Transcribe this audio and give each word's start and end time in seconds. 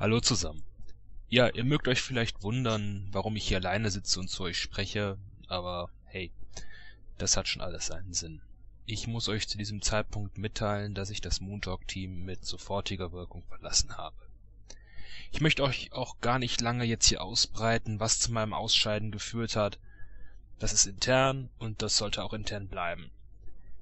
Hallo 0.00 0.18
zusammen. 0.18 0.62
Ja, 1.28 1.48
ihr 1.50 1.62
mögt 1.62 1.86
euch 1.86 2.00
vielleicht 2.00 2.42
wundern, 2.42 3.06
warum 3.12 3.36
ich 3.36 3.46
hier 3.46 3.58
alleine 3.58 3.90
sitze 3.90 4.18
und 4.18 4.28
zu 4.28 4.44
euch 4.44 4.56
spreche, 4.56 5.18
aber 5.46 5.90
hey, 6.06 6.30
das 7.18 7.36
hat 7.36 7.48
schon 7.48 7.60
alles 7.60 7.88
seinen 7.88 8.14
Sinn. 8.14 8.40
Ich 8.86 9.06
muss 9.06 9.28
euch 9.28 9.46
zu 9.46 9.58
diesem 9.58 9.82
Zeitpunkt 9.82 10.38
mitteilen, 10.38 10.94
dass 10.94 11.10
ich 11.10 11.20
das 11.20 11.42
Moontalk-Team 11.42 12.24
mit 12.24 12.46
sofortiger 12.46 13.12
Wirkung 13.12 13.42
verlassen 13.42 13.98
habe. 13.98 14.16
Ich 15.32 15.42
möchte 15.42 15.64
euch 15.64 15.92
auch 15.92 16.18
gar 16.22 16.38
nicht 16.38 16.62
lange 16.62 16.84
jetzt 16.84 17.04
hier 17.04 17.22
ausbreiten, 17.22 18.00
was 18.00 18.20
zu 18.20 18.32
meinem 18.32 18.54
Ausscheiden 18.54 19.10
geführt 19.10 19.54
hat. 19.54 19.78
Das 20.58 20.72
ist 20.72 20.86
intern 20.86 21.50
und 21.58 21.82
das 21.82 21.98
sollte 21.98 22.24
auch 22.24 22.32
intern 22.32 22.68
bleiben. 22.68 23.10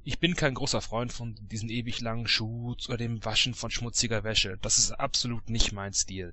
Ich 0.08 0.20
bin 0.20 0.36
kein 0.36 0.54
großer 0.54 0.80
Freund 0.80 1.12
von 1.12 1.34
diesen 1.50 1.68
ewig 1.68 2.00
langen 2.00 2.26
Shoots 2.26 2.88
oder 2.88 2.96
dem 2.96 3.22
Waschen 3.26 3.52
von 3.52 3.70
schmutziger 3.70 4.24
Wäsche. 4.24 4.56
Das 4.62 4.78
ist 4.78 4.92
absolut 4.92 5.50
nicht 5.50 5.72
mein 5.72 5.92
Stil. 5.92 6.32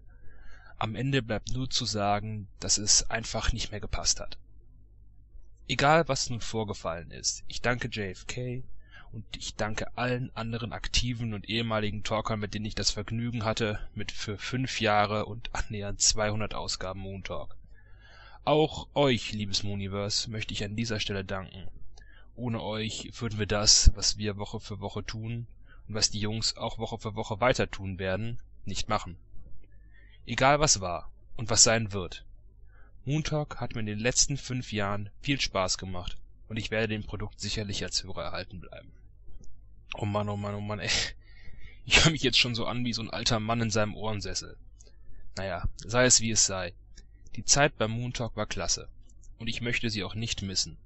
Am 0.78 0.96
Ende 0.96 1.22
bleibt 1.22 1.52
nur 1.52 1.70
zu 1.70 1.84
sagen, 1.84 2.48
dass 2.62 2.78
es 2.78 3.10
einfach 3.10 3.52
nicht 3.52 3.72
mehr 3.72 3.82
gepasst 3.82 4.22
hat. 4.22 4.38
Egal, 5.68 6.08
was 6.08 6.30
nun 6.30 6.40
vorgefallen 6.40 7.12
ist, 7.12 7.44
ich 7.50 7.62
danke 7.62 7.90
JFK 7.90 8.64
und 9.12 9.26
ich 9.36 9.56
danke 9.56 9.98
allen 9.98 10.34
anderen 10.38 10.72
aktiven 10.72 11.34
und 11.34 11.50
ehemaligen 11.50 12.06
Talkern, 12.06 12.40
mit 12.40 12.54
denen 12.54 12.64
ich 12.64 12.76
das 12.76 12.92
Vergnügen 12.92 13.44
hatte, 13.44 13.86
mit 13.94 14.14
für 14.14 14.38
fünf 14.38 14.80
Jahre 14.80 15.26
und 15.26 15.54
annähernd 15.54 16.00
200 16.00 16.54
Ausgaben 16.54 17.02
Moon 17.02 17.26
Talk. 17.26 17.58
Auch 18.46 18.88
euch, 18.94 19.34
liebes 19.34 19.64
Mooniverse, 19.64 20.32
möchte 20.32 20.54
ich 20.54 20.64
an 20.64 20.78
dieser 20.78 21.02
Stelle 21.02 21.26
danken. 21.26 21.68
Ohne 22.36 22.62
euch 22.62 23.10
würden 23.20 23.40
wir 23.40 23.46
das, 23.46 23.92
was 23.96 24.18
wir 24.18 24.38
Woche 24.38 24.60
für 24.60 24.82
Woche 24.82 25.06
tun 25.06 25.48
und 25.88 25.96
was 25.96 26.10
die 26.10 26.20
Jungs 26.20 26.58
auch 26.58 26.78
Woche 26.78 26.98
für 26.98 27.16
Woche 27.16 27.40
weiter 27.40 27.72
tun 27.72 27.98
werden, 27.98 28.40
nicht 28.66 28.90
machen. 28.90 29.18
Egal 30.26 30.60
was 30.60 30.82
war 30.82 31.10
und 31.38 31.50
was 31.50 31.64
sein 31.64 31.94
wird. 31.94 32.26
Moontalk 33.06 33.62
hat 33.62 33.76
mir 33.76 33.82
in 33.82 33.86
den 33.86 34.00
letzten 34.00 34.36
fünf 34.36 34.74
Jahren 34.74 35.10
viel 35.22 35.40
Spaß 35.40 35.78
gemacht 35.78 36.18
und 36.50 36.58
ich 36.58 36.72
werde 36.72 36.88
dem 36.88 37.04
Produkt 37.04 37.40
sicherlich 37.40 37.84
als 37.84 38.04
Hörer 38.04 38.24
erhalten 38.24 38.60
bleiben. 38.60 38.92
Oh 39.94 40.06
Mann, 40.06 40.28
oh 40.28 40.36
Mann, 40.36 40.56
oh 40.56 40.62
Mann, 40.62 40.80
ey. 40.80 40.90
Ich 41.88 42.04
höre 42.04 42.12
mich 42.12 42.24
jetzt 42.24 42.40
schon 42.40 42.56
so 42.56 42.66
an 42.66 42.84
wie 42.84 42.94
so 42.94 43.04
ein 43.04 43.12
alter 43.12 43.40
Mann 43.40 43.62
in 43.62 43.70
seinem 43.70 43.96
Ohrensessel. 43.96 44.58
Naja, 45.36 45.70
sei 45.78 46.06
es 46.06 46.20
wie 46.20 46.32
es 46.32 46.44
sei. 46.44 46.74
Die 47.36 47.46
Zeit 47.46 47.78
beim 47.78 47.92
Moontalk 47.92 48.36
war 48.36 48.48
klasse. 48.48 48.90
Und 49.38 49.48
ich 49.50 49.62
möchte 49.62 49.92
sie 49.92 50.04
auch 50.04 50.16
nicht 50.16 50.42
missen. 50.42 50.78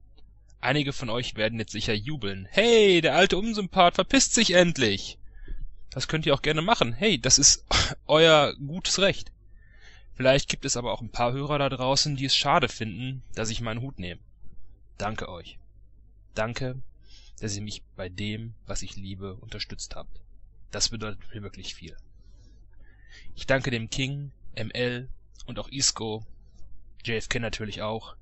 Einige 0.62 0.92
von 0.92 1.10
euch 1.10 1.36
werden 1.36 1.58
jetzt 1.58 1.72
sicher 1.72 1.94
jubeln. 1.94 2.48
Hey, 2.52 3.00
der 3.02 3.16
alte 3.16 3.38
Unsympath 3.38 3.96
verpisst 3.96 4.34
sich 4.34 4.52
endlich. 4.52 5.18
Das 5.90 6.08
könnt 6.08 6.26
ihr 6.26 6.34
auch 6.34 6.42
gerne 6.42 6.62
machen. 6.62 6.94
Hey, 6.94 7.20
das 7.20 7.40
ist 7.40 7.66
euer 8.08 8.54
gutes 8.56 9.00
Recht. 9.00 9.32
Vielleicht 10.16 10.50
gibt 10.50 10.66
es 10.66 10.76
aber 10.76 10.92
auch 10.92 11.02
ein 11.02 11.12
paar 11.12 11.32
Hörer 11.32 11.60
da 11.60 11.70
draußen, 11.70 12.18
die 12.18 12.26
es 12.26 12.36
schade 12.36 12.68
finden, 12.68 13.24
dass 13.36 13.50
ich 13.50 13.62
meinen 13.62 13.82
Hut 13.82 14.00
nehme. 14.00 14.20
Danke 14.98 15.30
euch. 15.30 15.58
Danke, 16.36 16.82
dass 17.40 17.56
ihr 17.56 17.62
mich 17.62 17.84
bei 17.96 18.10
dem, 18.10 18.54
was 18.66 18.82
ich 18.82 18.98
liebe, 18.98 19.36
unterstützt 19.36 19.96
habt. 19.96 20.20
Das 20.72 20.90
bedeutet 20.90 21.22
mir 21.34 21.42
wirklich 21.42 21.74
viel. 21.74 21.96
Ich 23.34 23.48
danke 23.48 23.72
dem 23.72 23.90
King, 23.90 24.32
ML 24.58 25.08
und 25.46 25.58
auch 25.58 25.70
Isco, 25.70 26.26
JFK 27.06 27.40
natürlich 27.40 27.82
auch, 27.82 28.16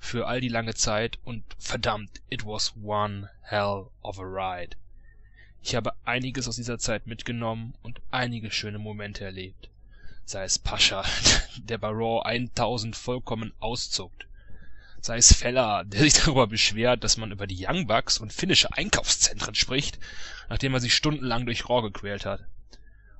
für 0.00 0.26
all 0.26 0.40
die 0.40 0.48
lange 0.48 0.74
Zeit 0.74 1.18
und 1.24 1.44
verdammt, 1.58 2.20
it 2.30 2.44
was 2.44 2.72
one 2.82 3.30
hell 3.42 3.86
of 4.02 4.18
a 4.18 4.24
ride. 4.24 4.74
Ich 5.62 5.76
habe 5.76 5.92
einiges 6.04 6.48
aus 6.48 6.56
dieser 6.56 6.78
Zeit 6.78 7.06
mitgenommen 7.06 7.74
und 7.82 8.00
einige 8.10 8.50
schöne 8.50 8.78
Momente 8.78 9.24
erlebt. 9.24 9.68
Sei 10.24 10.42
es 10.42 10.58
Pascha, 10.58 11.04
der 11.58 11.78
bei 11.78 11.88
Raw 11.88 12.22
1000 12.24 12.96
vollkommen 12.96 13.52
auszuckt. 13.60 14.26
Sei 15.02 15.18
es 15.18 15.32
Feller, 15.32 15.84
der 15.84 16.00
sich 16.00 16.14
darüber 16.14 16.46
beschwert, 16.46 17.04
dass 17.04 17.16
man 17.16 17.30
über 17.30 17.46
die 17.46 17.66
Young 17.66 17.86
Bucks 17.86 18.18
und 18.18 18.32
finnische 18.32 18.72
Einkaufszentren 18.72 19.54
spricht, 19.54 19.98
nachdem 20.48 20.74
er 20.74 20.80
sich 20.80 20.94
stundenlang 20.94 21.46
durch 21.46 21.68
Raw 21.68 21.82
gequält 21.82 22.24
hat. 22.24 22.44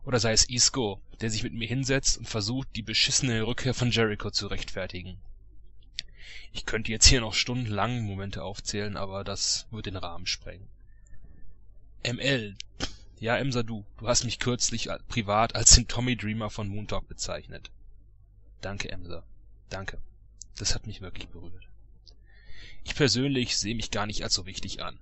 Oder 0.05 0.19
sei 0.19 0.33
es 0.33 0.49
Isco, 0.49 1.01
der 1.21 1.31
sich 1.31 1.43
mit 1.43 1.53
mir 1.53 1.69
hinsetzt 1.69 2.19
und 2.19 2.29
versucht, 2.29 2.69
die 2.75 2.83
beschissene 2.83 3.47
Rückkehr 3.47 3.75
von 3.75 3.91
Jericho 3.91 4.31
zu 4.31 4.47
rechtfertigen. 4.47 5.19
Ich 6.53 6.67
könnte 6.67 6.91
jetzt 6.91 7.07
hier 7.07 7.21
noch 7.21 7.35
stundenlang 7.35 8.03
Momente 8.03 8.43
aufzählen, 8.43 8.97
aber 8.97 9.25
das 9.25 9.67
wird 9.71 9.87
den 9.87 9.97
Rahmen 9.97 10.27
sprengen. 10.27 10.69
ML. 12.05 12.57
Ja, 13.19 13.37
Emsa, 13.37 13.63
du. 13.63 13.85
Du 13.99 14.09
hast 14.09 14.25
mich 14.25 14.39
kürzlich 14.39 14.89
privat 15.09 15.55
als 15.55 15.75
den 15.75 15.87
Tommy 15.87 16.17
Dreamer 16.17 16.51
von 16.51 16.69
Moontalk 16.69 17.07
bezeichnet. 17.07 17.71
Danke, 18.61 18.91
Emsa. 18.91 19.23
Danke. 19.69 19.99
Das 20.57 20.75
hat 20.75 20.87
mich 20.87 21.01
wirklich 21.01 21.29
berührt. 21.29 21.69
Ich 22.85 22.95
persönlich 22.95 23.57
sehe 23.59 23.75
mich 23.75 23.91
gar 23.91 24.07
nicht 24.07 24.23
als 24.23 24.35
so 24.35 24.47
wichtig 24.47 24.83
an. 24.83 24.99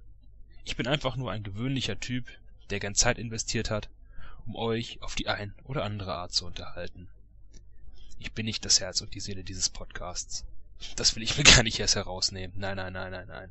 Ich 0.65 0.77
bin 0.77 0.87
einfach 0.87 1.16
nur 1.16 1.31
ein 1.31 1.45
gewöhnlicher 1.45 1.99
Typ, 2.00 2.27
der 2.71 2.81
gern 2.81 2.95
Zeit 2.95 3.19
investiert 3.19 3.71
hat, 3.71 3.89
um 4.47 4.56
euch 4.56 5.00
auf 5.00 5.15
die 5.15 5.28
ein 5.28 5.55
oder 5.65 5.84
andere 5.84 6.15
Art 6.15 6.33
zu 6.33 6.45
unterhalten. 6.45 7.09
Ich 8.19 8.33
bin 8.33 8.47
nicht 8.47 8.65
das 8.65 8.81
Herz 8.81 9.00
und 9.00 9.15
die 9.15 9.21
Seele 9.21 9.45
dieses 9.45 9.69
Podcasts. 9.69 10.45
Das 10.97 11.15
will 11.16 11.22
ich 11.22 11.37
mir 11.37 11.44
gar 11.56 11.62
nicht 11.62 11.81
erst 11.81 11.97
herausnehmen. 11.97 12.59
Nein, 12.59 12.77
nein, 12.77 12.93
nein, 12.93 13.11
nein, 13.11 13.27
nein. 13.28 13.50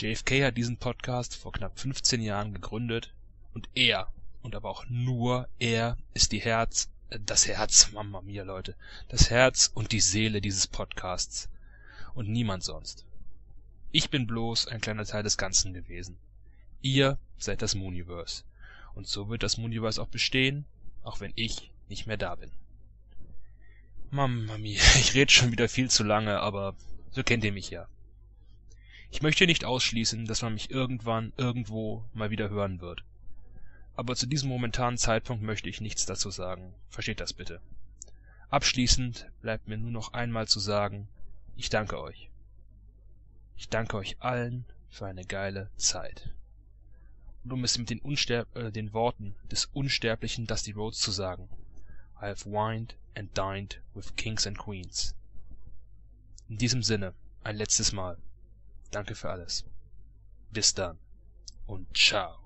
JFK 0.00 0.44
hat 0.44 0.56
diesen 0.56 0.78
Podcast 0.78 1.36
vor 1.36 1.52
knapp 1.52 1.78
15 1.78 2.22
Jahren 2.22 2.54
gegründet 2.54 3.12
und 3.54 3.68
er, 3.74 4.10
und 4.42 4.54
aber 4.54 4.70
auch 4.70 4.84
nur 4.88 5.48
er, 5.58 5.96
ist 6.14 6.32
die 6.32 6.40
Herz, 6.40 6.88
äh, 7.10 7.18
das 7.24 7.46
Herz, 7.46 7.90
Mama 7.92 8.20
mia 8.22 8.42
Leute, 8.42 8.74
das 9.08 9.30
Herz 9.30 9.70
und 9.74 9.92
die 9.92 10.00
Seele 10.00 10.40
dieses 10.40 10.66
Podcasts. 10.66 11.48
Und 12.14 12.28
niemand 12.28 12.62
sonst. 12.62 13.06
Ich 13.90 14.10
bin 14.10 14.26
bloß 14.26 14.68
ein 14.68 14.80
kleiner 14.80 15.04
Teil 15.04 15.22
des 15.22 15.38
Ganzen 15.38 15.72
gewesen. 15.72 16.18
Ihr 16.82 17.18
seid 17.38 17.62
das 17.62 17.74
Mooniverse. 17.74 18.44
Und 18.94 19.06
so 19.06 19.28
wird 19.28 19.42
das 19.42 19.56
Mooniverse 19.56 20.00
auch 20.00 20.08
bestehen, 20.08 20.66
auch 21.02 21.20
wenn 21.20 21.32
ich 21.36 21.70
nicht 21.88 22.06
mehr 22.06 22.16
da 22.18 22.34
bin. 22.34 22.50
Mama 24.14 24.58
mia, 24.58 24.78
ich 25.00 25.14
red 25.14 25.32
schon 25.32 25.52
wieder 25.52 25.70
viel 25.70 25.88
zu 25.88 26.04
lange, 26.04 26.38
aber 26.40 26.76
so 27.12 27.22
kennt 27.22 27.44
ihr 27.44 27.52
mich 27.52 27.70
ja. 27.70 27.88
Ich 29.10 29.22
möchte 29.22 29.46
nicht 29.46 29.64
ausschließen, 29.64 30.26
dass 30.26 30.42
man 30.42 30.52
mich 30.52 30.70
irgendwann 30.70 31.32
irgendwo 31.38 32.04
mal 32.12 32.30
wieder 32.30 32.50
hören 32.50 32.82
wird. 32.82 33.04
Aber 33.96 34.14
zu 34.14 34.26
diesem 34.26 34.50
momentanen 34.50 34.98
Zeitpunkt 34.98 35.42
möchte 35.42 35.70
ich 35.70 35.80
nichts 35.80 36.04
dazu 36.04 36.30
sagen. 36.30 36.74
Versteht 36.90 37.20
das 37.20 37.32
bitte. 37.32 37.62
Abschließend 38.50 39.30
bleibt 39.40 39.66
mir 39.66 39.78
nur 39.78 39.90
noch 39.90 40.12
einmal 40.12 40.46
zu 40.46 40.60
sagen, 40.60 41.08
ich 41.56 41.70
danke 41.70 41.98
euch. 41.98 42.28
Ich 43.56 43.70
danke 43.70 43.96
euch 43.96 44.16
allen 44.20 44.66
für 44.90 45.06
eine 45.06 45.24
geile 45.24 45.70
Zeit. 45.76 46.28
Und 47.44 47.52
um 47.52 47.64
es 47.64 47.78
mit 47.78 47.88
den, 47.88 48.00
Unsterb 48.00 48.54
äh, 48.56 48.70
den 48.70 48.92
Worten 48.92 49.34
des 49.50 49.70
unsterblichen 49.72 50.46
Dusty 50.46 50.72
Rhodes 50.72 50.98
zu 50.98 51.12
sagen, 51.12 51.48
I 52.20 52.26
have 52.26 52.44
wined 52.44 52.94
and 53.14 53.32
dined 53.34 53.78
with 53.94 54.16
kings 54.16 54.46
and 54.46 54.58
queens. 54.58 55.14
In 56.48 56.58
diesem 56.58 56.82
Sinne, 56.82 57.14
ein 57.44 57.56
letztes 57.56 57.92
Mal. 57.92 58.18
Danke 58.90 59.14
für 59.14 59.30
alles. 59.30 59.64
Bis 60.50 60.74
dann 60.74 60.98
und 61.66 61.96
ciao. 61.96 62.41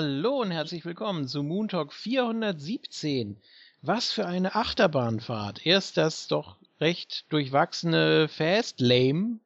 Hallo 0.00 0.42
und 0.42 0.52
herzlich 0.52 0.84
willkommen 0.84 1.26
zu 1.26 1.42
Moon 1.42 1.66
Talk 1.66 1.92
417. 1.92 3.36
Was 3.82 4.12
für 4.12 4.26
eine 4.26 4.54
Achterbahnfahrt. 4.54 5.66
Erst 5.66 5.96
das 5.96 6.28
doch 6.28 6.54
recht 6.80 7.24
durchwachsene 7.32 8.28
Fast 8.28 8.80
Lame 8.80 9.40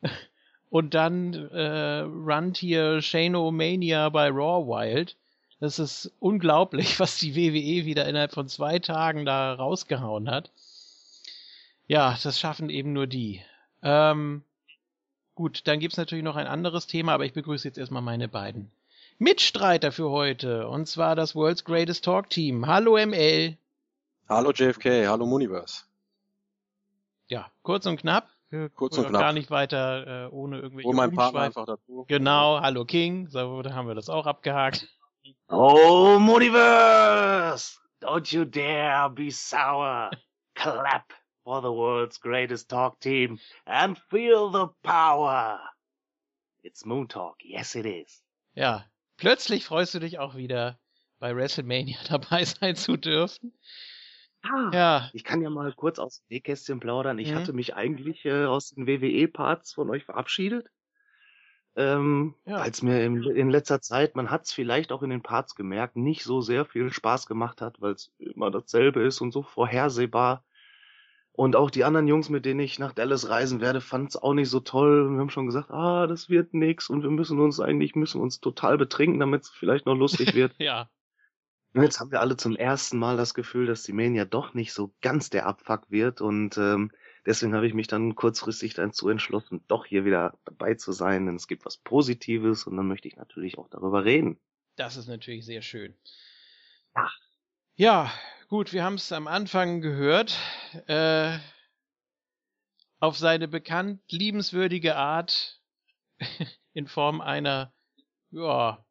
und 0.70 0.94
dann 0.94 1.34
äh, 1.34 1.98
runnt 1.98 2.56
hier 2.56 3.02
Shano 3.02 3.50
Mania 3.50 4.08
bei 4.08 4.28
Raw 4.28 4.66
Wild. 4.66 5.14
Das 5.60 5.78
ist 5.78 6.10
unglaublich, 6.20 6.98
was 6.98 7.18
die 7.18 7.36
WWE 7.36 7.84
wieder 7.84 8.08
innerhalb 8.08 8.32
von 8.32 8.48
zwei 8.48 8.78
Tagen 8.78 9.26
da 9.26 9.52
rausgehauen 9.52 10.30
hat. 10.30 10.50
Ja, 11.86 12.16
das 12.22 12.40
schaffen 12.40 12.70
eben 12.70 12.94
nur 12.94 13.06
die. 13.06 13.42
Ähm, 13.82 14.42
gut, 15.34 15.60
dann 15.66 15.80
gibt's 15.80 15.98
natürlich 15.98 16.24
noch 16.24 16.36
ein 16.36 16.46
anderes 16.46 16.86
Thema, 16.86 17.12
aber 17.12 17.26
ich 17.26 17.34
begrüße 17.34 17.68
jetzt 17.68 17.76
erstmal 17.76 18.00
meine 18.00 18.28
beiden 18.28 18.70
Mitstreiter 19.22 19.92
für 19.92 20.10
heute. 20.10 20.66
Und 20.66 20.86
zwar 20.86 21.14
das 21.14 21.36
World's 21.36 21.64
Greatest 21.64 22.04
Talk 22.04 22.28
Team. 22.28 22.66
Hallo 22.66 22.96
ML. 22.96 23.56
Hallo 24.28 24.50
JFK, 24.50 25.06
hallo 25.06 25.26
Muniverse. 25.26 25.84
Ja, 27.28 27.48
kurz 27.62 27.86
und 27.86 27.98
knapp. 27.98 28.28
Kurz 28.74 28.98
und 28.98 29.06
knapp. 29.06 29.20
Gar 29.20 29.32
nicht 29.32 29.52
weiter 29.52 30.26
äh, 30.26 30.28
ohne 30.32 30.58
irgendwelche 30.58 30.88
Hol 30.88 30.96
mein 30.96 31.14
Partner 31.14 31.42
einfach 31.42 31.66
dazu. 31.66 32.04
Genau, 32.08 32.60
hallo 32.60 32.84
King. 32.84 33.28
So, 33.28 33.62
da 33.62 33.74
haben 33.74 33.86
wir 33.86 33.94
das 33.94 34.08
auch 34.08 34.26
abgehakt. 34.26 34.88
Oh, 35.48 36.18
Muniverse! 36.18 37.78
Don't 38.00 38.34
you 38.34 38.44
dare 38.44 39.08
be 39.08 39.30
sour. 39.30 40.10
Clap 40.56 41.14
for 41.44 41.62
the 41.62 41.68
world's 41.68 42.20
greatest 42.20 42.68
talk 42.68 42.98
team 42.98 43.38
and 43.66 43.96
feel 44.10 44.50
the 44.50 44.66
power. 44.82 45.60
It's 46.64 46.84
Moon 46.84 47.06
Talk. 47.06 47.36
Yes, 47.44 47.76
it 47.76 47.86
is. 47.86 48.24
Ja, 48.54 48.84
plötzlich 49.22 49.64
freust 49.64 49.94
du 49.94 50.00
dich 50.00 50.18
auch 50.18 50.34
wieder 50.34 50.78
bei 51.20 51.34
WrestleMania 51.36 51.96
dabei 52.08 52.44
sein 52.44 52.74
zu 52.76 52.96
dürfen. 52.96 53.52
Ah, 54.42 54.70
Ja, 54.72 55.10
Ich 55.14 55.22
kann 55.22 55.40
ja 55.40 55.50
mal 55.50 55.72
kurz 55.72 55.98
aus 56.00 56.18
dem 56.18 56.34
Nähkästchen 56.34 56.80
plaudern. 56.80 57.18
Ich 57.20 57.30
Mhm. 57.30 57.36
hatte 57.36 57.52
mich 57.52 57.74
eigentlich 57.76 58.24
äh, 58.24 58.44
aus 58.46 58.70
den 58.70 58.86
WWE-Parts 58.88 59.72
von 59.72 59.88
euch 59.90 60.04
verabschiedet. 60.04 60.66
Ähm, 61.76 62.34
Ja. 62.44 62.66
Es 62.66 62.82
mir 62.82 63.04
in, 63.04 63.22
in 63.22 63.48
letzter 63.50 63.80
Zeit, 63.80 64.14
man 64.16 64.30
hat 64.30 64.44
es 64.44 64.52
vielleicht 64.52 64.92
auch 64.92 65.02
in 65.02 65.10
den 65.10 65.22
Parts 65.22 65.54
gemerkt, 65.54 65.96
nicht 65.96 66.24
so 66.24 66.40
sehr 66.40 66.64
viel 66.66 66.92
Spaß 66.92 67.26
gemacht 67.26 67.60
hat, 67.60 67.80
weil 67.80 67.92
es 67.92 68.12
immer 68.18 68.50
dasselbe 68.50 69.02
ist 69.02 69.20
und 69.20 69.32
so 69.32 69.42
vorhersehbar. 69.42 70.44
Und 71.34 71.56
auch 71.56 71.70
die 71.70 71.84
anderen 71.84 72.08
Jungs, 72.08 72.28
mit 72.28 72.44
denen 72.44 72.60
ich 72.60 72.78
nach 72.78 72.92
Dallas 72.92 73.28
reisen 73.28 73.60
werde, 73.60 73.80
fanden 73.80 74.08
es 74.08 74.16
auch 74.16 74.34
nicht 74.34 74.50
so 74.50 74.60
toll. 74.60 75.06
Und 75.06 75.14
wir 75.14 75.20
haben 75.20 75.30
schon 75.30 75.46
gesagt, 75.46 75.70
ah, 75.70 76.06
das 76.06 76.28
wird 76.28 76.52
nix 76.54 76.90
und 76.90 77.02
wir 77.02 77.10
müssen 77.10 77.40
uns 77.40 77.58
eigentlich, 77.60 77.94
müssen 77.94 78.20
uns 78.20 78.40
total 78.40 78.76
betrinken, 78.78 79.18
damit 79.20 79.42
es 79.42 79.50
vielleicht 79.50 79.86
noch 79.86 79.94
lustig 79.94 80.34
wird. 80.34 80.54
ja, 80.58 80.90
Und 81.74 81.82
jetzt 81.82 82.00
haben 82.00 82.10
wir 82.10 82.20
alle 82.20 82.36
zum 82.36 82.54
ersten 82.56 82.98
Mal 82.98 83.16
das 83.16 83.32
Gefühl, 83.34 83.66
dass 83.66 83.82
die 83.82 83.94
Mania 83.94 84.24
doch 84.26 84.52
nicht 84.54 84.72
so 84.74 84.94
ganz 85.00 85.30
der 85.30 85.46
Abfuck 85.46 85.90
wird 85.90 86.20
und 86.20 86.58
ähm, 86.58 86.90
deswegen 87.24 87.54
habe 87.54 87.66
ich 87.66 87.72
mich 87.74 87.86
dann 87.86 88.14
kurzfristig 88.14 88.74
dazu 88.74 89.08
entschlossen, 89.08 89.64
doch 89.68 89.86
hier 89.86 90.04
wieder 90.04 90.38
dabei 90.44 90.74
zu 90.74 90.92
sein, 90.92 91.24
denn 91.26 91.36
es 91.36 91.46
gibt 91.46 91.64
was 91.64 91.78
Positives 91.78 92.66
und 92.66 92.76
dann 92.76 92.88
möchte 92.88 93.08
ich 93.08 93.16
natürlich 93.16 93.56
auch 93.58 93.68
darüber 93.70 94.04
reden. 94.04 94.38
das 94.76 94.96
ist 94.98 95.08
natürlich 95.08 95.46
sehr 95.46 95.62
schön. 95.62 95.94
Ja. 96.94 97.10
Ja, 97.76 98.12
gut, 98.52 98.74
wir 98.74 98.84
haben 98.84 98.96
es 98.96 99.10
am 99.12 99.28
Anfang 99.28 99.80
gehört. 99.80 100.36
Äh, 100.86 101.38
auf 103.00 103.16
seine 103.16 103.48
bekannt 103.48 104.02
liebenswürdige 104.10 104.94
Art 104.94 105.58
in 106.74 106.86
Form 106.86 107.22
einer, 107.22 107.72
ja, 108.30 108.84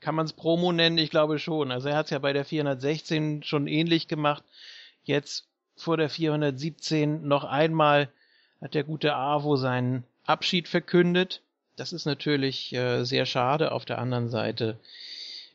kann 0.00 0.14
man 0.14 0.26
es 0.26 0.34
Promo 0.34 0.70
nennen? 0.72 0.98
Ich 0.98 1.08
glaube 1.08 1.38
schon. 1.38 1.72
Also 1.72 1.88
er 1.88 1.96
hat 1.96 2.04
es 2.04 2.10
ja 2.10 2.18
bei 2.18 2.34
der 2.34 2.44
416 2.44 3.42
schon 3.42 3.68
ähnlich 3.68 4.06
gemacht. 4.06 4.44
Jetzt 5.02 5.48
vor 5.74 5.96
der 5.96 6.10
417 6.10 7.26
noch 7.26 7.44
einmal 7.44 8.12
hat 8.60 8.74
der 8.74 8.84
gute 8.84 9.14
Avo 9.14 9.56
seinen 9.56 10.04
Abschied 10.26 10.68
verkündet. 10.68 11.40
Das 11.76 11.94
ist 11.94 12.04
natürlich 12.04 12.74
äh, 12.74 13.04
sehr 13.04 13.24
schade. 13.24 13.72
Auf 13.72 13.86
der 13.86 13.98
anderen 13.98 14.28
Seite, 14.28 14.78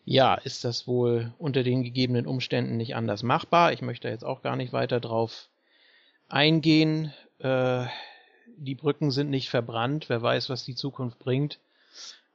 ja, 0.05 0.35
ist 0.35 0.63
das 0.63 0.87
wohl 0.87 1.33
unter 1.37 1.63
den 1.63 1.83
gegebenen 1.83 2.27
Umständen 2.27 2.77
nicht 2.77 2.95
anders 2.95 3.23
machbar. 3.23 3.71
Ich 3.73 3.81
möchte 3.81 4.09
jetzt 4.09 4.25
auch 4.25 4.41
gar 4.41 4.55
nicht 4.55 4.73
weiter 4.73 4.99
drauf 4.99 5.49
eingehen. 6.27 7.13
Äh, 7.39 7.85
die 8.57 8.75
Brücken 8.75 9.11
sind 9.11 9.29
nicht 9.29 9.49
verbrannt. 9.49 10.09
Wer 10.09 10.21
weiß, 10.21 10.49
was 10.49 10.65
die 10.65 10.75
Zukunft 10.75 11.19
bringt. 11.19 11.59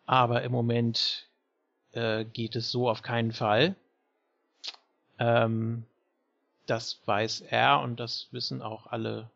Aber 0.07 0.43
im 0.43 0.53
Moment 0.53 1.27
äh, 1.93 2.25
geht 2.25 2.57
es 2.57 2.71
so 2.71 2.89
auf 2.89 3.03
keinen 3.03 3.33
Fall. 3.33 3.75
Ähm, 5.19 5.85
das 6.67 7.01
weiß 7.05 7.43
er 7.43 7.81
und 7.81 8.01
das 8.01 8.29
wissen 8.31 8.63
auch 8.63 8.87
alle 8.87 9.31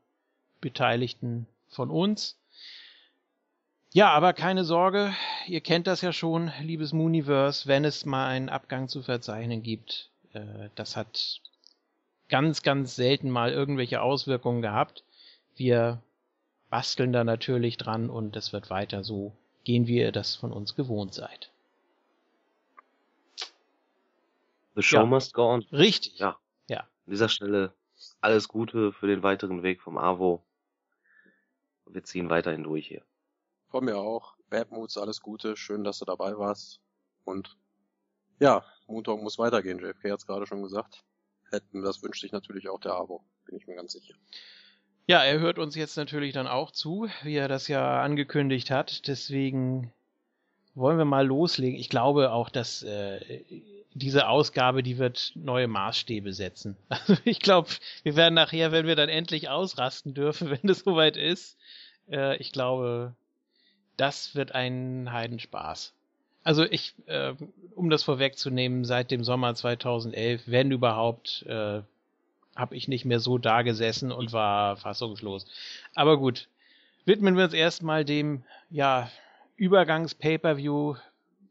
Beteiligten 0.60 1.46
von 1.68 1.90
uns. 1.90 2.36
Ja, 3.94 4.10
aber 4.12 4.32
keine 4.32 4.64
Sorge, 4.64 5.14
ihr 5.46 5.60
kennt 5.60 5.86
das 5.86 6.00
ja 6.00 6.12
schon, 6.12 6.50
liebes 6.62 6.92
Mooniverse, 6.94 7.66
wenn 7.68 7.84
es 7.84 8.06
mal 8.06 8.26
einen 8.26 8.48
Abgang 8.48 8.88
zu 8.88 9.02
verzeichnen 9.02 9.62
gibt. 9.62 10.08
Äh, 10.32 10.70
das 10.74 10.96
hat 10.96 11.40
ganz, 12.30 12.62
ganz 12.62 12.96
selten 12.96 13.30
mal 13.30 13.52
irgendwelche 13.52 14.00
Auswirkungen 14.00 14.62
gehabt. 14.62 15.04
Wir 15.56 16.00
basteln 16.70 17.12
da 17.12 17.22
natürlich 17.22 17.76
dran 17.76 18.08
und 18.08 18.34
es 18.34 18.54
wird 18.54 18.70
weiter 18.70 19.04
so 19.04 19.32
gehen, 19.64 19.86
wie 19.86 19.98
ihr 19.98 20.12
das 20.12 20.36
von 20.36 20.52
uns 20.52 20.74
gewohnt 20.74 21.12
seid. 21.12 21.50
The 24.74 24.82
show 24.82 25.00
Ja. 25.00 25.04
must 25.04 25.34
go 25.34 25.52
on. 25.52 25.66
Richtig. 25.70 26.18
Ja. 26.18 26.38
Ja. 26.66 26.80
An 26.80 27.10
dieser 27.10 27.28
Stelle 27.28 27.74
alles 28.22 28.48
Gute 28.48 28.92
für 28.92 29.06
den 29.06 29.22
weiteren 29.22 29.62
Weg 29.62 29.82
vom 29.82 29.98
AWO. 29.98 30.42
Wir 31.86 32.02
ziehen 32.04 32.30
weiterhin 32.30 32.62
durch 32.62 32.86
hier. 32.88 33.02
Von 33.72 33.86
mir 33.86 33.96
auch. 33.96 34.34
Bad 34.50 34.70
Moods, 34.70 34.98
alles 34.98 35.22
Gute. 35.22 35.56
Schön, 35.56 35.82
dass 35.82 35.98
du 35.98 36.04
dabei 36.04 36.36
warst. 36.36 36.78
Und 37.24 37.56
ja, 38.38 38.62
Montag 38.86 39.22
muss 39.22 39.38
weitergehen. 39.38 39.78
JFK 39.78 40.10
hat 40.10 40.18
es 40.18 40.26
gerade 40.26 40.46
schon 40.46 40.62
gesagt. 40.62 41.02
Hätten, 41.50 41.82
das 41.82 42.02
wünscht 42.02 42.20
sich 42.20 42.32
natürlich 42.32 42.68
auch 42.68 42.80
der 42.80 42.92
Abo. 42.92 43.24
Bin 43.46 43.56
ich 43.56 43.66
mir 43.66 43.74
ganz 43.74 43.92
sicher. 43.92 44.14
Ja, 45.06 45.24
er 45.24 45.40
hört 45.40 45.58
uns 45.58 45.74
jetzt 45.74 45.96
natürlich 45.96 46.34
dann 46.34 46.46
auch 46.46 46.70
zu, 46.70 47.08
wie 47.22 47.34
er 47.34 47.48
das 47.48 47.66
ja 47.66 48.02
angekündigt 48.02 48.70
hat. 48.70 49.08
Deswegen 49.08 49.90
wollen 50.74 50.98
wir 50.98 51.06
mal 51.06 51.26
loslegen. 51.26 51.80
Ich 51.80 51.88
glaube 51.88 52.30
auch, 52.30 52.50
dass 52.50 52.82
äh, 52.82 53.42
diese 53.94 54.28
Ausgabe, 54.28 54.82
die 54.82 54.98
wird 54.98 55.32
neue 55.34 55.66
Maßstäbe 55.66 56.34
setzen. 56.34 56.76
Also 56.90 57.16
ich 57.24 57.40
glaube, 57.40 57.70
wir 58.02 58.16
werden 58.16 58.34
nachher, 58.34 58.70
wenn 58.70 58.86
wir 58.86 58.96
dann 58.96 59.08
endlich 59.08 59.48
ausrasten 59.48 60.12
dürfen, 60.12 60.50
wenn 60.62 60.68
es 60.68 60.80
soweit 60.80 61.16
ist, 61.16 61.56
äh, 62.10 62.36
ich 62.36 62.52
glaube, 62.52 63.14
das 63.96 64.34
wird 64.34 64.52
ein 64.52 65.12
Heidenspaß. 65.12 65.92
Also 66.44 66.64
ich, 66.64 66.94
äh, 67.06 67.34
um 67.76 67.88
das 67.90 68.02
vorwegzunehmen, 68.02 68.84
seit 68.84 69.10
dem 69.10 69.22
Sommer 69.22 69.54
2011, 69.54 70.42
wenn 70.46 70.72
überhaupt, 70.72 71.44
äh, 71.48 71.82
habe 72.56 72.76
ich 72.76 72.88
nicht 72.88 73.04
mehr 73.04 73.20
so 73.20 73.38
da 73.38 73.62
gesessen 73.62 74.12
und 74.12 74.32
war 74.32 74.76
fassungslos. 74.76 75.46
Aber 75.94 76.18
gut, 76.18 76.48
widmen 77.04 77.36
wir 77.36 77.44
uns 77.44 77.54
erstmal 77.54 78.04
dem, 78.04 78.42
ja, 78.70 79.10
Übergangs-Pay-Per-View, 79.56 80.96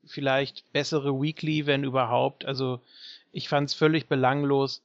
vielleicht 0.05 0.71
bessere 0.73 1.21
Weekly, 1.21 1.65
wenn 1.65 1.83
überhaupt. 1.83 2.45
Also 2.45 2.81
ich 3.31 3.47
fand's 3.47 3.73
völlig 3.73 4.07
belanglos. 4.07 4.81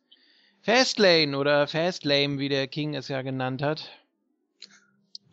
Fastlane 0.63 1.37
oder 1.37 1.67
Fastlame, 1.67 2.39
wie 2.39 2.49
der 2.49 2.69
King 2.69 2.95
es 2.95 3.09
ja 3.09 3.23
genannt 3.23 3.63
hat. 3.63 3.91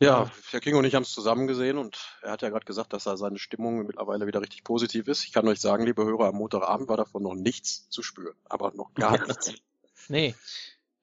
Ja, 0.03 0.31
Herr 0.51 0.59
King 0.59 0.75
und 0.75 0.85
ich 0.85 0.95
haben 0.95 1.03
es 1.03 1.13
zusammen 1.13 1.47
gesehen 1.47 1.77
und 1.77 1.97
er 2.21 2.31
hat 2.31 2.41
ja 2.41 2.49
gerade 2.49 2.65
gesagt, 2.65 2.93
dass 2.93 3.05
da 3.05 3.17
seine 3.17 3.39
Stimmung 3.39 3.85
mittlerweile 3.85 4.27
wieder 4.27 4.41
richtig 4.41 4.63
positiv 4.63 5.07
ist. 5.07 5.23
Ich 5.23 5.31
kann 5.31 5.47
euch 5.47 5.59
sagen, 5.59 5.85
liebe 5.85 6.03
Hörer, 6.03 6.27
am 6.27 6.35
Montagabend 6.35 6.89
war 6.89 6.97
davon 6.97 7.23
noch 7.23 7.35
nichts 7.35 7.89
zu 7.89 8.03
spüren. 8.03 8.35
Aber 8.45 8.71
noch 8.75 8.93
gar 8.93 9.17
nichts. 9.27 9.53
Nee. 10.09 10.35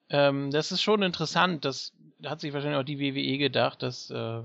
Ähm, 0.09 0.51
das 0.51 0.73
ist 0.73 0.83
schon 0.83 1.03
interessant. 1.03 1.65
Das 1.65 1.93
hat 2.25 2.41
sich 2.41 2.53
wahrscheinlich 2.53 2.79
auch 2.79 2.85
die 2.85 2.99
WWE 2.99 3.39
gedacht, 3.39 3.83
dass, 3.83 4.11
äh, 4.11 4.43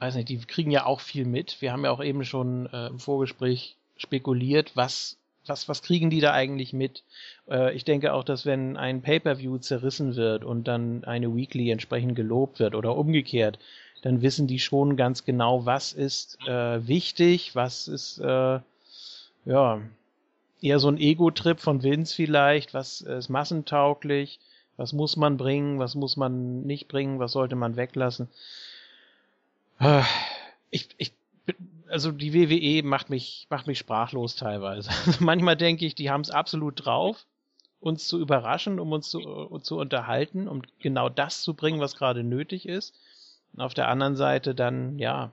weiß 0.00 0.16
nicht, 0.16 0.28
die 0.28 0.38
kriegen 0.38 0.70
ja 0.70 0.86
auch 0.86 1.00
viel 1.00 1.24
mit. 1.24 1.60
Wir 1.60 1.72
haben 1.72 1.84
ja 1.84 1.90
auch 1.90 2.02
eben 2.02 2.24
schon 2.24 2.66
äh, 2.66 2.88
im 2.88 2.98
Vorgespräch 2.98 3.76
spekuliert, 3.96 4.72
was, 4.74 5.19
was, 5.46 5.68
was 5.68 5.82
kriegen 5.82 6.10
die 6.10 6.20
da 6.20 6.32
eigentlich 6.32 6.72
mit? 6.72 7.02
Äh, 7.48 7.74
ich 7.74 7.84
denke 7.84 8.12
auch, 8.12 8.24
dass 8.24 8.46
wenn 8.46 8.76
ein 8.76 9.02
Pay-Per-View 9.02 9.58
zerrissen 9.58 10.16
wird 10.16 10.44
und 10.44 10.68
dann 10.68 11.04
eine 11.04 11.34
Weekly 11.34 11.70
entsprechend 11.70 12.14
gelobt 12.14 12.60
wird 12.60 12.74
oder 12.74 12.96
umgekehrt, 12.96 13.58
dann 14.02 14.22
wissen 14.22 14.46
die 14.46 14.58
schon 14.58 14.96
ganz 14.96 15.24
genau, 15.24 15.66
was 15.66 15.92
ist 15.92 16.38
äh, 16.46 16.86
wichtig, 16.86 17.54
was 17.54 17.88
ist, 17.88 18.18
äh, 18.18 18.60
ja, 19.44 19.80
eher 20.62 20.78
so 20.78 20.88
ein 20.88 20.98
Ego-Trip 20.98 21.60
von 21.60 21.82
Vince 21.82 22.14
vielleicht, 22.14 22.74
was 22.74 23.00
ist 23.00 23.28
massentauglich, 23.28 24.38
was 24.76 24.92
muss 24.92 25.16
man 25.16 25.36
bringen, 25.36 25.78
was 25.78 25.94
muss 25.94 26.16
man 26.16 26.62
nicht 26.62 26.88
bringen, 26.88 27.18
was 27.18 27.32
sollte 27.32 27.56
man 27.56 27.76
weglassen. 27.76 28.28
Äh, 29.78 30.02
Ich, 30.70 30.88
ich 30.98 31.12
also 31.90 32.12
die 32.12 32.32
WWE 32.32 32.86
macht 32.86 33.10
mich, 33.10 33.46
macht 33.50 33.66
mich 33.66 33.78
sprachlos 33.78 34.36
teilweise. 34.36 34.90
Also 35.06 35.24
manchmal 35.24 35.56
denke 35.56 35.84
ich, 35.86 35.94
die 35.94 36.10
haben 36.10 36.22
es 36.22 36.30
absolut 36.30 36.84
drauf, 36.84 37.26
uns 37.80 38.06
zu 38.06 38.20
überraschen, 38.20 38.78
um 38.78 38.92
uns 38.92 39.10
zu, 39.10 39.20
uh, 39.20 39.58
zu 39.58 39.78
unterhalten, 39.78 40.48
um 40.48 40.62
genau 40.80 41.08
das 41.08 41.42
zu 41.42 41.54
bringen, 41.54 41.80
was 41.80 41.96
gerade 41.96 42.22
nötig 42.22 42.66
ist. 42.66 42.94
Und 43.52 43.62
auf 43.62 43.74
der 43.74 43.88
anderen 43.88 44.16
Seite 44.16 44.54
dann, 44.54 44.98
ja, 44.98 45.32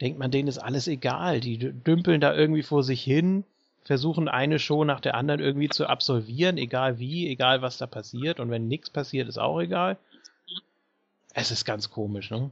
denkt 0.00 0.18
man, 0.18 0.30
denen 0.30 0.48
ist 0.48 0.58
alles 0.58 0.86
egal. 0.86 1.40
Die 1.40 1.58
dümpeln 1.58 2.20
da 2.20 2.34
irgendwie 2.34 2.62
vor 2.62 2.82
sich 2.82 3.02
hin, 3.02 3.44
versuchen 3.82 4.28
eine 4.28 4.58
Show 4.58 4.84
nach 4.84 5.00
der 5.00 5.14
anderen 5.14 5.40
irgendwie 5.40 5.68
zu 5.68 5.86
absolvieren, 5.86 6.58
egal 6.58 6.98
wie, 6.98 7.28
egal 7.28 7.62
was 7.62 7.78
da 7.78 7.86
passiert. 7.86 8.38
Und 8.38 8.50
wenn 8.50 8.68
nichts 8.68 8.90
passiert, 8.90 9.28
ist 9.28 9.38
auch 9.38 9.60
egal. 9.60 9.96
Es 11.32 11.50
ist 11.50 11.64
ganz 11.64 11.90
komisch, 11.90 12.30
ne? 12.30 12.50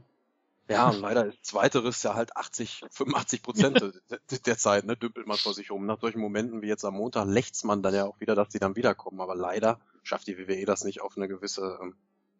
Ja, 0.69 0.91
leider 0.91 1.25
ist 1.25 1.45
zweiteres 1.45 2.03
ja 2.03 2.13
halt 2.13 2.37
80, 2.37 2.85
85 2.91 3.41
Prozent 3.41 4.01
der 4.45 4.57
Zeit, 4.57 4.85
ne, 4.85 4.95
dümpelt 4.95 5.25
man 5.25 5.37
vor 5.37 5.55
sich 5.55 5.71
um. 5.71 5.87
Nach 5.87 5.99
solchen 5.99 6.19
Momenten 6.19 6.61
wie 6.61 6.67
jetzt 6.67 6.85
am 6.85 6.93
Montag 6.93 7.27
lächzt 7.27 7.65
man 7.65 7.81
dann 7.81 7.95
ja 7.95 8.05
auch 8.05 8.19
wieder, 8.19 8.35
dass 8.35 8.49
die 8.49 8.59
dann 8.59 8.75
wiederkommen. 8.75 9.19
Aber 9.19 9.35
leider 9.35 9.79
schafft 10.03 10.27
die 10.27 10.37
WWE 10.37 10.65
das 10.65 10.83
nicht 10.83 11.01
auf 11.01 11.17
eine 11.17 11.27
gewisse, 11.27 11.79
ähm, 11.81 11.95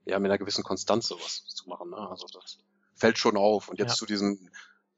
ja, 0.06 0.20
mit 0.20 0.30
einer 0.30 0.38
gewissen 0.38 0.64
Konstanz 0.64 1.08
sowas 1.08 1.44
zu 1.48 1.68
machen. 1.68 1.90
Ne? 1.90 1.98
Also 1.98 2.28
das 2.32 2.60
fällt 2.94 3.18
schon 3.18 3.36
auf. 3.36 3.68
Und 3.68 3.80
jetzt 3.80 3.92
ja. 3.92 3.96
zu 3.96 4.06
diesem 4.06 4.50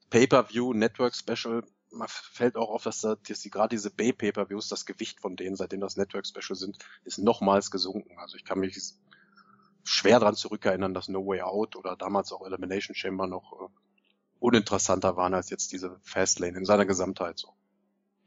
Pay-Per-View 0.10 0.74
Network 0.74 1.16
Special, 1.16 1.64
man 1.90 2.10
fällt 2.10 2.58
auch 2.58 2.70
auf, 2.70 2.84
dass, 2.84 3.00
da, 3.00 3.16
dass 3.16 3.40
die, 3.40 3.50
gerade 3.50 3.70
diese 3.70 3.92
Bay-Pay-Per-Views, 3.92 4.68
das 4.68 4.86
Gewicht 4.86 5.22
von 5.22 5.38
denen, 5.38 5.56
seitdem 5.56 5.80
das 5.80 5.96
Network 5.96 6.28
Special 6.28 6.58
sind, 6.58 6.80
ist 7.06 7.18
nochmals 7.18 7.72
gesunken. 7.72 8.18
Also 8.20 8.36
ich 8.36 8.44
kann 8.44 8.60
mich 8.60 8.78
schwer 9.84 10.20
dran 10.20 10.36
zurückerinnern, 10.36 10.94
dass 10.94 11.08
No 11.08 11.26
Way 11.26 11.42
Out 11.42 11.76
oder 11.76 11.96
damals 11.96 12.32
auch 12.32 12.46
Elimination 12.46 12.96
Chamber 12.96 13.28
noch 13.28 13.54
äh, 13.54 13.68
uninteressanter 14.40 15.16
waren 15.18 15.34
als 15.34 15.50
jetzt 15.50 15.72
diese 15.72 16.00
Fastlane 16.04 16.58
in 16.58 16.66
seiner 16.66 16.86
Gesamtheit 16.86 17.38
so. 17.38 17.50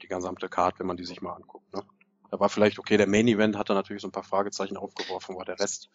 Die 0.03 0.09
gesamte 0.09 0.49
Card, 0.49 0.79
wenn 0.79 0.87
man 0.87 0.97
die 0.97 1.05
sich 1.05 1.23
mal 1.23 1.33
anguckt. 1.33 1.73
Ne? 1.73 1.83
Da 2.31 2.41
war 2.41 2.49
vielleicht, 2.49 2.79
okay, 2.79 2.97
der 2.97 3.09
Main 3.09 3.29
Event 3.29 3.57
hat 3.57 3.71
da 3.71 3.75
natürlich 3.75 4.03
so 4.03 4.09
ein 4.09 4.13
paar 4.13 4.25
Fragezeichen 4.25 4.77
aufgeworfen, 4.77 5.37
aber 5.37 5.45
der 5.45 5.59
Rest 5.59 5.91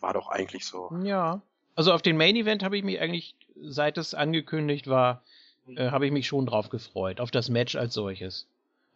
war 0.00 0.12
doch 0.12 0.28
eigentlich 0.28 0.66
so. 0.66 0.90
Ja. 1.02 1.42
Also 1.74 1.92
auf 1.92 2.02
den 2.02 2.16
Main 2.16 2.36
Event 2.36 2.62
habe 2.62 2.76
ich 2.76 2.84
mich 2.84 3.00
eigentlich, 3.00 3.36
seit 3.60 3.98
es 3.98 4.14
angekündigt 4.14 4.86
war, 4.86 5.22
äh, 5.66 5.90
habe 5.90 6.06
ich 6.06 6.12
mich 6.12 6.26
schon 6.26 6.46
drauf 6.46 6.68
gefreut. 6.68 7.20
Auf 7.20 7.30
das 7.30 7.48
Match 7.48 7.76
als 7.76 7.94
solches. 7.94 8.46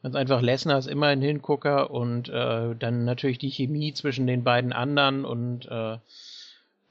Ganz 0.03 0.15
einfach, 0.15 0.41
Lesnar 0.41 0.79
ist 0.79 0.87
immer 0.87 1.09
ein 1.09 1.23
Hingucker 1.23 1.91
und 1.91 2.29
äh, 2.29 2.75
dann 2.77 3.05
natürlich 3.05 3.39
die 3.39 3.51
Chemie 3.51 3.93
zwischen 3.93 4.27
den 4.27 4.45
beiden 4.45 4.73
anderen 4.73 5.25
und 5.25 5.67
äh, 5.67 5.99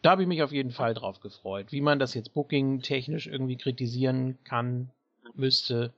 da 0.02 0.12
habe 0.12 0.22
ich 0.22 0.28
mich 0.28 0.44
auf 0.44 0.52
jeden 0.52 0.72
Fall 0.72 0.94
drauf 0.94 1.20
gefreut. 1.22 1.72
Wie 1.72 1.82
man 1.82 2.00
das 2.00 2.14
jetzt 2.14 2.34
Booking 2.34 2.82
technisch 2.82 3.28
irgendwie 3.28 3.58
kritisieren 3.58 4.38
kann, 4.44 4.90
müsste, 5.36 5.94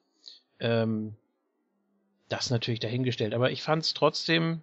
ähm, 0.59 1.15
das 2.29 2.49
natürlich 2.51 2.79
dahingestellt. 2.79 3.33
Aber 3.33 3.51
ich 3.51 3.63
fand 3.63 3.83
es 3.83 3.93
trotzdem, 3.93 4.61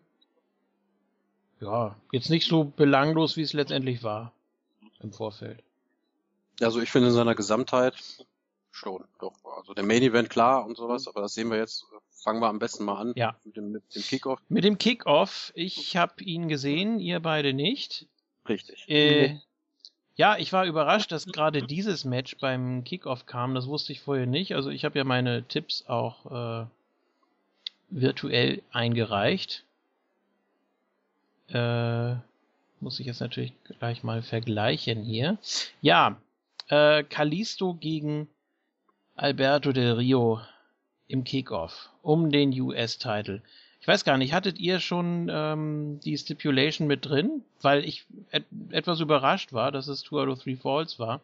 ja, 1.61 1.97
jetzt 2.13 2.31
nicht 2.31 2.47
so 2.47 2.65
belanglos, 2.65 3.37
wie 3.37 3.43
es 3.43 3.53
letztendlich 3.53 4.03
war 4.03 4.33
im 5.01 5.13
Vorfeld. 5.13 5.63
Also 6.61 6.81
ich 6.81 6.91
finde 6.91 7.09
in 7.09 7.15
seiner 7.15 7.35
Gesamtheit 7.35 7.95
schon, 8.71 9.05
doch. 9.19 9.35
Also 9.57 9.75
der 9.75 9.85
Main 9.85 10.03
Event 10.03 10.31
klar 10.31 10.65
und 10.65 10.77
sowas, 10.77 11.09
aber 11.09 11.23
das 11.23 11.35
sehen 11.35 11.51
wir 11.51 11.59
jetzt 11.59 11.87
fangen 12.17 12.41
wir 12.41 12.49
am 12.49 12.59
besten 12.59 12.85
mal 12.85 12.99
an 12.99 13.13
ja. 13.17 13.37
mit 13.45 13.57
dem, 13.57 13.73
dem 13.73 13.83
Kickoff. 13.91 14.41
Mit 14.49 14.65
dem 14.65 14.79
Kickoff, 14.79 15.53
ich 15.55 15.97
habe 15.97 16.23
ihn 16.25 16.49
gesehen, 16.49 16.99
ihr 16.99 17.21
beide 17.21 17.53
nicht. 17.53 18.07
Richtig. 18.49 18.89
Äh, 18.89 19.39
ja, 20.17 20.37
ich 20.39 20.53
war 20.53 20.65
überrascht, 20.65 21.13
dass 21.13 21.27
gerade 21.27 21.63
dieses 21.63 22.05
Match 22.05 22.37
beim 22.39 22.85
Kickoff 22.85 23.27
kam. 23.27 23.55
Das 23.55 23.67
wusste 23.67 23.93
ich 23.93 24.01
vorher 24.01 24.27
nicht. 24.27 24.55
Also 24.55 24.71
ich 24.71 24.85
habe 24.85 24.99
ja 24.99 25.05
meine 25.05 25.43
Tipps 25.45 25.85
auch 25.89 26.65
äh, 26.65 26.67
virtuell 27.91 28.63
eingereicht. 28.73 29.65
Äh, 31.49 32.15
muss 32.81 32.99
ich 32.99 33.07
jetzt 33.07 33.21
natürlich 33.21 33.53
gleich 33.79 34.03
mal 34.03 34.23
vergleichen 34.23 35.03
hier. 35.05 35.39
Ja, 35.81 36.17
äh, 36.69 37.05
Kalisto 37.05 37.75
gegen 37.75 38.29
Alberto 39.17 39.73
del 39.73 39.93
Rio 39.93 40.41
im 41.09 41.25
Kickoff 41.25 41.91
um 42.07 42.31
den 42.31 42.59
US-Title. 42.59 43.43
Ich 43.81 43.89
weiß 43.89 44.05
gar 44.05 44.17
nicht, 44.17 44.33
hattet 44.33 44.59
ihr 44.61 44.79
schon 44.79 45.29
ähm, 45.29 45.99
die 46.05 46.17
Stipulation 46.17 46.87
mit 46.87 47.05
drin? 47.05 47.43
Weil 47.61 47.85
ich 47.85 48.07
et 48.31 48.45
etwas 48.71 49.01
überrascht 49.01 49.53
war, 49.53 49.73
dass 49.73 49.89
es 49.89 50.03
Two 50.03 50.21
out 50.21 50.29
of 50.29 50.43
Three 50.43 50.57
Falls 50.57 51.01
war. 51.01 51.21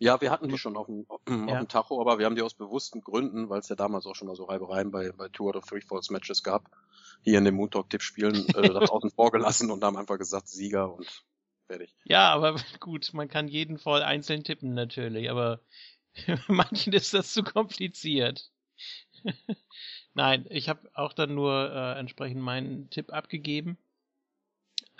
Ja, 0.00 0.20
wir 0.20 0.30
hatten 0.30 0.48
die 0.48 0.58
schon 0.58 0.76
auf 0.76 0.86
dem, 0.86 1.06
auf 1.08 1.20
ja. 1.28 1.58
dem 1.58 1.68
Tacho, 1.68 2.00
aber 2.00 2.18
wir 2.18 2.26
haben 2.26 2.34
die 2.34 2.42
aus 2.42 2.54
bewussten 2.54 3.00
Gründen, 3.00 3.48
weil 3.48 3.60
es 3.60 3.68
ja 3.68 3.76
damals 3.76 4.06
auch 4.06 4.14
schon 4.14 4.28
mal 4.28 4.36
so 4.36 4.44
Reibereien 4.44 4.90
bei, 4.90 5.12
bei 5.12 5.28
Two 5.28 5.48
out 5.48 5.56
of 5.56 5.66
Three 5.66 5.80
Falls 5.80 6.10
Matches 6.10 6.42
gab, 6.42 6.70
hier 7.22 7.38
in 7.38 7.44
den 7.44 7.54
Moon 7.54 7.70
Talk 7.70 7.90
Tipp 7.90 8.02
spielen, 8.02 8.46
äh, 8.48 8.68
das 8.74 8.90
außen 8.90 9.10
vor 9.10 9.30
gelassen 9.30 9.70
und 9.70 9.82
haben 9.84 9.96
einfach 9.96 10.18
gesagt 10.18 10.48
Sieger 10.48 10.92
und 10.92 11.24
fertig. 11.66 11.94
Ja, 12.04 12.32
aber 12.32 12.56
gut, 12.80 13.10
man 13.12 13.28
kann 13.28 13.46
jeden 13.46 13.78
Fall 13.78 14.02
einzeln 14.02 14.42
tippen 14.42 14.74
natürlich, 14.74 15.30
aber 15.30 15.60
manchen 16.48 16.92
ist 16.92 17.14
das 17.14 17.32
zu 17.32 17.44
kompliziert. 17.44 18.50
Nein, 20.14 20.46
ich 20.50 20.68
habe 20.68 20.90
auch 20.94 21.12
dann 21.12 21.34
nur 21.34 21.72
äh, 21.72 21.98
entsprechend 21.98 22.42
meinen 22.42 22.90
Tipp 22.90 23.12
abgegeben. 23.12 23.78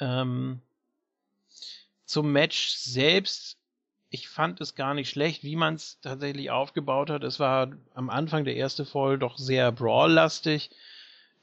Ähm, 0.00 0.60
zum 2.04 2.32
Match 2.32 2.70
selbst, 2.70 3.58
ich 4.10 4.28
fand 4.28 4.60
es 4.60 4.74
gar 4.74 4.94
nicht 4.94 5.10
schlecht, 5.10 5.44
wie 5.44 5.56
man 5.56 5.74
es 5.74 6.00
tatsächlich 6.00 6.50
aufgebaut 6.50 7.10
hat. 7.10 7.24
Es 7.24 7.38
war 7.38 7.70
am 7.94 8.08
Anfang 8.10 8.44
der 8.44 8.56
erste 8.56 8.86
Voll 8.86 9.18
doch 9.18 9.36
sehr 9.36 9.72
brawl-lastig. 9.72 10.70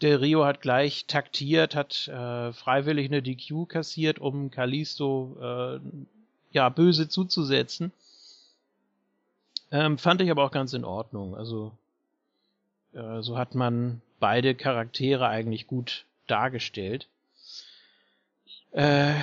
Der 0.01 0.20
Rio 0.22 0.44
hat 0.44 0.62
gleich 0.62 1.05
taktiert, 1.05 1.75
hat 1.75 2.08
äh, 2.08 2.51
freiwillig 2.51 3.08
eine 3.08 3.22
DQ 3.22 3.67
kassiert, 3.67 4.20
um 4.20 4.51
Kalisto 4.51 5.38
äh, 5.39 5.79
ja 6.51 6.70
böse 6.70 7.08
zuzusetzen. 7.08 7.91
Ähm, 9.72 9.98
fand 9.98 10.22
ich 10.22 10.32
aber 10.32 10.44
auch 10.44 10.51
ganz 10.51 10.74
in 10.74 10.84
Ordnung. 10.84 11.36
Also 11.36 11.72
äh, 12.96 13.22
so 13.22 13.38
hat 13.38 13.56
man 13.56 14.02
beide 14.20 14.56
Charaktere 14.56 15.28
eigentlich 15.28 15.68
gut 15.68 16.06
dargestellt. 16.28 17.08
Äh, 18.72 19.14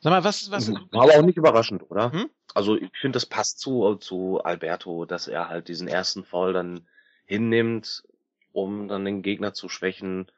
sag 0.00 0.10
mal, 0.10 0.24
was, 0.24 0.50
was. 0.50 0.70
War 0.70 1.02
aber 1.02 1.18
auch 1.18 1.22
nicht 1.22 1.36
überraschend, 1.36 1.90
oder? 1.90 2.12
Hm? 2.12 2.30
Also 2.54 2.76
ich 2.76 2.90
finde, 2.98 3.16
das 3.16 3.26
passt 3.26 3.60
zu, 3.60 3.96
zu 3.96 4.42
Alberto, 4.42 5.04
dass 5.04 5.28
er 5.28 5.48
halt 5.48 5.68
diesen 5.68 5.88
ersten 5.88 6.24
Fall 6.24 6.52
dann 6.52 6.86
hinnimmt, 7.26 8.04
um 8.52 8.88
dann 8.88 9.04
den 9.04 9.22
Gegner 9.22 9.52
zu 9.52 9.68
schwächen. 9.68 10.30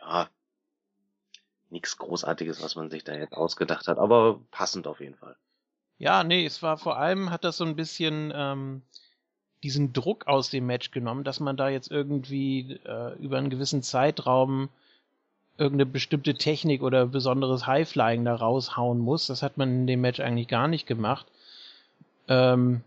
Ja, 0.00 0.28
nichts 1.70 1.98
Großartiges, 1.98 2.62
was 2.62 2.76
man 2.76 2.90
sich 2.90 3.04
da 3.04 3.14
jetzt 3.14 3.34
ausgedacht 3.34 3.88
hat, 3.88 3.98
aber 3.98 4.40
passend 4.50 4.86
auf 4.86 5.00
jeden 5.00 5.16
Fall. 5.16 5.36
Ja, 5.98 6.24
nee, 6.24 6.46
es 6.46 6.62
war 6.62 6.78
vor 6.78 6.98
allem, 6.98 7.30
hat 7.30 7.44
das 7.44 7.56
so 7.56 7.64
ein 7.64 7.76
bisschen 7.76 8.32
ähm, 8.34 8.82
diesen 9.62 9.92
Druck 9.92 10.26
aus 10.26 10.50
dem 10.50 10.66
Match 10.66 10.90
genommen, 10.90 11.24
dass 11.24 11.40
man 11.40 11.56
da 11.56 11.68
jetzt 11.68 11.90
irgendwie 11.90 12.78
äh, 12.84 13.14
über 13.18 13.38
einen 13.38 13.50
gewissen 13.50 13.82
Zeitraum 13.82 14.68
irgendeine 15.56 15.86
bestimmte 15.86 16.34
Technik 16.34 16.82
oder 16.82 17.06
besonderes 17.06 17.66
Highflying 17.66 18.24
da 18.24 18.34
raushauen 18.36 19.00
muss. 19.00 19.26
Das 19.26 19.42
hat 19.42 19.58
man 19.58 19.70
in 19.70 19.86
dem 19.86 20.00
Match 20.00 20.20
eigentlich 20.20 20.46
gar 20.46 20.68
nicht 20.68 20.86
gemacht. 20.86 21.26
Ähm, 22.28 22.82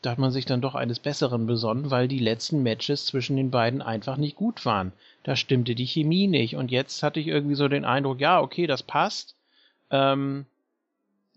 da 0.00 0.12
hat 0.12 0.18
man 0.18 0.30
sich 0.30 0.46
dann 0.46 0.60
doch 0.60 0.74
eines 0.74 0.98
Besseren 0.98 1.46
besonnen, 1.46 1.90
weil 1.90 2.08
die 2.08 2.18
letzten 2.18 2.62
Matches 2.62 3.06
zwischen 3.06 3.36
den 3.36 3.50
beiden 3.50 3.82
einfach 3.82 4.16
nicht 4.16 4.36
gut 4.36 4.64
waren. 4.64 4.92
Da 5.24 5.36
stimmte 5.36 5.74
die 5.74 5.86
Chemie 5.86 6.26
nicht. 6.26 6.56
Und 6.56 6.70
jetzt 6.70 7.02
hatte 7.02 7.20
ich 7.20 7.26
irgendwie 7.26 7.56
so 7.56 7.68
den 7.68 7.84
Eindruck, 7.84 8.20
ja, 8.20 8.40
okay, 8.40 8.66
das 8.66 8.82
passt. 8.82 9.34
Ähm, 9.90 10.46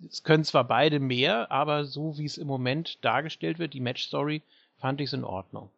es 0.07 0.23
können 0.23 0.43
zwar 0.45 0.63
beide 0.63 0.99
mehr, 0.99 1.51
aber 1.51 1.83
so 1.83 2.17
wie 2.17 2.25
es 2.25 2.37
im 2.37 2.47
Moment 2.47 3.03
dargestellt 3.03 3.59
wird, 3.59 3.73
die 3.73 3.81
Match-Story, 3.81 4.41
fand 4.79 5.01
ich 5.01 5.07
es 5.07 5.13
in 5.13 5.23
Ordnung. 5.23 5.69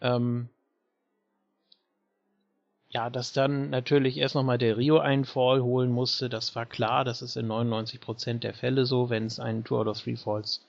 Ähm, 0.00 0.48
ja, 2.90 3.08
dass 3.08 3.32
dann 3.32 3.70
natürlich 3.70 4.18
erst 4.18 4.34
nochmal 4.34 4.58
der 4.58 4.76
Rio 4.76 4.98
einen 4.98 5.24
Fall 5.24 5.62
holen 5.62 5.90
musste, 5.90 6.28
das 6.28 6.54
war 6.54 6.66
klar, 6.66 7.04
das 7.04 7.22
ist 7.22 7.36
in 7.36 7.46
99% 7.46 8.40
der 8.40 8.52
Fälle 8.52 8.84
so, 8.84 9.08
wenn 9.08 9.24
es 9.26 9.40
einen 9.40 9.64
Two 9.64 9.78
out 9.78 9.86
of 9.86 10.00
Three 10.00 10.16
Falls 10.16 10.60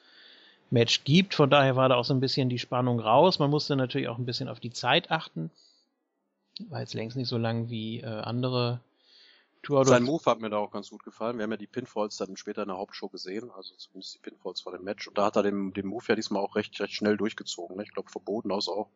Match 0.70 1.04
gibt. 1.04 1.36
Von 1.36 1.50
daher 1.50 1.76
war 1.76 1.90
da 1.90 1.96
auch 1.96 2.06
so 2.06 2.14
ein 2.14 2.20
bisschen 2.20 2.50
die 2.50 2.60
Spannung 2.60 3.00
raus. 3.00 3.40
Man 3.40 3.50
musste 3.50 3.76
natürlich 3.76 4.08
auch 4.08 4.18
ein 4.18 4.26
bisschen 4.26 4.48
auf 4.48 4.60
die 4.60 4.72
Zeit 4.72 5.12
achten. 5.12 5.52
War 6.70 6.80
jetzt 6.80 6.94
längst 6.94 7.18
nicht 7.18 7.28
so 7.28 7.38
lang 7.38 7.70
wie 7.70 8.00
äh, 8.00 8.06
andere 8.06 8.80
sein 9.68 10.04
Move 10.04 10.24
hat 10.26 10.42
mir 10.42 10.50
da 10.50 10.58
auch 10.58 10.72
ganz 10.72 10.90
gut 10.90 11.04
gefallen. 11.04 11.38
Wir 11.38 11.44
haben 11.44 11.52
ja 11.52 11.58
die 11.58 11.68
Pinfalls 11.68 12.18
dann 12.18 12.36
später 12.36 12.64
in 12.64 12.68
der 12.68 12.78
Hauptshow 12.78 13.08
gesehen, 13.08 13.50
also 13.52 13.76
zumindest 13.76 14.16
die 14.16 14.20
Pinfalls 14.20 14.62
vor 14.62 14.74
dem 14.74 14.84
Match. 14.84 15.08
Und 15.08 15.18
da 15.18 15.26
hat 15.26 15.38
er 15.38 15.44
den, 15.44 15.72
den 15.74 15.88
Move 15.88 16.04
ja 16.08 16.16
diesmal 16.16 16.44
auch 16.44 16.56
recht, 16.56 16.80
recht 16.82 16.94
schnell 16.94 17.18
durchgezogen. 17.18 17.78
Ne? 17.78 17.84
Ich 17.84 17.94
glaube, 17.94 18.10
verboten 18.10 18.52
aus 18.52 18.68
auch. 18.68 18.90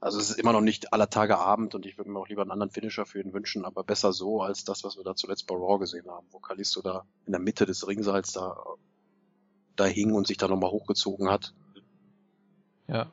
Also 0.00 0.18
es 0.18 0.30
ist 0.30 0.40
immer 0.40 0.52
noch 0.52 0.62
nicht 0.62 0.92
aller 0.92 1.10
Tage 1.10 1.38
Abend 1.38 1.76
und 1.76 1.86
ich 1.86 1.96
würde 1.96 2.10
mir 2.10 2.18
auch 2.18 2.28
lieber 2.28 2.42
einen 2.42 2.50
anderen 2.50 2.72
Finisher 2.72 3.06
für 3.06 3.20
ihn 3.20 3.32
wünschen, 3.32 3.64
aber 3.64 3.84
besser 3.84 4.12
so 4.12 4.42
als 4.42 4.64
das, 4.64 4.82
was 4.82 4.96
wir 4.96 5.04
da 5.04 5.14
zuletzt 5.14 5.46
bei 5.46 5.54
Raw 5.54 5.78
gesehen 5.78 6.10
haben, 6.10 6.26
wo 6.32 6.40
Kalisto 6.40 6.82
da 6.82 7.04
in 7.24 7.30
der 7.30 7.40
Mitte 7.40 7.66
des 7.66 7.86
Ringseils 7.86 8.32
da, 8.32 8.64
da 9.76 9.84
hing 9.84 10.12
und 10.12 10.26
sich 10.26 10.38
dann 10.38 10.50
nochmal 10.50 10.72
hochgezogen 10.72 11.30
hat. 11.30 11.54
Ja. 12.88 13.12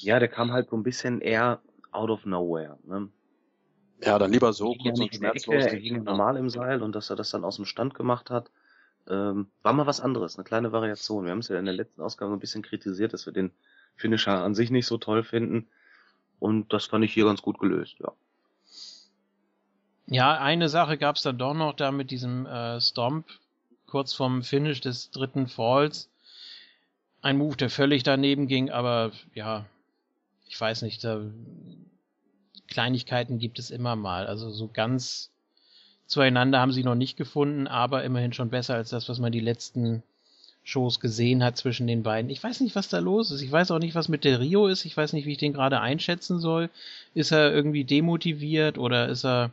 Ja, 0.00 0.18
der 0.18 0.28
kam 0.28 0.52
halt 0.52 0.68
so 0.68 0.76
ein 0.76 0.82
bisschen 0.82 1.22
eher 1.22 1.62
out 1.90 2.10
of 2.10 2.26
nowhere. 2.26 2.78
Ne? 2.84 3.08
Ja, 4.02 4.18
dann 4.18 4.30
lieber 4.30 4.52
so, 4.52 4.74
kurz 4.74 4.98
und 4.98 4.98
der 4.98 5.06
Ecke, 5.06 5.16
schmerzlos. 5.16 5.64
er 5.66 5.78
hing 5.78 6.02
normal 6.04 6.36
im 6.36 6.50
Seil 6.50 6.82
und 6.82 6.94
dass 6.94 7.10
er 7.10 7.16
das 7.16 7.30
dann 7.30 7.44
aus 7.44 7.56
dem 7.56 7.64
Stand 7.64 7.94
gemacht 7.94 8.30
hat, 8.30 8.50
ähm, 9.08 9.48
war 9.62 9.72
mal 9.72 9.86
was 9.86 10.00
anderes, 10.00 10.36
eine 10.36 10.44
kleine 10.44 10.72
Variation. 10.72 11.24
Wir 11.24 11.32
haben 11.32 11.38
es 11.38 11.48
ja 11.48 11.58
in 11.58 11.64
der 11.64 11.74
letzten 11.74 12.02
Ausgabe 12.02 12.30
so 12.30 12.36
ein 12.36 12.40
bisschen 12.40 12.62
kritisiert, 12.62 13.12
dass 13.12 13.26
wir 13.26 13.32
den 13.32 13.52
Finisher 13.96 14.42
an 14.42 14.54
sich 14.54 14.70
nicht 14.70 14.86
so 14.86 14.98
toll 14.98 15.22
finden. 15.22 15.68
Und 16.38 16.72
das 16.72 16.86
fand 16.86 17.04
ich 17.04 17.14
hier 17.14 17.24
ganz 17.24 17.40
gut 17.40 17.58
gelöst, 17.58 17.96
ja. 17.98 18.12
Ja, 20.08 20.38
eine 20.38 20.68
Sache 20.68 20.98
gab's 20.98 21.22
dann 21.22 21.38
doch 21.38 21.54
noch 21.54 21.74
da 21.74 21.90
mit 21.90 22.10
diesem 22.10 22.46
äh, 22.46 22.80
Stomp 22.80 23.26
kurz 23.86 24.12
vorm 24.12 24.42
Finish 24.42 24.80
des 24.80 25.10
dritten 25.10 25.46
Falls. 25.46 26.10
Ein 27.22 27.38
Move, 27.38 27.56
der 27.56 27.70
völlig 27.70 28.02
daneben 28.02 28.46
ging, 28.46 28.70
aber 28.70 29.10
ja, 29.34 29.64
ich 30.48 30.60
weiß 30.60 30.82
nicht, 30.82 31.02
da 31.02 31.22
Kleinigkeiten 32.76 33.38
gibt 33.38 33.58
es 33.58 33.70
immer 33.70 33.96
mal. 33.96 34.26
Also 34.26 34.50
so 34.50 34.68
ganz 34.70 35.30
zueinander 36.06 36.60
haben 36.60 36.72
sie 36.72 36.84
noch 36.84 36.94
nicht 36.94 37.16
gefunden, 37.16 37.66
aber 37.66 38.04
immerhin 38.04 38.34
schon 38.34 38.50
besser 38.50 38.74
als 38.74 38.90
das, 38.90 39.08
was 39.08 39.18
man 39.18 39.32
die 39.32 39.40
letzten 39.40 40.02
Shows 40.62 41.00
gesehen 41.00 41.42
hat 41.42 41.56
zwischen 41.56 41.86
den 41.86 42.02
beiden. 42.02 42.30
Ich 42.30 42.44
weiß 42.44 42.60
nicht, 42.60 42.76
was 42.76 42.90
da 42.90 42.98
los 42.98 43.30
ist. 43.30 43.40
Ich 43.40 43.50
weiß 43.50 43.70
auch 43.70 43.78
nicht, 43.78 43.94
was 43.94 44.10
mit 44.10 44.24
der 44.24 44.40
Rio 44.40 44.66
ist. 44.66 44.84
Ich 44.84 44.94
weiß 44.94 45.14
nicht, 45.14 45.24
wie 45.24 45.32
ich 45.32 45.38
den 45.38 45.54
gerade 45.54 45.80
einschätzen 45.80 46.38
soll. 46.38 46.68
Ist 47.14 47.30
er 47.30 47.50
irgendwie 47.50 47.84
demotiviert 47.84 48.76
oder 48.76 49.08
ist 49.08 49.24
er, 49.24 49.52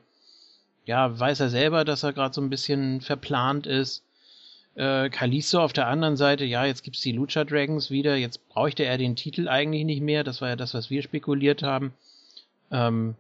ja, 0.86 1.18
weiß 1.18 1.40
er 1.40 1.50
selber, 1.50 1.86
dass 1.86 2.04
er 2.04 2.12
gerade 2.12 2.36
so 2.36 2.42
ein 2.42 2.50
bisschen 2.50 3.00
verplant 3.00 3.68
ist? 3.68 4.04
Äh, 4.76 5.10
Kalisto 5.10 5.62
auf 5.62 5.72
der 5.72 5.88
anderen 5.88 6.18
Seite, 6.18 6.44
ja, 6.44 6.66
jetzt 6.66 6.84
gibt's 6.84 7.00
die 7.00 7.14
Lucha 7.14 7.46
Dragons 7.46 7.90
wieder. 7.90 8.18
Jetzt 8.18 8.50
bräuchte 8.50 8.84
er 8.84 8.98
den 8.98 9.16
Titel 9.16 9.48
eigentlich 9.48 9.86
nicht 9.86 10.02
mehr. 10.02 10.26
Das 10.26 10.42
war 10.42 10.50
ja 10.50 10.56
das, 10.58 10.74
was 10.74 10.90
wir 10.90 11.04
spekuliert 11.04 11.64
haben. 11.64 11.94
Ähm, 12.74 13.16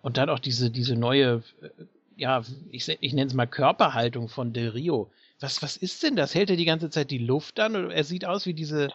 und 0.00 0.16
dann 0.16 0.30
auch 0.30 0.38
diese, 0.38 0.70
diese 0.70 0.96
neue, 0.96 1.42
äh, 1.60 1.68
ja, 2.16 2.42
ich, 2.70 2.88
ich 2.88 3.12
nenne 3.12 3.26
es 3.26 3.34
mal 3.34 3.46
Körperhaltung 3.46 4.28
von 4.28 4.52
Del 4.52 4.70
Rio. 4.70 5.10
Was, 5.40 5.62
was 5.62 5.76
ist 5.76 6.02
denn 6.02 6.16
das? 6.16 6.34
Hält 6.34 6.50
er 6.50 6.56
die 6.56 6.64
ganze 6.64 6.88
Zeit 6.88 7.10
die 7.10 7.18
Luft 7.18 7.58
an? 7.60 7.76
Oder 7.76 7.94
er 7.94 8.04
sieht 8.04 8.24
aus 8.24 8.46
wie 8.46 8.54
diese, 8.54 8.90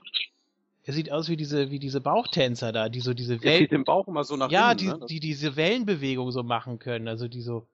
er 0.84 0.94
sieht 0.94 1.12
aus 1.12 1.28
wie 1.28 1.36
diese, 1.36 1.72
wie 1.72 1.80
diese 1.80 2.00
Bauchtänzer 2.00 2.72
da, 2.72 2.90
die 2.90 3.02
so 3.02 3.14
diese 3.14 3.42
Wellen, 3.44 3.68
den 3.68 3.84
Bauch 3.84 4.08
immer 4.08 4.24
so 4.24 4.38
nach 4.38 4.50
ja, 4.50 4.72
innen. 4.72 4.78
die, 4.78 4.88
ne? 4.88 5.06
Die 5.10 5.20
diese 5.20 5.56
Wellenbewegung 5.56 6.32
so 6.32 6.44
machen 6.44 6.80
können. 6.80 7.08
Also 7.08 7.28
die 7.28 7.42
so, 7.42 7.68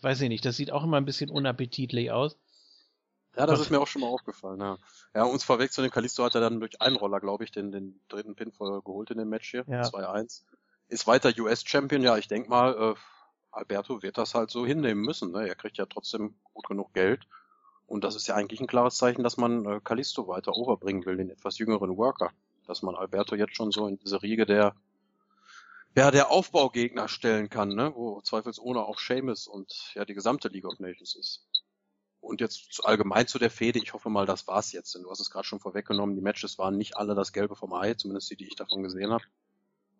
weiß 0.00 0.20
ich 0.22 0.28
nicht, 0.28 0.44
das 0.44 0.56
sieht 0.56 0.72
auch 0.72 0.82
immer 0.82 0.96
ein 0.96 1.04
bisschen 1.04 1.30
unappetitlich 1.30 2.10
aus. 2.10 2.36
Ja, 3.36 3.44
das 3.44 3.60
ist 3.60 3.70
mir 3.70 3.78
auch 3.78 3.86
schon 3.86 4.00
mal 4.00 4.08
aufgefallen, 4.08 4.60
ja. 4.60 4.78
Ja, 5.14 5.24
uns 5.24 5.44
vorweg 5.44 5.70
zu 5.70 5.82
dem 5.82 5.90
Kalisto 5.90 6.24
hat 6.24 6.34
er 6.34 6.40
dann 6.40 6.58
durch 6.58 6.80
einen 6.80 6.96
Roller, 6.96 7.20
glaube 7.20 7.44
ich, 7.44 7.50
den, 7.50 7.70
den 7.70 8.00
dritten 8.08 8.34
Pinfall 8.34 8.80
geholt 8.80 9.10
in 9.10 9.18
dem 9.18 9.28
Match 9.28 9.50
hier. 9.50 9.64
Ja. 9.68 9.82
2-1. 9.82 10.42
Ist 10.88 11.06
weiter 11.06 11.32
US-Champion, 11.38 12.02
ja, 12.02 12.16
ich 12.16 12.28
denk 12.28 12.48
mal, 12.48 12.74
äh, 12.74 12.94
Alberto 13.50 14.02
wird 14.02 14.18
das 14.18 14.34
halt 14.34 14.50
so 14.50 14.66
hinnehmen 14.66 15.02
müssen, 15.02 15.32
ne? 15.32 15.48
Er 15.48 15.54
kriegt 15.54 15.78
ja 15.78 15.86
trotzdem 15.86 16.36
gut 16.52 16.68
genug 16.68 16.92
Geld. 16.92 17.26
Und 17.86 18.04
das 18.04 18.14
ist 18.14 18.26
ja 18.26 18.34
eigentlich 18.34 18.60
ein 18.60 18.66
klares 18.66 18.96
Zeichen, 18.96 19.22
dass 19.22 19.36
man 19.36 19.64
äh, 19.64 19.80
Kalisto 19.82 20.28
weiter 20.28 20.52
overbringen 20.54 21.06
will, 21.06 21.16
den 21.16 21.30
etwas 21.30 21.58
jüngeren 21.58 21.96
Worker. 21.96 22.32
Dass 22.66 22.82
man 22.82 22.94
Alberto 22.96 23.34
jetzt 23.34 23.56
schon 23.56 23.70
so 23.70 23.86
in 23.86 23.98
diese 23.98 24.22
Riege 24.22 24.44
der, 24.44 24.74
ja, 25.96 26.10
der 26.10 26.30
Aufbaugegner 26.30 27.08
stellen 27.08 27.48
kann, 27.48 27.70
ne? 27.70 27.92
Wo 27.94 28.20
zweifelsohne 28.20 28.80
auch 28.80 28.98
Seamus 28.98 29.46
und 29.46 29.92
ja 29.94 30.04
die 30.04 30.14
gesamte 30.14 30.48
League 30.48 30.66
of 30.66 30.78
Nations 30.78 31.14
ist. 31.14 31.46
Und 32.20 32.40
jetzt 32.40 32.84
allgemein 32.84 33.26
zu 33.28 33.38
der 33.38 33.50
Fehde, 33.50 33.78
ich 33.78 33.94
hoffe 33.94 34.10
mal, 34.10 34.26
das 34.26 34.48
war's 34.48 34.72
jetzt, 34.72 34.94
denn 34.94 35.02
du 35.02 35.10
hast 35.10 35.20
es 35.20 35.30
gerade 35.30 35.46
schon 35.46 35.60
vorweggenommen, 35.60 36.16
die 36.16 36.22
Matches 36.22 36.58
waren 36.58 36.76
nicht 36.76 36.96
alle 36.96 37.14
das 37.14 37.32
Gelbe 37.32 37.54
vom 37.54 37.72
Ei, 37.72 37.94
zumindest 37.94 38.30
die, 38.30 38.36
die 38.36 38.48
ich 38.48 38.56
davon 38.56 38.82
gesehen 38.82 39.12
habe. 39.12 39.24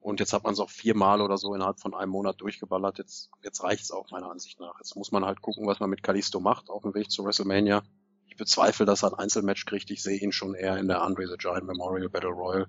Und 0.07 0.21
jetzt 0.21 0.33
hat 0.33 0.45
man 0.45 0.53
es 0.53 0.61
auch 0.61 0.71
viermal 0.71 1.21
oder 1.21 1.37
so 1.37 1.53
innerhalb 1.53 1.81
von 1.81 1.93
einem 1.93 2.13
Monat 2.13 2.41
durchgeballert. 2.41 2.99
Jetzt, 2.99 3.29
jetzt 3.43 3.65
reicht's 3.65 3.91
auch 3.91 4.09
meiner 4.13 4.31
Ansicht 4.31 4.61
nach. 4.61 4.79
Jetzt 4.79 4.95
muss 4.95 5.11
man 5.11 5.25
halt 5.25 5.43
gucken, 5.43 5.67
was 5.67 5.81
man 5.81 5.91
mit 5.91 6.05
Kalisto 6.05 6.39
macht 6.39 6.71
auf 6.71 6.83
dem 6.83 6.95
Weg 6.95 7.11
zu 7.11 7.25
WrestleMania. 7.25 7.83
Ich 8.29 8.37
bezweifle, 8.37 8.87
dass 8.87 9.03
er 9.03 9.13
ein 9.13 9.19
Einzelmatch 9.19 9.67
kriegt. 9.67 9.91
Ich 9.91 10.05
sehe 10.05 10.21
ihn 10.21 10.31
schon 10.31 10.55
eher 10.55 10.77
in 10.77 10.87
der 10.87 11.03
Andre 11.03 11.27
the 11.27 11.35
Giant 11.37 11.67
Memorial 11.67 12.09
Battle 12.09 12.31
Royal 12.31 12.69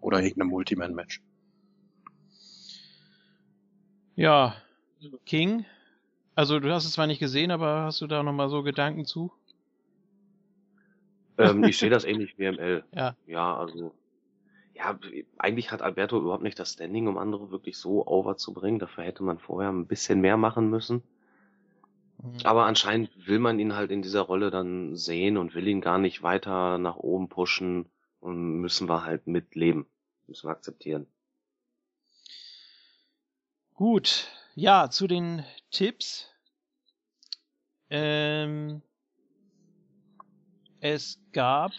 oder 0.00 0.22
irgendeinem 0.22 0.48
Multiman-Match. 0.48 1.20
Ja, 4.16 4.56
King. 5.26 5.66
Also 6.34 6.60
du 6.60 6.72
hast 6.72 6.86
es 6.86 6.92
zwar 6.92 7.06
nicht 7.06 7.20
gesehen, 7.20 7.50
aber 7.50 7.82
hast 7.82 8.00
du 8.00 8.06
da 8.06 8.22
nochmal 8.22 8.48
so 8.48 8.62
Gedanken 8.62 9.04
zu? 9.04 9.30
Ähm, 11.36 11.62
ich 11.64 11.76
sehe 11.76 11.90
das 11.90 12.04
ähnlich 12.04 12.38
wie 12.38 12.50
ML. 12.50 12.84
Ja. 12.94 13.16
Ja, 13.26 13.54
also, 13.58 13.92
ja, 14.80 14.98
eigentlich 15.38 15.70
hat 15.72 15.82
Alberto 15.82 16.18
überhaupt 16.18 16.42
nicht 16.42 16.58
das 16.58 16.72
Standing, 16.72 17.06
um 17.06 17.18
andere 17.18 17.50
wirklich 17.50 17.76
so 17.76 18.06
over 18.06 18.36
zu 18.36 18.54
bringen. 18.54 18.78
Dafür 18.78 19.04
hätte 19.04 19.22
man 19.22 19.38
vorher 19.38 19.70
ein 19.70 19.86
bisschen 19.86 20.20
mehr 20.20 20.38
machen 20.38 20.70
müssen. 20.70 21.02
Mhm. 22.22 22.38
Aber 22.44 22.64
anscheinend 22.64 23.10
will 23.26 23.38
man 23.38 23.58
ihn 23.58 23.74
halt 23.74 23.90
in 23.90 24.00
dieser 24.00 24.22
Rolle 24.22 24.50
dann 24.50 24.96
sehen 24.96 25.36
und 25.36 25.54
will 25.54 25.68
ihn 25.68 25.82
gar 25.82 25.98
nicht 25.98 26.22
weiter 26.22 26.78
nach 26.78 26.96
oben 26.96 27.28
pushen 27.28 27.90
und 28.20 28.60
müssen 28.60 28.88
wir 28.88 29.04
halt 29.04 29.26
mitleben. 29.26 29.86
Müssen 30.26 30.48
wir 30.48 30.52
akzeptieren. 30.52 31.06
Gut, 33.74 34.28
ja, 34.54 34.88
zu 34.88 35.06
den 35.06 35.44
Tipps. 35.70 36.26
Ähm, 37.90 38.82
es 40.80 41.20
gab 41.32 41.72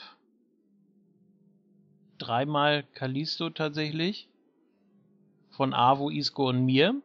dreimal 2.21 2.84
Kalisto 2.93 3.49
tatsächlich. 3.49 4.27
Von 5.49 5.73
Avo, 5.73 6.10
Isco 6.10 6.49
und 6.49 6.65
mir. 6.65 6.95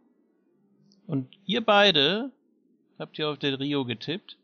Und 1.06 1.28
ihr 1.46 1.64
beide 1.64 2.30
habt 2.98 3.18
ihr 3.18 3.28
auf 3.28 3.38
Del 3.38 3.54
Rio 3.54 3.84
getippt. 3.84 4.36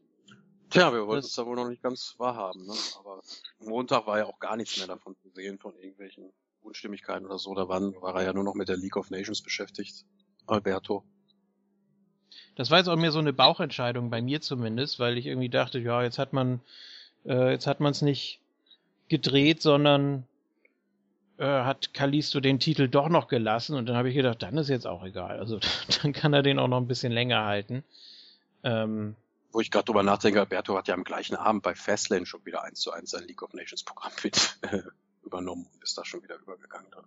Tja, 0.71 0.93
wir 0.93 1.07
wollten 1.07 1.27
es 1.27 1.35
da 1.35 1.45
wohl 1.45 1.57
noch 1.57 1.69
nicht 1.69 1.83
ganz 1.83 2.15
wahrhaben, 2.19 2.65
ne? 2.65 2.75
Aber 2.99 3.21
Montag 3.61 4.07
war 4.07 4.19
ja 4.19 4.27
auch 4.27 4.39
gar 4.39 4.57
nichts 4.57 4.79
mehr 4.79 4.87
davon 4.87 5.15
zu 5.17 5.29
sehen, 5.31 5.59
von 5.59 5.77
irgendwelchen 5.77 6.33
Unstimmigkeiten 6.63 7.27
oder 7.27 7.39
so. 7.39 7.55
Da 7.55 7.69
waren, 7.69 7.95
war 8.01 8.15
er 8.15 8.25
ja 8.25 8.33
nur 8.33 8.45
noch 8.45 8.55
mit 8.55 8.69
der 8.69 8.79
League 8.79 8.97
of 8.97 9.11
Nations 9.11 9.43
beschäftigt. 9.43 10.07
Alberto. 10.47 11.05
Das 12.55 12.71
war 12.71 12.79
jetzt 12.79 12.89
auch 12.89 12.97
mehr 12.97 13.13
so 13.13 13.19
eine 13.19 13.33
Bauchentscheidung 13.33 14.11
bei 14.11 14.23
mir 14.23 14.41
zumindest, 14.41 14.99
weil 14.99 15.19
ich 15.19 15.27
irgendwie 15.27 15.49
dachte, 15.49 15.79
ja, 15.79 16.03
jetzt 16.03 16.19
hat 16.19 16.33
man, 16.33 16.61
äh, 17.25 17.51
jetzt 17.51 17.67
hat 17.67 17.81
man 17.81 17.93
es 17.93 18.03
nicht 18.03 18.41
gedreht, 19.09 19.61
sondern 19.61 20.27
äh, 21.43 21.65
hat 21.65 21.93
Kalisto 21.93 22.39
den 22.39 22.61
Titel 22.61 22.89
doch 22.89 23.09
noch 23.09 23.27
gelassen 23.27 23.75
und 23.75 23.87
dann 23.87 23.97
habe 23.97 24.09
ich 24.09 24.15
gedacht, 24.15 24.43
dann 24.43 24.57
ist 24.57 24.69
jetzt 24.69 24.87
auch 24.87 25.03
egal. 25.03 25.41
Also 25.41 25.59
dann 26.03 26.13
kann 26.13 26.33
er 26.33 26.43
den 26.43 26.61
auch 26.61 26.69
noch 26.69 26.77
ein 26.77 26.87
bisschen 26.87 27.13
länger 27.13 27.45
halten. 27.45 27.83
Ähm, 28.63 29.17
Wo 29.51 29.61
ich 29.61 29.73
gerade 29.73 29.87
drüber 29.87 30.05
nachdenke, 30.05 30.39
Alberto 30.39 30.77
hat 30.77 30.87
ja 30.87 30.95
am 30.95 31.03
gleichen 31.03 31.35
Abend 31.35 31.65
bei 31.65 31.75
Fastlane 31.75 32.27
schon 32.27 32.47
wieder 32.47 32.63
eins 32.63 32.81
zu 32.81 32.93
eins 32.93 33.11
sein 33.11 33.25
League 33.25 33.43
of 33.43 33.55
Nations 33.55 33.83
Programm 33.83 34.13
mit 34.23 34.57
äh, 34.63 34.83
übernommen 35.25 35.67
und 35.75 35.83
ist 35.83 35.99
da 35.99 36.05
schon 36.05 36.23
wieder 36.23 36.37
übergegangen 36.37 36.91
dann. 36.93 37.05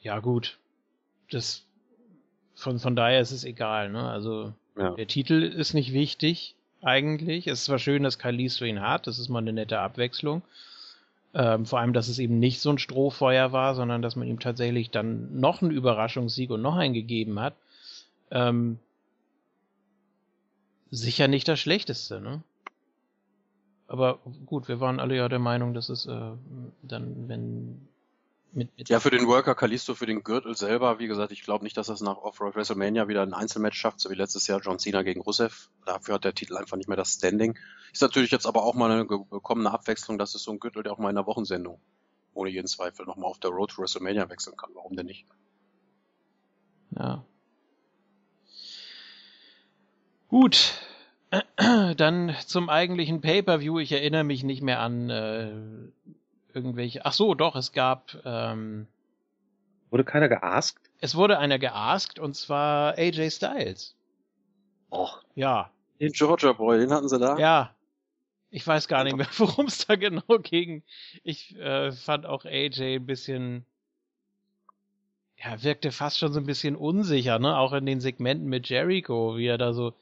ja 0.00 0.18
gut, 0.18 0.58
das 1.30 1.64
von 2.56 2.80
von 2.80 2.96
daher 2.96 3.20
ist 3.20 3.30
es 3.30 3.44
egal. 3.44 3.90
Ne? 3.90 4.10
Also 4.10 4.52
Ja. 4.76 4.90
Der 4.90 5.06
Titel 5.06 5.44
ist 5.44 5.74
nicht 5.74 5.92
wichtig, 5.92 6.56
eigentlich. 6.82 7.46
Es 7.46 7.60
ist 7.60 7.64
zwar 7.66 7.78
schön, 7.78 8.02
dass 8.02 8.18
Kalisto 8.18 8.64
ihn 8.64 8.80
hat, 8.80 9.06
das 9.06 9.20
ist 9.20 9.28
mal 9.28 9.38
eine 9.38 9.52
nette 9.52 9.78
Abwechslung. 9.78 10.42
Ähm, 11.34 11.66
vor 11.66 11.78
allem, 11.78 11.92
dass 11.92 12.08
es 12.08 12.18
eben 12.18 12.38
nicht 12.38 12.60
so 12.60 12.70
ein 12.70 12.78
Strohfeuer 12.78 13.52
war, 13.52 13.74
sondern 13.74 14.00
dass 14.00 14.16
man 14.16 14.26
ihm 14.26 14.40
tatsächlich 14.40 14.90
dann 14.90 15.38
noch 15.38 15.60
einen 15.60 15.70
Überraschungssieg 15.70 16.50
und 16.50 16.62
noch 16.62 16.76
einen 16.76 16.94
gegeben 16.94 17.38
hat. 17.38 17.54
Ähm, 18.30 18.78
sicher 20.90 21.28
nicht 21.28 21.46
das 21.48 21.60
Schlechteste, 21.60 22.20
ne? 22.20 22.42
Aber 23.88 24.18
gut, 24.44 24.68
wir 24.68 24.80
waren 24.80 25.00
alle 25.00 25.16
ja 25.16 25.28
der 25.28 25.38
Meinung, 25.38 25.72
dass 25.72 25.88
es 25.88 26.06
äh, 26.06 26.32
dann, 26.82 27.28
wenn 27.28 27.88
mit, 28.52 28.76
mit 28.76 28.88
Ja, 28.88 29.00
für 29.00 29.10
den 29.10 29.26
Worker 29.26 29.54
Kalisto, 29.54 29.94
für 29.94 30.06
den 30.06 30.22
Gürtel 30.22 30.56
selber, 30.56 30.98
wie 30.98 31.06
gesagt, 31.06 31.32
ich 31.32 31.42
glaube 31.42 31.64
nicht, 31.64 31.76
dass 31.76 31.88
das 31.88 32.00
nach 32.00 32.16
Off-Road 32.16 32.54
WrestleMania 32.56 33.08
wieder 33.08 33.22
ein 33.22 33.34
Einzelmatch 33.34 33.78
schafft, 33.78 34.00
so 34.00 34.10
wie 34.10 34.14
letztes 34.14 34.46
Jahr 34.46 34.60
John 34.60 34.78
Cena 34.78 35.02
gegen 35.02 35.20
Rusev. 35.20 35.68
Dafür 35.86 36.14
hat 36.14 36.24
der 36.24 36.34
Titel 36.34 36.56
einfach 36.56 36.76
nicht 36.76 36.88
mehr 36.88 36.96
das 36.96 37.12
Standing. 37.12 37.58
Ist 37.92 38.02
natürlich 38.02 38.30
jetzt 38.30 38.46
aber 38.46 38.62
auch 38.64 38.74
mal 38.74 38.90
eine 38.90 39.06
ge- 39.06 39.24
bekommene 39.30 39.70
Abwechslung, 39.70 40.18
dass 40.18 40.34
es 40.34 40.42
so 40.42 40.52
ein 40.52 40.60
Gürtel, 40.60 40.82
der 40.82 40.92
auch 40.92 40.98
mal 40.98 41.10
in 41.10 41.16
der 41.16 41.26
Wochensendung 41.26 41.80
ohne 42.34 42.50
jeden 42.50 42.68
Zweifel 42.68 43.04
nochmal 43.04 43.28
auf 43.30 43.38
der 43.40 43.50
Road 43.50 43.70
to 43.70 43.82
WrestleMania 43.82 44.28
wechseln 44.30 44.56
kann. 44.56 44.70
Warum 44.74 44.94
denn 44.96 45.06
nicht? 45.06 45.26
Ja. 46.96 47.24
Gut. 50.28 50.74
Dann 51.96 52.34
zum 52.46 52.70
eigentlichen 52.70 53.20
Pay-per-View. 53.20 53.78
Ich 53.80 53.92
erinnere 53.92 54.24
mich 54.24 54.44
nicht 54.44 54.62
mehr 54.62 54.80
an 54.80 55.10
äh, 55.10 55.52
irgendwelche. 56.54 57.04
Ach 57.04 57.12
so, 57.12 57.34
doch, 57.34 57.56
es 57.56 57.72
gab. 57.72 58.16
Ähm, 58.24 58.86
Wurde 59.90 60.04
keiner 60.04 60.28
geaskt? 60.28 60.90
es 61.00 61.14
wurde 61.14 61.38
einer 61.38 61.58
geaskt 61.58 62.18
und 62.18 62.34
zwar 62.34 62.98
AJ 62.98 63.30
Styles. 63.30 63.94
Och, 64.90 65.22
Ja, 65.34 65.70
Den 66.00 66.12
Georgia 66.12 66.52
Boy, 66.52 66.78
den 66.78 66.90
hatten 66.92 67.08
sie 67.08 67.18
da? 67.18 67.38
ja. 67.38 67.74
Ich 68.50 68.66
weiß 68.66 68.88
gar 68.88 69.04
nicht 69.04 69.14
mehr, 69.16 69.26
worum 69.36 69.66
es 69.66 69.86
da 69.86 69.96
genau 69.96 70.38
ging. 70.42 70.82
Ich 71.22 71.54
äh, 71.58 71.92
fand 71.92 72.24
auch 72.24 72.46
AJ 72.46 72.96
ein 72.96 73.04
bisschen, 73.06 73.66
ja, 75.36 75.62
wirkte 75.62 75.92
fast 75.92 76.18
schon 76.18 76.32
so 76.32 76.40
ein 76.40 76.46
bisschen 76.46 76.74
unsicher, 76.74 77.38
ne? 77.38 77.58
Auch 77.58 77.74
in 77.74 77.84
den 77.84 78.00
Segmenten 78.00 78.48
mit 78.48 78.68
Jericho, 78.70 79.36
wie 79.36 79.46
er 79.46 79.58
da 79.58 79.74
so, 79.74 79.92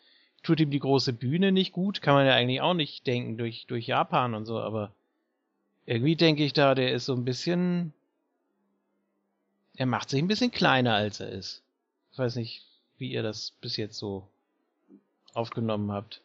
tut 0.44 0.60
ihm 0.60 0.70
die 0.70 0.78
große 0.78 1.12
Bühne 1.12 1.50
nicht 1.50 1.72
gut, 1.72 2.00
kann 2.02 2.14
man 2.14 2.24
ja 2.26 2.34
eigentlich 2.34 2.60
auch 2.60 2.74
nicht 2.74 3.04
denken 3.08 3.36
durch, 3.36 3.66
durch 3.66 3.88
Japan 3.88 4.34
und 4.34 4.46
so, 4.46 4.60
aber 4.60 4.92
irgendwie 5.86 6.16
denke 6.16 6.44
ich 6.44 6.52
da, 6.52 6.74
der 6.74 6.92
ist 6.92 7.06
so 7.06 7.14
ein 7.14 7.24
bisschen, 7.24 7.92
er 9.76 9.86
macht 9.86 10.10
sich 10.10 10.20
ein 10.20 10.28
bisschen 10.28 10.50
kleiner, 10.50 10.94
als 10.94 11.20
er 11.20 11.30
ist. 11.30 11.62
Ich 12.12 12.18
weiß 12.18 12.36
nicht, 12.36 12.66
wie 12.98 13.10
ihr 13.12 13.22
das 13.22 13.52
bis 13.60 13.76
jetzt 13.76 13.96
so 13.96 14.28
aufgenommen 15.32 15.92
habt. 15.92 16.22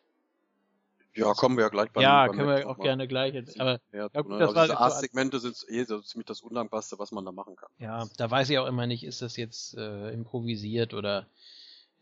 Ja, 1.13 1.34
kommen 1.34 1.58
wir 1.58 1.65
ja 1.65 1.69
gleich 1.69 1.91
beim 1.91 2.02
Ja, 2.04 2.28
beim 2.28 2.38
können 2.38 2.47
wir 2.47 2.69
auch 2.69 2.78
mal. 2.78 2.84
gerne 2.84 3.08
gleich 3.08 3.34
jetzt. 3.34 3.60
Aber 3.60 3.82
ja, 3.91 4.08
ja, 4.13 4.21
gut, 4.21 4.32
das 4.39 4.56
also 4.56 4.62
diese 4.62 4.80
A-Segmente 4.80 5.39
sind 5.39 5.58
eh 5.67 5.84
so 5.84 6.02
ziemlich 6.02 6.26
das 6.26 6.41
Undankbarste, 6.41 6.97
was 7.00 7.12
man 7.12 7.26
da 7.26 7.34
machen 7.34 7.58
kann. 7.58 7.69
Ja, 7.80 8.08
da 8.17 8.32
weiß 8.32 8.50
ich 8.50 8.58
auch 8.58 8.67
immer 8.67 8.88
nicht, 8.88 9.04
ist 9.04 9.21
das 9.21 9.36
jetzt 9.36 9.76
äh, 9.76 10.12
improvisiert 10.12 10.93
oder 10.93 11.28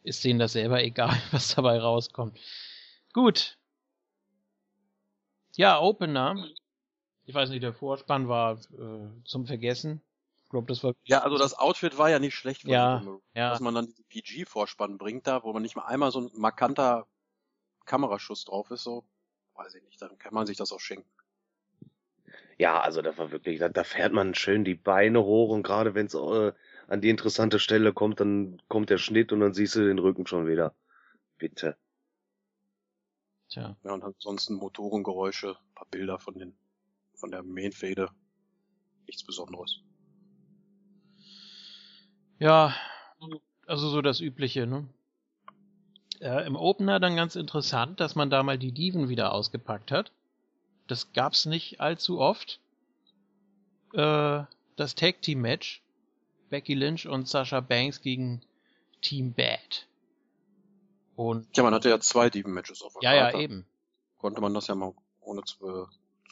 ist 0.04 0.24
denen 0.24 0.40
das 0.40 0.54
selber 0.54 0.84
egal, 0.84 1.20
was 1.32 1.56
dabei 1.56 1.80
rauskommt. 1.80 2.40
Gut. 3.12 3.58
Ja, 5.56 5.80
Opener. 5.82 6.36
Ich 7.30 7.36
weiß 7.36 7.52
nicht, 7.52 7.62
der 7.62 7.74
Vorspann 7.74 8.28
war 8.28 8.54
äh, 8.56 9.24
zum 9.24 9.46
Vergessen. 9.46 10.02
Ich 10.46 10.50
glaube, 10.50 10.66
das 10.66 10.84
war. 10.84 10.96
Ja, 11.04 11.20
also 11.20 11.38
das 11.38 11.54
Outfit 11.54 12.00
war 12.00 12.10
ja 12.10 12.18
nicht 12.18 12.34
schlecht, 12.34 12.64
ja, 12.64 13.04
ja. 13.36 13.52
dass 13.52 13.60
man 13.60 13.76
dann 13.76 13.86
diesen 13.86 14.04
PG-Vorspann 14.06 14.98
bringt 14.98 15.28
da, 15.28 15.44
wo 15.44 15.54
man 15.54 15.62
nicht 15.62 15.76
mal 15.76 15.86
einmal 15.86 16.10
so 16.10 16.22
ein 16.22 16.32
markanter 16.34 17.06
Kameraschuss 17.86 18.46
drauf 18.46 18.72
ist, 18.72 18.82
so, 18.82 19.06
weiß 19.54 19.76
ich 19.76 19.84
nicht, 19.84 20.02
dann 20.02 20.18
kann 20.18 20.34
man 20.34 20.48
sich 20.48 20.58
das 20.58 20.72
auch 20.72 20.80
schenken. 20.80 21.08
Ja, 22.58 22.80
also 22.82 23.04
da 23.04 23.16
war 23.20 23.30
wirklich, 23.30 23.60
da, 23.60 23.70
da 23.70 23.84
fährt 23.84 24.12
man 24.12 24.34
schön 24.34 24.66
die 24.66 24.74
Beine 24.74 25.24
hoch 25.24 25.52
und 25.52 25.62
gerade 25.62 25.94
wenn 25.94 26.08
es 26.08 26.16
äh, 26.16 26.52
an 26.88 27.02
die 27.02 27.12
interessante 27.12 27.60
Stelle 27.60 27.94
kommt, 27.94 28.20
dann 28.22 28.60
kommt 28.68 28.90
der 28.90 28.98
Schnitt 28.98 29.32
und 29.32 29.42
dann 29.42 29.54
siehst 29.54 29.76
du 29.76 29.86
den 29.86 30.00
Rücken 30.00 30.26
schon 30.26 30.48
wieder. 30.48 30.74
Bitte. 31.38 31.78
Tja. 33.50 33.78
Ja, 33.84 33.94
und 33.94 34.04
ansonsten 34.04 34.56
Motorengeräusche, 34.56 35.58
paar 35.76 35.88
Bilder 35.92 36.18
von 36.18 36.34
den, 36.34 36.58
von 37.20 37.32
der 37.32 37.44
Mainfade. 37.44 38.10
Nichts 39.08 39.24
Besonderes. 39.24 39.80
Ja, 42.40 42.74
also 43.68 43.90
so 43.90 44.02
das 44.02 44.22
Übliche, 44.22 44.66
ne? 44.66 44.88
äh, 46.22 46.46
im 46.46 46.56
Opener 46.56 47.00
dann 47.00 47.16
ganz 47.16 47.36
interessant, 47.36 48.00
dass 48.00 48.16
man 48.16 48.30
da 48.30 48.44
mal 48.44 48.58
die 48.58 48.72
Diven 48.72 49.10
wieder 49.10 49.34
ausgepackt 49.34 49.92
hat. 49.92 50.12
Das 50.88 51.14
gab's 51.14 51.46
nicht 51.46 51.82
allzu 51.82 52.20
oft. 52.20 52.60
Äh, 53.94 54.44
das 54.76 54.96
Tag 54.96 55.22
Team 55.22 55.42
Match. 55.42 55.82
Becky 56.50 56.74
Lynch 56.74 57.08
und 57.08 57.28
Sasha 57.28 57.60
Banks 57.60 58.02
gegen 58.02 58.42
Team 59.02 59.34
Bad. 59.34 59.88
Und 61.16 61.56
ja, 61.56 61.64
man 61.64 61.74
hatte 61.74 61.90
ja 61.90 62.00
zwei 62.00 62.30
Diven-Matches 62.30 62.82
auf 62.82 62.94
der 62.94 63.14
Ja, 63.14 63.22
Karte. 63.22 63.38
ja, 63.38 63.44
eben. 63.44 63.66
Konnte 64.18 64.42
man 64.42 64.54
das 64.54 64.68
ja 64.68 64.74
mal 64.76 64.94
ohne 65.22 65.44
zu, 65.44 65.88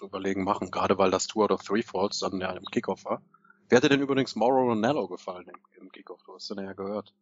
überlegen 0.05 0.43
machen, 0.43 0.71
gerade 0.71 0.97
weil 0.97 1.11
das 1.11 1.27
Two 1.27 1.43
out 1.43 1.51
of 1.51 1.63
Three 1.63 1.81
Falls 1.81 2.19
dann 2.19 2.39
ja 2.39 2.51
im 2.51 2.65
Kickoff 2.65 3.05
war. 3.05 3.21
Wer 3.69 3.77
hätte 3.77 3.89
denn 3.89 4.01
übrigens 4.01 4.35
Mauro 4.35 4.69
Ronaldo 4.69 5.07
gefallen 5.07 5.47
im, 5.47 5.81
im 5.81 5.91
Kickoff? 5.91 6.21
Du 6.23 6.33
hast 6.33 6.49
den 6.49 6.63
ja 6.63 6.73
gehört. 6.73 7.13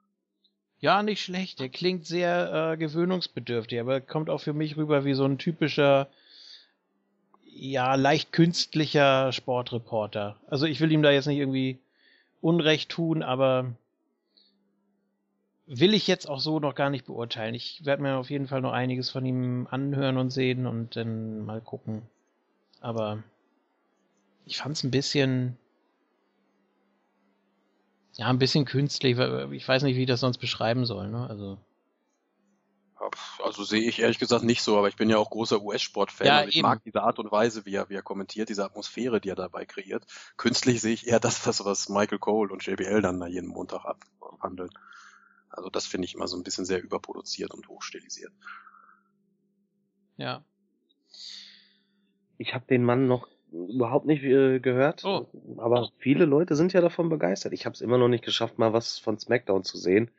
Ja, 0.80 1.02
nicht 1.02 1.24
schlecht. 1.24 1.60
Der 1.60 1.70
klingt 1.70 2.06
sehr 2.06 2.74
äh, 2.74 2.78
gewöhnungsbedürftig, 2.78 3.80
aber 3.80 4.02
kommt 4.02 4.30
auch 4.30 4.42
für 4.42 4.54
mich 4.54 4.78
rüber 4.78 5.06
wie 5.06 5.14
so 5.14 5.26
ein 5.26 5.38
typischer, 5.38 6.08
ja, 7.44 7.96
leicht 7.96 8.32
künstlicher 8.32 9.32
Sportreporter. 9.32 10.38
Also 10.48 10.66
ich 10.66 10.80
will 10.82 10.92
ihm 10.92 11.02
da 11.02 11.12
jetzt 11.12 11.26
nicht 11.28 11.40
irgendwie 11.40 11.80
Unrecht 12.42 12.92
tun, 12.92 13.24
aber 13.24 13.74
will 15.66 15.94
ich 15.94 16.06
jetzt 16.08 16.30
auch 16.30 16.40
so 16.40 16.60
noch 16.60 16.76
gar 16.76 16.90
nicht 16.90 17.06
beurteilen. 17.06 17.56
Ich 17.56 17.86
werde 17.86 18.04
mir 18.04 18.18
auf 18.18 18.30
jeden 18.30 18.48
Fall 18.48 18.62
noch 18.62 18.74
einiges 18.74 19.10
von 19.10 19.26
ihm 19.26 19.68
anhören 19.72 20.18
und 20.18 20.30
sehen 20.30 20.68
und 20.68 20.96
dann 20.96 21.46
mal 21.46 21.62
gucken. 21.62 22.04
Aber 22.86 23.24
ich 24.46 24.58
fand 24.60 24.78
es 24.78 24.84
ein 24.84 24.92
bisschen 24.92 25.58
ja, 28.14 28.28
ein 28.28 28.38
bisschen 28.38 28.66
künstlich. 28.66 29.18
Ich 29.18 29.68
weiß 29.68 29.82
nicht, 29.82 29.96
wie 29.96 30.02
ich 30.02 30.08
das 30.08 30.20
sonst 30.20 30.38
beschreiben 30.38 30.86
soll. 30.86 31.10
Ne? 31.10 31.28
Also. 31.28 31.58
Also 33.44 33.64
sehe 33.64 33.82
ich 33.82 34.00
ehrlich 34.00 34.20
gesagt 34.20 34.44
nicht 34.44 34.62
so, 34.62 34.78
aber 34.78 34.88
ich 34.88 34.96
bin 34.96 35.10
ja 35.10 35.18
auch 35.18 35.32
großer 35.32 35.62
US-Sport-Fan 35.62 36.28
ja, 36.28 36.46
ich 36.46 36.58
eben. 36.58 36.62
mag 36.62 36.84
diese 36.84 37.02
Art 37.02 37.18
und 37.18 37.32
Weise, 37.32 37.66
wie 37.66 37.74
er, 37.74 37.90
wie 37.90 37.96
er 37.96 38.04
kommentiert, 38.04 38.50
diese 38.50 38.64
Atmosphäre, 38.64 39.20
die 39.20 39.30
er 39.30 39.36
dabei 39.36 39.66
kreiert. 39.66 40.06
Künstlich 40.38 40.80
sehe 40.80 40.94
ich 40.94 41.08
eher 41.08 41.20
das, 41.20 41.46
was, 41.48 41.66
was 41.66 41.90
Michael 41.90 42.20
Cole 42.20 42.54
und 42.54 42.66
JBL 42.66 43.02
dann 43.02 43.20
da 43.20 43.26
jeden 43.26 43.50
Montag 43.50 43.84
abhandeln. 44.22 44.70
Also 45.50 45.70
das 45.72 45.88
finde 45.88 46.06
ich 46.06 46.14
immer 46.14 46.28
so 46.28 46.38
ein 46.38 46.44
bisschen 46.44 46.66
sehr 46.66 46.84
überproduziert 46.84 47.52
und 47.52 47.68
hochstilisiert. 47.68 48.32
Ja. 50.18 50.44
Ich 52.38 52.54
habe 52.54 52.66
den 52.68 52.84
Mann 52.84 53.08
noch 53.08 53.28
überhaupt 53.52 54.06
nicht 54.06 54.24
äh, 54.24 54.60
gehört. 54.60 55.04
Oh. 55.06 55.28
Aber 55.58 55.90
viele 55.98 56.26
Leute 56.26 56.56
sind 56.56 56.74
ja 56.74 56.82
davon 56.82 57.10
begeistert. 57.10 57.54
Ich 57.54 57.66
habe 57.66 57.74
es 57.74 57.82
immer 57.82 57.98
noch 57.98 58.10
nicht 58.10 58.26
geschafft, 58.26 58.58
mal 58.58 58.74
was 58.74 59.00
von 59.00 59.18
SmackDown 59.18 59.64
zu 59.64 59.78
sehen. 59.78 60.10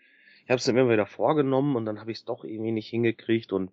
Ich 0.45 0.51
habe 0.51 0.59
es 0.59 0.67
mir 0.67 0.81
immer 0.81 0.93
wieder 0.93 1.07
vorgenommen 1.07 1.77
und 1.77 1.87
dann 1.87 2.01
habe 2.01 2.13
ich 2.13 2.19
es 2.19 2.25
doch 2.25 2.45
irgendwie 2.45 2.73
nicht 2.73 2.89
hingekriegt 2.89 3.53
und 3.53 3.71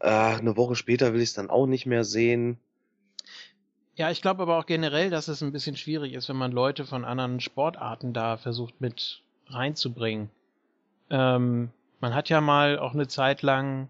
äh, 0.00 0.08
eine 0.08 0.56
Woche 0.56 0.74
später 0.74 1.12
will 1.12 1.20
ich 1.20 1.28
es 1.28 1.34
dann 1.34 1.50
auch 1.50 1.66
nicht 1.66 1.86
mehr 1.86 2.04
sehen. 2.04 2.58
Ja, 3.96 4.10
ich 4.10 4.20
glaube 4.20 4.42
aber 4.42 4.58
auch 4.58 4.66
generell, 4.66 5.08
dass 5.08 5.28
es 5.28 5.40
ein 5.40 5.52
bisschen 5.52 5.76
schwierig 5.76 6.14
ist, 6.14 6.28
wenn 6.28 6.36
man 6.36 6.50
Leute 6.50 6.84
von 6.84 7.04
anderen 7.04 7.38
Sportarten 7.38 8.12
da 8.12 8.36
versucht 8.36 8.80
mit 8.80 9.22
reinzubringen. 9.46 10.30
Ähm, 11.10 11.70
man 12.00 12.14
hat 12.14 12.28
ja 12.28 12.40
mal 12.40 12.78
auch 12.78 12.92
eine 12.92 13.06
Zeit 13.06 13.42
lang, 13.42 13.88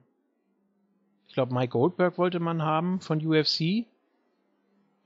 ich 1.34 1.36
glaube, 1.36 1.52
Mike 1.52 1.72
Goldberg 1.72 2.16
wollte 2.16 2.38
man 2.38 2.62
haben 2.62 3.00
von 3.00 3.18
UFC. 3.26 3.86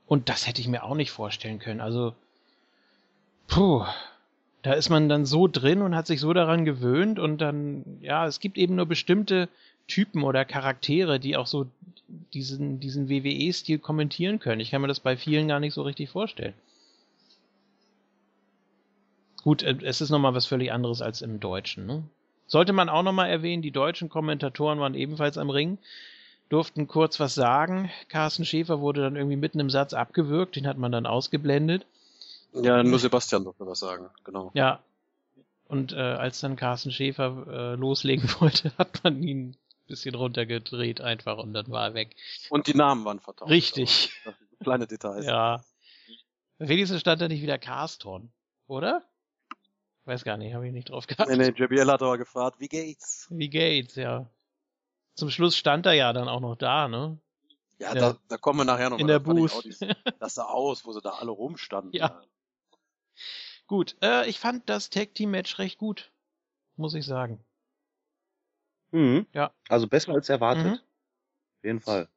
Und 0.05 0.29
das 0.29 0.45
hätte 0.45 0.61
ich 0.61 0.67
mir 0.67 0.83
auch 0.83 0.93
nicht 0.93 1.09
vorstellen 1.09 1.57
können. 1.57 1.81
Also, 1.81 2.13
puh, 3.47 3.83
da 4.61 4.73
ist 4.73 4.91
man 4.91 5.09
dann 5.09 5.25
so 5.25 5.47
drin 5.47 5.81
und 5.81 5.95
hat 5.95 6.05
sich 6.05 6.19
so 6.19 6.31
daran 6.31 6.65
gewöhnt 6.65 7.17
und 7.17 7.39
dann, 7.39 7.83
ja, 8.01 8.27
es 8.27 8.39
gibt 8.39 8.59
eben 8.59 8.75
nur 8.75 8.85
bestimmte 8.85 9.49
Typen 9.87 10.21
oder 10.21 10.45
Charaktere, 10.45 11.19
die 11.19 11.35
auch 11.35 11.47
so 11.47 11.65
diesen, 12.31 12.79
diesen 12.79 13.09
WWE-Stil 13.09 13.79
kommentieren 13.79 14.37
können. 14.37 14.61
Ich 14.61 14.69
kann 14.69 14.83
mir 14.83 14.87
das 14.87 14.99
bei 14.99 15.17
vielen 15.17 15.47
gar 15.47 15.59
nicht 15.59 15.73
so 15.73 15.81
richtig 15.81 16.11
vorstellen. 16.11 16.53
Gut, 19.41 19.63
äh, 19.63 19.75
es 19.81 19.99
ist 19.99 20.11
nochmal 20.11 20.35
was 20.35 20.45
völlig 20.45 20.71
anderes 20.71 21.01
als 21.01 21.23
im 21.23 21.39
Deutschen. 21.39 21.87
Ne? 21.87 22.03
Sollte 22.45 22.71
man 22.71 22.87
auch 22.87 23.01
nochmal 23.01 23.31
erwähnen, 23.31 23.63
die 23.63 23.71
deutschen 23.71 24.09
Kommentatoren 24.09 24.79
waren 24.79 24.93
ebenfalls 24.93 25.39
am 25.39 25.49
Ring 25.49 25.79
durften 26.49 26.87
kurz 26.87 27.19
was 27.19 27.35
sagen. 27.35 27.89
Carsten 28.09 28.45
Schäfer 28.45 28.81
wurde 28.81 29.01
dann 29.01 29.15
irgendwie 29.15 29.37
mitten 29.37 29.59
im 29.59 29.69
Satz 29.69 29.93
abgewürgt, 29.93 30.55
den 30.55 30.67
hat 30.67 30.77
man 30.77 30.91
dann 30.91 31.05
ausgeblendet. 31.05 31.85
Ja, 32.53 32.83
nur 32.83 32.99
Sebastian 32.99 33.43
durfte 33.43 33.65
was 33.65 33.79
sagen, 33.79 34.09
genau. 34.23 34.51
Ja. 34.53 34.79
Und 35.67 35.93
äh, 35.93 35.97
als 35.97 36.39
dann 36.39 36.55
Carsten 36.55 36.91
Schäfer 36.91 37.45
äh, 37.47 37.75
loslegen 37.75 38.27
wollte, 38.39 38.71
hat 38.77 39.03
man 39.03 39.21
ihn 39.21 39.49
ein 39.49 39.55
bisschen 39.87 40.15
runtergedreht 40.15 40.99
einfach 40.99 41.37
und 41.37 41.53
dann 41.53 41.69
war 41.69 41.89
er 41.89 41.93
weg. 41.93 42.15
Und 42.49 42.65
die 42.65 42.73
Namen 42.73 43.05
waren 43.05 43.19
vertauscht. 43.19 43.51
Richtig. 43.51 44.11
Kleine 44.61 44.87
Details. 44.87 45.25
Ja. 45.25 45.63
Wenigstens 46.57 46.99
stand 47.01 47.21
da 47.21 47.27
nicht 47.27 47.43
wieder 47.43 47.59
Carston, 47.59 48.31
oder? 48.67 49.03
Weiß 50.05 50.23
gar 50.23 50.37
nicht, 50.37 50.55
habe 50.55 50.65
ich 50.65 50.73
nicht 50.73 50.89
drauf 50.89 51.05
gehabt. 51.05 51.29
Nee, 51.29 51.37
nee, 51.37 51.53
JBL 51.55 51.89
hat 51.91 52.01
aber 52.01 52.17
gefragt, 52.17 52.59
wie 52.59 52.67
geht's? 52.67 53.27
Wie 53.29 53.49
geht's, 53.49 53.95
ja. 53.95 54.25
Zum 55.19 55.29
Schluss 55.29 55.57
stand 55.57 55.85
er 55.85 55.93
ja 55.93 56.13
dann 56.13 56.29
auch 56.29 56.39
noch 56.39 56.55
da, 56.55 56.87
ne? 56.87 57.19
Ja, 57.77 57.93
da, 57.93 58.17
da 58.29 58.37
kommen 58.37 58.59
wir 58.59 58.63
nachher 58.63 58.89
noch 58.89 58.99
in 58.99 59.07
der 59.07 59.19
Booth. 59.19 59.51
Das 60.19 60.35
sah 60.35 60.45
aus, 60.45 60.85
wo 60.85 60.93
sie 60.93 61.01
da 61.01 61.11
alle 61.11 61.31
rumstanden. 61.31 61.91
Ja. 61.93 62.21
Gut, 63.67 63.97
äh, 64.01 64.29
ich 64.29 64.39
fand 64.39 64.69
das 64.69 64.89
Tag 64.89 65.13
Team 65.13 65.31
Match 65.31 65.59
recht 65.59 65.77
gut, 65.77 66.11
muss 66.77 66.93
ich 66.93 67.05
sagen. 67.05 67.43
Mhm. 68.91 69.27
Ja. 69.33 69.53
Also 69.67 69.87
besser 69.87 70.13
als 70.13 70.29
erwartet. 70.29 70.65
Mhm. 70.65 70.73
Auf 70.73 71.63
jeden 71.63 71.79
Fall. 71.81 72.09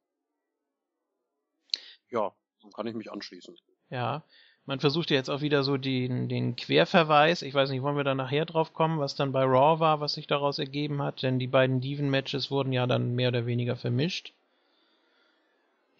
Ja, 2.09 2.33
so 2.59 2.69
kann 2.69 2.87
ich 2.87 2.95
mich 2.95 3.11
anschließen. 3.11 3.57
Ja. 3.89 4.23
Man 4.65 4.79
versucht 4.79 5.09
ja 5.09 5.17
jetzt 5.17 5.29
auch 5.29 5.41
wieder 5.41 5.63
so 5.63 5.77
den, 5.77 6.29
den 6.29 6.55
Querverweis. 6.55 7.41
Ich 7.41 7.53
weiß 7.53 7.69
nicht, 7.69 7.81
wollen 7.81 7.97
wir 7.97 8.05
da 8.05 8.15
nachher 8.15 8.45
drauf 8.45 8.73
kommen, 8.73 8.99
was 8.99 9.15
dann 9.15 9.33
bei 9.33 9.43
Raw 9.43 9.79
war, 9.79 9.99
was 9.99 10.13
sich 10.13 10.25
daraus 10.25 10.57
ergeben 10.57 11.01
hat? 11.01 11.21
Denn 11.21 11.37
die 11.37 11.47
beiden 11.47 11.81
Diven-Matches 11.81 12.49
wurden 12.49 12.71
ja 12.71 12.87
dann 12.87 13.13
mehr 13.13 13.27
oder 13.29 13.45
weniger 13.45 13.75
vermischt. 13.75 14.31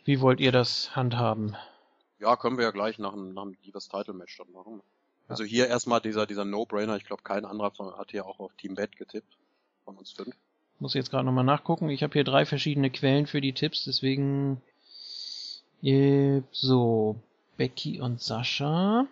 Wie 0.05 0.21
wollt 0.21 0.39
ihr 0.39 0.51
das 0.51 0.95
handhaben? 0.95 1.55
Ja, 2.19 2.37
können 2.37 2.57
wir 2.57 2.65
ja 2.65 2.71
gleich 2.71 2.99
nach 2.99 3.13
einem, 3.13 3.33
nach 3.33 3.43
einem 3.43 3.57
Divas 3.65 3.89
Title 3.89 4.13
Match 4.13 4.37
dann 4.37 4.51
machen. 4.51 4.81
Also 5.27 5.43
hier 5.43 5.67
erstmal 5.67 5.99
dieser, 5.99 6.25
dieser 6.25 6.45
No-Brainer. 6.45 6.95
Ich 6.95 7.05
glaube, 7.05 7.23
kein 7.23 7.45
anderer 7.45 7.71
von, 7.71 7.97
hat 7.97 8.11
hier 8.11 8.25
auch 8.25 8.39
auf 8.39 8.53
Team 8.55 8.75
Bad 8.75 8.95
getippt. 8.95 9.37
Von 9.83 9.97
uns 9.97 10.11
fünf. 10.11 10.35
Muss 10.79 10.93
jetzt 10.93 11.11
gerade 11.11 11.25
nochmal 11.25 11.43
nachgucken. 11.43 11.89
Ich 11.89 12.03
habe 12.03 12.13
hier 12.13 12.23
drei 12.23 12.45
verschiedene 12.45 12.89
Quellen 12.89 13.27
für 13.27 13.41
die 13.41 13.53
Tipps, 13.53 13.83
deswegen 13.85 14.61
Äh, 15.83 16.43
so, 16.51 17.17
Becky 17.57 17.99
und 18.01 18.21
Sascha. 18.21 19.07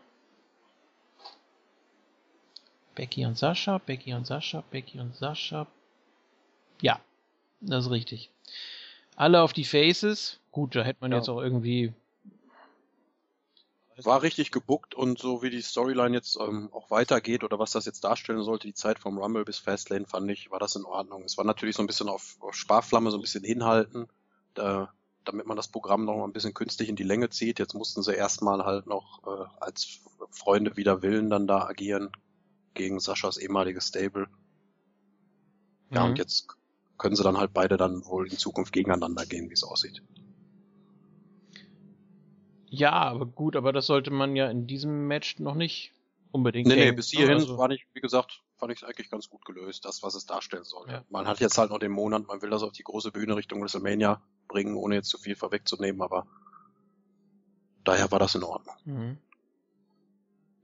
Becky 2.95 3.25
und 3.25 3.38
Sascha, 3.38 3.77
Becky 3.77 4.13
und 4.13 4.27
Sascha, 4.27 4.63
Becky 4.69 4.99
und 4.99 5.15
Sascha. 5.15 5.67
Ja, 6.82 6.99
das 7.62 7.86
ist 7.86 7.91
richtig. 7.91 8.30
Alle 9.15 9.41
auf 9.41 9.54
die 9.54 9.65
Faces. 9.65 10.39
Gut, 10.51 10.75
da 10.75 10.84
hätte 10.84 10.99
man 11.01 11.12
Ja. 11.12 11.17
jetzt 11.17 11.30
auch 11.30 11.41
irgendwie. 11.41 11.93
War 14.04 14.23
richtig 14.23 14.49
gebuckt 14.51 14.95
und 14.95 15.19
so 15.19 15.43
wie 15.43 15.51
die 15.51 15.62
Storyline 15.62 16.15
jetzt 16.15 16.36
ähm, 16.39 16.69
auch 16.73 16.89
weitergeht 16.89 17.43
oder 17.43 17.60
was 17.60 17.71
das 17.71 17.86
jetzt 17.86 18.04
darstellen 18.04 18.41
sollte, 18.41 18.65
die 18.67 18.73
Zeit 18.73 18.97
vom 18.97 19.19
Rumble 19.19 19.45
bis 19.45 19.60
Fastlane 19.60 20.08
fand 20.08 20.32
ich, 20.32 20.49
war 20.49 20.58
das 20.58 20.75
in 20.75 20.86
Ordnung. 20.86 21.23
Es 21.23 21.38
war 21.38 21.45
natürlich 21.45 21.75
so 21.75 21.84
ein 21.84 21.88
bisschen 21.88 22.10
auf, 22.10 22.38
auf 22.39 22.56
Sparflamme, 22.56 23.12
so 23.12 23.17
ein 23.17 23.21
bisschen 23.21 23.43
hinhalten, 23.43 24.08
da, 24.56 24.91
damit 25.25 25.45
man 25.45 25.57
das 25.57 25.67
Programm 25.67 26.05
noch 26.05 26.17
mal 26.17 26.23
ein 26.25 26.34
bisschen 26.34 26.53
künstlich 26.53 26.89
in 26.89 26.95
die 26.95 27.03
Länge 27.03 27.29
zieht. 27.29 27.60
Jetzt 27.60 27.73
mussten 27.73 28.01
sie 28.03 28.13
erstmal 28.13 28.63
halt 28.65 28.88
noch 28.88 29.21
äh, 29.25 29.45
als 29.60 29.99
Freunde 30.31 30.77
wider 30.77 31.01
Willen 31.01 31.29
dann 31.29 31.47
da 31.47 31.65
agieren 31.67 32.10
gegen 32.73 32.99
Saschas 32.99 33.38
ehemaliges 33.38 33.88
Stable. 33.88 34.27
Ja, 35.91 36.03
Mhm. 36.03 36.10
und 36.12 36.17
jetzt 36.17 36.47
können 36.97 37.15
sie 37.15 37.23
dann 37.23 37.38
halt 37.38 37.53
beide 37.53 37.77
dann 37.77 38.05
wohl 38.05 38.27
in 38.29 38.38
Zukunft 38.38 38.73
gegeneinander 38.73 39.25
gehen, 39.25 39.49
wie 39.49 39.53
es 39.53 39.63
aussieht. 39.63 40.01
Ja, 42.69 42.91
aber 42.93 43.25
gut, 43.25 43.55
aber 43.55 43.73
das 43.73 43.86
sollte 43.86 44.12
man 44.12 44.36
ja 44.36 44.49
in 44.49 44.65
diesem 44.67 45.07
Match 45.07 45.39
noch 45.39 45.55
nicht 45.55 45.91
unbedingt. 46.31 46.67
Nee, 46.67 46.75
nee, 46.75 46.91
bis 46.93 47.12
ne? 47.12 47.19
hierhin 47.19 47.36
Also- 47.38 47.57
war 47.57 47.69
ich, 47.71 47.86
wie 47.93 47.99
gesagt, 48.01 48.41
fand 48.62 48.71
ich 48.71 48.82
es 48.82 48.84
eigentlich 48.88 49.10
ganz 49.10 49.28
gut 49.28 49.43
gelöst, 49.43 49.86
das, 49.86 50.04
was 50.04 50.13
es 50.13 50.28
darstellen 50.28 50.63
sollte. 50.63 50.91
Ja. 50.91 51.06
Man 51.10 51.28
hat 51.28 51.39
jetzt 51.39 51.58
halt 51.58 51.71
noch 51.71 51.80
den 51.80 51.91
Monat, 51.91 52.28
man 52.28 52.41
will 52.43 52.52
das 52.52 52.62
auf 52.62 52.71
die 52.71 52.84
große 52.84 53.12
Bühne 53.12 53.36
Richtung 53.36 53.60
WrestleMania 53.60 54.21
bringen, 54.47 54.76
ohne 54.76 54.95
jetzt 54.95 55.10
zu 55.10 55.17
viel 55.17 55.36
vorwegzunehmen, 55.36 56.02
aber 56.02 56.28
daher 57.84 58.12
war 58.12 58.19
das 58.19 58.36
in 58.36 58.43
Ordnung. 58.43 58.76
Mhm. 58.86 59.17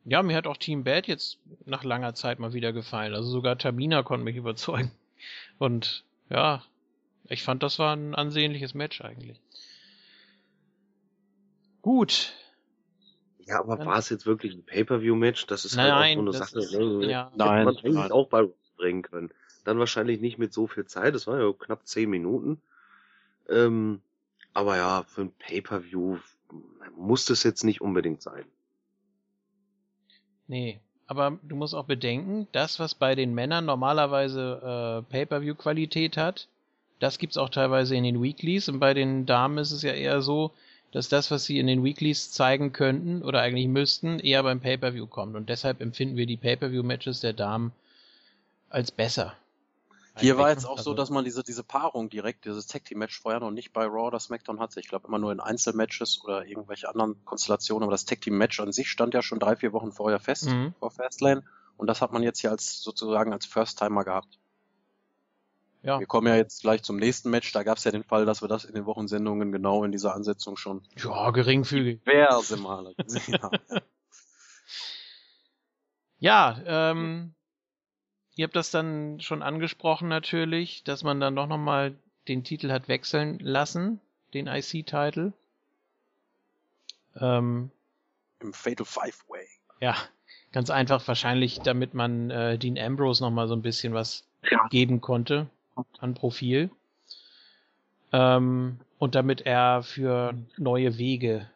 Ja, 0.05 0.21
mir 0.21 0.37
hat 0.37 0.45
auch 0.45 0.57
Team 0.57 0.83
Bad 0.83 1.07
jetzt 1.07 1.39
nach 1.65 1.83
langer 1.83 2.13
Zeit 2.13 2.37
mal 2.37 2.53
wieder 2.53 2.71
gefallen. 2.71 3.15
Also 3.15 3.29
sogar 3.29 3.57
Tamina 3.57 4.03
konnte 4.03 4.23
mich 4.23 4.37
überzeugen. 4.37 4.91
Und 5.57 6.05
ja, 6.29 6.63
ich 7.25 7.43
fand, 7.43 7.63
das 7.63 7.79
war 7.79 7.95
ein 7.95 8.13
ansehnliches 8.13 8.75
Match 8.75 9.01
eigentlich. 9.01 9.41
Gut. 11.81 12.33
Ja, 13.47 13.59
aber 13.59 13.83
war 13.85 13.97
es 13.97 14.09
jetzt 14.09 14.25
wirklich 14.25 14.53
ein 14.53 14.63
Pay-Per-View-Match? 14.65 15.47
Das 15.47 15.63
ist 15.65 15.75
Nein, 15.75 15.91
halt 15.93 16.11
auch 16.11 16.13
so 16.15 16.19
eine 16.21 16.31
das 16.31 16.51
Sache. 16.51 16.59
ist- 16.59 16.71
ne? 16.73 17.11
ja. 17.11 17.25
Hätte 17.27 17.37
Nein, 17.37 17.65
man 17.65 17.75
eigentlich 17.77 17.93
nein. 17.93 18.11
auch 18.11 18.27
bei 18.27 18.47
bringen 18.75 19.01
können. 19.01 19.31
Dann 19.63 19.79
wahrscheinlich 19.79 20.21
nicht 20.21 20.37
mit 20.37 20.53
so 20.53 20.67
viel 20.67 20.85
Zeit. 20.85 21.15
Das 21.15 21.27
war 21.27 21.39
ja 21.39 21.51
knapp 21.53 21.87
zehn 21.87 22.09
Minuten. 22.09 22.61
Ähm, 23.49 24.01
aber 24.53 24.77
ja, 24.77 25.03
für 25.07 25.21
ein 25.21 25.31
Pay-Per-View 25.31 26.17
muss 26.95 27.25
das 27.25 27.43
jetzt 27.43 27.63
nicht 27.63 27.81
unbedingt 27.81 28.21
sein. 28.21 28.45
Nee. 30.47 30.79
Aber 31.09 31.37
du 31.41 31.55
musst 31.55 31.73
auch 31.73 31.85
bedenken, 31.85 32.47
das, 32.51 32.79
was 32.79 32.93
bei 32.93 33.15
den 33.15 33.33
Männern 33.33 33.63
normalerweise 33.65 35.03
äh, 35.07 35.11
Pay-Per-View-Qualität 35.11 36.17
hat, 36.17 36.49
das 36.99 37.17
gibt's 37.17 37.37
auch 37.37 37.49
teilweise 37.49 37.95
in 37.95 38.03
den 38.03 38.21
Weeklies. 38.21 38.67
Und 38.67 38.79
bei 38.79 38.93
den 38.93 39.25
Damen 39.25 39.57
ist 39.57 39.71
es 39.71 39.83
ja 39.83 39.93
eher 39.93 40.21
so, 40.21 40.51
dass 40.91 41.09
das, 41.09 41.31
was 41.31 41.45
sie 41.45 41.59
in 41.59 41.67
den 41.67 41.83
Weeklies 41.83 42.31
zeigen 42.31 42.71
könnten 42.73 43.21
oder 43.23 43.41
eigentlich 43.41 43.67
müssten, 43.67 44.19
eher 44.19 44.43
beim 44.43 44.59
Pay-Per-View 44.59 45.07
kommt. 45.07 45.35
Und 45.35 45.49
deshalb 45.49 45.81
empfinden 45.81 46.15
wir 46.17 46.25
die 46.25 46.37
Pay-Per-View-Matches 46.37 47.19
der 47.19 47.33
Damen 47.33 47.71
als 48.69 48.91
besser. 48.91 49.33
Hier 50.19 50.37
war 50.37 50.49
jetzt 50.49 50.65
auch 50.65 50.77
also- 50.77 50.91
so, 50.91 50.93
dass 50.95 51.11
man 51.11 51.25
diese, 51.25 51.43
diese 51.43 51.63
Paarung 51.63 52.09
direkt, 52.09 52.45
dieses 52.45 52.65
Tag 52.65 52.85
Team 52.85 52.97
Match 52.99 53.19
vorher 53.19 53.39
noch 53.39 53.51
nicht 53.51 53.71
bei 53.71 53.85
Raw 53.85 54.07
oder 54.07 54.19
SmackDown 54.19 54.59
hatte. 54.59 54.79
Ich 54.79 54.87
glaube 54.87 55.07
immer 55.07 55.19
nur 55.19 55.31
in 55.31 55.39
Einzelmatches 55.39 56.23
oder 56.23 56.45
irgendwelche 56.47 56.89
anderen 56.89 57.23
Konstellationen, 57.23 57.83
aber 57.83 57.91
das 57.91 58.05
Tag 58.05 58.21
Team 58.21 58.35
Match 58.37 58.59
an 58.59 58.71
sich 58.71 58.89
stand 58.89 59.13
ja 59.13 59.21
schon 59.21 59.37
drei, 59.39 59.55
vier 59.55 59.73
Wochen 59.73 59.91
vorher 59.91 60.19
fest, 60.19 60.47
Mhm. 60.47 60.73
vor 60.79 60.89
Fastlane. 60.89 61.43
Und 61.77 61.85
das 61.85 62.01
hat 62.01 62.11
man 62.13 62.23
jetzt 62.23 62.39
hier 62.39 62.49
als 62.49 62.81
sozusagen 62.81 63.31
als 63.31 63.45
First 63.45 63.77
Timer 63.77 64.03
gehabt. 64.03 64.39
Ja. 65.87 66.01
Wir 66.01 66.05
kommen 66.05 66.27
ja 66.27 66.35
jetzt 66.35 66.63
gleich 66.63 66.83
zum 66.83 66.97
nächsten 66.97 67.29
Match. 67.29 67.49
Da 67.53 67.63
gab 67.63 67.77
es 67.77 67.85
ja 67.85 67.91
den 67.91 68.03
Fall, 68.03 68.25
dass 68.25 68.41
wir 68.41 68.49
das 68.49 68.65
in 68.65 68.75
den 68.75 68.85
Wochensendungen 68.85 69.53
genau 69.53 69.85
in 69.85 69.93
dieser 69.93 70.13
Ansetzung 70.13 70.57
schon 70.57 70.83
ja, 70.97 71.31
geringfügig. 71.31 72.01
diverse 72.03 72.57
Male 72.57 72.93
gesehen 72.95 73.41
haben. 73.41 73.57
Ja, 76.19 76.59
ähm, 76.65 77.35
ihr 78.33 78.45
habt 78.45 78.55
das 78.55 78.71
dann 78.71 79.19
schon 79.21 79.43
angesprochen 79.43 80.07
natürlich, 80.07 80.83
dass 80.83 81.03
man 81.03 81.19
dann 81.19 81.35
doch 81.35 81.45
nochmal 81.45 81.95
den 82.27 82.43
Titel 82.43 82.71
hat 82.71 82.87
wechseln 82.87 83.37
lassen, 83.37 84.01
den 84.33 84.47
IC-Titel. 84.47 85.33
Ähm, 87.21 87.69
Im 88.39 88.51
Fatal 88.51 88.83
Five 88.83 89.29
Way. 89.29 89.45
ja, 89.79 89.95
ganz 90.51 90.71
einfach 90.71 91.07
wahrscheinlich, 91.07 91.59
damit 91.59 91.93
man 91.93 92.31
äh, 92.31 92.57
Dean 92.57 92.79
Ambrose 92.79 93.23
nochmal 93.23 93.47
so 93.47 93.53
ein 93.55 93.61
bisschen 93.61 93.93
was 93.93 94.25
Ja. 94.49 94.67
geben 94.69 95.01
konnte 95.01 95.47
an 95.99 96.13
Profil. 96.13 96.69
Ähm, 98.11 98.79
und 98.99 99.15
damit 99.15 99.41
er 99.41 99.83
für 99.83 100.33
neue 100.57 100.97
Wege 100.97 101.49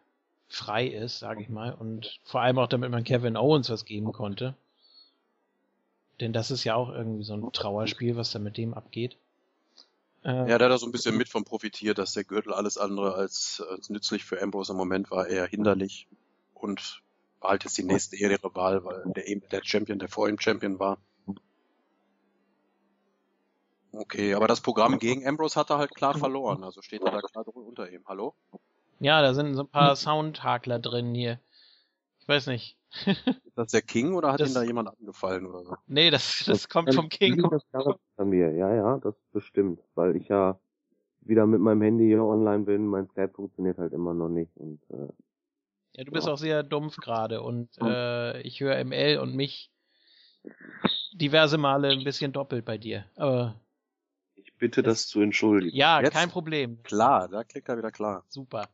frei 0.47 0.88
ist, 0.88 1.19
sage 1.19 1.41
ich 1.41 1.49
mal. 1.49 1.73
Und 1.73 2.19
vor 2.23 2.41
allem 2.41 2.60
auch, 2.60 2.67
damit 2.67 2.91
man 2.91 3.03
Kevin 3.03 3.38
Owens 3.38 3.69
was 3.69 3.86
geben 3.86 4.12
konnte. 4.12 4.55
Denn 6.19 6.34
das 6.34 6.51
ist 6.51 6.63
ja 6.63 6.75
auch 6.75 6.89
irgendwie 6.89 7.23
so 7.23 7.34
ein 7.34 7.51
Trauerspiel, 7.51 8.15
was 8.15 8.31
da 8.31 8.39
mit 8.39 8.57
dem 8.57 8.73
abgeht. 8.73 9.17
Äh, 10.23 10.49
Ja, 10.49 10.57
der 10.57 10.65
hat 10.65 10.71
da 10.71 10.77
so 10.77 10.86
ein 10.86 10.91
bisschen 10.91 11.17
mit 11.17 11.29
von 11.29 11.43
profitiert, 11.43 11.97
dass 11.97 12.13
der 12.13 12.23
Gürtel 12.23 12.53
alles 12.53 12.77
andere 12.77 13.15
als, 13.15 13.63
als 13.69 13.89
nützlich 13.89 14.23
für 14.23 14.41
Ambrose 14.41 14.73
im 14.73 14.77
Moment 14.77 15.10
war, 15.10 15.27
eher 15.27 15.47
hinderlich. 15.47 16.07
Und 16.53 17.01
halt 17.41 17.63
jetzt 17.63 17.77
die 17.77 17.84
nächste 17.84 18.17
ehre 18.17 18.38
Wahl, 18.53 18.84
weil 18.84 19.03
der 19.15 19.23
der 19.51 19.63
Champion, 19.63 19.97
der 19.97 20.10
vor 20.10 20.29
ihm 20.29 20.39
Champion 20.39 20.77
war. 20.77 20.99
Okay, 23.93 24.34
aber 24.34 24.47
das 24.47 24.62
Programm 24.62 24.99
gegen 24.99 25.27
Ambrose 25.27 25.60
hat 25.60 25.69
er 25.69 25.77
halt 25.77 25.93
klar 25.93 26.17
verloren, 26.17 26.63
also 26.63 26.82
steht 26.82 27.04
er 27.04 27.12
da 27.12 27.21
klar 27.21 27.45
unter 27.56 27.89
ihm. 27.91 28.04
Hallo? 28.08 28.34
ja, 28.99 29.21
da 29.21 29.34
sind 29.34 29.56
so 29.56 29.63
ein 29.63 29.67
paar 29.69 29.95
Soundhakler 29.95 30.80
drin 30.80 31.13
hier. 31.13 31.39
Ich 32.19 32.27
weiß 32.27 32.47
nicht. 32.47 32.77
Ist 33.06 33.58
das 33.58 33.71
der 33.71 33.82
King 33.82 34.13
oder 34.13 34.32
hat 34.32 34.39
Das- 34.39 34.49
ihm 34.49 34.54
da 34.56 34.63
jemand 34.63 34.89
angefallen 34.89 35.45
oder 35.45 35.63
so? 35.63 35.75
nee, 35.88 36.10
das, 36.10 36.43
das 36.45 36.69
kommt 36.69 36.93
vom 36.93 37.10
King. 37.10 37.49
Das 37.49 37.63
bei 38.15 38.25
mir, 38.25 38.51
ja, 38.54 38.73
ja, 38.73 38.97
das 38.99 39.15
bestimmt. 39.34 39.82
Weil 39.95 40.15
ich 40.15 40.27
ja 40.30 40.58
wieder 41.21 41.45
mit 41.45 41.60
meinem 41.62 41.82
Handy 41.82 42.06
hier 42.06 42.23
online 42.23 42.63
bin, 42.63 42.88
mein 42.88 43.08
Skype 43.10 43.34
funktioniert 43.34 43.77
halt 43.77 43.91
immer 43.93 44.13
noch 44.13 44.30
nicht 44.30 44.56
und 44.56 44.82
äh, 44.91 45.08
Ja, 45.97 46.04
du 46.06 46.12
bist 46.12 46.27
Ja. 46.27 46.34
auch 46.34 46.38
sehr 46.38 46.63
dumpf 46.63 46.95
gerade 46.97 47.41
und 47.41 47.69
äh, 47.82 48.39
ich 48.41 48.60
höre 48.62 48.77
ML 48.86 49.19
und 49.19 49.36
mich 49.36 49.69
diverse 51.13 51.58
Male 51.58 51.89
ein 51.89 52.04
bisschen 52.04 52.32
doppelt 52.32 52.65
bei 52.65 52.77
dir. 52.77 53.06
Aber 53.15 53.56
bitte 54.62 54.84
das 54.84 55.08
zu 55.08 55.21
entschuldigen. 55.21 55.76
ja, 55.76 56.00
Jetzt? 56.00 56.13
kein 56.13 56.30
Problem. 56.30 56.82
Klar, 56.84 57.28
da 57.28 57.43
klickt 57.43 57.67
er 57.67 57.78
wieder 57.78 57.91
klar. 57.91 58.24
Super. 58.30 58.69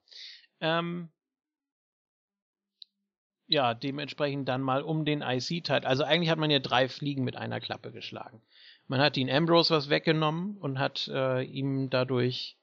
Ähm, 0.60 1.10
ja, 3.47 3.73
dementsprechend 3.73 4.50
dann 4.50 4.62
mal 4.62 4.84
um 4.84 5.06
den 5.06 5.21
IC-Titel. 5.21 5.86
Also 5.86 6.04
eigentlich 6.04 6.30
hat 6.30 6.38
man 6.38 6.52
ja 6.52 6.60
drei 6.60 6.89
Fliegen 6.89 7.23
mit 7.23 7.38
einer 7.38 7.62
Klappe 7.62 7.91
geschlagen. 7.91 8.41
Man 8.89 9.00
hat 9.00 9.15
ihn 9.15 9.32
Ambrose 9.32 9.73
was 9.73 9.89
weggenommen 9.89 10.58
und 10.58 10.78
hat 10.78 11.08
äh, 11.08 11.43
ihm 11.43 11.89
dadurch 11.89 12.58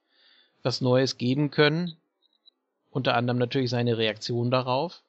was 0.61 0.81
Neues 0.81 1.17
geben 1.17 1.49
können. 1.49 1.97
Unter 2.91 3.15
anderem 3.15 3.39
natürlich 3.39 3.71
seine 3.71 3.97
Reaktion 3.97 4.51
darauf. 4.51 5.01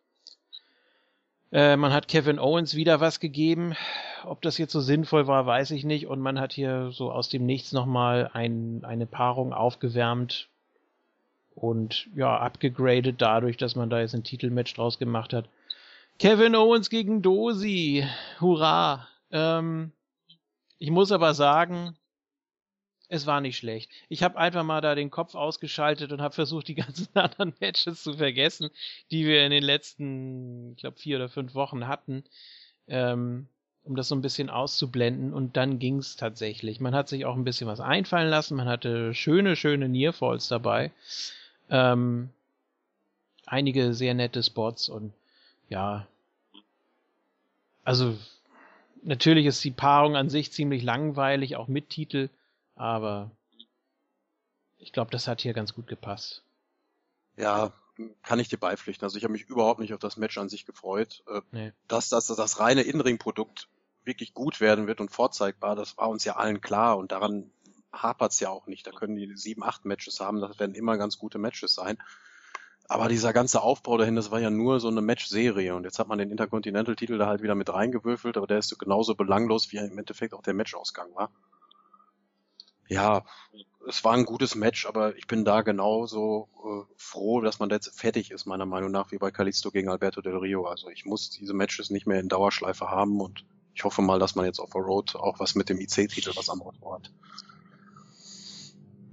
Äh, 1.52 1.76
man 1.76 1.92
hat 1.92 2.08
Kevin 2.08 2.38
Owens 2.38 2.74
wieder 2.74 3.00
was 3.00 3.20
gegeben. 3.20 3.74
Ob 4.24 4.42
das 4.42 4.58
jetzt 4.58 4.72
so 4.72 4.80
sinnvoll 4.80 5.26
war, 5.26 5.46
weiß 5.46 5.70
ich 5.70 5.84
nicht. 5.84 6.06
Und 6.06 6.20
man 6.20 6.40
hat 6.40 6.52
hier 6.52 6.90
so 6.90 7.12
aus 7.12 7.28
dem 7.28 7.46
Nichts 7.46 7.72
nochmal 7.72 8.30
ein, 8.32 8.84
eine 8.84 9.06
Paarung 9.06 9.52
aufgewärmt 9.52 10.48
und 11.54 12.08
ja, 12.14 12.36
abgegradet 12.36 13.16
dadurch, 13.18 13.56
dass 13.56 13.76
man 13.76 13.88
da 13.88 14.00
jetzt 14.00 14.14
ein 14.14 14.24
Titelmatch 14.24 14.74
draus 14.74 14.98
gemacht 14.98 15.32
hat. 15.32 15.48
Kevin 16.18 16.54
Owens 16.54 16.90
gegen 16.90 17.22
Dosi. 17.22 18.06
Hurra. 18.40 19.08
Ähm, 19.30 19.92
ich 20.78 20.90
muss 20.90 21.12
aber 21.12 21.34
sagen, 21.34 21.96
es 23.08 23.26
war 23.26 23.40
nicht 23.40 23.56
schlecht. 23.56 23.90
Ich 24.08 24.22
habe 24.22 24.36
einfach 24.36 24.64
mal 24.64 24.80
da 24.80 24.94
den 24.94 25.10
Kopf 25.10 25.34
ausgeschaltet 25.34 26.12
und 26.12 26.20
habe 26.20 26.34
versucht, 26.34 26.68
die 26.68 26.74
ganzen 26.74 27.08
anderen 27.14 27.54
Matches 27.60 28.02
zu 28.02 28.14
vergessen, 28.14 28.70
die 29.10 29.26
wir 29.26 29.44
in 29.44 29.50
den 29.50 29.62
letzten, 29.62 30.72
ich 30.72 30.78
glaube, 30.78 30.98
vier 30.98 31.16
oder 31.16 31.28
fünf 31.28 31.54
Wochen 31.54 31.86
hatten, 31.86 32.24
ähm, 32.88 33.46
um 33.84 33.94
das 33.94 34.08
so 34.08 34.16
ein 34.16 34.22
bisschen 34.22 34.50
auszublenden. 34.50 35.32
Und 35.32 35.56
dann 35.56 35.78
ging's 35.78 36.16
tatsächlich. 36.16 36.80
Man 36.80 36.94
hat 36.94 37.08
sich 37.08 37.24
auch 37.24 37.36
ein 37.36 37.44
bisschen 37.44 37.68
was 37.68 37.80
einfallen 37.80 38.28
lassen. 38.28 38.56
Man 38.56 38.68
hatte 38.68 39.14
schöne, 39.14 39.54
schöne 39.54 39.88
Nearfalls 39.88 40.48
dabei. 40.48 40.90
Ähm, 41.70 42.30
einige 43.46 43.94
sehr 43.94 44.14
nette 44.14 44.42
Spots 44.42 44.88
und 44.88 45.12
ja. 45.68 46.06
Also, 47.84 48.16
natürlich 49.02 49.46
ist 49.46 49.62
die 49.62 49.70
Paarung 49.70 50.16
an 50.16 50.28
sich 50.28 50.50
ziemlich 50.50 50.82
langweilig, 50.82 51.54
auch 51.54 51.68
mit 51.68 51.90
Titel, 51.90 52.28
aber 52.76 53.32
ich 54.78 54.92
glaube, 54.92 55.10
das 55.10 55.26
hat 55.26 55.40
hier 55.40 55.52
ganz 55.52 55.74
gut 55.74 55.88
gepasst. 55.88 56.44
Ja, 57.36 57.72
kann 58.22 58.38
ich 58.38 58.48
dir 58.48 58.58
beipflichten. 58.58 59.04
Also 59.04 59.16
ich 59.16 59.24
habe 59.24 59.32
mich 59.32 59.48
überhaupt 59.48 59.80
nicht 59.80 59.94
auf 59.94 60.00
das 60.00 60.16
Match 60.16 60.36
an 60.38 60.48
sich 60.48 60.66
gefreut. 60.66 61.24
Äh, 61.26 61.40
Nee. 61.50 61.72
Dass 61.88 62.08
das, 62.08 62.26
das 62.26 62.60
reine 62.60 62.82
In-Ring-Produkt 62.82 63.68
wirklich 64.04 64.34
gut 64.34 64.60
werden 64.60 64.86
wird 64.86 65.00
und 65.00 65.10
vorzeigbar, 65.10 65.74
das 65.74 65.98
war 65.98 66.08
uns 66.08 66.24
ja 66.24 66.36
allen 66.36 66.60
klar 66.60 66.96
und 66.96 67.10
daran 67.10 67.50
hapert's 67.92 68.38
ja 68.40 68.50
auch 68.50 68.66
nicht. 68.66 68.86
Da 68.86 68.92
können 68.92 69.16
die 69.16 69.34
sieben, 69.36 69.64
acht 69.64 69.84
Matches 69.84 70.20
haben, 70.20 70.40
das 70.40 70.58
werden 70.60 70.74
immer 70.74 70.96
ganz 70.98 71.18
gute 71.18 71.38
Matches 71.38 71.74
sein. 71.74 71.98
Aber 72.88 73.08
dieser 73.08 73.32
ganze 73.32 73.62
Aufbau 73.62 73.96
dahin, 73.96 74.14
das 74.14 74.30
war 74.30 74.38
ja 74.38 74.50
nur 74.50 74.78
so 74.78 74.86
eine 74.88 75.00
Match-Serie 75.00 75.74
und 75.74 75.82
jetzt 75.82 75.98
hat 75.98 76.06
man 76.06 76.18
den 76.18 76.30
Intercontinental-Titel 76.30 77.18
da 77.18 77.26
halt 77.26 77.42
wieder 77.42 77.56
mit 77.56 77.68
reingewürfelt, 77.72 78.36
aber 78.36 78.46
der 78.46 78.58
ist 78.58 78.68
so 78.68 78.76
genauso 78.76 79.16
belanglos, 79.16 79.72
wie 79.72 79.78
im 79.78 79.98
Endeffekt 79.98 80.34
auch 80.34 80.42
der 80.42 80.54
Matchausgang 80.54 81.12
war. 81.14 81.32
Ja, 82.88 83.24
es 83.88 84.04
war 84.04 84.14
ein 84.14 84.24
gutes 84.24 84.54
Match, 84.54 84.86
aber 84.86 85.16
ich 85.16 85.26
bin 85.26 85.44
da 85.44 85.62
genauso 85.62 86.48
äh, 86.64 86.92
froh, 86.96 87.40
dass 87.40 87.58
man 87.58 87.70
jetzt 87.70 87.98
fertig 87.98 88.30
ist, 88.30 88.46
meiner 88.46 88.66
Meinung 88.66 88.90
nach, 88.90 89.12
wie 89.12 89.18
bei 89.18 89.30
Kalisto 89.30 89.70
gegen 89.70 89.88
Alberto 89.88 90.20
Del 90.20 90.36
Rio. 90.36 90.66
Also 90.66 90.88
ich 90.88 91.04
muss 91.04 91.30
diese 91.30 91.54
Matches 91.54 91.90
nicht 91.90 92.06
mehr 92.06 92.20
in 92.20 92.28
Dauerschleife 92.28 92.90
haben 92.90 93.20
und 93.20 93.44
ich 93.74 93.84
hoffe 93.84 94.02
mal, 94.02 94.18
dass 94.18 94.34
man 94.34 94.46
jetzt 94.46 94.58
auf 94.58 94.70
der 94.70 94.82
Road 94.82 95.14
auch 95.16 95.38
was 95.38 95.54
mit 95.54 95.68
dem 95.68 95.80
IC-Titel 95.80 96.32
was 96.34 96.48
am 96.48 96.62
Ort 96.62 96.76
hat. 96.80 97.10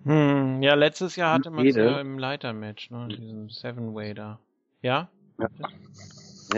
Hm, 0.05 0.61
ja, 0.61 0.73
letztes 0.75 1.15
Jahr 1.15 1.33
hatte 1.33 1.49
man 1.49 1.65
es 1.65 1.75
ja 1.75 1.99
im 1.99 2.17
Leitermatch, 2.17 2.89
ne? 2.91 3.07
Diesem 3.09 3.49
Seven-Way 3.49 4.13
da. 4.13 4.39
Ja? 4.81 5.09
Ja, 5.37 5.47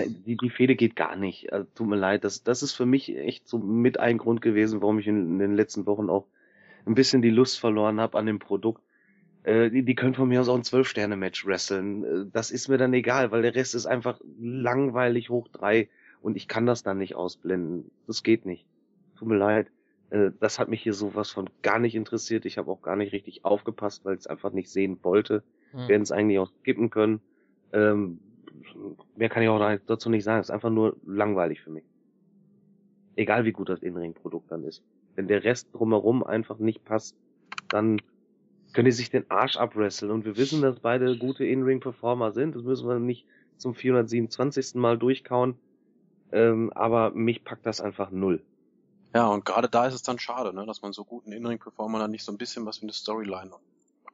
die, 0.07 0.35
die 0.35 0.49
Fehde 0.49 0.75
geht 0.75 0.95
gar 0.95 1.15
nicht. 1.15 1.53
Also, 1.53 1.67
tut 1.75 1.87
mir 1.87 1.95
leid, 1.95 2.23
das, 2.23 2.43
das 2.43 2.63
ist 2.63 2.73
für 2.73 2.85
mich 2.85 3.15
echt 3.15 3.47
so 3.47 3.57
mit 3.59 3.99
ein 3.99 4.17
Grund 4.17 4.41
gewesen, 4.41 4.81
warum 4.81 4.99
ich 4.99 5.07
in, 5.07 5.33
in 5.33 5.39
den 5.39 5.55
letzten 5.55 5.85
Wochen 5.85 6.09
auch 6.09 6.25
ein 6.85 6.95
bisschen 6.95 7.21
die 7.21 7.29
Lust 7.29 7.59
verloren 7.59 7.99
habe 7.99 8.17
an 8.17 8.25
dem 8.25 8.39
Produkt. 8.39 8.81
Äh, 9.43 9.69
die, 9.69 9.83
die 9.83 9.95
können 9.95 10.13
von 10.15 10.27
mir 10.27 10.41
aus 10.41 10.49
auch 10.49 10.55
ein 10.55 10.63
Zwölf-Sterne-Match 10.63 11.45
wresteln. 11.45 12.03
Äh, 12.03 12.25
Das 12.31 12.51
ist 12.51 12.67
mir 12.67 12.77
dann 12.77 12.93
egal, 12.93 13.31
weil 13.31 13.41
der 13.41 13.55
Rest 13.55 13.75
ist 13.75 13.85
einfach 13.85 14.19
langweilig 14.39 15.29
hoch 15.29 15.47
drei 15.49 15.89
und 16.21 16.35
ich 16.37 16.47
kann 16.47 16.65
das 16.65 16.83
dann 16.83 16.97
nicht 16.97 17.15
ausblenden. 17.15 17.91
Das 18.07 18.23
geht 18.23 18.45
nicht. 18.45 18.65
Tut 19.17 19.27
mir 19.27 19.37
leid. 19.37 19.67
Äh, 20.09 20.31
Das 20.39 20.59
hat 20.59 20.69
mich 20.69 20.81
hier 20.81 20.93
sowas 20.93 21.29
von 21.31 21.49
gar 21.61 21.79
nicht 21.79 21.95
interessiert. 21.95 22.45
Ich 22.45 22.57
habe 22.57 22.71
auch 22.71 22.81
gar 22.81 22.95
nicht 22.95 23.13
richtig 23.13 23.45
aufgepasst, 23.45 24.03
weil 24.05 24.13
ich 24.15 24.21
es 24.21 24.27
einfach 24.27 24.51
nicht 24.51 24.69
sehen 24.69 24.97
wollte. 25.03 25.43
Hm. 25.71 25.79
Wir 25.87 25.95
hätten 25.95 26.03
es 26.03 26.11
eigentlich 26.11 26.39
auch 26.39 26.51
skippen 26.61 26.89
können. 26.89 27.21
Ähm, 27.73 28.19
mehr 29.15 29.29
kann 29.29 29.43
ich 29.43 29.49
auch 29.49 29.59
da- 29.59 29.77
dazu 29.77 30.09
nicht 30.09 30.23
sagen. 30.23 30.39
Es 30.39 30.47
ist 30.47 30.53
einfach 30.53 30.69
nur 30.69 30.97
langweilig 31.05 31.61
für 31.61 31.69
mich. 31.71 31.83
Egal 33.15 33.45
wie 33.45 33.51
gut 33.51 33.69
das 33.69 33.81
Inring-Produkt 33.81 34.51
dann 34.51 34.63
ist. 34.63 34.83
Wenn 35.15 35.27
der 35.27 35.43
Rest 35.43 35.69
drumherum 35.73 36.23
einfach 36.23 36.59
nicht 36.59 36.83
passt, 36.85 37.15
dann 37.69 38.01
können 38.73 38.85
die 38.85 38.91
sich 38.91 39.09
den 39.09 39.29
Arsch 39.31 39.57
abwresteln. 39.57 40.11
Und 40.11 40.25
wir 40.25 40.37
wissen, 40.37 40.61
dass 40.61 40.79
beide 40.79 41.17
gute 41.17 41.45
In-Ring-Performer 41.45 42.31
sind. 42.33 42.55
Das 42.55 42.63
müssen 42.63 42.87
wir 42.87 42.99
nicht 42.99 43.25
zum 43.57 43.73
427. 43.73 44.75
Mal 44.75 44.97
durchkauen. 44.97 45.57
Ähm, 46.31 46.73
aber 46.73 47.11
mich 47.11 47.43
packt 47.43 47.65
das 47.65 47.79
einfach 47.79 48.11
null. 48.11 48.43
Ja, 49.13 49.27
und 49.27 49.45
gerade 49.45 49.69
da 49.69 49.87
ist 49.87 49.93
es 49.93 50.03
dann 50.03 50.19
schade, 50.19 50.53
ne, 50.53 50.65
dass 50.65 50.81
man 50.81 50.91
so 50.91 51.05
guten 51.05 51.31
In-Ring-Performern 51.31 52.01
dann 52.01 52.11
nicht 52.11 52.25
so 52.25 52.33
ein 52.33 52.37
bisschen 52.37 52.65
was 52.65 52.81
wie 52.81 52.85
eine 52.85 52.93
Storyline 52.93 53.53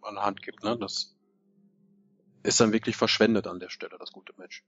an 0.03 0.15
der 0.15 0.23
Hand 0.23 0.41
gibt. 0.43 0.63
Ne? 0.63 0.77
Das 0.77 1.15
ist 2.43 2.59
dann 2.59 2.71
wirklich 2.71 2.95
verschwendet 2.95 3.47
an 3.47 3.59
der 3.59 3.69
Stelle, 3.69 3.97
das 3.99 4.11
gute 4.11 4.33
Match. 4.37 4.63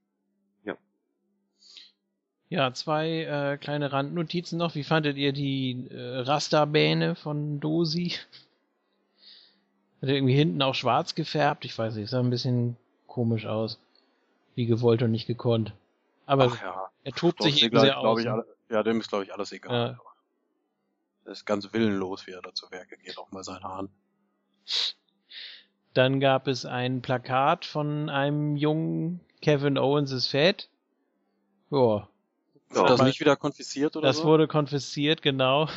Ja, 2.54 2.72
zwei 2.72 3.24
äh, 3.24 3.58
kleine 3.58 3.92
Randnotizen 3.92 4.60
noch. 4.60 4.76
Wie 4.76 4.84
fandet 4.84 5.18
ihr 5.18 5.34
die 5.34 5.88
äh, 5.90 6.20
Rasterbähne 6.20 7.16
von 7.16 7.60
Dosi? 7.60 8.10
Hat 10.00 10.10
er 10.10 10.10
irgendwie 10.10 10.36
hinten 10.36 10.62
auch 10.62 10.76
schwarz 10.76 11.16
gefärbt? 11.16 11.66
Ich 11.66 11.76
weiß 11.76 11.96
nicht, 11.96 12.12
sah 12.12 12.20
ein 12.20 12.30
bisschen 12.30 12.78
komisch 13.08 13.48
aus. 13.48 13.80
Wie 14.54 14.68
gewollt 14.68 15.02
und 15.02 15.10
nicht 15.10 15.26
gekonnt. 15.26 15.74
Aber 16.28 16.56
ja, 16.62 16.92
er 17.04 17.12
tobt 17.14 17.42
sich 17.42 17.64
eben 17.64 17.80
sehr 17.80 17.98
aus. 17.98 18.20
ich, 18.20 18.26
ne? 18.28 18.46
ja, 18.70 18.84
dem 18.84 19.00
ist 19.00 19.10
glaube 19.10 19.24
ich 19.24 19.34
alles 19.34 19.52
egal. 19.52 19.98
Ja. 19.98 20.00
Das 21.26 21.40
ist 21.40 21.46
ganz 21.46 21.74
willenlos, 21.74 22.28
wie 22.28 22.34
er 22.34 22.44
da 22.44 22.54
zu 22.54 22.70
Werke 22.70 22.98
geht, 22.98 23.18
auch 23.18 23.32
mal 23.32 23.44
seinen 23.44 23.64
Haaren. 23.64 23.90
Dann 25.96 26.20
gab 26.20 26.48
es 26.48 26.68
ein 26.68 27.02
Plakat 27.02 27.66
von 27.66 28.12
einem 28.12 28.58
jungen 28.58 29.22
Kevin 29.42 29.80
Owens 29.80 30.12
ist 30.12 30.28
fett. 30.28 30.70
Ja, 31.72 32.08
Ist 32.82 32.90
das 32.90 33.02
nicht 33.02 33.20
wieder 33.20 33.36
konfisziert 33.36 33.96
oder 33.96 34.08
das 34.08 34.18
so? 34.18 34.26
wurde 34.26 34.48
konfisziert, 34.48 35.22
genau. 35.22 35.70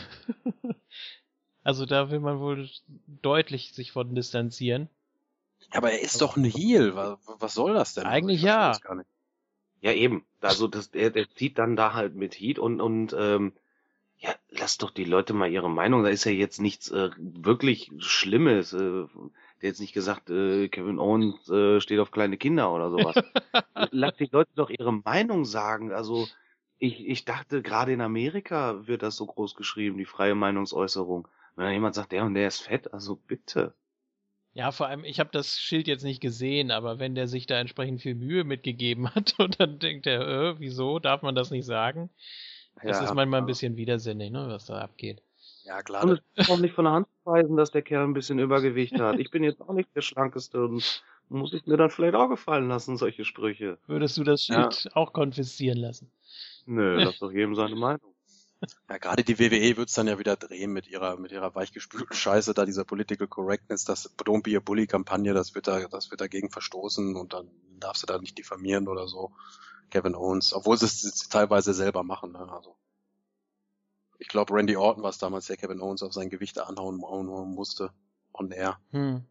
also 1.62 1.86
da 1.86 2.10
will 2.10 2.20
man 2.20 2.40
wohl 2.40 2.68
deutlich 3.06 3.72
sich 3.72 3.92
von 3.92 4.14
distanzieren. 4.14 4.88
Ja, 5.72 5.78
aber 5.78 5.92
er 5.92 6.00
ist 6.00 6.20
doch 6.20 6.36
ein 6.36 6.44
Heel. 6.44 6.94
Was, 6.94 7.18
was 7.38 7.54
soll 7.54 7.74
das 7.74 7.94
denn? 7.94 8.04
Eigentlich 8.04 8.42
ja. 8.42 8.68
das 8.68 8.80
Gar 8.80 8.96
nicht. 8.96 9.08
Ja, 9.80 9.92
eben. 9.92 10.24
Also 10.40 10.68
das, 10.68 10.90
der, 10.90 11.10
der 11.10 11.28
zieht 11.30 11.58
dann 11.58 11.76
da 11.76 11.92
halt 11.92 12.14
mit 12.14 12.34
Heat 12.34 12.58
und, 12.58 12.80
und 12.80 13.14
ähm, 13.18 13.52
ja, 14.18 14.34
lass 14.48 14.78
doch 14.78 14.90
die 14.90 15.04
Leute 15.04 15.34
mal 15.34 15.50
ihre 15.50 15.68
Meinung. 15.68 16.02
Da 16.02 16.08
ist 16.08 16.24
ja 16.24 16.32
jetzt 16.32 16.60
nichts 16.60 16.90
äh, 16.90 17.10
wirklich 17.18 17.90
Schlimmes. 17.98 18.72
Äh, 18.72 19.06
der 19.62 19.70
jetzt 19.70 19.80
nicht 19.80 19.94
gesagt, 19.94 20.28
äh, 20.30 20.68
Kevin 20.68 20.98
Owens 20.98 21.48
äh, 21.48 21.80
steht 21.80 21.98
auf 21.98 22.10
kleine 22.10 22.36
Kinder 22.36 22.72
oder 22.72 22.90
sowas. 22.90 23.14
lass 23.90 24.16
die 24.16 24.28
Leute 24.30 24.50
doch 24.54 24.70
ihre 24.70 24.92
Meinung 24.92 25.44
sagen. 25.44 25.92
Also 25.92 26.26
ich, 26.78 27.06
ich 27.06 27.24
dachte, 27.24 27.62
gerade 27.62 27.92
in 27.92 28.00
Amerika 28.00 28.86
wird 28.86 29.02
das 29.02 29.16
so 29.16 29.26
groß 29.26 29.54
geschrieben, 29.54 29.98
die 29.98 30.04
freie 30.04 30.34
Meinungsäußerung. 30.34 31.28
Wenn 31.54 31.64
dann 31.64 31.74
jemand 31.74 31.94
sagt, 31.94 32.12
der 32.12 32.24
und 32.24 32.34
der 32.34 32.48
ist 32.48 32.60
fett, 32.60 32.92
also 32.92 33.16
bitte. 33.16 33.74
Ja, 34.54 34.72
vor 34.72 34.86
allem, 34.86 35.04
ich 35.04 35.20
habe 35.20 35.30
das 35.32 35.58
Schild 35.60 35.86
jetzt 35.86 36.02
nicht 36.02 36.20
gesehen, 36.20 36.70
aber 36.70 36.98
wenn 36.98 37.14
der 37.14 37.28
sich 37.28 37.46
da 37.46 37.58
entsprechend 37.60 38.00
viel 38.00 38.14
Mühe 38.14 38.42
mitgegeben 38.42 39.08
hat 39.14 39.34
und 39.38 39.60
dann 39.60 39.78
denkt 39.78 40.06
er, 40.06 40.26
äh, 40.26 40.58
wieso, 40.60 40.98
darf 40.98 41.22
man 41.22 41.34
das 41.34 41.50
nicht 41.50 41.66
sagen? 41.66 42.10
Das 42.82 42.98
Ja, 42.98 43.04
ist 43.04 43.14
manchmal 43.14 43.40
ein 43.40 43.46
bisschen 43.46 43.76
widersinnig, 43.76 44.30
ne, 44.30 44.46
was 44.48 44.66
da 44.66 44.78
abgeht. 44.80 45.22
Ja, 45.64 45.82
klar. 45.82 46.04
Und 46.04 46.12
es 46.12 46.20
ist 46.36 46.50
auch 46.50 46.58
nicht 46.58 46.74
von 46.74 46.84
der 46.84 46.94
Hand 46.94 47.06
zu 47.08 47.30
weisen, 47.30 47.56
dass 47.56 47.70
der 47.70 47.82
Kerl 47.82 48.04
ein 48.04 48.14
bisschen 48.14 48.38
Übergewicht 48.38 48.98
hat. 49.00 49.18
Ich 49.18 49.30
bin 49.30 49.42
jetzt 49.44 49.60
auch 49.60 49.72
nicht 49.74 49.94
der 49.94 50.00
Schlankeste 50.02 50.64
und 50.64 51.02
muss 51.28 51.52
ich 51.52 51.66
mir 51.66 51.76
dann 51.76 51.90
vielleicht 51.90 52.14
auch 52.14 52.28
gefallen 52.28 52.68
lassen, 52.68 52.96
solche 52.96 53.24
Sprüche. 53.24 53.78
Würdest 53.86 54.16
du 54.16 54.22
das 54.24 54.44
Schild 54.44 54.88
auch 54.94 55.12
konfiszieren 55.12 55.78
lassen? 55.78 56.10
Nö, 56.66 56.96
lass 57.02 57.18
doch 57.18 57.30
jedem 57.30 57.54
seine 57.54 57.76
Meinung. 57.76 58.14
Ja, 58.88 58.98
gerade 58.98 59.22
die 59.22 59.38
WWE 59.38 59.76
wird's 59.76 59.94
dann 59.94 60.08
ja 60.08 60.18
wieder 60.18 60.36
drehen 60.36 60.72
mit 60.72 60.88
ihrer, 60.88 61.16
mit 61.16 61.30
ihrer 61.30 61.54
weichgespülten 61.54 62.16
Scheiße, 62.16 62.54
da 62.54 62.64
dieser 62.64 62.84
Political 62.84 63.28
Correctness, 63.28 63.84
das 63.84 64.16
Don't 64.18 64.42
Be 64.42 64.56
a 64.56 64.60
Bully 64.60 64.86
Kampagne, 64.86 65.34
das 65.34 65.54
wird 65.54 65.68
da, 65.68 65.86
das 65.88 66.10
wird 66.10 66.20
dagegen 66.20 66.50
verstoßen 66.50 67.16
und 67.16 67.32
dann 67.34 67.50
darfst 67.78 68.02
du 68.02 68.06
da 68.06 68.18
nicht 68.18 68.38
diffamieren 68.38 68.88
oder 68.88 69.08
so. 69.08 69.32
Kevin 69.90 70.14
Owens, 70.14 70.52
obwohl 70.52 70.76
sie 70.76 70.86
es 70.86 71.28
teilweise 71.28 71.74
selber 71.74 72.02
machen, 72.02 72.32
ne, 72.32 72.50
also. 72.50 72.76
Ich 74.18 74.28
glaube, 74.28 74.54
Randy 74.54 74.76
Orton 74.76 75.02
war 75.02 75.10
es 75.10 75.18
damals, 75.18 75.46
der 75.46 75.58
Kevin 75.58 75.80
Owens 75.80 76.02
auf 76.02 76.14
sein 76.14 76.30
Gewicht 76.30 76.58
anhauen, 76.58 77.04
anhauen 77.04 77.54
musste. 77.54 77.92
On 78.32 78.50
air. 78.50 78.80
Hm. 78.90 79.24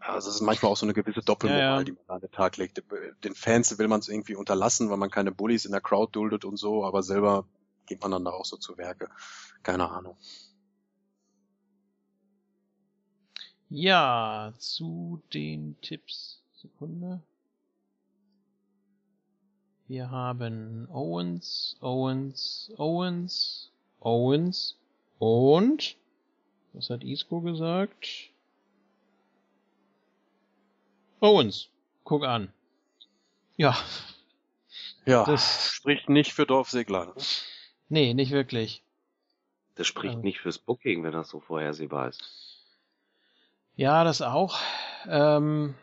Also 0.00 0.28
es 0.30 0.36
ist 0.36 0.40
manchmal 0.42 0.72
auch 0.72 0.76
so 0.76 0.86
eine 0.86 0.94
gewisse 0.94 1.20
Doppelmoral, 1.20 1.60
Ja, 1.62 1.78
ja. 1.78 1.84
die 1.84 1.92
man 1.92 2.16
an 2.16 2.20
den 2.20 2.30
Tag 2.30 2.56
legt. 2.56 2.82
Den 3.24 3.34
Fans 3.34 3.78
will 3.78 3.88
man 3.88 4.00
es 4.00 4.08
irgendwie 4.08 4.34
unterlassen, 4.34 4.90
weil 4.90 4.96
man 4.96 5.10
keine 5.10 5.32
Bullies 5.32 5.64
in 5.64 5.72
der 5.72 5.80
Crowd 5.80 6.10
duldet 6.12 6.44
und 6.44 6.56
so, 6.56 6.84
aber 6.84 7.02
selber 7.02 7.46
geht 7.86 8.02
man 8.02 8.10
dann 8.10 8.24
da 8.24 8.30
auch 8.30 8.44
so 8.44 8.56
zu 8.56 8.76
Werke. 8.78 9.08
Keine 9.62 9.90
Ahnung. 9.90 10.16
Ja, 13.68 14.52
zu 14.58 15.22
den 15.32 15.76
Tipps. 15.80 16.42
Sekunde. 16.54 17.20
Wir 19.86 20.10
haben 20.10 20.88
Owens, 20.90 21.76
Owens, 21.82 22.72
Owens, 22.78 23.70
Owens 24.00 24.78
und 25.18 25.96
was 26.72 26.88
hat 26.88 27.04
Isco 27.04 27.42
gesagt? 27.42 28.30
Owens. 31.24 31.68
Guck 32.04 32.24
an. 32.24 32.52
Ja, 33.56 33.76
Ja, 35.06 35.24
Das- 35.24 35.70
spricht 35.70 36.08
nicht 36.08 36.32
für 36.32 36.46
Dorf 36.46 36.70
Segler. 36.70 37.06
Ne? 37.06 37.14
nee, 37.90 38.14
nicht 38.14 38.30
wirklich. 38.32 38.82
Das 39.74 39.86
spricht 39.86 40.14
Ja. 40.14 40.20
nicht 40.20 40.40
fürs 40.40 40.58
Booking, 40.58 41.02
wenn 41.02 41.12
das 41.12 41.28
so 41.28 41.40
vorhersehbar 41.40 42.08
ist. 42.08 42.22
Ja, 43.76 44.02
das 44.04 44.22
auch. 44.22 44.58
Ähm, 45.06 45.74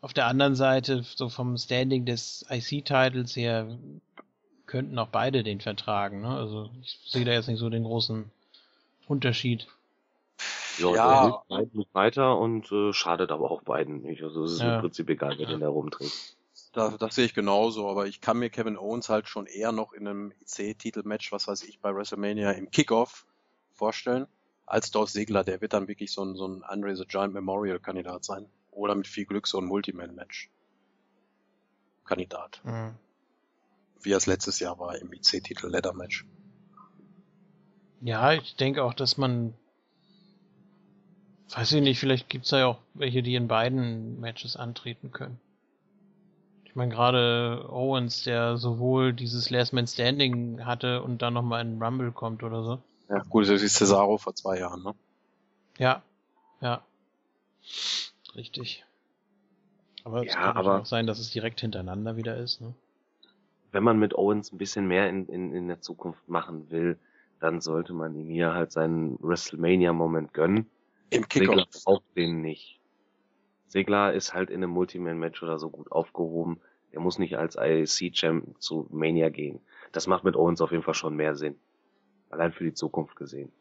auf 0.00 0.14
der 0.14 0.26
anderen 0.26 0.54
Seite, 0.56 1.02
so 1.02 1.28
vom 1.28 1.56
Standing 1.58 2.06
des 2.06 2.46
IC-Titles 2.48 3.36
her, 3.36 3.78
könnten 4.66 4.98
auch 4.98 5.08
beide 5.08 5.42
den 5.42 5.60
vertragen. 5.60 6.22
Ne? 6.22 6.28
Also 6.34 6.70
ich 6.82 6.98
sehe 7.06 7.24
da 7.26 7.32
jetzt 7.32 7.48
nicht 7.48 7.58
so 7.58 7.68
den 7.68 7.84
großen 7.84 8.30
Unterschied. 9.06 9.66
Ja, 10.80 10.94
Ja. 10.94 11.10
der 11.12 11.22
hilft 11.22 11.48
beiden 11.48 11.84
weiter 11.92 12.38
und 12.38 12.70
äh, 12.72 12.92
schadet 12.92 13.30
aber 13.30 13.50
auch 13.50 13.62
beiden 13.62 14.02
nicht. 14.02 14.22
Also 14.22 14.44
es 14.44 14.52
ist 14.54 14.60
Ja. 14.60 14.76
im 14.76 14.80
Prinzip 14.82 15.08
egal, 15.10 15.34
wer 15.38 15.46
den 15.46 15.60
da 15.60 15.68
rumträgt. 15.68 16.36
Das, 16.72 16.96
das 16.98 17.14
sehe 17.14 17.24
ich 17.24 17.34
genauso, 17.34 17.88
aber 17.88 18.06
ich 18.06 18.20
kann 18.20 18.38
mir 18.38 18.48
Kevin 18.50 18.76
Owens 18.78 19.08
halt 19.08 19.28
schon 19.28 19.46
eher 19.46 19.72
noch 19.72 19.92
in 19.92 20.06
einem 20.06 20.32
IC-Titelmatch, 20.42 21.32
was 21.32 21.48
weiß 21.48 21.64
ich, 21.64 21.80
bei 21.80 21.94
WrestleMania 21.94 22.52
im 22.52 22.70
Kickoff 22.70 23.26
vorstellen, 23.72 24.26
als 24.66 24.90
Dorf 24.92 25.10
Segler. 25.10 25.42
Der 25.42 25.60
wird 25.60 25.72
dann 25.72 25.88
wirklich 25.88 26.12
so 26.12 26.22
ein, 26.24 26.36
so 26.36 26.46
ein 26.46 26.62
Andre 26.62 26.94
the 26.96 27.06
Giant 27.06 27.34
Memorial-Kandidat 27.34 28.24
sein. 28.24 28.46
oder 28.72 28.94
mit 28.94 29.08
viel 29.08 29.24
Glück 29.26 29.48
so 29.48 29.58
ein 29.58 29.64
Multiman-Match. 29.64 30.48
Kandidat. 32.04 32.60
Mhm. 32.64 32.94
Wie 34.02 34.12
es 34.12 34.26
letztes 34.26 34.60
Jahr 34.60 34.78
war 34.78 34.96
im 34.96 35.12
IC-Titel 35.12 35.66
Leather 35.68 35.92
Match. 35.92 36.24
Ja, 38.00 38.32
ich 38.32 38.56
denke 38.56 38.82
auch, 38.84 38.94
dass 38.94 39.16
man, 39.18 39.54
weiß 41.56 41.72
ich 41.72 41.82
nicht, 41.82 41.98
vielleicht 41.98 42.28
gibt's 42.28 42.50
da 42.50 42.58
ja 42.58 42.66
auch 42.66 42.78
welche, 42.94 43.22
die 43.22 43.34
in 43.34 43.48
beiden 43.48 44.20
Matches 44.20 44.56
antreten 44.56 45.10
können. 45.12 45.38
Ich 46.64 46.76
meine, 46.76 46.92
gerade 46.94 47.66
Owens, 47.68 48.22
der 48.22 48.56
sowohl 48.56 49.12
dieses 49.12 49.50
Last 49.50 49.72
Man 49.72 49.86
Standing 49.88 50.64
hatte 50.64 51.02
und 51.02 51.20
dann 51.22 51.34
nochmal 51.34 51.62
in 51.66 51.82
Rumble 51.82 52.12
kommt 52.12 52.42
oder 52.44 52.62
so. 52.62 52.78
Ja, 53.08 53.18
gut, 53.28 53.48
das 53.48 53.60
ist 53.62 53.74
Cesaro 53.74 54.18
vor 54.18 54.34
zwei 54.36 54.60
Jahren, 54.60 54.82
ne? 54.84 54.94
Ja, 55.78 56.02
ja. 56.60 56.82
Richtig. 58.36 58.84
Aber 60.04 60.20
es 60.22 60.28
Ja, 60.28 60.34
kann 60.34 60.44
natürlich 60.46 60.68
aber- 60.68 60.80
auch 60.82 60.86
sein, 60.86 61.06
dass 61.08 61.18
es 61.18 61.30
direkt 61.30 61.60
hintereinander 61.60 62.16
wieder 62.16 62.36
ist, 62.36 62.60
ne? 62.60 62.72
Wenn 63.72 63.82
man 63.84 63.98
mit 63.98 64.14
Owens 64.16 64.52
ein 64.52 64.58
bisschen 64.58 64.86
mehr 64.88 65.08
in, 65.08 65.26
in, 65.26 65.52
in 65.54 65.68
der 65.68 65.80
Zukunft 65.80 66.28
machen 66.28 66.70
will, 66.70 66.98
dann 67.40 67.60
sollte 67.60 67.92
man 67.92 68.14
ihm 68.16 68.28
hier 68.28 68.52
halt 68.54 68.72
seinen 68.72 69.16
WrestleMania-Moment 69.22 70.34
gönnen. 70.34 70.68
Im 71.10 71.24
Segler 71.30 71.64
Kickoff. 71.64 71.84
braucht 71.84 72.16
den 72.16 72.40
nicht. 72.40 72.80
Segler 73.66 74.12
ist 74.12 74.34
halt 74.34 74.50
in 74.50 74.56
einem 74.56 74.72
Multiman-Match 74.72 75.42
oder 75.42 75.58
so 75.58 75.70
gut 75.70 75.92
aufgehoben. 75.92 76.60
Er 76.92 77.00
muss 77.00 77.18
nicht 77.18 77.36
als 77.36 77.56
IC-Champ 77.56 78.60
zu 78.60 78.88
Mania 78.90 79.28
gehen. 79.28 79.60
Das 79.92 80.06
macht 80.06 80.24
mit 80.24 80.36
Owens 80.36 80.60
auf 80.60 80.72
jeden 80.72 80.82
Fall 80.82 80.94
schon 80.94 81.14
mehr 81.14 81.36
Sinn. 81.36 81.56
Allein 82.30 82.52
für 82.52 82.64
die 82.64 82.74
Zukunft 82.74 83.16
gesehen. 83.16 83.52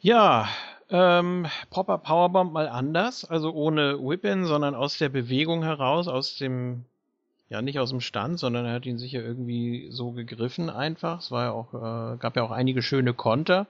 Ja, 0.00 0.48
ähm, 0.90 1.46
Popper 1.70 1.98
Powerbomb 1.98 2.52
mal 2.52 2.68
anders, 2.68 3.24
also 3.24 3.52
ohne 3.52 3.98
Whip-In, 3.98 4.44
sondern 4.44 4.74
aus 4.74 4.96
der 4.96 5.08
Bewegung 5.08 5.62
heraus, 5.64 6.08
aus 6.08 6.36
dem, 6.36 6.84
ja 7.48 7.60
nicht 7.60 7.78
aus 7.78 7.90
dem 7.90 8.00
Stand, 8.00 8.38
sondern 8.38 8.64
er 8.64 8.74
hat 8.74 8.86
ihn 8.86 8.98
sicher 8.98 9.22
irgendwie 9.22 9.88
so 9.90 10.12
gegriffen 10.12 10.70
einfach. 10.70 11.20
Es 11.20 11.30
war 11.30 11.44
ja 11.44 11.52
auch, 11.52 11.74
äh, 11.74 12.16
gab 12.18 12.36
ja 12.36 12.42
auch 12.42 12.52
einige 12.52 12.80
schöne 12.80 13.12
Konter 13.12 13.66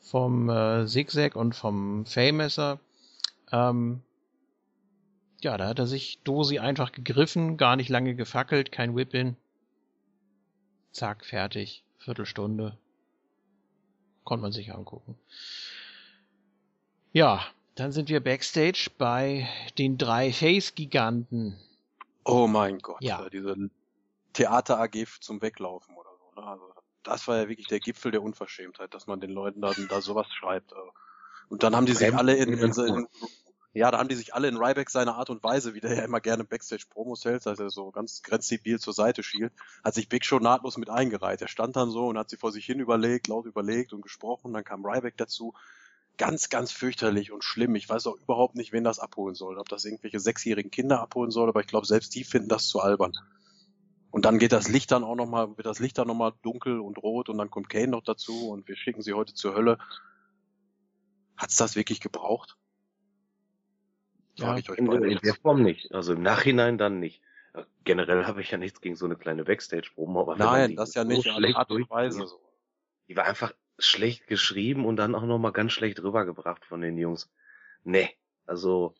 vom 0.00 0.48
äh, 0.48 0.86
Zigzag 0.86 1.36
und 1.36 1.54
vom 1.54 2.06
Faymesser. 2.06 2.80
Ähm, 3.52 4.02
ja, 5.42 5.56
da 5.56 5.68
hat 5.68 5.78
er 5.78 5.86
sich 5.86 6.20
Dosi 6.22 6.58
einfach 6.58 6.92
gegriffen, 6.92 7.56
gar 7.56 7.76
nicht 7.76 7.88
lange 7.88 8.14
gefackelt, 8.14 8.72
kein 8.72 8.94
Whip-In. 8.96 9.36
Zack, 10.92 11.24
fertig. 11.24 11.84
Viertelstunde. 11.98 12.78
Konnte 14.24 14.42
man 14.42 14.52
sich 14.52 14.72
angucken. 14.72 15.18
Ja, 17.12 17.44
dann 17.74 17.92
sind 17.92 18.08
wir 18.08 18.20
backstage 18.20 18.90
bei 18.98 19.48
den 19.78 19.98
drei 19.98 20.32
Face-Giganten. 20.32 21.56
Oh 22.24 22.46
mein 22.46 22.78
Gott, 22.78 23.02
Ja. 23.02 23.24
äh, 23.24 23.30
diese 23.30 23.70
Theater-AG 24.34 25.06
zum 25.20 25.40
Weglaufen 25.42 25.94
oder 25.96 26.10
so. 26.18 26.40
Ne? 26.40 26.46
Also, 26.46 26.69
das 27.02 27.26
war 27.28 27.36
ja 27.38 27.48
wirklich 27.48 27.66
der 27.66 27.80
Gipfel 27.80 28.10
der 28.12 28.22
Unverschämtheit, 28.22 28.94
dass 28.94 29.06
man 29.06 29.20
den 29.20 29.30
Leuten 29.30 29.60
da, 29.60 29.72
da 29.88 30.00
sowas 30.00 30.26
schreibt. 30.32 30.72
äh. 30.72 30.76
Und 31.48 31.62
dann 31.62 31.74
haben 31.74 31.86
die 31.86 31.94
sich 31.94 32.14
alle 32.14 32.36
in, 32.36 32.52
in, 32.52 32.72
in- 32.72 33.06
ja, 33.72 33.90
da 33.92 33.98
haben 33.98 34.08
die 34.08 34.16
sich 34.16 34.34
alle 34.34 34.48
in 34.48 34.56
Ryback 34.56 34.90
seine 34.90 35.14
Art 35.14 35.30
und 35.30 35.44
Weise, 35.44 35.74
wie 35.74 35.80
der 35.80 35.94
ja 35.94 36.02
immer 36.02 36.20
gerne 36.20 36.42
Backstage-Promos 36.42 37.24
hält, 37.24 37.46
dass 37.46 37.60
er 37.60 37.70
so 37.70 37.92
ganz 37.92 38.22
grenzdebil 38.22 38.80
zur 38.80 38.92
Seite 38.92 39.22
schielt, 39.22 39.52
hat 39.84 39.94
sich 39.94 40.08
Big 40.08 40.24
Show 40.24 40.40
nahtlos 40.40 40.76
mit 40.76 40.90
eingereiht. 40.90 41.40
Er 41.40 41.46
stand 41.48 41.76
dann 41.76 41.90
so 41.90 42.08
und 42.08 42.18
hat 42.18 42.30
sie 42.30 42.36
vor 42.36 42.50
sich 42.50 42.66
hin 42.66 42.80
überlegt, 42.80 43.28
laut 43.28 43.46
überlegt 43.46 43.92
und 43.92 44.02
gesprochen. 44.02 44.52
Dann 44.52 44.64
kam 44.64 44.84
Ryback 44.84 45.16
dazu. 45.16 45.54
Ganz, 46.18 46.48
ganz 46.48 46.72
fürchterlich 46.72 47.30
und 47.32 47.44
schlimm. 47.44 47.76
Ich 47.76 47.88
weiß 47.88 48.06
auch 48.08 48.16
überhaupt 48.16 48.56
nicht, 48.56 48.72
wen 48.72 48.84
das 48.84 48.98
abholen 48.98 49.34
soll. 49.36 49.56
Ob 49.58 49.68
das 49.68 49.84
irgendwelche 49.84 50.18
sechsjährigen 50.18 50.70
Kinder 50.70 51.00
abholen 51.00 51.30
soll, 51.30 51.48
aber 51.48 51.60
ich 51.60 51.68
glaube, 51.68 51.86
selbst 51.86 52.14
die 52.14 52.24
finden 52.24 52.48
das 52.48 52.66
zu 52.66 52.80
albern. 52.80 53.12
Und 54.10 54.24
dann 54.24 54.38
geht 54.38 54.52
das 54.52 54.68
Licht 54.68 54.90
dann 54.90 55.04
auch 55.04 55.14
nochmal, 55.14 55.56
wird 55.56 55.66
das 55.66 55.78
Licht 55.78 55.98
dann 55.98 56.08
nochmal 56.08 56.32
dunkel 56.42 56.80
und 56.80 56.98
rot 56.98 57.28
und 57.28 57.38
dann 57.38 57.50
kommt 57.50 57.68
Kane 57.68 57.88
noch 57.88 58.02
dazu 58.02 58.50
und 58.50 58.66
wir 58.66 58.76
schicken 58.76 59.02
sie 59.02 59.12
heute 59.12 59.34
zur 59.34 59.54
Hölle. 59.54 59.78
Hat's 61.36 61.56
das 61.56 61.76
wirklich 61.76 62.00
gebraucht? 62.00 62.56
Ja, 64.34 64.46
Frage 64.46 64.60
ich 64.60 64.70
euch 64.70 64.78
In, 64.78 64.90
in 65.04 65.18
der 65.18 65.34
Form 65.34 65.62
nicht. 65.62 65.92
Also 65.94 66.12
im 66.12 66.22
Nachhinein 66.22 66.76
dann 66.76 66.98
nicht. 66.98 67.22
Äh, 67.54 67.64
Generell 67.84 68.26
habe 68.26 68.40
ich 68.40 68.50
ja 68.50 68.58
nichts 68.58 68.80
gegen 68.80 68.96
so 68.96 69.06
eine 69.06 69.16
kleine 69.16 69.44
Backstage-Promo, 69.44 70.20
aber 70.22 70.36
Nein, 70.36 70.76
das 70.76 70.94
ja 70.94 71.02
so 71.02 71.08
nicht, 71.08 71.28
schlecht 71.28 71.56
Art 71.56 71.70
und 71.70 71.88
Weise 71.88 72.26
so. 72.26 72.40
Die 73.08 73.16
war 73.16 73.24
einfach 73.24 73.52
schlecht 73.78 74.26
geschrieben 74.26 74.86
und 74.86 74.96
dann 74.96 75.14
auch 75.14 75.24
nochmal 75.24 75.52
ganz 75.52 75.72
schlecht 75.72 76.02
rübergebracht 76.02 76.64
von 76.64 76.80
den 76.80 76.98
Jungs. 76.98 77.30
Nee, 77.84 78.10
also, 78.44 78.94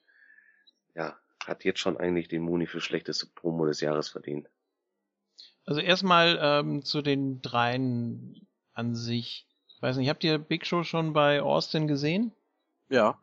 ja, 0.95 1.19
hat 1.45 1.65
jetzt 1.65 1.81
schon 1.81 1.97
eigentlich 1.97 2.29
den 2.29 2.43
Muni 2.43 2.67
für 2.67 2.81
schlechteste 2.81 3.27
Promo 3.27 3.67
des 3.67 3.81
Jahres 3.81 4.09
verdient. 4.09 4.49
Also 5.71 5.83
erstmal 5.83 6.37
ähm, 6.43 6.85
zu 6.85 7.01
den 7.01 7.43
dreien 7.43 8.45
an 8.75 8.97
sich. 8.97 9.47
Ich 9.69 9.81
weiß 9.81 9.99
nicht, 9.99 10.09
habt 10.09 10.25
ihr 10.25 10.37
Big 10.37 10.67
Show 10.67 10.83
schon 10.83 11.13
bei 11.13 11.41
Austin 11.41 11.87
gesehen? 11.87 12.33
Ja. 12.89 13.17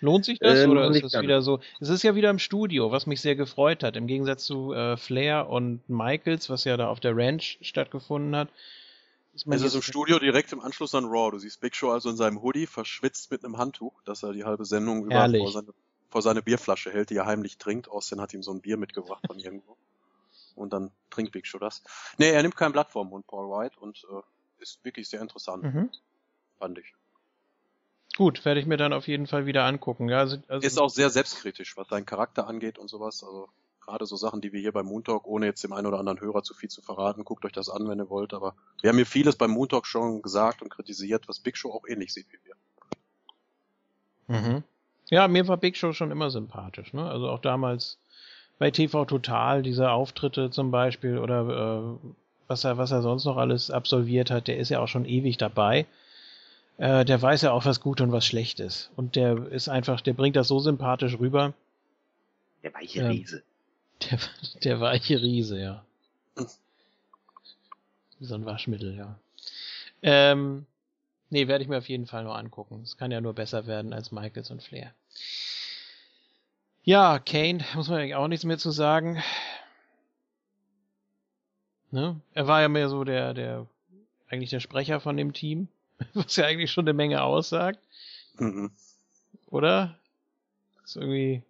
Lohnt 0.00 0.24
sich 0.24 0.38
das 0.38 0.60
Äh, 0.60 0.66
oder 0.68 0.88
ist 0.88 1.04
es 1.04 1.12
ganz. 1.12 1.22
wieder 1.22 1.42
so? 1.42 1.60
Es 1.78 1.90
ist 1.90 2.02
ja 2.02 2.14
wieder 2.14 2.30
im 2.30 2.38
Studio, 2.38 2.92
was 2.92 3.06
mich 3.06 3.20
sehr 3.20 3.36
gefreut 3.36 3.82
hat. 3.82 3.96
Im 3.96 4.06
Gegensatz 4.06 4.46
zu 4.46 4.72
äh, 4.72 4.96
Flair 4.96 5.50
und 5.50 5.86
Michaels, 5.86 6.48
was 6.48 6.64
ja 6.64 6.78
da 6.78 6.88
auf 6.88 6.98
der 6.98 7.14
Ranch 7.14 7.58
stattgefunden 7.60 8.34
hat. 8.34 8.48
Ist 9.34 9.46
Es 9.46 9.60
ist 9.60 9.74
im 9.74 9.82
Studio 9.82 10.18
direkt 10.18 10.54
im 10.54 10.60
Anschluss 10.60 10.94
an 10.94 11.04
Raw. 11.04 11.30
Du 11.30 11.38
siehst 11.38 11.60
Big 11.60 11.76
Show 11.76 11.90
also 11.90 12.08
in 12.08 12.16
seinem 12.16 12.40
Hoodie, 12.40 12.66
verschwitzt 12.66 13.30
mit 13.30 13.44
einem 13.44 13.58
Handtuch, 13.58 14.00
dass 14.06 14.22
er 14.22 14.32
die 14.32 14.44
halbe 14.44 14.64
Sendung 14.64 15.04
über 15.04 15.28
vor 15.28 15.52
seine, 15.52 15.74
vor 16.08 16.22
seine 16.22 16.40
Bierflasche 16.40 16.90
hält, 16.90 17.10
die 17.10 17.16
er 17.16 17.26
heimlich 17.26 17.58
trinkt. 17.58 17.90
Austin 17.90 18.18
hat 18.18 18.32
ihm 18.32 18.42
so 18.42 18.50
ein 18.50 18.62
Bier 18.62 18.78
mitgebracht 18.78 19.22
von 19.26 19.38
irgendwo. 19.38 19.76
Und 20.60 20.72
dann 20.72 20.90
trinkt 21.10 21.32
Big 21.32 21.46
Show 21.46 21.58
das. 21.58 21.82
Nee, 22.18 22.30
er 22.30 22.42
nimmt 22.42 22.56
kein 22.56 22.72
Blatt 22.72 22.90
vom 22.90 23.08
Mund, 23.08 23.26
Paul 23.26 23.48
White, 23.48 23.78
und 23.80 24.04
äh, 24.10 24.62
ist 24.62 24.84
wirklich 24.84 25.08
sehr 25.08 25.20
interessant, 25.20 25.62
Mhm. 25.64 25.90
fand 26.58 26.78
ich. 26.78 26.94
Gut, 28.16 28.44
werde 28.44 28.60
ich 28.60 28.66
mir 28.66 28.76
dann 28.76 28.92
auf 28.92 29.08
jeden 29.08 29.26
Fall 29.26 29.46
wieder 29.46 29.64
angucken. 29.64 30.08
Ja, 30.08 30.18
also, 30.18 30.36
also 30.48 30.66
Ist 30.66 30.78
auch 30.78 30.90
sehr 30.90 31.10
selbstkritisch, 31.10 31.76
was 31.76 31.88
seinen 31.88 32.04
Charakter 32.06 32.46
angeht 32.46 32.78
und 32.78 32.88
sowas. 32.88 33.22
Also 33.24 33.48
gerade 33.80 34.04
so 34.04 34.16
Sachen, 34.16 34.40
die 34.42 34.52
wir 34.52 34.60
hier 34.60 34.72
beim 34.72 34.86
Moon 34.86 35.02
Talk, 35.04 35.26
ohne 35.26 35.46
jetzt 35.46 35.64
dem 35.64 35.72
einen 35.72 35.86
oder 35.86 35.98
anderen 35.98 36.20
Hörer 36.20 36.42
zu 36.42 36.52
viel 36.52 36.68
zu 36.68 36.82
verraten, 36.82 37.24
guckt 37.24 37.44
euch 37.46 37.52
das 37.52 37.70
an, 37.70 37.88
wenn 37.88 37.98
ihr 37.98 38.10
wollt. 38.10 38.34
Aber 38.34 38.54
wir 38.82 38.90
haben 38.90 38.96
hier 38.96 39.06
vieles 39.06 39.36
beim 39.36 39.52
Moon 39.52 39.68
Talk 39.68 39.86
schon 39.86 40.20
gesagt 40.20 40.60
und 40.60 40.68
kritisiert, 40.68 41.28
was 41.28 41.38
Big 41.40 41.56
Show 41.56 41.72
auch 41.72 41.86
ähnlich 41.88 42.12
sieht 42.12 42.26
wie 42.30 42.38
wir. 42.44 42.54
Mhm. 44.26 44.64
Ja, 45.08 45.26
mir 45.26 45.48
war 45.48 45.56
Big 45.56 45.76
Show 45.76 45.92
schon 45.92 46.10
immer 46.10 46.30
sympathisch. 46.30 46.92
Ne? 46.92 47.08
Also 47.08 47.28
auch 47.28 47.40
damals 47.40 47.98
bei 48.60 48.70
TV 48.70 49.06
Total, 49.06 49.62
diese 49.62 49.90
Auftritte 49.90 50.50
zum 50.50 50.70
Beispiel 50.70 51.18
oder 51.18 51.96
äh, 52.04 52.08
was 52.46 52.62
er, 52.62 52.76
was 52.76 52.90
er 52.90 53.00
sonst 53.00 53.24
noch 53.24 53.38
alles 53.38 53.70
absolviert 53.70 54.30
hat, 54.30 54.48
der 54.48 54.58
ist 54.58 54.68
ja 54.68 54.80
auch 54.80 54.86
schon 54.86 55.06
ewig 55.06 55.38
dabei. 55.38 55.86
Äh, 56.76 57.06
der 57.06 57.20
weiß 57.22 57.40
ja 57.40 57.52
auch, 57.52 57.64
was 57.64 57.80
gut 57.80 58.02
und 58.02 58.12
was 58.12 58.26
schlecht 58.26 58.60
ist. 58.60 58.90
Und 58.96 59.16
der 59.16 59.46
ist 59.46 59.70
einfach, 59.70 60.02
der 60.02 60.12
bringt 60.12 60.36
das 60.36 60.48
so 60.48 60.58
sympathisch 60.58 61.18
rüber. 61.18 61.54
Der 62.62 62.74
weiche. 62.74 63.08
Riese. 63.08 63.42
Der, 64.10 64.18
der 64.62 64.80
weiche 64.80 65.22
Riese, 65.22 65.58
ja. 65.58 65.84
So 68.20 68.34
ein 68.34 68.44
Waschmittel, 68.44 68.94
ja. 68.94 69.18
Ähm, 70.02 70.66
nee, 71.30 71.48
werde 71.48 71.64
ich 71.64 71.70
mir 71.70 71.78
auf 71.78 71.88
jeden 71.88 72.06
Fall 72.06 72.24
nur 72.24 72.36
angucken. 72.36 72.82
Es 72.82 72.98
kann 72.98 73.10
ja 73.10 73.22
nur 73.22 73.32
besser 73.32 73.66
werden 73.66 73.94
als 73.94 74.12
Michaels 74.12 74.50
und 74.50 74.62
Flair. 74.62 74.92
Ja, 76.82 77.18
Kane, 77.18 77.64
muss 77.74 77.88
man 77.88 77.98
eigentlich 77.98 78.14
auch 78.14 78.28
nichts 78.28 78.44
mehr 78.44 78.58
zu 78.58 78.70
sagen. 78.70 79.22
Ne? 81.90 82.20
Er 82.32 82.46
war 82.46 82.60
ja 82.62 82.68
mehr 82.68 82.88
so 82.88 83.04
der, 83.04 83.34
der, 83.34 83.66
eigentlich 84.28 84.50
der 84.50 84.60
Sprecher 84.60 85.00
von 85.00 85.16
dem 85.16 85.32
Team, 85.32 85.68
was 86.14 86.36
ja 86.36 86.46
eigentlich 86.46 86.70
schon 86.70 86.84
eine 86.84 86.92
Menge 86.94 87.22
aussagt, 87.22 87.80
Mhm. 88.38 88.70
oder? 89.48 89.98
ist 90.84 90.96
irgendwie, 90.96 91.42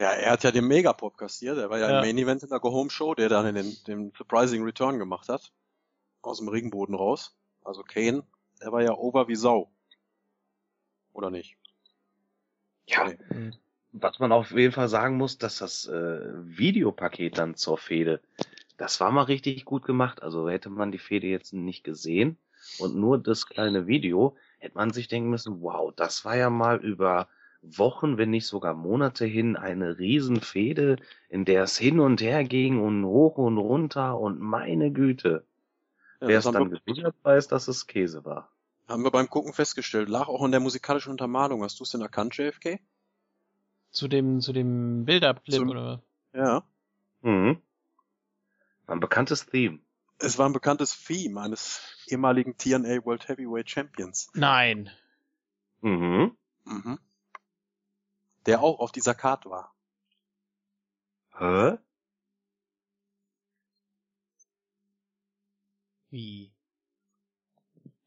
Ja, 0.00 0.10
er 0.10 0.32
hat 0.32 0.42
ja 0.44 0.50
den 0.50 0.66
Megapop 0.66 1.16
kassiert. 1.16 1.56
Er 1.58 1.70
war 1.70 1.78
ja, 1.78 1.88
Ja. 1.88 1.96
im 2.00 2.04
Main 2.04 2.18
Event 2.18 2.42
in 2.42 2.48
der 2.50 2.60
Go 2.60 2.70
Home 2.72 2.90
Show, 2.90 3.14
der 3.14 3.28
dann 3.28 3.46
in 3.46 3.54
den, 3.54 3.76
den 3.86 4.12
Surprising 4.16 4.62
Return 4.64 4.98
gemacht 4.98 5.28
hat. 5.28 5.52
Aus 6.22 6.38
dem 6.38 6.48
Regenboden 6.48 6.94
raus. 6.94 7.34
Also 7.64 7.82
Kane, 7.82 8.24
der 8.60 8.72
war 8.72 8.82
ja 8.82 8.92
over 8.92 9.28
wie 9.28 9.36
Sau. 9.36 9.70
Oder 11.12 11.30
nicht? 11.30 11.56
Ja, 12.86 13.04
Nee. 13.08 13.18
hm. 13.28 13.54
Was 13.94 14.18
man 14.18 14.32
auf 14.32 14.50
jeden 14.50 14.72
Fall 14.72 14.88
sagen 14.88 15.16
muss, 15.16 15.38
dass 15.38 15.58
das 15.58 15.86
äh, 15.86 16.20
Videopaket 16.44 17.38
dann 17.38 17.54
zur 17.54 17.78
Fehde, 17.78 18.20
das 18.76 19.00
war 19.00 19.12
mal 19.12 19.22
richtig 19.22 19.64
gut 19.64 19.84
gemacht. 19.84 20.22
Also 20.22 20.48
hätte 20.50 20.68
man 20.68 20.90
die 20.90 20.98
Fehde 20.98 21.28
jetzt 21.28 21.52
nicht 21.52 21.84
gesehen 21.84 22.36
und 22.78 22.96
nur 22.96 23.18
das 23.18 23.46
kleine 23.46 23.86
Video, 23.86 24.36
hätte 24.58 24.76
man 24.76 24.92
sich 24.92 25.06
denken 25.06 25.30
müssen, 25.30 25.62
wow, 25.62 25.92
das 25.94 26.24
war 26.24 26.36
ja 26.36 26.50
mal 26.50 26.78
über 26.78 27.28
Wochen, 27.62 28.18
wenn 28.18 28.30
nicht 28.30 28.46
sogar 28.46 28.74
Monate 28.74 29.24
hin 29.26 29.56
eine 29.56 29.96
Riesenfehde, 29.98 30.96
in 31.28 31.44
der 31.44 31.62
es 31.62 31.78
hin 31.78 32.00
und 32.00 32.20
her 32.20 32.42
ging 32.42 32.82
und 32.82 33.04
hoch 33.04 33.38
und 33.38 33.58
runter 33.58 34.18
und 34.18 34.40
meine 34.40 34.90
Güte. 34.90 35.44
Ja, 36.20 36.28
Wer 36.28 36.38
es 36.40 36.44
dann 36.44 36.74
hat, 36.74 37.14
weiß, 37.22 37.48
dass 37.48 37.68
es 37.68 37.86
Käse 37.86 38.24
war. 38.24 38.50
Haben 38.88 39.04
wir 39.04 39.10
beim 39.10 39.30
Gucken 39.30 39.52
festgestellt. 39.52 40.08
Lag 40.08 40.28
auch 40.28 40.44
in 40.44 40.50
der 40.50 40.60
musikalischen 40.60 41.12
Untermalung. 41.12 41.62
Hast 41.62 41.78
du 41.78 41.84
es 41.84 41.90
denn 41.90 42.02
erkannt, 42.02 42.36
JFK? 42.36 42.80
Zu 43.94 44.08
dem, 44.08 44.40
zu 44.40 44.52
dem 44.52 45.04
Build-Up-Clip 45.04 45.68
oder 45.68 45.86
was? 45.86 46.00
Ja. 46.34 46.64
Mhm. 47.22 47.62
Ein 48.88 48.98
bekanntes 48.98 49.46
Theme. 49.46 49.78
Es 50.18 50.36
war 50.36 50.48
ein 50.48 50.52
bekanntes 50.52 51.00
Theme 51.04 51.40
eines 51.40 51.80
ehemaligen 52.08 52.56
TNA 52.56 53.04
World 53.04 53.28
Heavyweight 53.28 53.70
Champions. 53.70 54.30
Nein. 54.34 54.90
Mhm. 55.80 56.36
Mhm. 56.64 56.98
Der 58.46 58.62
auch 58.62 58.80
auf 58.80 58.90
dieser 58.90 59.14
Card 59.14 59.46
war. 59.46 59.72
Hä? 61.38 61.78
Wie? 66.10 66.52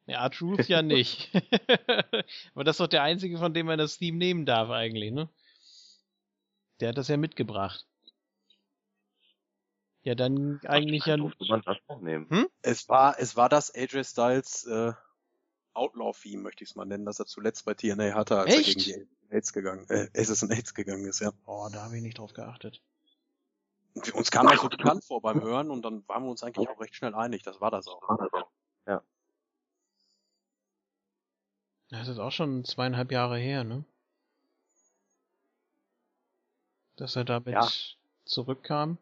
Ja, 0.06 0.28
Truth 0.28 0.68
ja 0.68 0.82
nicht. 0.82 1.32
Aber 2.54 2.66
das 2.66 2.76
ist 2.76 2.80
doch 2.82 2.88
der 2.88 3.04
einzige, 3.04 3.38
von 3.38 3.54
dem 3.54 3.68
man 3.68 3.78
das 3.78 3.98
Theme 3.98 4.18
nehmen 4.18 4.46
darf 4.46 4.70
eigentlich, 4.70 5.14
ne? 5.14 5.30
Der 6.80 6.90
hat 6.90 6.98
das 6.98 7.08
ja 7.08 7.18
mitgebracht. 7.18 7.88
Ja, 10.04 10.16
dann 10.16 10.62
eigentlich 10.66 11.06
ja. 11.06 11.18
Durfte 11.18 11.46
man 11.50 11.62
das 11.64 11.78
auch 11.88 12.00
nehmen. 12.00 12.48
Es 12.62 12.88
war, 12.88 13.20
es 13.20 13.36
war 13.36 13.50
das 13.50 13.74
AJ 13.74 14.04
Styles 14.06 14.66
äh, 14.66 14.94
Outlaw-Theme, 15.74 16.42
möchte 16.42 16.64
ich 16.64 16.72
es 16.72 16.76
mal 16.76 16.86
nennen, 16.86 17.06
das 17.06 17.20
er 17.20 17.26
zuletzt 17.26 17.66
bei 17.66 17.74
TNA 17.74 18.14
hatte, 18.14 18.38
als 18.40 18.56
Echt? 18.56 18.68
er 18.70 18.94
gegen 18.94 19.10
die 19.10 19.34
AIDS 19.34 19.54
gegangen, 19.54 19.86
äh, 19.90 20.08
Aces 20.16 20.44
and 20.44 20.54
AIDS 20.54 20.74
gegangen 20.74 21.06
ist, 21.06 21.20
ja. 21.20 21.32
Oh, 21.46 21.68
da 21.72 21.84
habe 21.84 21.98
ich 21.98 22.02
nicht 22.02 22.20
drauf 22.20 22.34
geachtet. 22.34 22.82
Und 23.94 24.14
Uns 24.14 24.32
kam 24.32 24.48
das 24.48 24.62
so 24.62 24.70
bekannt 24.70 25.04
vor 25.04 25.22
beim 25.22 25.42
Hören 25.42 25.72
und 25.72 25.84
dann 25.84 26.08
waren 26.08 26.24
wir 26.24 26.30
uns 26.30 26.44
eigentlich 26.44 26.70
auch 26.70 26.80
recht 26.80 26.96
schnell 26.96 27.16
einig, 27.16 27.44
das 27.44 27.60
war 27.60 27.72
das 27.72 27.88
auch. 27.88 28.02
Das 31.90 32.08
ist 32.10 32.20
auch 32.20 32.32
schon 32.32 32.66
zweieinhalb 32.66 33.12
Jahre 33.12 33.38
her, 33.38 33.64
ne? 33.64 33.86
Dass 36.98 37.16
er 37.16 37.24
damit 37.24 37.54
Ja. 37.54 37.68
zurückkam. 38.26 38.98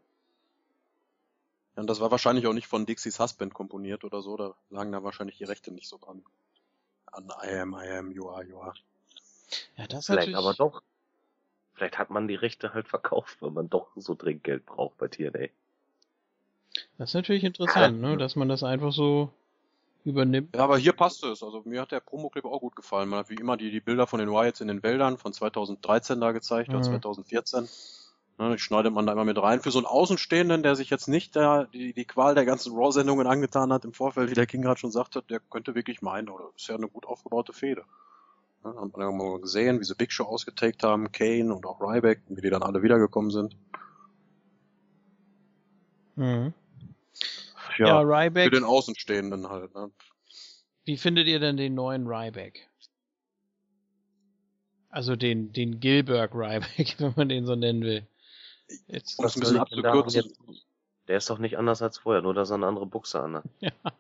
Ja, 1.76 1.82
Und 1.82 1.88
das 1.88 2.00
war 2.00 2.12
wahrscheinlich 2.12 2.48
auch 2.48 2.54
nicht 2.54 2.68
von 2.68 2.86
Dixie's 2.86 3.20
Husband 3.20 3.54
komponiert 3.54 4.04
oder 4.04 4.22
so, 4.22 4.38
da 4.38 4.54
lagen 4.70 4.92
da 4.92 5.04
wahrscheinlich 5.04 5.38
die 5.38 5.44
Rechte 5.44 5.72
nicht 5.74 5.90
so 5.90 5.98
dran. 5.98 6.24
An 7.08 7.32
I 7.44 7.60
am, 7.60 7.74
I 7.74 7.90
am, 7.98 8.12
you 8.12 8.30
are, 8.30 8.44
you 8.44 8.60
are. 8.60 8.74
Ja, 9.78 9.88
das 9.88 10.02
ist 10.02 10.06
Vielleicht 10.08 10.32
natürlich. 10.32 10.38
aber 10.38 10.54
doch. 10.54 10.84
Vielleicht 11.74 11.98
hat 11.98 12.10
man 12.10 12.28
die 12.28 12.36
Rechte 12.36 12.74
halt 12.74 12.88
verkauft, 12.88 13.42
weil 13.42 13.52
man 13.52 13.70
doch 13.70 13.90
so 13.98 14.16
dringend 14.16 14.44
Geld 14.46 14.66
braucht 14.66 14.98
bei 14.98 15.08
TNA. 15.10 15.50
Das 16.98 17.10
ist 17.10 17.14
natürlich 17.14 17.44
interessant, 17.44 18.00
ne? 18.00 18.18
Dass 18.18 18.36
man 18.38 18.48
das 18.48 18.64
einfach 18.64 18.94
so 18.94 19.32
übernimmt. 20.06 20.56
Ja, 20.56 20.64
aber 20.64 20.78
hier 20.78 20.94
passte 20.94 21.28
es. 21.30 21.44
Also 21.44 21.64
mir 21.66 21.82
hat 21.82 21.92
der 21.92 22.00
Promoclip 22.00 22.46
auch 22.46 22.60
gut 22.60 22.76
gefallen. 22.76 23.10
Man 23.10 23.20
hat 23.20 23.30
wie 23.30 23.36
immer 23.36 23.58
die, 23.58 23.72
die 23.72 23.82
Bilder 23.82 24.08
von 24.08 24.20
den 24.20 24.30
Wyatts 24.30 24.62
in 24.62 24.68
den 24.68 24.84
Wäldern 24.84 25.18
von 25.18 25.34
2013 25.34 26.20
da 26.22 26.32
gezeigt 26.32 26.70
oder 26.70 26.80
Mhm. 26.80 26.84
2014. 26.84 27.68
Ne, 28.38 28.52
die 28.52 28.60
schneidet 28.60 28.94
man 28.94 29.06
da 29.06 29.14
immer 29.14 29.24
mit 29.24 29.42
rein. 29.42 29.62
Für 29.62 29.72
so 29.72 29.80
einen 29.80 29.86
Außenstehenden, 29.86 30.62
der 30.62 30.76
sich 30.76 30.90
jetzt 30.90 31.08
nicht 31.08 31.36
der, 31.36 31.66
die, 31.68 31.94
die 31.94 32.06
Qual 32.06 32.36
der 32.36 32.44
ganzen 32.46 32.74
Raw-Sendungen 32.76 33.28
angetan 33.28 33.72
hat 33.72 33.86
im 33.86 33.94
Vorfeld, 33.94 34.30
wie 34.30 34.34
der 34.34 34.46
King 34.46 34.62
gerade 34.62 34.80
schon 34.80 34.92
sagte, 34.92 35.24
der 35.24 35.40
könnte 35.40 35.74
wirklich 35.74 36.02
meinen, 36.02 36.28
oder 36.30 36.50
ist 36.56 36.68
ja 36.68 36.76
eine 36.76 36.90
gut 36.90 37.06
aufgebaute 37.06 37.54
Fehde. 37.54 37.84
Ne, 38.64 38.72
hat 38.72 38.92
man 38.92 39.02
ja 39.02 39.12
mal 39.12 39.40
gesehen, 39.40 39.80
wie 39.80 39.86
sie 39.86 39.96
Big 39.96 40.12
Show 40.12 40.26
ausgetaked 40.26 40.84
haben, 40.84 41.12
Kane 41.14 41.56
und 41.56 41.66
auch 41.66 41.80
Ryback, 41.80 42.24
wie 42.28 42.42
die 42.42 42.50
dann 42.50 42.62
alle 42.64 42.84
wiedergekommen 42.84 43.32
sind. 43.32 43.56
Mhm. 46.16 46.54
Ja, 47.78 48.02
für 48.02 48.08
Ryback. 48.08 48.52
den 48.52 48.64
Außenstehenden 48.64 49.50
halt. 49.50 49.74
Ne. 49.76 49.92
Wie 50.86 50.98
findet 50.98 51.28
ihr 51.28 51.40
denn 51.40 51.58
den 51.58 51.74
neuen 51.76 52.08
Ryback? 52.08 52.70
Also 54.90 55.16
den, 55.16 55.52
den 55.52 55.80
Gilbert 55.80 56.34
Ryback, 56.34 56.96
wenn 57.00 57.14
man 57.16 57.30
den 57.30 57.46
so 57.46 57.56
nennen 57.56 57.82
will. 57.82 58.08
Jetzt, 58.88 59.20
Um 59.20 59.26
es 59.26 59.36
ein 59.36 59.42
bisschen 59.42 59.58
abzukürzen. 59.60 60.34
Der 61.08 61.18
ist 61.18 61.30
doch 61.30 61.38
nicht 61.38 61.58
anders 61.58 61.82
als 61.82 62.00
vorher, 62.00 62.22
nur 62.22 62.34
dass 62.34 62.50
er 62.50 62.56
eine 62.56 62.66
andere 62.68 62.88
Buchse 62.88 63.20
an 63.20 63.36
hat. 63.36 63.46
ja. 63.60 63.72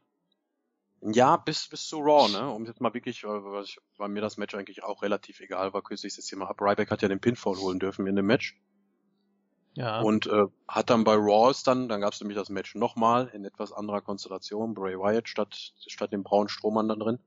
Ja, 1.07 1.37
bis, 1.37 1.67
bis 1.67 1.87
zu 1.87 1.99
Raw, 1.99 2.31
ne? 2.31 2.49
Um 2.49 2.65
jetzt 2.65 2.81
mal 2.81 2.93
wirklich, 2.95 3.23
äh, 3.23 3.27
weil 3.27 4.09
mir 4.09 4.21
das 4.21 4.37
Match 4.37 4.55
eigentlich 4.55 4.83
auch 4.83 5.03
relativ 5.03 5.39
egal 5.39 5.71
war, 5.71 5.83
kürze 5.83 6.07
ich 6.07 6.13
es 6.13 6.17
jetzt 6.17 6.29
hier 6.29 6.37
mal 6.39 6.47
ab. 6.47 6.59
Ryback 6.59 6.89
hat 6.89 7.03
ja 7.03 7.07
den 7.07 7.19
Pinfall 7.19 7.57
holen 7.57 7.77
dürfen 7.77 8.07
in 8.07 8.15
dem 8.15 8.25
Match. 8.25 8.59
Ja. 9.75 9.99
Und 10.01 10.27
äh, 10.27 10.45
hat 10.67 10.89
dann 10.89 11.03
bei 11.03 11.15
Raws 11.15 11.63
dann, 11.63 11.89
dann 11.89 12.01
gab 12.01 12.13
es 12.13 12.21
nämlich 12.21 12.37
das 12.37 12.49
Match 12.49 12.75
nochmal 12.75 13.29
in 13.33 13.43
etwas 13.43 13.73
anderer 13.73 14.01
Konstellation, 14.01 14.73
Bray 14.73 14.97
Wyatt 14.97 15.27
statt, 15.27 15.73
statt 15.85 16.13
dem 16.13 16.23
braunen 16.23 16.47
Strohmann 16.47 16.87
da 16.87 16.95
drin. 16.95 17.19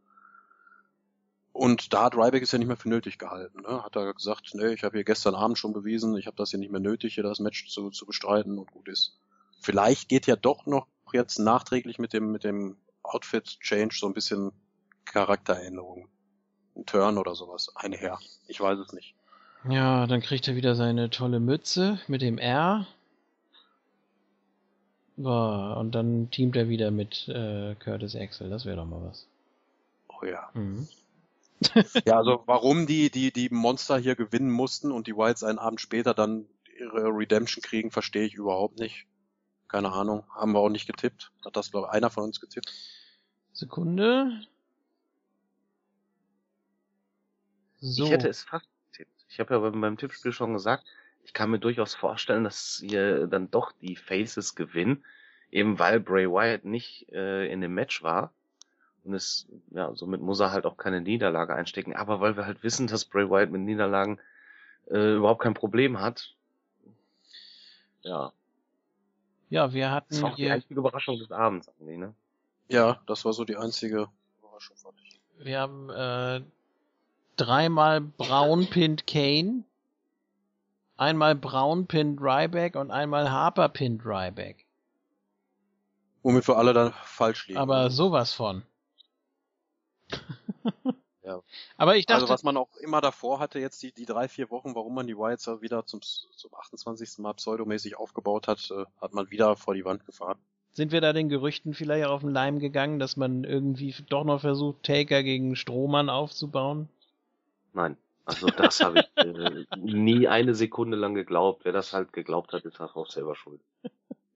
Und 1.53 1.93
da 1.93 2.05
hat 2.05 2.15
Ryback 2.15 2.43
es 2.43 2.53
ja 2.53 2.59
nicht 2.59 2.69
mehr 2.69 2.77
für 2.77 2.89
nötig 2.89 3.19
gehalten. 3.19 3.63
Ne? 3.63 3.83
Hat 3.83 3.97
er 3.97 4.15
gesagt, 4.15 4.53
nee, 4.55 4.73
ich 4.73 4.85
habe 4.85 4.97
hier 4.97 5.05
gestern 5.05 5.35
Abend 5.35 5.59
schon 5.59 5.73
bewiesen, 5.73 6.17
ich 6.17 6.27
habe 6.27 6.37
das 6.37 6.51
hier 6.51 6.59
nicht 6.59 6.71
mehr 6.71 6.81
nötig, 6.81 7.15
hier 7.15 7.25
das 7.25 7.41
Match 7.41 7.69
zu, 7.69 7.91
zu 7.91 8.07
bestreiten 8.07 8.59
und 8.59 8.71
gut 8.71 8.89
ist. 8.89 9.19
Vielleicht 9.61 10.09
geht 10.09 10.27
ja 10.27 10.37
doch 10.37 10.67
noch 10.67 10.87
jetzt 11.13 11.39
nachträglich 11.39 11.99
mit 11.99 12.13
dem, 12.13 12.31
mit 12.31 12.45
dem 12.45 12.77
Outfit-Change 13.03 13.97
so 13.99 14.07
ein 14.07 14.15
bisschen 14.15 14.53
Charakteränderung. 15.05 16.09
Ein 16.77 16.87
Turn 16.87 17.19
oder 17.19 17.35
sowas 17.35 17.73
einher. 17.75 18.19
Ich 18.47 18.61
weiß 18.61 18.79
es 18.79 18.93
nicht. 18.93 19.18
Ja, 19.69 20.07
dann 20.07 20.21
kriegt 20.21 20.47
er 20.49 20.57
wieder 20.57 20.75
seine 20.75 21.11
tolle 21.11 21.41
Mütze 21.41 22.01
mit 22.07 22.23
dem 22.23 22.39
R. 22.39 22.87
Boah, 25.17 25.77
und 25.79 25.93
dann 25.95 26.31
teamt 26.31 26.55
er 26.57 26.69
wieder 26.69 26.91
mit 26.91 27.29
äh, 27.29 27.75
Curtis 27.77 28.15
Axel. 28.15 28.51
Das 28.51 28.65
wäre 28.65 28.77
doch 28.77 28.87
mal 28.87 29.03
was. 29.03 29.27
Oh 30.09 30.25
ja. 30.25 30.49
Mhm. 30.55 30.87
Ja, 32.07 32.19
also 32.19 32.45
warum 32.47 32.87
die, 32.87 33.11
die, 33.11 33.33
die 33.33 33.49
Monster 33.51 33.99
hier 33.99 34.15
gewinnen 34.15 34.51
mussten 34.51 34.93
und 34.93 35.09
die 35.09 35.17
Wilds 35.17 35.43
einen 35.43 35.59
Abend 35.59 35.81
später 35.81 36.15
dann 36.15 36.47
ihre 36.79 37.09
Redemption 37.09 37.63
kriegen, 37.63 37.91
verstehe 37.91 38.25
ich 38.25 38.35
überhaupt 38.35 38.79
nicht. 38.79 39.07
Keine 39.67 39.93
Ahnung. 39.93 40.25
Haben 40.31 40.53
wir 40.53 40.61
auch 40.61 40.69
nicht 40.69 40.87
getippt. 40.87 41.33
Hat 41.45 41.57
das, 41.57 41.73
glaube 41.73 41.89
ich, 41.89 41.95
einer 41.95 42.11
von 42.11 42.25
uns 42.25 42.41
getippt? 42.41 42.73
Sekunde. 43.53 44.41
So. 47.81 48.05
Ich 48.05 48.11
hätte 48.11 48.29
es 48.29 48.45
fast. 48.45 48.67
Ich 49.29 49.41
habe 49.41 49.55
ja 49.55 49.61
beim, 49.61 49.81
beim 49.81 49.97
Tippspiel 49.97 50.33
schon 50.33 50.53
gesagt, 50.53 50.85
ich 51.25 51.33
kann 51.33 51.51
mir 51.51 51.59
durchaus 51.59 51.95
vorstellen, 51.95 52.45
dass 52.45 52.83
hier 52.85 53.27
dann 53.27 53.51
doch 53.51 53.73
die 53.81 53.97
Faces 53.97 54.55
gewinnen, 54.55 55.05
eben 55.51 55.79
weil 55.79 56.01
Bray 56.01 56.29
Wyatt 56.29 56.65
nicht 56.65 57.11
äh, 57.13 57.47
in 57.53 57.61
dem 57.61 57.75
Match 57.75 58.03
war. 58.03 58.33
Und 59.05 59.15
es, 59.15 59.47
ja, 59.71 59.95
somit 59.95 60.21
muss 60.21 60.41
er 60.41 60.53
halt 60.53 60.67
auch 60.67 60.77
keine 60.77 61.01
Niederlage 61.01 61.55
einstecken. 61.55 61.95
Aber 61.95 62.21
weil 62.21 62.37
wir 62.37 62.47
halt 62.47 62.63
wissen, 62.63 62.87
dass 62.87 63.05
Bray 63.05 63.29
Wyatt 63.29 63.51
mit 63.51 63.61
Niederlagen 63.63 64.19
äh, 64.91 65.17
überhaupt 65.17 65.43
kein 65.43 65.55
Problem 65.55 66.01
hat. 66.01 66.35
Ja, 68.03 68.33
ja, 69.51 69.73
wir 69.73 69.87
das 69.87 69.93
hatten 69.95 70.23
war 70.23 70.33
auch 70.33 70.37
die 70.37 70.51
einzige 70.51 70.81
Überraschung 70.81 71.19
des 71.19 71.31
Abends 71.31 71.69
eigentlich, 71.69 71.99
ne? 71.99 72.15
Ja, 72.69 73.01
das 73.07 73.25
war 73.25 73.33
so 73.33 73.45
die 73.45 73.57
einzige 73.57 74.09
Überraschung, 74.41 74.77
fand 74.77 74.95
ich. 75.03 75.21
wir 75.39 75.59
haben 75.59 75.89
äh, 75.89 76.43
dreimal 77.39 78.01
Braun 78.01 78.69
pinnt 78.69 79.07
Kane, 79.07 79.65
einmal 80.97 81.35
Braun 81.35 81.87
pinnt 81.87 82.21
Ryback 82.21 82.77
und 82.77 82.91
einmal 82.91 83.31
Harper 83.31 83.69
pinnt 83.69 84.05
Ryback. 84.05 84.67
Womit 86.23 86.47
wir 86.47 86.59
alle 86.59 86.75
dann 86.75 86.93
falsch 87.05 87.47
liegen. 87.49 87.59
Aber 87.59 87.91
sowas 87.91 88.33
von. 88.33 88.63
Ja. 91.29 91.43
Aber 91.77 91.97
ich 91.97 92.07
dachte, 92.07 92.23
also 92.23 92.33
was 92.33 92.43
man 92.43 92.57
auch 92.57 92.75
immer 92.77 93.03
davor 93.03 93.39
hatte, 93.39 93.59
jetzt 93.59 93.83
die, 93.83 93.93
die 93.93 94.07
drei, 94.07 94.29
vier 94.29 94.51
Wochen, 94.51 94.75
warum 94.75 94.95
man 94.95 95.07
die 95.07 95.13
ja 95.13 95.61
wieder 95.61 95.85
zum, 95.85 96.01
zum 96.01 96.55
28. 96.55 97.19
Mal 97.19 97.35
pseudomäßig 97.35 97.99
aufgebaut 97.99 98.49
hat, 98.49 98.71
äh, 98.71 98.87
hat 98.99 99.13
man 99.13 99.31
wieder 99.31 99.55
vor 99.55 99.75
die 99.75 99.85
Wand 99.85 100.07
gefahren. 100.07 100.39
sind 100.73 100.91
wir 100.91 101.03
da 101.03 101.13
den 101.13 101.29
Gerüchten 101.29 101.75
vielleicht 101.75 102.07
auf 102.07 102.23
den 102.23 102.31
Leim 102.31 102.61
gegangen, 102.61 102.99
dass 102.99 103.19
man 103.19 103.45
irgendwie 103.45 103.95
doch 104.09 104.25
noch 104.25 104.41
versucht, 104.41 104.85
Taker 104.85 105.23
gegen 105.23 105.55
Strohmann 105.55 106.09
aufzubauen? 106.09 106.89
Nein. 107.73 107.97
Also 108.25 108.49
das 108.49 108.81
habe 108.81 109.01
ich 109.01 109.25
äh, 109.25 109.65
nie 109.79 110.29
eine 110.29 110.55
Sekunde 110.55 110.97
lang 110.97 111.15
geglaubt. 111.15 111.65
Wer 111.65 111.73
das 111.73 111.95
halt 111.95 112.13
geglaubt 112.13 112.53
hat, 112.53 112.65
ist 112.65 112.79
halt 112.79 112.95
auch 112.95 113.11
selber 113.11 113.35
schuld. 113.35 113.61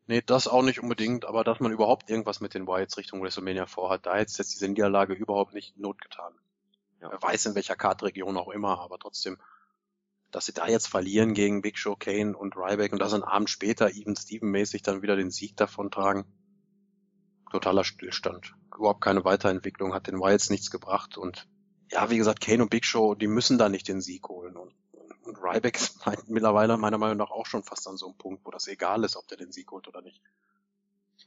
Nee, 0.07 0.23
das 0.25 0.49
auch 0.49 0.63
nicht 0.63 0.83
unbedingt, 0.83 1.25
aber 1.25 1.45
dass 1.45 1.61
man 1.61 1.73
überhaupt 1.73 2.11
irgendwas 2.11 2.41
mit 2.41 2.55
den 2.55 2.67
Wilds 2.67 2.97
Richtung 2.97 3.23
WrestleMania 3.23 3.67
vorhat, 3.67 4.07
da 4.07 4.17
hätte 4.17 4.33
jetzt 4.37 4.55
diese 4.55 4.69
Niederlage 4.69 5.15
überhaupt 5.15 5.55
nicht 5.55 5.77
Not 5.79 6.01
getan. 6.01 6.33
Ja. 7.01 7.11
Wer 7.11 7.23
weiß 7.23 7.47
in 7.47 7.55
welcher 7.55 7.77
Kartregion 7.77 8.37
auch 8.37 8.49
immer, 8.49 8.81
aber 8.81 8.99
trotzdem, 8.99 9.39
dass 10.31 10.47
sie 10.47 10.55
da 10.55 10.67
jetzt 10.67 10.89
verlieren 10.89 11.35
gegen 11.35 11.63
Big 11.63 11.79
Show, 11.79 11.95
Kane 11.95 12.37
und 12.37 12.57
Ryback 12.57 12.93
und 12.93 12.99
das 12.99 13.13
einen 13.13 13.23
Abend 13.23 13.51
später 13.51 13.91
even 13.91 14.17
Steven-mäßig 14.17 14.83
dann 14.83 15.03
wieder 15.03 15.17
den 15.17 15.31
Sieg 15.31 15.57
davontragen. 15.57 16.25
Totaler 17.51 17.85
Stillstand. 17.85 18.55
Überhaupt 18.75 19.03
keine 19.03 19.25
Weiterentwicklung, 19.25 19.93
hat 19.93 20.07
den 20.07 20.19
Wilds 20.19 20.49
nichts 20.49 20.71
gebracht 20.71 21.19
und 21.19 21.47
ja, 21.93 22.11
wie 22.11 22.17
gesagt, 22.17 22.41
Kane 22.41 22.63
und 22.63 22.71
Big 22.71 22.85
Show, 22.85 23.15
die 23.15 23.27
müssen 23.29 23.59
da 23.59 23.69
nicht 23.69 23.87
den 23.87 24.01
Sieg 24.01 24.29
holen 24.29 24.57
und, 24.57 24.75
und 25.25 25.37
Ryback 25.43 25.77
ist 25.81 26.05
mein- 26.07 26.19
mittlerweile 26.27 26.77
meiner 26.77 26.99
Meinung 26.99 27.19
nach 27.19 27.31
auch 27.31 27.47
schon 27.47 27.63
fast 27.63 27.87
an 27.87 27.97
so 27.97 28.07
einem 28.07 28.17
Punkt, 28.17 28.45
wo 28.45 28.51
das 28.51 28.67
egal 28.67 29.05
ist, 29.05 29.17
ob 29.17 29.29
der 29.29 29.39
den 29.39 29.53
Sieg 29.53 29.71
holt 29.71 29.87
oder 29.89 30.03
nicht. 30.03 30.21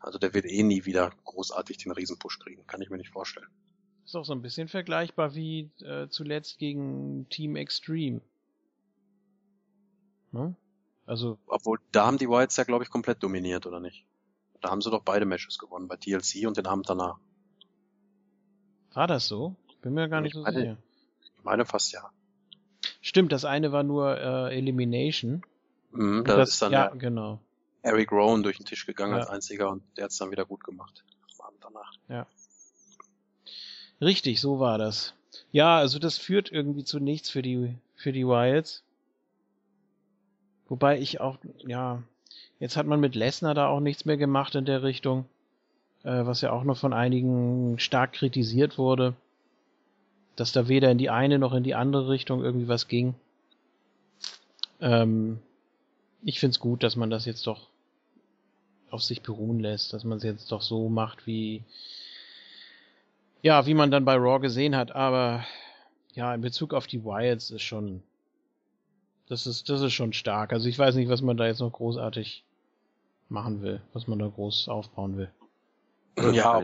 Also 0.02 0.20
der 0.20 0.34
wird 0.34 0.46
eh 0.46 0.64
nie 0.64 0.86
wieder 0.86 1.12
großartig 1.24 1.78
den 1.78 1.92
Riesenpush 1.92 2.40
kriegen, 2.40 2.68
kann 2.68 2.82
ich 2.82 2.90
mir 2.90 2.98
nicht 2.98 3.12
vorstellen. 3.12 3.48
Ist 4.06 4.16
auch 4.16 4.26
so 4.26 4.34
ein 4.34 4.42
bisschen 4.42 4.68
vergleichbar 4.68 5.34
wie 5.34 5.72
äh, 5.82 6.10
zuletzt 6.10 6.60
gegen 6.60 7.28
Team 7.30 7.56
Extreme. 7.56 8.22
Ne? 10.32 10.56
Also. 11.08 11.38
Obwohl, 11.48 11.80
da 11.92 12.06
haben 12.06 12.18
die 12.18 12.30
Whites 12.30 12.58
ja, 12.58 12.66
glaube 12.66 12.84
ich, 12.84 12.90
komplett 12.90 13.24
dominiert, 13.24 13.66
oder 13.66 13.80
nicht? 13.80 14.06
Da 14.62 14.70
haben 14.70 14.82
sie 14.82 14.92
doch 14.92 15.02
beide 15.04 15.26
Matches 15.26 15.58
gewonnen, 15.58 15.88
bei 15.88 15.96
TLC 15.98 16.46
und 16.48 16.58
den 16.58 16.68
Abend 16.68 16.90
danach. 16.90 17.18
War 18.94 19.08
das 19.08 19.28
so? 19.28 19.56
Bin 19.86 19.94
mir 19.94 20.10
gar 20.10 20.20
nicht 20.22 20.32
Ich 20.32 20.34
so 20.34 20.42
meine- 20.42 20.60
sicher. 20.60 20.78
Ich 21.38 21.44
meine 21.44 21.64
fast 21.64 21.92
ja. 21.94 22.10
Stimmt, 23.02 23.32
das 23.32 23.46
eine 23.46 23.72
war 23.72 23.84
nur 23.84 24.18
äh, 24.18 24.58
Elimination. 24.58 25.44
Mhm, 25.92 26.24
da 26.26 26.38
das, 26.38 26.50
ist 26.54 26.62
dann 26.64 26.72
ja, 26.72 26.88
genau. 26.88 27.40
Eric 27.84 28.12
Rowan 28.12 28.42
durch 28.42 28.58
den 28.58 28.66
Tisch 28.66 28.88
gegangen 28.88 29.14
Ja. 29.14 29.20
als 29.20 29.30
einziger 29.30 29.70
und 29.70 29.84
der 29.96 30.06
hat's 30.06 30.18
dann 30.18 30.32
wieder 30.32 30.44
gut 30.46 30.64
gemacht. 30.64 31.04
Am 31.38 31.46
Abend 31.46 31.64
danach. 31.64 32.26
Richtig, 34.02 34.42
so 34.42 34.60
war 34.60 34.80
das. 34.80 35.14
Ja, 35.52 35.78
also 35.78 36.00
das 36.00 36.18
führt 36.18 36.52
irgendwie 36.52 36.84
zu 36.84 37.00
nichts 37.00 37.30
für 37.30 37.44
die 37.44 37.76
für 37.96 38.12
die 38.12 38.26
Wilds. 38.26 38.84
Wobei 40.68 40.98
ich 41.00 41.22
auch, 41.22 41.38
ja, 41.68 42.02
jetzt 42.60 42.76
hat 42.76 42.88
man 42.88 43.00
mit 43.00 43.14
Lesnar 43.14 43.54
da 43.54 43.68
auch 43.68 43.82
nichts 43.82 44.06
mehr 44.06 44.18
gemacht 44.18 44.56
in 44.56 44.66
der 44.66 44.82
Richtung, 44.82 45.26
äh, 46.04 46.26
was 46.26 46.42
ja 46.42 46.52
auch 46.52 46.64
noch 46.64 46.78
von 46.78 46.92
einigen 46.92 47.78
stark 47.78 48.14
kritisiert 48.14 48.80
wurde, 48.80 49.14
dass 50.36 50.52
da 50.52 50.68
weder 50.68 50.92
in 50.92 50.98
die 50.98 51.10
eine 51.10 51.40
noch 51.40 51.54
in 51.54 51.64
die 51.64 51.76
andere 51.76 52.10
Richtung 52.10 52.44
irgendwie 52.44 52.68
was 52.68 52.88
ging. 52.88 53.16
Ähm, 54.82 55.40
ich 56.24 56.40
find's 56.40 56.60
gut, 56.60 56.84
dass 56.84 56.96
man 56.96 57.10
das 57.10 57.26
jetzt 57.26 57.48
doch 57.48 57.68
auf 58.90 59.04
sich 59.04 59.22
beruhen 59.22 59.60
lässt, 59.60 59.94
dass 59.94 60.04
man 60.04 60.18
es 60.18 60.24
jetzt 60.24 60.52
doch 60.52 60.62
so 60.62 60.90
macht, 60.90 61.28
wie 61.28 61.64
ja, 63.46 63.68
wie 63.68 63.76
man 63.76 63.92
dann 63.92 64.06
bei 64.06 64.16
Raw 64.16 64.40
gesehen 64.40 64.76
hat, 64.76 64.94
aber 64.96 65.46
ja, 66.16 66.34
in 66.34 66.42
Bezug 66.42 66.74
auf 66.74 66.88
die 66.88 67.04
Wilds 67.04 67.52
ist 67.52 67.62
schon, 67.62 68.02
das 69.28 69.46
ist, 69.46 69.70
das 69.70 69.82
ist 69.82 69.94
schon 69.94 70.14
stark. 70.14 70.52
Also 70.52 70.68
ich 70.68 70.80
weiß 70.80 70.96
nicht, 70.96 71.10
was 71.10 71.22
man 71.22 71.38
da 71.38 71.46
jetzt 71.46 71.60
noch 71.60 71.72
großartig 71.72 72.44
machen 73.30 73.62
will, 73.62 73.82
was 73.94 74.08
man 74.08 74.18
da 74.18 74.28
groß 74.28 74.68
aufbauen 74.68 75.18
will. 75.18 75.30
Das 76.16 76.36
Ja, 76.36 76.64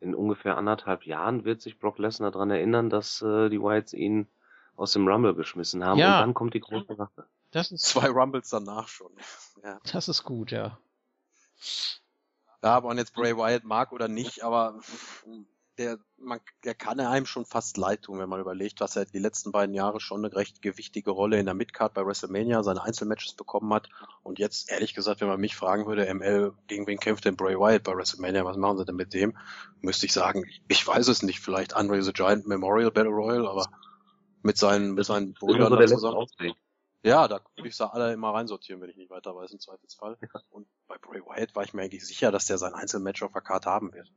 In 0.00 0.14
ungefähr 0.14 0.56
anderthalb 0.56 1.04
Jahren 1.04 1.44
wird 1.44 1.60
sich 1.60 1.78
Brock 1.78 1.98
Lesnar 1.98 2.30
daran 2.30 2.50
erinnern, 2.50 2.88
dass 2.90 3.20
äh, 3.22 3.48
die 3.50 3.60
Whites 3.60 3.92
ihn 3.92 4.26
aus 4.76 4.92
dem 4.94 5.06
Rumble 5.06 5.34
geschmissen 5.34 5.84
haben 5.84 5.98
Ja. 5.98 6.16
und 6.16 6.20
dann 6.26 6.34
kommt 6.34 6.54
die 6.54 6.60
große 6.60 6.98
Rache. 6.98 7.26
Das 7.50 7.70
ist, 7.70 7.84
Zwei 7.84 8.08
Rumbles 8.08 8.48
danach 8.48 8.88
schon. 8.88 9.12
Ja. 9.62 9.78
das 9.92 10.08
ist 10.08 10.24
gut, 10.24 10.52
ja. 10.52 10.78
Ja, 12.62 12.78
ob 12.78 12.84
man 12.84 12.96
jetzt 12.96 13.12
Bray 13.14 13.36
Wyatt 13.36 13.64
mag 13.64 13.92
oder 13.92 14.08
nicht, 14.08 14.42
aber 14.42 14.80
der, 15.80 15.98
man, 16.18 16.40
der 16.64 16.74
kann 16.74 17.00
einem 17.00 17.24
schon 17.24 17.46
fast 17.46 17.78
leid 17.78 18.02
tun, 18.02 18.18
wenn 18.18 18.28
man 18.28 18.38
überlegt, 18.38 18.80
was 18.80 18.96
er 18.96 19.06
die 19.06 19.18
letzten 19.18 19.50
beiden 19.50 19.74
Jahre 19.74 19.98
schon 19.98 20.22
eine 20.22 20.36
recht 20.36 20.60
gewichtige 20.60 21.10
Rolle 21.10 21.40
in 21.40 21.46
der 21.46 21.54
Midcard 21.54 21.94
bei 21.94 22.04
WrestleMania, 22.04 22.62
seine 22.62 22.82
Einzelmatches 22.82 23.32
bekommen 23.32 23.72
hat. 23.72 23.88
Und 24.22 24.38
jetzt, 24.38 24.70
ehrlich 24.70 24.94
gesagt, 24.94 25.22
wenn 25.22 25.28
man 25.28 25.40
mich 25.40 25.56
fragen 25.56 25.86
würde, 25.86 26.12
ML, 26.12 26.52
gegen 26.66 26.86
wen 26.86 26.98
kämpft 26.98 27.24
denn 27.24 27.36
Bray 27.36 27.56
Wyatt 27.58 27.82
bei 27.82 27.96
WrestleMania, 27.96 28.44
was 28.44 28.58
machen 28.58 28.76
sie 28.76 28.84
denn 28.84 28.96
mit 28.96 29.14
dem? 29.14 29.38
Müsste 29.80 30.04
ich 30.04 30.12
sagen, 30.12 30.44
ich 30.68 30.86
weiß 30.86 31.08
es 31.08 31.22
nicht, 31.22 31.40
vielleicht 31.40 31.74
Andre 31.74 32.02
the 32.02 32.12
Giant 32.12 32.46
Memorial 32.46 32.90
Battle 32.90 33.12
Royal, 33.12 33.48
aber 33.48 33.66
mit 34.42 34.58
seinen, 34.58 34.92
mit 34.92 35.06
seinen 35.06 35.32
Brüdern 35.32 35.72
so 35.72 35.76
da 35.76 35.86
zusammen. 35.86 36.26
Ja, 37.02 37.26
da 37.26 37.40
würde 37.56 37.68
ich 37.68 37.76
sie 37.76 37.90
alle 37.90 38.12
immer 38.12 38.34
reinsortieren, 38.34 38.82
wenn 38.82 38.90
ich 38.90 38.96
nicht 38.96 39.08
weiter 39.08 39.34
weiß, 39.34 39.52
im 39.52 39.60
Zweifelsfall. 39.60 40.18
Und 40.50 40.68
bei 40.86 40.98
Bray 40.98 41.22
Wyatt 41.22 41.56
war 41.56 41.64
ich 41.64 41.72
mir 41.72 41.80
eigentlich 41.80 42.06
sicher, 42.06 42.30
dass 42.30 42.44
der 42.44 42.58
sein 42.58 42.74
Einzelmatch 42.74 43.22
auf 43.22 43.32
der 43.32 43.40
Karte 43.40 43.70
haben 43.70 43.94
wird. 43.94 44.12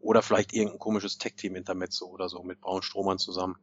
Oder 0.00 0.22
vielleicht 0.22 0.52
irgendein 0.52 0.78
komisches 0.78 1.18
Tag-Team-Intermezzo 1.18 2.06
oder 2.06 2.28
so 2.28 2.42
mit 2.42 2.60
Braun 2.60 2.82
Strohmann 2.82 3.18
zusammen. 3.18 3.56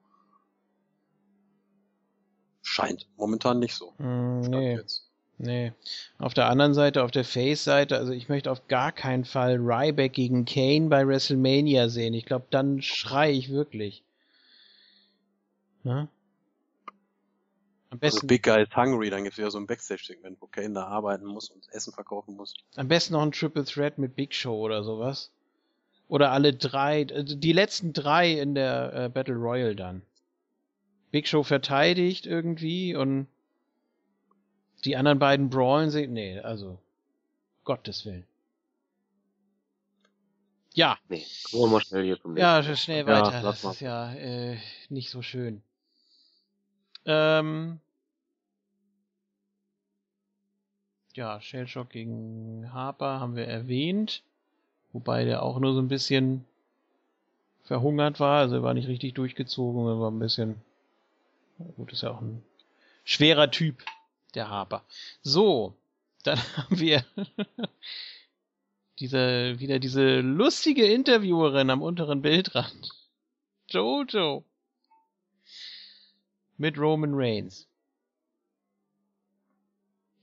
Scheint 2.61 3.07
momentan 3.17 3.59
nicht 3.59 3.75
so. 3.75 3.93
Mm, 3.97 4.41
nee, 4.41 4.75
jetzt. 4.75 5.09
nee. 5.37 5.73
Auf 6.17 6.33
der 6.33 6.47
anderen 6.47 6.73
Seite, 6.73 7.03
auf 7.03 7.11
der 7.11 7.25
Face-Seite, 7.25 7.97
also 7.97 8.11
ich 8.13 8.29
möchte 8.29 8.51
auf 8.51 8.67
gar 8.67 8.91
keinen 8.91 9.25
Fall 9.25 9.57
Ryback 9.59 10.13
gegen 10.13 10.45
Kane 10.45 10.87
bei 10.89 11.05
WrestleMania 11.07 11.89
sehen. 11.89 12.13
Ich 12.13 12.25
glaube, 12.25 12.45
dann 12.49 12.81
schrei 12.81 13.31
ich 13.31 13.49
wirklich. 13.49 14.03
Ne? 15.83 16.07
Am 17.89 17.99
Also 18.01 18.21
besten, 18.21 18.27
Big 18.27 18.43
Guy 18.43 18.63
is 18.63 18.75
hungry, 18.75 19.09
dann 19.09 19.23
gibt's 19.23 19.37
wieder 19.37 19.51
so 19.51 19.59
ein 19.59 19.67
Backstage-Segment, 19.67 20.41
wo 20.41 20.47
Kane 20.47 20.73
da 20.73 20.87
arbeiten 20.87 21.25
muss 21.25 21.49
und 21.49 21.67
Essen 21.73 21.93
verkaufen 21.93 22.35
muss. 22.35 22.53
am 22.75 22.87
besten 22.87 23.13
noch 23.13 23.21
ein 23.21 23.31
Triple 23.33 23.65
Threat 23.65 23.97
mit 23.97 24.15
Big 24.15 24.33
Show 24.33 24.57
oder 24.59 24.83
sowas. 24.83 25.31
Oder 26.07 26.31
alle 26.31 26.53
drei, 26.53 27.01
äh, 27.01 27.23
die 27.23 27.53
letzten 27.53 27.93
drei 27.93 28.31
in 28.33 28.55
der 28.55 28.93
äh, 28.93 29.09
Battle 29.09 29.35
Royal 29.35 29.75
dann. 29.75 30.01
Big 31.11 31.27
Show 31.27 31.43
verteidigt 31.43 32.25
irgendwie 32.25 32.95
und 32.95 33.27
die 34.85 34.95
anderen 34.97 35.19
beiden 35.19 35.49
brawlen 35.49 35.89
sich. 35.89 36.09
Nee, 36.09 36.39
also 36.39 36.79
Gottes 37.63 38.05
Willen. 38.05 38.25
Ja, 40.73 40.97
Nee, 41.07 41.23
wir 41.51 41.67
mal 41.67 41.81
schnell 41.81 42.03
hier 42.03 42.19
zum 42.19 42.35
ja, 42.35 42.57
nächsten. 42.61 42.77
schnell 42.77 43.07
Ja, 43.07 43.07
weiter. 43.07 43.41
lass 43.43 43.61
das 43.61 43.75
ist 43.75 43.81
ja 43.81 44.11
äh, 44.13 44.57
nicht 44.89 45.11
so 45.11 45.21
schön. 45.21 45.61
Ähm, 47.05 47.79
ja, 51.13 51.39
Shellshock 51.41 51.89
gegen 51.89 52.73
Harper 52.73 53.19
haben 53.19 53.35
wir 53.35 53.47
erwähnt. 53.47 54.23
Wobei 54.93 55.25
der 55.25 55.43
auch 55.43 55.59
nur 55.59 55.73
so 55.73 55.79
ein 55.79 55.87
bisschen 55.87 56.45
verhungert 57.63 58.19
war. 58.19 58.39
Also 58.39 58.55
er 58.55 58.63
war 58.63 58.73
nicht 58.73 58.87
richtig 58.87 59.15
durchgezogen, 59.15 59.87
er 59.87 59.99
war 59.99 60.11
ein 60.11 60.19
bisschen. 60.19 60.55
Gut, 61.75 61.91
ist 61.91 62.03
ja 62.03 62.11
auch 62.11 62.21
ein 62.21 62.43
schwerer 63.03 63.51
Typ, 63.51 63.83
der 64.35 64.49
Harper. 64.49 64.83
So, 65.21 65.73
dann 66.23 66.37
haben 66.57 66.79
wir 66.79 67.03
diese, 68.99 69.59
wieder 69.59 69.79
diese 69.79 70.21
lustige 70.21 70.85
Interviewerin 70.85 71.69
am 71.69 71.81
unteren 71.81 72.21
Bildrand. 72.21 72.89
Jojo. 73.69 74.43
Mit 76.57 76.77
Roman 76.77 77.13
Reigns. 77.13 77.67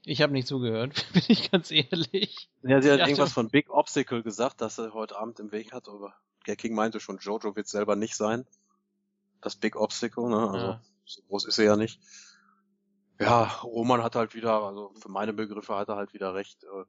Ich 0.04 0.22
habe 0.22 0.32
nicht 0.32 0.48
zugehört, 0.48 0.94
bin 1.12 1.22
ich 1.28 1.50
ganz 1.50 1.70
ehrlich. 1.70 2.48
Ja, 2.62 2.80
sie 2.80 2.90
hat 2.90 3.00
irgendwas 3.00 3.32
von 3.32 3.50
Big 3.50 3.70
Obstacle 3.70 4.22
gesagt, 4.22 4.60
dass 4.60 4.78
er 4.78 4.94
heute 4.94 5.18
Abend 5.18 5.40
im 5.40 5.52
Weg 5.52 5.72
hat, 5.72 5.88
aber 5.88 6.14
der 6.46 6.56
King 6.56 6.74
meinte 6.74 7.00
schon, 7.00 7.18
Jojo 7.18 7.54
wird 7.54 7.68
selber 7.68 7.96
nicht 7.96 8.16
sein. 8.16 8.46
Das 9.40 9.56
Big 9.56 9.76
Obstacle, 9.76 10.28
ne? 10.28 10.50
Also 10.50 10.66
Ja. 10.66 10.80
so 11.04 11.22
groß 11.22 11.44
ist 11.46 11.58
er 11.58 11.64
ja 11.64 11.76
nicht. 11.76 12.00
Ja, 13.18 13.44
Roman 13.62 14.02
hat 14.02 14.16
halt 14.16 14.34
wieder, 14.34 14.62
also 14.62 14.94
für 14.98 15.10
meine 15.10 15.34
Begriffe 15.34 15.76
hat 15.76 15.88
er 15.88 15.96
halt 15.96 16.14
wieder 16.14 16.34
recht, 16.34 16.64
äh, 16.64 16.84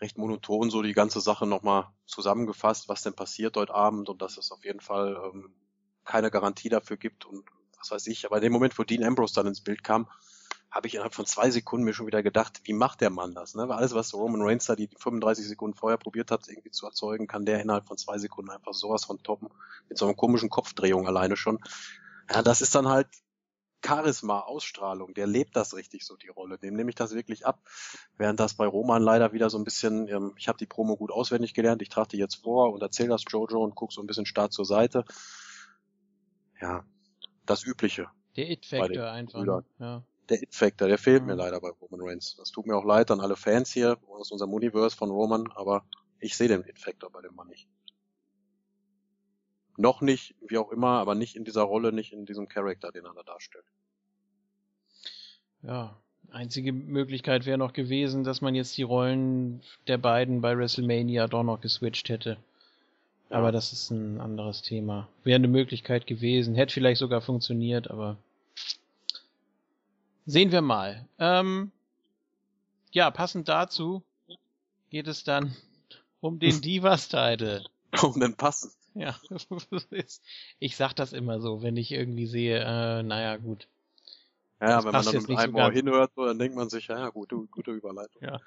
recht 0.00 0.18
monoton 0.18 0.70
so 0.70 0.82
die 0.82 0.92
ganze 0.92 1.20
Sache 1.20 1.46
nochmal 1.46 1.88
zusammengefasst, 2.04 2.88
was 2.88 3.02
denn 3.02 3.14
passiert 3.14 3.56
heute 3.56 3.74
Abend 3.74 4.10
und 4.10 4.20
dass 4.20 4.36
es 4.36 4.52
auf 4.52 4.64
jeden 4.64 4.80
Fall 4.80 5.16
ähm, 5.32 5.54
keine 6.04 6.30
Garantie 6.30 6.68
dafür 6.68 6.98
gibt 6.98 7.24
und 7.24 7.44
was 7.78 7.90
weiß 7.90 8.06
ich. 8.08 8.26
Aber 8.26 8.36
in 8.36 8.42
dem 8.42 8.52
Moment, 8.52 8.78
wo 8.78 8.82
Dean 8.84 9.04
Ambrose 9.04 9.34
dann 9.34 9.46
ins 9.46 9.62
Bild 9.62 9.82
kam, 9.82 10.10
habe 10.70 10.86
ich 10.86 10.94
innerhalb 10.94 11.14
von 11.14 11.26
zwei 11.26 11.50
Sekunden 11.50 11.84
mir 11.84 11.94
schon 11.94 12.06
wieder 12.06 12.22
gedacht, 12.22 12.60
wie 12.64 12.72
macht 12.72 13.00
der 13.00 13.10
Mann 13.10 13.34
das? 13.34 13.54
Ne? 13.54 13.68
Weil 13.68 13.78
alles, 13.78 13.94
was 13.94 14.14
Roman 14.14 14.42
Reigns 14.42 14.66
da 14.66 14.76
die 14.76 14.88
35 14.98 15.46
Sekunden 15.46 15.76
vorher 15.76 15.98
probiert 15.98 16.30
hat, 16.30 16.48
irgendwie 16.48 16.70
zu 16.70 16.86
erzeugen, 16.86 17.26
kann 17.26 17.44
der 17.44 17.60
innerhalb 17.60 17.86
von 17.86 17.98
zwei 17.98 18.18
Sekunden 18.18 18.50
einfach 18.50 18.72
sowas 18.72 19.04
von 19.04 19.22
toppen. 19.22 19.48
Mit 19.88 19.98
so 19.98 20.06
einer 20.06 20.14
komischen 20.14 20.48
Kopfdrehung 20.48 21.08
alleine 21.08 21.36
schon. 21.36 21.58
Ja, 22.32 22.42
das 22.42 22.60
ist 22.60 22.74
dann 22.74 22.88
halt 22.88 23.08
Charisma, 23.84 24.40
Ausstrahlung. 24.40 25.14
Der 25.14 25.26
lebt 25.26 25.56
das 25.56 25.74
richtig 25.74 26.04
so, 26.04 26.16
die 26.16 26.28
Rolle. 26.28 26.58
Dem 26.58 26.74
nehme 26.74 26.90
ich 26.90 26.96
das 26.96 27.14
wirklich 27.14 27.46
ab. 27.46 27.60
Während 28.16 28.38
das 28.38 28.54
bei 28.54 28.66
Roman 28.66 29.02
leider 29.02 29.32
wieder 29.32 29.50
so 29.50 29.58
ein 29.58 29.64
bisschen, 29.64 30.06
ähm, 30.06 30.34
ich 30.36 30.46
habe 30.46 30.58
die 30.58 30.66
Promo 30.66 30.96
gut 30.96 31.10
auswendig 31.10 31.54
gelernt, 31.54 31.82
ich 31.82 31.88
trage 31.88 32.10
die 32.10 32.18
jetzt 32.18 32.36
vor 32.36 32.72
und 32.72 32.82
erzähle 32.82 33.08
das 33.08 33.24
Jojo 33.28 33.64
und 33.64 33.74
guck 33.74 33.92
so 33.92 34.00
ein 34.00 34.06
bisschen 34.06 34.26
stark 34.26 34.52
zur 34.52 34.66
Seite. 34.66 35.04
Ja, 36.60 36.84
das 37.46 37.64
Übliche. 37.64 38.08
Der 38.36 38.50
It-Factor 38.50 39.10
einfach. 39.10 39.44
Ja. 39.78 40.04
Der 40.30 40.42
It-Factor, 40.42 40.88
der 40.88 40.98
fehlt 40.98 41.22
Mhm. 41.22 41.28
mir 41.28 41.34
leider 41.34 41.60
bei 41.60 41.70
Roman 41.70 42.00
Reigns. 42.08 42.36
Das 42.36 42.50
tut 42.50 42.66
mir 42.66 42.76
auch 42.76 42.84
leid 42.84 43.10
an 43.10 43.20
alle 43.20 43.36
Fans 43.36 43.72
hier 43.72 43.98
aus 44.08 44.30
unserem 44.30 44.52
Universe 44.54 44.96
von 44.96 45.10
Roman, 45.10 45.50
aber 45.54 45.84
ich 46.20 46.36
sehe 46.36 46.48
den 46.48 46.64
It-Factor 46.64 47.10
bei 47.10 47.20
dem 47.22 47.34
Mann 47.34 47.48
nicht. 47.48 47.68
Noch 49.76 50.00
nicht, 50.02 50.34
wie 50.46 50.58
auch 50.58 50.70
immer, 50.72 50.98
aber 50.98 51.14
nicht 51.14 51.36
in 51.36 51.44
dieser 51.44 51.62
Rolle, 51.62 51.92
nicht 51.92 52.12
in 52.12 52.26
diesem 52.26 52.48
Charakter, 52.48 52.92
den 52.92 53.04
er 53.04 53.14
da 53.14 53.22
darstellt. 53.22 53.64
ja. 55.62 55.96
Einzige 56.32 56.72
Möglichkeit 56.72 57.44
wäre 57.44 57.58
noch 57.58 57.72
gewesen, 57.72 58.22
dass 58.22 58.40
man 58.40 58.54
jetzt 58.54 58.76
die 58.76 58.84
Rollen 58.84 59.62
der 59.88 59.98
beiden 59.98 60.40
bei 60.42 60.56
WrestleMania 60.56 61.26
doch 61.26 61.42
noch 61.42 61.60
geswitcht 61.60 62.08
hätte. 62.08 62.36
Aber 63.30 63.50
das 63.50 63.72
ist 63.72 63.90
ein 63.90 64.20
anderes 64.20 64.62
Thema. 64.62 65.08
Wäre 65.24 65.36
eine 65.36 65.48
Möglichkeit 65.48 66.06
gewesen. 66.06 66.54
Hätte 66.54 66.74
vielleicht 66.74 67.00
sogar 67.00 67.20
funktioniert, 67.20 67.90
aber 67.90 68.16
sehen 70.26 70.52
wir 70.52 70.62
mal. 70.62 71.08
Ähm, 71.18 71.72
ja, 72.92 73.10
passend 73.10 73.48
dazu 73.48 74.02
geht 74.90 75.06
es 75.06 75.24
dann 75.24 75.56
um 76.20 76.38
den 76.38 76.60
Divas-Title. 76.62 77.64
Um 78.02 78.20
den 78.20 78.36
passen. 78.36 78.72
Ja, 78.94 79.18
ich 80.58 80.76
sag 80.76 80.94
das 80.94 81.12
immer 81.12 81.40
so, 81.40 81.62
wenn 81.62 81.76
ich 81.76 81.92
irgendwie 81.92 82.26
sehe, 82.26 82.58
äh, 82.58 83.02
naja, 83.02 83.36
gut. 83.36 83.68
Ja, 84.60 84.76
Das 84.76 84.84
wenn 84.84 84.92
man 84.92 85.04
dann 85.04 85.14
mit 85.14 85.28
nicht 85.28 85.38
einem 85.38 85.52
so 85.52 85.58
Ohr 85.58 85.72
hinhört, 85.72 86.12
so, 86.14 86.26
dann 86.26 86.38
denkt 86.38 86.56
man 86.56 86.68
sich, 86.68 86.88
ja, 86.88 86.98
ja, 86.98 87.08
gute, 87.10 87.36
gute 87.36 87.70
Überleitung. 87.70 88.22
Ja. 88.22 88.40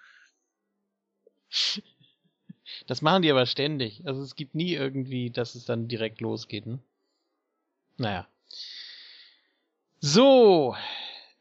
Das 2.88 3.02
machen 3.02 3.22
die 3.22 3.32
aber 3.32 3.46
ständig. 3.46 4.06
Also 4.06 4.22
es 4.22 4.36
gibt 4.36 4.54
nie 4.54 4.74
irgendwie, 4.74 5.32
dass 5.32 5.56
es 5.56 5.66
dann 5.66 5.88
direkt 5.88 6.22
losgeht. 6.22 6.66
Ne? 6.66 6.80
Naja. 7.98 8.28
So. 10.00 10.76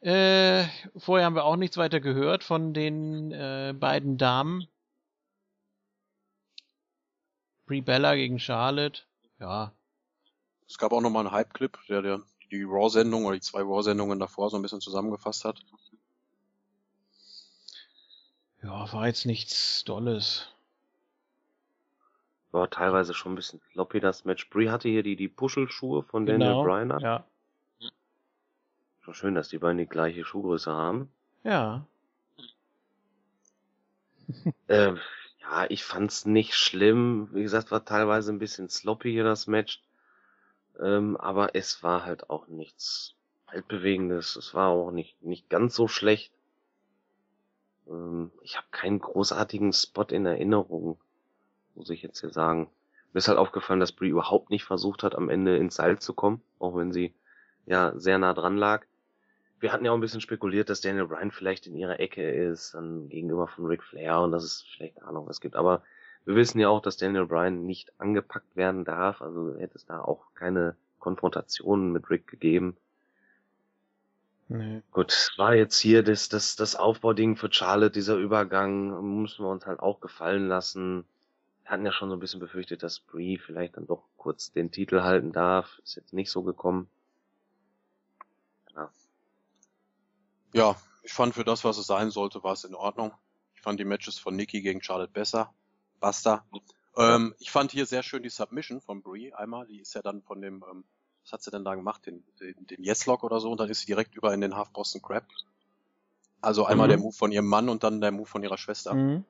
Äh, 0.02 0.64
vorher 0.96 1.26
haben 1.26 1.36
wir 1.36 1.44
auch 1.44 1.54
nichts 1.54 1.76
weiter 1.76 2.00
gehört 2.00 2.42
von 2.42 2.74
den 2.74 3.30
äh, 3.30 3.72
beiden 3.78 4.18
Damen. 4.18 4.66
Brie 7.66 7.82
Bella 7.82 8.16
gegen 8.16 8.40
Charlotte. 8.40 9.02
Ja. 9.38 9.72
Es 10.66 10.76
gab 10.76 10.92
auch 10.92 11.00
nochmal 11.00 11.26
einen 11.26 11.34
Hype-Clip, 11.34 11.78
der, 11.88 12.02
der 12.02 12.20
die 12.50 12.64
Raw-Sendung 12.64 13.26
oder 13.26 13.36
die 13.36 13.42
zwei 13.42 13.60
Raw-Sendungen 13.60 14.18
davor 14.18 14.50
so 14.50 14.56
ein 14.56 14.62
bisschen 14.62 14.80
zusammengefasst 14.80 15.44
hat. 15.44 15.60
Ja, 18.62 18.92
war 18.92 19.06
jetzt 19.06 19.24
nichts 19.24 19.84
Dolles. 19.84 20.48
War 22.50 22.68
teilweise 22.70 23.14
schon 23.14 23.32
ein 23.32 23.36
bisschen 23.36 23.60
floppy, 23.72 24.00
das 24.00 24.24
Match. 24.24 24.50
Brie 24.50 24.68
hatte 24.68 24.88
hier 24.88 25.04
die, 25.04 25.16
die 25.16 25.28
Puschelschuhe 25.28 26.02
von 26.02 26.26
Daniel 26.26 26.62
Bryan 26.64 26.90
an. 26.90 26.98
Genau. 26.98 27.00
Ja. 27.00 27.24
Schon 29.02 29.14
schön, 29.14 29.34
dass 29.34 29.48
die 29.48 29.58
beiden 29.58 29.78
die 29.78 29.86
gleiche 29.86 30.24
Schuhgröße 30.24 30.72
haben. 30.72 31.10
Ja. 31.44 31.86
Ähm, 34.68 34.98
ja, 35.40 35.66
ich 35.68 35.84
fand's 35.84 36.24
nicht 36.24 36.54
schlimm. 36.54 37.28
Wie 37.32 37.42
gesagt, 37.42 37.70
war 37.70 37.84
teilweise 37.84 38.32
ein 38.32 38.38
bisschen 38.38 38.70
sloppy 38.70 39.10
hier 39.10 39.24
das 39.24 39.46
Match. 39.46 39.82
Ähm, 40.80 41.16
aber 41.18 41.54
es 41.54 41.82
war 41.82 42.06
halt 42.06 42.30
auch 42.30 42.46
nichts 42.46 43.14
Weltbewegendes. 43.50 44.36
Es 44.36 44.54
war 44.54 44.68
auch 44.68 44.90
nicht, 44.90 45.20
nicht 45.22 45.50
ganz 45.50 45.74
so 45.74 45.88
schlecht. 45.88 46.32
Ähm, 47.88 48.30
ich 48.40 48.56
habe 48.56 48.66
keinen 48.70 49.00
großartigen 49.00 49.72
Spot 49.72 50.04
in 50.04 50.24
Erinnerung, 50.24 50.98
muss 51.74 51.90
ich 51.90 52.02
jetzt 52.02 52.20
hier 52.20 52.30
sagen. 52.30 52.70
Mir 53.12 53.18
ist 53.18 53.28
halt 53.28 53.38
aufgefallen, 53.38 53.80
dass 53.80 53.92
Brie 53.92 54.08
überhaupt 54.08 54.48
nicht 54.48 54.64
versucht 54.64 55.02
hat, 55.02 55.14
am 55.14 55.28
Ende 55.28 55.56
ins 55.58 55.74
Seil 55.74 55.98
zu 55.98 56.14
kommen, 56.14 56.40
auch 56.58 56.74
wenn 56.76 56.92
sie 56.92 57.14
ja 57.66 57.92
sehr 57.96 58.18
nah 58.18 58.32
dran 58.32 58.56
lag. 58.56 58.86
Wir 59.62 59.72
hatten 59.72 59.84
ja 59.84 59.92
auch 59.92 59.96
ein 59.96 60.00
bisschen 60.00 60.20
spekuliert, 60.20 60.68
dass 60.68 60.80
Daniel 60.80 61.06
Bryan 61.06 61.30
vielleicht 61.30 61.68
in 61.68 61.76
ihrer 61.76 62.00
Ecke 62.00 62.28
ist, 62.28 62.74
dann 62.74 63.08
gegenüber 63.08 63.46
von 63.46 63.64
Ric 63.66 63.84
Flair 63.84 64.20
und 64.20 64.32
dass 64.32 64.42
es 64.42 64.66
vielleicht 64.74 65.00
Ahnung 65.00 65.28
was 65.28 65.40
gibt. 65.40 65.54
Aber 65.54 65.84
wir 66.24 66.34
wissen 66.34 66.58
ja 66.58 66.68
auch, 66.68 66.82
dass 66.82 66.96
Daniel 66.96 67.26
Bryan 67.26 67.64
nicht 67.64 67.92
angepackt 68.00 68.56
werden 68.56 68.84
darf, 68.84 69.22
also 69.22 69.56
hätte 69.56 69.76
es 69.76 69.86
da 69.86 70.00
auch 70.00 70.34
keine 70.34 70.74
Konfrontationen 70.98 71.92
mit 71.92 72.10
Rick 72.10 72.26
gegeben. 72.26 72.76
Nee. 74.48 74.82
Gut, 74.90 75.32
war 75.36 75.54
jetzt 75.54 75.78
hier 75.78 76.02
das, 76.02 76.28
das, 76.28 76.56
das 76.56 76.74
Aufbauding 76.74 77.36
für 77.36 77.52
Charlotte, 77.52 77.92
dieser 77.92 78.16
Übergang, 78.16 79.20
müssen 79.20 79.44
wir 79.44 79.48
uns 79.48 79.64
halt 79.64 79.78
auch 79.78 80.00
gefallen 80.00 80.48
lassen. 80.48 81.04
Wir 81.62 81.70
hatten 81.70 81.86
ja 81.86 81.92
schon 81.92 82.08
so 82.08 82.16
ein 82.16 82.20
bisschen 82.20 82.40
befürchtet, 82.40 82.82
dass 82.82 82.98
Brie 82.98 83.38
vielleicht 83.38 83.76
dann 83.76 83.86
doch 83.86 84.02
kurz 84.16 84.50
den 84.50 84.72
Titel 84.72 85.02
halten 85.02 85.30
darf. 85.30 85.78
Ist 85.84 85.94
jetzt 85.94 86.12
nicht 86.12 86.32
so 86.32 86.42
gekommen. 86.42 86.88
Ja, 90.52 90.76
ich 91.02 91.12
fand 91.12 91.34
für 91.34 91.44
das, 91.44 91.64
was 91.64 91.78
es 91.78 91.86
sein 91.86 92.10
sollte, 92.10 92.42
war 92.42 92.52
es 92.52 92.64
in 92.64 92.74
Ordnung. 92.74 93.12
Ich 93.54 93.62
fand 93.62 93.78
die 93.80 93.84
Matches 93.84 94.18
von 94.18 94.36
Nikki 94.36 94.60
gegen 94.60 94.82
Charlotte 94.82 95.12
besser. 95.12 95.52
Basta. 96.00 96.44
Ähm, 96.96 97.34
ich 97.38 97.50
fand 97.50 97.72
hier 97.72 97.86
sehr 97.86 98.02
schön 98.02 98.22
die 98.22 98.28
Submission 98.28 98.80
von 98.80 99.02
Brie 99.02 99.32
einmal. 99.32 99.66
Die 99.66 99.80
ist 99.80 99.94
ja 99.94 100.02
dann 100.02 100.22
von 100.22 100.40
dem, 100.40 100.64
ähm, 100.70 100.84
was 101.22 101.32
hat 101.32 101.42
sie 101.42 101.50
denn 101.50 101.64
da 101.64 101.74
gemacht? 101.74 102.04
Den, 102.06 102.24
den, 102.40 102.66
den 102.66 102.82
Yes-Lock 102.82 103.24
oder 103.24 103.40
so 103.40 103.50
und 103.50 103.60
dann 103.60 103.70
ist 103.70 103.80
sie 103.80 103.86
direkt 103.86 104.14
über 104.14 104.34
in 104.34 104.40
den 104.40 104.56
Half 104.56 104.70
Boston 104.70 105.00
Crab. 105.00 105.24
Also 106.40 106.66
einmal 106.66 106.88
Mhm. 106.88 106.90
der 106.90 106.98
Move 106.98 107.12
von 107.16 107.32
ihrem 107.32 107.46
Mann 107.46 107.68
und 107.68 107.84
dann 107.84 108.00
der 108.00 108.10
Move 108.10 108.26
von 108.26 108.42
ihrer 108.42 108.58
Schwester. 108.58 108.94
Mhm. 108.94 109.24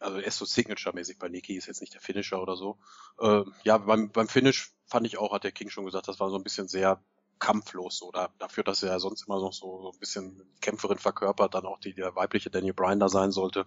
Also 0.00 0.18
er 0.18 0.26
ist 0.26 0.38
so 0.38 0.44
Signature-mäßig 0.44 1.18
bei 1.18 1.28
Nikki, 1.28 1.54
ist 1.54 1.66
jetzt 1.66 1.80
nicht 1.80 1.94
der 1.94 2.00
Finisher 2.00 2.42
oder 2.42 2.56
so. 2.56 2.76
Äh, 3.20 3.44
ja, 3.62 3.78
beim, 3.78 4.10
beim 4.10 4.26
Finish 4.26 4.72
fand 4.86 5.06
ich 5.06 5.16
auch, 5.16 5.32
hat 5.32 5.44
der 5.44 5.52
King 5.52 5.70
schon 5.70 5.84
gesagt, 5.84 6.08
das 6.08 6.18
war 6.18 6.28
so 6.28 6.36
ein 6.36 6.42
bisschen 6.42 6.66
sehr 6.66 7.00
kampflos. 7.42 8.02
Da, 8.12 8.30
dafür, 8.38 8.62
dass 8.62 8.84
er 8.84 8.90
ja 8.90 8.98
sonst 9.00 9.26
immer 9.26 9.40
noch 9.40 9.52
so, 9.52 9.82
so 9.82 9.90
ein 9.92 9.98
bisschen 9.98 10.40
Kämpferin 10.60 10.98
verkörpert, 10.98 11.54
dann 11.54 11.66
auch 11.66 11.80
die 11.80 11.92
der 11.92 12.14
weibliche 12.14 12.50
Daniel 12.50 12.72
Bryan 12.72 13.00
da 13.00 13.08
sein 13.08 13.32
sollte, 13.32 13.66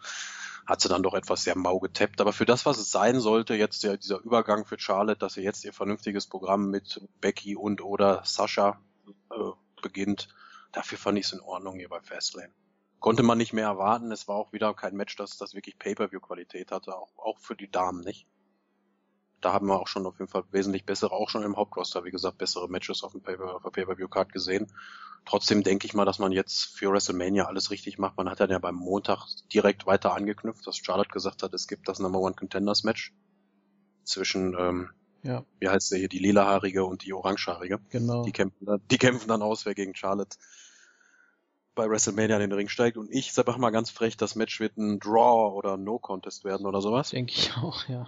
hat 0.66 0.80
sie 0.80 0.88
dann 0.88 1.04
doch 1.04 1.14
etwas 1.14 1.44
sehr 1.44 1.58
mau 1.58 1.80
getappt. 1.80 2.22
Aber 2.22 2.32
für 2.32 2.46
das, 2.46 2.66
was 2.66 2.78
es 2.78 2.90
sein 2.90 3.20
sollte, 3.20 3.54
jetzt 3.54 3.84
der, 3.84 3.98
dieser 3.98 4.22
Übergang 4.22 4.66
für 4.66 4.80
Charlotte, 4.80 5.20
dass 5.20 5.34
sie 5.34 5.42
jetzt 5.42 5.66
ihr 5.66 5.74
vernünftiges 5.74 6.26
Programm 6.26 6.70
mit 6.70 7.02
Becky 7.20 7.58
und 7.58 7.84
oder 7.84 8.22
Sascha 8.24 8.80
äh, 9.32 9.82
beginnt, 9.82 10.30
dafür 10.72 10.98
fand 10.98 11.20
ich 11.20 11.26
es 11.26 11.34
in 11.34 11.42
Ordnung 11.42 11.76
hier 11.78 11.90
bei 11.90 12.00
Fastlane. 12.00 12.54
Konnte 13.00 13.24
man 13.24 13.38
nicht 13.38 13.52
mehr 13.52 13.68
erwarten. 13.68 14.10
Es 14.14 14.30
war 14.30 14.38
auch 14.38 14.54
wieder 14.54 14.74
kein 14.74 14.96
Match, 14.96 15.18
das, 15.18 15.38
das 15.38 15.54
wirklich 15.54 15.78
Pay-Per-View-Qualität 15.78 16.72
hatte, 16.72 16.96
auch, 16.96 17.12
auch 17.18 17.40
für 17.40 17.58
die 17.58 17.70
Damen 17.70 18.06
nicht. 18.06 18.26
Da 19.46 19.54
haben 19.54 19.68
wir 19.68 19.80
auch 19.80 19.88
schon 19.88 20.08
auf 20.08 20.18
jeden 20.18 20.32
Fall 20.32 20.44
wesentlich 20.50 20.86
bessere, 20.86 21.12
auch 21.12 21.30
schon 21.30 21.44
im 21.44 21.56
Hauptroster, 21.56 22.04
wie 22.04 22.10
gesagt, 22.10 22.40
bessere 22.40 22.68
Matches 22.68 23.04
auf 23.04 23.12
dem 23.12 23.22
auf 23.42 23.62
der 23.62 23.70
Pay-Per-View-Card 23.70 24.34
gesehen. 24.34 24.72
Trotzdem 25.24 25.62
denke 25.62 25.86
ich 25.86 25.94
mal, 25.94 26.04
dass 26.04 26.18
man 26.18 26.32
jetzt 26.32 26.76
für 26.76 26.92
WrestleMania 26.92 27.46
alles 27.46 27.70
richtig 27.70 28.00
macht. 28.00 28.18
Man 28.18 28.28
hat 28.28 28.40
dann 28.40 28.50
ja 28.50 28.58
beim 28.58 28.74
Montag 28.74 29.28
direkt 29.54 29.86
weiter 29.86 30.16
angeknüpft, 30.16 30.66
dass 30.66 30.78
Charlotte 30.78 31.12
gesagt 31.12 31.44
hat, 31.44 31.54
es 31.54 31.68
gibt 31.68 31.88
das 31.88 32.00
Number 32.00 32.18
One 32.22 32.34
Contenders 32.34 32.84
Match 32.84 33.14
zwischen, 34.04 34.56
ähm, 34.58 34.90
Ja, 35.22 35.44
wie 35.60 35.70
heißt 35.70 35.92
der 35.92 36.00
hier, 36.00 36.10
die 36.10 36.18
lilahaarige 36.18 36.84
und 36.84 37.06
die 37.06 37.14
orangehaarige. 37.14 37.80
genau. 37.92 38.24
Die 38.24 38.32
kämpfen, 38.32 38.66
dann, 38.66 38.82
die 38.90 38.98
kämpfen 38.98 39.28
dann 39.28 39.44
aus, 39.44 39.68
wer 39.68 39.76
gegen 39.76 39.94
Charlotte 39.94 40.38
bei 41.76 41.88
WrestleMania 41.88 42.38
in 42.38 42.50
den 42.50 42.52
Ring 42.52 42.70
steigt. 42.70 42.98
Und 42.98 43.12
ich 43.12 43.32
sag 43.32 43.46
mal 43.60 43.70
ganz 43.70 43.92
frech, 43.92 44.18
das 44.18 44.34
Match 44.34 44.60
wird 44.60 44.76
ein 44.78 45.00
Draw 45.00 45.54
oder 45.54 45.76
ein 45.76 45.84
No 45.84 46.00
Contest 46.00 46.46
werden 46.46 46.66
oder 46.66 46.82
sowas. 46.82 47.12
Denke 47.12 47.34
ich 47.34 47.56
auch, 47.58 47.88
ja. 47.88 48.08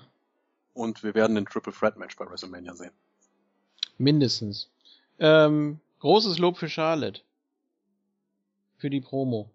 Und 0.78 1.01
wir 1.01 1.15
werden 1.15 1.36
ein 1.38 1.45
Triple 1.47 1.73
Threat 1.73 1.97
Match 1.97 2.15
bei 2.17 2.30
WrestleMania 2.30 2.75
sehen. 2.75 2.91
Mindestens. 3.97 4.69
Ähm, 5.17 5.80
großes 5.99 6.38
Lob 6.38 6.57
für 6.57 6.69
Charlotte. 6.69 7.21
Für 8.78 8.91
die 8.91 9.01
Promo. 9.01 9.49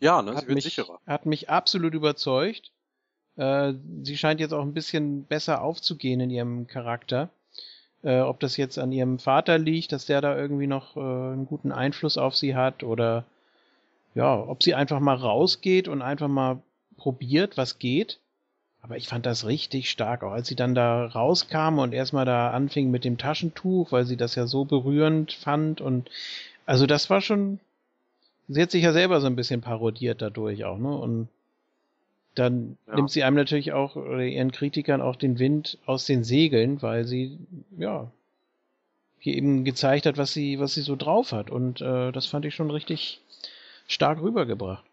Ja, 0.00 0.22
ne, 0.22 0.30
sie 0.30 0.36
hat, 0.38 0.46
wird 0.46 0.54
mich, 0.54 0.64
sicherer. 0.64 1.00
hat 1.06 1.26
mich 1.26 1.50
absolut 1.50 1.92
überzeugt. 1.92 2.72
Äh, 3.36 3.74
sie 4.04 4.16
scheint 4.16 4.40
jetzt 4.40 4.54
auch 4.54 4.62
ein 4.62 4.72
bisschen 4.72 5.24
besser 5.24 5.60
aufzugehen 5.60 6.20
in 6.20 6.30
ihrem 6.30 6.66
Charakter. 6.66 7.28
Äh, 8.02 8.20
ob 8.20 8.40
das 8.40 8.56
jetzt 8.56 8.78
an 8.78 8.90
ihrem 8.90 9.18
Vater 9.18 9.58
liegt, 9.58 9.92
dass 9.92 10.06
der 10.06 10.22
da 10.22 10.34
irgendwie 10.34 10.66
noch 10.66 10.96
äh, 10.96 11.00
einen 11.00 11.46
guten 11.46 11.72
Einfluss 11.72 12.16
auf 12.16 12.34
sie 12.34 12.54
hat 12.54 12.82
oder 12.82 13.26
ja, 14.14 14.34
ob 14.34 14.62
sie 14.62 14.74
einfach 14.74 15.00
mal 15.00 15.16
rausgeht 15.16 15.88
und 15.88 16.00
einfach 16.00 16.28
mal 16.28 16.62
probiert, 16.96 17.58
was 17.58 17.78
geht. 17.78 18.18
Aber 18.84 18.98
ich 18.98 19.08
fand 19.08 19.24
das 19.24 19.46
richtig 19.46 19.88
stark, 19.88 20.22
auch 20.22 20.32
als 20.32 20.46
sie 20.46 20.56
dann 20.56 20.74
da 20.74 21.06
rauskam 21.06 21.78
und 21.78 21.94
erstmal 21.94 22.26
da 22.26 22.50
anfing 22.50 22.90
mit 22.90 23.02
dem 23.06 23.16
Taschentuch, 23.16 23.92
weil 23.92 24.04
sie 24.04 24.18
das 24.18 24.34
ja 24.34 24.46
so 24.46 24.66
berührend 24.66 25.32
fand 25.32 25.80
und 25.80 26.10
also 26.66 26.84
das 26.84 27.08
war 27.08 27.22
schon, 27.22 27.60
sie 28.46 28.60
hat 28.60 28.70
sich 28.70 28.84
ja 28.84 28.92
selber 28.92 29.22
so 29.22 29.26
ein 29.26 29.36
bisschen 29.36 29.62
parodiert 29.62 30.20
dadurch 30.20 30.66
auch, 30.66 30.76
ne? 30.76 30.94
Und 30.94 31.28
dann 32.34 32.76
Ja. 32.86 32.96
nimmt 32.96 33.10
sie 33.10 33.24
einem 33.24 33.36
natürlich 33.36 33.72
auch 33.72 33.96
oder 33.96 34.22
ihren 34.22 34.52
Kritikern 34.52 35.00
auch 35.00 35.16
den 35.16 35.38
Wind 35.38 35.78
aus 35.86 36.04
den 36.04 36.22
Segeln, 36.22 36.82
weil 36.82 37.06
sie 37.06 37.38
ja 37.78 38.10
hier 39.18 39.34
eben 39.34 39.64
gezeigt 39.64 40.04
hat, 40.04 40.18
was 40.18 40.34
sie 40.34 40.60
was 40.60 40.74
sie 40.74 40.82
so 40.82 40.94
drauf 40.94 41.32
hat 41.32 41.48
und 41.48 41.80
äh, 41.80 42.12
das 42.12 42.26
fand 42.26 42.44
ich 42.44 42.54
schon 42.54 42.70
richtig 42.70 43.22
stark 43.88 44.20
rübergebracht. 44.20 44.84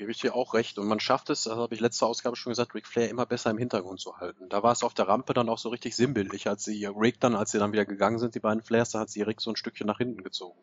Gebe 0.00 0.12
ich 0.12 0.18
dir 0.18 0.34
auch 0.34 0.54
recht. 0.54 0.78
Und 0.78 0.86
man 0.86 0.98
schafft 0.98 1.28
es, 1.28 1.42
das 1.42 1.54
habe 1.54 1.74
ich 1.74 1.80
letzte 1.82 2.06
Ausgabe 2.06 2.34
schon 2.34 2.52
gesagt, 2.52 2.74
Ric 2.74 2.86
Flair 2.86 3.10
immer 3.10 3.26
besser 3.26 3.50
im 3.50 3.58
Hintergrund 3.58 4.00
zu 4.00 4.16
halten. 4.16 4.48
Da 4.48 4.62
war 4.62 4.72
es 4.72 4.82
auf 4.82 4.94
der 4.94 5.06
Rampe 5.06 5.34
dann 5.34 5.50
auch 5.50 5.58
so 5.58 5.68
richtig 5.68 5.94
sinnbildlich, 5.94 6.48
als 6.48 6.64
sie 6.64 6.86
Rick 6.86 7.20
dann, 7.20 7.36
als 7.36 7.50
sie 7.50 7.58
dann 7.58 7.72
wieder 7.72 7.84
gegangen 7.84 8.18
sind, 8.18 8.34
die 8.34 8.40
beiden 8.40 8.62
Flairs, 8.62 8.92
da 8.92 9.00
hat 9.00 9.10
sie 9.10 9.20
Rick 9.20 9.42
so 9.42 9.50
ein 9.50 9.56
Stückchen 9.56 9.86
nach 9.86 9.98
hinten 9.98 10.22
gezogen. 10.24 10.58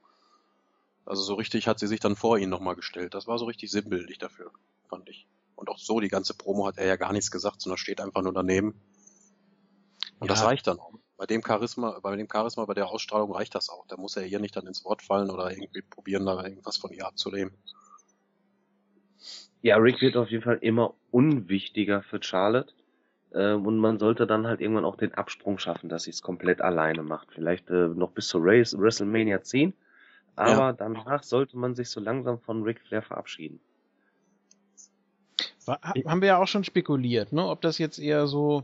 Also 1.05 1.21
so 1.21 1.35
richtig 1.35 1.67
hat 1.67 1.77
sie 1.77 1.85
sich 1.85 1.99
dann 1.99 2.15
vor 2.15 2.39
ihn 2.39 2.49
nochmal 2.49 2.75
gestellt. 2.75 3.13
Das 3.13 3.27
war 3.27 3.38
so 3.38 3.45
richtig 3.45 3.69
sinnbildlich 3.69 4.17
dafür, 4.17 4.49
fand 4.89 5.07
ich. 5.07 5.27
Und 5.55 5.69
auch 5.69 5.77
so, 5.77 5.99
die 5.99 6.07
ganze 6.07 6.33
Promo 6.33 6.65
hat 6.65 6.79
er 6.79 6.88
ja 6.88 6.95
gar 6.95 7.13
nichts 7.13 7.29
gesagt, 7.29 7.61
sondern 7.61 7.77
steht 7.77 8.01
einfach 8.01 8.23
nur 8.23 8.33
daneben. 8.33 8.81
Und 10.17 10.29
Ja. 10.29 10.33
das 10.33 10.45
reicht 10.45 10.65
dann 10.65 10.79
auch. 10.79 10.93
Bei 11.15 11.27
dem 11.27 11.43
Charisma, 11.45 11.99
bei 11.99 12.15
dem 12.15 12.27
Charisma, 12.27 12.65
bei 12.65 12.73
der 12.73 12.88
Ausstrahlung 12.88 13.31
reicht 13.31 13.53
das 13.53 13.69
auch. 13.69 13.85
Da 13.85 13.97
muss 13.97 14.17
er 14.17 14.25
ihr 14.25 14.39
nicht 14.39 14.55
dann 14.55 14.65
ins 14.65 14.83
Wort 14.83 15.03
fallen 15.03 15.29
oder 15.29 15.51
irgendwie 15.51 15.83
probieren, 15.83 16.25
da 16.25 16.43
irgendwas 16.43 16.77
von 16.77 16.91
ihr 16.91 17.05
abzunehmen. 17.05 17.53
Ja, 19.68 19.76
Rick 19.76 19.99
wird 19.99 20.15
auf 20.15 20.32
jeden 20.32 20.43
Fall 20.43 20.59
immer 20.61 20.93
unwichtiger 21.11 22.01
für 22.01 22.24
Charlotte. 22.24 22.74
Ähm, 23.34 23.65
und 23.65 23.80
man 23.80 23.99
sollte 23.99 24.26
dann 24.26 24.47
halt 24.47 24.61
irgendwann 24.61 24.86
auch 24.86 24.95
den 24.95 25.13
Absprung 25.13 25.59
schaffen, 25.59 25.89
dass 25.89 26.03
sie 26.03 26.11
es 26.11 26.22
komplett 26.22 26.61
alleine 26.61 27.03
macht. 27.03 27.34
Vielleicht 27.34 27.70
äh, 27.70 27.89
noch 27.89 28.11
bis 28.11 28.30
zur 28.30 28.39
Race, 28.45 28.78
WrestleMania 28.78 29.41
10. 29.43 29.74
Aber 30.38 30.68
Ja. 30.68 30.72
danach 30.72 31.22
sollte 31.24 31.57
man 31.57 31.76
sich 31.76 31.89
so 31.89 31.99
langsam 31.99 32.39
von 32.39 32.63
Ric 32.63 32.80
Flair 32.80 33.01
verabschieden. 33.01 33.59
War, 35.65 35.82
ha- 35.84 35.93
haben 36.05 36.22
wir 36.22 36.30
ja 36.30 36.41
auch 36.41 36.47
schon 36.47 36.63
spekuliert, 36.63 37.34
ne? 37.34 37.45
Ob 37.45 37.59
das 37.59 37.78
jetzt 37.78 37.99
eher 37.99 38.26
so 38.28 38.63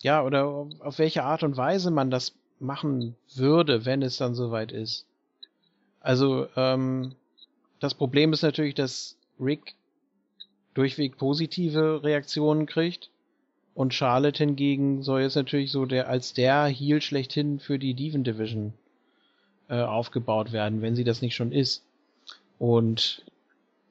ja, 0.00 0.22
oder 0.22 0.68
auf 0.78 0.98
welche 1.00 1.24
Art 1.24 1.42
und 1.42 1.56
Weise 1.56 1.90
man 1.90 2.12
das 2.12 2.36
machen 2.60 3.16
würde, 3.34 3.84
wenn 3.84 4.00
es 4.02 4.18
dann 4.18 4.36
soweit 4.36 4.70
ist. 4.70 5.06
Also, 5.98 6.46
ähm, 6.54 7.16
das 7.80 7.94
Problem 7.94 8.32
ist 8.32 8.42
natürlich, 8.42 8.74
dass 8.74 9.18
Rick 9.40 9.74
durchweg 10.74 11.16
positive 11.16 12.02
Reaktionen 12.02 12.66
kriegt. 12.66 13.10
Und 13.74 13.92
Charlotte 13.92 14.38
hingegen 14.44 15.02
soll 15.02 15.22
jetzt 15.22 15.34
natürlich 15.34 15.72
so 15.72 15.84
der 15.84 16.08
als 16.08 16.32
der 16.32 16.66
Heal 16.66 17.00
schlechthin 17.02 17.58
für 17.58 17.78
die 17.78 17.94
Demon 17.94 18.22
Division 18.22 18.72
äh, 19.68 19.80
aufgebaut 19.80 20.52
werden, 20.52 20.80
wenn 20.80 20.94
sie 20.94 21.04
das 21.04 21.22
nicht 21.22 21.34
schon 21.34 21.50
ist. 21.50 21.82
Und 22.58 23.24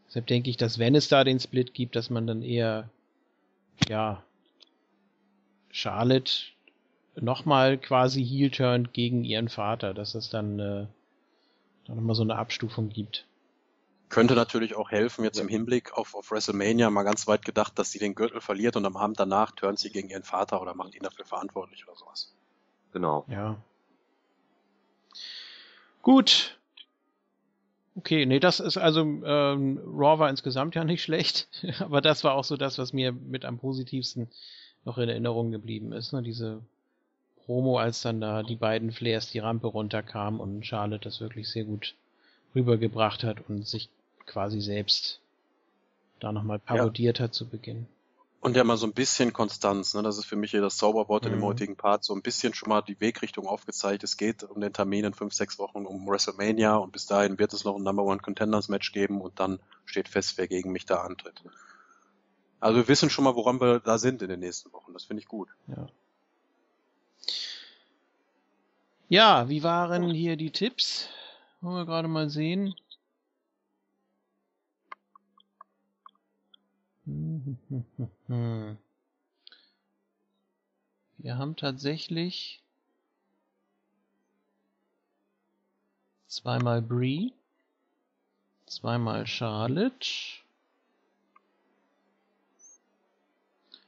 deshalb 0.07 0.27
denke 0.27 0.49
ich, 0.49 0.57
dass 0.57 0.79
wenn 0.79 0.95
es 0.95 1.09
da 1.09 1.23
den 1.23 1.39
Split 1.39 1.73
gibt, 1.73 1.95
dass 1.97 2.09
man 2.09 2.27
dann 2.27 2.43
eher 2.43 2.89
ja 3.89 4.23
Charlotte 5.69 6.31
nochmal 7.19 7.77
quasi 7.77 8.23
Heel 8.25 8.51
turnt 8.51 8.93
gegen 8.93 9.23
ihren 9.23 9.49
Vater, 9.49 9.93
dass 9.93 10.15
es 10.15 10.29
dann, 10.29 10.59
äh, 10.59 10.85
dann 11.85 11.95
nochmal 11.97 12.15
so 12.15 12.23
eine 12.23 12.37
Abstufung 12.37 12.89
gibt. 12.89 13.25
Könnte 14.13 14.35
natürlich 14.35 14.75
auch 14.75 14.91
helfen, 14.91 15.23
jetzt 15.23 15.37
ja. 15.37 15.43
im 15.43 15.49
Hinblick 15.49 15.93
auf, 15.93 16.13
auf 16.13 16.29
WrestleMania 16.29 16.91
mal 16.91 17.01
ganz 17.01 17.25
weit 17.25 17.43
gedacht, 17.43 17.79
dass 17.79 17.91
sie 17.91 17.97
den 17.97 18.13
Gürtel 18.13 18.41
verliert 18.41 18.75
und 18.75 18.85
am 18.85 18.95
Abend 18.95 19.19
danach 19.19 19.51
turnt 19.51 19.79
sie 19.79 19.89
gegen 19.89 20.09
ihren 20.09 20.21
Vater 20.21 20.61
oder 20.61 20.75
macht 20.75 20.93
ihn 20.93 21.01
dafür 21.01 21.25
verantwortlich 21.25 21.87
oder 21.87 21.97
sowas. 21.97 22.31
Genau. 22.91 23.25
Ja. 23.27 23.57
Gut. 26.03 26.59
Okay, 27.95 28.27
nee, 28.27 28.39
das 28.39 28.59
ist 28.59 28.77
also 28.77 29.01
ähm, 29.01 29.81
Raw 29.83 30.19
war 30.19 30.29
insgesamt 30.29 30.75
ja 30.75 30.83
nicht 30.83 31.01
schlecht, 31.01 31.47
aber 31.79 31.99
das 31.99 32.23
war 32.23 32.35
auch 32.35 32.43
so 32.43 32.55
das, 32.55 32.77
was 32.77 32.93
mir 32.93 33.13
mit 33.13 33.45
am 33.45 33.57
positivsten 33.57 34.29
noch 34.85 34.99
in 34.99 35.09
Erinnerung 35.09 35.49
geblieben 35.49 35.91
ist. 35.91 36.13
Ne? 36.13 36.21
Diese 36.21 36.61
Promo, 37.45 37.79
als 37.79 38.03
dann 38.03 38.21
da 38.21 38.43
die 38.43 38.57
beiden 38.57 38.91
Flares 38.91 39.31
die 39.31 39.39
Rampe 39.39 39.65
runterkamen 39.65 40.39
und 40.39 40.67
Charlotte 40.67 41.03
das 41.03 41.19
wirklich 41.19 41.49
sehr 41.49 41.63
gut 41.63 41.95
rübergebracht 42.53 43.23
hat 43.23 43.49
und 43.49 43.67
sich 43.67 43.89
quasi 44.25 44.61
selbst 44.61 45.19
da 46.19 46.31
nochmal 46.31 46.59
parodiert 46.59 47.19
ja. 47.19 47.25
hat 47.25 47.33
zu 47.33 47.47
Beginn. 47.47 47.87
Und 48.39 48.57
ja 48.57 48.63
mal 48.65 48.75
so 48.75 48.85
ein 48.85 48.93
bisschen 48.93 49.31
Konstanz, 49.31 49.93
ne? 49.93 50.03
das 50.03 50.17
ist 50.17 50.25
für 50.25 50.35
mich 50.35 50.51
hier 50.51 50.59
das 50.59 50.75
Zauberwort 50.75 51.23
mhm. 51.23 51.27
in 51.27 51.33
dem 51.35 51.39
mhm. 51.39 51.45
heutigen 51.45 51.75
Part, 51.77 52.03
so 52.03 52.13
ein 52.13 52.21
bisschen 52.21 52.53
schon 52.53 52.69
mal 52.69 52.81
die 52.81 52.99
Wegrichtung 52.99 53.47
aufgezeigt. 53.47 54.03
Es 54.03 54.17
geht 54.17 54.43
um 54.43 54.59
den 54.59 54.73
Termin 54.73 55.05
in 55.05 55.13
fünf, 55.13 55.33
sechs 55.33 55.59
Wochen 55.59 55.85
um 55.85 56.05
WrestleMania 56.07 56.75
und 56.75 56.91
bis 56.91 57.05
dahin 57.05 57.39
wird 57.39 57.53
es 57.53 57.63
noch 57.63 57.77
ein 57.77 57.83
Number 57.83 58.03
One 58.03 58.19
Contenders 58.19 58.67
Match 58.67 58.91
geben 58.91 59.21
und 59.21 59.39
dann 59.39 59.59
steht 59.85 60.09
fest, 60.09 60.37
wer 60.37 60.49
gegen 60.49 60.73
mich 60.73 60.85
da 60.85 61.01
antritt. 61.01 61.41
Also 62.59 62.77
wir 62.77 62.87
wissen 62.87 63.09
schon 63.09 63.23
mal, 63.23 63.35
woran 63.35 63.61
wir 63.61 63.79
da 63.79 63.97
sind 63.97 64.21
in 64.21 64.29
den 64.29 64.41
nächsten 64.41 64.73
Wochen. 64.73 64.91
Das 64.93 65.05
finde 65.05 65.21
ich 65.21 65.27
gut. 65.27 65.47
Ja. 65.67 65.87
Ja, 69.09 69.47
wie 69.47 69.63
waren 69.63 70.09
hier 70.09 70.35
die 70.37 70.51
Tipps? 70.51 71.07
Wollen 71.61 71.75
wir 71.75 71.85
gerade 71.85 72.07
mal 72.07 72.29
sehen. 72.29 72.73
Wir 81.17 81.37
haben 81.37 81.55
tatsächlich 81.57 82.61
zweimal 86.27 86.81
Brie, 86.81 87.33
zweimal 88.65 89.27
Charlotte, 89.27 90.07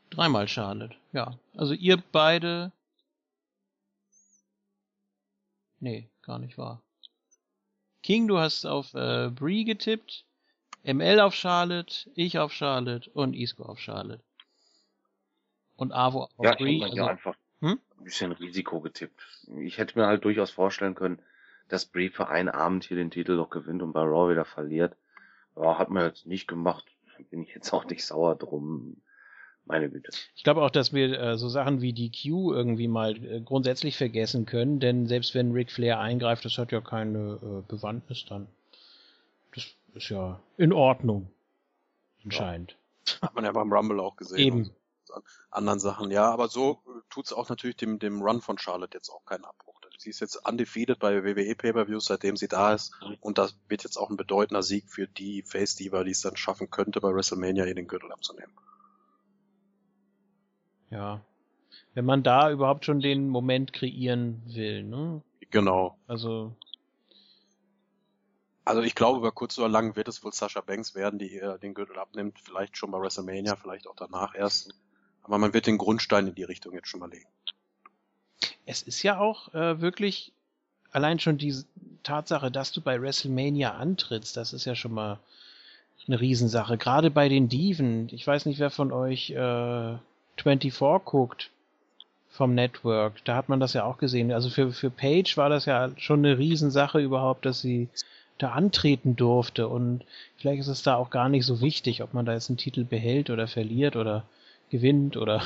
dreimal 0.10 0.48
Charlotte. 0.48 0.96
Ja, 1.14 1.38
also 1.56 1.74
ihr 1.74 1.98
beide. 2.12 2.74
Nee, 5.80 6.10
gar 6.22 6.40
nicht 6.40 6.58
wahr. 6.58 6.82
King, 8.04 8.28
du 8.28 8.38
hast 8.38 8.66
auf 8.66 8.94
äh, 8.94 9.30
Brie 9.30 9.64
getippt. 9.64 10.26
ML 10.86 11.20
auf 11.20 11.34
Charlotte, 11.34 12.10
ich 12.14 12.38
auf 12.38 12.54
Charlotte 12.54 13.10
und 13.12 13.34
Isco 13.36 13.64
auf 13.64 13.80
Charlotte. 13.80 14.24
Und 15.76 15.92
Avo 15.92 16.30
auf 16.38 16.46
ja, 16.46 16.56
Brie. 16.56 16.80
Ja, 16.80 16.86
also, 16.86 17.06
einfach 17.06 17.36
hm? 17.62 17.80
ein 17.98 18.04
bisschen 18.04 18.32
Risiko 18.32 18.80
getippt. 18.82 19.20
Ich 19.60 19.78
hätte 19.78 20.00
mir 20.00 20.08
halt 20.08 20.24
durchaus 20.24 20.52
vorstellen 20.52 20.96
können, 20.96 21.20
dass 21.68 21.86
Brie 21.86 22.10
für 22.10 22.30
einen 22.30 22.50
Abend 22.50 22.84
hier 22.84 22.98
den 22.98 23.12
Titel 23.12 23.36
noch 23.36 23.50
gewinnt 23.50 23.82
und 23.82 23.94
bei 23.94 24.02
Raw 24.02 24.32
wieder 24.32 24.46
verliert. 24.46 24.96
Aber 25.56 25.80
hat 25.80 25.90
man 25.90 26.06
jetzt 26.06 26.28
nicht 26.28 26.48
gemacht. 26.48 26.86
Bin 27.30 27.42
ich 27.42 27.54
jetzt 27.56 27.74
auch 27.74 27.86
nicht 27.86 28.06
sauer 28.06 28.36
drum. 28.36 29.02
Meine 29.66 29.90
Güte. 29.90 30.12
Ich 30.36 30.44
glaube 30.44 30.62
auch, 30.62 30.70
dass 30.70 30.94
wir 30.94 31.20
äh, 31.20 31.38
so 31.38 31.50
Sachen 31.50 31.82
wie 31.82 31.94
die 31.94 32.12
Q 32.12 32.54
irgendwie 32.54 32.88
mal 32.88 33.16
äh, 33.26 33.42
grundsätzlich 33.42 33.98
vergessen 33.98 34.46
können, 34.46 34.80
denn 34.80 35.08
selbst 35.08 35.34
wenn 35.34 35.54
Ric 35.54 35.72
Flair 35.72 36.00
eingreift, 36.00 36.46
das 36.46 36.60
hat 36.60 36.72
ja 36.72 36.82
keine 36.82 37.40
äh, 37.42 37.68
Bewandtnis 37.68 38.26
dann. 38.30 38.48
Ist 39.96 40.10
ja 40.10 40.40
in 40.58 40.74
Ordnung. 40.74 41.32
Anscheinend. 42.24 42.78
Ja. 43.08 43.22
Hat 43.22 43.36
man 43.36 43.46
ja 43.46 43.52
beim 43.52 43.72
Rumble 43.72 44.00
auch 44.00 44.16
gesehen. 44.16 44.40
Eben. 44.40 44.72
Anderen 45.50 45.80
Sachen, 45.80 46.12
ja, 46.12 46.30
aber 46.30 46.48
so 46.48 46.82
tut's 47.10 47.32
auch 47.32 47.48
natürlich 47.48 47.78
dem, 47.78 48.00
dem 48.00 48.22
Run 48.22 48.42
von 48.42 48.58
Charlotte 48.58 48.98
jetzt 48.98 49.10
auch 49.10 49.24
keinen 49.26 49.46
Abbruch. 49.46 49.76
Sie 49.98 50.10
ist 50.10 50.20
jetzt 50.20 50.36
undefeated 50.48 51.00
bei 51.00 51.24
WWE 51.24 51.56
Pay-Per-Views, 51.56 52.06
seitdem 52.06 52.36
sie 52.36 52.48
da 52.48 52.74
ist. 52.74 52.94
Und 53.22 53.38
das 53.38 53.58
wird 53.68 53.84
jetzt 53.84 53.98
auch 53.98 54.10
ein 54.10 54.18
bedeutender 54.18 54.64
Sieg 54.64 54.90
für 54.90 55.08
die 55.08 55.42
Face-Diva, 55.44 56.04
die 56.04 56.12
es 56.12 56.22
dann 56.22 56.36
schaffen 56.36 56.70
könnte, 56.70 57.02
bei 57.02 57.14
WrestleMania 57.14 57.64
hier 57.64 57.76
den 57.76 57.88
Gürtel 57.88 58.12
abzunehmen. 58.12 58.54
Ja. 60.90 61.22
Wenn 61.94 62.06
man 62.06 62.24
da 62.24 62.52
überhaupt 62.52 62.86
schon 62.86 63.00
den 63.00 63.30
Moment 63.30 63.74
kreieren 63.74 64.42
will, 64.46 64.84
ne? 64.84 65.22
Genau. 65.50 65.98
Also, 66.08 66.56
also 68.66 68.82
ich 68.82 68.96
glaube, 68.96 69.20
über 69.20 69.32
kurz 69.32 69.58
oder 69.58 69.70
lang 69.70 69.96
wird 69.96 70.08
es 70.08 70.24
wohl 70.24 70.34
Sascha 70.34 70.62
Banks 70.62 70.96
werden, 70.96 71.20
die 71.20 71.34
ihr 71.34 71.58
den 71.60 71.74
Gürtel 71.74 71.98
abnimmt. 71.98 72.40
Vielleicht 72.44 72.78
schon 72.78 72.92
bei 72.92 73.00
WrestleMania, 73.00 73.56
vielleicht 73.56 73.88
auch 73.88 73.96
danach 73.96 74.36
erst. 74.36 74.74
Aber 75.24 75.38
man 75.38 75.54
wird 75.54 75.68
den 75.68 75.78
Grundstein 75.78 76.28
in 76.28 76.36
die 76.36 76.44
Richtung 76.44 76.74
jetzt 76.74 76.88
schon 76.88 77.00
mal 77.00 77.10
legen. 77.10 77.28
Es 78.66 78.82
ist 78.82 79.04
ja 79.04 79.20
auch 79.20 79.54
äh, 79.54 79.80
wirklich 79.82 80.34
allein 80.92 81.20
schon 81.20 81.38
die 81.38 81.56
Tatsache, 82.04 82.52
dass 82.52 82.72
du 82.72 82.82
bei 82.82 83.02
WrestleMania 83.02 83.76
antrittst, 83.76 84.36
das 84.36 84.54
ist 84.54 84.66
ja 84.66 84.76
schon 84.76 84.94
mal 84.94 85.20
eine 86.08 86.20
Riesensache. 86.20 86.78
Gerade 86.78 87.10
bei 87.10 87.30
den 87.30 87.50
Diven. 87.50 88.10
Ich 88.12 88.26
weiß 88.26 88.46
nicht, 88.46 88.60
wer 88.60 88.70
von 88.70 88.92
euch 88.92 89.32
äh, 89.32 89.98
24 90.38 91.06
guckt 91.06 91.52
vom 92.30 92.54
Network. 92.54 93.24
Da 93.26 93.36
hat 93.36 93.50
man 93.50 93.60
das 93.60 93.74
ja 93.74 93.86
auch 93.86 93.98
gesehen. 93.98 94.32
Also 94.32 94.50
für, 94.50 94.72
für 94.72 94.90
Paige 94.90 95.34
war 95.38 95.50
das 95.50 95.66
ja 95.66 95.92
schon 95.98 96.20
eine 96.20 96.38
Riesensache 96.38 97.00
überhaupt, 97.00 97.46
dass 97.46 97.62
sie 97.62 97.88
da 98.38 98.52
antreten 98.52 99.16
durfte. 99.16 99.68
Und 99.68 100.06
vielleicht 100.38 100.62
ist 100.62 100.68
es 100.68 100.84
da 100.84 100.96
auch 100.96 101.10
gar 101.10 101.30
nicht 101.30 101.46
so 101.46 101.62
wichtig, 101.62 102.04
ob 102.04 102.14
man 102.14 102.26
da 102.26 102.34
jetzt 102.34 102.50
einen 102.50 102.58
Titel 102.58 102.84
behält 102.84 103.30
oder 103.30 103.48
verliert 103.48 103.96
oder 103.96 104.26
gewinnt 104.70 105.18
oder 105.18 105.42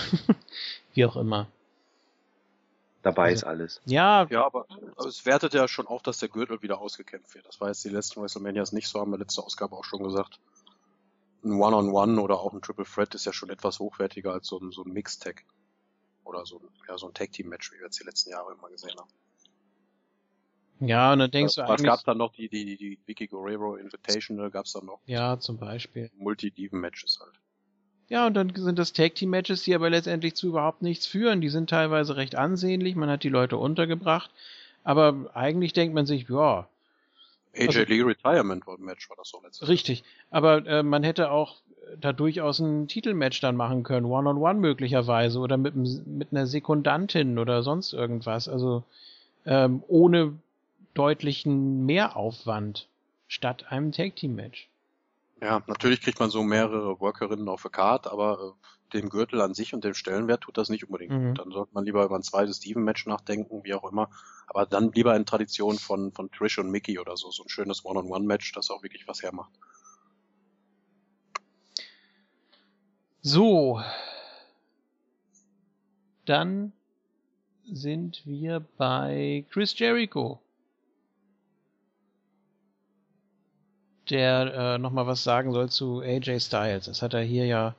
wie 0.93 1.05
auch 1.05 1.15
immer. 1.15 1.47
Dabei 3.01 3.29
also, 3.29 3.33
ist 3.33 3.43
alles. 3.45 3.81
Ja. 3.85 4.27
Ja, 4.29 4.45
aber, 4.45 4.65
aber 4.69 5.07
es 5.07 5.25
wertet 5.25 5.53
ja 5.53 5.67
schon 5.67 5.87
auf, 5.87 6.01
dass 6.01 6.17
der 6.17 6.29
Gürtel 6.29 6.61
wieder 6.61 6.79
ausgekämpft 6.79 7.33
wird. 7.33 7.47
Das 7.47 7.61
war 7.61 7.69
jetzt 7.69 7.83
die 7.85 7.89
letzten 7.89 8.21
WrestleManias 8.21 8.73
nicht 8.73 8.89
so, 8.89 8.99
haben 8.99 9.11
wir 9.11 9.17
letzte 9.17 9.41
Ausgabe 9.41 9.75
auch 9.75 9.85
schon 9.85 10.03
gesagt. 10.03 10.39
Ein 11.43 11.53
One-on-One 11.53 12.11
-on 12.11 12.15
-One 12.15 12.21
oder 12.21 12.39
auch 12.39 12.53
ein 12.53 12.61
Triple 12.61 12.83
Threat 12.83 13.15
ist 13.15 13.25
ja 13.25 13.31
schon 13.31 13.49
etwas 13.49 13.79
hochwertiger 13.79 14.33
als 14.33 14.47
so 14.47 14.59
ein, 14.59 14.71
so 14.71 14.83
ein 14.83 14.91
Mix-Tag. 14.91 15.45
Oder 16.25 16.45
so, 16.45 16.61
ja, 16.87 16.97
so 16.97 17.07
ein 17.07 17.13
Tag-Team-Match, 17.13 17.71
wie 17.71 17.77
wir 17.77 17.85
jetzt 17.85 17.99
die 17.99 18.03
letzten 18.03 18.31
Jahre 18.31 18.51
immer 18.51 18.69
gesehen 18.69 18.99
haben. 18.99 19.09
Ja, 20.79 21.13
und 21.13 21.19
dann 21.19 21.31
denkst 21.31 21.55
du 21.55 21.61
eigentlich. 21.61 21.79
Was 21.79 21.83
gab's 21.83 22.03
dann 22.03 22.17
noch? 22.17 22.31
Die, 22.33 22.47
die, 22.47 22.77
die 22.77 22.97
Vicky 23.05 23.27
Guerrero 23.27 23.75
Invitational 23.75 24.49
gab's 24.49 24.73
dann 24.73 24.85
noch. 24.85 24.99
Ja, 25.05 25.39
zum 25.39 25.57
Beispiel. 25.57 26.09
Multi-Diven-Matches 26.17 27.19
halt. 27.21 27.33
Ja, 28.07 28.25
und 28.25 28.33
dann 28.33 28.53
sind 28.55 28.79
das 28.79 28.93
Tag-Team-Matches, 28.93 29.63
die 29.63 29.75
aber 29.75 29.89
letztendlich 29.89 30.35
zu 30.35 30.47
überhaupt 30.47 30.81
nichts 30.81 31.05
führen. 31.05 31.41
Die 31.41 31.49
sind 31.49 31.69
teilweise 31.69 32.15
recht 32.15 32.35
ansehnlich, 32.35 32.95
man 32.95 33.09
hat 33.09 33.23
die 33.23 33.29
Leute 33.29 33.57
untergebracht, 33.57 34.31
aber 34.83 35.29
eigentlich 35.35 35.73
denkt 35.73 35.93
man 35.93 36.05
sich, 36.05 36.27
ja. 36.27 36.67
AJ 37.55 37.67
also, 37.67 37.79
Lee 37.81 38.01
Retirement 38.01 38.63
Match 38.79 39.09
war 39.09 39.17
das 39.17 39.29
so 39.29 39.41
letztes 39.43 39.67
Richtig, 39.67 40.03
aber 40.31 40.65
äh, 40.65 40.83
man 40.83 41.03
hätte 41.03 41.31
auch 41.31 41.57
da 41.99 42.13
durchaus 42.13 42.59
ein 42.59 42.87
Titelmatch 42.87 43.41
dann 43.41 43.55
machen 43.55 43.83
können, 43.83 44.05
One-on-One 44.05 44.39
-on 44.39 44.57
-one 44.57 44.59
möglicherweise 44.59 45.39
oder 45.39 45.57
mit, 45.57 45.75
mit 45.75 46.29
einer 46.31 46.47
Sekundantin 46.47 47.37
oder 47.37 47.63
sonst 47.63 47.93
irgendwas. 47.93 48.47
Also 48.47 48.83
ähm, 49.45 49.83
ohne 49.87 50.33
deutlichen 50.99 51.85
Mehraufwand 51.85 52.89
statt 53.27 53.71
einem 53.71 53.93
Tag 53.93 54.17
Team 54.17 54.35
Match. 54.35 54.69
Ja, 55.41 55.63
natürlich 55.67 56.01
kriegt 56.01 56.19
man 56.19 56.29
so 56.29 56.43
mehrere 56.43 56.99
Workerinnen 56.99 57.47
auf 57.47 57.61
der 57.61 57.71
Card, 57.71 58.07
aber 58.07 58.55
äh, 58.91 58.97
dem 58.97 59.09
Gürtel 59.09 59.39
an 59.39 59.53
sich 59.53 59.73
und 59.73 59.85
dem 59.85 59.93
Stellenwert 59.93 60.41
tut 60.41 60.57
das 60.57 60.67
nicht 60.67 60.83
unbedingt. 60.83 61.13
Mhm. 61.13 61.35
Dann 61.35 61.51
sollte 61.51 61.73
man 61.73 61.85
lieber 61.85 62.03
über 62.03 62.17
ein 62.17 62.23
zweites 62.23 62.57
Steven-Match 62.57 63.05
nachdenken, 63.05 63.63
wie 63.63 63.73
auch 63.73 63.89
immer. 63.89 64.09
Aber 64.47 64.65
dann 64.65 64.91
lieber 64.91 65.15
in 65.15 65.25
Tradition 65.25 65.77
von, 65.77 66.11
von 66.11 66.29
Trish 66.31 66.59
und 66.59 66.69
Mickey 66.69 66.99
oder 66.99 67.15
so. 67.15 67.31
So 67.31 67.43
ein 67.43 67.49
schönes 67.49 67.85
One-on-One-Match, 67.85 68.51
das 68.51 68.69
auch 68.69 68.83
wirklich 68.83 69.07
was 69.07 69.23
hermacht. 69.23 69.53
So. 73.21 73.81
dann 76.25 76.73
sind 77.63 78.25
wir 78.25 78.59
bei 78.59 79.45
Chris 79.49 79.77
Jericho. 79.77 80.41
Der 84.09 84.53
äh, 84.53 84.77
nochmal 84.77 85.07
was 85.07 85.23
sagen 85.23 85.53
soll 85.53 85.69
zu 85.69 86.01
AJ 86.01 86.39
Styles. 86.39 86.85
Das 86.85 87.01
hat 87.01 87.13
er 87.13 87.21
hier 87.21 87.45
ja 87.45 87.75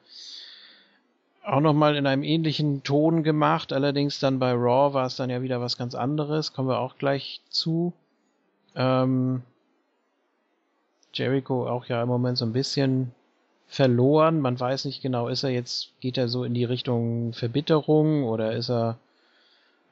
auch 1.45 1.61
nochmal 1.61 1.97
in 1.97 2.07
einem 2.07 2.23
ähnlichen 2.23 2.83
Ton 2.83 3.23
gemacht. 3.23 3.73
Allerdings 3.73 4.21
dann 4.21 4.39
bei 4.39 4.53
Raw 4.53 4.95
war 4.95 5.07
es 5.07 5.17
dann 5.17 5.31
ja 5.31 5.43
wieder 5.43 5.61
was 5.61 5.77
ganz 5.77 5.95
anderes. 5.95 6.53
Kommen 6.53 6.69
wir 6.69 6.79
auch 6.79 6.97
gleich 6.99 7.41
zu. 7.49 7.93
Ähm, 8.77 9.43
Jericho 11.13 11.69
auch 11.69 11.87
ja 11.87 12.03
im 12.03 12.09
Moment 12.09 12.39
so 12.39 12.45
ein 12.45 12.53
bisschen 12.53 13.13
verloren. 13.67 14.41
Man 14.41 14.59
weiß 14.59 14.85
nicht 14.85 15.03
genau, 15.03 15.29
ist 15.29 15.43
er 15.43 15.51
jetzt, 15.51 15.93
geht 16.01 16.19
er 16.19 16.29
so 16.29 16.45
in 16.45 16.55
die 16.55 16.65
Richtung 16.65 17.33
Verbitterung 17.33 18.25
oder 18.25 18.53
ist 18.53 18.71
er 18.71 18.99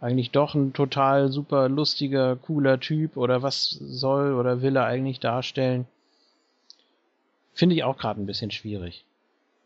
eigentlich 0.00 0.30
doch 0.30 0.54
ein 0.54 0.72
total 0.72 1.30
super 1.30 1.68
lustiger, 1.68 2.36
cooler 2.36 2.78
Typ 2.78 3.16
oder 3.16 3.42
was 3.42 3.70
soll 3.70 4.34
oder 4.34 4.62
will 4.62 4.76
er 4.76 4.84
eigentlich 4.84 5.18
darstellen? 5.20 5.86
Finde 7.58 7.74
ich 7.74 7.82
auch 7.82 7.98
gerade 7.98 8.20
ein 8.20 8.26
bisschen 8.26 8.52
schwierig. 8.52 9.04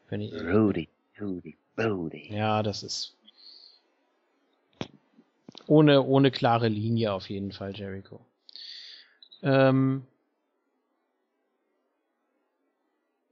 Wenn 0.08 0.22
ich, 0.22 0.32
Rudy, 0.32 0.88
Rudy, 1.20 1.54
Rudy. 1.78 2.32
ja, 2.34 2.62
das 2.62 2.82
ist 2.82 3.14
ohne, 5.66 6.02
ohne 6.02 6.30
klare 6.30 6.68
Linie 6.68 7.12
auf 7.12 7.28
jeden 7.28 7.52
Fall, 7.52 7.76
Jericho. 7.76 8.24
Ähm, 9.42 10.04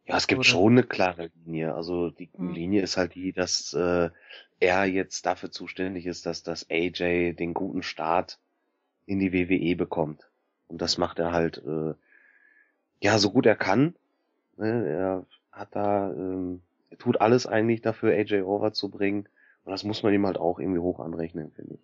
Ja, 0.07 0.17
es 0.17 0.27
gibt 0.27 0.41
Oder- 0.41 0.49
schon 0.49 0.73
eine 0.73 0.83
klare 0.83 1.31
Linie. 1.47 1.73
Also 1.75 2.11
die 2.11 2.29
Hm. 2.35 2.53
Linie 2.53 2.83
ist 2.83 2.97
halt 2.97 3.15
die, 3.15 3.33
dass 3.33 3.73
äh, 3.75 4.11
er 4.59 4.85
jetzt 4.85 5.25
dafür 5.25 5.53
zuständig 5.53 6.05
ist, 6.05 6.27
dass 6.27 6.43
das 6.43 6.67
AJ 6.69 7.35
den 7.35 7.55
guten 7.55 7.85
Start 7.85 8.39
in 9.07 9.21
die 9.21 9.33
WWE 9.33 9.77
bekommt. 9.77 10.29
Und 10.67 10.83
das 10.83 10.99
macht 10.99 11.21
er 11.21 11.31
halt 11.33 11.59
äh, 11.65 11.95
ja 13.01 13.19
so 13.19 13.31
gut 13.31 13.47
er 13.47 13.55
kann. 13.55 13.95
Ne? 14.61 14.87
Er 14.87 15.27
hat 15.51 15.75
da, 15.75 16.11
ähm, 16.13 16.63
er 16.91 16.99
tut 16.99 17.21
alles 17.21 17.47
eigentlich 17.47 17.83
dafür, 17.83 18.13
AJ 18.13 18.43
over 18.43 18.73
zu 18.73 18.89
bringen. 18.89 19.29
Und 19.65 19.73
das 19.73 19.85
muss 19.85 20.03
man 20.03 20.15
ihm 20.15 20.27
halt 20.27 20.39
auch 20.39 20.59
irgendwie 20.59 20.81
hoch 20.81 21.01
anrechnen, 21.01 21.51
finde 21.53 21.75
ich. 21.75 21.81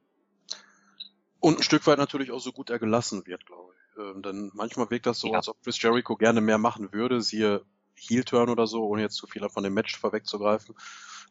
Und 1.41 1.59
ein 1.59 1.63
Stück 1.63 1.87
weit 1.87 1.99
natürlich 1.99 2.31
auch 2.31 2.41
so 2.41 2.53
gut 2.53 2.71
er 2.71 2.79
gelassen 2.79 3.27
wird, 3.27 3.47
glaube 3.47 3.73
ich. 3.75 3.99
Ähm, 3.99 4.23
denn 4.23 4.51
manchmal 4.55 4.91
wirkt 4.91 5.07
das 5.07 5.19
so, 5.21 5.29
Ja. 5.29 5.39
als 5.39 5.49
ob 5.49 5.63
Chris 5.63 5.81
Jericho 5.81 6.17
gerne 6.17 6.41
mehr 6.41 6.59
machen 6.59 6.93
würde, 6.93 7.21
siehe 7.21 7.63
Heel-Turn 7.95 8.51
oder 8.51 8.67
so, 8.67 8.85
ohne 8.87 9.03
jetzt 9.03 9.17
zu 9.17 9.27
viel 9.27 9.49
von 9.49 9.63
dem 9.65 9.75
Match 9.75 9.99
vorwegzugreifen. 9.99 10.75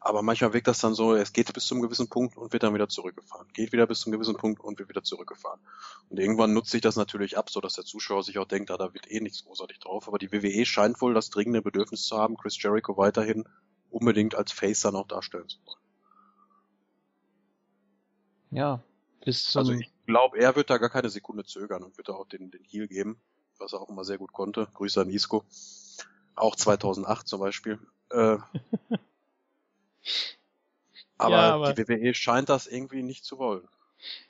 Aber 0.00 0.22
manchmal 0.22 0.52
wirkt 0.52 0.68
das 0.68 0.78
dann 0.78 0.94
so, 0.94 1.14
es 1.14 1.32
geht 1.32 1.52
bis 1.52 1.66
zum 1.66 1.80
gewissen 1.80 2.08
Punkt 2.08 2.36
und 2.36 2.52
wird 2.52 2.62
dann 2.62 2.74
wieder 2.74 2.88
zurückgefahren. 2.88 3.48
Geht 3.52 3.72
wieder 3.72 3.86
bis 3.86 4.00
zum 4.00 4.12
gewissen 4.12 4.36
Punkt 4.36 4.62
und 4.62 4.78
wird 4.78 4.88
wieder 4.88 5.02
zurückgefahren. 5.02 5.60
Und 6.08 6.18
irgendwann 6.18 6.52
nutzt 6.52 6.70
sich 6.70 6.80
das 6.80 6.96
natürlich 6.96 7.36
ab, 7.36 7.50
so 7.50 7.60
dass 7.60 7.74
der 7.74 7.84
Zuschauer 7.84 8.22
sich 8.22 8.38
auch 8.38 8.46
denkt, 8.46 8.70
ah, 8.70 8.76
da 8.76 8.94
wird 8.94 9.10
eh 9.10 9.20
nichts 9.20 9.44
großartig 9.44 9.78
drauf. 9.80 10.06
Aber 10.06 10.18
die 10.18 10.32
WWE 10.32 10.64
scheint 10.64 11.00
wohl 11.00 11.14
das 11.14 11.30
dringende 11.30 11.62
Bedürfnis 11.62 12.04
zu 12.04 12.16
haben, 12.18 12.36
Chris 12.36 12.62
Jericho 12.62 12.96
weiterhin 12.96 13.48
unbedingt 13.90 14.34
als 14.34 14.52
Face 14.52 14.80
dann 14.82 14.96
auch 14.96 15.06
darstellen 15.06 15.48
zu 15.48 15.58
wollen. 15.64 15.80
ja, 18.50 18.82
bis 19.24 19.44
zum, 19.44 19.60
Also 19.60 19.72
ich 19.72 19.92
glaube, 20.06 20.38
er 20.38 20.54
wird 20.56 20.70
da 20.70 20.78
gar 20.78 20.90
keine 20.90 21.10
Sekunde 21.10 21.44
zögern 21.44 21.82
und 21.82 21.96
wird 21.96 22.08
da 22.08 22.12
auch 22.12 22.28
den, 22.28 22.50
den 22.50 22.62
Heal 22.64 22.86
geben, 22.88 23.20
was 23.58 23.72
er 23.72 23.80
auch 23.80 23.88
immer 23.88 24.04
sehr 24.04 24.18
gut 24.18 24.32
konnte. 24.32 24.68
Grüße 24.74 25.00
an 25.00 25.10
Isco. 25.10 25.44
Auch 26.34 26.54
2008 26.54 27.26
zum 27.26 27.40
Beispiel. 27.40 27.78
Äh, 28.10 28.36
aber, 31.18 31.30
Ja, 31.36 31.54
aber- 31.54 31.72
die 31.72 31.88
WWE 31.88 32.14
scheint 32.14 32.48
das 32.48 32.66
irgendwie 32.66 33.02
nicht 33.02 33.24
zu 33.24 33.38
wollen. 33.38 33.66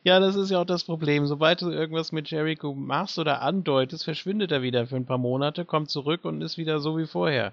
Ja, 0.04 0.20
das 0.20 0.36
ist 0.36 0.50
ja 0.50 0.60
auch 0.60 0.64
das 0.66 0.84
Problem. 0.84 1.26
Sobald 1.26 1.60
du 1.60 1.70
irgendwas 1.70 2.12
mit 2.12 2.30
Jericho 2.30 2.72
machst 2.72 3.18
oder 3.18 3.42
andeutest, 3.42 4.04
verschwindet 4.04 4.52
er 4.52 4.62
wieder 4.62 4.86
für 4.86 4.96
ein 4.96 5.06
paar 5.06 5.18
Monate, 5.18 5.64
kommt 5.64 5.90
zurück 5.90 6.24
und 6.24 6.40
ist 6.40 6.56
wieder 6.56 6.78
so 6.78 6.96
wie 6.96 7.06
vorher. 7.06 7.52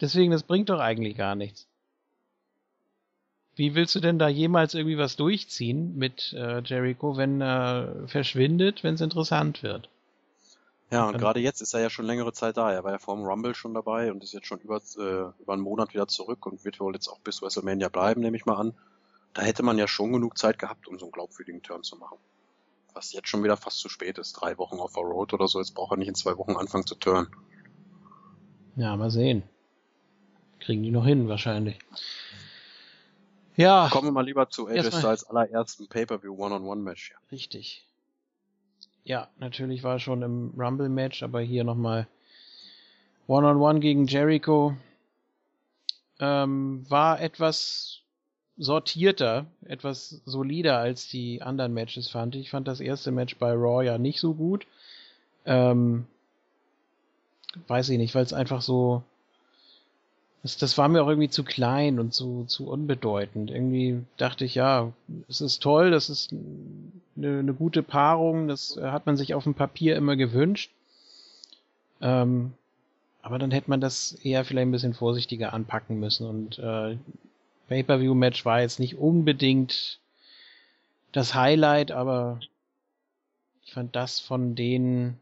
Deswegen, 0.00 0.30
das 0.30 0.42
bringt 0.42 0.68
doch 0.68 0.78
eigentlich 0.78 1.16
gar 1.16 1.34
nichts. 1.34 1.66
Wie 3.54 3.74
willst 3.74 3.94
du 3.94 4.00
denn 4.00 4.18
da 4.18 4.28
jemals 4.28 4.74
irgendwie 4.74 4.98
was 4.98 5.16
durchziehen 5.16 5.96
mit 5.96 6.34
äh, 6.34 6.60
Jericho, 6.60 7.16
wenn 7.16 7.40
er 7.40 8.06
verschwindet, 8.06 8.84
wenn 8.84 8.94
es 8.94 9.00
interessant 9.00 9.62
wird? 9.62 9.88
Ja, 10.90 11.08
und 11.08 11.18
gerade 11.18 11.40
jetzt 11.40 11.60
ist 11.60 11.74
er 11.74 11.80
ja 11.80 11.90
schon 11.90 12.04
längere 12.04 12.32
Zeit 12.32 12.56
da. 12.56 12.72
Er 12.72 12.84
war 12.84 12.92
ja 12.92 12.98
vor 12.98 13.16
dem 13.16 13.24
Rumble 13.24 13.54
schon 13.54 13.74
dabei 13.74 14.12
und 14.12 14.22
ist 14.22 14.32
jetzt 14.32 14.46
schon 14.46 14.60
über, 14.60 14.76
äh, 14.76 15.42
über 15.42 15.52
einen 15.52 15.62
Monat 15.62 15.92
wieder 15.94 16.06
zurück 16.06 16.46
und 16.46 16.64
wird 16.64 16.78
wohl 16.78 16.94
jetzt 16.94 17.08
auch 17.08 17.18
bis 17.18 17.42
WrestleMania 17.42 17.88
bleiben, 17.88 18.20
nehme 18.20 18.36
ich 18.36 18.46
mal 18.46 18.54
an. 18.54 18.72
Da 19.34 19.42
hätte 19.42 19.64
man 19.64 19.78
ja 19.78 19.88
schon 19.88 20.12
genug 20.12 20.38
Zeit 20.38 20.58
gehabt, 20.58 20.86
um 20.86 20.98
so 20.98 21.06
einen 21.06 21.12
glaubwürdigen 21.12 21.62
Turn 21.62 21.82
zu 21.82 21.96
machen. 21.96 22.18
Was 22.94 23.12
jetzt 23.12 23.28
schon 23.28 23.42
wieder 23.42 23.56
fast 23.56 23.78
zu 23.78 23.88
spät 23.88 24.16
ist. 24.18 24.34
Drei 24.34 24.56
Wochen 24.58 24.78
auf 24.78 24.92
der 24.94 25.02
Road 25.02 25.34
oder 25.34 25.48
so. 25.48 25.58
Jetzt 25.58 25.74
braucht 25.74 25.92
er 25.92 25.98
nicht 25.98 26.08
in 26.08 26.14
zwei 26.14 26.38
Wochen 26.38 26.56
anfangen 26.56 26.86
zu 26.86 26.94
turnen. 26.94 27.28
Ja, 28.76 28.96
mal 28.96 29.10
sehen. 29.10 29.42
Kriegen 30.60 30.82
die 30.82 30.90
noch 30.90 31.04
hin, 31.04 31.28
wahrscheinlich. 31.28 31.78
Ja, 33.56 33.88
Kommen 33.90 34.08
wir 34.08 34.12
mal 34.12 34.24
lieber 34.24 34.48
zu 34.50 34.68
AJ 34.68 34.92
Styles 34.92 35.24
allerersten 35.24 35.88
Pay-Per-View 35.88 36.34
One-on-One-Match. 36.36 37.10
Ja. 37.10 37.16
Richtig. 37.32 37.86
Ja, 39.06 39.28
natürlich 39.38 39.84
war 39.84 39.94
er 39.94 39.98
schon 40.00 40.22
im 40.22 40.52
Rumble-Match, 40.58 41.22
aber 41.22 41.40
hier 41.40 41.62
nochmal 41.62 42.08
One-on-One 43.28 43.78
gegen 43.78 44.08
Jericho. 44.08 44.76
Ähm, 46.18 46.84
war 46.88 47.20
etwas 47.20 48.00
sortierter, 48.56 49.46
etwas 49.64 50.22
solider 50.24 50.78
als 50.78 51.08
die 51.08 51.40
anderen 51.40 51.72
Matches, 51.72 52.08
fand 52.08 52.34
ich. 52.34 52.42
Ich 52.42 52.50
fand 52.50 52.66
das 52.66 52.80
erste 52.80 53.12
Match 53.12 53.36
bei 53.36 53.52
Raw 53.52 53.84
ja 53.84 53.96
nicht 53.96 54.18
so 54.18 54.34
gut. 54.34 54.66
Ähm, 55.44 56.08
weiß 57.68 57.90
ich 57.90 57.98
nicht, 57.98 58.16
weil 58.16 58.24
es 58.24 58.32
einfach 58.32 58.60
so. 58.60 59.04
Das, 60.46 60.56
das 60.58 60.78
war 60.78 60.86
mir 60.86 61.02
auch 61.02 61.08
irgendwie 61.08 61.28
zu 61.28 61.42
klein 61.42 61.98
und 61.98 62.14
zu, 62.14 62.44
zu 62.44 62.68
unbedeutend. 62.68 63.50
Irgendwie 63.50 64.04
dachte 64.16 64.44
ich, 64.44 64.54
ja, 64.54 64.92
es 65.28 65.40
ist 65.40 65.60
toll, 65.60 65.90
das 65.90 66.08
ist 66.08 66.32
eine, 67.16 67.40
eine 67.40 67.52
gute 67.52 67.82
Paarung, 67.82 68.46
das 68.46 68.78
hat 68.80 69.06
man 69.06 69.16
sich 69.16 69.34
auf 69.34 69.42
dem 69.42 69.54
Papier 69.54 69.96
immer 69.96 70.14
gewünscht. 70.14 70.70
Ähm, 72.00 72.52
aber 73.22 73.40
dann 73.40 73.50
hätte 73.50 73.70
man 73.70 73.80
das 73.80 74.12
eher 74.22 74.44
vielleicht 74.44 74.68
ein 74.68 74.70
bisschen 74.70 74.94
vorsichtiger 74.94 75.52
anpacken 75.52 75.98
müssen. 75.98 76.28
Und 76.28 76.60
äh, 76.60 76.96
Pay-Per-View-Match 77.66 78.44
war 78.44 78.60
jetzt 78.60 78.78
nicht 78.78 78.98
unbedingt 78.98 79.98
das 81.10 81.34
Highlight, 81.34 81.90
aber 81.90 82.38
ich 83.64 83.72
fand 83.72 83.96
das 83.96 84.20
von 84.20 84.54
den 84.54 85.18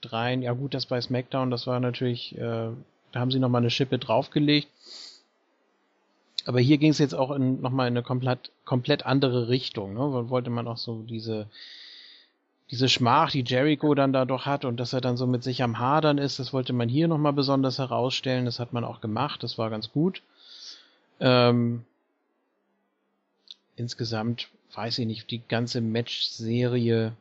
dreien, 0.00 0.42
ja 0.42 0.54
gut, 0.54 0.74
das 0.74 0.86
bei 0.86 1.00
SmackDown, 1.00 1.52
das 1.52 1.68
war 1.68 1.78
natürlich, 1.78 2.36
äh, 2.36 2.70
da 3.12 3.20
haben 3.20 3.30
sie 3.30 3.38
nochmal 3.38 3.60
eine 3.60 3.70
Schippe 3.70 3.98
draufgelegt. 3.98 4.68
Aber 6.46 6.60
hier 6.60 6.78
ging 6.78 6.90
es 6.90 6.98
jetzt 6.98 7.14
auch 7.14 7.36
nochmal 7.36 7.88
in 7.88 7.94
eine 7.94 8.02
komplett, 8.02 8.50
komplett 8.64 9.04
andere 9.04 9.48
Richtung. 9.48 9.94
Ne? 9.94 10.30
Wollte 10.30 10.50
man 10.50 10.66
auch 10.66 10.78
so 10.78 11.02
diese, 11.02 11.46
diese 12.70 12.88
Schmach, 12.88 13.30
die 13.30 13.44
Jericho 13.44 13.94
dann 13.94 14.12
da 14.12 14.24
doch 14.24 14.46
hat 14.46 14.64
und 14.64 14.78
dass 14.78 14.92
er 14.92 15.00
dann 15.00 15.16
so 15.16 15.26
mit 15.26 15.42
sich 15.42 15.62
am 15.62 15.78
Hadern 15.78 16.18
ist, 16.18 16.38
das 16.38 16.52
wollte 16.52 16.72
man 16.72 16.88
hier 16.88 17.08
nochmal 17.08 17.32
besonders 17.32 17.78
herausstellen. 17.78 18.46
Das 18.46 18.58
hat 18.58 18.72
man 18.72 18.84
auch 18.84 19.00
gemacht, 19.00 19.42
das 19.42 19.58
war 19.58 19.70
ganz 19.70 19.92
gut. 19.92 20.22
Ähm, 21.20 21.84
insgesamt 23.76 24.48
weiß 24.74 24.98
ich 24.98 25.06
nicht, 25.06 25.30
die 25.30 25.42
ganze 25.46 25.80
Match-Serie 25.80 27.12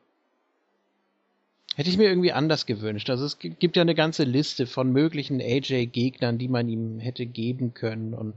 hätte 1.79 1.89
ich 1.89 1.97
mir 1.97 2.09
irgendwie 2.09 2.33
anders 2.33 2.65
gewünscht. 2.65 3.09
Also 3.09 3.23
es 3.23 3.39
gi- 3.39 3.51
gibt 3.51 3.77
ja 3.77 3.81
eine 3.83 3.95
ganze 3.95 4.25
Liste 4.25 4.67
von 4.67 4.91
möglichen 4.91 5.39
AJ-Gegnern, 5.39 6.37
die 6.37 6.49
man 6.49 6.67
ihm 6.67 6.99
hätte 6.99 7.25
geben 7.25 7.73
können 7.73 8.13
und 8.13 8.33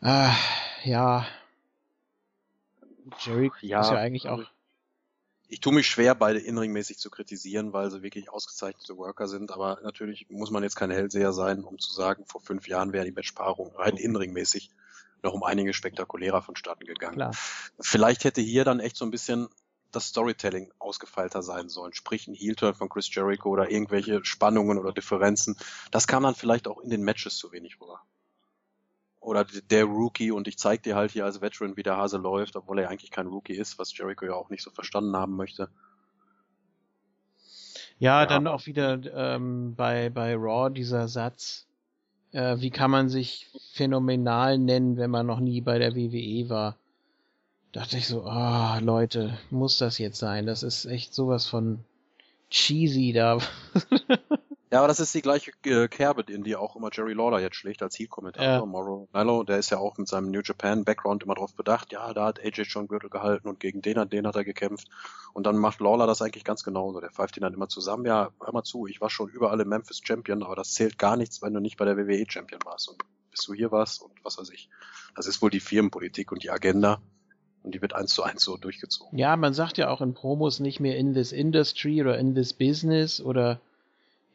ah, 0.00 0.32
ja, 0.84 1.26
Jericho 3.18 3.56
Ja, 3.62 3.80
ist 3.80 3.90
ja 3.90 3.96
eigentlich 3.98 4.28
auch 4.28 4.44
Ich 5.48 5.58
tue 5.58 5.72
mich 5.72 5.88
schwer, 5.88 6.14
beide 6.14 6.38
inringmäßig 6.38 6.98
zu 6.98 7.10
kritisieren, 7.10 7.72
weil 7.72 7.90
sie 7.90 8.00
wirklich 8.00 8.30
ausgezeichnete 8.30 8.96
Worker 8.96 9.26
sind, 9.26 9.50
aber 9.50 9.80
natürlich 9.82 10.30
muss 10.30 10.52
man 10.52 10.62
jetzt 10.62 10.76
kein 10.76 10.92
Hellseher 10.92 11.32
sein, 11.32 11.64
um 11.64 11.80
zu 11.80 11.92
sagen, 11.92 12.26
vor 12.26 12.40
fünf 12.40 12.68
Jahren 12.68 12.92
wäre 12.92 13.06
die 13.06 13.10
Matchpaarung 13.10 13.74
rein 13.74 13.96
inringmäßig 13.96 14.70
noch 15.24 15.32
um 15.32 15.42
einige 15.42 15.74
spektakulärer 15.74 16.42
vonstatten 16.42 16.84
gegangen. 16.84 17.14
klar. 17.16 17.32
Vielleicht 17.80 18.22
hätte 18.22 18.40
hier 18.40 18.64
dann 18.64 18.78
echt 18.78 18.96
so 18.96 19.04
ein 19.04 19.10
bisschen 19.10 19.48
das 19.92 20.08
Storytelling 20.08 20.70
ausgefeilter 20.78 21.42
sein 21.42 21.68
sollen, 21.68 21.94
sprich 21.94 22.28
ein 22.28 22.34
Heel-Turn 22.34 22.74
von 22.74 22.88
Chris 22.88 23.12
Jericho 23.14 23.48
oder 23.48 23.70
irgendwelche 23.70 24.24
Spannungen 24.24 24.78
oder 24.78 24.92
Differenzen. 24.92 25.56
Das 25.90 26.06
kam 26.06 26.22
dann 26.22 26.34
vielleicht 26.34 26.68
auch 26.68 26.80
in 26.80 26.90
den 26.90 27.02
Matches 27.02 27.36
zu 27.36 27.52
wenig 27.52 27.80
rüber. 27.80 28.00
Oder 29.20 29.44
der 29.44 29.84
Rookie 29.84 30.30
und 30.30 30.46
ich 30.46 30.58
zeig 30.58 30.82
dir 30.82 30.94
halt 30.94 31.10
hier 31.10 31.24
als 31.24 31.40
Veteran, 31.40 31.76
wie 31.76 31.82
der 31.82 31.96
Hase 31.96 32.18
läuft, 32.18 32.56
obwohl 32.56 32.78
er 32.78 32.88
eigentlich 32.88 33.10
kein 33.10 33.26
Rookie 33.26 33.54
ist, 33.54 33.78
was 33.78 33.96
Jericho 33.96 34.24
ja 34.24 34.34
auch 34.34 34.50
nicht 34.50 34.62
so 34.62 34.70
verstanden 34.70 35.16
haben 35.16 35.36
möchte. 35.36 35.68
Ja, 37.98 38.20
Ja. 38.20 38.26
dann 38.26 38.46
auch 38.46 38.66
wieder 38.66 39.00
ähm, 39.12 39.74
bei, 39.74 40.08
bei 40.10 40.34
Raw 40.36 40.70
dieser 40.70 41.08
Satz, 41.08 41.66
äh, 42.32 42.56
wie 42.60 42.70
kann 42.70 42.90
man 42.90 43.08
sich 43.08 43.48
phänomenal 43.72 44.58
nennen, 44.58 44.96
wenn 44.96 45.10
man 45.10 45.26
noch 45.26 45.40
nie 45.40 45.60
bei 45.60 45.78
der 45.78 45.94
WWE 45.96 46.48
war? 46.48 46.76
Dachte 47.72 47.98
ich 47.98 48.06
so, 48.06 48.24
ah, 48.24 48.78
oh, 48.78 48.84
Leute, 48.84 49.38
muss 49.50 49.78
das 49.78 49.98
jetzt 49.98 50.18
sein? 50.18 50.46
Das 50.46 50.62
ist 50.62 50.86
echt 50.86 51.14
sowas 51.14 51.46
von 51.46 51.84
cheesy 52.50 53.12
da. 53.12 53.38
Ja, 54.70 54.80
aber 54.80 54.88
das 54.88 55.00
ist 55.00 55.14
die 55.14 55.22
gleiche 55.22 55.52
äh, 55.64 55.88
Kerbe, 55.88 56.30
in 56.30 56.44
die 56.44 56.54
auch 56.54 56.76
immer 56.76 56.90
Jerry 56.92 57.14
Lawler 57.14 57.40
jetzt 57.40 57.56
schlägt 57.56 57.82
als 57.82 57.98
Heel-Kommentator. 57.98 58.46
Ja. 58.46 58.66
Morrow 58.66 59.08
Mello, 59.14 59.42
der 59.42 59.58
ist 59.58 59.70
ja 59.70 59.78
auch 59.78 59.96
mit 59.96 60.08
seinem 60.08 60.30
New 60.30 60.42
Japan-Background 60.44 61.22
immer 61.22 61.34
darauf 61.34 61.54
bedacht, 61.54 61.90
ja, 61.90 62.12
da 62.12 62.26
hat 62.26 62.38
AJ 62.38 62.66
schon 62.66 62.86
Gürtel 62.86 63.08
gehalten 63.08 63.48
und 63.48 63.60
gegen 63.60 63.80
den 63.80 63.98
hat, 63.98 64.12
den 64.12 64.26
hat 64.26 64.36
er 64.36 64.44
gekämpft. 64.44 64.88
Und 65.32 65.46
dann 65.46 65.56
macht 65.56 65.80
Lawler 65.80 66.06
das 66.06 66.20
eigentlich 66.20 66.44
ganz 66.44 66.64
genauso. 66.64 67.00
Der 67.00 67.10
pfeift 67.10 67.38
ihn 67.38 67.42
dann 67.42 67.54
immer 67.54 67.68
zusammen, 67.68 68.04
ja, 68.04 68.30
hör 68.42 68.52
mal 68.52 68.62
zu, 68.62 68.86
ich 68.86 69.00
war 69.00 69.08
schon 69.08 69.30
überall 69.30 69.58
im 69.60 69.68
Memphis 69.68 70.02
Champion, 70.04 70.42
aber 70.42 70.54
das 70.54 70.72
zählt 70.74 70.98
gar 70.98 71.16
nichts, 71.16 71.40
wenn 71.40 71.54
du 71.54 71.60
nicht 71.60 71.78
bei 71.78 71.86
der 71.86 71.96
WWE 71.96 72.26
Champion 72.28 72.60
warst 72.66 72.90
und 72.90 73.02
bis 73.30 73.44
du 73.44 73.54
hier 73.54 73.72
warst 73.72 74.02
und 74.02 74.12
was 74.22 74.36
weiß 74.36 74.50
ich. 74.50 74.68
Das 75.16 75.26
ist 75.26 75.40
wohl 75.40 75.50
die 75.50 75.60
Firmenpolitik 75.60 76.30
und 76.30 76.42
die 76.42 76.50
Agenda. 76.50 77.00
Und 77.68 77.74
die 77.74 77.82
wird 77.82 77.94
eins 77.94 78.14
zu 78.14 78.22
eins 78.22 78.42
so 78.42 78.56
durchgezogen. 78.56 79.18
Ja, 79.18 79.36
man 79.36 79.52
sagt 79.52 79.76
ja 79.76 79.90
auch 79.90 80.00
in 80.00 80.14
Promos 80.14 80.58
nicht 80.58 80.80
mehr 80.80 80.96
in 80.96 81.12
this 81.12 81.32
industry 81.32 82.00
oder 82.00 82.16
in 82.16 82.34
this 82.34 82.54
business 82.54 83.20
oder 83.20 83.60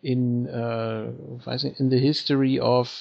in, 0.04 0.46
äh, 0.46 1.08
weiß 1.44 1.64
nicht, 1.64 1.80
in 1.80 1.90
the 1.90 1.98
history 1.98 2.60
of 2.60 2.96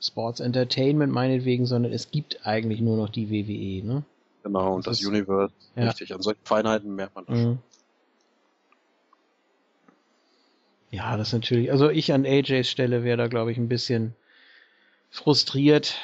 Sports 0.00 0.38
Entertainment 0.38 1.12
meinetwegen, 1.12 1.66
sondern 1.66 1.92
es 1.92 2.12
gibt 2.12 2.46
eigentlich 2.46 2.80
nur 2.80 2.96
noch 2.96 3.08
die 3.08 3.30
WWE, 3.30 3.84
ne? 3.84 4.04
Genau, 4.44 4.76
und 4.76 4.86
das, 4.86 5.00
das 5.00 5.08
Universe, 5.08 5.52
ja. 5.74 5.86
richtig. 5.86 6.14
An 6.14 6.22
solchen 6.22 6.44
Feinheiten 6.44 6.94
merkt 6.94 7.16
man 7.16 7.26
das 7.26 7.36
mhm. 7.36 7.42
schon. 7.42 7.58
Ja, 10.92 11.16
das 11.16 11.30
ist 11.30 11.34
natürlich, 11.34 11.72
also 11.72 11.90
ich 11.90 12.12
an 12.12 12.24
AJs 12.24 12.70
Stelle 12.70 13.02
wäre 13.02 13.16
da, 13.16 13.26
glaube 13.26 13.50
ich, 13.50 13.58
ein 13.58 13.68
bisschen 13.68 14.14
frustriert, 15.10 15.96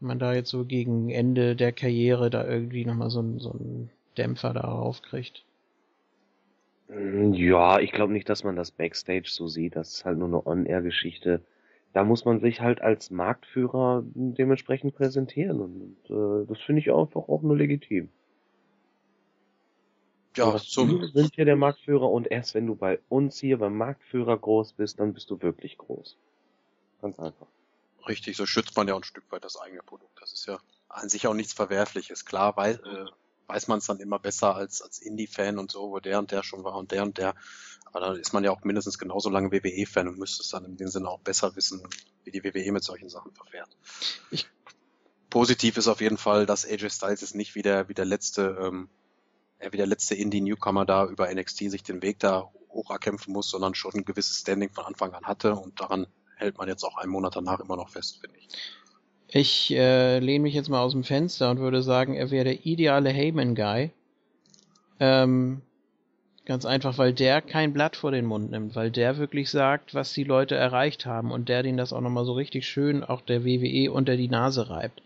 man 0.00 0.18
da 0.18 0.34
jetzt 0.34 0.50
so 0.50 0.64
gegen 0.64 1.10
Ende 1.10 1.56
der 1.56 1.72
Karriere 1.72 2.30
da 2.30 2.46
irgendwie 2.46 2.84
nochmal 2.84 3.10
so, 3.10 3.22
so 3.38 3.52
einen 3.52 3.90
Dämpfer 4.16 4.52
darauf 4.52 5.02
kriegt. 5.02 5.44
Hm, 6.88 7.34
ja, 7.34 7.78
ich 7.78 7.92
glaube 7.92 8.12
nicht, 8.12 8.28
dass 8.28 8.44
man 8.44 8.56
das 8.56 8.70
Backstage 8.70 9.28
so 9.28 9.48
sieht. 9.48 9.76
Das 9.76 9.94
ist 9.94 10.04
halt 10.04 10.18
nur 10.18 10.28
eine 10.28 10.46
On-Air-Geschichte. 10.46 11.42
Da 11.92 12.04
muss 12.04 12.24
man 12.24 12.40
sich 12.40 12.60
halt 12.60 12.80
als 12.80 13.10
Marktführer 13.10 14.04
dementsprechend 14.14 14.94
präsentieren. 14.94 15.60
Und 15.60 15.96
äh, 16.10 16.46
das 16.46 16.60
finde 16.60 16.80
ich 16.80 16.92
einfach 16.92 17.28
auch 17.28 17.42
nur 17.42 17.56
legitim. 17.56 18.08
Ja, 20.36 20.56
zum 20.56 21.00
wir 21.00 21.08
sind 21.08 21.34
hier 21.34 21.46
der 21.46 21.56
Marktführer 21.56 22.08
und 22.08 22.30
erst 22.30 22.54
wenn 22.54 22.66
du 22.66 22.76
bei 22.76 23.00
uns 23.08 23.40
hier 23.40 23.58
beim 23.58 23.76
Marktführer 23.76 24.38
groß 24.38 24.74
bist, 24.74 25.00
dann 25.00 25.12
bist 25.12 25.30
du 25.30 25.42
wirklich 25.42 25.76
groß. 25.78 26.16
Ganz 27.02 27.18
einfach. 27.18 27.48
Richtig, 28.06 28.36
so 28.36 28.46
schützt 28.46 28.76
man 28.76 28.88
ja 28.88 28.94
auch 28.94 29.00
ein 29.00 29.04
Stück 29.04 29.30
weit 29.30 29.44
das 29.44 29.56
eigene 29.56 29.82
Produkt. 29.82 30.20
Das 30.20 30.32
ist 30.32 30.46
ja 30.46 30.58
an 30.88 31.08
sich 31.08 31.26
auch 31.26 31.34
nichts 31.34 31.52
Verwerfliches. 31.52 32.24
Klar, 32.24 32.56
weil 32.56 32.76
äh, 32.76 33.10
weiß 33.48 33.68
man 33.68 33.78
es 33.78 33.86
dann 33.86 33.98
immer 33.98 34.18
besser 34.18 34.54
als, 34.54 34.82
als 34.82 34.98
Indie-Fan 34.98 35.58
und 35.58 35.70
so, 35.70 35.90
wo 35.90 36.00
der 36.00 36.18
und 36.18 36.30
der 36.30 36.42
schon 36.42 36.64
war 36.64 36.74
und 36.76 36.92
der 36.92 37.02
und 37.02 37.18
der. 37.18 37.34
Aber 37.86 38.00
dann 38.00 38.16
ist 38.16 38.32
man 38.32 38.44
ja 38.44 38.50
auch 38.50 38.62
mindestens 38.62 38.98
genauso 38.98 39.30
lange 39.30 39.50
WWE-Fan 39.50 40.08
und 40.08 40.18
müsste 40.18 40.42
es 40.42 40.50
dann 40.50 40.64
in 40.64 40.76
dem 40.76 40.88
Sinne 40.88 41.08
auch 41.08 41.20
besser 41.20 41.56
wissen, 41.56 41.82
wie 42.24 42.30
die 42.30 42.44
WWE 42.44 42.72
mit 42.72 42.84
solchen 42.84 43.08
Sachen 43.08 43.32
verfährt. 43.32 43.70
Ich, 44.30 44.46
positiv 45.30 45.78
ist 45.78 45.88
auf 45.88 46.00
jeden 46.00 46.18
Fall, 46.18 46.44
dass 46.46 46.66
AJ 46.66 46.90
Styles 46.90 47.22
jetzt 47.22 47.34
nicht 47.34 47.54
wie 47.54 47.62
der, 47.62 47.88
wie 47.88 47.94
der 47.94 48.04
letzte, 48.04 48.58
ähm, 48.60 48.88
wie 49.58 49.76
der 49.76 49.86
letzte 49.86 50.14
Indie-Newcomer 50.14 50.84
da 50.84 51.06
über 51.06 51.32
NXT 51.32 51.70
sich 51.70 51.82
den 51.82 52.02
Weg 52.02 52.18
da 52.20 52.52
hoch 52.70 52.90
erkämpfen 52.90 53.32
muss, 53.32 53.50
sondern 53.50 53.74
schon 53.74 53.94
ein 53.94 54.04
gewisses 54.04 54.40
Standing 54.40 54.70
von 54.70 54.84
Anfang 54.84 55.14
an 55.14 55.24
hatte 55.24 55.54
und 55.54 55.80
daran 55.80 56.06
hält 56.38 56.58
man 56.58 56.68
jetzt 56.68 56.84
auch 56.84 56.96
einen 56.96 57.12
Monat 57.12 57.36
danach 57.36 57.60
immer 57.60 57.76
noch 57.76 57.88
fest, 57.88 58.18
finde 58.20 58.36
ich. 58.38 58.48
Ich 59.30 59.70
äh, 59.72 60.18
lehne 60.20 60.44
mich 60.44 60.54
jetzt 60.54 60.70
mal 60.70 60.80
aus 60.80 60.92
dem 60.92 61.04
Fenster 61.04 61.50
und 61.50 61.58
würde 61.58 61.82
sagen, 61.82 62.14
er 62.14 62.30
wäre 62.30 62.44
der 62.44 62.64
ideale 62.64 63.10
Heyman-Guy. 63.10 63.90
Ähm, 65.00 65.60
ganz 66.46 66.64
einfach, 66.64 66.96
weil 66.96 67.12
der 67.12 67.42
kein 67.42 67.74
Blatt 67.74 67.94
vor 67.94 68.10
den 68.10 68.24
Mund 68.24 68.50
nimmt, 68.50 68.74
weil 68.74 68.90
der 68.90 69.18
wirklich 69.18 69.50
sagt, 69.50 69.94
was 69.94 70.14
die 70.14 70.24
Leute 70.24 70.54
erreicht 70.54 71.04
haben 71.04 71.30
und 71.30 71.50
der 71.50 71.62
den 71.62 71.76
das 71.76 71.92
auch 71.92 72.00
nochmal 72.00 72.24
so 72.24 72.32
richtig 72.32 72.66
schön 72.66 73.04
auch 73.04 73.20
der 73.20 73.44
WWE 73.44 73.92
unter 73.92 74.16
die 74.16 74.28
Nase 74.28 74.70
reibt. 74.70 75.02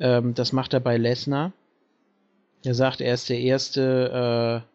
Ähm, 0.00 0.34
das 0.34 0.52
macht 0.52 0.72
er 0.72 0.80
bei 0.80 0.96
Lesnar. 0.96 1.52
Er 2.64 2.74
sagt, 2.74 3.02
er 3.02 3.14
ist 3.14 3.28
der 3.28 3.40
erste 3.40 4.64
äh, 4.64 4.69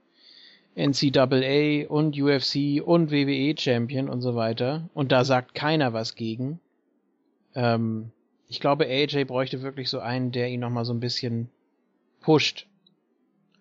NCAA 0.76 1.88
und 1.88 2.20
UFC 2.20 2.82
und 2.86 3.12
WWE 3.12 3.56
Champion 3.58 4.10
und 4.10 4.22
so 4.22 4.36
weiter. 4.36 4.90
Und 4.94 5.12
da 5.12 5.24
sagt 5.24 5.56
keiner 5.56 5.94
was 5.94 6.16
gegen. 6.16 6.60
Ähm, 7.56 8.12
ich 8.48 8.60
glaube, 8.60 8.86
AJ 8.86 9.26
bräuchte 9.26 9.62
wirklich 9.62 9.90
so 9.90 10.00
einen, 10.00 10.32
der 10.32 10.50
ihn 10.50 10.60
nochmal 10.60 10.86
so 10.86 10.94
ein 10.94 11.00
bisschen 11.00 11.50
pusht. 12.20 12.68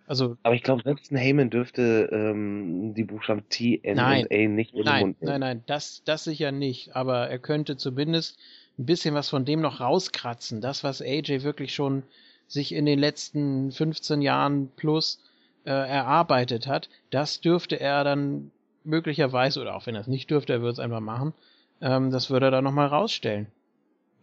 Also, 0.06 0.36
aber 0.42 0.54
ich 0.54 0.62
glaube, 0.62 0.82
selbst 0.82 1.10
ein 1.12 1.16
Heyman 1.16 1.48
dürfte 1.48 2.10
ähm, 2.12 2.92
die 2.94 3.04
Buchstaben 3.04 3.48
T, 3.48 3.80
N 3.82 3.96
nein, 3.96 4.26
und 4.26 4.32
A 4.32 4.48
nicht 4.48 4.74
in 4.74 4.84
den 4.84 4.98
Mund 5.00 5.22
nehmen. 5.22 5.30
Nein, 5.30 5.40
nein, 5.40 5.62
das, 5.66 6.02
das 6.04 6.24
sicher 6.24 6.52
nicht. 6.52 6.94
Aber 6.94 7.30
er 7.30 7.38
könnte 7.38 7.76
zumindest 7.78 8.38
ein 8.78 8.84
bisschen 8.86 9.14
was 9.14 9.30
von 9.30 9.44
dem 9.44 9.60
noch 9.60 9.80
rauskratzen. 9.80 10.60
Das, 10.60 10.84
was 10.84 11.00
AJ 11.00 11.42
wirklich 11.42 11.74
schon 11.74 12.02
sich 12.48 12.74
in 12.74 12.84
den 12.84 12.98
letzten 12.98 13.72
15 13.72 14.20
Jahren 14.20 14.68
plus 14.76 15.20
äh, 15.64 15.70
erarbeitet 15.70 16.66
hat, 16.66 16.88
das 17.10 17.40
dürfte 17.40 17.80
er 17.80 18.04
dann 18.04 18.50
möglicherweise, 18.84 19.60
oder 19.60 19.74
auch 19.74 19.86
wenn 19.86 19.94
er 19.94 20.02
es 20.02 20.06
nicht 20.06 20.30
dürfte, 20.30 20.52
er 20.52 20.60
würde 20.60 20.72
es 20.72 20.78
einfach 20.78 21.00
machen, 21.00 21.34
ähm, 21.80 22.10
das 22.10 22.30
würde 22.30 22.46
er 22.46 22.50
dann 22.50 22.64
nochmal 22.64 22.88
rausstellen. 22.88 23.46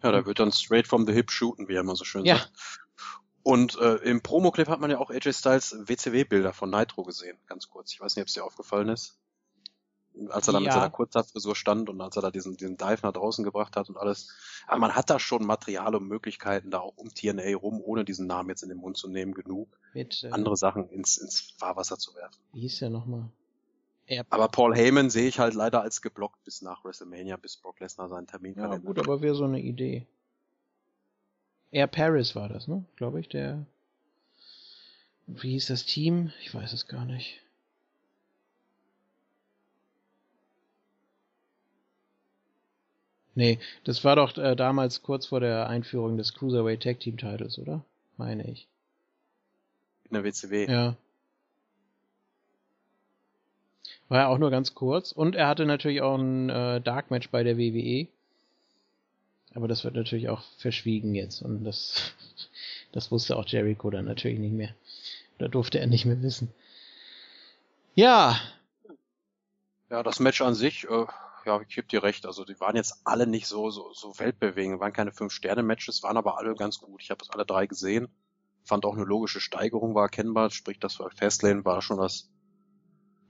Ja, 0.03 0.11
da 0.11 0.25
wird 0.25 0.39
dann 0.39 0.51
straight 0.51 0.87
from 0.87 1.05
the 1.05 1.13
hip 1.13 1.31
shooten, 1.31 1.67
wie 1.67 1.75
er 1.75 1.81
immer 1.81 1.95
so 1.95 2.05
schön 2.05 2.25
ja. 2.25 2.37
sagt. 2.37 2.51
Und 3.43 3.77
äh, 3.79 3.95
im 3.95 4.21
Promo-Clip 4.21 4.67
hat 4.67 4.79
man 4.79 4.91
ja 4.91 4.99
auch 4.99 5.09
AJ 5.09 5.33
Styles 5.33 5.75
WCW-Bilder 5.87 6.53
von 6.53 6.69
Nitro 6.69 7.03
gesehen, 7.03 7.37
ganz 7.47 7.69
kurz. 7.69 7.91
Ich 7.91 7.99
weiß 7.99 8.15
nicht, 8.15 8.21
ob 8.21 8.27
es 8.27 8.33
dir 8.33 8.43
aufgefallen 8.43 8.89
ist. 8.89 9.19
Als 10.29 10.47
er 10.47 10.53
da 10.53 10.59
ja. 10.59 10.63
mit 10.63 10.73
seiner 10.73 10.89
Kurzhaarfrisur 10.89 11.55
stand 11.55 11.89
und 11.89 12.01
als 12.01 12.15
er 12.15 12.21
da 12.21 12.31
diesen, 12.31 12.57
diesen 12.57 12.77
Dive 12.77 12.99
nach 13.03 13.13
draußen 13.13 13.43
gebracht 13.43 13.75
hat 13.75 13.89
und 13.89 13.97
alles. 13.97 14.29
Aber 14.67 14.79
man 14.79 14.95
hat 14.95 15.09
da 15.09 15.19
schon 15.19 15.45
Material 15.45 15.95
und 15.95 16.07
Möglichkeiten, 16.07 16.69
da 16.71 16.79
auch 16.79 16.97
um 16.97 17.13
TNA 17.13 17.55
rum, 17.55 17.81
ohne 17.81 18.03
diesen 18.03 18.27
Namen 18.27 18.49
jetzt 18.49 18.63
in 18.63 18.69
den 18.69 18.77
Mund 18.77 18.97
zu 18.97 19.07
nehmen, 19.07 19.33
genug, 19.33 19.79
mit, 19.93 20.23
äh, 20.23 20.31
andere 20.31 20.57
Sachen 20.57 20.89
ins, 20.89 21.17
ins 21.17 21.53
Fahrwasser 21.57 21.97
zu 21.97 22.13
werfen. 22.15 22.39
Wie 22.53 22.61
hieß 22.61 22.79
der 22.79 22.89
nochmal? 22.89 23.29
Aber 24.29 24.49
Paul 24.49 24.75
Heyman 24.75 25.09
sehe 25.09 25.27
ich 25.27 25.39
halt 25.39 25.53
leider 25.53 25.81
als 25.81 26.01
geblockt 26.01 26.43
bis 26.43 26.61
nach 26.61 26.83
WrestleMania, 26.83 27.37
bis 27.37 27.57
Brock 27.57 27.79
Lesnar 27.79 28.09
seinen 28.09 28.27
Termin 28.27 28.55
Ja, 28.57 28.77
gut, 28.77 28.99
aber 28.99 29.21
wäre 29.21 29.35
so 29.35 29.45
eine 29.45 29.61
Idee. 29.61 30.05
Air 31.71 31.87
Paris 31.87 32.35
war 32.35 32.49
das, 32.49 32.67
ne? 32.67 32.83
Glaube 32.97 33.19
ich, 33.21 33.29
der. 33.29 33.65
Wie 35.27 35.51
hieß 35.51 35.67
das 35.67 35.85
Team? 35.85 36.33
Ich 36.41 36.53
weiß 36.53 36.73
es 36.73 36.87
gar 36.87 37.05
nicht. 37.05 37.41
Nee, 43.33 43.59
das 43.83 44.03
war 44.03 44.15
doch 44.15 44.37
äh, 44.37 44.55
damals 44.55 45.03
kurz 45.03 45.27
vor 45.27 45.39
der 45.39 45.67
Einführung 45.69 46.17
des 46.17 46.33
Cruiserweight 46.33 46.83
Tag 46.83 46.99
Team 46.99 47.17
Titles, 47.17 47.57
oder? 47.59 47.83
Meine 48.17 48.49
ich. 48.49 48.67
In 50.09 50.15
der 50.15 50.23
WCW. 50.23 50.69
Ja. 50.69 50.95
War 54.09 54.19
ja 54.19 54.27
auch 54.27 54.37
nur 54.37 54.51
ganz 54.51 54.75
kurz. 54.75 55.13
Und 55.13 55.35
er 55.35 55.47
hatte 55.47 55.65
natürlich 55.65 56.01
auch 56.01 56.17
ein 56.17 56.49
äh, 56.49 56.81
Dark 56.81 57.11
Match 57.11 57.29
bei 57.29 57.43
der 57.43 57.57
WWE. 57.57 58.07
Aber 59.53 59.69
das 59.69 59.85
wird 59.85 59.95
natürlich 59.95 60.27
auch 60.27 60.43
verschwiegen 60.57 61.15
jetzt. 61.15 61.41
Und 61.41 61.63
das, 61.63 62.13
das 62.91 63.11
wusste 63.11 63.37
auch 63.37 63.47
Jericho 63.47 63.89
dann 63.89 64.05
natürlich 64.05 64.39
nicht 64.39 64.53
mehr. 64.53 64.75
Da 65.37 65.47
durfte 65.47 65.79
er 65.79 65.87
nicht 65.87 66.05
mehr 66.05 66.21
wissen. 66.21 66.53
Ja. 67.95 68.37
Ja, 69.89 70.03
das 70.03 70.19
Match 70.19 70.41
an 70.41 70.55
sich, 70.55 70.83
äh, 70.89 71.05
ja, 71.45 71.61
ich 71.61 71.75
gebe 71.75 71.87
dir 71.87 72.03
recht. 72.03 72.25
Also 72.25 72.45
die 72.45 72.59
waren 72.59 72.75
jetzt 72.75 73.01
alle 73.03 73.27
nicht 73.27 73.47
so, 73.47 73.69
so, 73.69 73.91
so 73.93 74.17
weltbewegend. 74.19 74.79
Waren 74.79 74.93
keine 74.93 75.11
Fünf-Sterne-Matches, 75.11 76.03
waren 76.03 76.17
aber 76.17 76.37
alle 76.37 76.55
ganz 76.55 76.79
gut. 76.79 77.01
Ich 77.01 77.11
habe 77.11 77.25
alle 77.29 77.45
drei 77.45 77.67
gesehen. 77.67 78.09
Fand 78.63 78.85
auch 78.85 78.95
eine 78.95 79.05
logische 79.05 79.39
Steigerung 79.39 79.95
war 79.95 80.03
erkennbar. 80.03 80.49
Sprich, 80.51 80.79
das 80.79 80.99
war 80.99 81.09
Fastlane 81.11 81.65
war 81.65 81.81
schon 81.81 81.97
was 81.97 82.29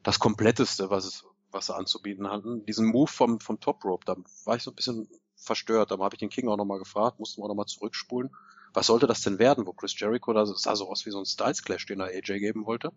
das 0.03 0.19
kompletteste, 0.19 0.89
was 0.89 1.05
es, 1.05 1.25
was 1.51 1.67
sie 1.67 1.75
anzubieten 1.75 2.29
hatten. 2.29 2.65
Diesen 2.65 2.87
Move 2.87 3.07
vom, 3.07 3.39
vom 3.39 3.59
Top 3.59 3.83
Rope, 3.85 4.05
da 4.05 4.15
war 4.45 4.55
ich 4.55 4.63
so 4.63 4.71
ein 4.71 4.75
bisschen 4.75 5.07
verstört. 5.35 5.91
Da 5.91 5.97
habe 5.97 6.15
ich 6.15 6.19
den 6.19 6.29
King 6.29 6.47
auch 6.49 6.57
nochmal 6.57 6.79
gefragt, 6.79 7.19
mussten 7.19 7.41
wir 7.41 7.45
auch 7.45 7.49
nochmal 7.49 7.67
zurückspulen. 7.67 8.31
Was 8.73 8.87
sollte 8.87 9.07
das 9.07 9.21
denn 9.21 9.37
werden, 9.37 9.65
wo 9.65 9.73
Chris 9.73 9.99
Jericho, 9.99 10.33
da 10.33 10.45
sah 10.45 10.75
so 10.75 10.89
aus 10.89 11.05
wie 11.05 11.11
so 11.11 11.19
ein 11.19 11.25
Styles 11.25 11.63
Clash, 11.63 11.85
den 11.85 11.99
er 11.99 12.07
AJ 12.07 12.39
geben 12.39 12.65
wollte. 12.65 12.91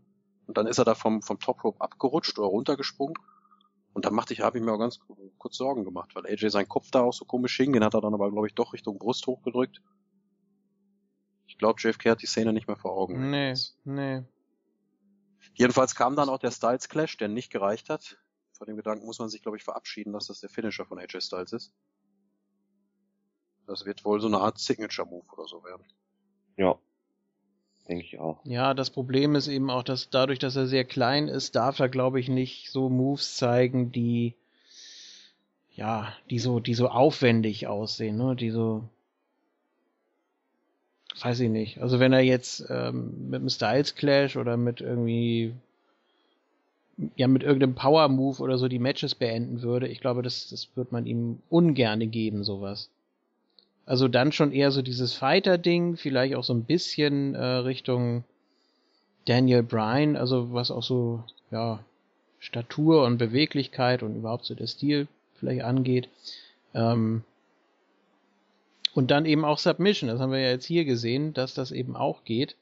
Und 0.46 0.56
dann 0.56 0.66
ist 0.66 0.78
er 0.78 0.84
da 0.84 0.94
vom, 0.94 1.22
vom 1.22 1.38
Top 1.38 1.64
Rope 1.64 1.80
abgerutscht 1.80 2.38
oder 2.38 2.48
runtergesprungen. 2.48 3.14
Und 3.94 4.04
dann 4.04 4.14
machte 4.14 4.34
ich, 4.34 4.40
habe 4.40 4.58
ich 4.58 4.64
mir 4.64 4.72
auch 4.72 4.78
ganz 4.78 4.98
kurz 5.38 5.56
Sorgen 5.56 5.84
gemacht, 5.84 6.14
weil 6.14 6.26
AJ 6.26 6.48
seinen 6.48 6.68
Kopf 6.68 6.90
da 6.90 7.02
auch 7.02 7.12
so 7.12 7.24
komisch 7.24 7.56
hing, 7.56 7.72
den 7.72 7.84
hat 7.84 7.94
er 7.94 8.00
dann 8.00 8.12
aber, 8.12 8.30
glaube 8.30 8.48
ich, 8.48 8.54
doch 8.54 8.72
Richtung 8.72 8.98
Brust 8.98 9.26
hochgedrückt. 9.26 9.80
Ich 11.46 11.58
glaube, 11.58 11.80
JFK 11.80 12.10
hat 12.10 12.22
die 12.22 12.26
Szene 12.26 12.52
nicht 12.52 12.66
mehr 12.66 12.76
vor 12.76 12.92
Augen. 12.92 13.30
Nee, 13.30 13.54
nee. 13.84 14.24
Jedenfalls 15.54 15.94
kam 15.94 16.16
dann 16.16 16.28
auch 16.28 16.38
der 16.38 16.50
Styles 16.50 16.88
Clash, 16.88 17.16
der 17.16 17.28
nicht 17.28 17.50
gereicht 17.50 17.88
hat. 17.88 18.18
von 18.58 18.66
dem 18.66 18.76
Gedanken 18.76 19.06
muss 19.06 19.20
man 19.20 19.28
sich, 19.28 19.42
glaube 19.42 19.56
ich, 19.56 19.64
verabschieden, 19.64 20.12
dass 20.12 20.26
das 20.26 20.40
der 20.40 20.50
Finisher 20.50 20.84
von 20.84 20.98
AJ 20.98 21.20
Styles 21.20 21.52
ist. 21.52 21.72
Das 23.66 23.84
wird 23.84 24.04
wohl 24.04 24.20
so 24.20 24.26
eine 24.26 24.40
Art 24.40 24.58
Signature-Move 24.58 25.26
oder 25.32 25.46
so 25.46 25.62
werden. 25.64 25.86
Ja. 26.56 26.78
Denke 27.88 28.04
ich 28.04 28.18
auch. 28.18 28.40
Ja, 28.44 28.72
das 28.72 28.90
Problem 28.90 29.34
ist 29.34 29.48
eben 29.48 29.70
auch, 29.70 29.82
dass 29.82 30.08
dadurch, 30.08 30.38
dass 30.38 30.56
er 30.56 30.66
sehr 30.66 30.84
klein 30.84 31.28
ist, 31.28 31.54
darf 31.54 31.78
er, 31.78 31.88
glaube 31.88 32.18
ich, 32.18 32.28
nicht 32.28 32.70
so 32.70 32.88
Moves 32.88 33.36
zeigen, 33.36 33.92
die 33.92 34.34
ja, 35.74 36.12
die 36.30 36.38
so, 36.38 36.60
die 36.60 36.74
so 36.74 36.88
aufwendig 36.88 37.66
aussehen, 37.66 38.16
ne? 38.16 38.36
Die 38.36 38.50
so 38.50 38.88
weiß 41.20 41.40
ich 41.40 41.50
nicht. 41.50 41.80
Also 41.80 42.00
wenn 42.00 42.12
er 42.12 42.20
jetzt 42.20 42.64
ähm, 42.70 43.28
mit 43.30 43.40
einem 43.40 43.48
Styles 43.48 43.94
Clash 43.94 44.36
oder 44.36 44.56
mit 44.56 44.80
irgendwie 44.80 45.54
ja 47.16 47.28
mit 47.28 47.42
irgendeinem 47.42 47.74
Power 47.74 48.08
Move 48.08 48.40
oder 48.40 48.58
so 48.58 48.68
die 48.68 48.78
Matches 48.78 49.14
beenden 49.14 49.62
würde, 49.62 49.88
ich 49.88 50.00
glaube, 50.00 50.22
das, 50.22 50.48
das 50.48 50.68
wird 50.76 50.92
man 50.92 51.06
ihm 51.06 51.40
ungerne 51.50 52.06
geben, 52.06 52.44
sowas. 52.44 52.90
Also 53.86 54.08
dann 54.08 54.32
schon 54.32 54.52
eher 54.52 54.70
so 54.70 54.82
dieses 54.82 55.14
Fighter-Ding, 55.14 55.96
vielleicht 55.96 56.34
auch 56.36 56.44
so 56.44 56.54
ein 56.54 56.64
bisschen 56.64 57.34
äh, 57.34 57.44
Richtung 57.44 58.24
Daniel 59.26 59.62
Bryan, 59.62 60.16
also 60.16 60.52
was 60.52 60.70
auch 60.70 60.82
so, 60.82 61.24
ja, 61.50 61.80
Statur 62.38 63.04
und 63.04 63.18
Beweglichkeit 63.18 64.02
und 64.02 64.16
überhaupt 64.16 64.44
so 64.44 64.54
der 64.54 64.66
Stil 64.66 65.08
vielleicht 65.34 65.62
angeht. 65.62 66.08
Ähm, 66.74 67.24
und 68.94 69.10
dann 69.10 69.26
eben 69.26 69.44
auch 69.44 69.58
Submission, 69.58 70.08
das 70.08 70.20
haben 70.20 70.32
wir 70.32 70.40
ja 70.40 70.50
jetzt 70.50 70.66
hier 70.66 70.84
gesehen, 70.84 71.34
dass 71.34 71.54
das 71.54 71.72
eben 71.72 71.96
auch 71.96 72.24
geht. 72.24 72.56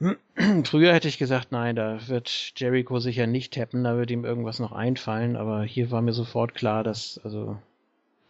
Früher 0.64 0.92
hätte 0.92 1.08
ich 1.08 1.18
gesagt, 1.18 1.52
nein, 1.52 1.76
da 1.76 2.08
wird 2.08 2.52
Jericho 2.56 2.98
sicher 2.98 3.26
nicht 3.26 3.54
tappen, 3.54 3.84
da 3.84 3.96
wird 3.96 4.10
ihm 4.10 4.24
irgendwas 4.24 4.58
noch 4.58 4.72
einfallen, 4.72 5.36
aber 5.36 5.62
hier 5.62 5.90
war 5.90 6.02
mir 6.02 6.12
sofort 6.12 6.54
klar, 6.54 6.82
dass, 6.82 7.20
also 7.22 7.56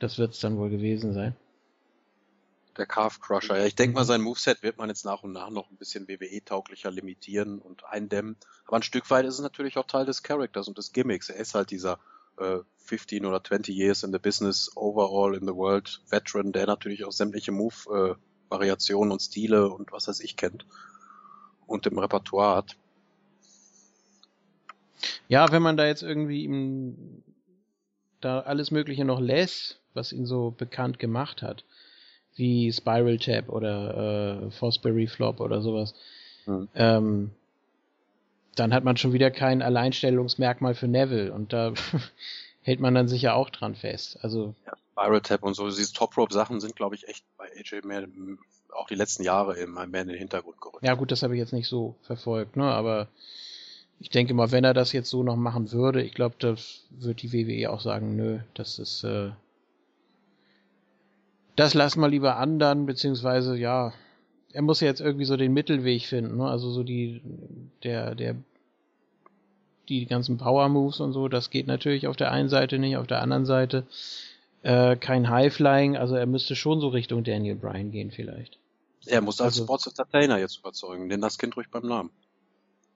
das 0.03 0.19
wird 0.19 0.35
es 0.35 0.41
dann 0.41 0.59
wohl 0.59 0.69
gewesen 0.69 1.15
sein. 1.15 1.37
Der 2.77 2.87
Calf 2.87 3.21
Crusher. 3.21 3.59
Ja, 3.59 3.67
ich 3.67 3.75
denke 3.77 3.95
mal, 3.95 4.05
sein 4.05 4.23
Moveset 4.23 4.63
wird 4.63 4.79
man 4.79 4.89
jetzt 4.89 5.05
nach 5.05 5.23
und 5.23 5.33
nach 5.33 5.51
noch 5.51 5.71
ein 5.71 5.77
bisschen 5.77 6.09
WWE-tauglicher 6.09 6.91
limitieren 6.91 7.61
und 7.61 7.85
eindämmen. 7.85 8.37
Aber 8.67 8.77
ein 8.77 8.83
Stück 8.83 9.11
weit 9.11 9.27
ist 9.27 9.35
es 9.35 9.41
natürlich 9.41 9.77
auch 9.77 9.87
Teil 9.87 10.07
des 10.07 10.23
Charakters 10.23 10.69
und 10.69 10.79
des 10.79 10.93
Gimmicks. 10.93 11.29
Er 11.29 11.37
ist 11.37 11.55
halt 11.55 11.71
dieser 11.71 12.01
äh, 12.39 12.59
15 12.79 13.27
oder 13.27 13.45
20 13.45 13.77
years 13.77 14.03
in 14.03 14.13
the 14.13 14.19
business, 14.19 14.73
overall 14.75 15.37
in 15.37 15.47
the 15.47 15.55
world 15.55 16.01
Veteran, 16.09 16.53
der 16.53 16.67
natürlich 16.67 17.05
auch 17.05 17.13
sämtliche 17.13 17.53
Move-Variationen 17.53 19.11
äh, 19.11 19.13
und 19.13 19.21
Stile 19.21 19.69
und 19.69 19.93
was 19.93 20.09
weiß 20.09 20.21
ich 20.21 20.37
kennt 20.37 20.67
und 21.67 21.87
im 21.87 21.99
Repertoire 21.99 22.57
hat. 22.57 22.77
Ja, 25.29 25.53
wenn 25.53 25.63
man 25.63 25.77
da 25.77 25.87
jetzt 25.87 26.03
irgendwie 26.03 26.45
ihm 26.45 27.23
da 28.25 28.41
alles 28.41 28.71
Mögliche 28.71 29.05
noch 29.05 29.21
lässt, 29.21 29.81
was 29.95 30.13
ihn 30.13 30.27
so 30.27 30.51
bekannt 30.51 30.99
gemacht 30.99 31.43
hat, 31.43 31.65
wie 32.35 32.73
Spiral 32.73 33.19
Tap 33.19 33.49
oder 33.49 34.43
äh, 34.47 34.51
Fosbury 34.51 35.07
Flop 35.07 35.41
oder 35.41 35.61
sowas, 35.61 35.95
hm. 36.45 36.69
ähm, 36.75 37.31
dann 38.57 38.75
hat 38.75 38.85
man 38.85 38.97
schon 38.97 39.13
wieder 39.13 39.31
kein 39.31 39.63
Alleinstellungsmerkmal 39.63 40.75
für 40.75 40.89
Neville 40.89 41.33
und 41.33 41.53
da 41.53 41.73
hält 42.63 42.81
man 42.81 42.95
dann 42.95 43.09
sicher 43.09 43.35
auch 43.35 43.51
dran 43.51 43.75
fest. 43.75 44.19
Also 44.23 44.55
ja, 44.67 44.73
Spiral 44.93 45.21
Tap 45.21 45.43
und 45.43 45.55
so, 45.55 45.69
diese 45.69 45.93
Top 45.93 46.17
Rope 46.17 46.33
Sachen 46.33 46.61
sind, 46.61 46.77
glaube 46.77 46.95
ich, 46.95 47.09
echt 47.09 47.25
bei 47.37 47.47
AJ 47.47 47.87
mehr, 47.87 48.07
auch 48.73 48.87
die 48.87 48.95
letzten 48.95 49.23
Jahre 49.23 49.57
immer 49.59 49.87
mehr 49.87 50.03
in 50.03 50.09
den 50.09 50.19
Hintergrund 50.19 50.61
gerückt. 50.61 50.85
Ja 50.85 50.95
gut, 50.95 51.11
das 51.11 51.23
habe 51.23 51.35
ich 51.35 51.41
jetzt 51.41 51.53
nicht 51.53 51.69
so 51.69 51.97
verfolgt, 52.03 52.57
ne, 52.57 52.65
aber 52.65 53.09
ich 54.03 54.11
denke 54.11 54.35
mal, 54.35 54.51
wenn 54.51 54.65
er 54.65 54.75
das 54.75 54.93
jetzt 54.93 55.11
so 55.11 55.23
noch 55.23 55.37
machen 55.37 55.71
würde, 55.71 56.03
ich 56.03 56.13
glaube, 56.13 56.35
das 56.41 56.83
wird 56.91 57.23
die 57.23 57.33
WWE 57.33 57.71
auch 57.71 57.81
sagen, 57.81 58.17
nö, 58.17 58.41
das 58.55 58.81
ist 58.81 59.05
äh, 59.05 59.31
das 61.55 61.75
lassen 61.75 62.01
wir 62.01 62.09
lieber 62.09 62.37
anderen, 62.37 62.85
beziehungsweise 62.87 63.57
ja, 63.57 63.93
er 64.53 64.63
muss 64.63 64.81
ja 64.81 64.89
jetzt 64.89 65.01
irgendwie 65.01 65.25
so 65.25 65.37
den 65.37 65.53
Mittelweg 65.53 66.03
finden, 66.03 66.39
ne? 66.39 66.47
Also 66.47 66.71
so 66.71 66.83
die, 66.83 67.23
der, 67.85 68.17
der, 68.17 68.35
die 69.89 70.07
ganzen 70.07 70.37
Power 70.37 70.69
Moves 70.69 70.99
und 70.99 71.13
so, 71.13 71.29
das 71.29 71.51
geht 71.51 71.69
natürlich 71.69 72.09
auf 72.09 72.17
der 72.17 72.33
einen 72.33 72.49
Seite 72.49 72.81
nicht, 72.81 72.97
auf 72.97 73.07
der 73.07 73.23
anderen 73.23 73.47
Seite 73.47 73.87
äh, 74.63 74.97
kein 74.97 75.31
High 75.31 75.55
Flying, 75.55 75.97
also 75.97 76.17
er 76.17 76.27
müsste 76.27 76.57
schon 76.57 76.81
so 76.81 76.89
Richtung 76.89 77.23
Daniel 77.23 77.55
Bryan 77.55 77.93
gehen 77.93 78.11
vielleicht. 78.11 78.59
Er 79.07 79.21
muss 79.21 79.41
als 79.41 79.55
also, 79.55 79.65
Sports 79.65 79.87
Entertainer 79.87 80.39
jetzt 80.39 80.59
überzeugen, 80.59 81.09
denn 81.09 81.21
das 81.21 81.39
Kind 81.39 81.57
ruhig 81.57 81.69
beim 81.71 81.87
Namen. 81.87 82.11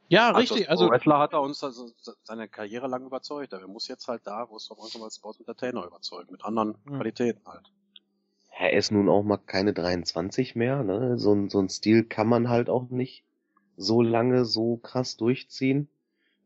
Ja, 0.09 0.29
also 0.29 0.39
richtig. 0.55 0.71
Also 0.71 0.89
Wrestler 0.89 1.19
hat 1.19 1.33
er 1.33 1.43
uns 1.43 1.63
also 1.65 1.91
seine 2.23 2.49
Karriere 2.49 2.87
lang 2.87 3.05
überzeugt, 3.05 3.53
aber 3.53 3.63
er 3.63 3.69
muss 3.69 3.89
jetzt 3.89 4.07
halt 4.07 4.23
da, 4.25 4.49
wo 4.49 4.57
es 4.57 4.67
von 4.67 4.79
uns 4.79 5.01
als 5.01 5.17
Sports 5.17 5.41
Entertainer 5.41 5.85
überzeugen, 5.85 6.33
mit 6.33 6.45
anderen 6.45 6.77
hm. 6.85 6.97
Qualitäten 6.97 7.47
halt 7.47 7.71
er 8.59 8.73
ist 8.73 8.91
nun 8.91 9.09
auch 9.09 9.23
mal 9.23 9.37
keine 9.37 9.73
23 9.75 10.57
mehr, 10.57 10.83
ne? 10.83 11.19
So, 11.19 11.35
ein 11.35 11.49
so 11.51 11.61
ein 11.61 11.69
Stil 11.69 12.05
kann 12.05 12.27
man 12.27 12.49
halt 12.49 12.71
auch 12.71 12.89
nicht 12.89 13.23
so 13.77 14.01
lange 14.01 14.47
so 14.47 14.79
krass 14.79 15.17
durchziehen. 15.17 15.89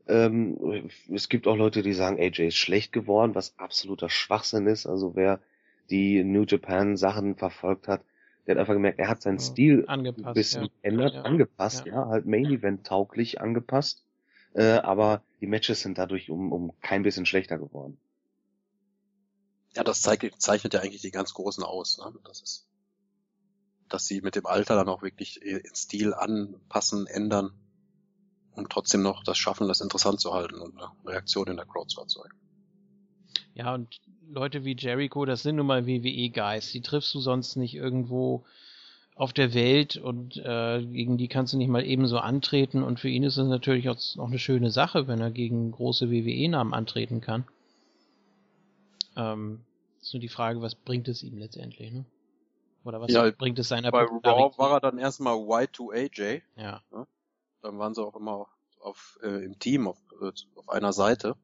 Ähm, 0.09 0.91
es 1.13 1.29
gibt 1.29 1.47
auch 1.47 1.57
Leute, 1.57 1.83
die 1.83 1.93
sagen, 1.93 2.19
AJ 2.19 2.49
ist 2.49 2.57
schlecht 2.57 2.93
geworden, 2.93 3.37
was 3.37 3.57
absoluter 3.59 4.09
Schwachsinn 4.09 4.67
ist. 4.67 4.87
Also 4.87 5.15
wer 5.15 5.41
die 5.89 6.25
New 6.25 6.43
Japan 6.43 6.97
Sachen 6.97 7.37
verfolgt 7.37 7.87
hat, 7.87 8.03
der 8.51 8.57
hat 8.57 8.61
einfach 8.63 8.75
gemerkt, 8.75 8.99
er 8.99 9.09
hat 9.09 9.23
seinen 9.23 9.39
ja, 9.39 9.45
Stil 9.45 9.85
angepasst, 9.87 10.27
ein 10.27 10.35
bisschen 10.35 10.65
ja. 10.65 10.71
ändert, 10.83 11.15
ja, 11.15 11.23
angepasst, 11.23 11.87
ja. 11.87 12.09
halt 12.09 12.27
Main 12.27 12.47
Event 12.47 12.85
tauglich 12.85 13.41
angepasst. 13.41 14.05
Äh, 14.55 14.79
aber 14.79 15.23
die 15.41 15.47
Matches 15.47 15.81
sind 15.81 15.99
dadurch 15.99 16.31
um, 16.31 16.53
um 16.53 16.73
kein 16.81 17.05
bisschen 17.05 17.27
schlechter 17.27 17.59
geworden. 17.59 17.99
Ja, 19.77 19.85
das 19.85 20.03
zeigt, 20.03 20.43
zeichnet 20.43 20.75
ja 20.75 20.81
eigentlich 20.81 21.03
die 21.03 21.13
ganz 21.13 21.33
Großen 21.33 21.63
aus. 21.63 21.99
Ne? 21.99 22.13
Das 22.25 22.43
ist, 22.43 22.69
dass 23.89 24.07
sie 24.07 24.21
mit 24.21 24.35
dem 24.35 24.47
Alter 24.47 24.75
dann 24.75 24.89
auch 24.89 25.03
wirklich 25.03 25.39
den 25.39 25.75
Stil 25.75 26.13
anpassen, 26.13 27.07
ändern 27.07 27.53
und 28.51 28.71
trotzdem 28.71 29.03
noch 29.03 29.23
das 29.23 29.39
schaffen, 29.39 29.69
das 29.69 29.81
interessant 29.81 30.21
zu 30.21 30.35
halten 30.35 30.61
und 30.61 30.77
eine 30.77 30.91
Reaktion 31.07 31.47
in 31.47 31.57
der 31.57 31.67
Crowd 31.67 31.89
zu 31.89 32.01
erzeugen. 32.01 32.37
Ja, 33.55 33.75
und 33.75 34.01
Leute 34.31 34.65
wie 34.65 34.77
Jericho, 34.77 35.25
das 35.25 35.43
sind 35.43 35.57
nun 35.57 35.67
mal 35.67 35.87
WWE-Guys, 35.87 36.73
die 36.73 36.83
triffst 36.83 37.15
du 37.15 37.21
sonst 37.21 37.57
nicht 37.57 37.75
irgendwo 37.75 38.45
auf 39.15 39.33
der 39.33 39.53
Welt 39.53 39.97
und 39.97 40.37
äh, 40.39 40.83
gegen 40.83 41.19
die 41.19 41.29
kannst 41.29 41.53
du 41.53 41.59
nicht 41.59 41.69
mal 41.69 41.85
ebenso 41.85 42.19
antreten 42.19 42.83
und 42.83 43.01
für 43.01 43.09
ihn 43.09 43.23
ist 43.23 43.37
es 43.37 43.49
natürlich 43.49 43.89
auch 43.91 43.99
noch 44.17 44.29
eine 44.29 44.39
schöne 44.39 44.71
Sache, 44.71 45.09
wenn 45.09 45.21
er 45.21 45.31
gegen 45.31 45.73
große 45.73 46.11
WWE-Namen 46.11 46.73
antreten 46.73 47.21
kann. 47.21 47.45
Ähm, 49.17 49.61
ist 50.01 50.15
nur 50.15 50.21
die 50.21 50.29
Frage, 50.29 50.63
was 50.63 50.75
bringt 50.75 51.09
es 51.09 51.23
ihm 51.23 51.37
letztendlich, 51.37 51.93
ne? 51.93 52.07
Oder 52.85 53.01
was 53.01 53.13
ja, 53.13 53.31
bringt 53.31 53.59
es 53.59 53.69
seiner 53.69 53.91
Bei 53.91 54.05
Raw 54.05 54.57
war 54.57 54.73
er 54.73 54.81
dann 54.81 54.97
erstmal 54.97 55.35
Y2AJ. 55.35 56.41
Ja. 56.57 56.81
ja. 56.91 57.07
Dann 57.61 57.79
waren 57.79 57.93
sie 57.95 58.03
auch 58.03 58.17
immer 58.17 58.47
auf, 58.81 59.19
äh, 59.23 59.45
im 59.45 59.59
Team 59.59 59.87
auf, 59.87 59.99
äh, 60.23 60.33
auf 60.57 60.69
einer 60.71 60.95
Seite. 60.95 61.37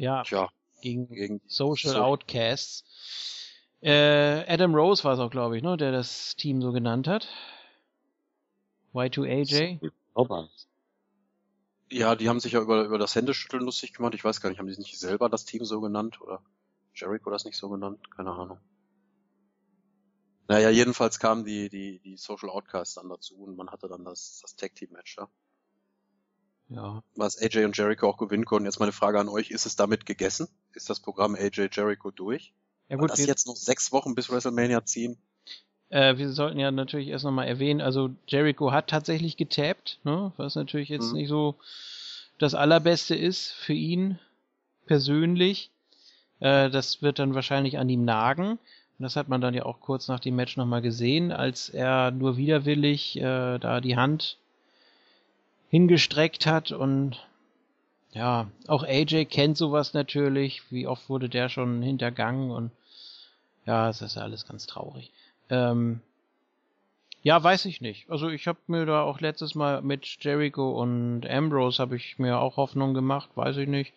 Ja. 0.00 0.22
Tja. 0.22 0.48
Gegen, 0.80 1.08
gegen 1.08 1.42
Social 1.46 1.92
so. 1.92 1.98
Outcasts. 1.98 2.84
Äh, 3.82 4.50
Adam 4.50 4.74
Rose 4.74 5.04
war 5.04 5.12
es 5.12 5.18
auch, 5.18 5.30
glaube 5.30 5.58
ich, 5.58 5.62
ne, 5.62 5.76
der 5.76 5.92
das 5.92 6.36
Team 6.36 6.62
so 6.62 6.72
genannt 6.72 7.06
hat. 7.06 7.28
Y2AJ. 8.94 9.78
Ja, 11.90 12.16
die 12.16 12.30
haben 12.30 12.40
sich 12.40 12.52
ja 12.52 12.62
über, 12.62 12.84
über 12.84 12.98
das 12.98 13.14
Händeschütteln 13.14 13.62
lustig 13.62 13.92
gemacht. 13.92 14.14
Ich 14.14 14.24
weiß 14.24 14.40
gar 14.40 14.48
nicht, 14.48 14.58
haben 14.58 14.68
die 14.68 14.78
nicht 14.78 14.98
selber 14.98 15.28
das 15.28 15.44
Team 15.44 15.66
so 15.66 15.82
genannt 15.82 16.18
oder 16.22 16.42
Jericho 16.94 17.30
das 17.30 17.44
nicht 17.44 17.58
so 17.58 17.68
genannt? 17.68 18.10
Keine 18.16 18.32
Ahnung. 18.32 18.58
Naja, 20.48 20.70
jedenfalls 20.70 21.18
kamen 21.18 21.44
die, 21.44 21.68
die, 21.68 21.98
die 22.00 22.16
Social 22.16 22.48
Outcasts 22.48 22.94
dann 22.94 23.10
dazu 23.10 23.36
und 23.36 23.54
man 23.54 23.70
hatte 23.70 23.86
dann 23.86 24.04
das, 24.04 24.40
das 24.40 24.56
Tag 24.56 24.74
Team 24.74 24.92
Match 24.92 25.16
da. 25.16 25.22
Ja. 25.24 25.28
Was 27.16 27.40
AJ 27.40 27.64
und 27.64 27.76
Jericho 27.76 28.08
auch 28.08 28.16
gewinnen 28.16 28.44
konnten. 28.44 28.66
Jetzt 28.66 28.78
meine 28.78 28.92
Frage 28.92 29.18
an 29.18 29.28
euch, 29.28 29.50
ist 29.50 29.66
es 29.66 29.76
damit 29.76 30.06
gegessen? 30.06 30.48
Ist 30.74 30.88
das 30.88 31.00
Programm 31.00 31.34
AJ 31.34 31.68
Jericho 31.72 32.10
durch? 32.10 32.52
Ja 32.88 32.96
gut. 32.96 33.10
War 33.10 33.16
das 33.16 33.26
jetzt 33.26 33.46
noch 33.46 33.56
sechs 33.56 33.92
Wochen 33.92 34.14
bis 34.14 34.30
WrestleMania 34.30 34.84
ziehen? 34.84 35.18
Äh, 35.90 36.16
wir 36.16 36.30
sollten 36.30 36.58
ja 36.58 36.70
natürlich 36.70 37.08
erst 37.08 37.24
nochmal 37.24 37.48
erwähnen, 37.48 37.80
also 37.80 38.10
Jericho 38.26 38.70
hat 38.70 38.88
tatsächlich 38.88 39.36
getappt, 39.36 39.98
ne? 40.04 40.32
was 40.36 40.54
natürlich 40.54 40.88
jetzt 40.88 41.08
mhm. 41.08 41.18
nicht 41.18 41.28
so 41.28 41.56
das 42.38 42.54
Allerbeste 42.54 43.16
ist 43.16 43.50
für 43.52 43.72
ihn 43.72 44.18
persönlich. 44.86 45.70
Äh, 46.38 46.70
das 46.70 47.02
wird 47.02 47.18
dann 47.18 47.34
wahrscheinlich 47.34 47.78
an 47.78 47.88
ihm 47.88 48.04
nagen. 48.04 48.52
Und 48.52 49.04
das 49.04 49.16
hat 49.16 49.28
man 49.28 49.40
dann 49.40 49.54
ja 49.54 49.64
auch 49.64 49.80
kurz 49.80 50.08
nach 50.08 50.20
dem 50.20 50.36
Match 50.36 50.56
nochmal 50.56 50.82
gesehen, 50.82 51.32
als 51.32 51.68
er 51.68 52.10
nur 52.10 52.36
widerwillig 52.36 53.16
äh, 53.16 53.58
da 53.58 53.80
die 53.80 53.96
Hand 53.96 54.38
hingestreckt 55.70 56.46
hat 56.46 56.72
und 56.72 57.18
ja, 58.12 58.48
auch 58.66 58.82
AJ 58.82 59.26
kennt 59.26 59.56
sowas 59.56 59.94
natürlich. 59.94 60.62
Wie 60.70 60.86
oft 60.86 61.08
wurde 61.08 61.28
der 61.28 61.48
schon 61.48 61.80
hintergangen 61.82 62.50
und 62.50 62.70
ja, 63.66 63.88
es 63.88 64.02
ist 64.02 64.18
alles 64.18 64.46
ganz 64.46 64.66
traurig. 64.66 65.10
Ähm, 65.48 66.00
Ja, 67.22 67.42
weiß 67.42 67.66
ich 67.66 67.80
nicht. 67.80 68.10
Also 68.10 68.30
ich 68.30 68.48
habe 68.48 68.58
mir 68.66 68.86
da 68.86 69.02
auch 69.02 69.20
letztes 69.20 69.54
Mal 69.54 69.82
mit 69.82 70.06
Jericho 70.20 70.70
und 70.80 71.26
Ambrose 71.28 71.80
habe 71.80 71.96
ich 71.96 72.18
mir 72.18 72.38
auch 72.38 72.56
Hoffnung 72.56 72.94
gemacht, 72.94 73.28
weiß 73.34 73.58
ich 73.58 73.68
nicht. 73.68 73.92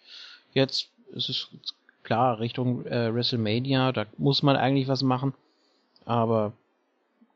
Jetzt 0.53 0.89
ist 1.13 1.29
es 1.29 1.49
klar 2.03 2.39
Richtung 2.39 2.85
äh, 2.85 3.13
WrestleMania, 3.13 3.93
da 3.93 4.05
muss 4.17 4.43
man 4.43 4.57
eigentlich 4.57 4.87
was 4.89 5.03
machen, 5.03 5.33
aber 6.05 6.51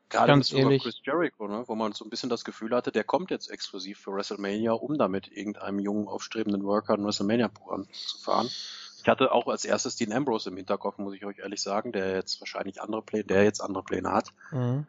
Gerade 0.08 0.28
Ganz 0.28 0.52
ehrlich. 0.52 0.82
Chris 0.82 1.00
Jericho, 1.04 1.48
ne, 1.48 1.64
wo 1.66 1.74
man 1.74 1.92
so 1.92 2.04
ein 2.04 2.10
bisschen 2.10 2.30
das 2.30 2.44
Gefühl 2.44 2.74
hatte, 2.74 2.92
der 2.92 3.04
kommt 3.04 3.30
jetzt 3.30 3.50
exklusiv 3.50 3.98
für 3.98 4.12
WrestleMania, 4.12 4.72
um 4.72 4.96
damit 4.96 5.28
irgendeinem 5.28 5.78
jungen, 5.78 6.08
aufstrebenden 6.08 6.64
Worker 6.64 6.94
ein 6.94 7.04
WrestleMania-Programm 7.04 7.86
zu 7.92 8.18
fahren. 8.18 8.46
Ich 8.46 9.08
hatte 9.08 9.32
auch 9.32 9.46
als 9.46 9.64
erstes 9.64 9.96
Dean 9.96 10.12
Ambrose 10.12 10.50
im 10.50 10.56
Hinterkopf, 10.56 10.98
muss 10.98 11.14
ich 11.14 11.24
euch 11.24 11.38
ehrlich 11.38 11.60
sagen, 11.60 11.92
der 11.92 12.14
jetzt 12.14 12.40
wahrscheinlich 12.40 12.80
andere 12.80 13.02
Pläne, 13.02 13.24
der 13.24 13.44
jetzt 13.44 13.60
andere 13.60 13.84
Pläne 13.84 14.10
hat. 14.12 14.32
mhm. 14.50 14.86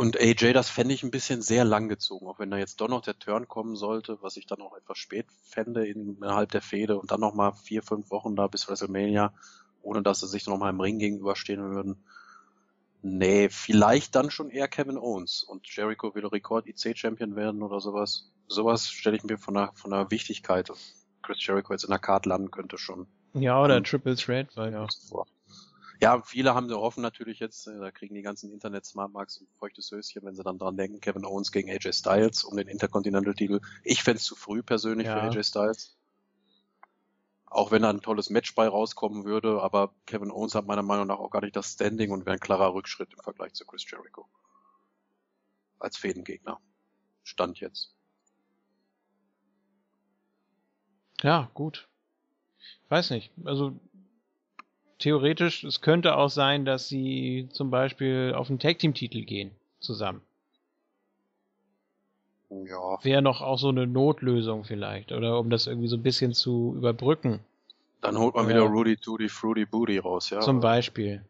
Und 0.00 0.18
AJ, 0.18 0.54
das 0.54 0.70
fände 0.70 0.94
ich 0.94 1.02
ein 1.02 1.10
bisschen 1.10 1.42
sehr 1.42 1.62
lang 1.62 1.90
gezogen, 1.90 2.26
auch 2.26 2.38
wenn 2.38 2.50
da 2.50 2.56
jetzt 2.56 2.80
doch 2.80 2.88
noch 2.88 3.02
der 3.02 3.18
Turn 3.18 3.48
kommen 3.48 3.76
sollte, 3.76 4.16
was 4.22 4.38
ich 4.38 4.46
dann 4.46 4.62
auch 4.62 4.74
etwas 4.74 4.96
spät 4.96 5.26
fände 5.42 5.86
innerhalb 5.86 6.50
der 6.52 6.62
Fehde 6.62 6.98
und 6.98 7.10
dann 7.10 7.20
nochmal 7.20 7.52
vier, 7.52 7.82
fünf 7.82 8.10
Wochen 8.10 8.34
da 8.34 8.46
bis 8.46 8.66
WrestleMania, 8.66 9.34
ohne 9.82 10.02
dass 10.02 10.20
sie 10.20 10.26
sich 10.26 10.46
nochmal 10.46 10.70
im 10.70 10.80
Ring 10.80 10.98
gegenüberstehen 10.98 11.62
würden. 11.70 12.02
Nee, 13.02 13.48
vielleicht 13.48 14.14
dann 14.14 14.30
schon 14.30 14.50
eher 14.50 14.68
Kevin 14.68 14.98
Owens 14.98 15.42
und 15.42 15.66
Jericho 15.74 16.14
will 16.14 16.26
Rekord-IC-Champion 16.26 17.34
werden 17.34 17.62
oder 17.62 17.80
sowas. 17.80 18.30
Sowas 18.46 18.88
stelle 18.88 19.16
ich 19.16 19.24
mir 19.24 19.38
von 19.38 19.54
der, 19.54 19.72
von 19.74 19.90
der 19.90 20.10
Wichtigkeit, 20.10 20.70
Chris 21.22 21.46
Jericho 21.46 21.72
jetzt 21.72 21.84
in 21.84 21.90
der 21.90 21.98
Card 21.98 22.26
landen 22.26 22.50
könnte 22.50 22.76
schon 22.78 23.06
ja, 23.34 23.62
oder 23.62 23.82
Triple 23.82 24.16
Threat, 24.16 24.56
weil 24.56 24.72
ja. 24.72 24.86
vor. 25.08 25.26
Ja, 26.00 26.22
viele 26.22 26.54
haben 26.54 26.68
so 26.68 26.80
hoffen 26.80 27.02
natürlich 27.02 27.40
jetzt, 27.40 27.66
äh, 27.66 27.78
da 27.78 27.90
kriegen 27.90 28.14
die 28.14 28.22
ganzen 28.22 28.50
Internet-Smartmarks 28.52 29.42
ein 29.42 29.48
feuchtes 29.58 29.90
Höschen, 29.90 30.22
wenn 30.24 30.34
sie 30.34 30.42
dann 30.42 30.58
dran 30.58 30.76
denken, 30.76 31.00
Kevin 31.00 31.26
Owens 31.26 31.52
gegen 31.52 31.70
AJ 31.70 31.92
Styles 31.92 32.42
um 32.42 32.56
den 32.56 32.68
Intercontinental-Titel. 32.68 33.60
Ich 33.84 34.02
fänd's 34.02 34.24
zu 34.24 34.34
früh 34.34 34.62
persönlich 34.62 35.06
Ja. 35.06 35.20
für 35.20 35.22
AJ 35.22 35.44
Styles. 35.44 35.98
Auch 37.50 37.72
wenn 37.72 37.82
da 37.82 37.90
ein 37.90 38.00
tolles 38.00 38.30
Match 38.30 38.54
bei 38.54 38.68
rauskommen 38.68 39.24
würde, 39.24 39.60
aber 39.60 39.92
Kevin 40.06 40.30
Owens 40.30 40.54
hat 40.54 40.66
meiner 40.66 40.82
Meinung 40.82 41.08
nach 41.08 41.18
auch 41.18 41.30
gar 41.30 41.42
nicht 41.42 41.56
das 41.56 41.72
Standing 41.72 42.12
und 42.12 42.24
wäre 42.24 42.34
ein 42.34 42.40
klarer 42.40 42.72
Rückschritt 42.72 43.12
im 43.12 43.18
Vergleich 43.18 43.54
zu 43.54 43.66
Chris 43.66 43.84
Jericho. 43.90 44.28
Als 45.80 45.96
Fädengegner. 45.96 46.60
Stand 47.24 47.58
jetzt. 47.58 47.92
Ja, 51.22 51.50
gut. 51.54 51.88
Weiß 52.88 53.10
nicht. 53.10 53.32
Also 53.44 53.78
theoretisch, 54.98 55.64
es 55.64 55.80
könnte 55.80 56.16
auch 56.16 56.30
sein, 56.30 56.64
dass 56.64 56.86
sie 56.86 57.48
zum 57.52 57.70
Beispiel 57.70 58.32
auf 58.36 58.46
den 58.46 58.60
Tag 58.60 58.78
Team 58.78 58.94
Titel 58.94 59.22
gehen 59.22 59.50
zusammen. 59.80 60.22
Ja, 62.50 62.98
Wäre 63.02 63.22
noch 63.22 63.42
auch 63.42 63.58
so 63.58 63.68
eine 63.68 63.86
Notlösung 63.86 64.64
vielleicht 64.64 65.12
oder 65.12 65.38
um 65.38 65.50
das 65.50 65.68
irgendwie 65.68 65.86
so 65.88 65.96
ein 65.96 66.02
bisschen 66.02 66.34
zu 66.34 66.74
überbrücken. 66.76 67.40
dann 68.00 68.18
holt 68.18 68.34
man 68.34 68.44
Ja. 68.44 68.50
wieder 68.50 68.62
Rudy 68.62 68.96
Tudy 68.96 69.28
Fruity 69.28 69.66
Booty 69.66 69.98
raus, 69.98 70.30
ja. 70.30 70.40
Zum 70.40 70.60
Beispiel. 70.60 71.22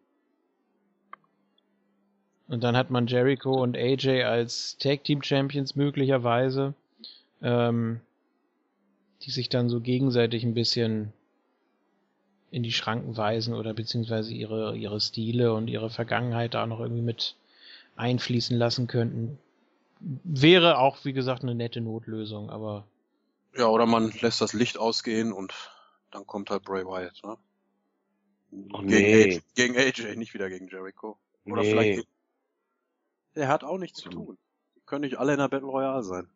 Und 2.49 2.65
dann 2.65 2.77
hat 2.77 2.91
man 2.91 3.07
Jericho 3.07 3.63
und 3.63 3.77
AJ 3.77 4.25
als 4.25 4.77
Tag 4.79 5.05
Team 5.05 5.23
Champions 5.23 5.77
möglicherweise, 5.77 6.75
ähm, 7.43 8.01
die 9.23 9.31
sich 9.31 9.49
dann 9.49 9.69
so 9.69 9.81
gegenseitig 9.81 10.43
ein 10.45 10.55
bisschen 10.55 11.13
in 12.51 12.63
die 12.63 12.73
Schranken 12.73 13.17
weisen 13.17 13.55
oder 13.55 13.75
beziehungsweise 13.75 14.35
ihre, 14.35 14.77
ihre 14.77 15.01
Stile 15.01 15.53
und 15.55 15.69
ihre 15.69 15.91
Vergangenheit 15.91 16.55
da 16.55 16.67
noch 16.67 16.81
irgendwie 16.81 17.03
mit 17.03 17.37
einfließen 17.97 18.57
lassen 18.57 18.87
könnten. 18.87 19.39
Wäre 20.01 20.79
auch, 20.79 21.05
wie 21.05 21.13
gesagt, 21.13 21.43
eine 21.43 21.55
nette 21.55 21.81
Notlösung, 21.81 22.51
aber 22.51 22.87
Ja, 23.57 23.67
oder 23.69 23.87
man 23.87 24.13
lässt 24.21 24.41
das 24.41 24.53
Licht 24.53 24.79
ausgehen 24.79 25.33
und 25.33 25.53
dann 26.11 26.27
kommt 26.27 26.51
halt 26.51 26.65
Bray 26.65 26.85
Wyatt, 26.85 27.21
ne? 27.25 27.37
Oh, 28.73 28.79
gegen, 28.79 28.89
nee. 28.89 29.25
AJ, 29.25 29.41
gegen 29.55 29.77
AJ, 29.77 30.17
nicht 30.17 30.35
wieder 30.35 30.49
gegen 30.49 30.69
Jericho. 30.69 31.19
Oder 31.45 31.63
Nee. 31.63 31.71
vielleicht. 31.71 32.09
Der 33.37 33.49
hat 33.49 33.63
auch 33.63 33.79
nichts 33.79 34.01
zu 34.01 34.09
tun. 34.09 34.39
Die 34.77 34.81
können 34.87 35.03
nicht 35.03 35.19
alle 35.19 35.33
in 35.33 35.39
der 35.39 35.49
Battle 35.49 35.69
Royale 35.69 36.03
sein. 36.03 36.29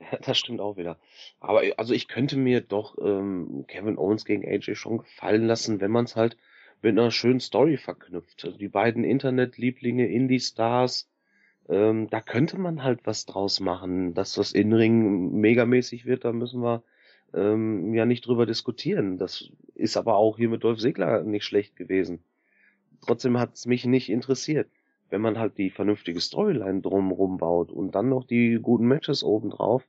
Ja, 0.00 0.18
das 0.18 0.38
stimmt 0.38 0.60
auch 0.60 0.76
wieder. 0.78 0.98
Aber 1.40 1.62
also 1.76 1.92
ich 1.92 2.08
könnte 2.08 2.36
mir 2.38 2.62
doch 2.62 2.96
ähm, 2.98 3.64
Kevin 3.68 3.98
Owens 3.98 4.24
gegen 4.24 4.46
AJ 4.46 4.74
schon 4.74 4.98
gefallen 4.98 5.46
lassen, 5.46 5.80
wenn 5.80 5.90
man 5.90 6.06
es 6.06 6.16
halt 6.16 6.36
mit 6.82 6.92
einer 6.98 7.10
schönen 7.10 7.40
Story 7.40 7.76
verknüpft. 7.76 8.44
Also 8.44 8.56
die 8.56 8.68
beiden 8.68 9.04
Internetlieblinge, 9.04 10.06
Indie-Stars, 10.08 11.09
ähm, 11.68 12.08
da 12.10 12.20
könnte 12.20 12.58
man 12.58 12.82
halt 12.82 13.00
was 13.04 13.26
draus 13.26 13.60
machen. 13.60 14.14
Dass 14.14 14.34
das 14.34 14.52
In-Ring 14.52 15.32
megamäßig 15.40 16.06
wird, 16.06 16.24
da 16.24 16.32
müssen 16.32 16.62
wir 16.62 16.82
ähm, 17.34 17.94
ja 17.94 18.06
nicht 18.06 18.26
drüber 18.26 18.46
diskutieren. 18.46 19.18
Das 19.18 19.50
ist 19.74 19.96
aber 19.96 20.16
auch 20.16 20.36
hier 20.36 20.48
mit 20.48 20.64
Dolph 20.64 20.80
Segler 20.80 21.22
nicht 21.22 21.44
schlecht 21.44 21.76
gewesen. 21.76 22.22
Trotzdem 23.02 23.38
hat 23.38 23.54
es 23.54 23.66
mich 23.66 23.84
nicht 23.84 24.08
interessiert. 24.08 24.68
Wenn 25.08 25.20
man 25.20 25.38
halt 25.38 25.58
die 25.58 25.70
vernünftige 25.70 26.20
Storyline 26.20 26.82
drumrum 26.82 27.38
baut 27.38 27.72
und 27.72 27.94
dann 27.94 28.08
noch 28.08 28.24
die 28.24 28.58
guten 28.62 28.86
Matches 28.86 29.24
obendrauf, 29.24 29.84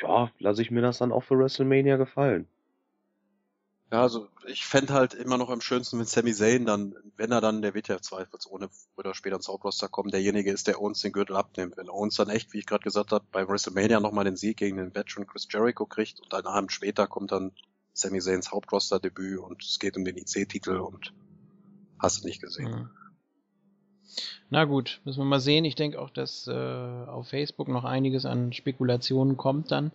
ja, 0.00 0.30
lasse 0.38 0.62
ich 0.62 0.70
mir 0.70 0.80
das 0.80 0.98
dann 0.98 1.12
auch 1.12 1.22
für 1.22 1.38
WrestleMania 1.38 1.96
gefallen. 1.96 2.46
Ja, 3.92 4.00
also 4.00 4.28
ich 4.46 4.64
fände 4.64 4.94
halt 4.94 5.12
immer 5.12 5.36
noch 5.36 5.50
am 5.50 5.60
schönsten, 5.60 5.98
wenn 5.98 6.06
Sami 6.06 6.32
Zayn 6.32 6.64
dann, 6.64 6.94
wenn 7.18 7.30
er 7.30 7.42
dann, 7.42 7.60
der 7.60 7.74
wird 7.74 7.88
ja 7.88 8.00
zweifelsohne 8.00 8.70
oder 8.96 9.12
später 9.12 9.36
ins 9.36 9.48
Hauptroster 9.48 9.86
kommen, 9.86 10.10
derjenige 10.10 10.50
ist, 10.50 10.66
der 10.66 10.80
Owens 10.80 11.02
den 11.02 11.12
Gürtel 11.12 11.36
abnimmt. 11.36 11.76
Wenn 11.76 11.90
Owens 11.90 12.16
dann 12.16 12.30
echt, 12.30 12.54
wie 12.54 12.58
ich 12.60 12.64
gerade 12.64 12.84
gesagt 12.84 13.12
habe, 13.12 13.26
bei 13.30 13.46
WrestleMania 13.46 14.00
nochmal 14.00 14.24
den 14.24 14.36
Sieg 14.36 14.56
gegen 14.56 14.78
den 14.78 14.94
Veteran 14.94 15.26
Chris 15.26 15.46
Jericho 15.50 15.84
kriegt 15.84 16.20
und 16.20 16.32
einen 16.32 16.46
Abend 16.46 16.72
später 16.72 17.06
kommt 17.06 17.32
dann 17.32 17.52
Sami 17.92 18.18
Zayns 18.20 18.50
Hauptroster-Debüt 18.50 19.38
und 19.40 19.62
es 19.62 19.78
geht 19.78 19.98
um 19.98 20.06
den 20.06 20.16
IC-Titel 20.16 20.78
und 20.78 21.12
hast 21.98 22.22
du 22.22 22.28
nicht 22.28 22.40
gesehen. 22.40 22.88
Na 24.48 24.64
gut, 24.64 25.02
müssen 25.04 25.20
wir 25.20 25.26
mal 25.26 25.40
sehen. 25.40 25.66
Ich 25.66 25.74
denke 25.74 26.00
auch, 26.00 26.08
dass 26.08 26.46
äh, 26.46 26.50
auf 26.50 27.28
Facebook 27.28 27.68
noch 27.68 27.84
einiges 27.84 28.24
an 28.24 28.54
Spekulationen 28.54 29.36
kommt 29.36 29.70
dann. 29.70 29.92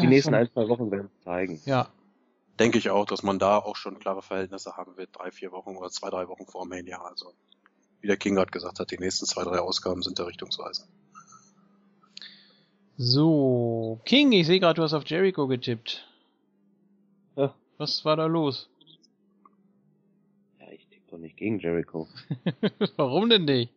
Die 0.00 0.06
nächsten 0.06 0.34
ein, 0.34 0.50
zwei 0.50 0.68
Wochen 0.68 0.90
werden 0.90 1.10
es 1.18 1.24
zeigen. 1.24 1.60
Ja, 1.64 1.90
Denke 2.58 2.78
ich 2.78 2.88
auch, 2.88 3.04
dass 3.04 3.22
man 3.22 3.38
da 3.38 3.58
auch 3.58 3.76
schon 3.76 3.98
klare 3.98 4.22
Verhältnisse 4.22 4.76
haben 4.76 4.96
wird, 4.96 5.10
drei, 5.12 5.30
vier 5.30 5.52
Wochen 5.52 5.76
oder 5.76 5.90
zwei, 5.90 6.08
drei 6.08 6.26
Wochen 6.28 6.46
vor 6.46 6.66
Mania. 6.66 7.02
Also, 7.02 7.34
wie 8.00 8.06
der 8.06 8.16
King 8.16 8.34
gerade 8.34 8.50
gesagt 8.50 8.80
hat, 8.80 8.90
die 8.90 8.98
nächsten 8.98 9.26
zwei, 9.26 9.44
drei 9.44 9.58
Ausgaben 9.58 10.02
sind 10.02 10.18
der 10.18 10.26
Richtungsweise. 10.26 10.86
so. 12.96 14.00
King, 14.06 14.32
ich 14.32 14.46
sehe 14.46 14.58
gerade, 14.58 14.76
du 14.76 14.82
hast 14.82 14.94
auf 14.94 15.04
Jericho 15.04 15.46
getippt. 15.46 16.08
Ja. 17.36 17.54
Was 17.76 18.06
war 18.06 18.16
da 18.16 18.24
los? 18.24 18.70
Ja, 20.58 20.72
ich 20.72 20.88
tippe 20.88 21.10
doch 21.10 21.18
nicht 21.18 21.36
gegen 21.36 21.58
Jericho. 21.58 22.08
Warum 22.96 23.28
denn 23.28 23.44
nicht? 23.44 23.70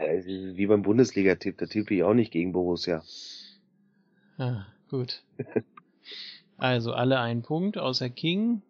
Ja, 0.00 0.06
es 0.06 0.26
ist 0.26 0.56
wie 0.56 0.66
beim 0.66 0.82
Bundesliga-Tipp, 0.82 1.56
da 1.58 1.66
tippe 1.66 1.94
ich 1.94 2.02
auch 2.02 2.14
nicht 2.14 2.32
gegen 2.32 2.52
Borussia. 2.52 3.04
Ah, 4.38 4.66
gut. 4.88 5.22
Also 6.58 6.94
alle 6.94 7.20
einen 7.20 7.42
Punkt, 7.42 7.76
außer 7.76 8.08
King. 8.08 8.62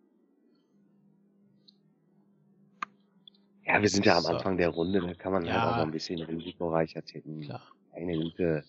Ja, 3.64 3.80
wir 3.80 3.88
sind 3.88 4.06
ja 4.06 4.16
am 4.16 4.22
So. 4.24 4.28
Anfang 4.30 4.56
der 4.56 4.70
Runde, 4.70 5.01
da 5.01 5.14
kann 5.14 5.32
man 5.32 5.44
Ja. 5.44 5.52
halt 5.60 5.62
auch 5.72 5.76
mal 5.76 5.82
ein 5.82 5.90
bisschen 5.93 6.20
risikoreicher 6.20 7.05
tippen. 7.05 7.43
Klar. 7.43 7.62
Eine 7.93 8.16
Güte. 8.18 8.64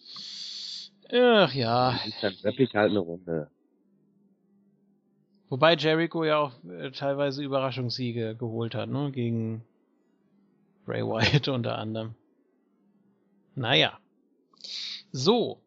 Ach 1.11 1.53
ja. 1.53 1.99
Dann 2.22 2.34
treppe 2.34 2.64
ich 2.64 2.76
halt 2.76 2.91
eine 2.91 2.99
Runde. 2.99 3.49
Wobei 5.49 5.76
Jericho 5.76 6.24
ja 6.24 6.38
auch 6.40 6.64
äh, 6.65 6.91
teilweise 6.91 7.44
Überraschungssiege 7.44 8.36
geholt 8.36 8.76
hat, 8.76 8.90
ne? 8.90 9.11
Gegen 9.11 9.64
Bray 10.86 11.03
Wyatt 11.03 11.48
unter 11.48 11.78
anderem. 11.78 12.15
Naja. 13.56 13.98
So. 15.11 15.61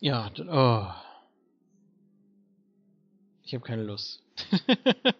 Ja, 0.00 0.30
oh. 0.48 0.86
Ich 3.42 3.54
habe 3.54 3.64
keine 3.64 3.82
Lust. 3.82 4.22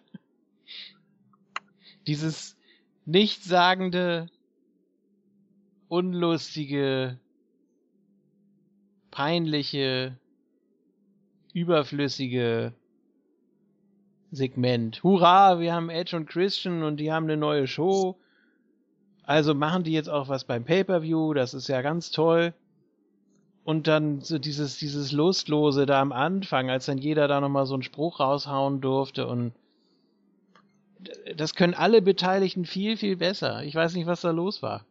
Dieses 2.07 2.57
nichtssagende, 3.05 4.27
unlustige, 5.87 7.19
peinliche, 9.11 10.17
überflüssige 11.53 12.73
Segment. 14.31 15.03
Hurra, 15.03 15.59
wir 15.59 15.73
haben 15.73 15.91
Edge 15.91 16.15
und 16.15 16.27
Christian 16.27 16.81
und 16.81 16.97
die 16.97 17.11
haben 17.11 17.25
eine 17.25 17.37
neue 17.37 17.67
Show. 17.67 18.17
Also 19.21 19.53
machen 19.53 19.83
die 19.83 19.91
jetzt 19.91 20.09
auch 20.09 20.27
was 20.27 20.45
beim 20.45 20.63
Pay-per-View, 20.63 21.35
das 21.35 21.53
ist 21.53 21.67
ja 21.67 21.83
ganz 21.83 22.09
toll. 22.09 22.55
Und 23.63 23.87
dann 23.87 24.21
so 24.21 24.39
dieses, 24.39 24.77
dieses 24.77 25.11
Lustlose 25.11 25.85
da 25.85 26.01
am 26.01 26.11
Anfang, 26.11 26.69
als 26.69 26.87
dann 26.87 26.97
jeder 26.97 27.27
da 27.27 27.39
nochmal 27.39 27.65
so 27.65 27.75
einen 27.75 27.83
Spruch 27.83 28.19
raushauen 28.19 28.81
durfte 28.81 29.27
und 29.27 29.53
das 31.35 31.55
können 31.55 31.73
alle 31.73 32.01
Beteiligten 32.01 32.65
viel, 32.65 32.97
viel 32.97 33.17
besser. 33.17 33.63
Ich 33.63 33.75
weiß 33.75 33.93
nicht, 33.93 34.07
was 34.07 34.21
da 34.21 34.31
los 34.31 34.61
war. 34.61 34.85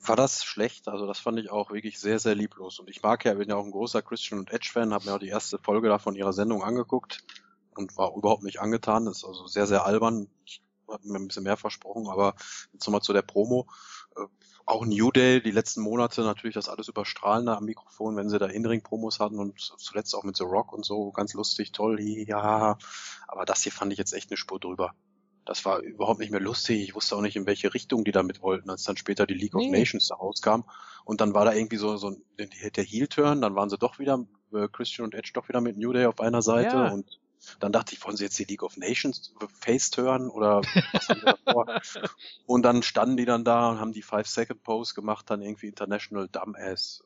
War 0.00 0.16
das 0.16 0.44
schlecht? 0.44 0.88
Also 0.88 1.06
das 1.06 1.18
fand 1.18 1.38
ich 1.38 1.50
auch 1.50 1.70
wirklich 1.70 1.98
sehr, 1.98 2.18
sehr 2.18 2.34
lieblos. 2.34 2.78
Und 2.78 2.88
ich 2.88 3.02
mag 3.02 3.24
ja, 3.24 3.34
bin 3.34 3.48
ja 3.48 3.56
auch 3.56 3.64
ein 3.64 3.70
großer 3.70 4.02
Christian 4.02 4.40
und 4.40 4.52
Edge-Fan, 4.52 4.92
habe 4.92 5.06
mir 5.06 5.14
auch 5.14 5.18
die 5.18 5.28
erste 5.28 5.58
Folge 5.58 5.88
da 5.88 5.98
von 5.98 6.14
ihrer 6.14 6.32
Sendung 6.32 6.62
angeguckt 6.62 7.24
und 7.74 7.96
war 7.96 8.14
überhaupt 8.14 8.42
nicht 8.42 8.60
angetan. 8.60 9.06
Das 9.06 9.18
ist 9.18 9.24
also 9.24 9.46
sehr, 9.46 9.66
sehr 9.66 9.84
albern. 9.84 10.28
Ich 10.44 10.62
habe 10.88 11.06
mir 11.08 11.18
ein 11.18 11.28
bisschen 11.28 11.42
mehr 11.42 11.56
versprochen, 11.56 12.08
aber 12.08 12.34
jetzt 12.72 12.86
nochmal 12.86 13.02
zu 13.02 13.12
der 13.12 13.22
Promo. 13.22 13.66
Auch 14.68 14.84
New 14.84 15.10
Day, 15.10 15.40
die 15.40 15.50
letzten 15.50 15.80
Monate 15.80 16.20
natürlich 16.20 16.52
das 16.54 16.68
alles 16.68 16.88
überstrahlender 16.88 17.56
am 17.56 17.64
Mikrofon, 17.64 18.16
wenn 18.16 18.28
sie 18.28 18.38
da 18.38 18.44
In-Ring-Promos 18.44 19.18
hatten 19.18 19.38
und 19.38 19.58
zuletzt 19.58 20.14
auch 20.14 20.24
mit 20.24 20.36
The 20.36 20.44
Rock 20.44 20.74
und 20.74 20.84
so, 20.84 21.10
ganz 21.10 21.32
lustig, 21.32 21.72
toll, 21.72 21.98
ja. 22.02 22.76
Aber 23.26 23.44
das 23.46 23.62
hier 23.62 23.72
fand 23.72 23.92
ich 23.94 23.98
jetzt 23.98 24.12
echt 24.12 24.30
eine 24.30 24.36
Spur 24.36 24.60
drüber. 24.60 24.92
Das 25.46 25.64
war 25.64 25.78
überhaupt 25.80 26.20
nicht 26.20 26.30
mehr 26.30 26.40
lustig. 26.42 26.82
Ich 26.82 26.94
wusste 26.94 27.16
auch 27.16 27.22
nicht, 27.22 27.34
in 27.34 27.46
welche 27.46 27.72
Richtung 27.72 28.04
die 28.04 28.12
damit 28.12 28.42
wollten, 28.42 28.68
als 28.68 28.82
dann 28.82 28.98
später 28.98 29.26
die 29.26 29.32
League 29.32 29.54
of 29.54 29.62
Nee. 29.62 29.70
Nations 29.70 30.08
da 30.08 30.16
rauskam. 30.16 30.64
Und 31.06 31.22
dann 31.22 31.32
war 31.32 31.46
da 31.46 31.54
irgendwie 31.54 31.78
so, 31.78 31.96
so 31.96 32.08
ein, 32.08 32.22
der 32.76 32.84
Heel-Turn, 32.84 33.40
dann 33.40 33.54
waren 33.54 33.70
sie 33.70 33.78
doch 33.78 33.98
wieder, 33.98 34.26
äh, 34.52 34.68
Christian 34.70 35.06
und 35.06 35.14
Edge 35.14 35.30
doch 35.32 35.48
wieder 35.48 35.62
mit 35.62 35.78
New 35.78 35.94
Day 35.94 36.04
auf 36.04 36.20
einer 36.20 36.42
Seite 36.42 36.76
Ja. 36.76 36.88
und 36.92 37.18
dann 37.60 37.72
dachte 37.72 37.94
ich, 37.94 38.04
wollen 38.04 38.16
sie 38.16 38.24
jetzt 38.24 38.38
die 38.38 38.44
League 38.44 38.62
of 38.62 38.76
Nations 38.76 39.34
Face 39.60 39.90
turn 39.90 40.28
oder 40.28 40.62
was 40.62 41.08
haben 41.08 41.20
sie 41.20 41.26
davor? 41.26 41.80
Und 42.46 42.62
dann 42.62 42.82
standen 42.82 43.16
die 43.16 43.24
dann 43.24 43.44
da 43.44 43.70
und 43.70 43.80
haben 43.80 43.92
die 43.92 44.02
Five-Second-Pose 44.02 44.94
gemacht, 44.94 45.28
dann 45.30 45.42
irgendwie 45.42 45.68
International 45.68 46.28
Dumbass, 46.28 47.02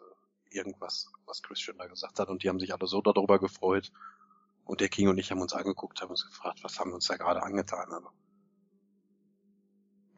äh, 0.50 0.56
irgendwas, 0.56 1.10
was 1.26 1.42
Christian 1.42 1.78
da 1.78 1.86
gesagt 1.86 2.18
hat. 2.18 2.28
Und 2.28 2.42
die 2.42 2.48
haben 2.48 2.60
sich 2.60 2.72
alle 2.72 2.86
so 2.86 3.00
darüber 3.00 3.38
gefreut. 3.38 3.92
Und 4.64 4.80
der 4.80 4.88
King 4.88 5.08
und 5.08 5.18
ich 5.18 5.30
haben 5.30 5.40
uns 5.40 5.52
angeguckt, 5.52 6.00
haben 6.00 6.10
uns 6.10 6.26
gefragt, 6.26 6.62
was 6.62 6.78
haben 6.78 6.90
wir 6.90 6.94
uns 6.94 7.06
da 7.06 7.16
gerade 7.16 7.42
angetan. 7.42 7.92
Aber 7.92 8.12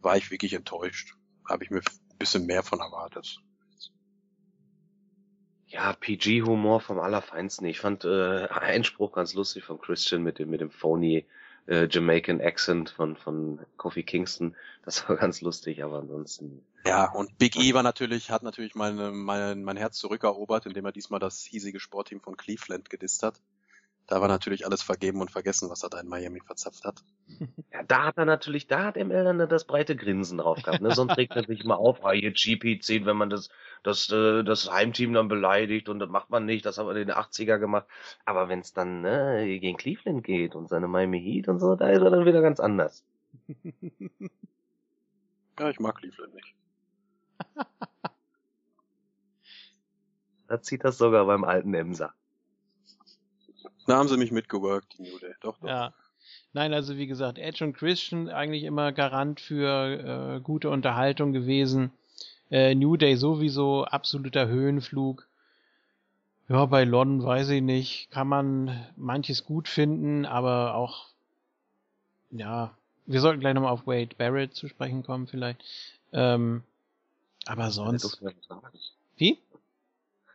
war 0.01 0.17
ich 0.17 0.31
wirklich 0.31 0.53
enttäuscht. 0.53 1.15
Habe 1.49 1.65
ich 1.65 1.71
mir 1.71 1.79
ein 1.79 2.19
bisschen 2.19 2.47
mehr 2.47 2.63
von 2.63 2.81
erwartet. 2.81 3.41
Ja, 5.75 5.93
PG-Humor 5.93 6.81
vom 6.81 7.01
Allerfeinsten. 7.01 7.67
Ich 7.67 7.81
fand 7.81 8.05
äh, 8.05 8.47
einen 8.47 8.85
Spruch 8.85 9.11
ganz 9.11 9.35
lustig 9.35 9.65
von 9.65 9.81
Christian 9.81 10.23
mit 10.23 10.39
dem 10.39 10.49
mit 10.49 10.61
dem 10.61 10.71
phony 10.71 11.27
äh, 11.67 11.89
Jamaican 11.91 12.41
Accent 12.41 12.91
von 12.91 13.17
von 13.17 13.59
Kofi 13.77 14.05
Kingston. 14.05 14.55
Das 14.85 15.09
war 15.09 15.17
ganz 15.17 15.41
lustig, 15.41 15.83
aber 15.83 15.99
ansonsten 15.99 16.65
Ja, 16.87 17.11
und 17.11 17.39
Big 17.39 17.57
E 17.57 17.75
war 17.75 17.83
natürlich, 17.83 18.31
hat 18.31 18.45
natürlich 18.45 18.77
meine, 18.77 19.11
mein, 19.11 19.65
mein 19.65 19.77
Herz 19.77 19.99
zurückerobert, 19.99 20.65
indem 20.67 20.85
er 20.85 20.93
diesmal 20.93 21.19
das 21.19 21.43
hiesige 21.43 21.81
Sportteam 21.81 22.21
von 22.21 22.37
Cleveland 22.37 22.89
gedisst 22.89 23.25
hat. 23.25 23.41
Da 24.07 24.21
war 24.21 24.29
natürlich 24.29 24.67
alles 24.67 24.83
vergeben 24.83 25.23
und 25.23 25.31
vergessen, 25.31 25.71
was 25.71 25.83
er 25.83 25.89
da 25.89 25.99
in 25.99 26.09
Miami 26.09 26.41
verzapft 26.41 26.85
hat. 26.85 27.03
Ja, 27.73 27.83
da 27.83 28.05
hat 28.05 28.19
er 28.19 28.25
natürlich, 28.25 28.69
da 28.69 28.85
hat 28.85 28.97
ML 28.97 29.25
dann 29.25 29.49
das 29.49 29.65
breite 29.65 29.97
Grinsen 29.97 30.39
drauf 30.39 30.63
gehabt. 30.63 30.81
Ne? 30.81 30.95
Sonst 30.95 31.17
regt 31.17 31.35
er 31.35 31.45
sich 31.45 31.65
mal 31.65 31.75
auf, 31.75 32.05
ah, 32.05 32.13
hier 32.13 32.31
GP 32.31 32.81
ziehen, 32.81 33.05
wenn 33.05 33.17
man 33.17 33.31
das, 33.31 33.49
das, 33.83 34.09
äh, 34.11 34.45
das 34.45 34.71
Heimteam 34.71 35.13
dann 35.13 35.27
beleidigt 35.27 35.89
und 35.89 35.99
das 35.99 36.09
macht 36.09 36.31
man 36.31 36.45
nicht, 36.45 36.65
das 36.65 36.79
haben 36.79 36.87
wir 36.87 36.95
in 36.95 37.09
den 37.09 37.17
80er 37.17 37.59
gemacht. 37.59 37.89
Aber 38.25 38.49
wenn 38.49 38.61
es 38.61 38.73
dann 38.73 39.01
ne, 39.01 39.59
gegen 39.59 39.77
Cleveland 39.77 40.23
geht 40.23 40.55
und 40.55 40.69
seine 40.69 40.87
Miami 40.87 41.21
Heat 41.21 41.49
und 41.49 41.59
so, 41.59 41.75
da 41.75 41.89
ist 41.89 42.03
er 42.03 42.11
dann 42.11 42.27
wieder 42.27 42.43
ganz 42.43 42.61
anders. 42.61 43.05
Ja, 45.59 45.71
ich 45.71 45.79
mag 45.79 45.97
Cleveland 45.97 46.35
nicht. 46.35 46.55
Da 50.47 50.61
zieht 50.61 50.85
das 50.85 50.99
sogar 50.99 51.25
beim 51.25 51.43
alten 51.43 51.73
Emser. 51.73 52.13
Da 53.87 53.97
haben 53.97 54.09
sie 54.09 54.17
mich 54.17 54.33
mitgeworkt, 54.33 54.95
die 54.99 55.03
New 55.03 55.19
Day. 55.19 55.35
Doch, 55.41 55.59
doch. 55.59 55.69
Ja. 55.69 55.93
Nein, 56.53 56.73
also 56.73 56.97
wie 56.97 57.07
gesagt, 57.07 57.39
Edge 57.39 57.65
und 57.65 57.75
Christian 57.77 58.29
eigentlich 58.29 58.63
immer 58.65 58.93
Garant 58.93 59.41
für 59.41 60.37
äh, 60.37 60.41
gute 60.41 60.71
Unterhaltung 60.71 61.33
gewesen. 61.33 61.91
Äh, 62.51 62.75
New 62.75 62.97
Day 62.97 63.17
sowieso 63.17 63.85
absoluter 63.85 64.47
Höhenflug. 64.47 65.27
Ja, 66.49 66.67
bei 66.67 66.85
London 66.85 67.27
weiß 67.27 67.49
ich 67.51 67.63
nicht. 67.63 68.11
Kann 68.11 68.29
man 68.29 68.87
manches 68.97 69.45
gut 69.45 69.67
finden, 69.69 70.27
aber 70.27 70.75
auch, 70.75 71.07
ja, 72.31 72.75
wir 73.07 73.21
sollten 73.21 73.41
gleich 73.41 73.55
nochmal 73.55 73.73
auf 73.73 73.87
Wade 73.87 74.15
Barrett 74.17 74.55
zu 74.55 74.69
sprechen 74.69 75.03
kommen 75.03 75.27
vielleicht. 75.27 75.63
Ähm, 76.13 76.63
aber 77.47 77.65
Der 77.65 77.71
sonst, 77.71 78.03
durfte 78.05 78.25
ja 78.25 78.33
was 78.33 78.47
sagen. 78.47 78.79
wie? 79.17 79.39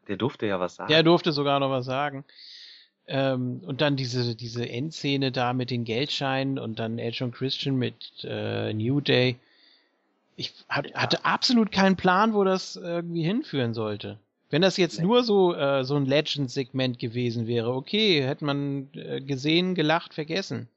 Der 0.07 0.17
durfte 0.17 0.45
ja 0.47 0.59
was 0.59 0.75
sagen. 0.75 0.89
Der 0.89 1.03
durfte 1.03 1.31
sogar 1.31 1.59
noch 1.59 1.69
was 1.69 1.85
sagen. 1.85 2.25
Ähm, 3.09 3.61
und 3.65 3.81
dann 3.81 3.95
diese, 3.95 4.35
diese 4.35 4.69
Endszene 4.69 5.31
da 5.31 5.53
mit 5.53 5.71
den 5.71 5.83
Geldscheinen 5.83 6.59
und 6.59 6.79
dann 6.79 6.99
Edge 6.99 7.23
und 7.23 7.33
Christian 7.33 7.75
mit 7.75 7.95
äh, 8.23 8.71
New 8.73 9.01
Day. 9.01 9.35
Ich 10.35 10.53
hab, 10.69 10.85
hatte 10.93 11.25
absolut 11.25 11.71
keinen 11.71 11.95
Plan, 11.95 12.33
wo 12.33 12.43
das 12.43 12.75
irgendwie 12.75 13.23
hinführen 13.23 13.73
sollte. 13.73 14.19
Wenn 14.51 14.61
das 14.61 14.77
jetzt 14.77 14.99
Nee. 14.99 15.05
nur 15.05 15.23
so, 15.23 15.53
äh, 15.53 15.83
so 15.83 15.95
ein 15.95 16.05
Legend-Segment 16.05 16.97
gewesen 16.99 17.45
wäre, 17.47 17.73
okay, 17.73 18.23
hätte 18.23 18.45
man 18.45 18.89
äh, 18.93 19.21
gesehen, 19.21 19.75
gelacht, 19.75 20.13
vergessen. 20.13 20.69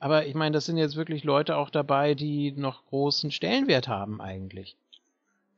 Aber 0.00 0.26
ich 0.26 0.34
meine, 0.34 0.52
das 0.52 0.66
sind 0.66 0.78
jetzt 0.78 0.96
wirklich 0.96 1.24
Leute 1.24 1.56
auch 1.56 1.70
dabei, 1.70 2.14
die 2.14 2.52
noch 2.52 2.86
großen 2.86 3.30
Stellenwert 3.32 3.88
haben 3.88 4.20
eigentlich. 4.20 4.76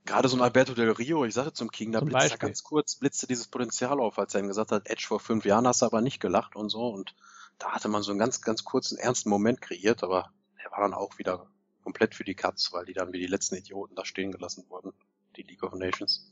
Gerade 0.04 0.28
so 0.28 0.36
ein 0.36 0.42
Alberto 0.42 0.74
Del 0.74 0.90
Rio, 0.90 1.24
ich 1.24 1.34
sagte 1.34 1.52
zum 1.52 1.70
King, 1.70 1.92
da 1.92 1.98
Zum 2.00 2.08
blitzte 2.08 2.30
Beispiel. 2.30 2.48
ganz 2.48 2.62
kurz, 2.64 2.96
blitzte 2.96 3.26
dieses 3.26 3.48
Potenzial 3.48 4.00
auf, 4.00 4.18
als 4.18 4.34
er 4.34 4.40
ihm 4.40 4.48
gesagt 4.48 4.72
hat, 4.72 4.88
Edge 4.88 5.04
vor 5.06 5.20
fünf 5.20 5.44
Jahren 5.44 5.66
hast 5.66 5.82
du 5.82 5.86
aber 5.86 6.00
nicht 6.00 6.20
gelacht 6.20 6.56
und 6.56 6.68
so. 6.68 6.88
Und 6.88 7.14
da 7.58 7.72
hatte 7.72 7.88
man 7.88 8.02
so 8.02 8.10
einen 8.10 8.18
ganz, 8.18 8.40
ganz 8.40 8.64
kurzen, 8.64 8.98
ernsten 8.98 9.28
Moment 9.28 9.60
kreiert, 9.60 10.02
aber 10.02 10.32
er 10.56 10.70
war 10.72 10.80
dann 10.80 10.94
auch 10.94 11.18
wieder 11.18 11.46
komplett 11.82 12.14
für 12.14 12.24
die 12.24 12.34
Cuts, 12.34 12.72
weil 12.72 12.86
die 12.86 12.92
dann 12.92 13.12
wie 13.12 13.18
die 13.18 13.26
letzten 13.26 13.56
Idioten 13.56 13.94
da 13.94 14.04
stehen 14.04 14.32
gelassen 14.32 14.64
wurden. 14.68 14.92
Die 15.36 15.42
League 15.42 15.62
of 15.62 15.74
Nations. 15.74 16.26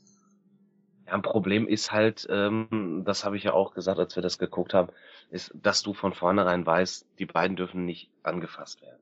Ja, 1.05 1.13
ein 1.13 1.21
Problem 1.21 1.67
ist 1.67 1.91
halt, 1.91 2.27
ähm, 2.29 3.03
das 3.05 3.23
habe 3.23 3.37
ich 3.37 3.43
ja 3.43 3.53
auch 3.53 3.73
gesagt, 3.73 3.99
als 3.99 4.15
wir 4.15 4.23
das 4.23 4.37
geguckt 4.37 4.73
haben, 4.73 4.89
ist, 5.29 5.51
dass 5.53 5.81
du 5.81 5.93
von 5.93 6.13
vornherein 6.13 6.65
weißt, 6.65 7.05
die 7.17 7.25
beiden 7.25 7.55
dürfen 7.55 7.85
nicht 7.85 8.09
angefasst 8.23 8.81
werden. 8.81 9.01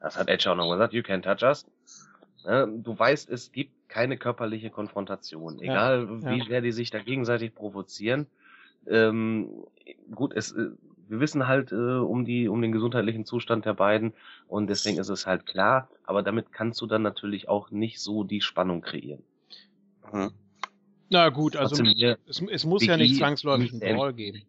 Das 0.00 0.16
hat 0.16 0.28
Edge 0.28 0.50
auch 0.50 0.56
noch 0.56 0.70
gesagt, 0.70 0.92
you 0.92 1.02
can't 1.02 1.22
touch 1.22 1.42
us. 1.42 1.64
Ne, 2.44 2.68
Du 2.82 2.98
weißt, 2.98 3.30
es 3.30 3.52
gibt 3.52 3.72
keine 3.88 4.16
körperliche 4.16 4.70
Konfrontation, 4.70 5.58
Ja, 5.58 5.64
egal 5.64 6.08
wie 6.26 6.38
ja. 6.38 6.44
sehr 6.44 6.60
die 6.60 6.72
sich 6.72 6.90
da 6.90 6.98
gegenseitig 6.98 7.54
provozieren. 7.54 8.26
Ähm, 8.86 9.64
gut, 10.14 10.32
es, 10.34 10.52
äh, 10.52 10.70
wir 11.08 11.20
wissen 11.20 11.46
halt 11.46 11.72
äh, 11.72 11.74
um 11.76 12.24
die 12.24 12.48
um 12.48 12.62
den 12.62 12.72
gesundheitlichen 12.72 13.24
Zustand 13.24 13.64
der 13.64 13.74
beiden 13.74 14.12
und 14.48 14.66
deswegen 14.68 14.98
ist 14.98 15.08
es 15.08 15.26
halt 15.26 15.46
klar, 15.46 15.88
aber 16.04 16.22
damit 16.22 16.52
kannst 16.52 16.80
du 16.80 16.86
dann 16.86 17.02
natürlich 17.02 17.48
auch 17.48 17.70
nicht 17.70 18.00
so 18.00 18.24
die 18.24 18.40
Spannung 18.40 18.80
kreieren. 18.80 19.22
Mhm. 20.12 20.32
Na 21.10 21.28
gut, 21.28 21.56
also 21.56 21.76
es, 21.84 22.42
es 22.50 22.64
muss 22.64 22.86
ja 22.86 22.96
nicht 22.96 23.16
zwangsläufig 23.16 23.72
nicht 23.72 23.84
einen 23.84 23.96
Brawl 23.96 24.14
geben. 24.14 24.42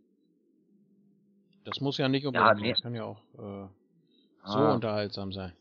Das 1.66 1.80
muss 1.82 1.98
ja 1.98 2.08
nicht 2.10 2.26
unbedingt, 2.26 2.48
Ja, 2.50 2.54
nee. 2.56 2.72
das 2.72 2.82
kann 2.82 2.96
ja 2.96 3.04
auch 3.04 3.18
äh, 3.38 3.68
so 4.46 4.58
Ah. 4.60 4.74
unterhaltsam 4.76 5.32
sein. 5.32 5.54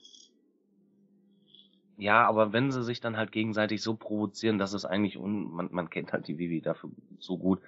Ja, 2.03 2.27
aber 2.27 2.53
wenn 2.53 2.73
sie 2.73 2.83
sich 2.83 3.01
dann 3.01 3.17
halt 3.17 3.31
gegenseitig 3.31 3.81
so 3.81 3.95
provozieren, 3.95 4.59
dass 4.59 4.73
es 4.73 4.85
eigentlich, 4.85 5.17
un 5.19 5.53
man, 5.53 5.69
man 5.73 5.89
kennt 5.89 6.13
halt 6.13 6.27
die 6.27 6.37
Vivi 6.39 6.61
dafür 6.61 6.91
so 7.21 7.39
gut, 7.39 7.61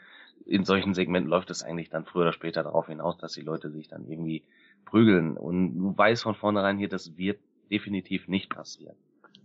in 0.44 0.64
solchen 0.64 0.92
Segmenten 0.92 1.30
läuft 1.30 1.50
es 1.50 1.62
eigentlich 1.62 1.88
dann 1.88 2.04
früher 2.04 2.22
oder 2.22 2.32
später 2.32 2.64
darauf 2.64 2.88
hinaus, 2.88 3.16
dass 3.18 3.32
die 3.34 3.42
Leute 3.42 3.70
sich 3.70 3.86
dann 3.88 4.08
irgendwie 4.08 4.42
prügeln. 4.86 5.36
Und 5.36 5.78
du 5.78 5.96
weißt 5.96 6.24
von 6.24 6.34
vornherein 6.34 6.78
hier, 6.78 6.88
das 6.88 7.16
wird 7.16 7.40
definitiv 7.70 8.26
nicht 8.28 8.50
passieren. 8.50 8.96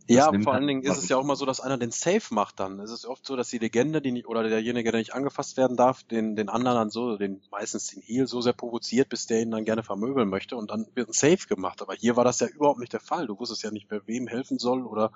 Ja, 0.09 0.25
vor 0.25 0.33
halt 0.33 0.47
allen 0.47 0.67
Dingen 0.67 0.81
ist 0.81 0.97
es 0.97 1.07
ja 1.07 1.17
auch 1.17 1.23
mal 1.23 1.35
so, 1.35 1.45
dass 1.45 1.59
einer 1.59 1.77
den 1.77 1.91
Safe 1.91 2.33
macht 2.33 2.59
dann. 2.59 2.79
Es 2.79 2.89
ist 2.89 3.05
oft 3.05 3.25
so, 3.25 3.35
dass 3.35 3.49
die 3.49 3.59
Legende, 3.59 4.01
die 4.01 4.11
nicht, 4.11 4.27
oder 4.27 4.41
derjenige, 4.41 4.91
der 4.91 4.99
nicht 4.99 5.13
angefasst 5.13 5.55
werden 5.55 5.77
darf, 5.77 6.03
den, 6.03 6.35
den 6.35 6.49
anderen 6.49 6.77
dann 6.77 6.89
so, 6.89 7.17
den, 7.17 7.41
meistens 7.51 7.87
den 7.87 8.01
Heel 8.01 8.25
so 8.25 8.41
sehr 8.41 8.53
provoziert, 8.53 9.09
bis 9.09 9.27
der 9.27 9.41
ihn 9.41 9.51
dann 9.51 9.65
gerne 9.65 9.83
vermöbeln 9.83 10.27
möchte 10.27 10.55
und 10.57 10.71
dann 10.71 10.87
wird 10.95 11.09
ein 11.09 11.13
Safe 11.13 11.47
gemacht. 11.47 11.81
Aber 11.83 11.93
hier 11.93 12.15
war 12.15 12.23
das 12.23 12.39
ja 12.39 12.47
überhaupt 12.47 12.79
nicht 12.79 12.93
der 12.93 12.99
Fall. 12.99 13.27
Du 13.27 13.39
wusstest 13.39 13.61
ja 13.61 13.69
nicht, 13.71 13.85
wer 13.89 14.07
wem 14.07 14.27
helfen 14.27 14.57
soll 14.57 14.83
oder 14.85 15.11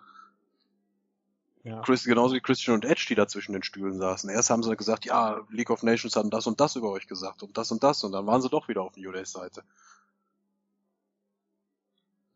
Ja. 1.64 1.82
Chris, 1.82 2.04
genauso 2.04 2.36
wie 2.36 2.42
Christian 2.42 2.76
und 2.76 2.86
Edge, 2.86 3.06
die 3.10 3.16
da 3.16 3.28
zwischen 3.28 3.54
den 3.54 3.64
Stühlen 3.64 3.98
saßen. 3.98 4.30
Erst 4.30 4.50
haben 4.50 4.64
sie 4.64 4.76
gesagt, 4.76 5.06
ja, 5.06 5.42
League 5.50 5.70
of 5.72 5.82
Nations 5.82 6.16
haben 6.16 6.30
das 6.30 6.46
und 6.46 6.60
das 6.60 6.76
über 6.76 6.92
euch 6.92 7.08
gesagt 7.08 7.42
und 7.42 7.58
das 7.58 7.72
und 7.72 7.84
das 7.84 8.04
und 8.04 8.12
dann 8.12 8.28
waren 8.28 8.42
sie 8.42 8.50
doch 8.50 8.68
wieder 8.68 8.82
auf 8.84 8.98
New 8.98 9.12
Days 9.12 9.32
Seite. 9.32 9.64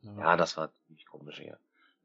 Ja, 0.01 0.37
das 0.37 0.57
war 0.57 0.71
ziemlich 0.85 1.05
komisch 1.05 1.37
hier. 1.39 1.59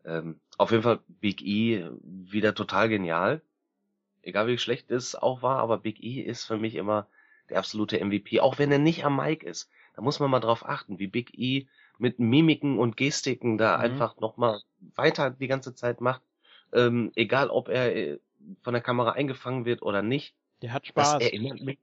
Ähm, 0.05 0.41
auf 0.59 0.70
jeden 0.70 0.83
Fall 0.83 1.01
Big 1.09 1.43
E 1.43 1.89
wieder 2.03 2.55
total 2.55 2.89
genial. 2.89 3.43
Egal 4.23 4.47
wie 4.49 4.59
schlecht 4.59 4.91
es 4.91 5.15
auch 5.15 5.43
war, 5.43 5.59
aber 5.59 5.79
Big 5.79 6.03
E 6.03 6.20
ist 6.20 6.45
für 6.45 6.57
mich 6.59 6.74
immer 6.77 7.07
der 7.51 7.59
absolute 7.59 8.01
MVP, 8.01 8.41
auch 8.41 8.59
wenn 8.59 8.73
er 8.73 8.79
nicht 8.79 9.05
am 9.05 9.16
Mic 9.16 9.45
ist. 9.47 9.69
Da 9.95 10.03
muss 10.03 10.20
man 10.20 10.31
mal 10.31 10.41
drauf 10.41 10.66
achten, 10.66 10.99
wie 10.99 11.07
Big 11.09 11.39
E 11.39 11.66
mit 11.99 12.19
Mimiken 12.19 12.79
und 12.79 12.97
Gestiken 12.97 13.59
da 13.59 13.77
Mhm. 13.77 13.81
einfach 13.81 14.19
nochmal 14.20 14.61
weiter 14.97 15.31
die 15.31 15.49
ganze 15.49 15.74
Zeit 15.74 16.01
macht. 16.01 16.23
Ähm, 16.73 17.12
egal 17.16 17.51
ob 17.51 17.69
er 17.69 17.95
äh, 17.95 18.19
von 18.62 18.73
der 18.73 18.83
Kamera 18.83 19.12
eingefangen 19.12 19.65
wird 19.65 19.83
oder 19.83 20.03
nicht. 20.03 20.35
Der 20.62 20.73
hat 20.73 20.87
Das 20.87 21.09
Spaß. 21.09 21.23
erinnert 21.23 21.61
mich. 21.62 21.79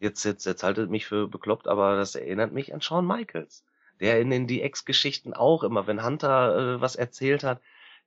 Jetzt, 0.00 0.24
jetzt, 0.24 0.44
jetzt 0.44 0.62
haltet 0.62 0.90
mich 0.90 1.06
für 1.06 1.28
bekloppt, 1.28 1.68
aber 1.68 1.96
das 1.96 2.14
erinnert 2.14 2.52
mich 2.52 2.74
an 2.74 2.80
Shawn 2.80 3.06
Michaels. 3.06 3.64
Der 4.00 4.20
in 4.20 4.30
den 4.30 4.46
DX-Geschichten 4.46 5.34
auch 5.34 5.62
immer, 5.62 5.86
wenn 5.86 6.04
Hunter 6.04 6.76
äh, 6.76 6.80
was 6.80 6.96
erzählt 6.96 7.44
hat, 7.44 7.60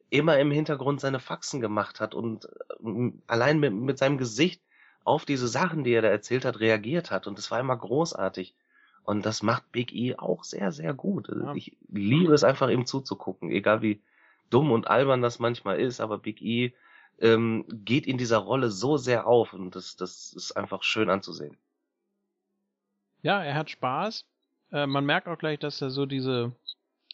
immer 0.10 0.40
im 0.40 0.52
Hintergrund 0.52 1.02
seine 1.02 1.20
Faxen 1.20 1.62
gemacht 1.62 2.00
hat 2.00 2.16
und 2.16 2.46
äh, 2.46 3.12
allein 3.28 3.60
mit, 3.60 3.74
mit 3.74 3.98
seinem 3.98 4.18
Gesicht 4.18 4.62
auf 5.04 5.26
diese 5.26 5.48
Sachen, 5.48 5.84
die 5.84 5.94
er 5.94 6.02
da 6.02 6.10
erzählt 6.10 6.46
hat, 6.46 6.60
reagiert 6.60 7.12
hat. 7.12 7.28
Und 7.28 7.38
das 7.38 7.50
war 7.52 7.60
immer 7.60 7.78
großartig. 7.78 8.54
Und 9.04 9.26
das 9.26 9.42
macht 9.42 9.72
Big 9.72 9.94
E 9.94 10.16
auch 10.18 10.44
sehr, 10.44 10.72
sehr 10.72 10.94
gut. 10.94 11.30
Also 11.30 11.46
Ja. 11.46 11.54
Ich 11.56 11.76
liebe 11.90 12.34
es 12.34 12.44
einfach 12.44 12.70
ihm 12.70 12.86
zuzugucken, 12.86 13.50
egal 13.50 13.82
wie 13.82 14.02
dumm 14.50 14.72
und 14.72 14.88
albern 14.88 15.22
das 15.22 15.40
manchmal 15.40 15.80
ist, 15.80 16.00
aber 16.00 16.18
Big 16.18 16.42
E 16.42 16.74
ähm, 17.20 17.66
geht 17.70 18.08
in 18.08 18.18
dieser 18.18 18.38
Rolle 18.38 18.70
so 18.70 18.98
sehr 18.98 19.28
auf 19.28 19.54
und 19.54 19.76
das, 19.76 19.96
das 19.96 20.34
ist 20.34 20.52
einfach 20.54 20.84
schön 20.84 21.10
anzusehen. 21.10 21.58
Ja, 23.22 23.44
er 23.44 23.56
hat 23.56 23.70
Spaß. 23.70 24.26
Äh, 24.72 24.88
man 24.88 25.06
merkt 25.06 25.28
auch 25.28 25.38
gleich, 25.38 25.60
dass 25.60 25.80
da 25.80 25.90
so 25.90 26.06
diese 26.06 26.52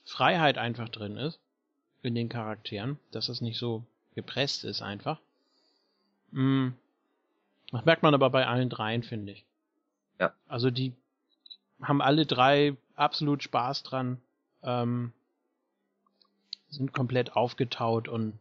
Freiheit 0.05 0.57
einfach 0.57 0.89
drin 0.89 1.17
ist 1.17 1.39
in 2.01 2.15
den 2.15 2.29
Charakteren, 2.29 2.99
dass 3.11 3.29
es 3.29 3.41
nicht 3.41 3.57
so 3.57 3.83
gepresst 4.13 4.63
ist 4.63 4.81
einfach. 4.81 5.19
Mm. 6.31 6.69
Das 7.71 7.83
merkt 7.83 8.03
man 8.03 8.13
aber 8.13 8.29
bei 8.29 8.45
allen 8.45 8.69
dreien, 8.69 9.03
finde 9.03 9.33
ich. 9.33 9.43
Ja. 10.19 10.33
Also 10.47 10.69
die 10.69 10.93
haben 11.81 12.01
alle 12.01 12.25
drei 12.25 12.77
absolut 12.95 13.43
Spaß 13.43 13.83
dran, 13.83 14.21
ähm, 14.63 15.11
sind 16.69 16.93
komplett 16.93 17.35
aufgetaut 17.35 18.07
und 18.07 18.37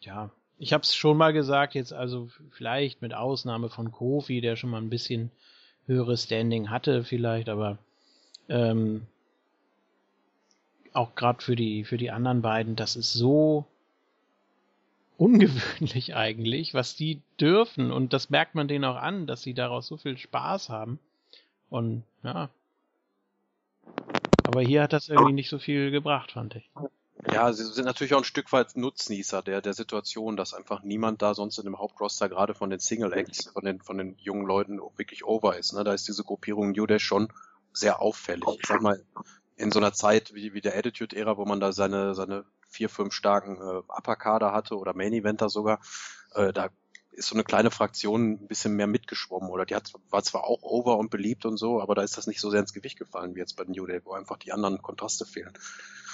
ja, 0.00 0.30
ich 0.58 0.72
habe 0.72 0.82
es 0.82 0.94
schon 0.94 1.16
mal 1.16 1.32
gesagt, 1.32 1.74
jetzt 1.74 1.92
also 1.92 2.30
vielleicht 2.50 3.02
mit 3.02 3.14
Ausnahme 3.14 3.68
von 3.68 3.92
Kofi, 3.92 4.40
der 4.40 4.56
schon 4.56 4.70
mal 4.70 4.80
ein 4.80 4.90
bisschen 4.90 5.30
höheres 5.86 6.24
Standing 6.24 6.70
hatte 6.70 7.04
vielleicht, 7.04 7.48
aber 7.48 7.78
ähm, 8.52 9.06
auch 10.92 11.14
gerade 11.14 11.42
für 11.42 11.56
die 11.56 11.84
für 11.84 11.96
die 11.96 12.10
anderen 12.10 12.42
beiden, 12.42 12.76
das 12.76 12.96
ist 12.96 13.14
so 13.14 13.64
ungewöhnlich 15.16 16.14
eigentlich, 16.14 16.74
was 16.74 16.94
die 16.94 17.22
dürfen 17.40 17.90
und 17.90 18.12
das 18.12 18.28
merkt 18.28 18.54
man 18.54 18.68
denen 18.68 18.84
auch 18.84 18.96
an, 18.96 19.26
dass 19.26 19.42
sie 19.42 19.54
daraus 19.54 19.86
so 19.86 19.96
viel 19.96 20.18
Spaß 20.18 20.68
haben 20.68 20.98
und 21.70 22.04
ja. 22.22 22.50
Aber 24.44 24.60
hier 24.60 24.82
hat 24.82 24.92
das 24.92 25.08
irgendwie 25.08 25.32
nicht 25.32 25.48
so 25.48 25.58
viel 25.58 25.90
gebracht, 25.90 26.32
fand 26.32 26.56
ich. 26.56 26.68
Ja, 27.32 27.52
sie 27.52 27.64
sind 27.64 27.84
natürlich 27.84 28.14
auch 28.14 28.18
ein 28.18 28.24
Stück 28.24 28.52
weit 28.52 28.76
Nutznießer 28.76 29.42
der, 29.42 29.62
der 29.62 29.74
Situation, 29.74 30.36
dass 30.36 30.54
einfach 30.54 30.82
niemand 30.82 31.22
da 31.22 31.34
sonst 31.34 31.56
in 31.58 31.64
dem 31.64 31.78
Hauptroster 31.78 32.28
gerade 32.28 32.52
von 32.52 32.68
den 32.68 32.80
Single 32.80 33.12
Acts, 33.12 33.46
von 33.46 33.64
den, 33.64 33.80
von 33.80 33.96
den 33.96 34.16
jungen 34.18 34.44
Leuten 34.44 34.80
wirklich 34.96 35.24
over 35.24 35.56
ist. 35.56 35.72
Ne? 35.72 35.84
Da 35.84 35.94
ist 35.94 36.08
diese 36.08 36.24
Gruppierung 36.24 36.72
New 36.72 36.86
Day 36.86 36.98
schon 36.98 37.32
sehr 37.72 38.00
auffällig. 38.00 38.44
Ich 38.60 38.66
sag 38.66 38.82
mal, 38.82 39.04
in 39.56 39.70
so 39.70 39.78
einer 39.78 39.92
Zeit 39.92 40.34
wie, 40.34 40.54
wie 40.54 40.60
der 40.60 40.76
Attitude-Ära, 40.76 41.36
wo 41.36 41.44
man 41.44 41.60
da 41.60 41.72
seine, 41.72 42.14
seine 42.14 42.44
vier, 42.68 42.88
fünf 42.88 43.12
starken 43.12 43.56
äh, 43.56 43.82
Upper-Kader 43.88 44.52
hatte 44.52 44.76
oder 44.76 44.94
Main-Eventer 44.94 45.48
sogar, 45.48 45.80
äh, 46.34 46.52
da 46.52 46.70
ist 47.12 47.28
so 47.28 47.34
eine 47.34 47.44
kleine 47.44 47.70
Fraktion 47.70 48.32
ein 48.32 48.48
bisschen 48.48 48.74
mehr 48.74 48.86
mitgeschwommen 48.86 49.50
oder 49.50 49.66
die 49.66 49.74
hat, 49.74 49.92
war 50.10 50.22
zwar 50.22 50.44
auch 50.44 50.62
over 50.62 50.98
und 50.98 51.10
beliebt 51.10 51.44
und 51.44 51.58
so, 51.58 51.80
aber 51.80 51.94
da 51.94 52.02
ist 52.02 52.16
das 52.16 52.26
nicht 52.26 52.40
so 52.40 52.50
sehr 52.50 52.60
ins 52.60 52.72
Gewicht 52.72 52.98
gefallen 52.98 53.34
wie 53.34 53.40
jetzt 53.40 53.56
bei 53.56 53.64
New 53.64 53.86
Day, 53.86 54.00
wo 54.04 54.12
einfach 54.12 54.38
die 54.38 54.52
anderen 54.52 54.80
Kontraste 54.80 55.26
fehlen. 55.26 55.52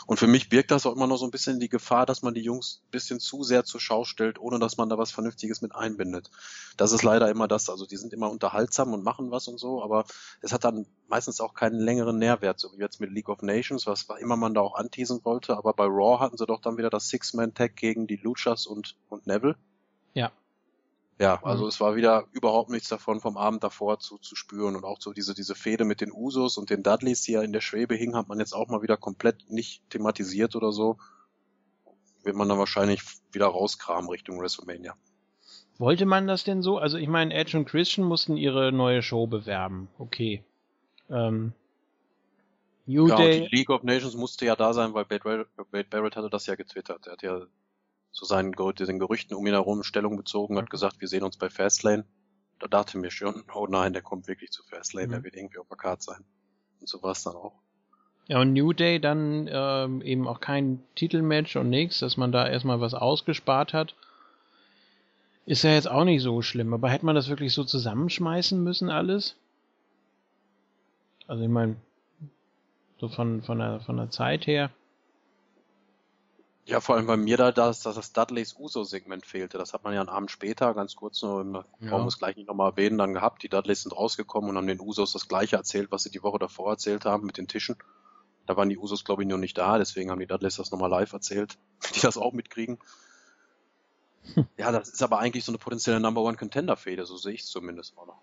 Und 0.07 0.19
für 0.19 0.27
mich 0.27 0.49
birgt 0.49 0.71
das 0.71 0.87
auch 0.87 0.97
immer 0.97 1.07
noch 1.07 1.19
so 1.19 1.27
ein 1.27 1.31
bisschen 1.31 1.61
die 1.61 1.69
Gefahr, 1.69 2.07
dass 2.07 2.23
man 2.23 2.33
die 2.33 2.41
Jungs 2.41 2.83
ein 2.83 2.91
bisschen 2.91 3.21
zu 3.21 3.43
sehr 3.43 3.65
zur 3.65 3.79
Schau 3.79 4.05
stellt, 4.05 4.39
ohne 4.39 4.59
dass 4.59 4.79
man 4.79 4.89
da 4.89 4.97
was 4.97 5.11
Vernünftiges 5.11 5.61
mit 5.61 5.75
einbindet. 5.75 6.31
Das 6.79 6.93
ist 6.93 7.03
leider 7.03 7.29
immer 7.29 7.47
das. 7.47 7.69
Also 7.69 7.85
die 7.85 7.99
sind 7.99 8.15
immer 8.15 8.31
unterhaltsam 8.31 8.95
und 8.95 9.05
machen 9.05 9.31
was 9.31 9.49
und 9.49 9.59
so, 9.59 9.83
aber 9.83 10.07
es 10.41 10.53
hat 10.53 10.65
dann 10.65 10.87
meistens 11.09 11.43
auch 11.43 11.53
keinen 11.53 11.79
längeren 11.79 12.19
Nährwert, 12.19 12.59
so 12.59 12.73
wie 12.73 12.81
jetzt 12.81 13.01
mit 13.01 13.13
League 13.13 13.29
of 13.29 13.43
Nations, 13.43 13.87
was 13.87 14.07
immer 14.19 14.37
man 14.37 14.55
da 14.55 14.63
auch 14.63 14.77
anteasen 14.77 15.21
wollte. 15.25 15.57
Aber 15.57 15.75
bei 15.75 15.85
Raw 15.85 16.21
hatten 16.21 16.39
sie 16.39 16.47
doch 16.47 16.63
dann 16.63 16.79
wieder 16.79 16.91
das 16.91 17.09
Six-Man-Tag 17.09 17.77
gegen 17.77 18.07
die 18.07 18.17
Luchas 18.17 18.67
und, 18.67 18.97
und 19.11 19.27
Neville. 19.27 19.57
Ja. 20.15 20.33
Ja, 21.21 21.43
also 21.43 21.65
Mhm. 21.65 21.69
es 21.69 21.81
war 21.81 21.97
wieder 21.97 22.27
überhaupt 22.33 22.71
nichts 22.71 22.89
davon 22.89 23.21
vom 23.21 23.37
Abend 23.37 23.65
davor 23.65 23.99
zu, 23.99 24.19
zu 24.19 24.37
spüren 24.37 24.77
und 24.77 24.85
auch 24.85 25.01
so 25.01 25.13
diese, 25.13 25.35
diese 25.35 25.57
Fehde 25.57 25.85
mit 25.85 26.01
den 26.01 26.13
Usos 26.13 26.57
und 26.59 26.71
den 26.71 26.83
Dudleys, 26.85 27.23
die 27.23 27.33
ja 27.33 27.43
in 27.43 27.53
der 27.53 27.61
Schwebe 27.61 27.97
hingen, 27.97 28.15
hat 28.17 28.29
man 28.29 28.39
jetzt 28.39 28.53
auch 28.53 28.69
mal 28.69 28.83
wieder 28.83 28.97
komplett 28.97 29.51
nicht 29.51 29.83
thematisiert 29.91 30.55
oder 30.55 30.71
so. 30.71 30.97
Wird 32.23 32.37
man 32.37 32.49
dann 32.49 32.59
wahrscheinlich 32.59 33.03
wieder 33.33 33.47
rauskramen 33.47 34.09
Richtung 34.11 34.41
WrestleMania. 34.41 34.95
Wollte 35.79 36.07
man 36.07 36.27
das 36.27 36.45
denn 36.45 36.63
so? 36.63 36.79
Also 36.79 36.99
ich 36.99 37.09
meine, 37.09 37.33
Edge 37.35 37.57
und 37.57 37.65
Christian 37.65 38.07
mussten 38.07 38.37
ihre 38.37 38.73
neue 38.73 39.03
Show 39.03 39.27
bewerben. 39.27 39.89
Okay. 39.99 40.43
Ähm, 41.11 41.53
New 42.87 43.09
Ja, 43.09 43.17
und 43.17 43.21
Day. 43.21 43.49
die 43.51 43.57
League 43.57 43.71
of 43.71 43.83
Nations 43.83 44.15
musste 44.17 44.47
ja 44.47 44.57
da 44.57 44.73
sein, 44.73 44.95
weil 44.95 45.07
Wade 45.09 45.87
Barrett 45.91 46.17
hatte 46.17 46.31
das 46.31 46.47
ja 46.47 46.55
getwittert. 46.55 47.07
Er 47.07 47.13
hat 47.13 47.23
ja 47.23 47.47
zu 48.11 48.25
seinen 48.25 48.53
den 48.53 48.99
Gerüchten 48.99 49.35
um 49.37 49.47
ihn 49.47 49.53
herum 49.53 49.83
Stellung 49.83 50.17
bezogen, 50.17 50.57
hat 50.59 50.71
gesagt, 50.71 51.01
wir 51.01 51.09
sehen 51.09 51.23
uns 51.23 51.37
bei 51.37 51.51
Fastlane. 51.51 52.05
Da 52.59 52.67
dachte 52.67 52.99
mir 52.99 53.11
schon, 53.11 53.45
oh 53.55 53.67
nein, 53.69 53.93
der 53.93 54.03
kommt 54.03 54.27
wirklich 54.27 54.51
zu 54.51 54.63
Fastlane, 54.65 55.07
Mhm. 55.07 55.13
der 55.13 55.25
wird 55.25 55.37
irgendwie 55.37 55.59
auf 55.59 55.69
der 55.69 55.77
Card 55.77 56.03
sein. 56.03 56.25
Und 56.81 56.89
so 56.89 57.03
war 57.03 57.13
es 57.13 57.23
dann 57.23 57.35
auch. 57.37 57.55
Ja, 58.27 58.41
und 58.41 58.53
New 58.53 58.73
Day 58.73 59.01
dann 59.01 59.49
ähm, 59.51 60.03
eben 60.03 60.29
auch 60.29 60.41
kein 60.41 60.83
Titelmatch 60.97 61.57
und 61.57 61.71
nichts, 61.71 62.01
dass 62.01 62.17
man 62.17 62.31
da 62.33 62.47
erstmal 62.47 62.81
was 62.81 62.95
ausgespart 62.95 63.73
hat. 63.73 63.95
Ist 65.47 65.63
ja 65.63 65.71
jetzt 65.71 65.89
auch 65.89 66.05
nicht 66.05 66.23
so 66.23 66.43
schlimm, 66.43 66.75
aber 66.75 66.91
hätte 66.91 67.07
man 67.07 67.15
das 67.15 67.31
wirklich 67.31 67.55
so 67.55 67.65
zusammenschmeißen 67.65 68.63
müssen, 68.63 68.91
alles? 68.91 69.35
Also 71.27 71.43
ich 71.43 71.49
meine, 71.49 71.77
so 72.99 73.09
von, 73.09 73.43
von, 73.43 73.59
der, 73.59 73.81
von 73.81 73.97
der 73.97 74.11
Zeit 74.11 74.47
her. 74.47 74.71
Ja, 76.69 76.83
vor 76.83 76.97
allem 76.97 77.07
bei 77.07 77.17
mir 77.17 77.39
da, 77.39 77.51
dass, 77.51 77.81
dass 77.81 77.95
das 77.95 78.13
Dudleys 78.13 78.55
Uso-Segment 78.59 79.25
fehlte. 79.25 79.57
Das 79.57 79.73
hat 79.73 79.85
man 79.85 79.95
ja 79.95 80.01
einen 80.01 80.11
Abend 80.11 80.31
später, 80.31 80.75
ganz 80.75 80.97
kurz 80.97 81.23
nur, 81.23 81.41
im- 81.41 81.55
Ja. 81.55 81.63
brauchen 81.81 82.03
wir 82.05 82.09
es 82.09 82.19
gleich 82.19 82.37
nicht 82.37 82.47
nochmal 82.47 82.73
erwähnen, 82.73 82.99
dann 82.99 83.15
gehabt. 83.15 83.43
Die 83.43 83.49
Dudleys 83.49 83.85
sind 83.85 83.93
rausgekommen 83.97 84.51
und 84.51 84.59
haben 84.59 84.67
den 84.67 84.79
Usos 84.79 85.13
das 85.15 85.29
gleiche 85.29 85.57
erzählt, 85.57 85.91
was 85.91 86.03
sie 86.03 86.11
die 86.11 86.23
Woche 86.23 86.39
davor 86.39 86.73
erzählt 86.73 87.07
haben 87.07 87.25
mit 87.25 87.39
den 87.39 87.49
Tischen. 87.49 87.77
Da 88.45 88.55
waren 88.59 88.69
die 88.69 88.77
Usos, 88.77 89.07
glaube 89.07 89.23
ich, 89.23 89.29
noch 89.31 89.39
nicht 89.39 89.57
da, 89.57 89.79
deswegen 89.79 90.11
haben 90.11 90.19
die 90.21 90.27
Dudleys 90.27 90.57
das 90.57 90.71
nochmal 90.71 90.91
live 90.91 91.11
erzählt, 91.15 91.57
die 91.95 92.01
das 92.01 92.19
auch 92.19 92.35
mitkriegen. 92.35 92.79
Ja, 94.59 94.71
das 94.71 94.91
ist 94.91 95.03
aber 95.03 95.21
eigentlich 95.21 95.47
so 95.47 95.53
eine 95.53 95.59
potenzielle 95.59 96.01
Number 96.01 96.21
One 96.21 96.37
Contender-Fehde, 96.37 97.07
so 97.07 97.17
sehe 97.17 97.33
ich 97.33 97.45
es 97.45 97.47
zumindest 97.49 97.97
auch 97.97 98.07
noch. 98.07 98.21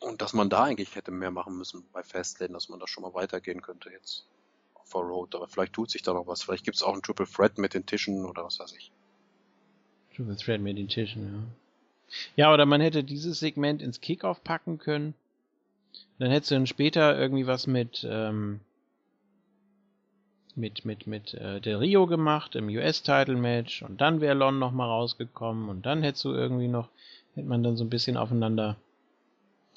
Und 0.00 0.22
dass 0.22 0.32
man 0.32 0.50
da 0.50 0.64
eigentlich 0.64 0.96
hätte 0.96 1.12
mehr 1.12 1.30
machen 1.30 1.56
müssen 1.56 1.86
bei 1.92 2.02
Fastlane, 2.02 2.52
dass 2.52 2.68
man 2.68 2.80
da 2.80 2.88
schon 2.88 3.02
mal 3.04 3.14
weitergehen 3.14 3.62
könnte 3.62 3.90
jetzt 3.90 4.26
der 4.92 5.00
Road. 5.00 5.34
Aber 5.34 5.48
vielleicht 5.48 5.72
tut 5.72 5.90
sich 5.90 6.02
da 6.02 6.12
noch 6.12 6.26
was. 6.26 6.42
Vielleicht 6.42 6.64
gibt 6.64 6.76
es 6.76 6.82
auch 6.82 6.92
einen 6.92 7.02
Triple 7.02 7.26
Threat 7.26 7.58
mit 7.58 7.74
den 7.74 7.86
Tischen 7.86 8.24
oder 8.24 8.44
was 8.44 8.58
weiß 8.58 8.72
ich. 8.72 8.90
Triple 10.14 10.36
Threat 10.36 10.60
mit 10.60 10.78
den 10.78 10.88
Tischen, 10.88 11.32
ja. 11.32 11.42
Ja, 12.36 12.52
oder 12.52 12.66
man 12.66 12.80
hätte 12.80 13.02
dieses 13.02 13.40
Segment 13.40 13.82
ins 13.82 14.00
Kickoff 14.00 14.44
packen 14.44 14.78
können. 14.78 15.14
Dann 16.18 16.30
hättest 16.30 16.50
du 16.50 16.54
dann 16.56 16.66
später 16.66 17.18
irgendwie 17.18 17.46
was 17.46 17.66
mit, 17.66 18.06
ähm, 18.08 18.60
mit, 20.54 20.84
mit, 20.84 21.06
mit 21.06 21.34
äh, 21.34 21.60
Del 21.60 21.76
Rio 21.76 22.06
gemacht 22.06 22.54
im 22.54 22.68
US-Title-Match 22.68 23.82
und 23.82 24.00
dann 24.00 24.20
wäre 24.20 24.34
Lon 24.34 24.58
nochmal 24.58 24.88
rausgekommen 24.88 25.68
und 25.68 25.86
dann 25.86 26.02
hättest 26.02 26.24
du 26.24 26.32
irgendwie 26.32 26.68
noch, 26.68 26.88
hätte 27.34 27.48
man 27.48 27.62
dann 27.62 27.76
so 27.76 27.84
ein 27.84 27.90
bisschen 27.90 28.16
aufeinander 28.16 28.76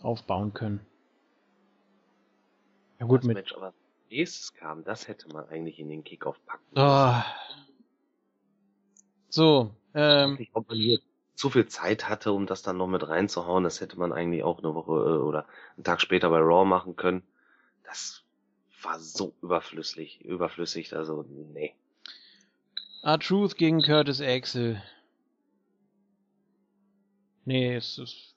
aufbauen 0.01 0.53
können. 0.53 0.79
Ja 2.99 3.05
gut, 3.07 3.21
das 3.21 3.27
mit. 3.27 3.37
Match 3.37 3.53
aber 3.55 3.73
nächstes 4.09 4.53
kam, 4.53 4.83
das 4.83 5.07
hätte 5.07 5.27
man 5.29 5.47
eigentlich 5.49 5.79
in 5.79 5.89
den 5.89 6.03
Kickoff 6.03 6.39
packen 6.45 6.63
Oh. 6.75 7.21
So, 9.29 9.75
ähm, 9.93 10.37
Ich 10.39 10.49
ob 10.53 10.67
man 10.69 10.77
hier 10.77 10.99
zu 11.35 11.49
viel 11.51 11.67
Zeit 11.67 12.09
hatte, 12.09 12.31
um 12.31 12.47
das 12.47 12.63
dann 12.63 12.77
noch 12.77 12.87
mit 12.87 13.07
reinzuhauen. 13.07 13.63
Das 13.63 13.79
hätte 13.79 13.99
man 13.99 14.11
eigentlich 14.11 14.43
auch 14.43 14.57
eine 14.57 14.73
Woche 14.73 14.91
äh, 14.91 15.21
oder 15.21 15.45
einen 15.75 15.83
Tag 15.83 16.01
später 16.01 16.29
bei 16.29 16.39
Raw 16.39 16.65
machen 16.65 16.95
können. 16.95 17.23
Das 17.83 18.23
war 18.81 18.99
so 18.99 19.33
überflüssig, 19.41 20.21
überflüssig, 20.21 20.93
also 20.95 21.23
nee. 21.53 21.75
R-Truth 23.03 23.55
gegen 23.55 23.81
Curtis 23.81 24.21
Axel. 24.21 24.81
Nee, 27.45 27.75
es 27.75 27.97
ist, 27.97 28.35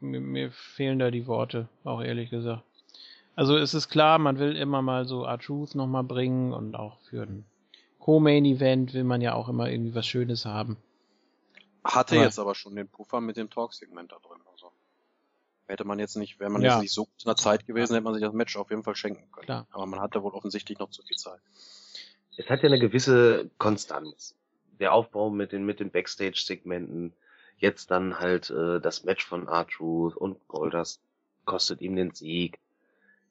mir, 0.00 0.20
mir 0.20 0.52
fehlen 0.52 0.98
da 0.98 1.10
die 1.10 1.26
Worte, 1.26 1.68
auch 1.84 2.02
ehrlich 2.02 2.30
gesagt. 2.30 2.62
Also 3.34 3.56
es 3.56 3.74
ist 3.74 3.88
klar, 3.88 4.18
man 4.18 4.38
will 4.38 4.56
immer 4.56 4.82
mal 4.82 5.06
so 5.06 5.24
R-Truth 5.24 5.74
nochmal 5.74 6.04
bringen 6.04 6.52
und 6.52 6.74
auch 6.74 7.00
für 7.00 7.22
ein 7.22 7.44
Co-Main-Event 7.98 8.92
will 8.94 9.04
man 9.04 9.20
ja 9.20 9.34
auch 9.34 9.48
immer 9.48 9.70
irgendwie 9.70 9.94
was 9.94 10.06
Schönes 10.06 10.44
haben. 10.44 10.76
Hatte 11.84 12.16
Aber- 12.16 12.24
jetzt 12.24 12.38
aber 12.38 12.54
schon 12.54 12.76
den 12.76 12.88
Puffer 12.88 13.20
mit 13.20 13.36
dem 13.36 13.48
Talk-Segment 13.50 14.12
da 14.12 14.16
drin. 14.18 14.40
Also 14.52 14.70
hätte 15.66 15.84
man 15.84 15.98
jetzt 15.98 16.16
nicht, 16.16 16.38
wäre 16.40 16.50
man 16.50 16.62
Ja. 16.62 16.74
jetzt 16.74 16.82
nicht 16.82 16.92
so 16.92 17.04
gut 17.06 17.22
in 17.24 17.28
der 17.28 17.36
Zeit 17.36 17.66
gewesen, 17.66 17.94
hätte 17.94 18.04
man 18.04 18.14
sich 18.14 18.22
das 18.22 18.32
Match 18.34 18.56
auf 18.56 18.70
jeden 18.70 18.82
Fall 18.82 18.96
schenken 18.96 19.30
können. 19.32 19.46
Klar. 19.46 19.66
Aber 19.70 19.86
man 19.86 20.00
hatte 20.00 20.22
wohl 20.22 20.32
offensichtlich 20.32 20.78
noch 20.78 20.90
zu 20.90 21.02
viel 21.02 21.16
Zeit. 21.16 21.40
Es 22.36 22.48
hat 22.50 22.62
ja 22.62 22.68
eine 22.68 22.78
gewisse 22.78 23.50
Konstanz. 23.58 24.34
Der 24.80 24.92
Aufbau 24.92 25.30
mit 25.30 25.52
den, 25.52 25.64
mit 25.64 25.80
den 25.80 25.90
Backstage-Segmenten, 25.90 27.12
jetzt 27.58 27.90
dann 27.90 28.18
halt 28.18 28.50
äh, 28.50 28.80
das 28.80 29.04
Match 29.04 29.24
von 29.24 29.46
R-Truth 29.48 30.16
und 30.16 30.46
Goldust 30.48 31.00
kostet 31.44 31.80
ihm 31.80 31.94
den 31.96 32.12
Sieg. 32.12 32.58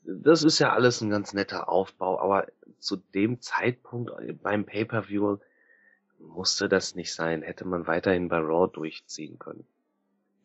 Das 0.03 0.43
ist 0.43 0.59
ja 0.59 0.73
alles 0.73 1.01
ein 1.01 1.09
ganz 1.09 1.33
netter 1.33 1.69
Aufbau, 1.69 2.19
aber 2.19 2.47
zu 2.79 2.97
dem 2.97 3.41
Zeitpunkt 3.41 4.11
beim 4.41 4.65
Pay-per-View 4.65 5.37
musste 6.19 6.69
das 6.69 6.95
nicht 6.95 7.13
sein. 7.13 7.41
Hätte 7.41 7.65
man 7.65 7.87
weiterhin 7.87 8.29
bei 8.29 8.37
Raw 8.37 8.67
durchziehen 8.71 9.39
können. 9.39 9.65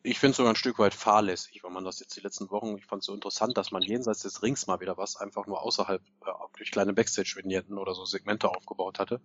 Ich 0.03 0.19
finde 0.19 0.31
es 0.31 0.37
sogar 0.37 0.53
ein 0.53 0.55
Stück 0.55 0.79
weit 0.79 0.93
fahrlässig, 0.93 1.63
wenn 1.65 1.73
man 1.73 1.83
das 1.83 1.99
jetzt 1.99 2.15
die 2.15 2.21
letzten 2.21 2.49
Wochen, 2.49 2.77
ich 2.77 2.85
fand 2.85 3.01
es 3.01 3.07
so 3.07 3.13
interessant, 3.13 3.57
dass 3.57 3.71
man 3.71 3.81
jenseits 3.81 4.21
des 4.21 4.41
Rings 4.41 4.65
mal 4.65 4.79
wieder 4.79 4.97
was 4.97 5.17
einfach 5.17 5.47
nur 5.47 5.61
außerhalb 5.61 6.01
äh, 6.25 6.31
durch 6.55 6.71
kleine 6.71 6.93
Backstage-Vignetten 6.93 7.77
oder 7.77 7.93
so 7.93 8.05
Segmente 8.05 8.47
aufgebaut 8.47 8.99
hatte, 8.99 9.19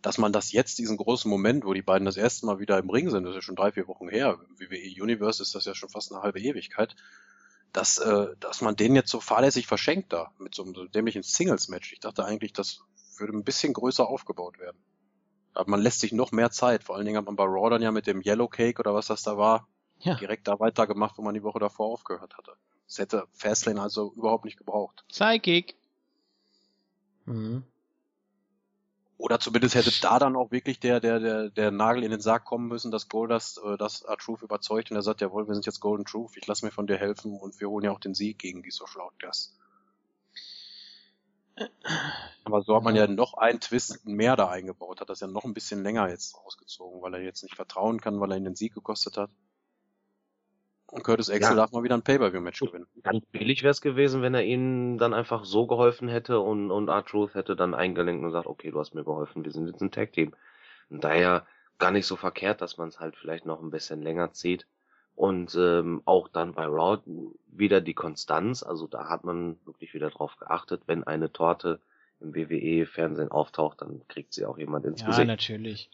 dass 0.00 0.16
man 0.16 0.32
das 0.32 0.52
jetzt, 0.52 0.78
diesen 0.78 0.96
großen 0.96 1.28
Moment, 1.28 1.64
wo 1.64 1.74
die 1.74 1.82
beiden 1.82 2.04
das 2.04 2.16
erste 2.16 2.46
Mal 2.46 2.60
wieder 2.60 2.78
im 2.78 2.88
Ring 2.88 3.10
sind, 3.10 3.24
das 3.24 3.30
ist 3.30 3.36
ja 3.36 3.42
schon 3.42 3.56
drei, 3.56 3.72
vier 3.72 3.88
Wochen 3.88 4.08
her, 4.08 4.38
im 4.48 4.60
WWE 4.60 5.02
Universe 5.02 5.42
ist 5.42 5.56
das 5.56 5.64
ja 5.64 5.74
schon 5.74 5.88
fast 5.88 6.12
eine 6.12 6.22
halbe 6.22 6.38
Ewigkeit, 6.38 6.94
dass, 7.72 7.98
äh, 7.98 8.28
dass 8.40 8.60
man 8.60 8.76
den 8.76 8.94
jetzt 8.94 9.10
so 9.10 9.20
fahrlässig 9.20 9.66
verschenkt 9.66 10.12
da, 10.12 10.32
mit 10.38 10.54
so 10.54 10.64
einem 10.64 10.74
so 10.74 10.84
dämlichen 10.86 11.22
Singles-Match. 11.22 11.92
Ich 11.92 12.00
dachte 12.00 12.24
eigentlich, 12.24 12.52
das 12.52 12.80
würde 13.18 13.36
ein 13.36 13.44
bisschen 13.44 13.72
größer 13.72 14.06
aufgebaut 14.06 14.58
werden. 14.58 14.78
Aber 15.54 15.70
man 15.70 15.80
lässt 15.80 16.00
sich 16.00 16.12
noch 16.12 16.32
mehr 16.32 16.50
Zeit. 16.50 16.84
Vor 16.84 16.96
allen 16.96 17.04
Dingen 17.04 17.18
hat 17.18 17.26
man 17.26 17.36
bei 17.36 17.44
Raw 17.44 17.70
dann 17.70 17.82
ja 17.82 17.90
mit 17.90 18.06
dem 18.06 18.22
Yellow 18.22 18.48
Cake 18.48 18.78
oder 18.80 18.94
was 18.94 19.08
das 19.08 19.22
da 19.22 19.36
war, 19.36 19.66
ja. 19.98 20.14
direkt 20.14 20.46
da 20.48 20.60
weitergemacht, 20.60 21.18
wo 21.18 21.22
man 21.22 21.34
die 21.34 21.42
Woche 21.42 21.58
davor 21.58 21.86
aufgehört 21.86 22.36
hatte. 22.36 22.52
Das 22.86 22.98
hätte 22.98 23.26
Fastlane 23.32 23.82
also 23.82 24.12
überhaupt 24.16 24.44
nicht 24.44 24.56
gebraucht. 24.56 25.04
Psychic. 25.08 25.76
Mhm. 27.26 27.64
Oder 29.18 29.40
zumindest 29.40 29.74
hätte 29.74 29.92
da 30.00 30.20
dann 30.20 30.36
auch 30.36 30.52
wirklich 30.52 30.78
der, 30.78 31.00
der, 31.00 31.18
der, 31.18 31.50
der 31.50 31.70
Nagel 31.72 32.04
in 32.04 32.12
den 32.12 32.20
Sarg 32.20 32.44
kommen 32.44 32.68
müssen, 32.68 32.92
dass 32.92 33.08
Goldust, 33.08 33.60
äh, 33.64 33.76
dass 33.76 34.02
R-Truth 34.02 34.42
überzeugt 34.42 34.92
und 34.92 34.96
er 34.96 35.02
sagt, 35.02 35.20
jawohl, 35.20 35.48
wir 35.48 35.54
sind 35.54 35.66
jetzt 35.66 35.80
Golden 35.80 36.04
Truth, 36.04 36.36
ich 36.36 36.46
lasse 36.46 36.64
mir 36.64 36.70
von 36.70 36.86
dir 36.86 36.96
helfen 36.96 37.36
und 37.36 37.58
wir 37.60 37.68
holen 37.68 37.84
ja 37.84 37.90
auch 37.90 37.98
den 37.98 38.14
Sieg 38.14 38.38
gegen 38.38 38.62
die 38.62 38.70
Social 38.70 39.00
Outcasts. 39.00 39.58
Aber 42.44 42.62
so 42.62 42.76
hat 42.76 42.84
man 42.84 42.94
ja 42.94 43.08
noch 43.08 43.34
einen 43.34 43.58
Twist 43.58 44.06
mehr 44.06 44.36
da 44.36 44.48
eingebaut, 44.48 45.00
hat 45.00 45.10
das 45.10 45.18
ja 45.18 45.26
noch 45.26 45.44
ein 45.44 45.54
bisschen 45.54 45.82
länger 45.82 46.08
jetzt 46.08 46.36
ausgezogen, 46.36 47.02
weil 47.02 47.14
er 47.14 47.20
jetzt 47.20 47.42
nicht 47.42 47.56
vertrauen 47.56 48.00
kann, 48.00 48.20
weil 48.20 48.30
er 48.30 48.36
ihn 48.36 48.44
den 48.44 48.54
Sieg 48.54 48.72
gekostet 48.72 49.16
hat. 49.16 49.30
Und 50.90 51.04
Curtis 51.04 51.28
Axel 51.28 51.50
ja. 51.50 51.56
darf 51.56 51.72
mal 51.72 51.82
wieder 51.82 51.96
ein 51.96 52.02
Pay-Per-View-Match 52.02 52.60
gewinnen. 52.60 52.86
Ganz 53.02 53.24
billig 53.26 53.62
wäre 53.62 53.72
es 53.72 53.82
gewesen, 53.82 54.22
wenn 54.22 54.34
er 54.34 54.44
ihnen 54.44 54.96
dann 54.96 55.12
einfach 55.12 55.44
so 55.44 55.66
geholfen 55.66 56.08
hätte 56.08 56.40
und, 56.40 56.70
und 56.70 56.88
R-Truth 56.88 57.34
hätte 57.34 57.56
dann 57.56 57.74
eingelenkt 57.74 58.22
und 58.22 58.28
gesagt, 58.28 58.46
okay, 58.46 58.70
du 58.70 58.80
hast 58.80 58.94
mir 58.94 59.04
geholfen, 59.04 59.44
wir 59.44 59.52
sind 59.52 59.66
jetzt 59.66 59.82
ein 59.82 59.90
Tag-Team. 59.90 60.34
Und 60.88 61.04
daher 61.04 61.46
gar 61.78 61.90
nicht 61.90 62.06
so 62.06 62.16
verkehrt, 62.16 62.62
dass 62.62 62.78
man 62.78 62.88
es 62.88 63.00
halt 63.00 63.16
vielleicht 63.16 63.44
noch 63.44 63.62
ein 63.62 63.70
bisschen 63.70 64.00
länger 64.00 64.32
zieht. 64.32 64.66
Und 65.14 65.54
ähm, 65.56 66.00
auch 66.04 66.28
dann 66.28 66.54
bei 66.54 66.64
Raw 66.64 67.02
wieder 67.46 67.80
die 67.80 67.94
Konstanz, 67.94 68.62
also 68.62 68.86
da 68.86 69.08
hat 69.08 69.24
man 69.24 69.58
wirklich 69.66 69.92
wieder 69.92 70.10
drauf 70.10 70.36
geachtet, 70.36 70.82
wenn 70.86 71.04
eine 71.04 71.32
Torte 71.32 71.80
im 72.20 72.34
WWE-Fernsehen 72.34 73.30
auftaucht, 73.30 73.82
dann 73.82 74.06
kriegt 74.08 74.32
sie 74.32 74.46
auch 74.46 74.58
jemand 74.58 74.86
ins 74.86 75.00
ja, 75.00 75.08
Gesicht. 75.08 75.26
Ja, 75.26 75.32
natürlich. 75.32 75.90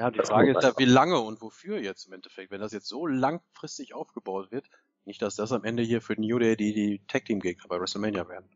Ja, 0.00 0.10
die 0.10 0.16
das 0.16 0.30
Frage 0.30 0.52
ist 0.52 0.62
ja, 0.62 0.72
wie 0.78 0.86
lange 0.86 1.20
und 1.20 1.42
wofür 1.42 1.78
jetzt 1.78 2.06
im 2.06 2.14
Endeffekt. 2.14 2.50
Wenn 2.50 2.62
das 2.62 2.72
jetzt 2.72 2.88
so 2.88 3.06
langfristig 3.06 3.92
aufgebaut 3.92 4.50
wird, 4.50 4.64
nicht, 5.04 5.20
dass 5.20 5.36
das 5.36 5.52
am 5.52 5.62
Ende 5.62 5.82
hier 5.82 6.00
für 6.00 6.18
New 6.18 6.38
Day 6.38 6.56
die, 6.56 6.72
die 6.72 7.02
Tag 7.06 7.26
Team 7.26 7.38
Gegner 7.38 7.66
bei 7.68 7.78
WrestleMania 7.78 8.26
werden. 8.26 8.48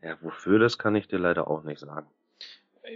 Ja, 0.00 0.16
wofür 0.22 0.58
das 0.58 0.78
kann 0.78 0.94
ich 0.94 1.08
dir 1.08 1.18
leider 1.18 1.46
auch 1.46 1.62
nicht 1.62 1.78
sagen. 1.78 2.06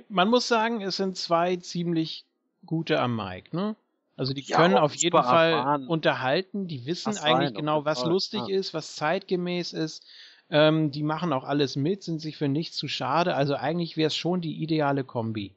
Man 0.08 0.30
muss 0.30 0.48
sagen, 0.48 0.80
es 0.80 0.96
sind 0.96 1.18
zwei 1.18 1.56
ziemlich 1.56 2.24
gute 2.64 2.98
am 2.98 3.14
Mike, 3.14 3.54
ne? 3.54 3.76
Also 4.16 4.32
die 4.32 4.40
ja, 4.40 4.56
können 4.56 4.78
auf 4.78 4.94
jeden 4.94 5.22
Fall 5.22 5.52
erfahren. 5.52 5.88
unterhalten, 5.88 6.66
die 6.66 6.86
wissen 6.86 7.10
was 7.10 7.22
eigentlich 7.22 7.48
rein, 7.50 7.54
genau, 7.56 7.84
was 7.84 8.06
lustig 8.06 8.40
ja. 8.48 8.56
ist, 8.56 8.72
was 8.72 8.96
zeitgemäß 8.96 9.74
ist. 9.74 10.02
Ähm, 10.48 10.92
die 10.92 11.02
machen 11.02 11.34
auch 11.34 11.44
alles 11.44 11.76
mit, 11.76 12.02
sind 12.02 12.20
sich 12.20 12.38
für 12.38 12.48
nichts 12.48 12.78
zu 12.78 12.88
schade. 12.88 13.34
Also 13.34 13.54
eigentlich 13.54 13.98
wäre 13.98 14.06
es 14.06 14.16
schon 14.16 14.40
die 14.40 14.62
ideale 14.62 15.04
Kombi 15.04 15.54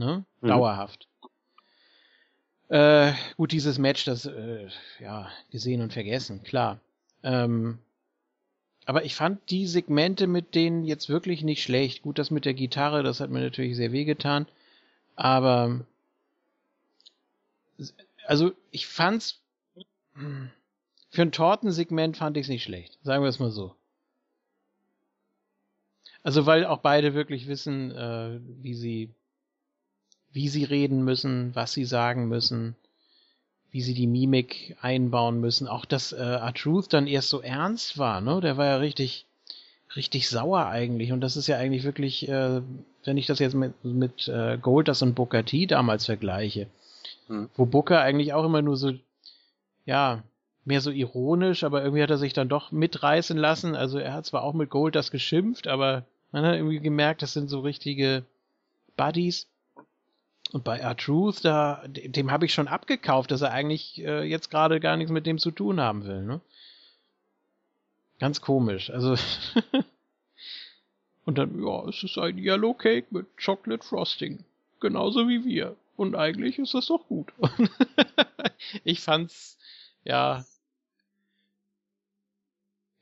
ne? 0.00 0.24
Mhm. 0.40 0.48
Dauerhaft. 0.48 1.06
Äh, 2.68 3.12
gut, 3.36 3.52
dieses 3.52 3.78
Match, 3.78 4.04
das, 4.04 4.26
äh, 4.26 4.68
ja, 4.98 5.28
gesehen 5.50 5.82
und 5.82 5.92
vergessen, 5.92 6.42
klar. 6.42 6.80
Ähm, 7.22 7.78
aber 8.86 9.04
ich 9.04 9.14
fand 9.14 9.50
die 9.50 9.66
Segmente 9.66 10.26
mit 10.26 10.54
denen 10.54 10.84
jetzt 10.84 11.08
wirklich 11.08 11.42
nicht 11.42 11.62
schlecht. 11.62 12.02
Gut, 12.02 12.18
das 12.18 12.30
mit 12.30 12.44
der 12.44 12.54
Gitarre, 12.54 13.02
das 13.02 13.20
hat 13.20 13.30
mir 13.30 13.40
natürlich 13.40 13.76
sehr 13.76 13.92
wehgetan. 13.92 14.46
Aber, 15.16 15.84
also, 18.26 18.52
ich 18.70 18.86
fand's, 18.86 19.40
hm, 20.14 20.50
für 21.10 21.22
ein 21.22 21.32
Tortensegment 21.32 22.16
fand 22.16 22.36
ich 22.36 22.44
es 22.44 22.48
nicht 22.48 22.62
schlecht. 22.62 22.98
Sagen 23.02 23.22
wir 23.22 23.28
es 23.28 23.38
mal 23.38 23.50
so. 23.50 23.74
Also, 26.22 26.46
weil 26.46 26.64
auch 26.64 26.78
beide 26.78 27.14
wirklich 27.14 27.48
wissen, 27.48 27.90
äh, 27.90 28.40
wie 28.62 28.74
sie 28.74 29.10
wie 30.32 30.48
sie 30.48 30.64
reden 30.64 31.04
müssen, 31.04 31.54
was 31.54 31.72
sie 31.72 31.84
sagen 31.84 32.28
müssen, 32.28 32.76
wie 33.70 33.82
sie 33.82 33.94
die 33.94 34.06
Mimik 34.06 34.76
einbauen 34.80 35.40
müssen. 35.40 35.68
Auch 35.68 35.84
dass 35.84 36.12
äh, 36.12 36.16
R-Truth 36.16 36.92
dann 36.92 37.06
erst 37.06 37.28
so 37.28 37.40
ernst 37.40 37.98
war, 37.98 38.20
ne? 38.20 38.40
Der 38.40 38.56
war 38.56 38.66
ja 38.66 38.76
richtig, 38.76 39.26
richtig 39.96 40.28
sauer 40.28 40.66
eigentlich. 40.66 41.12
Und 41.12 41.20
das 41.20 41.36
ist 41.36 41.46
ja 41.46 41.56
eigentlich 41.56 41.84
wirklich, 41.84 42.28
äh, 42.28 42.62
wenn 43.04 43.16
ich 43.16 43.26
das 43.26 43.38
jetzt 43.38 43.54
mit, 43.54 43.84
mit 43.84 44.28
äh, 44.28 44.58
Goldust 44.60 45.02
und 45.02 45.14
Booker 45.14 45.44
T 45.44 45.66
damals 45.66 46.06
vergleiche, 46.06 46.66
hm. 47.28 47.48
wo 47.56 47.66
Booker 47.66 48.00
eigentlich 48.00 48.32
auch 48.32 48.44
immer 48.44 48.62
nur 48.62 48.76
so, 48.76 48.92
ja, 49.86 50.22
mehr 50.64 50.80
so 50.80 50.90
ironisch, 50.90 51.64
aber 51.64 51.82
irgendwie 51.82 52.02
hat 52.02 52.10
er 52.10 52.18
sich 52.18 52.32
dann 52.32 52.48
doch 52.48 52.70
mitreißen 52.70 53.36
lassen. 53.36 53.74
Also 53.74 53.98
er 53.98 54.12
hat 54.12 54.26
zwar 54.26 54.42
auch 54.42 54.54
mit 54.54 54.70
Goldust 54.70 55.10
geschimpft, 55.10 55.66
aber 55.66 56.04
man 56.32 56.44
hat 56.44 56.54
irgendwie 56.54 56.80
gemerkt, 56.80 57.22
das 57.22 57.32
sind 57.32 57.48
so 57.48 57.60
richtige 57.60 58.24
Buddies. 58.96 59.46
Und 60.52 60.64
bei 60.64 60.78
R-Truth, 60.78 61.44
da, 61.44 61.84
dem 61.86 62.30
habe 62.30 62.44
ich 62.44 62.52
schon 62.52 62.66
abgekauft, 62.66 63.30
dass 63.30 63.42
er 63.42 63.52
eigentlich 63.52 64.02
äh, 64.02 64.24
jetzt 64.24 64.50
gerade 64.50 64.80
gar 64.80 64.96
nichts 64.96 65.12
mit 65.12 65.26
dem 65.26 65.38
zu 65.38 65.52
tun 65.52 65.80
haben 65.80 66.04
will, 66.04 66.22
ne? 66.22 66.40
Ganz 68.18 68.40
komisch. 68.40 68.90
Also. 68.90 69.14
Und 71.24 71.38
dann, 71.38 71.62
ja, 71.62 71.88
es 71.88 72.02
ist 72.02 72.18
ein 72.18 72.38
Yellow 72.38 72.74
Cake 72.74 73.06
mit 73.10 73.26
Chocolate 73.42 73.86
Frosting. 73.86 74.44
Genauso 74.80 75.28
wie 75.28 75.44
wir. 75.44 75.76
Und 75.96 76.16
eigentlich 76.16 76.58
ist 76.58 76.74
das 76.74 76.86
doch 76.86 77.06
gut. 77.06 77.32
ich 78.84 79.00
fand's, 79.00 79.58
ja. 80.04 80.44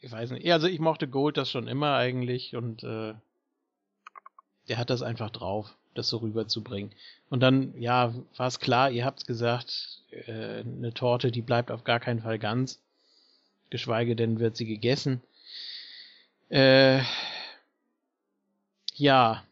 Ich 0.00 0.12
weiß 0.12 0.32
nicht. 0.32 0.50
Also 0.52 0.66
ich 0.66 0.80
mochte 0.80 1.08
Gold 1.08 1.36
das 1.36 1.50
schon 1.50 1.68
immer 1.68 1.94
eigentlich 1.94 2.54
und 2.54 2.84
äh, 2.84 3.14
der 4.68 4.76
hat 4.76 4.90
das 4.90 5.02
einfach 5.02 5.30
drauf 5.30 5.74
das 5.98 6.08
so 6.08 6.18
rüberzubringen. 6.18 6.92
Und 7.30 7.40
dann, 7.40 7.78
ja, 7.78 8.14
war 8.36 8.46
es 8.46 8.60
klar, 8.60 8.90
ihr 8.90 9.04
habt 9.04 9.26
gesagt, 9.26 10.02
äh, 10.10 10.60
eine 10.60 10.94
Torte, 10.94 11.30
die 11.30 11.42
bleibt 11.42 11.70
auf 11.70 11.84
gar 11.84 12.00
keinen 12.00 12.20
Fall 12.20 12.38
ganz. 12.38 12.80
Geschweige 13.70 14.16
denn 14.16 14.40
wird 14.40 14.56
sie 14.56 14.64
gegessen. 14.64 15.20
Äh, 16.48 17.02
ja. 18.94 19.44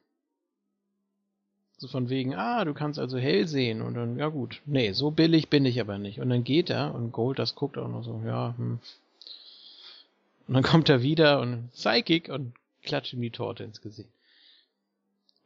So 1.78 1.88
von 1.88 2.08
wegen, 2.08 2.34
ah, 2.34 2.64
du 2.64 2.72
kannst 2.72 2.98
also 2.98 3.18
hell 3.18 3.46
sehen. 3.46 3.82
Und 3.82 3.94
dann, 3.94 4.18
ja 4.18 4.28
gut, 4.28 4.62
nee, 4.64 4.92
so 4.92 5.10
billig 5.10 5.50
bin 5.50 5.66
ich 5.66 5.80
aber 5.80 5.98
nicht. 5.98 6.20
Und 6.20 6.30
dann 6.30 6.44
geht 6.44 6.70
er 6.70 6.94
und 6.94 7.12
Gold, 7.12 7.38
das 7.38 7.54
guckt 7.54 7.76
auch 7.76 7.88
noch 7.88 8.02
so, 8.02 8.22
ja, 8.24 8.54
hm. 8.56 8.78
Und 10.48 10.54
dann 10.54 10.62
kommt 10.62 10.88
er 10.88 11.02
wieder 11.02 11.40
und 11.40 11.72
Psychic 11.72 12.28
und 12.28 12.54
klatscht 12.82 13.12
ihm 13.12 13.20
die 13.20 13.30
Torte 13.30 13.64
ins 13.64 13.80
Gesicht. 13.80 14.08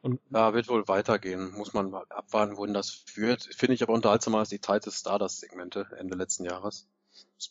Und 0.03 0.21
ja, 0.31 0.55
wird 0.55 0.69
wohl 0.69 0.89
weitergehen. 0.89 1.53
Muss 1.53 1.75
man 1.75 1.91
mal 1.91 2.07
abwarten, 2.09 2.57
wohin 2.57 2.73
das 2.73 2.91
führt. 2.91 3.45
Finde 3.55 3.75
ich 3.75 3.83
aber 3.83 3.93
unterhaltsamer 3.93 4.39
als 4.39 4.49
die 4.49 4.59
Titus 4.59 5.01
Stardust-Segmente 5.01 5.87
Ende 5.99 6.17
letzten 6.17 6.45
Jahres. 6.45 6.89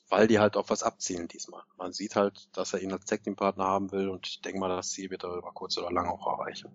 Weil 0.09 0.27
die 0.27 0.39
halt 0.39 0.57
auf 0.57 0.69
was 0.69 0.84
abzielen 0.84 1.27
diesmal. 1.27 1.61
Man 1.77 1.93
sieht 1.93 2.15
halt, 2.15 2.49
dass 2.53 2.73
er 2.73 2.81
ihn 2.81 2.91
als 2.91 3.05
Tag 3.05 3.21
Partner 3.35 3.65
haben 3.65 3.91
will 3.91 4.09
und 4.09 4.27
ich 4.27 4.41
denke 4.41 4.59
mal, 4.59 4.69
das 4.69 4.91
Ziel 4.91 5.09
wird 5.09 5.23
er 5.23 5.35
über 5.35 5.51
kurz 5.51 5.77
oder 5.77 5.91
lang 5.91 6.07
auch 6.07 6.26
erreichen. 6.26 6.71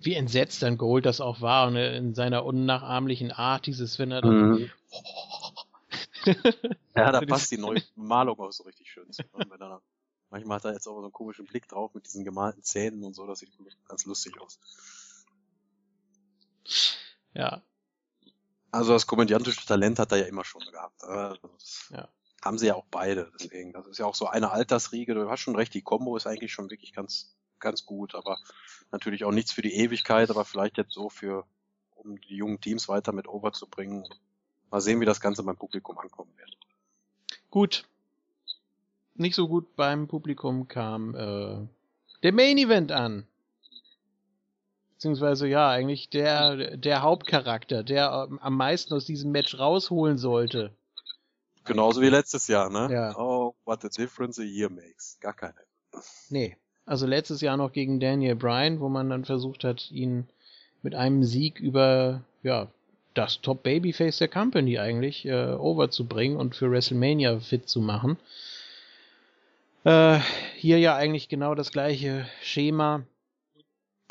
Wie 0.00 0.14
entsetzt 0.14 0.62
dann 0.62 0.78
Gold 0.78 1.06
das 1.06 1.20
auch 1.20 1.40
war 1.40 1.68
und 1.68 1.76
in 1.76 2.14
seiner 2.14 2.44
unnachahmlichen 2.44 3.30
Art, 3.30 3.66
dieses, 3.66 3.98
wenn 3.98 4.10
er 4.10 4.20
dann. 4.20 4.50
Mhm. 4.50 4.70
ja, 6.96 7.12
da 7.12 7.20
passt 7.20 7.52
die 7.52 7.58
neue 7.58 7.82
Malung 7.94 8.38
auch 8.40 8.52
so 8.52 8.64
richtig 8.64 8.90
schön 8.90 9.10
zu. 9.12 9.22
Ne? 9.22 9.46
Wenn 9.48 9.60
er 9.60 9.80
Manchmal 10.32 10.56
hat 10.56 10.64
er 10.64 10.72
jetzt 10.72 10.86
auch 10.88 10.94
so 10.94 11.02
einen 11.02 11.12
komischen 11.12 11.44
Blick 11.44 11.68
drauf 11.68 11.92
mit 11.92 12.06
diesen 12.06 12.24
gemalten 12.24 12.62
Zähnen 12.62 13.04
und 13.04 13.12
so, 13.12 13.26
das 13.26 13.40
sieht 13.40 13.52
ganz 13.86 14.06
lustig 14.06 14.40
aus. 14.40 14.58
Ja. 17.34 17.62
Also 18.70 18.94
das 18.94 19.06
komödiantische 19.06 19.66
Talent 19.66 19.98
hat 19.98 20.10
er 20.10 20.18
ja 20.18 20.24
immer 20.24 20.44
schon 20.44 20.62
gehabt. 20.62 21.02
Das 21.02 21.90
ja. 21.90 22.08
Haben 22.42 22.56
sie 22.56 22.68
ja 22.68 22.76
auch 22.76 22.86
beide, 22.90 23.30
deswegen. 23.38 23.74
Das 23.74 23.86
ist 23.86 23.98
ja 23.98 24.06
auch 24.06 24.14
so 24.14 24.26
eine 24.26 24.52
Altersriege. 24.52 25.12
Du 25.12 25.28
hast 25.28 25.40
schon 25.40 25.54
recht, 25.54 25.74
die 25.74 25.82
Combo 25.82 26.16
ist 26.16 26.26
eigentlich 26.26 26.54
schon 26.54 26.70
wirklich 26.70 26.94
ganz, 26.94 27.36
ganz 27.58 27.84
gut, 27.84 28.14
aber 28.14 28.38
natürlich 28.90 29.24
auch 29.24 29.32
nichts 29.32 29.52
für 29.52 29.62
die 29.62 29.74
Ewigkeit, 29.74 30.30
aber 30.30 30.46
vielleicht 30.46 30.78
jetzt 30.78 30.94
so 30.94 31.10
für, 31.10 31.46
um 31.94 32.18
die 32.18 32.36
jungen 32.36 32.58
Teams 32.58 32.88
weiter 32.88 33.12
mit 33.12 33.28
over 33.28 33.52
zu 33.52 33.68
bringen. 33.68 34.08
Mal 34.70 34.80
sehen, 34.80 34.98
wie 35.02 35.06
das 35.06 35.20
Ganze 35.20 35.42
beim 35.42 35.58
Publikum 35.58 35.98
ankommen 35.98 36.32
wird. 36.38 36.56
Gut, 37.50 37.86
nicht 39.14 39.34
so 39.34 39.48
gut 39.48 39.76
beim 39.76 40.08
Publikum 40.08 40.68
kam 40.68 41.14
äh, 41.14 41.66
der 42.22 42.32
Main 42.32 42.58
Event 42.58 42.92
an. 42.92 43.26
Beziehungsweise 44.94 45.48
ja, 45.48 45.68
eigentlich 45.68 46.10
der, 46.10 46.76
der 46.76 47.02
Hauptcharakter, 47.02 47.82
der 47.82 48.28
ähm, 48.30 48.38
am 48.40 48.56
meisten 48.56 48.94
aus 48.94 49.04
diesem 49.04 49.32
Match 49.32 49.58
rausholen 49.58 50.16
sollte. 50.16 50.70
Genauso 51.64 52.00
wie 52.00 52.08
letztes 52.08 52.48
Jahr, 52.48 52.70
ne? 52.70 52.92
Ja. 52.92 53.16
Oh, 53.16 53.54
what 53.64 53.84
a 53.84 53.88
difference 53.88 54.38
a 54.38 54.44
year 54.44 54.70
makes. 54.70 55.18
Gar 55.20 55.34
keine. 55.34 55.54
Nee. 56.28 56.56
Also 56.86 57.06
letztes 57.06 57.40
Jahr 57.40 57.56
noch 57.56 57.72
gegen 57.72 58.00
Daniel 58.00 58.34
Bryan, 58.34 58.80
wo 58.80 58.88
man 58.88 59.10
dann 59.10 59.24
versucht 59.24 59.62
hat, 59.62 59.90
ihn 59.90 60.28
mit 60.82 60.94
einem 60.94 61.22
Sieg 61.22 61.60
über, 61.60 62.22
ja, 62.42 62.68
das 63.14 63.40
Top 63.40 63.62
Babyface 63.62 64.18
der 64.18 64.28
Company 64.28 64.78
eigentlich 64.78 65.26
äh, 65.26 65.52
overzubringen 65.52 66.36
und 66.36 66.56
für 66.56 66.70
WrestleMania 66.70 67.40
fit 67.40 67.68
zu 67.68 67.80
machen. 67.80 68.16
Äh, 69.84 70.20
hier 70.56 70.78
ja 70.78 70.94
eigentlich 70.94 71.28
genau 71.28 71.54
das 71.54 71.72
gleiche 71.72 72.26
Schema. 72.40 73.04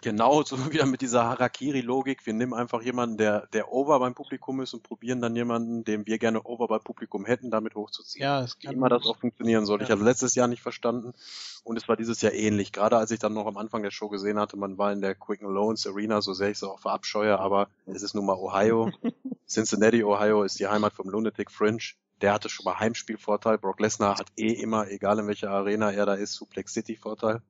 Genau, 0.01 0.41
so 0.43 0.57
wieder 0.73 0.85
mit 0.85 1.01
dieser 1.01 1.25
Harakiri-Logik. 1.25 2.25
Wir 2.25 2.33
nehmen 2.33 2.53
einfach 2.53 2.81
jemanden, 2.81 3.17
der, 3.17 3.47
der 3.53 3.71
over 3.71 3.99
beim 3.99 4.15
Publikum 4.15 4.59
ist 4.61 4.73
und 4.73 4.83
probieren 4.83 5.21
dann 5.21 5.35
jemanden, 5.35 5.83
den 5.83 6.07
wir 6.07 6.17
gerne 6.17 6.43
over 6.43 6.67
beim 6.67 6.81
Publikum 6.81 7.25
hätten, 7.25 7.51
damit 7.51 7.75
hochzuziehen. 7.75 8.23
Ja, 8.23 8.41
es 8.41 8.57
Wie 8.59 8.65
kann 8.65 8.75
immer 8.75 8.89
das 8.89 9.05
auch 9.05 9.17
funktionieren 9.17 9.65
soll. 9.65 9.81
Ich 9.81 9.87
Ja. 9.87 9.95
hatte 9.95 10.03
letztes 10.03 10.35
Jahr 10.35 10.47
nicht 10.47 10.61
verstanden 10.61 11.13
und 11.63 11.77
es 11.77 11.87
war 11.87 11.95
dieses 11.95 12.21
Jahr 12.21 12.33
ähnlich. 12.33 12.71
Gerade 12.71 12.97
als 12.97 13.11
ich 13.11 13.19
dann 13.19 13.33
noch 13.33 13.45
am 13.45 13.57
Anfang 13.57 13.83
der 13.83 13.91
Show 13.91 14.09
gesehen 14.09 14.39
hatte, 14.39 14.57
man 14.57 14.77
war 14.77 14.91
in 14.91 15.01
der 15.01 15.15
Quick 15.15 15.43
and 15.43 15.53
Loans 15.53 15.85
Arena, 15.85 16.21
so 16.21 16.33
sehr 16.33 16.49
ich 16.49 16.57
es 16.57 16.63
auch 16.63 16.79
verabscheue, 16.79 17.39
aber 17.39 17.69
es 17.85 18.01
ist 18.01 18.15
nun 18.15 18.25
mal 18.25 18.35
Ohio. 18.35 18.91
Cincinnati, 19.47 20.03
Ohio 20.03 20.43
ist 20.43 20.59
die 20.59 20.67
Heimat 20.67 20.93
vom 20.93 21.09
Lunatic 21.09 21.51
Fringe. 21.51 21.93
Der 22.21 22.33
hatte 22.33 22.49
schon 22.49 22.65
mal 22.65 22.79
Heimspielvorteil. 22.79 23.57
Brock 23.57 23.79
Lesnar 23.79 24.17
hat 24.17 24.31
eh 24.37 24.53
immer, 24.53 24.89
egal 24.89 25.19
in 25.19 25.27
welcher 25.27 25.49
Arena 25.49 25.91
er 25.91 26.05
da 26.05 26.13
ist, 26.13 26.33
Suplex 26.33 26.73
City 26.73 26.95
Vorteil. 26.95 27.41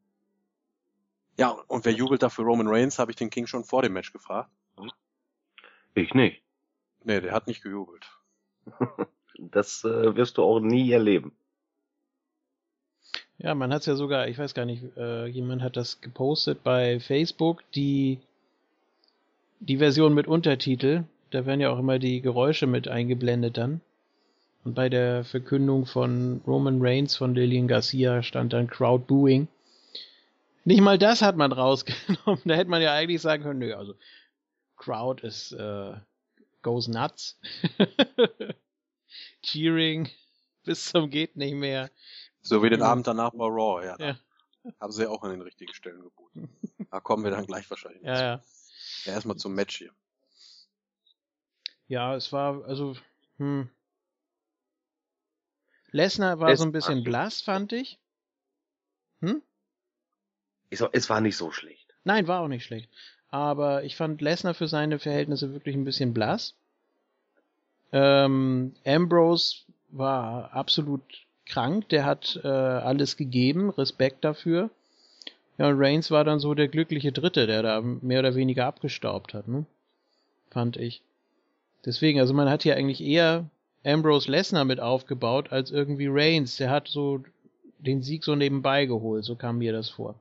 Ja, 1.37 1.49
und 1.67 1.85
wer 1.85 1.93
jubelt 1.93 2.23
da 2.23 2.29
für 2.29 2.43
Roman 2.43 2.67
Reigns, 2.67 2.99
habe 2.99 3.11
ich 3.11 3.17
den 3.17 3.29
King 3.29 3.47
schon 3.47 3.63
vor 3.63 3.81
dem 3.81 3.93
Match 3.93 4.13
gefragt. 4.13 4.49
Ich 5.93 6.13
nicht. 6.13 6.41
Nee, 7.03 7.19
der 7.19 7.33
hat 7.33 7.47
nicht 7.47 7.63
gejubelt. 7.63 8.05
Das 9.49 9.83
äh, 9.83 10.15
wirst 10.15 10.37
du 10.37 10.43
auch 10.43 10.59
nie 10.59 10.91
erleben. 10.91 11.35
Ja, 13.39 13.55
man 13.55 13.73
hat 13.73 13.79
es 13.79 13.87
ja 13.87 13.95
sogar, 13.95 14.27
ich 14.27 14.37
weiß 14.37 14.53
gar 14.53 14.65
nicht, 14.65 14.83
äh, 14.95 15.25
jemand 15.25 15.63
hat 15.63 15.77
das 15.77 15.99
gepostet 15.99 16.61
bei 16.61 16.99
Facebook, 16.99 17.63
die, 17.71 18.19
die 19.59 19.77
Version 19.77 20.13
mit 20.13 20.27
Untertitel. 20.27 21.05
Da 21.31 21.47
werden 21.47 21.59
ja 21.59 21.71
auch 21.71 21.79
immer 21.79 21.97
die 21.97 22.21
Geräusche 22.21 22.67
mit 22.67 22.87
eingeblendet 22.87 23.57
dann. 23.57 23.81
Und 24.63 24.75
bei 24.75 24.89
der 24.89 25.23
Verkündung 25.23 25.85
von 25.85 26.41
Roman 26.45 26.79
Reigns 26.81 27.15
von 27.15 27.33
Lillian 27.33 27.67
Garcia 27.67 28.21
stand 28.21 28.53
dann 28.53 28.67
Crowd 28.67 29.05
Booing. 29.07 29.47
Nicht 30.65 30.81
mal 30.81 30.99
das 30.99 31.21
hat 31.21 31.35
man 31.35 31.51
rausgenommen. 31.51 32.41
Da 32.45 32.55
hätte 32.55 32.69
man 32.69 32.81
ja 32.81 32.93
eigentlich 32.93 33.21
sagen 33.21 33.43
können, 33.43 33.59
nö, 33.59 33.73
also 33.73 33.95
Crowd 34.77 35.25
ist 35.25 35.51
äh, 35.53 35.93
goes 36.61 36.87
nuts. 36.87 37.39
Cheering 39.41 40.09
bis 40.63 40.89
zum 40.89 41.09
geht 41.09 41.35
nicht 41.35 41.55
mehr. 41.55 41.89
So 42.41 42.61
wie 42.63 42.69
den. 42.69 42.81
Abend 42.81 43.07
danach 43.07 43.31
bei 43.31 43.45
Raw, 43.45 43.83
ja. 43.85 43.95
Ja. 43.99 44.17
Haben 44.79 44.91
sie 44.91 45.03
ja 45.03 45.09
auch 45.09 45.23
an 45.23 45.31
den 45.31 45.41
richtigen 45.41 45.73
Stellen 45.73 46.01
geboten. 46.01 46.49
Da 46.91 46.99
kommen 46.99 47.23
wir 47.23 47.31
dann 47.31 47.47
gleich 47.47 47.69
wahrscheinlich. 47.69 48.03
Ja, 48.03 48.15
zu. 48.15 48.21
ja. 48.21 48.41
ja 49.05 49.13
erstmal 49.13 49.37
zum 49.37 49.55
Match 49.55 49.77
hier. 49.77 49.91
Ja, 51.87 52.15
es 52.15 52.31
war, 52.31 52.63
also, 52.65 52.95
hm. 53.37 53.69
Lesnar 55.91 56.39
war 56.39 56.55
so 56.55 56.63
ein 56.63 56.71
bisschen 56.71 57.03
blass, 57.03 57.41
fand 57.41 57.73
ich. 57.73 57.97
Hm? 59.21 59.41
Es 60.69 61.09
war 61.09 61.21
nicht 61.21 61.37
so 61.37 61.51
schlecht. 61.51 61.93
Nein, 62.03 62.27
war 62.27 62.41
auch 62.41 62.47
nicht 62.47 62.65
schlecht. 62.65 62.89
Aber 63.29 63.83
ich 63.83 63.95
fand 63.95 64.21
Lesnar 64.21 64.53
für 64.53 64.67
seine 64.67 64.99
Verhältnisse 64.99 65.53
wirklich 65.53 65.75
ein 65.75 65.85
bisschen 65.85 66.13
blass. 66.13 66.55
Ähm, 67.91 68.73
Ambrose 68.85 69.57
war 69.89 70.53
absolut 70.53 71.03
krank, 71.45 71.89
der 71.89 72.05
hat 72.05 72.39
äh, 72.43 72.47
alles 72.47 73.17
gegeben, 73.17 73.69
Respekt 73.69 74.23
dafür. 74.23 74.69
Ja, 75.57 75.67
und 75.67 75.77
Reigns 75.77 76.09
war 76.09 76.23
dann 76.23 76.39
so 76.39 76.53
der 76.53 76.69
glückliche 76.69 77.11
Dritte, 77.11 77.47
der 77.47 77.61
da 77.61 77.81
mehr 77.81 78.19
oder 78.19 78.35
weniger 78.35 78.65
abgestaubt 78.65 79.33
hat, 79.33 79.47
ne? 79.47 79.65
Fand 80.49 80.77
ich. 80.77 81.01
Deswegen, 81.85 82.19
also 82.19 82.33
man 82.33 82.49
hat 82.49 82.63
hier 82.63 82.75
eigentlich 82.75 83.01
eher 83.01 83.45
Ambrose 83.83 84.29
Lesnar 84.29 84.65
mit 84.65 84.79
aufgebaut 84.79 85.51
als 85.51 85.71
irgendwie 85.71 86.07
Reigns. 86.09 86.57
Der 86.57 86.69
hat 86.69 86.87
so 86.87 87.23
den 87.79 88.03
Sieg 88.03 88.23
so 88.23 88.35
nebenbei 88.35 88.85
geholt, 88.85 89.25
so 89.25 89.35
kam 89.35 89.57
mir 89.57 89.73
das 89.73 89.89
vor. 89.89 90.15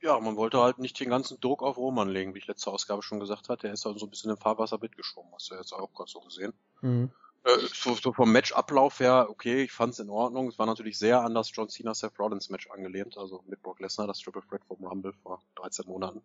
Ja, 0.00 0.18
man 0.18 0.36
wollte 0.36 0.58
halt 0.58 0.78
nicht 0.78 0.98
den 0.98 1.10
ganzen 1.10 1.40
Druck 1.40 1.62
auf 1.62 1.76
Roman 1.76 2.08
legen, 2.08 2.34
wie 2.34 2.38
ich 2.38 2.48
letzte 2.48 2.70
Ausgabe 2.70 3.02
schon 3.02 3.20
gesagt 3.20 3.48
hatte. 3.48 3.68
Er 3.68 3.74
ist 3.74 3.84
halt 3.84 3.98
so 4.00 4.06
ein 4.06 4.10
bisschen 4.10 4.30
im 4.30 4.36
Fahrwasser 4.36 4.78
mitgeschwommen. 4.80 5.32
Hast 5.32 5.50
du 5.50 5.54
jetzt 5.54 5.72
auch 5.72 5.92
gerade 5.94 6.10
so 6.10 6.20
gesehen. 6.20 6.52
Mhm. 6.80 7.10
Äh, 7.44 7.58
so, 7.72 7.94
so 7.94 8.12
vom 8.12 8.32
Matchablauf 8.32 8.98
her, 8.98 9.28
okay, 9.30 9.62
ich 9.62 9.72
fand's 9.72 10.00
in 10.00 10.10
Ordnung. 10.10 10.48
Es 10.48 10.58
war 10.58 10.66
natürlich 10.66 10.98
sehr 10.98 11.20
an 11.20 11.34
das 11.34 11.50
John 11.54 11.68
Cena 11.68 11.94
Seth 11.94 12.18
Rollins 12.18 12.50
Match 12.50 12.68
angelehnt, 12.70 13.16
also 13.16 13.44
mit 13.46 13.62
Brock 13.62 13.78
Lesnar, 13.78 14.08
das 14.08 14.18
Triple 14.18 14.42
Threat 14.48 14.64
vom 14.66 14.84
Rumble 14.84 15.12
vor 15.22 15.40
13 15.56 15.86
Monaten. 15.86 16.22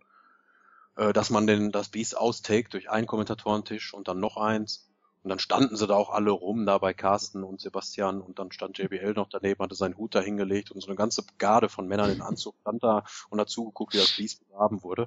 Äh, 0.96 1.14
dass 1.14 1.30
man 1.30 1.46
den, 1.46 1.72
das 1.72 1.90
Beast 1.90 2.18
austake 2.18 2.70
durch 2.70 2.90
einen 2.90 3.06
Kommentatorentisch 3.06 3.94
und 3.94 4.08
dann 4.08 4.20
noch 4.20 4.38
eins. 4.38 4.90
Und 5.28 5.32
dann 5.32 5.40
standen 5.40 5.76
sie 5.76 5.88
da 5.88 5.96
auch 5.96 6.10
alle 6.10 6.32
rum, 6.32 6.66
da 6.66 6.78
bei 6.78 6.94
Carsten 6.94 7.44
und 7.44 7.60
Sebastian 7.60 8.22
und 8.22 8.40
dann 8.40 8.54
stand 8.54 8.78
JBL 8.78 9.12
noch 9.12 9.28
daneben, 9.28 9.62
hatte 9.62 9.76
seinen 9.76 9.98
Hut 9.98 10.16
da 10.16 10.22
hingelegt 10.22 10.72
und 10.72 10.80
so 10.80 10.88
eine 10.88 10.96
ganze 10.96 11.22
Garde 11.38 11.68
von 11.68 11.86
Männern 11.86 12.10
in 12.10 12.22
Anzug 12.22 12.56
stand 12.62 12.82
da 12.82 13.04
und 13.30 13.38
dazu 13.38 13.66
geguckt, 13.66 13.94
wie 13.94 13.98
das 13.98 14.16
Beast 14.16 14.48
begraben 14.48 14.84
wurde. 14.84 15.06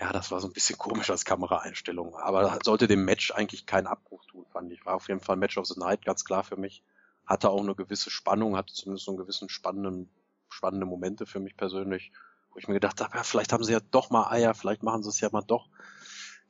Ja, 0.00 0.10
das 0.10 0.30
war 0.30 0.40
so 0.40 0.46
ein 0.46 0.54
bisschen 0.54 0.78
komisch 0.78 1.10
als 1.10 1.26
Kameraeinstellung, 1.26 2.14
aber 2.14 2.58
sollte 2.64 2.86
dem 2.88 3.04
Match 3.04 3.30
eigentlich 3.30 3.66
keinen 3.66 3.88
Abbruch 3.88 4.24
tun, 4.24 4.46
fand 4.50 4.72
ich. 4.72 4.86
War 4.86 4.94
auf 4.94 5.08
jeden 5.08 5.20
Fall 5.20 5.36
Match 5.36 5.58
of 5.58 5.66
the 5.66 5.78
Night, 5.78 6.06
ganz 6.06 6.24
klar 6.24 6.42
für 6.42 6.56
mich. 6.56 6.82
Hatte 7.26 7.50
auch 7.50 7.60
eine 7.60 7.74
gewisse 7.74 8.08
Spannung, 8.08 8.56
hatte 8.56 8.72
zumindest 8.72 9.04
so 9.04 9.10
einen 9.10 9.18
gewissen 9.18 9.50
spannenden, 9.50 10.08
spannende 10.48 10.86
Momente 10.86 11.26
für 11.26 11.40
mich 11.40 11.58
persönlich, 11.58 12.10
wo 12.52 12.58
ich 12.58 12.68
mir 12.68 12.74
gedacht 12.74 13.02
habe, 13.02 13.14
ja, 13.18 13.22
vielleicht 13.22 13.52
haben 13.52 13.64
sie 13.64 13.74
ja 13.74 13.80
doch 13.90 14.08
mal 14.08 14.30
Eier, 14.30 14.54
vielleicht 14.54 14.82
machen 14.82 15.02
sie 15.02 15.10
es 15.10 15.20
ja 15.20 15.28
mal 15.30 15.42
doch. 15.42 15.68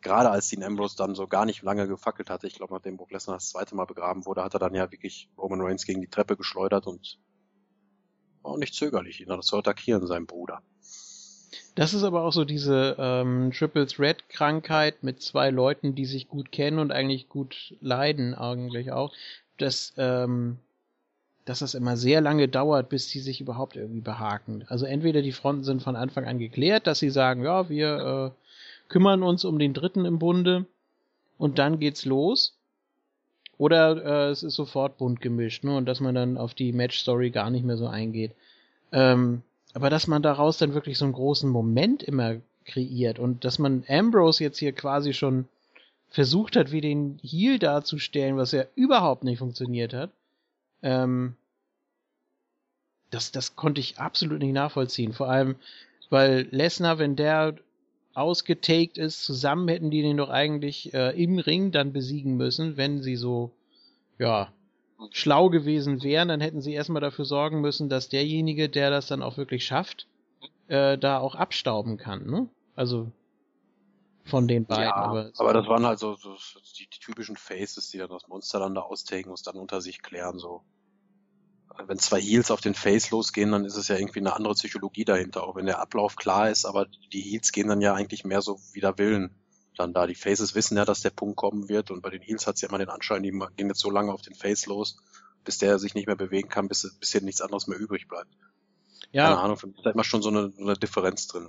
Gerade 0.05 0.31
als 0.31 0.49
Dean 0.49 0.63
Ambrose 0.63 0.97
dann 0.97 1.15
so 1.15 1.27
gar 1.27 1.47
nicht 1.47 1.63
lange 1.63 1.89
gefackelt 1.89 2.29
hatte, 2.29 2.47
ich 2.47 2.55
glaube, 2.55 2.75
nachdem 2.75 2.99
Brock 2.99 3.11
Lesnar 3.11 3.37
das 3.37 3.49
zweite 3.49 3.75
Mal 3.75 3.87
begraben 3.87 4.27
wurde, 4.27 4.45
hat 4.45 4.53
er 4.53 4.61
dann 4.61 4.75
ja 4.75 4.93
wirklich 4.93 5.31
Roman 5.37 5.63
Reigns 5.63 5.87
gegen 5.87 6.03
die 6.03 6.09
Treppe 6.09 6.37
geschleudert 6.37 6.87
und 6.87 7.19
war 8.43 8.53
auch 8.53 8.59
nicht 8.59 8.75
zögerlich, 8.75 9.21
ihn 9.21 9.43
zu 9.43 9.57
attackieren, 9.57 10.07
seinem 10.07 10.27
Bruder. 10.27 10.61
Das 11.75 11.95
ist 11.95 12.05
aber 12.05 12.23
auch 12.23 12.33
so 12.33 12.45
diese 12.45 12.97
ähm, 12.99 13.51
Triple 13.51 13.87
Threat 13.87 14.29
Krankheit 14.29 15.03
mit 15.03 15.23
zwei 15.23 15.51
Leuten, 15.51 15.95
die 15.95 16.05
sich 16.05 16.29
gut 16.29 16.53
kennen 16.53 16.79
und 16.79 16.93
eigentlich 16.93 17.29
gut 17.31 17.75
leiden 17.81 18.35
eigentlich 18.35 18.93
auch, 18.93 19.13
dass 19.57 19.95
ähm, 19.97 20.59
dass 21.47 21.59
das 21.59 21.75
immer 21.75 21.97
sehr 21.97 22.21
lange 22.21 22.49
dauert, 22.49 22.89
bis 22.89 23.09
die 23.09 23.21
sich 23.21 23.41
überhaupt 23.41 23.77
irgendwie 23.77 24.01
behaken. 24.01 24.65
Also 24.69 24.87
entweder 24.87 25.21
die 25.21 25.33
Fronten 25.33 25.65
sind 25.65 25.83
von 25.83 25.97
Anfang 25.97 26.25
an 26.25 26.39
geklärt, 26.39 26.87
dass 26.87 26.99
sie 26.99 27.11
sagen, 27.11 27.43
ja, 27.43 27.69
wir 27.69 28.35
äh, 28.35 28.44
kümmern 28.89 29.23
uns 29.23 29.44
um 29.44 29.59
den 29.59 29.74
Dritten 29.74 30.05
im 30.05 30.19
Bunde 30.19 30.66
und 31.39 31.59
dann 31.59 31.78
geht's 31.78 32.05
los. 32.05 32.56
Oder 33.56 34.05
äh, 34.05 34.31
es 34.31 34.43
ist 34.43 34.55
sofort 34.55 34.98
bunt 34.98 35.20
gemischt, 35.20 35.62
ne? 35.62 35.77
Und 35.77 35.86
dass 35.86 36.01
man 36.01 36.15
dann 36.15 36.36
auf 36.36 36.55
die 36.55 36.73
Match-Story 36.73 37.31
gar 37.31 37.51
nicht 37.51 37.65
mehr 37.65 37.77
so 37.77 37.86
eingeht. 37.86 38.32
Ähm, 38.90 39.43
aber 39.74 39.90
dass 39.90 40.06
man 40.06 40.23
daraus 40.23 40.59
dann 40.59 40.74
wirklich 40.74 40.98
so 40.98 41.05
einen 41.05 41.15
großen 41.15 41.48
Moment 41.48 42.02
immer 42.02 42.36
kreiert 42.65 43.19
und 43.19 43.44
dass 43.44 43.59
man 43.59 43.85
Ambrose 43.89 44.43
jetzt 44.43 44.59
hier 44.59 44.73
quasi 44.73 45.12
schon 45.12 45.47
versucht 46.09 46.56
hat, 46.56 46.70
wie 46.70 46.81
den 46.81 47.19
Heal 47.23 47.59
darzustellen, 47.59 48.36
was 48.36 48.52
ja 48.52 48.65
überhaupt 48.77 49.24
nicht 49.24 49.39
funktioniert 49.39 49.93
hat, 49.93 50.11
ähm, 50.82 51.35
das, 53.11 53.32
das 53.32 53.56
konnte 53.56 53.81
ich 53.81 53.98
absolut 53.98 54.40
nicht 54.40 54.52
nachvollziehen. 54.52 55.12
Vor 55.12 55.28
allem, 55.28 55.56
weil 56.11 56.47
Lesnar, 56.51 56.98
wenn 56.98 57.16
der 57.16 57.56
ausgetaked 58.15 58.99
ist, 58.99 59.24
zusammen 59.24 59.69
hätten 59.69 59.91
die 59.91 60.03
den 60.03 60.16
doch 60.16 60.31
eigentlich 60.31 60.95
äh, 60.95 61.11
im 61.20 61.39
Ring 61.39 61.73
dann 61.73 61.93
besiegen 61.93 62.36
müssen, 62.36 62.77
wenn 62.77 63.03
sie 63.03 63.16
so, 63.16 63.51
ja, 64.19 64.53
schlau 65.11 65.51
gewesen 65.51 66.03
wären, 66.03 66.28
dann 66.28 66.41
hätten 66.41 66.61
sie 66.61 66.73
erstmal 66.73 67.03
dafür 67.03 67.24
sorgen 67.24 67.61
müssen, 67.61 67.89
dass 67.89 68.09
derjenige, 68.09 68.69
der 68.69 68.91
das 68.91 69.07
dann 69.07 69.23
auch 69.23 69.36
wirklich 69.36 69.65
schafft, 69.65 70.07
äh, 70.69 70.97
da 70.97 71.19
auch 71.19 71.35
abstauben 71.35 71.97
kann, 71.97 72.27
ne? 72.27 72.49
Also 72.77 73.11
von 74.24 74.49
den 74.49 74.65
beiden. 74.65 74.85
ja, 74.85 74.95
aber, 74.95 75.31
aber 75.36 75.53
das 75.53 75.66
waren 75.66 75.85
halt 75.85 75.99
so, 75.99 76.15
so 76.15 76.35
die, 76.78 76.89
die 76.89 76.99
typischen 76.99 77.36
Faces, 77.36 77.91
die 77.91 77.99
dann 77.99 78.09
das 78.09 78.27
Monster 78.28 78.59
dann 78.59 78.74
da 78.74 78.81
austaken 78.81 79.31
und 79.31 79.47
dann 79.47 79.57
unter 79.57 79.81
sich 79.81 80.03
klären, 80.03 80.39
so. 80.39 80.62
Wenn 81.87 81.99
zwei 81.99 82.21
Heels 82.21 82.51
auf 82.51 82.61
den 82.61 82.75
Face 82.75 83.11
losgehen, 83.11 83.53
dann 83.53 83.65
ist 83.65 83.77
es 83.77 83.89
ja 83.89 83.97
irgendwie 83.97 84.21
eine 84.21 84.35
andere 84.35 84.55
Psychologie 84.55 85.05
dahinter, 85.05 85.43
auch 85.45 85.57
wenn 85.57 85.67
der 85.67 85.81
Ablauf 85.81 86.17
klar 86.17 86.51
ist, 86.51 86.65
aber 86.65 86.87
die 87.13 87.21
Heels 87.21 87.53
gehen 87.53 87.69
dann 87.69 87.81
ja 87.81 87.95
eigentlich 87.95 88.25
mehr 88.25 88.43
so 88.43 88.61
wider 88.73 88.97
Willen 88.99 89.35
dann 89.77 89.93
da. 89.93 90.07
Die 90.07 90.15
Faces 90.15 90.55
wissen 90.55 90.77
ja, 90.77 90.85
dass 90.85 91.03
der 91.03 91.11
Punkt 91.11 91.37
kommen 91.37 91.69
wird 91.69 91.91
und 91.91 92.01
bei 92.01 92.11
den 92.11 92.23
Heels 92.23 92.47
hat 92.47 92.57
es 92.57 92.61
ja 92.61 92.69
immer 92.69 92.79
den 92.79 92.89
Anschein, 92.91 93.23
die 93.23 93.33
gehen 93.57 93.69
jetzt 93.69 93.81
so 93.81 93.91
lange 93.91 94.13
auf 94.13 94.23
den 94.23 94.35
Face 94.35 94.67
los, 94.67 94.97
bis 95.45 95.59
der 95.59 95.79
sich 95.79 95.95
nicht 95.95 96.07
mehr 96.07 96.17
bewegen 96.17 96.49
kann, 96.49 96.69
bis, 96.69 96.97
bis 97.01 97.13
hier 97.13 97.23
nichts 97.23 97.41
anderes 97.41 97.67
mehr 97.67 97.79
übrig 97.79 98.09
bleibt. 98.09 98.31
Ja, 99.13 99.29
Keine 99.29 99.41
Ahnung, 99.41 99.59
mich 99.65 99.77
ist 99.77 99.85
da 99.87 99.91
immer 99.91 100.05
schon 100.05 100.23
so 100.23 100.29
eine, 100.31 100.53
so 100.57 100.63
eine 100.63 100.75
Differenz 100.75 101.27
drin. 101.27 101.49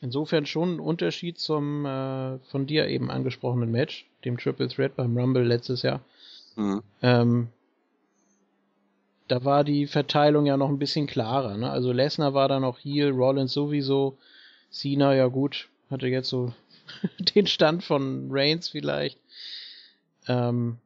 insofern 0.00 0.46
schon 0.46 0.76
ein 0.76 0.80
Unterschied 0.80 1.38
zum 1.38 1.84
äh, 1.84 2.38
von 2.50 2.66
dir 2.66 2.86
eben 2.88 3.10
angesprochenen 3.10 3.70
Match, 3.70 4.06
dem 4.24 4.38
Triple 4.38 4.68
Threat 4.68 4.96
beim 4.96 5.16
Rumble 5.16 5.44
letztes 5.44 5.82
Jahr. 5.82 6.00
Mhm. 6.56 6.82
Ähm, 7.02 7.48
da 9.28 9.44
war 9.44 9.64
die 9.64 9.86
Verteilung 9.86 10.46
ja 10.46 10.56
noch 10.56 10.68
ein 10.68 10.78
bisschen 10.78 11.06
klarer. 11.06 11.56
Ne? 11.56 11.70
Also 11.70 11.92
Lesnar 11.92 12.34
war 12.34 12.48
da 12.48 12.60
noch 12.60 12.78
Heel, 12.78 13.10
Rollins 13.10 13.52
sowieso, 13.52 14.18
Cena 14.70 15.14
ja 15.14 15.26
gut, 15.28 15.68
hatte 15.90 16.08
jetzt 16.08 16.28
so 16.28 16.52
den 17.34 17.46
Stand 17.46 17.84
von 17.84 18.28
Reigns 18.30 18.68
vielleicht. 18.68 19.18
Ähm, 20.28 20.78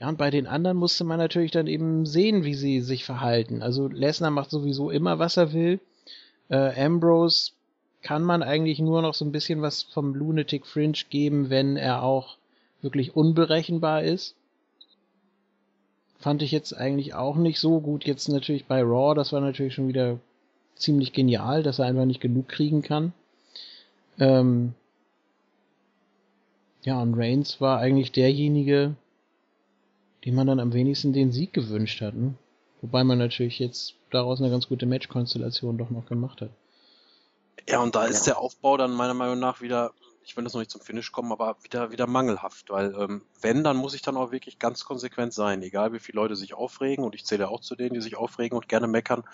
ja, 0.00 0.08
und 0.08 0.18
bei 0.18 0.30
den 0.30 0.46
anderen 0.46 0.76
musste 0.76 1.04
man 1.04 1.18
natürlich 1.18 1.50
dann 1.50 1.66
eben 1.66 2.06
sehen, 2.06 2.44
wie 2.44 2.54
sie 2.54 2.80
sich 2.80 3.04
verhalten. 3.04 3.62
Also 3.62 3.88
Lesnar 3.88 4.30
macht 4.30 4.50
sowieso 4.50 4.90
immer, 4.90 5.18
was 5.18 5.36
er 5.36 5.52
will. 5.52 5.80
Äh, 6.48 6.84
Ambrose 6.84 7.52
kann 8.02 8.22
man 8.22 8.42
eigentlich 8.42 8.78
nur 8.78 9.02
noch 9.02 9.14
so 9.14 9.24
ein 9.24 9.32
bisschen 9.32 9.60
was 9.60 9.82
vom 9.82 10.14
Lunatic 10.14 10.66
Fringe 10.66 10.98
geben, 11.10 11.50
wenn 11.50 11.76
er 11.76 12.02
auch 12.02 12.38
wirklich 12.80 13.14
unberechenbar 13.14 14.02
ist. 14.02 14.36
Fand 16.20 16.42
ich 16.42 16.52
jetzt 16.52 16.76
eigentlich 16.76 17.14
auch 17.14 17.36
nicht 17.36 17.58
so 17.58 17.80
gut. 17.80 18.04
Jetzt 18.04 18.28
natürlich 18.28 18.66
bei 18.66 18.82
Raw, 18.82 19.14
das 19.14 19.32
war 19.32 19.40
natürlich 19.40 19.74
schon 19.74 19.88
wieder 19.88 20.18
ziemlich 20.76 21.12
genial, 21.12 21.62
dass 21.62 21.78
er 21.78 21.86
einfach 21.86 22.04
nicht 22.04 22.20
genug 22.20 22.48
kriegen 22.48 22.82
kann. 22.82 23.12
Ähm 24.18 24.74
ja, 26.82 27.00
und 27.00 27.14
Reigns 27.14 27.60
war 27.60 27.78
eigentlich 27.78 28.12
derjenige, 28.12 28.94
dem 30.24 30.34
man 30.34 30.46
dann 30.46 30.60
am 30.60 30.72
wenigsten 30.72 31.12
den 31.12 31.32
Sieg 31.32 31.52
gewünscht 31.52 32.00
hat. 32.00 32.14
Ne? 32.14 32.34
Wobei 32.82 33.04
man 33.04 33.18
natürlich 33.18 33.58
jetzt 33.58 33.94
daraus 34.10 34.40
eine 34.40 34.50
ganz 34.50 34.68
gute 34.68 34.86
Matchkonstellation 34.86 35.78
doch 35.78 35.90
noch 35.90 36.06
gemacht 36.06 36.40
hat. 36.40 36.50
Ja, 37.68 37.80
und 37.82 37.94
da 37.94 38.06
ist 38.06 38.26
der 38.26 38.38
Aufbau 38.38 38.76
dann 38.76 38.92
meiner 38.92 39.14
Meinung 39.14 39.38
nach 39.38 39.60
wieder, 39.60 39.92
ich 40.22 40.36
will 40.36 40.44
das 40.44 40.52
noch 40.52 40.60
nicht 40.60 40.70
zum 40.70 40.80
Finish 40.80 41.12
kommen, 41.12 41.32
aber 41.32 41.56
wieder, 41.62 41.90
wieder 41.90 42.06
mangelhaft, 42.06 42.70
weil 42.70 42.94
ähm, 42.94 43.22
wenn, 43.40 43.64
dann 43.64 43.76
muss 43.76 43.94
ich 43.94 44.02
dann 44.02 44.16
auch 44.16 44.32
wirklich 44.32 44.58
ganz 44.58 44.84
konsequent 44.84 45.32
sein, 45.32 45.62
egal 45.62 45.92
wie 45.92 45.98
viele 45.98 46.16
Leute 46.16 46.36
sich 46.36 46.54
aufregen 46.54 47.04
und 47.04 47.14
ich 47.14 47.24
zähle 47.24 47.48
auch 47.48 47.60
zu 47.60 47.76
denen, 47.76 47.94
die 47.94 48.00
sich 48.00 48.16
aufregen 48.16 48.56
und 48.56 48.68
gerne 48.68 48.86
meckern, 48.86 49.24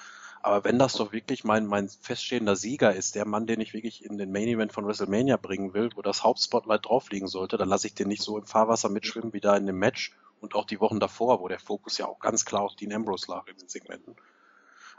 aber 0.43 0.63
wenn 0.65 0.79
das 0.79 0.93
doch 0.93 1.13
wirklich 1.13 1.43
mein, 1.43 1.67
mein 1.67 1.89
feststehender 1.89 2.55
Sieger 2.55 2.95
ist, 2.95 3.17
der 3.17 3.27
Mann, 3.27 3.49
den 3.49 3.61
ich 3.61 3.75
wirklich 3.75 4.05
in 4.05 4.17
den 4.17 4.31
Main 4.31 4.47
Event 4.47 4.73
von 4.73 4.87
WrestleMania 4.87 5.39
bringen 5.39 5.75
will, 5.75 5.91
wo 5.97 6.03
das 6.03 6.23
Hauptspotlight 6.23 6.87
drauf 6.87 7.11
liegen 7.11 7.27
sollte, 7.27 7.57
dann 7.57 7.69
lasse 7.69 7.89
ich 7.89 7.95
den 7.95 8.07
nicht 8.07 8.23
so 8.23 8.39
im 8.39 8.47
Fahrwasser 8.47 8.89
mitschwimmen 8.89 9.33
wie 9.33 9.41
da 9.41 9.57
in 9.57 9.67
dem 9.67 9.79
Match 9.79 10.17
und 10.41 10.55
auch 10.55 10.65
die 10.65 10.81
Wochen 10.81 11.01
davor, 11.01 11.41
wo 11.41 11.49
der 11.49 11.59
Fokus 11.59 11.99
ja 11.99 12.07
auch 12.07 12.21
ganz 12.21 12.45
klar 12.45 12.63
auf 12.63 12.77
Dean 12.77 12.93
Ambrose 12.93 13.29
lag 13.29 13.49
in 13.49 13.57
den 13.57 13.69
Segmenten. 13.69 14.15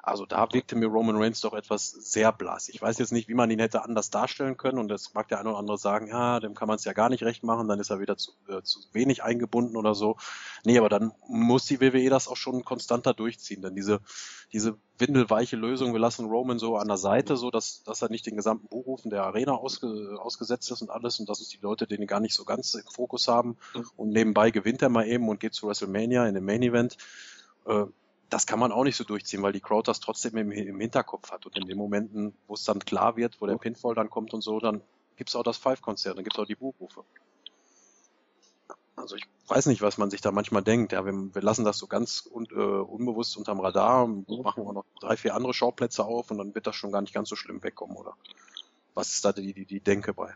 Also 0.08 0.26
da 0.26 0.48
wirkte 0.54 0.78
mir 0.78 0.88
Roman 0.88 1.18
Reigns 1.18 1.42
doch 1.42 1.54
etwas 1.54 1.92
sehr 1.92 2.32
blass. 2.32 2.70
Ich 2.70 2.82
weiß 2.82 2.98
jetzt 2.98 3.12
nicht, 3.12 3.28
wie 3.28 3.34
man 3.34 3.52
ihn 3.52 3.60
hätte 3.60 3.84
anders 3.84 4.10
darstellen 4.10 4.56
können 4.56 4.80
und 4.80 4.88
das 4.88 5.14
mag 5.14 5.28
der 5.28 5.40
eine 5.40 5.50
oder 5.50 5.58
andere 5.58 5.78
sagen, 5.78 6.08
ja, 6.08 6.40
dem 6.40 6.54
kann 6.54 6.70
man 6.70 6.78
es 6.78 6.86
ja 6.86 6.94
gar 6.94 7.10
nicht 7.10 7.24
recht 7.24 7.44
machen, 7.44 7.68
dann 7.68 7.82
ist 7.82 7.90
er 7.90 8.00
wieder 8.00 8.16
zu, 8.16 8.32
äh, 8.48 8.62
zu 8.62 8.80
wenig 8.94 9.24
eingebunden 9.24 9.76
oder 9.76 9.94
so. 9.94 10.16
Nee, 10.64 10.78
aber 10.78 10.88
dann 10.88 11.12
muss 11.28 11.66
die 11.66 11.82
WWE 11.82 12.10
das 12.10 12.30
auch 12.30 12.38
schon 12.38 12.64
konstanter 12.64 13.14
durchziehen, 13.14 13.62
denn 13.62 13.76
diese, 13.76 14.00
diese 14.54 14.78
windelweiche 14.98 15.58
Lösung, 15.58 15.92
wir 15.92 16.00
lassen 16.00 16.28
Roman 16.28 16.58
so 16.58 16.78
an 16.78 16.88
der 16.88 16.96
Seite, 16.96 17.36
so 17.36 17.52
dass, 17.52 17.84
dass 17.84 18.02
er 18.02 18.10
nicht 18.10 18.26
den 18.26 18.38
gesamten 18.38 18.70
Buchrufen 18.70 19.12
der 19.12 19.26
Arena 19.26 19.56
ausge, 19.56 20.18
ausgesetzt 20.22 20.72
ist 20.72 20.82
und 20.82 20.90
alles 20.90 21.20
und 21.20 21.28
dass 21.28 21.42
es 21.42 21.50
die 21.50 21.60
Leute, 21.62 21.86
den 21.86 22.02
ihn 22.02 22.08
gar 22.08 22.22
nicht 22.22 22.34
so 22.34 22.46
ganz 22.46 22.74
im 22.76 22.90
Fokus 22.90 23.28
haben 23.28 23.58
und 23.98 24.12
nebenbei 24.12 24.52
gewinnt 24.52 24.82
er 24.82 24.90
mal 24.90 25.06
eben 25.06 25.28
und 25.28 25.42
geht 25.42 25.54
zu 25.54 25.68
WrestleMania 25.68 26.26
in 26.28 26.36
dem 26.36 26.46
Main 26.46 26.64
Event. 26.64 26.96
Äh, 27.66 27.88
das 28.30 28.46
kann 28.46 28.60
man 28.60 28.72
auch 28.72 28.84
nicht 28.84 28.98
so 28.98 29.04
durchziehen, 29.04 29.42
weil 29.42 29.54
die 29.54 29.62
Crowd 29.62 29.90
das 29.90 30.00
trotzdem 30.00 30.38
im, 30.38 30.52
im 30.52 30.80
Hinterkopf 30.80 31.32
hat. 31.32 31.46
Und 31.46 31.58
in 31.58 31.68
den 31.68 31.78
Momenten, 31.78 32.34
wo 32.48 32.56
es 32.56 32.64
dann 32.64 32.80
klar 32.80 33.16
wird, 33.16 33.40
wo 33.40 33.46
der 33.46 33.58
Pinfall 33.58 33.96
dann 33.96 34.10
kommt 34.10 34.34
und 34.34 34.42
so, 34.42 34.60
dann 34.60 34.82
gibt's 35.16 35.36
auch 35.36 35.44
das 35.44 35.58
Five-Konzert, 35.58 36.18
dann 36.18 36.24
gibt's 36.24 36.38
auch 36.38 36.46
die 36.46 36.56
Buchrufe. 36.56 37.04
Also 38.96 39.16
ich 39.16 39.26
weiß 39.48 39.68
nicht, 39.68 39.82
was 39.82 39.98
man 39.98 40.10
sich 40.10 40.22
da 40.22 40.32
manchmal 40.32 40.64
denkt. 40.64 40.92
Ja, 40.92 41.06
wir, 41.06 41.14
wir 41.14 41.42
lassen 41.42 41.64
das 41.64 41.78
so 41.78 41.88
ganz 41.88 42.28
un, 42.32 42.48
äh, 42.52 42.56
unbewusst 42.56 43.38
unterm 43.38 43.60
Radar, 43.60 44.08
machen 44.08 44.66
wir 44.66 44.74
noch 44.74 44.86
drei, 45.00 45.16
vier 45.16 45.36
andere 45.36 45.54
Schauplätze 45.54 46.04
auf 46.04 46.32
und 46.32 46.40
dann 46.40 46.56
wird 46.56 46.68
das 46.68 46.76
schon 46.76 46.92
gar 46.92 47.02
nicht 47.02 47.14
ganz 47.14 47.30
so 47.30 47.36
schlimm 47.36 47.64
wegkommen, 47.64 47.96
oder? 47.96 48.16
Was 48.96 49.14
ist 49.14 49.24
da 49.24 49.32
die, 49.32 49.54
die, 49.54 49.66
die 49.66 49.80
Denke 49.80 50.14
bei? 50.14 50.34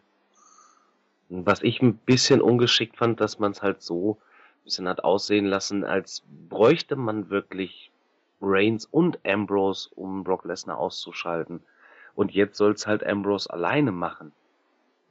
Was 1.29 1.63
ich 1.63 1.81
ein 1.81 1.97
bisschen 1.97 2.41
ungeschickt 2.41 2.97
fand, 2.97 3.19
dass 3.19 3.39
man 3.39 3.51
es 3.51 3.61
halt 3.61 3.81
so 3.81 4.19
bisschen 4.63 4.87
hat 4.87 5.03
aussehen 5.03 5.45
lassen, 5.45 5.83
als 5.83 6.23
bräuchte 6.49 6.95
man 6.95 7.29
wirklich 7.29 7.91
Reigns 8.41 8.85
und 8.85 9.19
Ambrose, 9.25 9.89
um 9.95 10.23
Brock 10.23 10.45
Lesnar 10.45 10.77
auszuschalten. 10.77 11.61
Und 12.15 12.31
jetzt 12.31 12.57
soll's 12.57 12.87
halt 12.87 13.05
Ambrose 13.05 13.51
alleine 13.51 13.91
machen. 13.91 14.31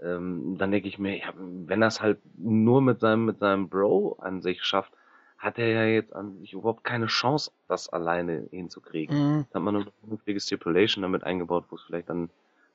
Ähm, 0.03 0.57
dann 0.59 0.71
denke 0.71 0.89
ich 0.89 0.99
mir, 0.99 1.19
ja, 1.19 1.33
wenn 1.37 1.83
er 1.83 1.89
es 1.89 2.01
halt 2.01 2.19
nur 2.37 2.83
mit 2.83 3.01
seinem, 3.01 3.27
mit 3.27 3.39
seinem 3.39 3.69
Bro 3.69 4.19
an 4.21 4.41
sich 4.41 4.63
schafft, 4.65 4.93
hat 5.39 5.59
er 5.59 5.69
ja 5.69 5.85
jetzt 5.85 6.15
an 6.15 6.39
sich 6.39 6.53
überhaupt 6.53 6.85
keine 6.85 7.07
Chance, 7.07 7.51
das 7.69 7.89
alleine 7.89 8.47
hinzukriegen. 8.51 9.17
Mhm. 9.17 9.47
Da 9.51 9.59
hat 9.59 9.65
man 9.65 9.77
eine 9.77 9.87
vernünftige 10.01 10.41
Stipulation 10.41 11.03
damit 11.03 11.25
eingebaut, 11.25 11.65
wo 11.71 11.77
es 11.77 11.83
vielleicht 11.83 12.11
dann 12.11 12.29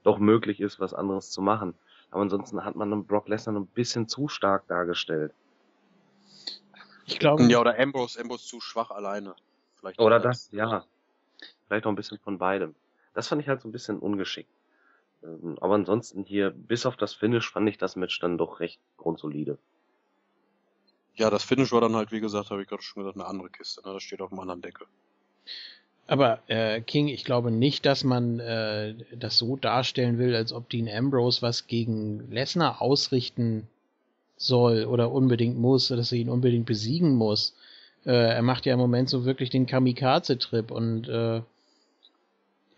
doch 0.03 0.17
möglich 0.17 0.61
ist, 0.61 0.79
was 0.79 0.93
anderes 0.93 1.31
zu 1.31 1.41
machen. 1.41 1.75
Aber 2.11 2.21
ansonsten 2.21 2.63
hat 2.63 2.75
man 2.75 3.05
Brock 3.05 3.27
Lesnar 3.27 3.55
ein 3.55 3.67
bisschen 3.67 4.07
zu 4.07 4.27
stark 4.27 4.67
dargestellt. 4.67 5.31
Ich 7.05 7.19
glaube, 7.19 7.43
Ja, 7.43 7.59
oder 7.59 7.77
Ambrose, 7.77 8.19
Ambrose 8.19 8.45
zu 8.45 8.59
schwach 8.61 8.91
alleine. 8.91 9.35
Vielleicht 9.79 9.99
Oder 9.99 10.19
das, 10.19 10.49
ja. 10.51 10.85
Vielleicht 11.67 11.85
auch 11.85 11.89
ein 11.91 11.95
bisschen 11.95 12.19
von 12.19 12.37
beidem. 12.37 12.75
Das 13.13 13.27
fand 13.27 13.41
ich 13.41 13.47
halt 13.47 13.61
so 13.61 13.67
ein 13.67 13.71
bisschen 13.71 13.99
ungeschickt. 13.99 14.49
Ähm, 15.23 15.57
Aber 15.61 15.75
ansonsten 15.75 16.23
hier, 16.23 16.49
bis 16.51 16.85
auf 16.85 16.95
das 16.97 17.13
Finish, 17.13 17.51
fand 17.51 17.69
ich 17.69 17.77
das 17.77 17.95
Match 17.95 18.19
dann 18.19 18.37
doch 18.37 18.59
recht 18.59 18.79
grundsolide. 18.97 19.57
Ja, 21.15 21.29
das 21.29 21.43
Finish 21.43 21.71
war 21.71 21.81
dann 21.81 21.95
halt, 21.95 22.11
wie 22.11 22.19
gesagt, 22.19 22.49
habe 22.49 22.61
ich 22.61 22.67
gerade 22.67 22.81
schon 22.83 23.03
gesagt, 23.03 23.17
eine 23.17 23.25
andere 23.27 23.49
Kiste. 23.49 23.81
Ne? 23.87 23.93
Das 23.93 24.03
steht 24.03 24.21
auf 24.21 24.31
einem 24.31 24.41
anderen 24.41 24.61
Deckel. 24.61 24.85
aber 26.07 26.39
äh, 26.47 26.81
King, 26.81 27.07
ich 27.07 27.23
glaube 27.23 27.51
nicht, 27.51 27.85
dass 27.85 28.03
man 28.03 28.39
äh, 28.39 28.95
das 29.15 29.37
so 29.37 29.55
darstellen 29.55 30.17
will, 30.17 30.35
als 30.35 30.51
ob 30.51 30.69
Dean 30.69 30.89
Ambrose 30.89 31.41
was 31.41 31.67
gegen 31.67 32.29
Lesnar 32.31 32.81
ausrichten 32.81 33.67
soll 34.37 34.85
oder 34.85 35.11
unbedingt 35.11 35.57
muss, 35.57 35.87
dass 35.87 36.11
er 36.11 36.17
ihn 36.17 36.29
unbedingt 36.29 36.65
besiegen 36.65 37.15
muss. 37.15 37.55
Äh, 38.05 38.11
er 38.11 38.41
macht 38.41 38.65
ja 38.65 38.73
im 38.73 38.79
Moment 38.79 39.09
so 39.09 39.25
wirklich 39.25 39.49
den 39.49 39.65
Kamikaze-Trip 39.65 40.71
und 40.71 41.07
äh, 41.07 41.41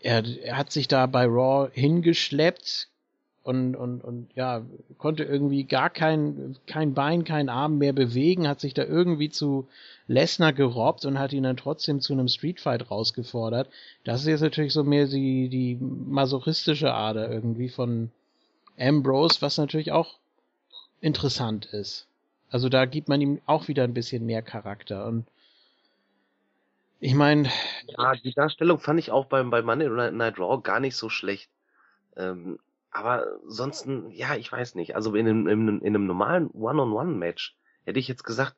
er, 0.01 0.23
er 0.43 0.57
hat 0.57 0.71
sich 0.71 0.87
da 0.87 1.05
bei 1.05 1.25
Raw 1.25 1.69
hingeschleppt 1.73 2.87
und, 3.43 3.75
und, 3.75 4.03
und 4.03 4.27
ja, 4.35 4.61
konnte 4.97 5.23
irgendwie 5.23 5.63
gar 5.63 5.89
kein, 5.89 6.57
kein 6.67 6.93
Bein, 6.93 7.23
kein 7.23 7.47
Arm 7.47 7.77
mehr 7.77 7.93
bewegen, 7.93 8.47
hat 8.47 8.59
sich 8.59 8.73
da 8.73 8.83
irgendwie 8.83 9.29
zu 9.29 9.67
Lesnar 10.07 10.51
gerobbt 10.51 11.05
und 11.05 11.17
hat 11.17 11.31
ihn 11.31 11.43
dann 11.43 11.55
trotzdem 11.55 12.01
zu 12.01 12.11
einem 12.11 12.27
Streetfight 12.27 12.91
rausgefordert. 12.91 13.69
Das 14.03 14.21
ist 14.21 14.27
jetzt 14.27 14.41
natürlich 14.41 14.73
so 14.73 14.83
mehr 14.83 15.07
die, 15.07 15.47
die 15.47 15.77
masochistische 15.79 16.93
Ader 16.93 17.31
irgendwie 17.31 17.69
von 17.69 18.11
Ambrose, 18.77 19.41
was 19.41 19.57
natürlich 19.57 19.93
auch 19.93 20.15
interessant 21.01 21.65
ist. 21.65 22.07
Also 22.49 22.69
da 22.69 22.85
gibt 22.85 23.09
man 23.09 23.21
ihm 23.21 23.41
auch 23.45 23.67
wieder 23.67 23.83
ein 23.83 23.93
bisschen 23.93 24.25
mehr 24.25 24.41
Charakter 24.41 25.05
und 25.05 25.27
ich 26.99 27.13
meine, 27.13 27.49
Ja, 27.85 28.15
die 28.15 28.33
Darstellung 28.33 28.79
fand 28.79 28.99
ich 28.99 29.11
auch 29.11 29.25
beim, 29.25 29.49
bei 29.49 29.61
Monday 29.61 30.11
Night 30.11 30.39
Raw 30.39 30.61
gar 30.61 30.79
nicht 30.79 30.95
so 30.95 31.09
schlecht. 31.09 31.49
Ähm, 32.15 32.59
aber 32.89 33.27
ansonsten, 33.43 34.09
ja, 34.11 34.35
ich 34.35 34.51
weiß 34.51 34.75
nicht. 34.75 34.95
Also 34.95 35.13
in 35.13 35.27
einem, 35.27 35.47
in 35.47 35.59
einem, 35.61 35.81
in 35.81 35.95
einem 35.95 36.07
normalen 36.07 36.49
One-on-One-Match 36.51 37.55
hätte 37.85 37.99
ich 37.99 38.07
jetzt 38.07 38.23
gesagt, 38.23 38.55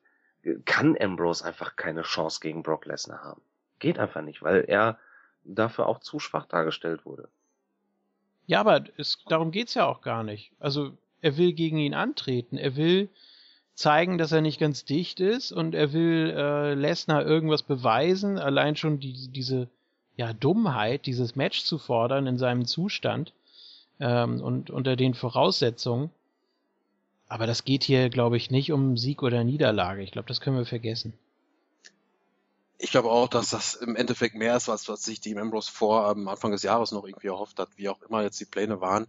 kann 0.64 0.96
Ambrose 0.98 1.44
einfach 1.44 1.76
keine 1.76 2.02
Chance 2.02 2.40
gegen 2.40 2.62
Brock 2.62 2.86
Lesnar 2.86 3.22
haben. 3.22 3.42
Geht 3.78 3.98
einfach 3.98 4.22
nicht, 4.22 4.42
weil 4.42 4.64
er 4.66 4.98
dafür 5.44 5.86
auch 5.86 6.00
zu 6.00 6.18
schwach 6.18 6.46
dargestellt 6.46 7.04
wurde. 7.04 7.28
Ja, 8.46 8.60
aber 8.60 8.84
es, 8.96 9.22
darum 9.28 9.50
geht's 9.50 9.74
ja 9.74 9.86
auch 9.86 10.00
gar 10.00 10.22
nicht. 10.22 10.52
Also 10.58 10.96
er 11.22 11.36
will 11.36 11.52
gegen 11.52 11.78
ihn 11.78 11.94
antreten. 11.94 12.56
Er 12.56 12.76
will 12.76 13.08
zeigen, 13.74 14.18
dass 14.18 14.32
er 14.32 14.40
nicht 14.40 14.60
ganz 14.60 14.84
dicht 14.84 15.20
ist 15.20 15.52
und 15.52 15.74
er 15.74 15.92
will 15.92 16.34
äh, 16.36 16.74
Lesnar 16.74 17.24
irgendwas 17.24 17.62
beweisen. 17.62 18.38
Allein 18.38 18.76
schon 18.76 19.00
die, 19.00 19.28
diese 19.28 19.68
ja, 20.16 20.32
Dummheit, 20.32 21.06
dieses 21.06 21.34
Match 21.34 21.64
zu 21.64 21.78
fordern 21.78 22.26
in 22.26 22.36
seinem 22.36 22.66
Zustand 22.66 23.32
ähm, 24.00 24.40
und 24.42 24.70
unter 24.70 24.96
den 24.96 25.14
Voraussetzungen. 25.14 26.10
Aber 27.28 27.46
das 27.46 27.64
geht 27.64 27.84
hier, 27.84 28.10
glaube 28.10 28.36
ich, 28.36 28.50
nicht 28.50 28.72
um 28.72 28.96
Sieg 28.98 29.22
oder 29.22 29.44
Niederlage. 29.44 30.02
Ich 30.02 30.10
glaube, 30.10 30.28
das 30.28 30.40
können 30.40 30.56
wir 30.56 30.66
vergessen. 30.66 31.14
Ich 32.76 32.90
glaube 32.90 33.10
auch, 33.10 33.28
dass 33.28 33.50
das 33.50 33.74
im 33.74 33.94
Endeffekt 33.94 34.34
mehr 34.34 34.56
ist, 34.56 34.68
als 34.68 34.88
was 34.88 35.04
sich 35.04 35.20
Dean 35.20 35.38
Ambrose 35.38 35.70
vor 35.70 36.06
am 36.06 36.28
Anfang 36.28 36.50
des 36.50 36.62
Jahres 36.62 36.92
noch 36.92 37.04
irgendwie 37.04 37.28
erhofft 37.28 37.58
hat, 37.58 37.68
wie 37.76 37.88
auch 37.88 38.02
immer 38.02 38.22
jetzt 38.22 38.40
die 38.40 38.46
Pläne 38.46 38.80
waren. 38.80 39.06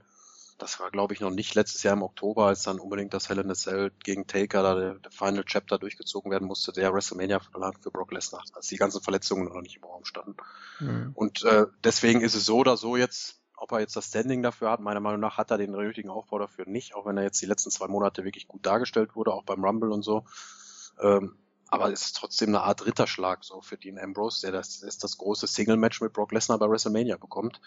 Das 0.62 0.80
war 0.80 0.92
glaube 0.92 1.14
ich 1.14 1.20
noch 1.20 1.32
nicht 1.32 1.56
letztes 1.56 1.84
Jahr 1.84 1.94
im 1.94 2.04
Oktober, 2.04 2.46
als 2.46 2.64
dann 2.64 2.80
unbedingt 2.80 3.14
das 3.14 3.30
Hell 3.30 3.40
in 3.40 3.50
a 3.50 3.56
Cell 3.56 3.92
gegen 4.04 4.28
Taker, 4.28 4.62
da 4.62 4.76
der, 4.76 4.94
der 4.96 5.12
Final 5.12 5.44
Chapter 5.44 5.80
durchgezogen 5.80 6.32
werden 6.32 6.48
musste, 6.48 6.72
der 6.72 6.94
WrestleMania-Verlag 6.94 7.80
für 7.82 7.92
Brock 7.92 8.12
Lesnar, 8.12 8.44
als 8.54 8.68
die 8.68 8.78
ganzen 8.78 9.02
Verletzungen 9.02 9.46
noch 9.46 9.62
nicht 9.62 9.78
im 9.78 9.84
Raum 9.84 10.06
standen. 10.06 10.36
Mhm. 10.80 11.12
Und 11.16 11.44
äh, 11.44 11.66
deswegen 11.84 12.22
ist 12.22 12.36
es 12.36 12.46
so 12.46 12.58
oder 12.58 12.78
so 12.78 12.96
jetzt, 12.96 13.42
ob 13.58 13.72
er 13.72 13.80
jetzt 13.80 13.96
das 13.96 14.08
Standing 14.08 14.44
dafür 14.44 14.72
hat, 14.72 14.80
meiner 14.80 15.00
Meinung 15.00 15.20
nach 15.20 15.38
hat 15.38 15.52
er 15.52 15.58
den 15.58 15.72
nötigen 15.72 16.10
Aufbau 16.10 16.40
dafür 16.40 16.66
nicht, 16.68 16.96
auch 16.96 17.06
wenn 17.06 17.18
er 17.18 17.24
jetzt 17.24 17.42
die 17.42 17.48
letzten 17.48 17.72
zwei 17.72 17.88
Monate 17.88 18.24
wirklich 18.24 18.48
gut 18.48 18.66
dargestellt 18.66 19.16
wurde, 19.16 19.34
auch 19.34 19.44
beim 19.44 19.64
Rumble 19.64 19.92
und 19.92 20.04
so. 20.04 20.26
Ähm, 21.00 21.38
aber 21.68 21.92
es 21.92 22.02
ist 22.02 22.18
trotzdem 22.18 22.50
eine 22.50 22.62
Art 22.62 22.86
Ritterschlag 22.86 23.46
so 23.46 23.62
für 23.62 23.78
Dean 23.78 23.98
Ambrose, 23.98 24.42
der 24.42 24.52
das 24.52 24.84
ist 24.84 25.06
das 25.06 25.18
große 25.18 25.48
Single-Match 25.48 26.02
mit 26.02 26.12
Brock 26.12 26.34
Lesnar 26.34 26.60
bei 26.60 26.70
WrestleMania 26.70 27.16
bekommt. 27.16 27.62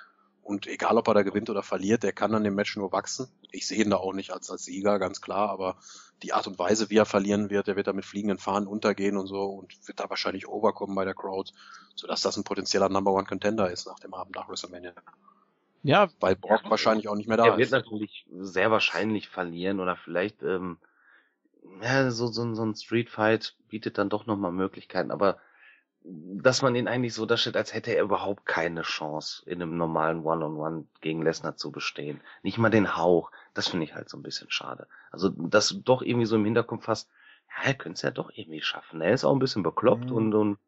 Und 0.44 0.66
egal, 0.66 0.98
ob 0.98 1.08
er 1.08 1.14
da 1.14 1.22
gewinnt 1.22 1.48
oder 1.48 1.62
verliert, 1.62 2.02
der 2.02 2.12
kann 2.12 2.34
an 2.34 2.44
dem 2.44 2.54
Match 2.54 2.76
nur 2.76 2.92
wachsen. 2.92 3.28
Ich 3.50 3.66
sehe 3.66 3.82
ihn 3.82 3.88
da 3.88 3.96
auch 3.96 4.12
nicht 4.12 4.30
als, 4.30 4.50
als 4.50 4.64
Sieger, 4.64 4.98
ganz 4.98 5.22
klar, 5.22 5.48
aber 5.48 5.78
die 6.22 6.34
Art 6.34 6.46
und 6.46 6.58
Weise, 6.58 6.90
wie 6.90 6.98
er 6.98 7.06
verlieren 7.06 7.48
wird, 7.48 7.66
der 7.66 7.76
wird 7.76 7.86
da 7.86 7.94
mit 7.94 8.04
fliegenden 8.04 8.38
Fahnen 8.38 8.68
untergehen 8.68 9.16
und 9.16 9.26
so 9.26 9.44
und 9.44 9.74
wird 9.88 10.00
da 10.00 10.10
wahrscheinlich 10.10 10.46
overkommen 10.46 10.94
bei 10.94 11.06
der 11.06 11.14
Crowd, 11.14 11.50
sodass 11.94 12.20
das 12.20 12.36
ein 12.36 12.44
potenzieller 12.44 12.90
Number 12.90 13.12
One 13.12 13.24
Contender 13.24 13.70
ist 13.70 13.86
nach 13.86 13.98
dem 13.98 14.12
Abend 14.12 14.36
nach 14.36 14.48
WrestleMania. 14.48 14.92
Ja. 15.82 16.08
Weil 16.20 16.36
Brock 16.36 16.64
ja, 16.64 16.70
wahrscheinlich 16.70 17.08
auch 17.08 17.16
nicht 17.16 17.28
mehr 17.28 17.38
da 17.38 17.44
er 17.44 17.48
ist. 17.50 17.54
Er 17.54 17.58
wird 17.58 17.86
natürlich 17.86 18.26
sehr 18.40 18.70
wahrscheinlich 18.70 19.30
verlieren 19.30 19.80
oder 19.80 19.96
vielleicht, 19.96 20.42
ähm, 20.42 20.76
ja, 21.82 22.10
so, 22.10 22.26
so, 22.26 22.54
so 22.54 22.64
ein 22.64 22.74
Street 22.74 23.08
Fight 23.08 23.56
bietet 23.70 23.96
dann 23.96 24.10
doch 24.10 24.26
nochmal 24.26 24.52
Möglichkeiten, 24.52 25.10
aber 25.10 25.38
dass 26.04 26.60
man 26.60 26.74
ihn 26.74 26.86
eigentlich 26.86 27.14
so 27.14 27.24
darstellt, 27.24 27.56
als 27.56 27.72
hätte 27.72 27.96
er 27.96 28.02
überhaupt 28.02 28.44
keine 28.44 28.82
Chance, 28.82 29.42
in 29.46 29.62
einem 29.62 29.78
normalen 29.78 30.22
One-on-One 30.22 30.76
-on 30.76 30.80
-One 30.80 30.84
gegen 31.00 31.22
Lesnar 31.22 31.56
zu 31.56 31.72
bestehen. 31.72 32.20
Nicht 32.42 32.58
mal 32.58 32.68
den 32.68 32.96
Hauch. 32.96 33.30
Das 33.54 33.68
finde 33.68 33.84
ich 33.84 33.94
halt 33.94 34.10
so 34.10 34.18
ein 34.18 34.22
bisschen 34.22 34.50
schade. 34.50 34.86
Also, 35.10 35.30
dass 35.30 35.68
du 35.68 35.76
doch 35.78 36.02
irgendwie 36.02 36.26
so 36.26 36.36
im 36.36 36.44
Hinterkopf 36.44 36.88
hast, 36.88 37.08
ja, 37.48 37.68
er 37.68 37.74
könnte 37.74 37.96
es 37.96 38.02
ja 38.02 38.10
doch 38.10 38.30
irgendwie 38.34 38.60
schaffen. 38.60 39.00
Er 39.00 39.14
ist 39.14 39.24
auch 39.24 39.32
ein 39.32 39.38
bisschen 39.38 39.62
bekloppt 39.62 40.10
mhm. 40.10 40.16
und, 40.16 40.34
und 40.34 40.58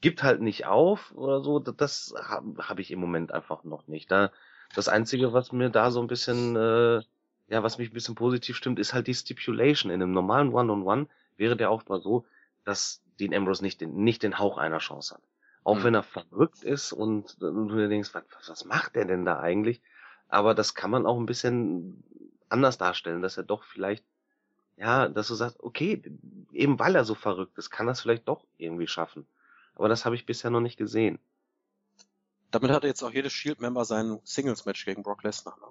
gibt 0.00 0.22
halt 0.22 0.40
nicht 0.40 0.66
auf 0.66 1.12
oder 1.16 1.42
so. 1.42 1.58
Das 1.58 2.14
habe 2.16 2.54
hab 2.68 2.78
ich 2.78 2.92
im 2.92 3.00
Moment 3.00 3.32
einfach 3.32 3.64
noch 3.64 3.88
nicht. 3.88 4.12
Da, 4.12 4.30
das 4.76 4.88
Einzige, 4.88 5.32
was 5.32 5.50
mir 5.50 5.70
da 5.70 5.90
so 5.90 6.00
ein 6.00 6.06
bisschen, 6.06 6.54
äh, 6.54 7.02
ja, 7.48 7.62
was 7.64 7.78
mich 7.78 7.90
ein 7.90 7.94
bisschen 7.94 8.14
positiv 8.14 8.56
stimmt, 8.56 8.78
ist 8.78 8.94
halt 8.94 9.08
die 9.08 9.14
Stipulation. 9.14 9.90
In 9.90 10.00
einem 10.00 10.12
normalen 10.12 10.50
One-on-One 10.50 11.02
-on 11.02 11.04
-One 11.04 11.08
wäre 11.36 11.56
der 11.56 11.70
Aufbau 11.70 11.98
so, 11.98 12.26
dass 12.64 13.03
Dean 13.20 13.34
Ambrose 13.34 13.62
nicht 13.62 13.80
den, 13.80 13.94
nicht 13.96 14.22
den 14.22 14.38
Hauch 14.38 14.58
einer 14.58 14.78
Chance 14.78 15.14
hat. 15.14 15.22
Auch 15.62 15.78
mhm. 15.78 15.84
wenn 15.84 15.94
er 15.94 16.02
verrückt 16.02 16.62
ist 16.62 16.92
und, 16.92 17.40
und 17.42 17.68
du 17.68 17.76
dir 17.76 17.88
denkst, 17.88 18.12
was, 18.12 18.24
was 18.48 18.64
macht 18.64 18.96
er 18.96 19.04
denn 19.04 19.24
da 19.24 19.40
eigentlich? 19.40 19.80
Aber 20.28 20.54
das 20.54 20.74
kann 20.74 20.90
man 20.90 21.06
auch 21.06 21.18
ein 21.18 21.26
bisschen 21.26 22.02
anders 22.48 22.78
darstellen, 22.78 23.22
dass 23.22 23.36
er 23.36 23.44
doch 23.44 23.64
vielleicht, 23.64 24.04
ja, 24.76 25.08
dass 25.08 25.28
du 25.28 25.34
sagst, 25.34 25.60
okay, 25.60 26.02
eben 26.52 26.78
weil 26.78 26.94
er 26.94 27.04
so 27.04 27.14
verrückt 27.14 27.56
ist, 27.58 27.70
kann 27.70 27.88
er 27.88 27.92
es 27.92 28.00
vielleicht 28.00 28.28
doch 28.28 28.44
irgendwie 28.58 28.86
schaffen. 28.86 29.26
Aber 29.74 29.88
das 29.88 30.04
habe 30.04 30.14
ich 30.14 30.26
bisher 30.26 30.50
noch 30.50 30.60
nicht 30.60 30.76
gesehen. 30.76 31.18
Damit 32.50 32.70
hat 32.70 32.84
jetzt 32.84 33.02
auch 33.02 33.12
jedes 33.12 33.32
Shield-Member 33.32 33.84
sein 33.84 34.20
Singles-Match 34.22 34.84
gegen 34.84 35.02
Brock 35.02 35.24
Lesnar. 35.24 35.58
Ne? 35.60 35.66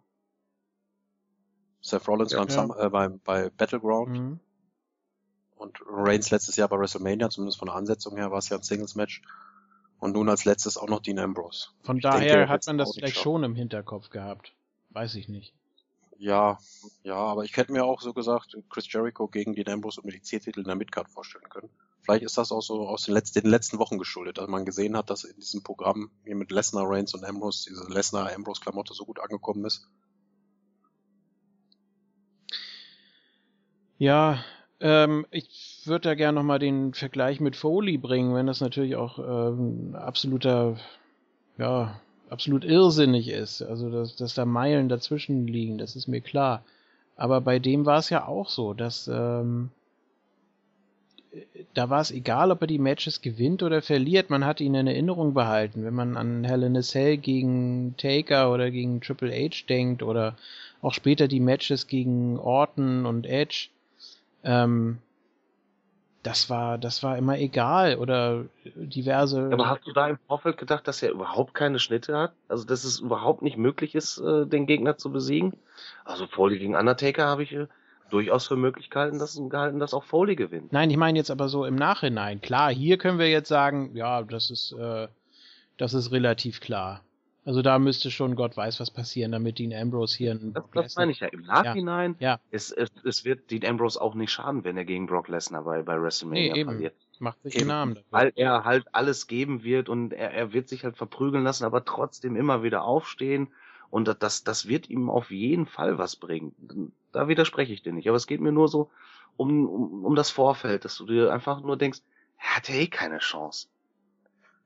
Seth 1.82 2.08
Rollins 2.08 2.32
ja, 2.32 2.44
beim, 2.44 2.70
ja. 2.70 2.86
Äh, 2.86 2.90
bei, 2.90 3.08
bei 3.10 3.50
Battleground 3.50 4.18
mhm. 4.18 4.40
Und 5.64 5.80
Reigns 5.88 6.30
letztes 6.30 6.56
Jahr 6.58 6.68
bei 6.68 6.78
WrestleMania, 6.78 7.30
zumindest 7.30 7.58
von 7.58 7.68
der 7.68 7.76
Ansetzung 7.76 8.18
her 8.18 8.32
war 8.32 8.38
es 8.38 8.50
ja 8.50 8.58
ein 8.58 8.64
Singles-Match. 8.64 9.22
Und 10.00 10.14
nun 10.14 10.28
als 10.28 10.44
letztes 10.44 10.78
auch 10.78 10.90
noch 10.90 11.00
Dean 11.00 11.18
Ambrose. 11.18 11.70
Von 11.82 11.98
ich 11.98 12.04
daher 12.04 12.20
denke, 12.20 12.50
hat 12.50 12.68
man 12.68 12.78
das 12.78 12.94
vielleicht 12.94 13.18
schon 13.18 13.44
im 13.46 13.56
Hinterkopf 13.56 14.10
gehabt. 14.10 14.54
Weiß 14.90 15.16
ich 15.16 15.30
nicht. 15.30 15.54
Ja, 16.18 16.58
ja, 17.04 17.16
aber 17.16 17.46
ich 17.46 17.56
hätte 17.56 17.72
mir 17.72 17.86
auch 17.86 18.02
so 18.02 18.14
gesagt, 18.14 18.58
Chris 18.70 18.92
Jericho 18.92 19.28
gegen 19.28 19.54
Dean 19.54 19.70
Ambrose 19.70 20.02
um 20.02 20.10
die 20.10 20.22
C-Titel 20.22 20.60
in 20.60 20.66
der 20.66 20.76
Midcard 20.76 21.10
vorstellen 21.10 21.48
können. 21.50 21.70
Vielleicht 22.02 22.24
ist 22.24 22.38
das 22.38 22.52
auch 22.52 22.62
so 22.62 22.88
aus 22.88 23.06
den 23.06 23.14
letzten, 23.14 23.42
den 23.42 23.50
letzten 23.50 23.80
Wochen 23.80 23.98
geschuldet, 23.98 24.38
dass 24.38 24.50
man 24.50 24.66
gesehen 24.66 24.98
hat, 24.98 25.10
dass 25.10 25.24
in 25.24 25.40
diesem 25.40 25.64
Programm 25.64 26.12
hier 26.26 26.36
mit 26.36 26.52
Lesnar, 26.52 26.84
Reigns 26.86 27.14
und 27.14 27.24
Ambrose 27.24 27.70
diese 27.70 27.90
Lesnar-Ambrose-Klamotte 27.90 28.94
so 28.94 29.06
gut 29.06 29.20
angekommen 29.22 29.64
ist. 29.64 29.88
Ja, 33.98 34.44
ähm, 34.84 35.26
ich 35.32 35.82
würde 35.86 36.10
da 36.10 36.16
gerne 36.16 36.36
nochmal 36.36 36.60
den 36.60 36.94
Vergleich 36.94 37.40
mit 37.40 37.56
Foley 37.56 37.98
bringen, 37.98 38.36
wenn 38.36 38.48
das 38.48 38.60
natürlich 38.60 38.98
auch 38.98 39.18
ähm, 39.18 39.96
absoluter, 39.96 40.76
ja, 41.58 42.00
absolut 42.30 42.66
irrsinnig 42.66 43.30
ist. 43.30 43.62
Also, 43.62 43.90
dass, 43.90 44.18
dass 44.18 44.34
da 44.34 44.46
Meilen 44.46 44.90
dazwischen 44.90 45.48
liegen, 45.48 45.78
das 45.78 45.96
ist 45.96 46.08
mir 46.08 46.22
klar. 46.22 46.64
Aber 47.16 47.40
bei 47.42 47.60
dem 47.60 47.86
war 47.86 48.00
es 48.00 48.10
ja 48.10 48.28
auch 48.28 48.50
so, 48.50 48.74
dass 48.74 49.08
ähm, 49.08 49.70
da 51.74 51.90
war 51.90 52.02
es 52.02 52.12
egal, 52.12 52.52
ob 52.52 52.62
er 52.62 52.68
die 52.68 52.78
Matches 52.78 53.22
gewinnt 53.22 53.64
oder 53.64 53.82
verliert. 53.82 54.30
Man 54.30 54.46
hat 54.46 54.60
ihn 54.60 54.76
in 54.76 54.88
Erinnerung 54.88 55.34
behalten. 55.34 55.86
Wenn 55.86 55.94
man 55.96 56.18
an 56.18 56.44
Hell 56.44 56.64
in 56.64 57.22
gegen 57.22 57.96
Taker 57.98 58.52
oder 58.52 58.70
gegen 58.70 59.00
Triple 59.00 59.32
H 59.32 59.66
denkt 59.70 60.04
oder 60.04 60.36
auch 60.82 60.94
später 60.94 61.30
die 61.30 61.40
Matches 61.40 61.88
gegen 61.88 62.38
Orton 62.38 63.06
und 63.06 63.26
Edge, 63.26 63.70
ähm, 64.44 65.00
das 66.24 66.50
war, 66.50 66.78
das 66.78 67.04
war 67.04 67.18
immer 67.18 67.38
egal 67.38 67.98
oder 67.98 68.46
diverse. 68.76 69.50
Aber 69.52 69.70
hast 69.70 69.86
du 69.86 69.92
da 69.92 70.08
im 70.08 70.18
Vorfeld 70.28 70.58
gedacht, 70.58 70.88
dass 70.88 71.04
er 71.04 71.12
überhaupt 71.12 71.54
keine 71.54 71.80
Schnitte 71.80 72.18
hat? 72.18 72.34
Also, 72.48 72.66
dass 72.66 72.86
es 72.86 73.00
überhaupt 73.00 73.42
nicht 73.42 73.58
möglich 73.58 73.94
ist, 73.94 74.20
äh, 74.20 74.46
den 74.46 74.66
Gegner 74.66 74.98
zu 74.98 75.12
besiegen? 75.12 75.54
Also, 76.06 76.26
Foley 76.28 76.60
gegen 76.60 76.76
Undertaker 76.76 77.26
habe 77.26 77.44
ich 77.44 77.52
äh, 77.52 77.68
durchaus 78.10 78.48
für 78.48 78.56
Möglichkeiten 78.56 79.20
dass, 79.20 79.40
gehalten, 79.50 79.80
dass 79.80 79.94
auch 79.94 80.06
Foley 80.06 80.36
gewinnt. 80.36 80.72
Nein, 80.72 80.90
ich 80.90 80.98
meine 80.98 81.18
jetzt 81.18 81.32
aber 81.32 81.50
so 81.50 81.66
im 81.66 81.76
Nachhinein. 81.76 82.40
Klar, 82.40 82.72
hier 82.74 82.98
können 82.98 83.20
wir 83.20 83.30
jetzt 83.30 83.50
sagen, 83.50 83.96
ja, 83.96 84.22
das 84.24 84.50
ist, 84.50 84.72
äh, 84.72 85.10
das 85.78 85.94
ist 85.94 86.12
relativ 86.12 86.62
klar. 86.62 87.02
Also 87.46 87.62
da 87.62 87.78
müsste 87.78 88.10
schon 88.10 88.36
Gott 88.36 88.56
weiß 88.56 88.80
was 88.80 88.90
passieren, 88.90 89.34
damit 89.34 89.60
Dean 89.60 89.74
Ambrose 89.74 90.18
hier 90.18 90.32
einen 90.32 90.54
Das, 90.54 90.64
das 90.74 90.96
meine 90.96 91.12
ich 91.12 91.20
ja. 91.20 91.28
Im 91.28 91.42
Nachhinein, 91.42 92.16
ja. 92.20 92.34
ja. 92.34 92.40
Es, 92.52 92.72
es, 92.72 92.90
es 93.04 93.26
wird 93.26 93.52
Dean 93.52 93.66
Ambrose 93.66 94.02
auch 94.02 94.16
nicht 94.16 94.32
schaden, 94.32 94.64
wenn 94.64 94.78
er 94.78 94.86
gegen 94.86 95.08
Brock 95.08 95.28
Lesnar 95.28 95.64
bei, 95.64 95.82
bei 95.82 96.02
WrestleMania 96.02 96.54
nee, 96.54 96.60
eben. 96.60 96.70
verliert. 96.72 96.96
Macht 97.20 97.42
sich 97.44 97.56
den 97.56 97.68
Namen 97.68 97.96
dafür. 97.96 98.12
Weil 98.12 98.32
er 98.36 98.64
halt 98.64 98.86
alles 98.94 99.28
geben 99.28 99.64
wird 99.64 99.90
und 99.90 100.14
er, 100.14 100.32
er 100.32 100.54
wird 100.54 100.70
sich 100.70 100.86
halt 100.86 100.96
verprügeln 100.96 101.44
lassen, 101.44 101.66
aber 101.66 101.84
trotzdem 101.84 102.36
immer 102.36 102.64
wieder 102.64 102.84
aufstehen. 102.86 103.50
Und 103.90 104.08
das, 104.22 104.44
das 104.44 104.68
wird 104.68 104.90
ihm 104.90 105.10
auf 105.10 105.30
jeden 105.30 105.66
Fall 105.66 105.98
was 105.98 106.16
bringen. 106.16 106.94
Da 107.12 107.28
widerspreche 107.28 107.74
ich 107.74 107.84
dir 107.84 107.94
nicht. 107.94 108.08
Aber 108.08 108.18
es 108.18 108.26
geht 108.26 108.42
mir 108.42 108.52
nur 108.52 108.68
so 108.68 108.90
um, 109.38 109.68
um, 109.68 110.06
um 110.06 110.16
das 110.16 110.32
Vorfeld, 110.32 110.86
dass 110.86 110.98
du 110.98 111.06
dir 111.06 111.32
einfach 111.32 111.62
nur 111.62 111.78
denkst, 111.78 112.00
er 112.40 112.56
hatte 112.56 112.72
eh 112.72 112.88
keine 112.88 113.20
Chance. 113.20 113.68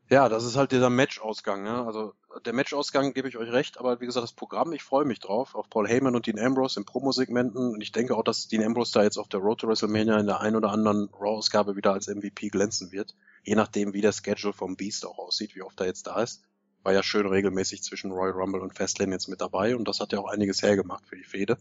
Ja, 0.10 0.30
das 0.30 0.45
ist 0.45 0.56
halt 0.56 0.72
dieser 0.72 0.90
Match-Ausgang. 0.90 1.64
Ne? 1.64 1.86
Also 1.86 2.14
der 2.45 2.53
Match-Ausgang 2.53 3.14
gebe 3.14 3.27
ich 3.27 3.38
euch 3.38 3.51
recht, 3.51 3.77
aber 3.80 3.99
wie 4.01 4.05
gesagt, 4.05 4.23
das 4.23 4.34
Programm, 4.34 4.73
ich 4.73 4.84
freue 4.84 5.05
mich 5.05 5.19
drauf, 5.19 5.55
auf 5.55 5.69
Paul 5.69 5.88
Heyman 5.88 6.15
und 6.15 6.27
Dean 6.27 6.39
Ambrose 6.39 6.80
in 6.80 6.85
Promo-Segmenten 6.85 7.73
und 7.73 7.81
ich 7.81 7.91
denke 7.91 8.15
auch, 8.15 8.23
dass 8.23 8.47
Dean 8.47 8.64
Ambrose 8.64 8.93
da 8.93 9.03
jetzt 9.03 9.18
auf 9.18 9.27
der 9.27 9.39
Road 9.39 9.59
to 9.59 9.68
WrestleMania 9.68 10.19
in 10.19 10.26
der 10.26 10.41
ein 10.41 10.55
oder 10.55 10.72
anderen 10.72 11.09
Raw-Ausgabe 11.14 11.76
wieder 11.76 11.93
als 11.93 12.07
MVP 12.07 12.49
glänzen 12.49 12.91
wird, 12.91 13.15
je 13.43 13.55
nachdem, 13.55 13.93
wie 13.93 14.01
der 14.01 14.11
Schedule 14.11 14.53
vom 14.53 14.76
Beast 14.76 15.05
auch 15.05 15.18
aussieht, 15.18 15.55
wie 15.55 15.61
oft 15.61 15.80
er 15.80 15.88
jetzt 15.88 16.07
da 16.07 16.22
ist. 16.22 16.43
War 16.84 16.93
ja 16.93 17.03
schön 17.03 17.27
regelmäßig 17.27 17.84
zwischen 17.84 18.11
Royal 18.11 18.34
Rumble 18.34 18.61
und 18.61 18.76
Fastlane 18.76 19.11
jetzt 19.11 19.27
mit 19.27 19.41
dabei 19.41 19.76
und 19.76 19.88
das 19.88 19.99
hat 19.99 20.14
ja 20.14 20.19
auch 20.19 20.30
einiges 20.30 20.61
hergemacht 20.61 21.05
für 21.05 21.15
die 21.15 21.23
Fehde. 21.23 21.57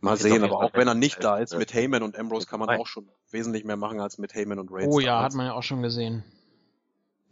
Mal 0.00 0.16
sehen, 0.16 0.42
aber 0.42 0.60
auch 0.60 0.74
wenn 0.74 0.88
er 0.88 0.94
nicht 0.94 1.22
da 1.22 1.38
ist, 1.38 1.56
mit 1.56 1.72
Heyman 1.74 2.02
und 2.02 2.18
Ambrose 2.18 2.46
kann 2.46 2.58
man 2.58 2.70
auch 2.70 2.88
schon 2.88 3.08
wesentlich 3.30 3.64
mehr 3.64 3.76
machen 3.76 4.00
als 4.00 4.18
mit 4.18 4.34
Heyman 4.34 4.58
und 4.58 4.70
Reigns. 4.72 4.92
Oh 4.92 4.98
ja, 4.98 5.22
hat 5.22 5.34
man 5.34 5.46
ja 5.46 5.52
auch 5.54 5.62
schon 5.62 5.80
gesehen 5.82 6.24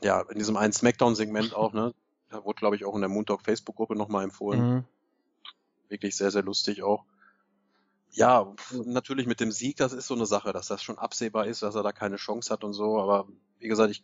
ja, 0.02 0.22
in 0.22 0.38
diesem 0.38 0.56
einen 0.56 0.72
Smackdown-Segment 0.72 1.54
auch, 1.54 1.72
ne? 1.72 1.94
Da 2.28 2.44
wurde, 2.44 2.58
glaube 2.58 2.76
ich, 2.76 2.84
auch 2.84 2.94
in 2.94 3.00
der 3.00 3.10
Moondog 3.10 3.42
Facebook-Gruppe 3.42 3.96
nochmal 3.96 4.24
empfohlen. 4.24 4.74
Mhm. 4.74 4.84
Wirklich 5.88 6.16
sehr, 6.16 6.30
sehr 6.30 6.42
lustig 6.42 6.82
auch. 6.82 7.04
Ja, 8.12 8.54
natürlich 8.84 9.26
mit 9.26 9.40
dem 9.40 9.52
Sieg, 9.52 9.76
das 9.76 9.92
ist 9.92 10.06
so 10.06 10.14
eine 10.14 10.26
Sache, 10.26 10.52
dass 10.52 10.68
das 10.68 10.82
schon 10.82 10.98
absehbar 10.98 11.46
ist, 11.46 11.62
dass 11.62 11.74
er 11.74 11.82
da 11.82 11.92
keine 11.92 12.16
Chance 12.16 12.52
hat 12.52 12.64
und 12.64 12.72
so, 12.72 13.00
aber 13.00 13.28
wie 13.58 13.68
gesagt, 13.68 13.90
ich 13.90 14.02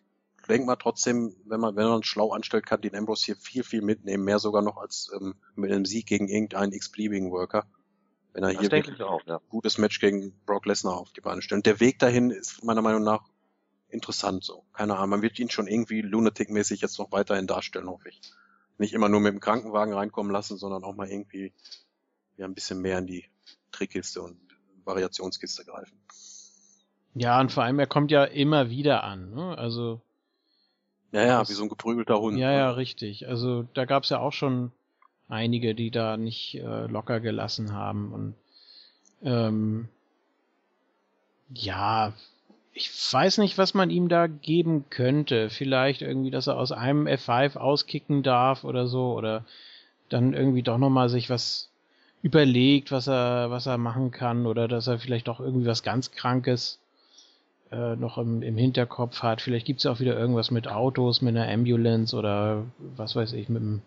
denke 0.48 0.66
mal 0.66 0.77
trotzdem, 0.77 1.35
wenn 1.44 1.60
man, 1.60 1.77
wenn 1.77 1.89
man 1.89 2.02
schlau 2.02 2.32
anstellt, 2.32 2.66
kann 2.66 2.81
den 2.81 2.94
Ambrose 2.94 3.24
hier 3.27 3.36
viel, 3.36 3.64
viel 3.64 3.82
mitnehmen, 3.82 4.24
mehr 4.24 4.39
sogar 4.39 4.62
noch 4.62 4.77
als 4.77 5.10
ähm, 5.14 5.35
mit 5.55 5.73
einem 5.73 5.85
Sieg 5.85 6.06
gegen 6.06 6.28
irgendeinen 6.28 6.73
x-beliebigen 6.73 7.31
Worker. 7.31 7.66
Wenn 8.32 8.44
er 8.44 8.52
das 8.52 8.68
hier 8.68 9.09
auch, 9.09 9.24
ja. 9.27 9.40
gutes 9.48 9.78
Match 9.78 9.98
gegen 9.98 10.32
Brock 10.44 10.66
Lesnar 10.66 10.98
auf 10.98 11.12
die 11.12 11.23
Beine 11.23 11.43
stellt. 11.43 11.66
Der 11.66 11.81
Weg 11.81 11.98
dahin 11.98 12.31
ist 12.31 12.62
meiner 12.62 12.82
Meinung 12.82 13.02
nach 13.02 13.24
interessant 13.97 14.44
so. 14.44 14.64
Keine 14.73 14.97
Ahnung, 14.97 15.10
man 15.10 15.23
wird 15.23 15.39
ihn 15.39 15.51
schon 15.51 15.66
irgendwie 15.66 16.02
Lunatic-mäßig 16.02 16.81
jetzt 16.81 16.98
noch 16.98 17.12
weiterhin 17.12 17.47
darstellen, 17.47 17.89
hoffe 17.89 18.09
ich. 18.09 18.20
Nicht 18.78 18.93
immer 18.93 19.09
nur 19.09 19.20
mit 19.20 19.32
dem 19.32 19.40
Krankenwagen 19.40 19.94
reinkommen 19.94 20.31
lassen, 20.31 20.59
sondern 20.59 20.85
auch 20.85 20.94
mal 20.94 21.09
irgendwie 21.09 21.52
ja, 22.36 22.44
ein 22.44 22.55
bisschen 22.55 22.81
mehr 22.81 22.98
in 22.98 23.06
die 23.06 23.24
Trickkiste 23.73 24.23
und 24.23 24.39
Variationskiste 24.85 25.64
greifen. 25.64 25.98
Ja, 27.14 27.40
und 27.40 27.51
vor 27.51 27.64
allem, 27.64 27.78
er 27.78 27.86
kommt 27.86 28.10
ja 28.10 28.24
immer 28.24 28.68
wieder 28.68 29.02
an, 29.02 29.32
ne? 29.32 29.56
Also. 29.56 30.02
Ja, 31.12 31.24
ja, 31.24 31.48
wie 31.48 31.52
so 31.55 31.62
ein 31.62 31.70
geprügelter 31.70 32.20
Hund. 32.20 32.36
Ja, 32.36 32.52
ja, 32.52 32.70
richtig. 32.73 33.27
Also 33.27 33.62
da 33.74 33.86
gab's 33.86 34.10
ja 34.10 34.18
auch 34.18 34.32
schon 34.32 34.73
einige, 35.28 35.74
die 35.74 35.90
da 35.90 36.18
nicht 36.18 36.56
äh, 36.56 36.86
locker 36.86 37.20
gelassen 37.20 37.73
haben. 37.73 38.12
Und 38.12 38.35
ähm, 39.23 39.89
ja, 41.48 42.12
ich 42.77 42.90
weiß 43.12 43.39
nicht, 43.39 43.57
was 43.57 43.73
man 43.73 43.89
ihm 43.89 44.11
da 44.11 44.27
geben 44.27 44.85
könnte. 44.90 45.48
Vielleicht 45.48 46.03
irgendwie, 46.03 46.31
dass 46.31 46.47
er 46.47 46.59
aus 46.59 46.73
einem 46.73 47.07
F5 47.07 47.57
auskicken 47.57 48.23
darf 48.23 48.65
oder 48.65 48.86
so, 48.86 49.15
oder 49.15 49.47
dann 50.11 50.35
irgendwie 50.35 50.62
doch 50.62 50.77
nochmal 50.77 51.09
sich 51.09 51.31
was 51.31 51.70
überlegt, 52.23 52.93
was 52.93 53.09
er, 53.09 53.51
was 53.51 53.65
er 53.65 53.78
machen 53.78 54.11
kann, 54.11 54.44
oder 54.47 54.69
dass 54.69 54.89
er 54.89 54.98
vielleicht 54.98 55.27
doch 55.28 55.40
irgendwie 55.40 55.66
was 55.66 55.82
ganz 55.82 56.11
Krankes 56.11 56.78
äh, 57.73 57.97
noch 57.97 58.19
im, 58.19 58.43
im 58.43 58.59
Hinterkopf 58.59 59.23
hat. 59.23 59.40
Vielleicht 59.40 59.65
gibt's 59.65 59.85
ja 59.85 59.93
auch 59.93 60.01
wieder 60.01 60.19
irgendwas 60.19 60.51
mit 60.51 60.69
Autos, 60.69 61.23
mit 61.23 61.35
einer 61.35 61.51
Ambulance 61.51 62.15
oder 62.15 62.66
was 62.78 63.16
weiß 63.16 63.32
ich, 63.32 63.48
mit 63.48 63.62
einem, 63.62 63.81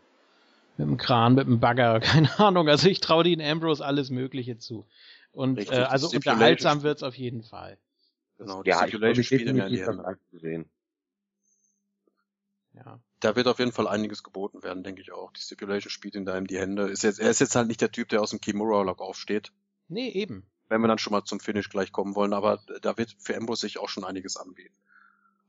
mit 0.78 0.88
einem 0.88 0.98
Kran, 0.98 1.36
mit 1.36 1.45
einem 1.45 1.60
Bagger, 1.60 1.99
keine 1.99 2.40
Ahnung. 2.40 2.68
Also 2.68 2.90
ich 2.90 3.02
traue 3.02 3.24
Dean 3.24 3.40
Ambrose 3.40 3.86
alles 3.86 4.10
Mögliche 4.10 4.57
zu. 4.57 4.88
Und 5.32 5.60
Richtig, 5.60 5.78
äh, 5.78 5.82
also 5.82 6.10
unterhaltsam 6.10 6.82
wird's 6.82 7.03
auf 7.03 7.16
jeden 7.16 7.44
Fall. 7.44 7.78
Genau, 8.40 8.64
die 8.64 8.70
Ja, 8.70 8.82
mich 8.86 9.28
spielt 9.28 9.48
in 9.48 9.57
das 9.57 9.70
Hände. 9.70 10.66
Ja. 12.74 12.99
Da 13.20 13.36
wird 13.36 13.48
auf 13.48 13.60
jeden 13.60 13.74
Fall 13.74 13.88
einiges 13.88 14.24
geboten 14.24 14.64
werden, 14.64 14.82
denke 14.84 15.02
ich 15.02 15.11
auch. 15.11 15.34
Die 15.34 15.41
Stipulation 15.41 15.91
spielt 15.91 16.16
in 16.16 16.26
da 16.26 16.40
die 16.40 16.57
Hände. 16.57 16.84
Ist 16.84 17.03
jetzt, 17.03 17.20
er 17.20 17.30
ist 17.30 17.40
jetzt 17.40 17.56
halt 17.56 17.68
nicht 17.68 17.82
der 17.82 17.91
Typ, 17.91 18.07
der 18.07 18.22
aus 18.22 18.30
dem 18.30 18.40
Kimura-Log 18.40 19.02
aufsteht. 19.02 19.52
Nee, 19.90 20.10
eben. 20.10 20.49
wenn 20.70 20.82
wir 20.82 20.88
dann 20.88 20.99
schon 20.99 21.11
mal 21.11 21.26
zum 21.26 21.41
Finish 21.41 21.70
gleich 21.70 21.91
kommen 21.91 22.16
wollen, 22.16 22.32
aber 22.32 22.64
da 22.82 22.98
wird 22.98 23.16
für 23.20 23.36
Ambrose 23.36 23.61
sich 23.61 23.80
auch 23.80 23.90
schon 23.90 24.06
einiges 24.06 24.38
anbieten. 24.38 24.76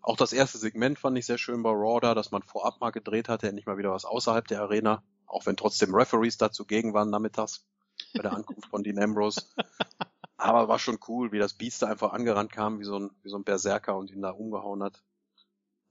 Auch 0.01 0.17
das 0.17 0.33
erste 0.33 0.59
Segment 0.59 0.99
fand 0.99 1.17
ich 1.19 1.27
sehr 1.27 1.39
schön 1.39 1.63
bei 1.63 1.71
Raw 1.71 2.01
da, 2.01 2.15
dass 2.15 2.33
man 2.33 2.43
vorab 2.43 2.81
mal 2.81 2.91
gedreht 2.91 3.29
hatte, 3.29 3.47
endlich 3.47 3.67
mal 3.67 3.77
wieder 3.77 3.93
was 3.93 4.07
außerhalb 4.07 4.49
der 4.49 4.63
Arena, 4.63 5.05
auch 5.27 5.47
wenn 5.47 5.57
trotzdem 5.57 5.95
Referees 5.95 6.39
da 6.39 6.51
zugegen 6.51 6.95
waren 6.95 7.11
nachmittags 7.11 7.67
bei 8.15 8.23
der 8.23 8.33
Ankunft 8.33 8.69
von 8.71 8.83
Dean 8.83 8.99
Ambrose. 8.99 9.43
Aber 10.41 10.69
war 10.69 10.79
schon 10.79 10.99
cool, 11.07 11.33
wie 11.33 11.39
das 11.39 11.53
Biest 11.53 11.83
da 11.83 11.89
einfach 11.89 12.15
angerannt 12.15 12.51
kam, 12.51 12.81
wie 12.81 12.85
so 12.85 12.99
ein, 12.99 13.11
wie 13.23 13.29
so 13.29 13.37
ein 13.37 13.45
Berserker 13.45 13.97
und 13.97 14.11
ihn 14.11 14.23
da 14.23 14.31
umgehauen 14.31 14.83
hat. 14.83 15.03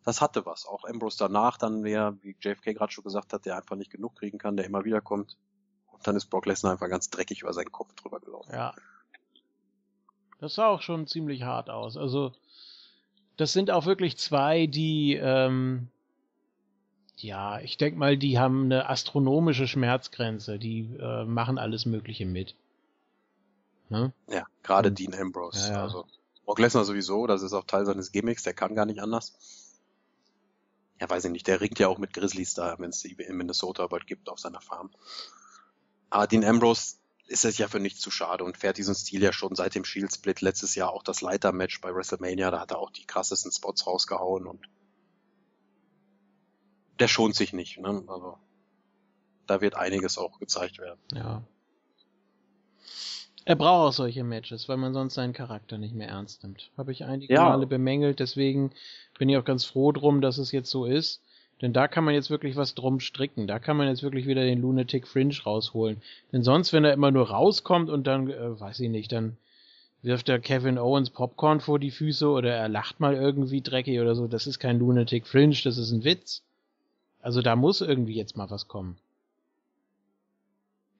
Das 0.03 0.21
hatte 0.21 0.45
was. 0.45 0.65
Auch 0.65 0.85
Ambrose 0.85 1.17
danach 1.19 1.57
dann 1.57 1.81
mehr, 1.81 2.17
wie 2.21 2.35
JFK 2.41 2.73
gerade 2.73 2.91
schon 2.91 3.03
gesagt 3.03 3.31
hat, 3.31 3.45
der 3.45 3.57
einfach 3.57 3.75
nicht 3.75 3.91
genug 3.91 4.15
kriegen 4.15 4.39
kann, 4.39 4.57
der 4.57 4.65
immer 4.65 4.85
wieder 4.85 5.01
kommt. 5.01 5.37
Und 5.91 6.07
dann 6.07 6.15
ist 6.15 6.27
Brock 6.27 6.47
Lesnar 6.47 6.71
einfach 6.71 6.89
ganz 6.89 7.11
dreckig 7.11 7.43
über 7.43 7.53
seinen 7.53 7.71
Kopf 7.71 7.93
drüber 7.93 8.19
gelaufen. 8.19 8.51
Ja. 8.51 8.73
Das 10.39 10.55
sah 10.55 10.67
auch 10.67 10.81
schon 10.81 11.05
ziemlich 11.05 11.43
hart 11.43 11.69
aus. 11.69 11.95
Also, 11.95 12.31
das 13.37 13.53
sind 13.53 13.69
auch 13.69 13.85
wirklich 13.85 14.17
zwei, 14.17 14.65
die, 14.65 15.13
ähm, 15.15 15.89
ja, 17.17 17.59
ich 17.59 17.77
denke 17.77 17.99
mal, 17.99 18.17
die 18.17 18.39
haben 18.39 18.63
eine 18.63 18.89
astronomische 18.89 19.67
Schmerzgrenze. 19.67 20.57
Die 20.57 20.89
äh, 20.99 21.25
machen 21.25 21.59
alles 21.59 21.85
Mögliche 21.85 22.25
mit. 22.25 22.55
Ne? 23.89 24.13
Ja, 24.27 24.45
gerade. 24.63 24.91
Dean 24.91 25.13
Ambrose. 25.13 25.67
Ja, 25.67 25.73
ja. 25.73 25.83
Also 25.83 26.05
Brock 26.45 26.59
Lesnar 26.59 26.85
sowieso, 26.85 27.27
das 27.27 27.41
ist 27.41 27.53
auch 27.53 27.65
Teil 27.65 27.85
seines 27.85 28.11
Gimmicks, 28.11 28.43
der 28.43 28.53
kann 28.53 28.75
gar 28.75 28.85
nicht 28.85 29.01
anders. 29.01 29.33
Ja, 30.99 31.09
weiß 31.09 31.25
ich 31.25 31.31
nicht, 31.31 31.47
der 31.47 31.61
ringt 31.61 31.79
ja 31.79 31.87
auch 31.87 31.97
mit 31.97 32.13
Grizzlies 32.13 32.53
da, 32.53 32.77
wenn 32.79 32.89
es 32.89 33.01
die 33.01 33.13
in 33.13 33.37
Minnesota 33.37 33.87
bald 33.87 34.07
gibt 34.07 34.29
auf 34.29 34.39
seiner 34.39 34.61
Farm. 34.61 34.89
Aber 36.09 36.27
Dean 36.27 36.43
Ambrose 36.43 36.95
ist 37.27 37.45
es 37.45 37.57
ja 37.57 37.67
für 37.67 37.79
nichts 37.79 38.01
zu 38.01 38.09
schade 38.11 38.43
und 38.43 38.57
fährt 38.57 38.77
diesen 38.77 38.95
Stil 38.95 39.21
ja 39.21 39.31
schon 39.31 39.55
seit 39.55 39.75
dem 39.75 39.85
Shield 39.85 40.13
Split 40.13 40.41
letztes 40.41 40.75
Jahr 40.75 40.91
auch 40.91 41.03
das 41.03 41.21
Leitermatch 41.21 41.79
bei 41.81 41.93
WrestleMania, 41.93 42.51
da 42.51 42.59
hat 42.59 42.71
er 42.71 42.79
auch 42.79 42.89
die 42.89 43.05
krassesten 43.05 43.51
Spots 43.51 43.85
rausgehauen 43.85 44.47
und 44.47 44.67
der 46.99 47.07
schont 47.07 47.35
sich 47.35 47.53
nicht, 47.53 47.77
ne? 47.77 48.03
Also 48.07 48.37
da 49.45 49.61
wird 49.61 49.75
einiges 49.75 50.17
auch 50.17 50.39
gezeigt 50.39 50.79
werden. 50.79 50.99
Ja. 51.13 51.43
Er 53.49 53.55
braucht 53.55 53.87
auch 53.87 53.93
solche 53.93 54.23
Matches, 54.23 54.69
weil 54.69 54.77
man 54.77 54.93
sonst 54.93 55.15
seinen 55.15 55.33
Charakter 55.33 55.79
nicht 55.79 55.95
mehr 55.95 56.09
ernst 56.09 56.43
nimmt. 56.43 56.69
Habe 56.77 56.91
ich 56.91 57.03
einige 57.03 57.33
Ja. 57.33 57.49
Male 57.49 57.65
bemängelt, 57.65 58.19
deswegen 58.19 58.69
bin 59.17 59.27
ich 59.27 59.37
auch 59.37 59.43
ganz 59.43 59.65
froh 59.65 59.91
drum, 59.91 60.21
dass 60.21 60.37
es 60.37 60.51
jetzt 60.51 60.69
so 60.69 60.85
ist. 60.85 61.23
Denn 61.59 61.73
da 61.73 61.87
kann 61.87 62.03
man 62.03 62.13
jetzt 62.13 62.29
wirklich 62.29 62.57
was 62.57 62.75
drum 62.75 62.99
stricken. 62.99 63.47
Da 63.47 63.57
kann 63.57 63.75
man 63.75 63.87
jetzt 63.87 64.03
wirklich 64.03 64.27
wieder 64.27 64.43
den 64.43 64.61
Lunatic 64.61 65.07
Fringe 65.07 65.33
rausholen. 65.43 65.99
Denn 66.31 66.43
sonst, 66.43 66.73
wenn 66.73 66.85
er 66.85 66.93
immer 66.93 67.09
nur 67.09 67.31
rauskommt 67.31 67.89
und 67.89 68.05
dann, 68.05 68.29
äh, 68.29 68.59
weiß 68.59 68.81
ich 68.81 68.89
nicht, 68.91 69.11
dann 69.11 69.35
wirft 70.03 70.29
er 70.29 70.37
Kevin 70.37 70.77
Owens 70.77 71.09
Popcorn 71.09 71.59
vor 71.59 71.79
die 71.79 71.89
Füße 71.89 72.29
oder 72.29 72.53
er 72.53 72.69
lacht 72.69 72.99
mal 72.99 73.15
irgendwie 73.15 73.61
dreckig 73.61 73.99
oder 73.99 74.13
so. 74.13 74.27
Das 74.27 74.45
ist 74.45 74.59
kein 74.59 74.77
Lunatic 74.77 75.25
Fringe, 75.25 75.57
das 75.63 75.79
ist 75.79 75.91
ein 75.91 76.03
Witz. 76.03 76.43
Also 77.19 77.41
da 77.41 77.55
muss 77.55 77.81
irgendwie 77.81 78.13
jetzt 78.13 78.37
mal 78.37 78.51
was 78.51 78.67
kommen. 78.67 78.99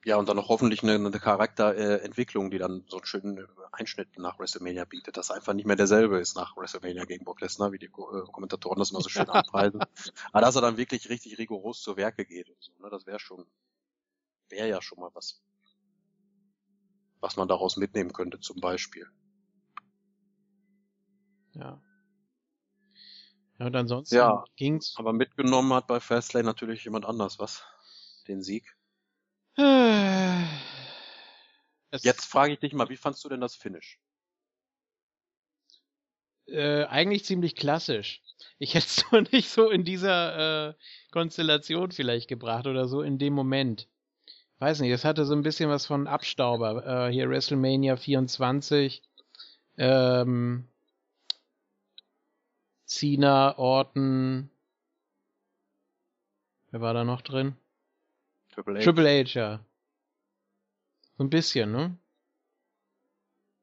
Ja, 0.05 0.15
und 0.15 0.29
dann 0.29 0.37
noch 0.37 0.47
hoffentlich 0.47 0.81
eine, 0.81 0.95
eine 0.95 1.11
Charakterentwicklung, 1.11 2.51
die 2.51 2.57
dann 2.57 2.85
so 2.87 2.97
einen 2.97 3.05
schönen 3.05 3.47
Einschnitt 3.73 4.17
nach 4.17 4.39
WrestleMania 4.39 4.85
bietet, 4.85 5.17
dass 5.17 5.29
einfach 5.29 5.53
nicht 5.53 5.65
mehr 5.65 5.75
derselbe 5.75 6.19
ist 6.19 6.35
nach 6.35 6.55
WrestleMania 6.55 7.03
gegen 7.03 7.25
Brock 7.25 7.41
Lesnar, 7.41 7.73
wie 7.73 7.79
die 7.79 7.87
äh, 7.87 8.31
Kommentatoren 8.31 8.79
das 8.79 8.91
immer 8.91 9.01
so 9.01 9.09
schön 9.09 9.29
anpreisen. 9.29 9.81
Aber 10.31 10.41
dass 10.41 10.55
er 10.55 10.61
dann 10.61 10.77
wirklich 10.77 11.09
richtig 11.09 11.37
rigoros 11.37 11.81
zu 11.81 11.97
Werke 11.97 12.25
geht 12.25 12.49
und 12.49 12.61
so, 12.61 12.71
ne, 12.79 12.89
das 12.89 13.05
wäre 13.05 13.19
schon, 13.19 13.45
wäre 14.47 14.69
ja 14.69 14.81
schon 14.81 14.99
mal 14.99 15.11
was, 15.13 15.41
was 17.19 17.35
man 17.35 17.49
daraus 17.49 17.75
mitnehmen 17.75 18.13
könnte, 18.13 18.39
zum 18.39 18.61
Beispiel. 18.61 19.05
Ja. 21.55 21.81
Ja, 23.59 23.65
und 23.65 23.75
ansonsten 23.75 24.15
Ja. 24.15 24.45
ging's. 24.55 24.95
Aber 24.97 25.11
mitgenommen 25.11 25.73
hat 25.73 25.87
bei 25.87 25.99
Fastlane 25.99 26.45
natürlich 26.45 26.85
jemand 26.85 27.05
anders 27.05 27.37
was. 27.37 27.65
Den 28.29 28.41
Sieg. 28.41 28.78
Es, 31.91 32.03
Jetzt 32.03 32.25
frage 32.25 32.53
ich 32.53 32.59
dich 32.59 32.73
mal, 32.73 32.87
wie 32.89 32.97
fandst 32.97 33.23
du 33.25 33.29
denn 33.29 33.41
das 33.41 33.55
Finish? 33.55 33.99
Äh, 36.47 36.85
eigentlich 36.85 37.25
ziemlich 37.25 37.55
klassisch. 37.55 38.21
Ich 38.57 38.75
hätte 38.75 38.85
es 38.85 39.05
nur 39.11 39.21
nicht 39.31 39.49
so 39.49 39.69
in 39.69 39.83
dieser 39.83 40.69
äh, 40.69 40.73
Konstellation 41.11 41.91
vielleicht 41.91 42.27
gebracht 42.27 42.67
oder 42.67 42.87
so 42.87 43.01
in 43.01 43.17
dem 43.17 43.33
Moment. 43.33 43.87
Weiß 44.59 44.79
nicht, 44.81 44.91
es 44.91 45.05
hatte 45.05 45.25
so 45.25 45.33
ein 45.33 45.43
bisschen 45.43 45.69
was 45.69 45.85
von 45.85 46.07
Abstauber. 46.07 47.07
Äh, 47.07 47.11
hier 47.11 47.29
WrestleMania 47.29 47.97
24. 47.97 49.01
Ähm, 49.77 50.67
Cena, 52.85 53.57
Orton. 53.57 54.49
Wer 56.71 56.81
war 56.81 56.93
da 56.93 57.03
noch 57.03 57.21
drin? 57.21 57.55
Triple 58.59 58.79
H. 58.79 58.83
Triple 58.83 59.07
H, 59.25 59.39
ja. 59.39 59.65
So 61.17 61.23
ein 61.23 61.29
bisschen, 61.29 61.71
ne? 61.71 61.97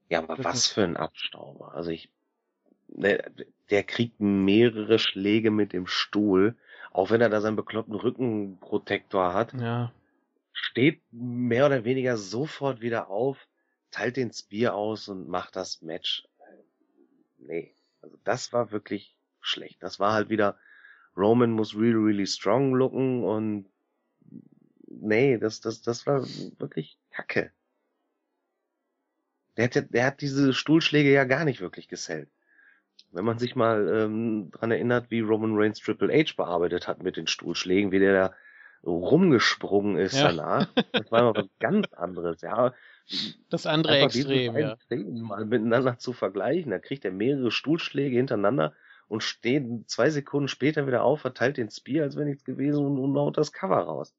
Ja, 0.08 0.20
aber 0.20 0.36
Das 0.36 0.44
was 0.46 0.66
für 0.68 0.84
ein 0.84 0.96
Abstauber. 0.96 1.74
Also 1.74 1.90
ich, 1.90 2.10
der, 2.88 3.30
der 3.70 3.82
kriegt 3.82 4.20
mehrere 4.20 4.98
Schläge 4.98 5.50
mit 5.50 5.72
dem 5.72 5.86
Stuhl, 5.86 6.56
auch 6.92 7.10
wenn 7.10 7.20
er 7.20 7.28
da 7.28 7.40
seinen 7.40 7.56
bekloppten 7.56 7.94
Rückenprotektor 7.94 9.34
hat, 9.34 9.52
Ja. 9.54 9.92
steht 10.52 11.02
mehr 11.10 11.66
oder 11.66 11.84
weniger 11.84 12.16
sofort 12.16 12.80
wieder 12.80 13.10
auf, 13.10 13.48
teilt 13.90 14.16
den 14.16 14.32
Spear 14.32 14.74
aus 14.74 15.08
und 15.08 15.28
macht 15.28 15.56
das 15.56 15.82
Match. 15.82 16.26
Nee, 17.38 17.74
also 18.00 18.16
das 18.24 18.52
war 18.52 18.70
wirklich 18.70 19.14
schlecht. 19.40 19.82
Das 19.82 20.00
war 20.00 20.14
halt 20.14 20.30
wieder, 20.30 20.58
Roman 21.16 21.50
muss 21.52 21.74
really, 21.74 21.96
really 21.96 22.26
strong 22.26 22.74
looken 22.74 23.24
und 23.24 23.66
nee, 25.00 25.38
das, 25.38 25.60
das, 25.60 25.82
das 25.82 26.06
war 26.06 26.22
wirklich 26.58 26.98
kacke. 27.10 27.52
Der 29.56 29.64
hat, 29.64 29.74
ja- 29.74 29.82
der 29.82 30.06
hat 30.06 30.20
diese 30.20 30.52
Stuhlschläge 30.52 31.12
ja 31.12 31.24
gar 31.24 31.44
nicht 31.44 31.60
wirklich 31.60 31.88
gesellt. 31.88 32.28
Wenn 33.12 33.24
man 33.24 33.38
sich 33.38 33.56
mal 33.56 33.88
ähm, 33.88 34.50
dran 34.50 34.70
erinnert, 34.70 35.10
wie 35.10 35.20
Roman 35.20 35.56
Reigns 35.56 35.80
Triple 35.80 36.12
H 36.12 36.34
bearbeitet 36.36 36.88
hat 36.88 37.02
mit 37.02 37.16
den 37.16 37.26
Stuhlschlägen, 37.26 37.92
wie 37.92 37.98
der 37.98 38.12
da 38.12 38.34
rumgesprungen 38.84 39.96
ist 39.96 40.14
Ja. 40.14 40.28
danach, 40.28 40.68
das 40.92 41.10
war 41.10 41.22
noch 41.22 41.36
was 41.36 41.46
ganz 41.60 41.92
anderes. 41.94 42.40
Ja, 42.42 42.74
Das 43.48 43.66
andere 43.66 43.98
Extrem, 43.98 44.56
ja. 44.56 44.76
Szenen 44.76 45.20
mal 45.20 45.44
miteinander 45.46 45.98
zu 45.98 46.12
vergleichen. 46.12 46.70
Da 46.70 46.78
kriegt 46.78 47.04
er 47.04 47.12
mehrere 47.12 47.50
Stuhlschläge 47.50 48.16
hintereinander 48.16 48.74
und 49.08 49.22
steht 49.22 49.88
zwei 49.88 50.10
Sekunden 50.10 50.48
später 50.48 50.86
wieder 50.86 51.02
auf, 51.04 51.20
verteilt 51.20 51.56
den 51.56 51.70
Spear, 51.70 52.04
als 52.04 52.16
wäre 52.16 52.26
nichts 52.26 52.44
gewesen 52.44 52.84
und, 52.84 52.98
und 52.98 53.16
haut 53.16 53.38
das 53.38 53.52
Cover 53.52 53.78
raus. 53.78 54.14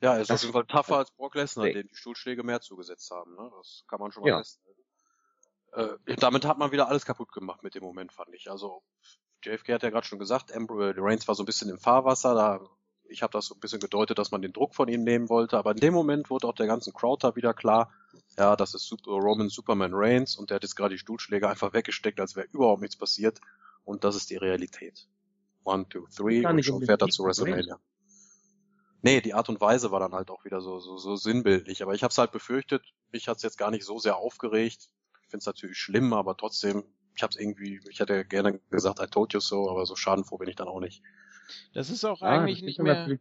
Ja, 0.00 0.14
er 0.14 0.20
ist 0.20 0.30
Das- 0.30 0.36
auf 0.40 0.42
jeden 0.42 0.52
Fall 0.52 0.66
tougher 0.66 0.96
als 0.98 1.10
Brock 1.10 1.34
Lesnar, 1.34 1.66
Nee. 1.66 1.72
dem 1.74 1.88
die 1.88 1.96
Stuhlschläge 1.96 2.42
mehr 2.44 2.60
zugesetzt 2.60 3.10
haben. 3.10 3.34
Ne? 3.34 3.50
Das 3.56 3.84
kann 3.88 3.98
man 4.00 4.12
schon 4.12 4.22
mal 4.22 4.28
Ja. 4.30 4.38
festhalten. 4.38 4.82
Äh, 5.72 6.16
damit 6.16 6.44
hat 6.46 6.58
man 6.58 6.72
wieder 6.72 6.88
alles 6.88 7.04
kaputt 7.04 7.32
gemacht 7.32 7.62
mit 7.62 7.74
dem 7.74 7.82
Moment, 7.82 8.12
fand 8.12 8.32
ich. 8.34 8.50
Also 8.50 8.82
JFK 9.44 9.74
hat 9.74 9.82
ja 9.82 9.90
gerade 9.90 10.06
schon 10.06 10.18
gesagt, 10.18 10.52
Amber 10.54 10.94
Reigns 10.96 11.28
war 11.28 11.34
so 11.34 11.42
ein 11.42 11.46
bisschen 11.46 11.68
im 11.68 11.78
Fahrwasser. 11.78 12.34
Da, 12.34 12.60
ich 13.08 13.22
habe 13.22 13.32
das 13.32 13.46
so 13.46 13.54
ein 13.54 13.60
bisschen 13.60 13.80
gedeutet, 13.80 14.18
dass 14.18 14.30
man 14.30 14.40
den 14.42 14.52
Druck 14.52 14.74
von 14.74 14.88
ihm 14.88 15.02
nehmen 15.04 15.28
wollte. 15.28 15.58
Aber 15.58 15.72
in 15.72 15.76
dem 15.78 15.92
Moment 15.94 16.30
wurde 16.30 16.46
auch 16.46 16.54
der 16.54 16.66
ganzen 16.66 16.92
Crowd 16.94 17.26
da 17.26 17.36
wieder 17.36 17.52
klar, 17.54 17.92
ja, 18.38 18.56
das 18.56 18.74
ist 18.74 18.86
Super, 18.86 19.10
Roman 19.12 19.48
Superman 19.48 19.92
Reigns 19.94 20.36
und 20.36 20.50
der 20.50 20.56
hat 20.56 20.62
jetzt 20.62 20.74
gerade 20.76 20.94
die 20.94 20.98
Stuhlschläge 20.98 21.48
einfach 21.48 21.72
weggesteckt, 21.72 22.18
als 22.20 22.34
wäre 22.36 22.46
überhaupt 22.52 22.80
nichts 22.82 22.96
passiert. 22.96 23.40
Und 23.84 24.04
das 24.04 24.16
ist 24.16 24.30
die 24.30 24.36
Realität. 24.36 25.06
One, 25.64 25.88
two, 25.88 26.06
three 26.14 26.46
und 26.46 26.62
schon 26.64 26.84
fährt 26.84 27.02
er 27.02 27.08
zu 27.08 27.24
Reigns. 27.24 27.38
WrestleMania. 27.40 27.78
Nee, 29.02 29.20
die 29.20 29.34
Art 29.34 29.48
und 29.48 29.60
Weise 29.60 29.90
war 29.90 30.00
dann 30.00 30.12
halt 30.12 30.30
auch 30.30 30.44
wieder 30.44 30.60
so, 30.60 30.78
so, 30.80 30.96
so 30.96 31.16
sinnbildlich. 31.16 31.82
Aber 31.82 31.94
ich 31.94 32.02
habe 32.02 32.10
es 32.10 32.18
halt 32.18 32.32
befürchtet, 32.32 32.82
mich 33.12 33.28
hat's 33.28 33.42
jetzt 33.42 33.58
gar 33.58 33.70
nicht 33.70 33.84
so 33.84 33.98
sehr 33.98 34.16
aufgeregt. 34.16 34.88
Ich 35.22 35.28
finde 35.30 35.38
es 35.38 35.46
natürlich 35.46 35.78
schlimm, 35.78 36.12
aber 36.12 36.36
trotzdem, 36.36 36.84
ich 37.14 37.22
habe 37.22 37.30
es 37.30 37.36
irgendwie, 37.36 37.80
ich 37.88 38.00
hätte 38.00 38.24
gerne 38.24 38.58
gesagt, 38.70 39.00
I 39.00 39.06
told 39.06 39.32
you 39.32 39.40
so, 39.40 39.70
aber 39.70 39.86
so 39.86 39.94
schadenfroh 39.94 40.38
bin 40.38 40.48
ich 40.48 40.56
dann 40.56 40.68
auch 40.68 40.80
nicht. 40.80 41.02
Das 41.74 41.90
ist 41.90 42.04
auch 42.04 42.22
Ah, 42.22 42.40
eigentlich 42.40 42.62
nicht 42.62 42.80
mehr. 42.80 43.18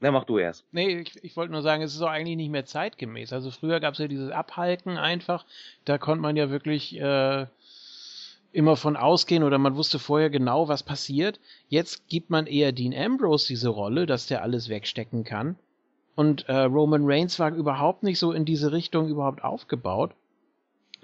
Na, 0.00 0.10
mach 0.10 0.24
du 0.24 0.38
erst. 0.38 0.64
Nee, 0.72 0.98
ich, 1.00 1.22
ich 1.22 1.36
wollte 1.36 1.52
nur 1.52 1.62
sagen, 1.62 1.82
es 1.82 1.94
ist 1.94 2.02
auch 2.02 2.08
eigentlich 2.08 2.36
nicht 2.36 2.50
mehr 2.50 2.64
zeitgemäß. 2.66 3.32
Also 3.32 3.52
früher 3.52 3.78
gab 3.78 3.94
es 3.94 4.00
ja 4.00 4.08
dieses 4.08 4.32
Abhalten 4.32 4.98
einfach. 4.98 5.46
Da 5.84 5.96
konnte 5.96 6.22
man 6.22 6.36
ja 6.36 6.50
wirklich 6.50 6.98
äh, 6.98 7.46
immer 8.52 8.76
von 8.76 8.96
ausgehen 8.96 9.42
oder 9.42 9.58
man 9.58 9.76
wusste 9.76 9.98
vorher 9.98 10.30
genau, 10.30 10.68
was 10.68 10.82
passiert. 10.82 11.40
Jetzt 11.68 12.08
gibt 12.08 12.30
man 12.30 12.46
eher 12.46 12.72
Dean 12.72 12.94
Ambrose 12.94 13.48
diese 13.48 13.70
Rolle, 13.70 14.06
dass 14.06 14.26
der 14.26 14.42
alles 14.42 14.68
wegstecken 14.68 15.24
kann. 15.24 15.56
Und 16.14 16.48
äh, 16.48 16.56
Roman 16.64 17.02
Reigns 17.04 17.38
war 17.38 17.54
überhaupt 17.54 18.02
nicht 18.02 18.18
so 18.18 18.32
in 18.32 18.44
diese 18.44 18.72
Richtung 18.72 19.08
überhaupt 19.08 19.42
aufgebaut. 19.42 20.12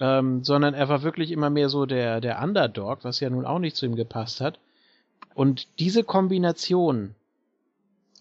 Ähm, 0.01 0.45
sondern 0.45 0.75
er 0.75 0.89
war 0.89 1.03
wirklich 1.03 1.33
immer 1.33 1.51
mehr 1.51 1.69
so 1.69 1.85
der, 1.85 2.21
der 2.21 2.41
Underdog, 2.41 3.01
was 3.03 3.19
ja 3.19 3.31
nun 3.31 3.45
auch 3.45 3.59
nicht 3.59 3.75
zu 3.75 3.85
ihm 3.85 3.97
gepasst 3.97 4.41
hat. 4.41 4.61
Und 5.35 5.67
diese 5.81 6.05
Kombination 6.05 7.15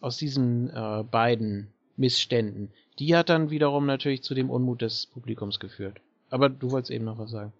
aus 0.01 0.17
diesen 0.17 0.69
äh, 0.71 1.03
beiden 1.03 1.67
Missständen, 1.95 2.71
die 2.97 3.15
hat 3.15 3.29
dann 3.29 3.51
wiederum 3.51 3.85
natürlich 3.85 4.23
zu 4.23 4.33
dem 4.33 4.49
Unmut 4.49 4.81
des 4.81 5.05
Publikums 5.05 5.59
geführt. 5.59 5.99
Aber 6.29 6.49
du 6.49 6.71
wolltest 6.71 6.91
eben 6.91 7.05
noch 7.05 7.19
was 7.19 7.31
sagen. 7.31 7.53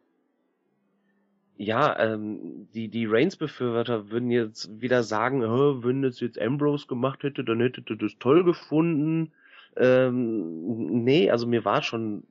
Ja, 1.59 1.97
ähm, 1.99 2.67
die, 2.73 2.87
die 2.87 3.07
Reigns-Befürworter 3.07 4.11
würden 4.11 4.29
jetzt 4.29 4.79
wieder 4.79 5.01
sagen, 5.03 5.41
"Hä, 5.41 5.83
wenn 5.83 6.03
das 6.03 6.19
jetzt 6.19 6.39
Ambrose 6.39 6.85
gemacht 6.87 7.23
hätte, 7.23 7.43
dann 7.43 7.59
hättet 7.59 7.89
ihr 7.89 7.95
das 7.97 8.17
toll 8.19 8.43
gefunden. 8.43 9.31
Ähm, 9.75 11.03
nee, 11.03 11.31
also 11.31 11.47
mir 11.47 11.65
war 11.65 11.81
schon 11.81 12.23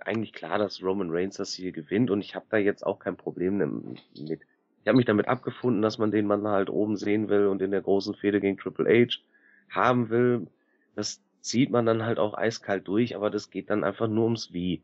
eigentlich 0.00 0.34
klar, 0.34 0.58
dass 0.58 0.82
Roman 0.82 1.10
Reigns 1.10 1.36
das 1.36 1.54
hier 1.54 1.72
gewinnt 1.72 2.10
und 2.10 2.20
ich 2.20 2.34
habe 2.34 2.44
da 2.50 2.58
jetzt 2.58 2.84
auch 2.84 2.98
kein 2.98 3.16
Problem 3.16 3.56
mit. 3.56 3.72
Ich 4.12 4.86
habe 4.86 4.96
mich 4.98 5.06
damit 5.06 5.28
abgefunden, 5.28 5.80
dass 5.80 5.96
man 5.96 6.10
den 6.10 6.26
Mann 6.26 6.46
halt 6.46 6.68
oben 6.68 6.96
sehen 6.96 7.30
will 7.30 7.46
und 7.46 7.62
in 7.62 7.70
der 7.70 7.80
großen 7.80 8.14
Fehde 8.14 8.40
gegen 8.40 8.58
Triple 8.58 8.86
H 9.08 9.16
haben 9.70 10.10
will. 10.10 10.46
Das 10.94 11.22
zieht 11.40 11.70
man 11.70 11.86
dann 11.86 12.04
halt 12.04 12.18
auch 12.18 12.34
eiskalt 12.36 12.86
durch, 12.86 13.16
aber 13.16 13.30
das 13.30 13.48
geht 13.50 13.70
dann 13.70 13.82
einfach 13.82 14.08
nur 14.08 14.24
ums 14.24 14.52
Wie. 14.52 14.82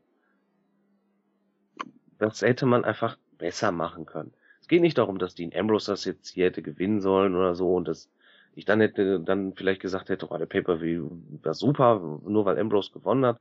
Das 2.18 2.40
hätte 2.42 2.64
man 2.66 2.84
einfach 2.84 3.18
besser 3.40 3.72
machen 3.72 4.06
können. 4.06 4.32
Es 4.60 4.68
geht 4.68 4.82
nicht 4.82 4.98
darum, 4.98 5.18
dass 5.18 5.34
Dean 5.34 5.52
Ambrose 5.54 5.90
das 5.90 6.04
jetzt 6.04 6.28
hier 6.28 6.46
hätte 6.46 6.62
gewinnen 6.62 7.00
sollen 7.00 7.34
oder 7.34 7.54
so 7.56 7.74
und 7.74 7.88
dass 7.88 8.08
ich 8.54 8.64
dann 8.64 8.80
hätte 8.80 9.20
dann 9.20 9.54
vielleicht 9.54 9.80
gesagt 9.80 10.08
hätte, 10.08 10.28
oh, 10.30 10.36
der 10.36 10.46
Pay-Per-View 10.46 11.10
war 11.42 11.54
super, 11.54 12.20
nur 12.24 12.44
weil 12.44 12.58
Ambrose 12.58 12.92
gewonnen 12.92 13.24
hat. 13.24 13.40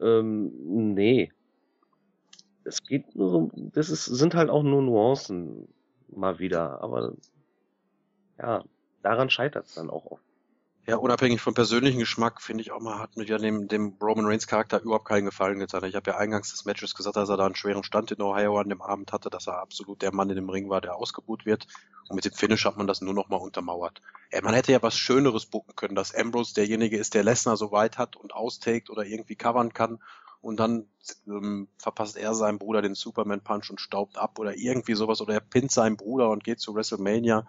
Ähm, 0.00 0.50
nee. 0.94 1.32
Es 2.64 2.82
geht 2.82 3.14
nur 3.14 3.30
so, 3.30 3.50
das 3.54 3.90
ist, 3.90 4.04
sind 4.04 4.34
halt 4.34 4.50
auch 4.50 4.62
nur 4.62 4.82
Nuancen 4.82 5.68
mal 6.08 6.38
wieder, 6.38 6.82
aber 6.82 7.14
ja, 8.38 8.64
daran 9.02 9.30
scheitert 9.30 9.66
es 9.66 9.74
dann 9.74 9.90
auch 9.90 10.06
oft. 10.06 10.29
Ja, 10.90 10.96
unabhängig 10.96 11.40
vom 11.40 11.54
persönlichen 11.54 12.00
Geschmack, 12.00 12.42
finde 12.42 12.62
ich 12.62 12.72
auch 12.72 12.80
mal, 12.80 12.98
hat 12.98 13.16
mir 13.16 13.24
ja 13.24 13.38
dem, 13.38 13.68
dem 13.68 13.96
Roman 14.02 14.26
Reigns 14.26 14.48
Charakter 14.48 14.82
überhaupt 14.82 15.04
keinen 15.04 15.26
Gefallen 15.26 15.60
getan. 15.60 15.84
Ich 15.84 15.94
habe 15.94 16.10
ja 16.10 16.16
eingangs 16.16 16.50
des 16.50 16.64
Matches 16.64 16.96
gesagt, 16.96 17.14
dass 17.14 17.28
er 17.28 17.36
da 17.36 17.46
einen 17.46 17.54
schweren 17.54 17.84
Stand 17.84 18.10
in 18.10 18.20
Ohio 18.20 18.58
an 18.58 18.68
dem 18.68 18.82
Abend 18.82 19.12
hatte, 19.12 19.30
dass 19.30 19.46
er 19.46 19.60
absolut 19.60 20.02
der 20.02 20.12
Mann 20.12 20.30
in 20.30 20.34
dem 20.34 20.50
Ring 20.50 20.68
war, 20.68 20.80
der 20.80 20.96
ausgebuht 20.96 21.46
wird. 21.46 21.68
Und 22.08 22.16
mit 22.16 22.24
dem 22.24 22.32
Finish 22.32 22.64
hat 22.64 22.76
man 22.76 22.88
das 22.88 23.02
nur 23.02 23.14
noch 23.14 23.28
mal 23.28 23.36
untermauert. 23.36 24.02
Ey, 24.30 24.42
man 24.42 24.52
hätte 24.52 24.72
ja 24.72 24.82
was 24.82 24.96
Schöneres 24.96 25.46
bucken 25.46 25.76
können, 25.76 25.94
dass 25.94 26.12
Ambrose 26.12 26.54
derjenige 26.54 26.96
ist, 26.96 27.14
der 27.14 27.22
Lesnar 27.22 27.56
so 27.56 27.70
weit 27.70 27.96
hat 27.96 28.16
und 28.16 28.34
austaked 28.34 28.90
oder 28.90 29.04
irgendwie 29.04 29.36
covern 29.36 29.72
kann. 29.72 30.02
Und 30.40 30.58
dann 30.58 30.88
ähm, 31.28 31.68
verpasst 31.78 32.16
er 32.16 32.34
seinem 32.34 32.58
Bruder 32.58 32.82
den 32.82 32.96
Superman 32.96 33.42
Punch 33.42 33.70
und 33.70 33.80
staubt 33.80 34.18
ab 34.18 34.40
oder 34.40 34.56
irgendwie 34.56 34.94
sowas. 34.94 35.20
Oder 35.20 35.34
er 35.34 35.40
pinnt 35.40 35.70
seinen 35.70 35.96
Bruder 35.96 36.30
und 36.30 36.42
geht 36.42 36.58
zu 36.58 36.74
WrestleMania 36.74 37.46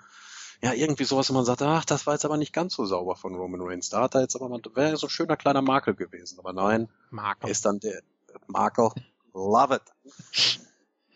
ja, 0.63 0.73
irgendwie 0.73 1.05
sowas, 1.05 1.29
wo 1.29 1.33
man 1.33 1.45
sagt, 1.45 1.61
ach, 1.63 1.85
das 1.85 2.05
war 2.05 2.13
jetzt 2.13 2.25
aber 2.25 2.37
nicht 2.37 2.53
ganz 2.53 2.75
so 2.75 2.85
sauber 2.85 3.15
von 3.15 3.33
Roman 3.35 3.61
Reigns. 3.61 3.89
Da 3.89 4.03
hat 4.03 4.15
er 4.15 4.21
jetzt 4.21 4.35
aber 4.35 4.47
mal, 4.47 4.61
wäre 4.75 4.95
so 4.97 5.07
ein 5.07 5.09
schöner 5.09 5.37
kleiner 5.37 5.61
Makel 5.61 5.95
gewesen. 5.95 6.37
Aber 6.39 6.53
nein, 6.53 6.89
Mark. 7.09 7.39
er 7.41 7.49
ist 7.49 7.65
dann 7.65 7.79
der 7.79 8.01
Makel. 8.47 8.91
Love 9.33 9.75
it. 9.75 10.61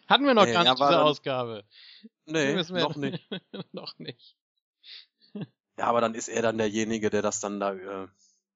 Hatten 0.07 0.25
wir 0.25 0.33
noch 0.33 0.45
Nee, 0.45 0.53
gar 0.53 0.63
nicht 0.63 0.79
war 0.79 0.89
diese 0.89 1.01
Ausgabe. 1.01 1.63
Nee, 2.25 2.55
noch 2.55 2.95
nicht. 2.95 3.27
noch 3.71 3.99
nicht. 3.99 4.35
Ja, 5.77 5.87
aber 5.87 6.01
dann 6.01 6.15
ist 6.15 6.29
er 6.29 6.41
dann 6.41 6.57
derjenige, 6.57 7.09
der 7.09 7.21
das 7.21 7.39
dann 7.39 7.59
da 7.59 7.73
äh, 7.73 8.07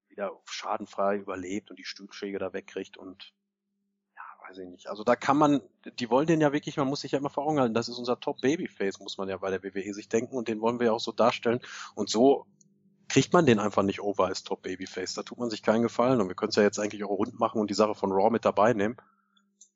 wieder 0.08 0.32
schadenfrei 0.46 1.18
überlebt 1.18 1.70
und 1.70 1.78
die 1.78 1.86
Stuhlschläge 1.86 2.40
da 2.40 2.54
wegkriegt 2.54 2.98
und 2.98 3.34
ja, 3.34 3.39
weiß 4.50 4.58
ich 4.58 4.68
nicht. 4.68 4.88
Also 4.90 5.04
da 5.04 5.16
kann 5.16 5.38
man, 5.38 5.62
die 6.00 6.10
wollen 6.10 6.28
den 6.28 6.42
ja 6.42 6.52
wirklich, 6.52 6.78
man 6.78 6.88
muss 6.88 7.02
sich 7.02 7.12
ja 7.12 7.20
immer 7.20 7.30
vor 7.30 7.46
Augen 7.46 7.60
halten, 7.60 7.74
das 7.74 7.90
ist 7.90 7.98
unser 7.98 8.20
Top 8.20 8.42
Babyface, 8.42 9.00
muss 9.00 9.18
man 9.18 9.30
ja 9.30 9.38
bei 9.38 9.50
der 9.50 9.64
WWE 9.64 9.94
sich 9.94 10.10
denken 10.10 10.36
und 10.36 10.48
den 10.48 10.62
wollen 10.62 10.80
wir 10.80 10.88
ja 10.88 10.92
auch 10.94 11.00
so 11.00 11.12
darstellen 11.12 11.60
und 11.96 12.10
so 12.10 12.46
kriegt 13.10 13.34
man 13.34 13.46
den 13.46 13.60
einfach 13.60 13.84
nicht 13.84 14.02
over 14.02 14.28
als 14.28 14.44
Top 14.44 14.62
Babyface. 14.62 15.16
Da 15.16 15.24
tut 15.24 15.40
man 15.40 15.50
sich 15.50 15.64
keinen 15.64 15.82
Gefallen 15.82 16.22
und 16.22 16.28
wir 16.30 16.36
können 16.36 16.52
es 16.52 16.56
ja 16.56 16.64
jetzt 16.64 16.80
eigentlich 16.80 17.04
auch 17.04 17.10
rund 17.10 17.40
machen 17.40 17.60
und 17.60 17.70
die 17.70 17.76
Sache 17.76 17.96
von 17.96 18.12
Raw 18.12 18.30
mit 18.30 18.46
dabei 18.46 18.74
nehmen. 18.74 18.98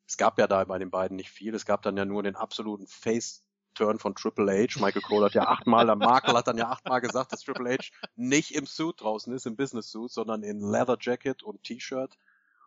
Es 0.07 0.17
gab 0.17 0.37
ja 0.37 0.47
da 0.47 0.63
bei 0.63 0.77
den 0.77 0.91
beiden 0.91 1.17
nicht 1.17 1.31
viel. 1.31 1.55
Es 1.55 1.65
gab 1.65 1.81
dann 1.81 1.97
ja 1.97 2.05
nur 2.05 2.21
den 2.21 2.35
absoluten 2.35 2.85
Face-Turn 2.85 3.97
von 3.97 4.13
Triple 4.13 4.51
H. 4.51 4.79
Michael 4.79 5.01
Cole 5.01 5.25
hat 5.25 5.33
ja 5.33 5.47
achtmal, 5.47 5.87
der 5.87 5.95
Markel 5.95 6.35
hat 6.35 6.47
dann 6.47 6.57
ja 6.57 6.69
achtmal 6.69 7.01
gesagt, 7.01 7.33
dass 7.33 7.41
Triple 7.41 7.71
H 7.71 7.85
nicht 8.15 8.53
im 8.53 8.67
Suit 8.67 9.01
draußen 9.01 9.33
ist, 9.33 9.47
im 9.47 9.55
Business 9.55 9.89
Suit, 9.89 10.11
sondern 10.11 10.43
in 10.43 10.59
Leather 10.59 10.97
Jacket 10.99 11.41
und 11.41 11.63
T-Shirt. 11.63 12.15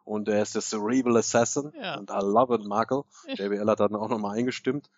Und 0.07 0.29
er 0.29 0.41
ist 0.41 0.55
der 0.55 0.63
Cerebral 0.63 1.17
Assassin. 1.17 1.73
Ja. 1.81 1.99
Und 1.99 2.11
I 2.11 2.21
love 2.23 2.55
it, 2.55 2.65
Markel. 2.65 3.03
JBL 3.27 3.69
hat 3.69 3.81
dann 3.81 3.97
auch 3.97 4.09
nochmal 4.09 4.39
eingestimmt. 4.39 4.89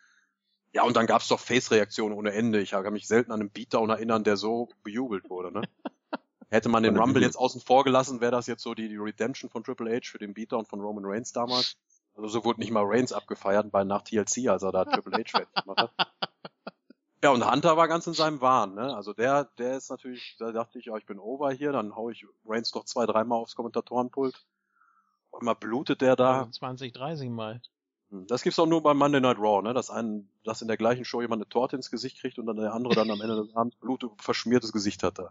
Ja, 0.75 0.83
und 0.83 0.97
dann 0.97 1.07
gab's 1.07 1.29
doch 1.29 1.41
Face-Reaktionen 1.41 2.15
ohne 2.15 2.33
Ende. 2.33 2.61
Ich 2.61 2.73
kann 2.73 2.93
mich 2.93 3.09
selten 3.09 3.33
an 3.33 3.41
einen 3.41 3.51
Beatdown 3.51 3.89
erinnern, 3.89 4.23
der 4.23 4.37
so 4.37 4.69
bejubelt 4.85 5.31
wurde, 5.31 5.51
ne? 5.51 5.63
Hätte 6.51 6.69
man 6.69 6.83
den 6.83 6.99
Rumble 6.99 7.23
jetzt 7.23 7.37
außen 7.37 7.63
vor 7.63 7.85
gelassen, 7.85 8.21
wäre 8.21 8.33
das 8.33 8.47
jetzt 8.47 8.63
so 8.63 8.75
die, 8.75 8.89
die 8.89 8.97
Redemption 8.97 9.51
von 9.51 9.65
Triple 9.65 9.95
H 9.95 10.11
für 10.11 10.19
den 10.19 10.35
Beatdown 10.35 10.67
von 10.67 10.81
Roman 10.81 11.05
Reigns 11.07 11.33
damals. 11.33 11.77
Also 12.15 12.29
so 12.29 12.45
wurde 12.45 12.61
nicht 12.61 12.71
mal 12.71 12.85
Reigns 12.85 13.13
abgefeiert, 13.13 13.73
weil 13.73 13.87
nach 13.87 14.03
TLC, 14.03 14.49
als 14.49 14.63
er 14.63 14.73
da 14.73 14.85
Triple 14.85 15.13
H 15.13 15.39
fertig 15.39 15.55
gemacht 15.55 15.79
hat. 15.79 15.93
Ja, 17.21 17.31
und 17.31 17.51
Hunter 17.51 17.77
war 17.77 17.89
ganz 17.89 18.07
in 18.07 18.15
seinem 18.15 18.41
Wahn, 18.41 18.77
ne? 18.77 18.95
Also 18.95 19.13
der, 19.13 19.47
der 19.59 19.77
ist 19.77 19.91
natürlich, 19.91 20.37
da 20.39 20.53
dachte 20.53 20.79
ich, 20.79 20.85
ja, 20.85 20.97
ich 20.97 21.05
bin 21.05 21.19
over 21.19 21.51
hier, 21.51 21.73
dann 21.73 21.97
hau 21.97 22.11
ich 22.11 22.25
Reigns 22.47 22.73
noch 22.75 22.85
zwei, 22.85 23.07
dreimal 23.07 23.41
aufs 23.41 23.57
Kommentatorenpult. 23.57 24.47
Mal 25.41 25.55
blutet 25.55 26.01
der 26.01 26.17
da. 26.17 26.49
20, 26.51 26.93
30 26.93 27.31
Mal. 27.31 27.61
Hm, 28.11 28.27
Das 28.27 28.43
gibt's 28.43 28.59
auch 28.59 28.67
nur 28.67 28.83
bei 28.83 28.95
Monday 28.95 29.21
Night 29.21 29.39
Raw, 29.39 29.63
ne? 29.63 29.75
Dass 29.75 29.91
ein, 29.91 30.29
dass 30.45 30.63
in 30.63 30.69
der 30.69 30.77
gleichen 30.77 31.05
Show 31.05 31.21
jemand 31.21 31.43
eine 31.43 31.49
Torte 31.49 31.77
ins 31.77 31.91
Gesicht 31.91 32.21
kriegt 32.21 32.39
und 32.39 32.47
dann 32.47 32.57
der 32.57 32.73
andere 32.73 32.95
dann 32.95 33.11
am 33.11 33.21
Ende 33.21 33.37
des 33.37 33.55
Abends 33.55 33.77
Blut 33.77 34.05
verschmiertes 34.19 34.73
Gesicht 34.73 35.03
hat 35.03 35.19
da. 35.19 35.31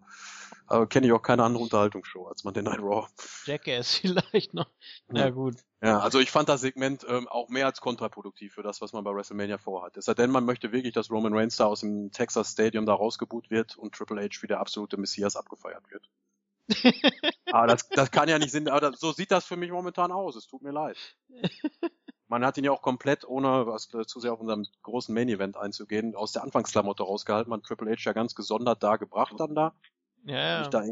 Aber 0.68 0.88
kenne 0.88 1.08
ich 1.08 1.14
auch 1.14 1.22
keine 1.22 1.44
andere 1.44 1.64
Unterhaltungsshow 1.64 2.28
als 2.28 2.44
Monday 2.44 2.62
Night 2.64 2.80
Raw. 2.80 3.08
Jackass 3.46 3.96
vielleicht 3.96 4.54
noch. 4.54 4.70
Na 5.08 5.26
Ja. 5.26 5.30
gut. 5.30 5.56
Ja, 5.82 6.00
also 6.00 6.20
ich 6.20 6.32
fand 6.32 6.50
das 6.50 6.62
Segment 6.62 7.06
ähm, 7.08 7.28
auch 7.28 7.50
mehr 7.50 7.68
als 7.68 7.82
kontraproduktiv 7.82 8.54
für 8.54 8.64
das, 8.64 8.82
was 8.82 8.94
man 8.94 9.04
bei 9.04 9.14
WrestleMania 9.14 9.60
vorhat. 9.60 9.96
Es 9.96 10.06
sei 10.06 10.16
denn, 10.16 10.32
man 10.32 10.44
möchte 10.44 10.72
wirklich, 10.72 10.94
dass 10.94 11.12
Roman 11.12 11.36
Reigns 11.36 11.56
da 11.58 11.66
aus 11.68 11.82
dem 11.82 12.12
Texas 12.12 12.52
Stadium 12.54 12.88
da 12.88 12.96
rausgebuht 12.96 13.52
wird 13.52 13.78
und 13.78 13.94
Triple 13.94 14.22
H 14.24 14.42
wie 14.42 14.48
der 14.48 14.60
absolute 14.60 14.98
Messias 14.98 15.36
abgefeiert 15.36 15.84
wird. 15.92 16.10
aber 17.52 17.68
das, 17.68 17.88
das 17.90 18.12
kann 18.12 18.30
ja 18.30 18.40
nicht 18.40 18.52
Sinn, 18.52 18.68
aber 18.68 18.92
das, 18.92 19.00
so 19.00 19.12
sieht 19.12 19.32
das 19.32 19.46
für 19.46 19.58
mich 19.58 19.72
momentan 19.72 20.12
aus. 20.12 20.36
Es 20.36 20.48
tut 20.48 20.62
mir 20.62 20.72
leid. 20.72 20.98
Man 22.30 22.46
hat 22.46 22.58
ihn 22.58 22.66
ja 22.66 22.72
auch 22.72 22.82
komplett, 22.82 23.24
ohne 23.26 23.68
was 23.68 23.94
äh, 23.94 24.06
zu 24.06 24.20
sehr 24.20 24.34
auf 24.34 24.42
unserem 24.42 24.66
großen 24.82 25.16
Main 25.16 25.30
Event 25.30 25.56
einzugehen, 25.56 26.14
aus 26.14 26.34
der 26.34 26.44
Anfangsklamotte 26.44 27.04
rausgehalten. 27.04 27.50
Man 27.50 27.62
hat 27.62 27.68
Triple 27.68 27.90
H 27.90 28.02
ja 28.02 28.12
ganz 28.12 28.36
gesondert 28.36 28.84
da 28.84 28.98
gebracht 28.98 29.36
dann 29.38 29.56
da. 29.56 29.74
Ja, 30.26 30.62
ja. 30.62 30.68
da 30.68 30.84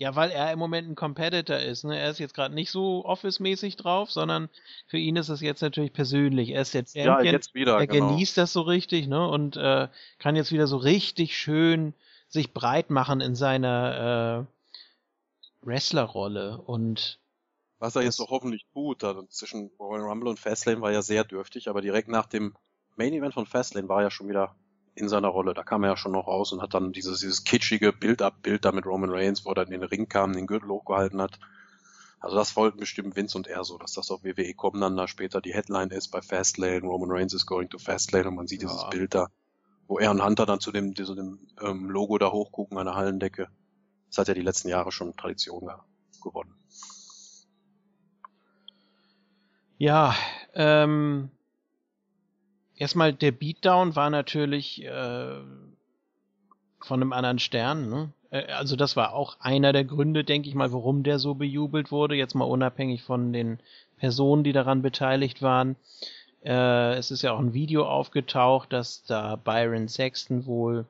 ja, 0.00 0.14
weil 0.14 0.30
er 0.30 0.52
im 0.52 0.60
Moment 0.60 0.88
ein 0.88 0.94
Competitor 0.94 1.58
ist. 1.58 1.82
Ne? 1.82 1.98
Er 1.98 2.10
ist 2.10 2.20
jetzt 2.20 2.32
gerade 2.32 2.54
nicht 2.54 2.70
so 2.70 3.04
Office-mäßig 3.04 3.74
drauf, 3.74 4.12
sondern 4.12 4.48
für 4.86 4.96
ihn 4.96 5.16
ist 5.16 5.28
es 5.28 5.40
jetzt 5.40 5.60
natürlich 5.60 5.92
persönlich. 5.92 6.50
Er 6.50 6.62
ist 6.62 6.72
der 6.72 6.84
ja, 6.94 7.20
jetzt 7.20 7.52
wieder, 7.54 7.78
er 7.78 7.88
genau. 7.88 8.10
genießt 8.10 8.38
das 8.38 8.52
so 8.52 8.60
richtig, 8.60 9.08
ne? 9.08 9.28
Und 9.28 9.56
äh, 9.56 9.88
kann 10.20 10.36
jetzt 10.36 10.52
wieder 10.52 10.68
so 10.68 10.76
richtig 10.76 11.36
schön 11.36 11.94
sich 12.28 12.52
breit 12.52 12.90
machen 12.90 13.20
in 13.20 13.34
seiner 13.34 14.46
äh, 15.62 15.66
Wrestlerrolle. 15.66 16.58
Und 16.58 17.18
Was 17.78 17.96
er 17.96 18.02
jetzt 18.02 18.20
doch 18.20 18.30
hoffentlich 18.30 18.66
tut, 18.72 19.04
also 19.04 19.22
zwischen 19.24 19.70
Royal 19.78 20.02
Rumble 20.04 20.28
und 20.28 20.38
Fastlane 20.38 20.80
war 20.80 20.92
ja 20.92 21.02
sehr 21.02 21.24
dürftig, 21.24 21.68
aber 21.68 21.80
direkt 21.80 22.08
nach 22.08 22.26
dem 22.26 22.54
Main 22.96 23.12
Event 23.12 23.34
von 23.34 23.46
Fastlane 23.46 23.88
war 23.88 23.98
er 23.98 24.04
ja 24.04 24.10
schon 24.10 24.28
wieder 24.28 24.56
in 24.94 25.08
seiner 25.08 25.28
Rolle. 25.28 25.54
Da 25.54 25.62
kam 25.62 25.84
er 25.84 25.90
ja 25.90 25.96
schon 25.96 26.12
noch 26.12 26.26
raus 26.26 26.52
und 26.52 26.60
hat 26.60 26.74
dann 26.74 26.92
dieses, 26.92 27.20
dieses 27.20 27.44
kitschige 27.44 27.92
Bild-Up-Bild 27.92 28.64
da 28.64 28.72
mit 28.72 28.84
Roman 28.84 29.10
Reigns, 29.10 29.44
wo 29.44 29.50
er 29.50 29.54
dann 29.54 29.66
in 29.72 29.80
den 29.80 29.88
Ring 29.88 30.08
kam, 30.08 30.32
den 30.32 30.46
Gürtel 30.46 30.68
hochgehalten 30.68 31.22
hat. 31.22 31.38
Also 32.20 32.34
das 32.34 32.56
wollten 32.56 32.80
bestimmt 32.80 33.14
Vince 33.14 33.38
und 33.38 33.46
er 33.46 33.62
so, 33.62 33.78
dass 33.78 33.92
das 33.92 34.10
auf 34.10 34.24
WWE 34.24 34.52
kommen 34.54 34.80
dann 34.80 34.96
da 34.96 35.06
später 35.06 35.40
die 35.40 35.54
Headline 35.54 35.90
ist 35.90 36.08
bei 36.08 36.20
Fastlane, 36.20 36.80
Roman 36.80 37.12
Reigns 37.12 37.32
is 37.32 37.46
going 37.46 37.68
to 37.70 37.78
Fastlane 37.78 38.26
und 38.28 38.34
man 38.34 38.48
sieht 38.48 38.62
dieses 38.62 38.82
Ja. 38.82 38.88
Bild 38.88 39.14
da, 39.14 39.28
wo 39.88 39.98
er 39.98 40.10
und 40.12 40.24
Hunter 40.24 40.46
dann 40.46 40.60
zu 40.60 40.70
dem, 40.72 40.94
zu 40.94 41.14
dem 41.14 41.40
ähm, 41.60 41.90
Logo 41.90 42.18
da 42.18 42.30
hochgucken 42.30 42.78
an 42.78 42.86
der 42.86 42.94
Hallendecke. 42.94 43.48
Das 44.08 44.18
hat 44.18 44.28
ja 44.28 44.34
die 44.34 44.42
letzten 44.42 44.68
Jahre 44.68 44.92
schon 44.92 45.16
Tradition 45.16 45.66
ge- 45.66 45.76
gewonnen. 46.22 46.54
Ja, 49.78 50.14
ähm, 50.54 51.30
erstmal 52.76 53.12
der 53.12 53.32
Beatdown 53.32 53.96
war 53.96 54.10
natürlich 54.10 54.82
äh, 54.84 55.40
von 56.80 57.00
einem 57.02 57.12
anderen 57.12 57.38
Stern. 57.38 57.88
Ne? 57.88 58.12
Äh, 58.30 58.52
Also 58.52 58.76
das 58.76 58.96
war 58.96 59.12
auch 59.12 59.38
einer 59.40 59.72
der 59.72 59.84
Gründe, 59.84 60.24
denke 60.24 60.48
ich 60.48 60.54
mal, 60.54 60.72
warum 60.72 61.02
der 61.02 61.18
so 61.18 61.34
bejubelt 61.34 61.90
wurde. 61.90 62.14
Jetzt 62.16 62.34
mal 62.34 62.44
unabhängig 62.44 63.02
von 63.02 63.32
den 63.32 63.60
Personen, 63.96 64.44
die 64.44 64.52
daran 64.52 64.82
beteiligt 64.82 65.42
waren. 65.42 65.76
Äh, 66.44 66.94
es 66.94 67.10
ist 67.10 67.22
ja 67.22 67.32
auch 67.32 67.38
ein 67.38 67.52
Video 67.54 67.86
aufgetaucht, 67.86 68.72
dass 68.72 69.02
da 69.04 69.36
Byron 69.36 69.88
Sexton 69.88 70.46
wohl 70.46 70.86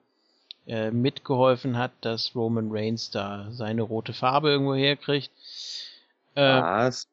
äh, 0.67 0.91
mitgeholfen 0.91 1.79
hat, 1.79 1.93
dass 2.03 2.35
Roman 2.35 2.69
Reigns 2.71 3.11
da 3.11 3.49
seine 3.51 3.83
rote 3.83 4.13
Farbe 4.13 4.51
irgendwo 4.51 4.75
herkriegt. 4.75 5.31
Äh, 6.35 6.43
Was? 6.43 7.09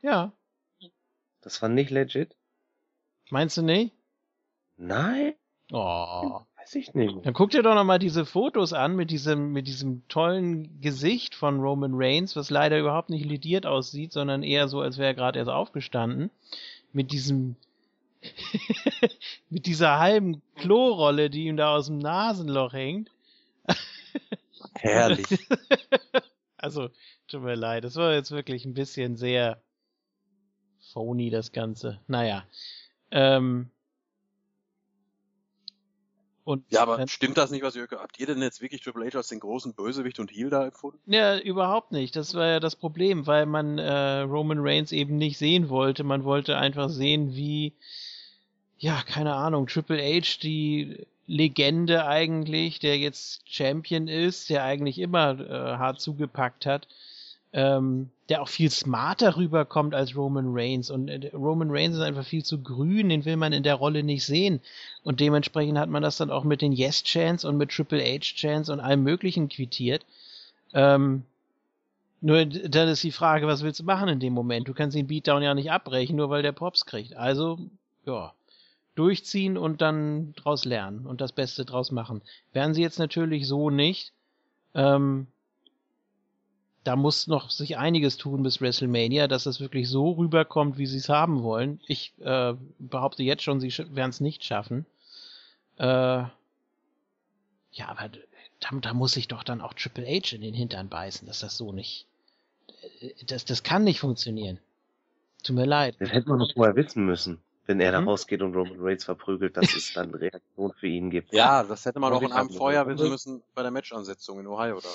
ja, 0.00 0.32
Das 1.42 1.60
war 1.62 1.68
nicht 1.68 1.90
legit? 1.90 2.34
meinst 3.30 3.56
du 3.56 3.62
nicht? 3.62 3.92
Nein? 4.76 5.34
Oh. 5.70 6.40
Weiß 6.58 6.74
ich 6.76 6.94
nicht. 6.94 7.24
Dann 7.24 7.32
guck 7.34 7.50
dir 7.50 7.62
doch 7.62 7.74
noch 7.74 7.84
mal 7.84 7.98
diese 7.98 8.24
Fotos 8.26 8.72
an 8.72 8.94
mit 8.94 9.10
diesem, 9.10 9.52
mit 9.52 9.66
diesem 9.66 10.06
tollen 10.08 10.80
Gesicht 10.80 11.34
von 11.34 11.60
Roman 11.60 11.92
Reigns, 11.94 12.36
was 12.36 12.50
leider 12.50 12.78
überhaupt 12.78 13.10
nicht 13.10 13.24
lidiert 13.24 13.66
aussieht, 13.66 14.12
sondern 14.12 14.42
eher 14.42 14.68
so, 14.68 14.80
als 14.80 14.96
wäre 14.98 15.08
er 15.08 15.14
gerade 15.14 15.38
erst 15.38 15.50
aufgestanden. 15.50 16.30
Mit 16.92 17.12
diesem, 17.12 17.56
mit 19.50 19.66
dieser 19.66 19.98
halben 19.98 20.42
Klorolle, 20.56 21.30
die 21.30 21.46
ihm 21.46 21.56
da 21.56 21.74
aus 21.74 21.86
dem 21.86 21.98
Nasenloch 21.98 22.72
hängt. 22.72 23.10
Herrlich. 24.74 25.26
Also, 26.56 26.90
tut 27.26 27.42
mir 27.42 27.56
leid, 27.56 27.82
das 27.82 27.96
war 27.96 28.14
jetzt 28.14 28.30
wirklich 28.30 28.64
ein 28.64 28.72
bisschen 28.72 29.16
sehr 29.16 29.60
phony, 30.92 31.28
das 31.28 31.50
Ganze. 31.50 31.98
Naja. 32.06 32.46
Ähm, 33.10 33.72
und 36.44 36.64
Ja, 36.70 36.82
aber 36.82 37.06
stimmt 37.08 37.38
das 37.38 37.50
nicht, 37.50 37.62
was 37.62 37.76
ihr 37.76 37.86
habt 37.90 38.18
ihr 38.18 38.26
denn 38.26 38.42
jetzt 38.42 38.60
wirklich 38.60 38.80
Triple 38.80 39.06
H 39.06 39.16
als 39.16 39.28
den 39.28 39.40
großen 39.40 39.74
Bösewicht 39.74 40.18
und 40.18 40.30
Heel 40.30 40.50
da 40.50 40.64
empfunden? 40.64 40.98
Ja, 41.06 41.38
überhaupt 41.38 41.92
nicht. 41.92 42.16
Das 42.16 42.34
war 42.34 42.46
ja 42.46 42.60
das 42.60 42.74
Problem, 42.74 43.26
weil 43.26 43.46
man 43.46 43.78
äh, 43.78 44.20
Roman 44.20 44.58
Reigns 44.60 44.92
eben 44.92 45.16
nicht 45.16 45.38
sehen 45.38 45.68
wollte. 45.68 46.02
Man 46.04 46.24
wollte 46.24 46.56
einfach 46.58 46.88
sehen, 46.88 47.34
wie, 47.34 47.72
ja, 48.78 49.02
keine 49.02 49.34
Ahnung, 49.34 49.68
Triple 49.68 50.02
H, 50.02 50.38
die 50.42 51.06
Legende 51.26 52.06
eigentlich, 52.06 52.80
der 52.80 52.98
jetzt 52.98 53.42
Champion 53.48 54.08
ist, 54.08 54.50
der 54.50 54.64
eigentlich 54.64 54.98
immer 54.98 55.38
äh, 55.38 55.78
hart 55.78 56.00
zugepackt 56.00 56.66
hat, 56.66 56.88
ähm, 57.52 58.10
der 58.28 58.40
auch 58.40 58.48
viel 58.48 58.70
smarter 58.70 59.36
rüberkommt 59.36 59.94
als 59.94 60.16
Roman 60.16 60.46
Reigns. 60.48 60.90
Und 60.90 61.08
äh, 61.08 61.30
Roman 61.34 61.70
Reigns 61.70 61.96
ist 61.96 62.02
einfach 62.02 62.24
viel 62.24 62.44
zu 62.44 62.62
grün, 62.62 63.08
den 63.08 63.24
will 63.24 63.36
man 63.36 63.52
in 63.52 63.62
der 63.62 63.74
Rolle 63.74 64.02
nicht 64.02 64.24
sehen. 64.24 64.60
Und 65.04 65.20
dementsprechend 65.20 65.78
hat 65.78 65.90
man 65.90 66.02
das 66.02 66.16
dann 66.16 66.30
auch 66.30 66.44
mit 66.44 66.62
den 66.62 66.72
Yes-Chants 66.72 67.44
und 67.44 67.58
mit 67.58 67.70
Triple 67.70 68.02
H-Chants 68.02 68.70
und 68.70 68.80
allem 68.80 69.02
Möglichen 69.02 69.48
quittiert. 69.48 70.06
Ähm, 70.72 71.24
nur 72.22 72.46
dann 72.46 72.88
ist 72.88 73.02
die 73.02 73.12
Frage, 73.12 73.46
was 73.46 73.62
willst 73.62 73.80
du 73.80 73.84
machen 73.84 74.08
in 74.08 74.20
dem 74.20 74.32
Moment? 74.32 74.68
Du 74.68 74.74
kannst 74.74 74.96
den 74.96 75.08
Beatdown 75.08 75.42
ja 75.42 75.54
nicht 75.54 75.72
abbrechen, 75.72 76.16
nur 76.16 76.30
weil 76.30 76.42
der 76.42 76.52
Pops 76.52 76.86
kriegt. 76.86 77.16
Also, 77.16 77.58
ja, 78.06 78.32
durchziehen 78.94 79.58
und 79.58 79.82
dann 79.82 80.32
draus 80.34 80.64
lernen 80.64 81.06
und 81.06 81.20
das 81.20 81.32
Beste 81.32 81.64
draus 81.64 81.90
machen. 81.90 82.22
Werden 82.52 82.74
sie 82.74 82.82
jetzt 82.82 82.98
natürlich 82.98 83.46
so 83.46 83.70
nicht. 83.70 84.12
Ähm, 84.74 85.26
da 86.84 86.96
muss 86.96 87.26
noch 87.26 87.50
sich 87.50 87.76
einiges 87.78 88.16
tun 88.16 88.42
bis 88.42 88.60
WrestleMania, 88.60 89.28
dass 89.28 89.46
es 89.46 89.60
wirklich 89.60 89.88
so 89.88 90.10
rüberkommt, 90.12 90.78
wie 90.78 90.86
sie 90.86 90.98
es 90.98 91.08
haben 91.08 91.42
wollen. 91.42 91.80
Ich 91.86 92.12
äh, 92.20 92.54
behaupte 92.78 93.22
jetzt 93.22 93.42
schon, 93.42 93.60
sie 93.60 93.70
werden 93.94 94.10
es 94.10 94.20
nicht 94.20 94.44
schaffen. 94.44 94.84
Äh, 95.78 95.86
ja, 95.86 96.30
aber 97.86 98.08
da, 98.60 98.68
da 98.80 98.94
muss 98.94 99.12
sich 99.12 99.28
doch 99.28 99.42
dann 99.44 99.60
auch 99.60 99.74
Triple 99.74 100.06
H 100.06 100.34
in 100.34 100.42
den 100.42 100.54
Hintern 100.54 100.88
beißen, 100.88 101.26
dass 101.26 101.40
das 101.40 101.56
so 101.56 101.72
nicht. 101.72 102.06
äh, 103.00 103.12
Das, 103.26 103.44
das 103.44 103.62
kann 103.62 103.84
nicht 103.84 104.00
funktionieren. 104.00 104.58
Tut 105.42 105.56
mir 105.56 105.66
leid. 105.66 105.96
Das 105.98 106.12
hätte 106.12 106.28
man 106.28 106.38
doch 106.40 106.52
vorher 106.52 106.76
wissen 106.76 107.04
müssen. 107.04 107.40
Wenn 107.66 107.80
er 107.80 107.92
da 107.92 107.98
Hm? 107.98 108.08
rausgeht 108.08 108.42
und 108.42 108.54
Roman 108.56 108.80
Reigns 108.80 109.04
verprügelt, 109.04 109.56
dass 109.56 109.72
es 109.74 109.92
dann 109.92 110.12
Reaktion 110.14 110.72
für 110.78 110.88
ihn 110.88 111.10
gibt. 111.10 111.32
Ja, 111.32 111.62
das 111.62 111.84
hätte 111.84 112.00
man 112.00 112.12
auch 112.12 112.20
sicher. 112.20 112.34
Abend 112.34 112.54
vorher 112.54 112.86
wissen 112.88 113.08
müssen 113.08 113.42
bei 113.54 113.62
der 113.62 113.70
Matchansetzung 113.70 114.40
in 114.40 114.48
Ohio. 114.48 114.78
Oder 114.78 114.88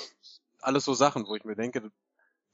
alles 0.60 0.84
so 0.84 0.94
Sachen, 0.94 1.26
wo 1.26 1.34
ich 1.34 1.44
mir 1.44 1.56
denke, 1.56 1.90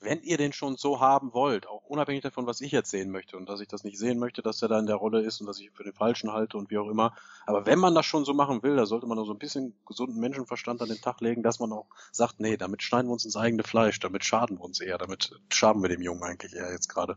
wenn 0.01 0.23
ihr 0.23 0.37
den 0.37 0.53
schon 0.53 0.77
so 0.77 1.01
haben 1.01 1.33
wollt, 1.33 1.67
auch 1.67 1.85
unabhängig 1.85 2.23
davon, 2.23 2.47
was 2.47 2.61
ich 2.61 2.73
jetzt 2.73 2.91
sehen 2.91 3.11
möchte 3.11 3.37
und 3.37 3.49
dass 3.49 3.61
ich 3.61 3.69
das 3.69 3.85
nicht 3.85 3.99
sehen 3.99 4.19
möchte, 4.19 4.43
dass 4.43 4.61
er 4.63 4.69
da 4.69 4.79
in 4.79 4.87
der 4.87 4.97
Rolle 4.97 5.21
ist 5.23 5.41
und 5.41 5.47
dass 5.47 5.59
ich 5.59 5.67
ihn 5.67 5.73
für 5.73 5.85
den 5.85 5.95
Falschen 5.95 6.33
halte 6.33 6.59
und 6.59 6.71
wie 6.71 6.79
auch 6.79 6.89
immer. 6.89 7.15
Aber 7.47 7.67
wenn 7.67 7.79
man 7.79 7.95
das 7.95 8.05
schon 8.05 8.25
so 8.25 8.35
machen 8.35 8.63
will, 8.63 8.77
da 8.77 8.87
sollte 8.87 9.07
man 9.07 9.17
nur 9.17 9.27
so 9.27 9.33
ein 9.33 9.39
bisschen 9.39 9.75
gesunden 9.87 10.21
Menschenverstand 10.21 10.83
an 10.83 10.89
den 10.89 11.01
Tag 11.01 11.21
legen, 11.21 11.43
dass 11.43 11.59
man 11.59 11.73
auch 11.73 11.87
sagt, 12.13 12.39
nee, 12.39 12.57
damit 12.57 12.83
schneiden 12.83 13.09
wir 13.09 13.15
uns 13.15 13.25
ins 13.25 13.37
eigene 13.37 13.63
Fleisch, 13.63 13.99
damit 13.99 14.25
schaden 14.25 14.59
wir 14.59 14.65
uns 14.65 14.81
eher, 14.81 14.99
damit 14.99 15.41
schaden 15.49 15.83
wir 15.83 15.89
dem 15.89 16.03
Jungen 16.03 16.23
eigentlich 16.23 16.55
eher 16.55 16.71
jetzt 16.71 16.89
gerade. 16.89 17.17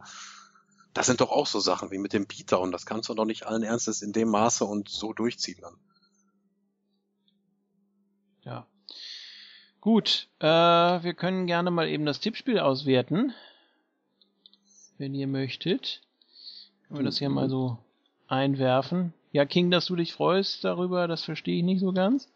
Das 0.93 1.05
sind 1.05 1.21
doch 1.21 1.29
auch 1.29 1.45
so 1.45 1.59
Sachen 1.59 1.91
wie 1.91 1.99
mit 1.99 2.13
dem 2.13 2.25
Beatdown. 2.25 2.71
Das 2.71 2.85
kannst 2.85 3.09
du 3.09 3.13
doch 3.13 3.25
nicht 3.25 3.45
allen 3.45 3.63
Ernstes 3.63 4.01
in 4.01 4.13
dem 4.13 4.29
Maße 4.29 4.65
und 4.65 4.89
so 4.89 5.13
durchziehen 5.13 5.59
dann. 5.61 5.75
Ja. 8.43 8.65
Gut, 9.87 10.27
äh, 10.39 10.45
wir 10.45 11.13
können 11.13 11.47
gerne 11.47 11.71
mal 11.71 11.87
eben 11.87 12.05
das 12.05 12.19
Tippspiel 12.19 12.59
auswerten. 12.59 13.33
Wenn 14.97 15.13
ihr 15.13 15.27
möchtet. 15.27 16.01
Können 16.85 16.99
wir 16.99 17.05
das 17.05 17.19
hier 17.19 17.29
mal 17.29 17.49
so 17.49 17.77
einwerfen. 18.27 19.13
Ja, 19.31 19.45
King, 19.45 19.71
dass 19.71 19.85
du 19.85 19.95
dich 19.95 20.11
freust 20.11 20.65
darüber, 20.65 21.07
das 21.07 21.23
verstehe 21.23 21.59
ich 21.59 21.63
nicht 21.63 21.79
so 21.79 21.93
ganz. 21.93 22.27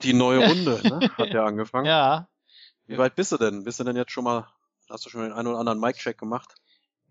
Die 0.00 0.14
neue 0.14 0.48
Runde, 0.48 0.80
ne? 0.82 1.00
Hat 1.18 1.34
ja 1.34 1.44
angefangen. 1.44 1.84
Ja. 1.84 2.28
Wie 2.86 2.96
weit 2.96 3.14
bist 3.14 3.32
du 3.32 3.36
denn? 3.36 3.64
Bist 3.64 3.78
du 3.78 3.84
denn 3.84 3.96
jetzt 3.96 4.12
schon 4.12 4.24
mal, 4.24 4.46
hast 4.88 5.04
du 5.04 5.10
schon 5.10 5.24
den 5.24 5.32
einen 5.32 5.48
oder 5.48 5.58
anderen 5.58 5.80
Mic-Check 5.80 6.16
gemacht? 6.16 6.54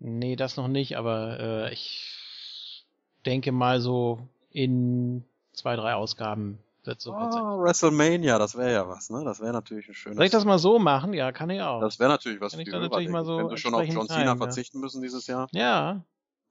Nee, 0.00 0.34
das 0.34 0.56
noch 0.56 0.66
nicht, 0.66 0.96
aber 0.96 1.38
äh, 1.38 1.72
ich 1.72 2.84
denke 3.24 3.52
mal 3.52 3.80
so 3.80 4.18
in 4.50 5.22
zwei, 5.52 5.76
drei 5.76 5.94
Ausgaben 5.94 6.58
wird 6.86 7.00
sein. 7.00 7.14
Ah, 7.14 7.56
WrestleMania, 7.58 8.38
das 8.38 8.56
wäre 8.56 8.72
ja 8.72 8.88
was, 8.88 9.10
ne? 9.10 9.24
Das 9.24 9.40
wäre 9.40 9.52
natürlich 9.52 9.88
ein 9.88 9.94
schönes. 9.94 10.16
Soll 10.16 10.26
ich 10.26 10.32
das 10.32 10.44
mal 10.44 10.58
so 10.58 10.78
machen? 10.78 11.12
Ja, 11.12 11.32
kann 11.32 11.50
ich 11.50 11.60
auch. 11.60 11.80
das 11.80 11.98
wäre 11.98 12.10
natürlich 12.10 12.40
was 12.40 12.52
Kann 12.52 12.64
für 12.64 12.70
die 12.70 12.78
natürlich 12.78 13.08
mal 13.08 13.22
ich. 13.22 13.26
so 13.26 13.38
Wenn 13.38 13.48
sie 13.48 13.56
schon 13.56 13.74
auf 13.74 13.84
John 13.84 14.08
Cena 14.08 14.24
ja. 14.24 14.36
verzichten 14.36 14.80
müssen 14.80 15.02
dieses 15.02 15.26
Jahr, 15.26 15.48
ja. 15.52 16.02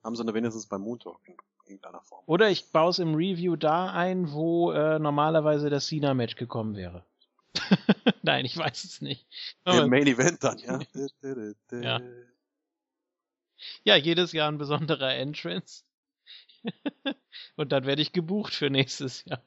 haben 0.03 0.15
sie 0.15 0.33
wenigstens 0.33 0.67
beim 0.67 0.81
Moon 0.81 0.99
Talk 0.99 1.19
in 1.25 1.35
irgendeiner 1.65 2.01
Form. 2.01 2.23
Oder 2.25 2.49
ich 2.49 2.71
baue 2.71 2.89
es 2.89 2.99
im 2.99 3.15
Review 3.15 3.55
da 3.55 3.91
ein, 3.91 4.31
wo 4.31 4.71
äh, 4.71 4.99
normalerweise 4.99 5.69
das 5.69 5.87
Cena-Match 5.87 6.35
gekommen 6.35 6.75
wäre. 6.75 7.03
Nein, 8.21 8.45
ich 8.45 8.57
weiß 8.57 8.83
es 8.83 9.01
nicht. 9.01 9.27
Aber, 9.63 9.83
Im 9.83 9.89
Main 9.89 10.07
Event 10.07 10.43
dann, 10.43 10.57
ja. 10.59 10.79
Ja. 11.71 12.01
ja, 13.83 13.95
jedes 13.95 14.31
Jahr 14.31 14.51
ein 14.51 14.57
besonderer 14.57 15.15
Entrance. 15.15 15.83
Und 17.55 17.71
dann 17.71 17.85
werde 17.85 18.01
ich 18.01 18.11
gebucht 18.11 18.53
für 18.53 18.69
nächstes 18.69 19.25
Jahr. 19.25 19.41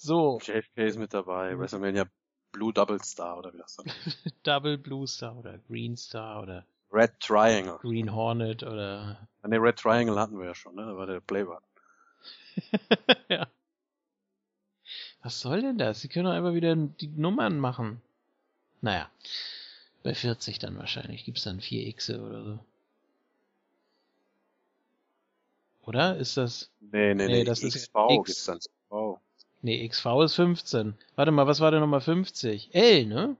So, 0.00 0.38
JFK 0.40 0.78
ist 0.86 0.96
mit 0.98 1.12
dabei, 1.12 1.58
WrestleMania 1.58 2.06
Blue 2.52 2.72
Double 2.72 3.02
Star 3.02 3.36
oder 3.38 3.52
wie 3.52 3.58
das 3.58 3.74
dann 3.76 3.86
heißt. 3.88 4.32
Double 4.44 4.78
Blue 4.78 5.06
Star 5.08 5.36
oder 5.36 5.58
Green 5.68 5.96
Star 5.96 6.40
oder 6.42 6.64
Red 6.92 7.18
Triangle. 7.20 7.78
Green 7.80 8.14
Hornet 8.14 8.62
oder 8.62 9.28
Ah, 9.42 9.48
Ne, 9.48 9.60
Red 9.60 9.76
Triangle 9.76 10.18
hatten 10.18 10.38
wir 10.38 10.46
ja 10.46 10.54
schon, 10.54 10.74
ne? 10.76 10.86
Da 10.86 10.96
war 10.96 11.06
der 11.06 11.20
Playbutton. 11.20 11.62
ja. 13.28 13.48
Was 15.22 15.40
soll 15.40 15.60
denn 15.62 15.78
das? 15.78 16.00
Sie 16.00 16.08
können 16.08 16.26
doch 16.26 16.32
einfach 16.32 16.54
wieder 16.54 16.74
die 16.76 17.08
Nummern 17.08 17.58
machen. 17.58 18.00
Naja. 18.80 19.10
Bei 20.04 20.14
40 20.14 20.60
dann 20.60 20.78
wahrscheinlich. 20.78 21.24
Gibt's 21.24 21.42
dann 21.42 21.60
4 21.60 21.86
X 21.88 22.08
oder 22.10 22.44
so. 22.44 22.58
Oder? 25.82 26.16
Ist 26.16 26.36
das. 26.36 26.70
Nee, 26.80 27.14
nee, 27.14 27.26
Nee, 27.26 27.32
nee, 27.38 27.44
das 27.44 27.62
ist 27.62 27.74
XV 27.74 27.94
X. 28.10 28.24
gibt's 28.26 28.44
dann. 28.46 28.60
Nee, 29.60 29.86
XV 29.88 30.06
ist 30.24 30.34
15. 30.34 30.94
Warte 31.16 31.32
mal, 31.32 31.46
was 31.46 31.60
war 31.60 31.70
denn 31.70 31.80
Nummer 31.80 32.00
50? 32.00 32.74
L, 32.74 33.06
ne? 33.06 33.36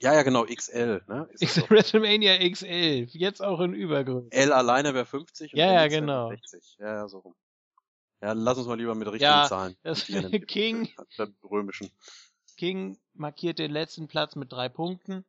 Ja, 0.00 0.14
ja, 0.14 0.22
genau, 0.22 0.44
XL, 0.44 1.02
ne? 1.06 1.28
Ist 1.32 1.58
doch. 1.58 1.70
WrestleMania 1.70 2.36
XL. 2.50 3.06
Jetzt 3.12 3.40
auch 3.40 3.60
in 3.60 3.72
Übergröße. 3.72 4.28
L 4.32 4.52
alleine 4.52 4.94
wäre 4.94 5.06
50 5.06 5.52
und 5.52 5.58
Ja, 5.58 5.72
ja, 5.72 5.86
XL 5.88 6.00
genau. 6.00 6.28
60. 6.30 6.76
Ja, 6.80 6.86
ja, 6.94 7.08
so 7.08 7.18
rum. 7.20 7.34
Ja, 8.20 8.32
lass 8.32 8.58
uns 8.58 8.66
mal 8.66 8.76
lieber 8.76 8.94
mit 8.94 9.06
richtigen 9.08 9.24
Ja, 9.30 9.48
Zahlen. 9.48 9.76
das- 9.82 10.06
King. 10.48 10.88
römischen. 11.48 11.90
King 12.56 12.98
markiert 13.14 13.58
den 13.58 13.70
letzten 13.70 14.06
Platz 14.08 14.36
mit 14.36 14.52
drei 14.52 14.68
Punkten. 14.68 15.24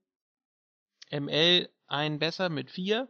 ML 1.11 1.69
einen 1.87 2.19
besser 2.19 2.49
mit 2.49 2.69
vier. 2.71 3.07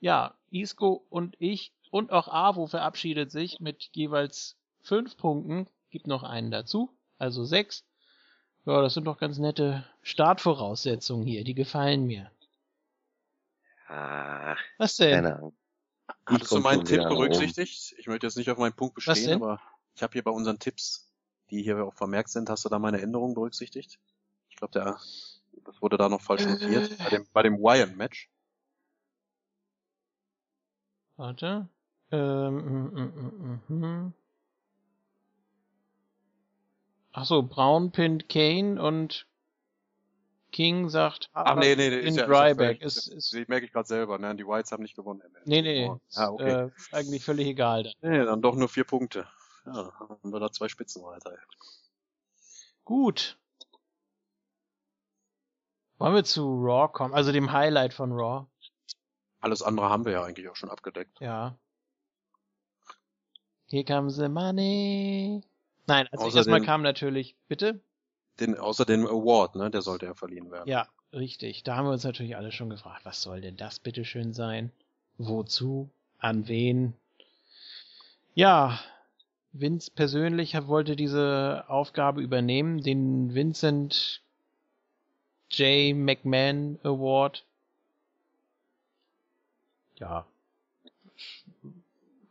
Ja, 0.00 0.34
Isco 0.50 1.04
und 1.10 1.36
ich 1.38 1.72
und 1.90 2.10
auch 2.12 2.28
Avo 2.28 2.66
verabschiedet 2.66 3.30
sich 3.30 3.60
mit 3.60 3.90
jeweils 3.92 4.56
fünf 4.82 5.16
Punkten. 5.16 5.66
Gibt 5.90 6.06
noch 6.06 6.22
einen 6.22 6.50
dazu, 6.50 6.90
also 7.18 7.44
sechs. 7.44 7.84
Ja, 8.64 8.80
das 8.82 8.94
sind 8.94 9.04
doch 9.04 9.18
ganz 9.18 9.38
nette 9.38 9.84
Startvoraussetzungen 10.02 11.26
hier, 11.26 11.42
die 11.44 11.54
gefallen 11.54 12.06
mir. 12.06 12.30
Ach, 13.88 14.58
Was 14.78 14.96
denn? 14.96 15.14
keine 15.14 15.36
Ahnung. 15.36 15.56
Hattest 16.26 16.52
du 16.52 16.60
meinen 16.60 16.84
Tipp 16.84 17.02
berücksichtigt? 17.02 17.94
Ich 17.98 18.06
möchte 18.06 18.26
jetzt 18.26 18.36
nicht 18.36 18.50
auf 18.50 18.58
meinen 18.58 18.74
Punkt 18.74 18.94
bestehen, 18.94 19.34
aber 19.34 19.60
ich 19.94 20.02
habe 20.02 20.12
hier 20.12 20.22
bei 20.22 20.30
unseren 20.30 20.58
Tipps, 20.58 21.10
die 21.50 21.62
hier 21.62 21.84
auch 21.84 21.94
vermerkt 21.94 22.30
sind, 22.30 22.50
hast 22.50 22.64
du 22.64 22.68
da 22.68 22.78
meine 22.78 23.00
Änderungen 23.00 23.34
berücksichtigt? 23.34 23.98
Ich 24.48 24.56
glaube, 24.56 24.72
der 24.72 24.98
das 25.64 25.80
wurde 25.82 25.96
da 25.96 26.08
noch 26.08 26.20
falsch 26.20 26.46
notiert. 26.46 26.96
Bei 26.98 27.10
dem, 27.10 27.26
bei 27.32 27.42
dem 27.42 27.58
Wyan-Match. 27.58 28.30
Warte. 31.16 31.68
Ähm, 32.10 32.54
mm, 32.54 32.94
mm, 32.94 33.60
mm, 33.68 33.84
mm. 33.84 34.14
Ach 37.12 37.24
so, 37.24 37.42
Braun 37.42 37.90
pinnt 37.90 38.28
Kane 38.28 38.80
und 38.80 39.26
King 40.52 40.88
sagt 40.88 41.30
Ach 41.32 41.54
nee, 41.56 41.76
nee, 41.76 41.90
nee, 41.90 41.98
in 42.00 42.06
ist 42.08 42.16
ja, 42.16 42.26
Dryback. 42.26 42.80
Ist, 42.82 42.96
Ist, 42.96 43.06
ja, 43.08 43.16
ist, 43.16 43.34
das 43.34 43.48
merke 43.48 43.66
ich 43.66 43.72
gerade 43.72 43.86
selber, 43.86 44.18
ne? 44.18 44.34
Die 44.34 44.46
Whites 44.46 44.72
haben 44.72 44.82
nicht 44.82 44.96
gewonnen. 44.96 45.20
im 45.24 45.32
nee, 45.44 45.58
Endeffekt. 45.58 45.78
nee, 45.78 45.88
Oh, 45.88 46.00
ist, 46.08 46.16
Ja, 46.18 46.30
okay. 46.30 46.50
äh, 46.66 46.70
eigentlich 46.96 47.24
völlig 47.24 47.46
egal 47.46 47.82
dann. 47.84 47.92
Nee, 48.00 48.24
dann 48.24 48.42
doch 48.42 48.54
nur 48.54 48.68
vier 48.68 48.84
Punkte. 48.84 49.26
Ja, 49.66 49.92
haben 49.98 50.32
wir 50.32 50.40
da 50.40 50.50
zwei 50.50 50.68
Spitzen 50.68 51.02
weiter. 51.02 51.36
Gut. 52.84 53.38
Wollen 55.98 56.14
wir 56.14 56.24
zu 56.24 56.42
Raw 56.64 56.88
kommen? 56.90 57.12
Also 57.14 57.30
dem 57.30 57.52
Highlight 57.52 57.92
von 57.92 58.10
Raw. 58.12 58.46
Alles 59.40 59.62
andere 59.62 59.88
haben 59.90 60.04
wir 60.04 60.12
ja 60.12 60.24
eigentlich 60.24 60.48
auch 60.48 60.56
schon 60.56 60.70
abgedeckt. 60.70 61.20
Ja. 61.20 61.58
Here 63.66 63.84
comes 63.84 64.16
the 64.16 64.28
money. 64.28 65.42
Nein, 65.90 66.08
also 66.12 66.26
Außerdem- 66.26 66.36
erstmal 66.36 66.62
kam 66.62 66.82
natürlich, 66.82 67.34
bitte? 67.48 67.80
Den, 68.38 68.56
außer 68.56 68.84
dem 68.84 69.06
Award, 69.06 69.56
ne? 69.56 69.70
Der 69.70 69.82
sollte 69.82 70.06
ja 70.06 70.14
verliehen 70.14 70.50
werden. 70.50 70.68
Ja, 70.68 70.86
richtig. 71.12 71.64
Da 71.64 71.76
haben 71.76 71.86
wir 71.86 71.92
uns 71.92 72.04
natürlich 72.04 72.36
alle 72.36 72.52
schon 72.52 72.70
gefragt, 72.70 73.04
was 73.04 73.20
soll 73.22 73.40
denn 73.40 73.56
das 73.56 73.80
bitteschön 73.80 74.32
sein? 74.32 74.70
Wozu? 75.18 75.90
An 76.18 76.46
wen? 76.46 76.94
Ja, 78.34 78.78
Vince 79.52 79.90
persönlich 79.90 80.54
wollte 80.68 80.94
diese 80.94 81.64
Aufgabe 81.66 82.22
übernehmen, 82.22 82.82
den 82.82 83.34
Vincent 83.34 84.22
J. 85.50 85.96
McMahon 85.96 86.78
Award. 86.84 87.44
Ja. 89.96 90.24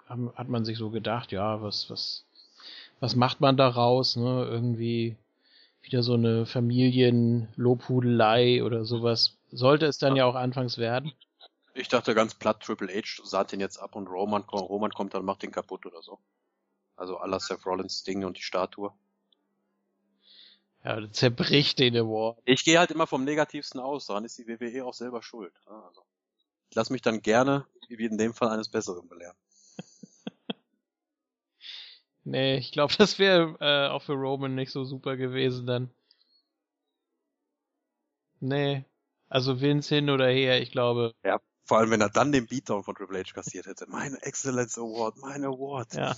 Hat 0.07 0.47
man 0.47 0.63
sich 0.65 0.77
so 0.77 0.89
gedacht, 0.89 1.31
ja, 1.33 1.61
was, 1.61 1.89
was, 1.89 2.25
was 2.99 3.15
macht 3.15 3.41
man 3.41 3.57
daraus, 3.57 4.15
ne? 4.15 4.47
Irgendwie 4.49 5.17
wieder 5.81 6.03
so 6.03 6.13
eine 6.13 6.45
Familienlobhudelei 6.45 8.63
oder 8.63 8.85
sowas. 8.85 9.37
Sollte 9.51 9.85
es 9.85 9.97
dann 9.97 10.15
ja 10.15 10.25
auch 10.25 10.35
anfangs 10.35 10.77
werden. 10.77 11.11
Ich 11.73 11.87
dachte 11.87 12.13
ganz 12.13 12.35
platt, 12.35 12.61
Triple 12.61 12.93
H 12.93 13.23
sahnt 13.23 13.53
den 13.53 13.61
jetzt 13.61 13.77
ab 13.77 13.95
und 13.95 14.07
Roman, 14.07 14.43
Roman 14.43 14.91
kommt 14.91 15.13
dann 15.13 15.21
und 15.21 15.25
macht 15.25 15.43
den 15.43 15.51
kaputt 15.51 15.85
oder 15.85 16.01
so. 16.01 16.19
Also 16.97 17.17
à 17.19 17.27
la 17.27 17.39
Seth 17.39 17.65
Rollins 17.65 18.03
Ding 18.03 18.25
und 18.25 18.37
die 18.37 18.41
Statue. 18.41 18.91
Ja, 20.83 20.99
zerbricht 21.11 21.79
den 21.79 21.95
Award. 21.95 22.39
Ich 22.45 22.63
gehe 22.63 22.79
halt 22.79 22.91
immer 22.91 23.07
vom 23.07 23.23
Negativsten 23.23 23.79
aus, 23.79 24.07
daran 24.07 24.25
ist 24.25 24.37
die 24.37 24.47
WWE 24.47 24.85
auch 24.85 24.93
selber 24.93 25.21
schuld. 25.21 25.53
Ja, 25.65 25.83
Also, 25.87 26.01
ich 26.69 26.75
lasse 26.75 26.93
mich 26.93 27.01
dann 27.01 27.21
gerne, 27.21 27.65
wie 27.87 28.05
in 28.05 28.17
dem 28.17 28.33
Fall, 28.33 28.49
eines 28.49 28.69
Besseren 28.69 29.07
belehren. 29.07 29.35
Nee, 32.29 32.57
ich 32.57 32.71
glaube, 32.71 32.93
das 32.97 33.17
wäre 33.17 33.55
äh, 33.59 33.89
auch 33.89 34.03
für 34.03 34.13
Roman 34.13 34.53
nicht 34.55 34.71
so 34.71 34.83
super 34.83 35.17
gewesen 35.17 35.65
dann. 35.65 35.89
Nee. 38.39 38.85
Also 39.29 39.61
Vince 39.61 39.95
hin 39.95 40.09
oder 40.09 40.27
her, 40.27 40.61
ich 40.61 40.71
glaube. 40.71 41.13
Ja. 41.23 41.39
Vor 41.65 41.77
allem, 41.77 41.91
wenn 41.91 42.01
er 42.01 42.09
dann 42.09 42.31
den 42.31 42.47
Beatdown 42.47 42.83
von 42.83 42.95
Triple 42.95 43.19
H 43.19 43.33
kassiert 43.33 43.67
hätte. 43.67 43.85
Mein 43.87 44.15
Excellence 44.15 44.77
Award, 44.79 45.17
mein 45.17 45.43
Award. 45.43 45.93
Ja. 45.93 46.15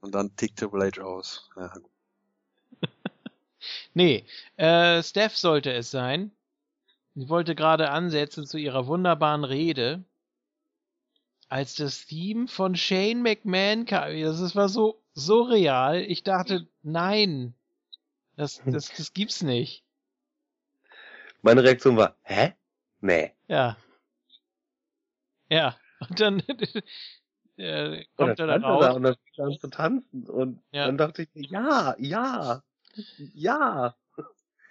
Und 0.00 0.12
dann 0.12 0.34
tickt 0.34 0.58
Triple 0.58 0.90
H 0.90 1.02
aus. 1.02 1.50
Ja. 1.56 1.72
Nee, 3.92 4.24
äh, 4.56 5.02
Steph 5.02 5.36
sollte 5.36 5.72
es 5.72 5.90
sein. 5.90 6.30
Sie 7.16 7.28
wollte 7.28 7.56
gerade 7.56 7.90
ansetzen 7.90 8.46
zu 8.46 8.56
ihrer 8.56 8.86
wunderbaren 8.86 9.42
Rede, 9.42 10.04
als 11.48 11.74
das 11.74 12.06
Theme 12.06 12.46
von 12.46 12.76
Shane 12.76 13.20
McMahon 13.20 13.84
kam. 13.84 14.18
Das 14.20 14.54
war 14.54 14.68
so 14.68 15.02
surreal. 15.18 16.02
Ich 16.02 16.22
dachte, 16.22 16.68
nein, 16.82 17.54
das, 18.36 18.62
das, 18.64 18.88
das 18.96 19.12
gibt's 19.12 19.42
nicht. 19.42 19.84
Meine 21.42 21.62
Reaktion 21.62 21.96
war, 21.96 22.16
hä? 22.22 22.54
Nee. 23.00 23.32
Ja. 23.48 23.76
Ja. 25.48 25.76
Und 26.08 26.20
dann 26.20 26.40
äh, 27.56 28.04
Und 28.16 28.16
kommt 28.16 28.38
er 28.40 28.46
dann 28.46 28.62
dann 28.62 28.62
stand 28.62 28.64
er 28.64 28.78
da 28.80 28.86
raus. 28.86 28.96
und 28.96 29.02
dann 29.02 29.14
fing 29.16 29.34
er 29.36 29.44
an 29.46 29.58
zu 29.60 29.68
tanzen. 29.68 30.28
Und 30.28 30.62
Ja. 30.72 30.86
dann 30.86 30.98
dachte 30.98 31.22
ich, 31.22 31.28
mir, 31.34 31.46
ja, 31.48 31.94
ja, 31.98 32.62
ja. 33.34 33.96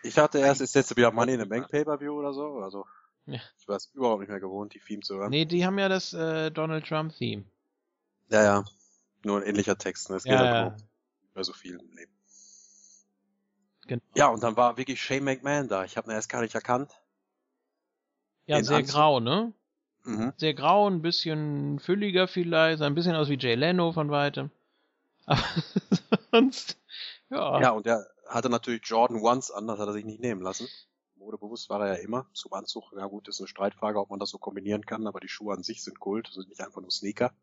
Ich 0.04 0.14
dachte 0.14 0.40
erst, 0.40 0.62
ist 0.62 0.76
jetzt 0.76 0.96
wieder 0.96 1.12
Money 1.12 1.34
in 1.34 1.40
the 1.42 1.46
Bank 1.46 1.70
Pay-Per-View 1.70 2.14
oder 2.14 2.34
so. 2.34 2.60
Also, 2.60 2.86
Ja. 3.26 3.40
ich 3.58 3.68
war 3.68 3.76
es 3.78 3.92
überhaupt 3.94 4.22
nicht 4.22 4.30
mehr 4.30 4.40
gewohnt, 4.40 4.74
die 4.74 4.80
Theme 4.80 5.02
zu 5.02 5.18
hören. 5.18 5.30
Nee, 5.32 5.46
die 5.46 5.66
haben 5.66 5.80
ja 5.80 5.90
das 5.90 6.14
äh, 6.14 6.52
Donald 6.52 6.86
Trump-Theme. 6.86 7.44
Ja, 8.30 8.44
ja. 8.44 8.66
Nur 9.28 9.42
ein 9.42 9.44
ähnlicher 9.44 9.78
Text. 9.78 10.10
Ne? 10.10 10.16
Es 10.16 10.24
geht 10.24 10.32
Ja, 10.32 10.40
halt 10.40 10.80
ja. 10.80 10.86
bei 11.34 11.44
so 11.44 11.52
viel 11.52 11.74
im 11.78 11.92
Leben. 11.98 12.12
Genau. 13.86 14.02
Ja, 14.16 14.28
und 14.30 14.42
dann 14.42 14.56
war 14.56 14.78
wirklich 14.78 15.02
Shane 15.02 15.24
McMahon 15.24 15.68
da. 15.68 15.84
Ich 15.84 15.98
habe 15.98 16.10
ihn 16.10 16.14
erst 16.16 16.30
gar 16.30 16.42
nicht 16.42 16.56
erkannt. 16.56 16.92
Ja, 18.46 18.56
Den 18.58 18.64
sehr 18.66 18.78
Anzug. 18.78 18.96
grau, 18.96 19.20
ne? 19.20 19.54
Mhm. 20.04 20.32
Sehr 20.38 20.54
grau, 20.54 20.90
ein 20.90 21.02
bisschen 21.02 21.80
fülliger 21.80 22.30
vielleicht, 22.30 22.82
ein 22.82 22.96
bisschen 22.96 23.16
aus 23.16 23.28
wie 23.28 23.38
Jay 23.38 23.56
Leno 23.56 23.92
von 23.92 24.10
weitem. 24.10 24.50
Aber 25.26 25.42
sonst, 26.32 26.78
ja. 27.30 27.60
Ja, 27.62 27.70
und 27.72 27.86
er 27.86 28.08
hatte 28.30 28.50
natürlich 28.50 28.82
Jordan 28.86 29.20
Ones 29.20 29.52
an, 29.52 29.68
das 29.68 29.78
hat 29.78 29.88
er 29.88 29.94
sich 29.94 30.06
nicht 30.06 30.22
nehmen 30.22 30.42
lassen. 30.42 30.70
Modebewusst 31.18 31.70
war 31.70 31.86
er 31.86 31.98
ja 31.98 32.02
immer. 32.02 32.26
Zum 32.34 32.54
Anzug, 32.54 32.94
ja 32.96 33.06
gut, 33.08 33.28
ist 33.28 33.42
eine 33.42 33.50
Streitfrage, 33.50 34.00
ob 34.00 34.10
man 34.10 34.20
das 34.20 34.30
so 34.30 34.38
kombinieren 34.38 34.86
kann, 34.86 35.06
aber 35.06 35.20
die 35.20 35.28
Schuhe 35.28 35.54
an 35.54 35.64
sich 35.64 35.84
sind 35.84 36.00
Kult, 36.00 36.28
das 36.28 36.36
sind 36.36 36.48
nicht 36.48 36.62
einfach 36.62 36.80
nur 36.80 36.92
Sneaker. 36.92 37.34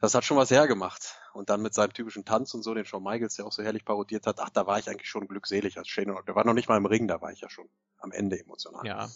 Das 0.00 0.14
hat 0.14 0.24
schon 0.24 0.36
was 0.36 0.50
hergemacht. 0.50 1.16
Und 1.32 1.50
dann 1.50 1.62
mit 1.62 1.74
seinem 1.74 1.92
typischen 1.92 2.24
Tanz 2.24 2.54
und 2.54 2.62
so, 2.62 2.74
den 2.74 2.84
Shawn 2.84 3.02
Michaels 3.02 3.36
ja 3.36 3.44
auch 3.44 3.52
so 3.52 3.62
herrlich 3.62 3.84
parodiert 3.84 4.26
hat, 4.26 4.40
ach, 4.40 4.50
da 4.50 4.66
war 4.66 4.78
ich 4.78 4.88
eigentlich 4.88 5.08
schon 5.08 5.28
glückselig 5.28 5.78
als 5.78 5.88
Shane. 5.88 6.16
Der 6.26 6.34
war 6.34 6.44
noch 6.44 6.54
nicht 6.54 6.68
mal 6.68 6.76
im 6.76 6.86
Ring, 6.86 7.08
da 7.08 7.20
war 7.20 7.32
ich 7.32 7.40
ja 7.40 7.50
schon 7.50 7.68
am 7.98 8.12
Ende 8.12 8.38
emotional. 8.40 8.84
Ja. 8.86 9.08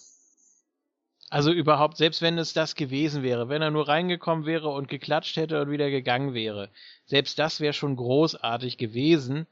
Also 1.30 1.50
überhaupt, 1.50 1.96
selbst 1.96 2.20
wenn 2.20 2.36
es 2.36 2.52
das 2.52 2.74
gewesen 2.74 3.22
wäre, 3.22 3.48
wenn 3.48 3.62
er 3.62 3.70
nur 3.70 3.88
reingekommen 3.88 4.44
wäre 4.44 4.68
und 4.68 4.88
geklatscht 4.88 5.36
hätte 5.38 5.62
und 5.62 5.70
wieder 5.70 5.88
gegangen 5.88 6.34
wäre, 6.34 6.68
selbst 7.06 7.38
das 7.38 7.59
wäre 7.59 7.72
schon 7.72 7.96
großartig 7.96 8.76
gewesen, 8.76 9.46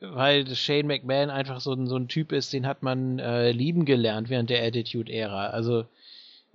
weil 0.00 0.46
Shane 0.54 0.86
McMahon 0.86 1.28
einfach 1.28 1.60
so 1.60 1.72
ein, 1.72 1.86
so 1.86 1.96
ein 1.96 2.08
Typ 2.08 2.32
ist, 2.32 2.52
den 2.52 2.66
hat 2.66 2.82
man 2.82 3.18
äh, 3.18 3.52
lieben 3.52 3.84
gelernt 3.84 4.30
während 4.30 4.48
der 4.48 4.64
Attitude-Ära. 4.64 5.48
Also 5.48 5.84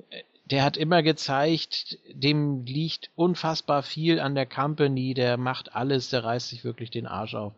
äh, 0.09 0.23
der 0.45 0.63
hat 0.63 0.77
immer 0.77 1.03
gezeigt, 1.03 1.97
dem 2.11 2.65
liegt 2.65 3.11
unfassbar 3.15 3.83
viel 3.83 4.19
an 4.19 4.35
der 4.35 4.45
Company, 4.45 5.13
der 5.13 5.37
macht 5.37 5.75
alles, 5.75 6.09
der 6.09 6.23
reißt 6.23 6.49
sich 6.49 6.63
wirklich 6.63 6.91
den 6.91 7.07
Arsch 7.07 7.35
auf. 7.35 7.53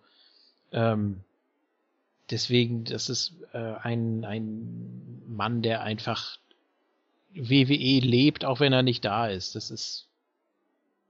Ähm, 0.71 1.23
deswegen, 2.29 2.83
das 2.83 3.09
ist 3.09 3.33
äh, 3.53 3.57
ein, 3.57 4.25
ein 4.25 5.23
Mann, 5.27 5.61
der 5.61 5.81
einfach 5.81 6.37
WWE 7.33 7.99
lebt, 7.99 8.45
auch 8.45 8.59
wenn 8.59 8.73
er 8.73 8.83
nicht 8.83 9.03
da 9.05 9.27
ist. 9.27 9.55
Das 9.55 9.71
ist 9.71 10.07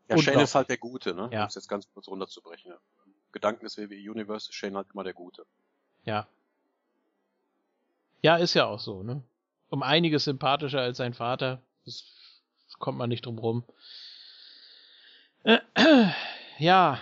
Ja, 0.10 0.18
Shane 0.18 0.42
ist 0.42 0.56
halt 0.56 0.70
der 0.70 0.78
Gute, 0.78 1.14
ne? 1.14 1.30
Ja. 1.34 1.42
Um 1.42 1.48
es 1.48 1.56
jetzt 1.56 1.68
ganz 1.68 1.88
kurz 1.94 2.08
runterzubrechen. 2.08 2.72
Im 2.72 3.14
Gedanken 3.32 3.66
des 3.66 3.78
WWE 3.78 4.12
Universe 4.12 4.50
ist 4.50 4.56
Shane 4.56 4.78
halt 4.78 4.88
immer 4.94 5.04
der 5.04 5.14
Gute. 5.14 5.46
ja. 6.06 6.28
Ja, 8.22 8.38
ist 8.38 8.54
ja 8.54 8.68
auch 8.68 8.80
so, 8.80 9.04
ne? 9.04 9.22
Um 9.74 9.82
einiges 9.82 10.26
sympathischer 10.26 10.82
als 10.82 10.98
sein 10.98 11.16
Vater. 11.16 11.60
Das, 11.84 12.04
kommt 12.78 13.00
man 13.00 13.10
nicht 13.10 13.26
drum 13.26 13.40
rum. 13.40 13.64
Äh, 15.44 15.58
ja. 16.60 17.00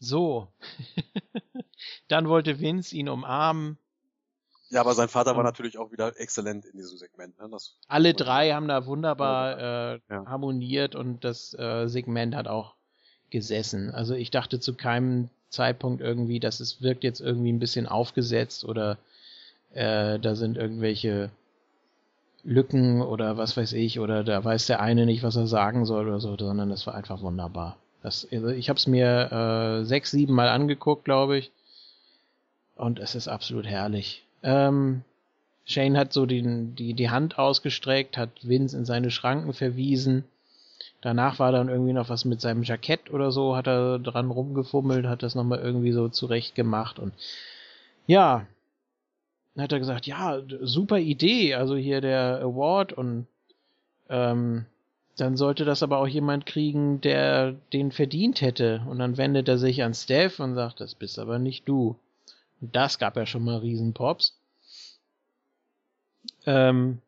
So. 0.00 0.48
Dann 2.08 2.28
wollte 2.28 2.58
Vince 2.58 2.96
ihn 2.96 3.08
umarmen. 3.08 3.78
Ja, 4.70 4.80
aber 4.80 4.94
sein 4.94 5.08
Vater 5.08 5.36
war 5.36 5.44
natürlich 5.44 5.78
auch 5.78 5.92
wieder 5.92 6.18
exzellent 6.18 6.64
in 6.64 6.76
diesem 6.78 6.98
Segment. 6.98 7.38
Ne? 7.38 7.48
Das, 7.52 7.78
Alle 7.86 8.12
drei 8.12 8.50
haben 8.50 8.66
da 8.66 8.86
wunderbar 8.86 9.58
äh, 9.94 10.00
Ja. 10.10 10.26
harmoniert 10.26 10.96
und 10.96 11.22
das 11.22 11.54
äh, 11.54 11.86
Segment 11.86 12.34
hat 12.34 12.48
auch 12.48 12.74
gesessen. 13.30 13.92
Also 13.92 14.14
ich 14.14 14.32
dachte 14.32 14.58
zu 14.58 14.74
keinem 14.74 15.30
Zeitpunkt 15.48 16.02
irgendwie, 16.02 16.40
dass 16.40 16.58
es 16.58 16.82
wirkt 16.82 17.04
jetzt 17.04 17.20
irgendwie 17.20 17.52
ein 17.52 17.60
bisschen 17.60 17.86
aufgesetzt 17.86 18.64
oder 18.64 18.98
äh, 19.78 20.18
da 20.18 20.34
sind 20.34 20.56
irgendwelche 20.56 21.30
Lücken 22.42 23.00
oder 23.00 23.36
was 23.36 23.56
weiß 23.56 23.72
ich 23.74 24.00
oder 24.00 24.24
da 24.24 24.44
weiß 24.44 24.66
der 24.66 24.80
eine 24.80 25.06
nicht, 25.06 25.22
was 25.22 25.36
er 25.36 25.46
sagen 25.46 25.84
soll 25.84 26.08
oder 26.08 26.20
so, 26.20 26.36
sondern 26.36 26.68
das 26.68 26.86
war 26.86 26.94
einfach 26.94 27.22
wunderbar. 27.22 27.76
Das, 28.02 28.26
also 28.32 28.48
ich 28.48 28.68
habe 28.68 28.78
es 28.78 28.86
mir 28.86 29.32
äh, 29.32 29.84
sechs, 29.84 30.10
sieben 30.10 30.34
Mal 30.34 30.48
angeguckt, 30.48 31.04
glaube 31.04 31.38
ich. 31.38 31.52
Und 32.76 32.98
es 32.98 33.14
ist 33.14 33.28
absolut 33.28 33.66
herrlich. 33.66 34.24
Ähm, 34.42 35.02
Shane 35.64 35.98
hat 35.98 36.12
so 36.12 36.26
den, 36.26 36.74
die, 36.74 36.94
die 36.94 37.10
Hand 37.10 37.38
ausgestreckt, 37.38 38.16
hat 38.16 38.30
Vince 38.42 38.76
in 38.76 38.84
seine 38.84 39.10
Schranken 39.10 39.52
verwiesen. 39.52 40.24
Danach 41.02 41.38
war 41.38 41.52
dann 41.52 41.68
irgendwie 41.68 41.92
noch 41.92 42.08
was 42.08 42.24
mit 42.24 42.40
seinem 42.40 42.62
Jackett 42.62 43.10
oder 43.12 43.30
so, 43.30 43.56
hat 43.56 43.68
er 43.68 43.98
dran 43.98 44.30
rumgefummelt, 44.30 45.06
hat 45.06 45.22
das 45.22 45.34
nochmal 45.34 45.60
irgendwie 45.60 45.92
so 45.92 46.08
zurecht 46.08 46.54
gemacht 46.54 46.98
und 46.98 47.12
ja, 48.06 48.46
dann 49.58 49.64
hat 49.64 49.72
er 49.72 49.80
gesagt, 49.80 50.06
ja, 50.06 50.40
super 50.60 50.98
Idee, 50.98 51.56
also 51.56 51.74
hier 51.74 52.00
der 52.00 52.38
Award 52.42 52.92
und 52.92 53.26
ähm, 54.08 54.66
dann 55.16 55.36
sollte 55.36 55.64
das 55.64 55.82
aber 55.82 55.98
auch 55.98 56.06
jemand 56.06 56.46
kriegen, 56.46 57.00
der 57.00 57.54
den 57.72 57.90
verdient 57.90 58.40
hätte. 58.40 58.84
Und 58.88 59.00
dann 59.00 59.16
wendet 59.16 59.48
er 59.48 59.58
sich 59.58 59.82
an 59.82 59.94
Steph 59.94 60.38
und 60.38 60.54
sagt, 60.54 60.78
das 60.80 60.94
bist 60.94 61.18
aber 61.18 61.40
nicht 61.40 61.68
du. 61.68 61.98
Und 62.60 62.76
das 62.76 63.00
gab 63.00 63.16
ja 63.16 63.26
schon 63.26 63.42
mal 63.42 63.56
Riesenpops. 63.56 64.38
Ähm, 66.46 67.02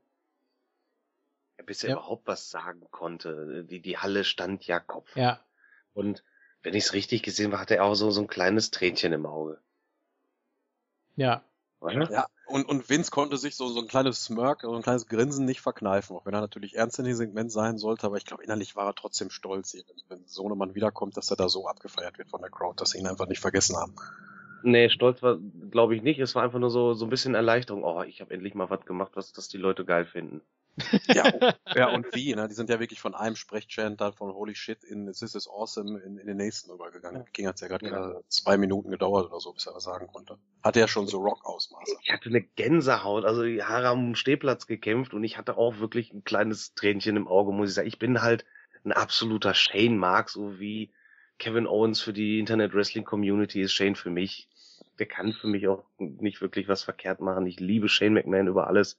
bis 1.65 1.85
er 1.85 1.91
Ja. 1.91 1.95
überhaupt 1.99 2.27
was 2.27 2.51
sagen 2.51 2.85
konnte. 2.91 3.65
Die, 3.71 3.79
die 3.79 3.97
Halle 3.97 4.25
stand 4.25 4.67
ja 4.67 4.81
Kopf. 4.81 5.15
ja, 5.15 5.39
Und 5.95 6.25
wenn 6.65 6.75
ich 6.75 6.87
es 6.87 6.95
richtig 6.95 7.23
gesehen 7.23 7.53
habe, 7.53 7.61
hatte 7.61 7.77
er 7.77 7.85
auch 7.85 7.95
so, 7.95 8.11
so 8.11 8.23
ein 8.23 8.27
kleines 8.27 8.73
Tränchen 8.73 9.13
im 9.13 9.25
Auge. 9.25 9.61
ja, 11.17 11.45
Oder? 11.81 12.11
Ja, 12.13 12.27
und, 12.47 12.69
und 12.69 12.91
Vince 12.91 13.11
konnte 13.11 13.39
sich 13.39 13.57
so, 13.57 13.69
so 13.69 13.81
ein 13.81 13.89
kleines 13.89 14.25
Smirk, 14.25 14.63
so 14.63 14.75
ein 14.75 14.83
kleines 14.83 15.07
Grinsen 15.07 15.47
nicht 15.47 15.61
verkneifen, 15.61 16.17
auch 16.17 16.27
wenn 16.27 16.35
er 16.35 16.41
natürlich 16.41 16.77
ernst 16.77 16.99
in 16.99 17.07
dem 17.07 17.15
Segment 17.15 17.51
sein 17.51 17.79
sollte, 17.79 18.07
aber 18.07 18.17
ich 18.17 18.27
glaube, 18.27 18.45
innerlich 18.45 18.77
war 18.77 18.87
er 18.87 18.95
trotzdem 18.95 19.31
stolz, 19.31 19.75
wenn, 19.75 19.85
wenn 20.19 20.27
Sohnemann 20.27 20.75
wiederkommt, 20.75 21.17
dass 21.17 21.31
er 21.31 21.37
da 21.37 21.49
so 21.49 21.67
abgefeiert 21.67 22.19
wird 22.19 22.29
von 22.29 22.43
der 22.43 22.51
Crowd, 22.51 22.81
dass 22.81 22.91
sie 22.91 22.99
ihn 22.99 23.07
einfach 23.07 23.29
nicht 23.29 23.41
vergessen 23.41 23.77
haben. 23.77 23.95
Nee, 24.63 24.91
stolz 24.91 25.23
war, 25.23 25.39
glaube 25.71 25.95
ich, 25.97 26.03
nicht. 26.03 26.19
Es 26.19 26.35
war 26.35 26.43
einfach 26.43 26.59
nur 26.59 26.71
so, 26.71 26.93
so 26.93 27.07
ein 27.07 27.11
bisschen 27.11 27.35
Erleichterung. 27.35 27.83
Oh, 27.83 28.03
ich 28.03 28.21
habe 28.21 28.35
endlich 28.35 28.55
mal 28.55 28.69
was 28.69 28.85
gemacht, 28.85 29.13
was 29.15 29.33
das 29.33 29.49
die 29.49 29.57
Leute 29.57 29.87
geil 29.87 30.05
finden. 30.05 30.43
Ja, 31.09 31.25
ja 31.75 31.89
und 31.91 32.07
wie, 32.15 32.35
ne? 32.35 32.49
Die 32.49 32.55
sind 32.55 32.71
ja 32.71 32.81
wirklich 32.81 33.01
von 33.01 33.15
einem 33.15 33.37
Sprechchant 33.37 34.01
dann 34.01 34.13
von 34.13 34.33
Holy 34.33 34.55
Shit 34.55 34.85
in 34.85 35.07
This 35.07 35.35
is 35.35 35.49
Awesome 35.49 35.99
in, 36.01 36.19
in 36.19 36.27
den 36.27 36.37
nächsten 36.37 36.71
übergegangen. 36.73 37.25
King 37.33 37.47
hat's 37.47 37.61
ja 37.61 37.69
gerade 37.69 37.87
Ja. 37.87 38.21
zwei 38.29 38.57
Minuten 38.57 38.91
gedauert 38.91 39.27
oder 39.27 39.41
so, 39.41 39.53
bis 39.53 39.67
er 39.67 39.75
was 39.75 39.85
sagen 39.85 40.07
konnte. 40.07 40.39
Hatte 40.63 40.81
ja 40.81 40.89
schon 40.89 41.07
so 41.07 41.19
Rock-Ausmaße. 41.21 41.97
Ich 42.03 42.13
hatte 42.13 42.29
eine 42.29 42.43
Gänsehaut, 42.43 43.25
also 43.25 43.43
die 43.43 43.63
Haare 43.63 43.89
haben 43.89 44.09
am 44.09 44.15
Stehplatz 44.15 44.67
gekämpft 44.67 45.15
und 45.15 45.25
ich 45.25 45.37
hatte 45.39 45.57
auch 45.57 45.79
wirklich 45.79 46.13
ein 46.13 46.25
kleines 46.25 46.75
Tränchen 46.75 47.17
im 47.17 47.29
Auge, 47.29 47.53
muss 47.53 47.71
ich 47.71 47.75
sagen. 47.75 47.89
Ich 47.89 47.99
bin 47.99 48.23
halt 48.23 48.45
ein 48.85 48.93
absoluter 48.93 49.55
Shane-Mark, 49.55 50.31
so 50.31 50.59
wie 50.59 50.93
Kevin 51.39 51.67
Owens 51.67 52.01
für 52.01 52.13
die 52.13 52.39
Internet 52.39 52.75
Wrestling 52.75 53.05
Community 53.05 53.61
ist 53.63 53.73
Shane 53.73 53.97
für 53.97 54.11
mich. 54.11 54.49
Der 54.99 55.07
kann 55.07 55.33
für 55.33 55.47
mich 55.49 55.67
auch 55.69 55.85
nicht 55.99 56.41
wirklich 56.43 56.69
was 56.69 56.83
verkehrt 56.83 57.21
machen. 57.21 57.47
Ich 57.47 57.59
liebe 57.61 57.89
Shane 57.89 58.13
McMahon 58.15 58.47
über 58.47 58.67
alles. 58.67 58.99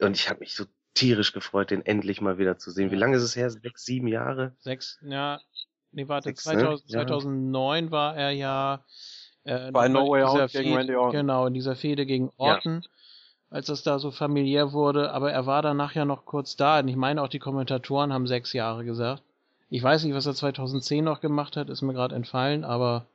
Und 0.00 0.16
ich 0.16 0.28
habe 0.28 0.40
mich 0.40 0.54
so 0.54 0.64
tierisch 0.94 1.32
gefreut, 1.32 1.70
den 1.70 1.84
endlich 1.84 2.20
mal 2.20 2.38
wieder 2.38 2.58
zu 2.58 2.70
sehen. 2.70 2.90
Wie 2.90 2.96
lange 2.96 3.16
ist 3.16 3.22
es 3.22 3.36
her? 3.36 3.50
Sechs, 3.50 3.84
sieben 3.84 4.08
Jahre? 4.08 4.52
sechs, 4.58 4.98
ja, 5.02 5.40
nee, 5.92 6.08
warte, 6.08 6.28
Sechs, 6.28 6.46
ne? 6.46 6.54
2000, 6.54 6.90
Ja. 6.90 7.00
2009 7.06 7.90
war 7.90 8.16
er 8.16 8.30
ja 8.30 8.84
äh, 9.44 9.70
Bei 9.70 9.88
No 9.88 10.08
Way 10.10 10.22
Out 10.24 10.52
gegen 10.52 10.74
Randy 10.74 10.96
Orton. 10.96 11.12
Genau, 11.12 11.46
in 11.46 11.54
dieser 11.54 11.76
Fehde 11.76 12.06
gegen 12.06 12.30
Orton, 12.36 12.82
als 13.50 13.66
das 13.66 13.82
da 13.82 13.98
so 13.98 14.10
familiär 14.10 14.72
wurde, 14.72 15.12
aber 15.12 15.32
er 15.32 15.46
war 15.46 15.62
danach 15.62 15.94
ja 15.94 16.04
noch 16.04 16.24
kurz 16.24 16.56
da 16.56 16.80
und 16.80 16.88
ich 16.88 16.96
meine 16.96 17.22
auch 17.22 17.28
die 17.28 17.38
Kommentatoren 17.38 18.12
haben 18.12 18.26
sechs 18.26 18.52
Jahre 18.52 18.84
gesagt. 18.84 19.22
Ich 19.70 19.82
weiß 19.82 20.04
nicht, 20.04 20.14
was 20.14 20.26
er 20.26 20.34
2010 20.34 21.04
noch 21.04 21.20
gemacht 21.20 21.56
hat, 21.56 21.68
ist 21.68 21.82
mir 21.82 21.94
gerade 21.94 22.14
entfallen, 22.16 22.64
aber 22.64 23.06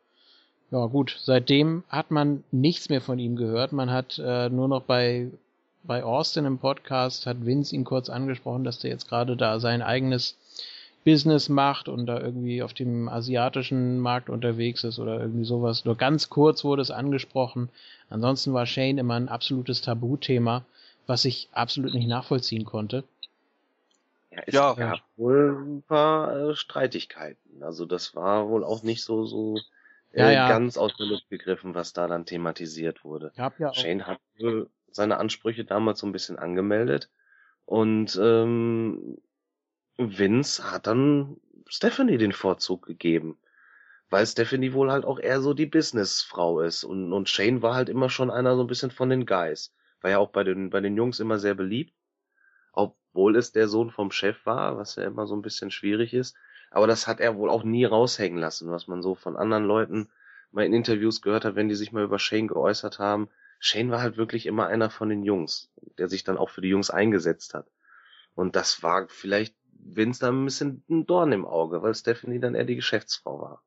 ja 0.71 0.85
gut, 0.87 1.17
seitdem 1.21 1.83
hat 1.89 2.11
man 2.11 2.43
nichts 2.51 2.89
mehr 2.89 3.01
von 3.01 3.19
ihm 3.19 3.35
gehört. 3.35 3.71
Man 3.71 3.91
hat 3.91 4.17
äh, 4.17 4.49
nur 4.49 4.67
noch 4.67 4.81
bei 4.83 5.29
bei 5.87 6.03
Austin 6.03 6.45
im 6.45 6.57
Podcast 6.57 7.25
hat 7.25 7.45
Vince 7.45 7.75
ihn 7.75 7.83
kurz 7.83 8.09
angesprochen, 8.09 8.63
dass 8.63 8.79
der 8.79 8.91
jetzt 8.91 9.07
gerade 9.07 9.37
da 9.37 9.59
sein 9.59 9.81
eigenes 9.81 10.37
Business 11.03 11.49
macht 11.49 11.87
und 11.87 12.07
da 12.07 12.19
irgendwie 12.19 12.63
auf 12.63 12.73
dem 12.73 13.07
asiatischen 13.07 13.99
Markt 13.99 14.29
unterwegs 14.29 14.83
ist 14.83 14.97
oder 14.97 15.19
irgendwie 15.19 15.45
sowas. 15.45 15.85
Nur 15.85 15.95
ganz 15.95 16.29
kurz 16.29 16.63
wurde 16.63 16.81
es 16.81 16.89
angesprochen. 16.91 17.69
Ansonsten 18.09 18.53
war 18.53 18.65
Shane 18.65 18.97
immer 18.97 19.13
ein 19.15 19.29
absolutes 19.29 19.81
Tabuthema, 19.81 20.65
was 21.05 21.25
ich 21.25 21.47
absolut 21.51 21.93
nicht 21.93 22.07
nachvollziehen 22.07 22.65
konnte. 22.65 23.03
Ja, 24.31 24.41
es 24.47 24.53
Ja. 24.53 24.73
gab 24.73 24.99
wohl 25.17 25.57
ein 25.63 25.81
paar 25.83 26.35
äh, 26.35 26.55
Streitigkeiten. 26.55 27.61
Also 27.63 27.85
das 27.85 28.15
war 28.15 28.49
wohl 28.49 28.63
auch 28.63 28.81
nicht 28.83 29.03
so 29.03 29.25
so 29.25 29.59
äh, 30.13 30.23
Ja, 30.23 30.31
ja. 30.31 30.47
ganz 30.49 30.77
aus 30.77 30.95
der 30.97 31.05
Luft 31.05 31.29
gegriffen, 31.29 31.75
was 31.75 31.93
da 31.93 32.07
dann 32.07 32.25
thematisiert 32.25 33.03
wurde. 33.03 33.31
Ja 33.37 33.51
auch, 33.69 33.73
Shane 33.75 34.07
hat 34.07 34.19
wohl 34.39 34.69
seine 34.95 35.17
Ansprüche 35.17 35.65
damals 35.65 35.99
so 35.99 36.07
ein 36.07 36.11
bisschen 36.11 36.39
angemeldet 36.39 37.09
und 37.65 38.17
ähm, 38.21 39.17
Vince 39.97 40.71
hat 40.71 40.87
dann 40.87 41.37
Stephanie 41.67 42.17
den 42.17 42.31
Vorzug 42.31 42.85
gegeben, 42.85 43.37
weil 44.09 44.25
Stephanie 44.25 44.73
wohl 44.73 44.91
halt 44.91 45.03
auch 45.05 45.19
eher 45.19 45.41
so 45.41 45.53
die 45.53 45.65
Businessfrau 45.65 46.61
ist 46.61 46.83
und, 46.83 47.11
und 47.11 47.29
Shane 47.29 47.61
war 47.61 47.75
halt 47.75 47.89
immer 47.89 48.09
schon 48.09 48.31
einer 48.31 48.55
so 48.55 48.63
ein 48.63 48.67
bisschen 48.67 48.91
von 48.91 49.09
den 49.09 49.25
Guys. 49.25 49.73
War 50.01 50.11
ja 50.11 50.19
auch 50.19 50.29
bei 50.29 50.43
den, 50.43 50.69
bei 50.69 50.79
den 50.79 50.95
Jungs 50.95 51.19
immer 51.19 51.39
sehr 51.39 51.55
beliebt, 51.55 51.93
obwohl 52.71 53.35
es 53.35 53.51
der 53.51 53.67
Sohn 53.67 53.91
vom 53.91 54.11
Chef 54.11 54.45
war, 54.45 54.77
was 54.77 54.95
ja 54.95 55.03
immer 55.03 55.27
so 55.27 55.35
ein 55.35 55.41
bisschen 55.41 55.71
schwierig 55.71 56.13
ist. 56.13 56.35
Aber 56.71 56.87
das 56.87 57.07
hat 57.07 57.19
er 57.19 57.35
wohl 57.35 57.49
auch 57.49 57.63
nie 57.63 57.85
raushängen 57.85 58.39
lassen, 58.39 58.69
was 58.69 58.87
man 58.87 59.01
so 59.01 59.15
von 59.15 59.35
anderen 59.35 59.65
Leuten 59.65 60.09
mal 60.51 60.65
in 60.65 60.73
Interviews 60.73 61.21
gehört 61.21 61.45
hat, 61.45 61.55
wenn 61.55 61.69
die 61.69 61.75
sich 61.75 61.91
mal 61.91 62.03
über 62.03 62.19
Shane 62.19 62.47
geäußert 62.47 62.99
haben. 62.99 63.29
Shane 63.65 63.89
war 63.89 63.99
halt 63.99 64.15
wirklich 64.15 64.45
immer 64.45 64.67
einer 64.67 64.91
von 64.91 65.09
den 65.09 65.23
Jungs, 65.23 65.71
der 65.97 66.07
sich 66.07 66.23
dann 66.23 66.37
auch 66.37 66.51
für 66.51 66.61
die 66.61 66.67
Jungs 66.67 66.91
eingesetzt 66.91 67.55
hat. 67.55 67.65
Und 68.35 68.55
das 68.55 68.83
war 68.83 69.07
vielleicht 69.07 69.55
Vince 69.71 70.19
da 70.19 70.29
ein 70.29 70.45
bisschen 70.45 70.83
ein 70.87 71.07
Dorn 71.07 71.31
im 71.31 71.47
Auge, 71.47 71.81
weil 71.81 71.95
Stephanie 71.95 72.39
dann 72.39 72.53
eher 72.53 72.65
die 72.65 72.75
Geschäftsfrau 72.75 73.41
war. 73.41 73.63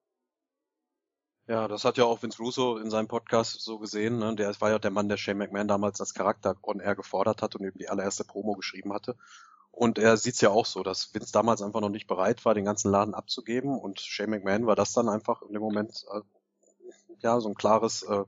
Ja, 1.48 1.66
das 1.66 1.84
hat 1.84 1.96
ja 1.96 2.04
auch 2.04 2.22
Vince 2.22 2.38
Russo 2.38 2.76
in 2.76 2.90
seinem 2.90 3.08
Podcast 3.08 3.60
so 3.60 3.80
gesehen. 3.80 4.20
Ne? 4.20 4.36
Der 4.36 4.48
war 4.60 4.70
ja 4.70 4.78
der 4.78 4.92
Mann, 4.92 5.08
der 5.08 5.16
Shane 5.16 5.38
McMahon 5.38 5.66
damals 5.66 6.00
als 6.00 6.14
Charakter 6.14 6.54
on 6.62 6.78
air 6.78 6.94
gefordert 6.94 7.42
hat 7.42 7.56
und 7.56 7.64
eben 7.64 7.78
die 7.78 7.88
allererste 7.88 8.22
Promo 8.22 8.54
geschrieben 8.54 8.92
hatte. 8.92 9.16
Und 9.72 9.98
er 9.98 10.16
sieht's 10.16 10.40
ja 10.40 10.50
auch 10.50 10.66
so, 10.66 10.84
dass 10.84 11.12
Vince 11.12 11.32
damals 11.32 11.60
einfach 11.60 11.80
noch 11.80 11.88
nicht 11.88 12.06
bereit 12.06 12.44
war, 12.44 12.54
den 12.54 12.66
ganzen 12.66 12.92
Laden 12.92 13.14
abzugeben. 13.14 13.76
Und 13.76 13.98
Shane 13.98 14.30
McMahon 14.30 14.66
war 14.66 14.76
das 14.76 14.92
dann 14.92 15.08
einfach 15.08 15.42
in 15.42 15.54
dem 15.54 15.62
Moment 15.62 16.04
äh, 16.12 16.20
ja 17.18 17.40
so 17.40 17.48
ein 17.48 17.56
klares, 17.56 18.02
äh, 18.02 18.24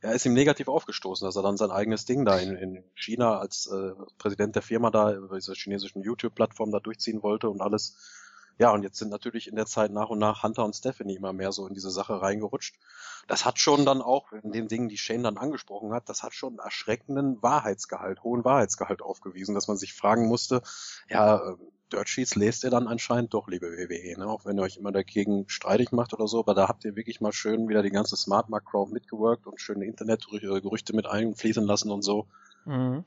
er 0.00 0.14
ist 0.14 0.24
ihm 0.24 0.32
negativ 0.32 0.68
aufgestoßen, 0.68 1.26
dass 1.26 1.36
er 1.36 1.42
dann 1.42 1.56
sein 1.56 1.70
eigenes 1.70 2.04
Ding 2.04 2.24
da 2.24 2.38
in, 2.38 2.56
in 2.56 2.84
China 2.94 3.38
als 3.38 3.66
äh, 3.66 3.92
Präsident 4.18 4.54
der 4.54 4.62
Firma 4.62 4.90
da 4.90 5.12
über 5.12 5.36
diese 5.36 5.54
chinesischen 5.54 6.02
YouTube-Plattform 6.02 6.72
da 6.72 6.80
durchziehen 6.80 7.22
wollte 7.22 7.50
und 7.50 7.60
alles. 7.60 7.96
Ja, 8.58 8.72
und 8.72 8.82
jetzt 8.82 8.98
sind 8.98 9.10
natürlich 9.10 9.48
in 9.48 9.56
der 9.56 9.66
Zeit 9.66 9.90
nach 9.90 10.10
und 10.10 10.18
nach 10.18 10.42
Hunter 10.42 10.64
und 10.64 10.74
Stephanie 10.74 11.16
immer 11.16 11.32
mehr 11.32 11.50
so 11.50 11.66
in 11.66 11.72
diese 11.72 11.90
Sache 11.90 12.20
reingerutscht. 12.20 12.78
Das 13.26 13.44
hat 13.44 13.58
schon 13.58 13.86
dann 13.86 14.02
auch, 14.02 14.32
in 14.32 14.52
den 14.52 14.68
Dingen, 14.68 14.88
die 14.88 14.98
Shane 14.98 15.22
dann 15.22 15.38
angesprochen 15.38 15.92
hat, 15.92 16.08
das 16.08 16.22
hat 16.22 16.34
schon 16.34 16.58
erschreckenden 16.58 17.42
Wahrheitsgehalt, 17.42 18.22
hohen 18.22 18.44
Wahrheitsgehalt 18.44 19.00
aufgewiesen, 19.00 19.54
dass 19.54 19.68
man 19.68 19.78
sich 19.78 19.94
fragen 19.94 20.26
musste, 20.26 20.62
ja, 21.08 21.36
äh, 21.36 21.56
Dirt 21.92 22.08
Sheets 22.08 22.36
lest 22.36 22.64
ihr 22.64 22.70
dann 22.70 22.86
anscheinend 22.86 23.34
doch, 23.34 23.48
liebe 23.48 23.66
WWE, 23.66 24.18
ne? 24.18 24.26
auch 24.26 24.44
wenn 24.44 24.58
ihr 24.58 24.62
euch 24.62 24.76
immer 24.76 24.92
dagegen 24.92 25.44
streitig 25.48 25.92
macht 25.92 26.12
oder 26.12 26.26
so, 26.26 26.40
aber 26.40 26.54
da 26.54 26.68
habt 26.68 26.84
ihr 26.84 26.96
wirklich 26.96 27.20
mal 27.20 27.32
schön 27.32 27.68
wieder 27.68 27.82
die 27.82 27.90
ganze 27.90 28.16
Smart 28.16 28.48
Mark 28.48 28.66
Crowd 28.66 28.92
mitgewirkt 28.92 29.46
und 29.46 29.60
schöne 29.60 29.84
Internetgerüchte 29.84 30.94
mit 30.94 31.06
einfließen 31.06 31.64
lassen 31.64 31.90
und 31.90 32.02
so. 32.02 32.26
mhm. 32.64 33.04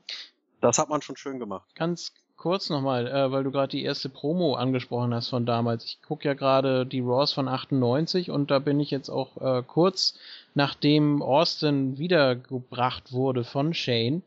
Das 0.60 0.78
hat 0.78 0.88
man 0.88 1.02
schon 1.02 1.16
schön 1.16 1.38
gemacht. 1.38 1.68
Ganz 1.74 2.14
kurz 2.36 2.70
nochmal, 2.70 3.06
äh, 3.06 3.30
weil 3.30 3.44
du 3.44 3.50
gerade 3.50 3.70
die 3.70 3.84
erste 3.84 4.08
Promo 4.08 4.54
angesprochen 4.54 5.14
hast 5.14 5.28
von 5.28 5.46
damals. 5.46 5.84
Ich 5.84 6.02
gucke 6.02 6.26
ja 6.26 6.34
gerade 6.34 6.86
die 6.86 7.00
Raws 7.00 7.32
von 7.32 7.48
98 7.48 8.30
und 8.30 8.50
da 8.50 8.58
bin 8.58 8.80
ich 8.80 8.90
jetzt 8.90 9.10
auch 9.10 9.36
äh, 9.40 9.62
kurz 9.62 10.14
nachdem 10.54 11.22
Austin 11.22 11.98
wiedergebracht 11.98 13.12
wurde 13.12 13.44
von 13.44 13.74
Shane, 13.74 14.22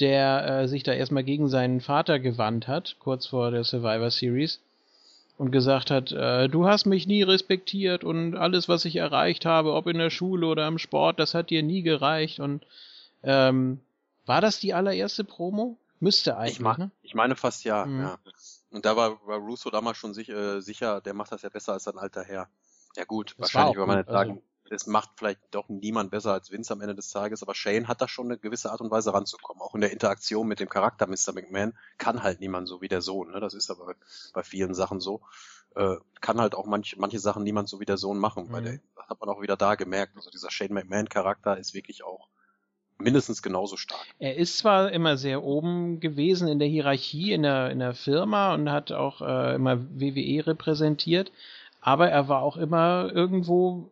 der 0.00 0.46
äh, 0.62 0.68
sich 0.68 0.82
da 0.82 0.92
erstmal 0.92 1.24
gegen 1.24 1.48
seinen 1.48 1.80
Vater 1.80 2.18
gewandt 2.18 2.68
hat, 2.68 2.96
kurz 2.98 3.26
vor 3.26 3.50
der 3.50 3.64
Survivor 3.64 4.10
Series 4.10 4.60
und 5.38 5.50
gesagt 5.50 5.90
hat, 5.90 6.12
äh, 6.12 6.48
du 6.48 6.66
hast 6.66 6.86
mich 6.86 7.06
nie 7.06 7.22
respektiert 7.22 8.04
und 8.04 8.36
alles, 8.36 8.68
was 8.68 8.84
ich 8.84 8.96
erreicht 8.96 9.44
habe, 9.46 9.72
ob 9.72 9.86
in 9.86 9.98
der 9.98 10.10
Schule 10.10 10.46
oder 10.46 10.66
im 10.68 10.78
Sport, 10.78 11.18
das 11.18 11.34
hat 11.34 11.50
dir 11.50 11.62
nie 11.62 11.82
gereicht 11.82 12.40
und 12.40 12.66
ähm, 13.22 13.80
war 14.26 14.40
das 14.40 14.58
die 14.60 14.74
allererste 14.74 15.24
Promo? 15.24 15.76
Müsste 16.00 16.36
eigentlich, 16.36 16.54
Ich, 16.54 16.60
mach, 16.60 16.78
ne? 16.78 16.90
ich 17.02 17.14
meine 17.14 17.36
fast 17.36 17.64
ja, 17.64 17.84
Mhm. 17.86 18.00
ja. 18.00 18.18
Und 18.70 18.84
da 18.84 18.96
war, 18.96 19.24
war 19.26 19.38
Russo 19.38 19.70
damals 19.70 19.96
schon 19.98 20.14
sich, 20.14 20.28
äh, 20.28 20.60
sicher, 20.60 21.00
der 21.00 21.14
macht 21.14 21.30
das 21.30 21.42
ja 21.42 21.48
besser 21.48 21.74
als 21.74 21.84
sein 21.84 21.96
alter 21.96 22.24
Herr. 22.24 22.48
Ja 22.96 23.04
gut, 23.04 23.30
Das 23.38 23.54
wahrscheinlich, 23.54 23.78
weil 23.78 23.86
man 23.86 23.98
jetzt 23.98 24.10
sagen, 24.10 24.42
das 24.70 24.86
macht 24.86 25.10
vielleicht 25.16 25.40
doch 25.50 25.68
niemand 25.68 26.10
besser 26.10 26.32
als 26.32 26.50
Vince 26.50 26.72
am 26.72 26.80
Ende 26.80 26.94
des 26.94 27.10
Tages, 27.10 27.42
aber 27.42 27.54
Shane 27.54 27.88
hat 27.88 28.00
da 28.00 28.08
schon 28.08 28.26
eine 28.26 28.38
gewisse 28.38 28.70
Art 28.72 28.80
und 28.80 28.90
Weise 28.90 29.12
ranzukommen. 29.12 29.62
Auch 29.62 29.74
in 29.74 29.80
der 29.80 29.92
Interaktion 29.92 30.48
mit 30.48 30.60
dem 30.60 30.68
Charakter 30.68 31.06
Mr. 31.06 31.32
McMahon 31.34 31.74
kann 31.98 32.22
halt 32.22 32.40
niemand 32.40 32.68
so 32.68 32.80
wie 32.80 32.88
der 32.88 33.02
Sohn. 33.02 33.30
Ne? 33.30 33.40
Das 33.40 33.54
ist 33.54 33.70
aber 33.70 33.94
bei 34.32 34.42
vielen 34.42 34.74
Sachen 34.74 35.00
so. 35.00 35.20
Äh, 35.74 35.96
kann 36.20 36.40
halt 36.40 36.54
auch 36.54 36.66
manch, 36.66 36.96
manche 36.98 37.18
Sachen 37.18 37.42
niemand 37.42 37.68
so 37.68 37.80
wie 37.80 37.84
der 37.84 37.98
Sohn 37.98 38.18
machen. 38.18 38.46
Mhm. 38.46 38.52
Bei 38.52 38.60
der, 38.60 38.78
das 38.96 39.08
hat 39.08 39.20
man 39.20 39.28
auch 39.28 39.42
wieder 39.42 39.56
da 39.56 39.74
gemerkt. 39.74 40.16
Also 40.16 40.30
dieser 40.30 40.50
Shane 40.50 40.72
McMahon-Charakter 40.72 41.58
ist 41.58 41.74
wirklich 41.74 42.04
auch 42.04 42.28
mindestens 42.98 43.42
genauso 43.42 43.76
stark. 43.76 44.06
Er 44.18 44.36
ist 44.36 44.58
zwar 44.58 44.92
immer 44.92 45.16
sehr 45.16 45.42
oben 45.42 46.00
gewesen 46.00 46.48
in 46.48 46.58
der 46.58 46.68
Hierarchie 46.68 47.32
in 47.32 47.42
der, 47.42 47.70
in 47.70 47.80
der 47.80 47.94
Firma 47.94 48.54
und 48.54 48.70
hat 48.70 48.92
auch 48.92 49.20
äh, 49.20 49.54
immer 49.54 49.80
WWE 49.90 50.46
repräsentiert, 50.46 51.32
aber 51.80 52.08
er 52.08 52.28
war 52.28 52.42
auch 52.42 52.56
immer 52.56 53.10
irgendwo, 53.12 53.90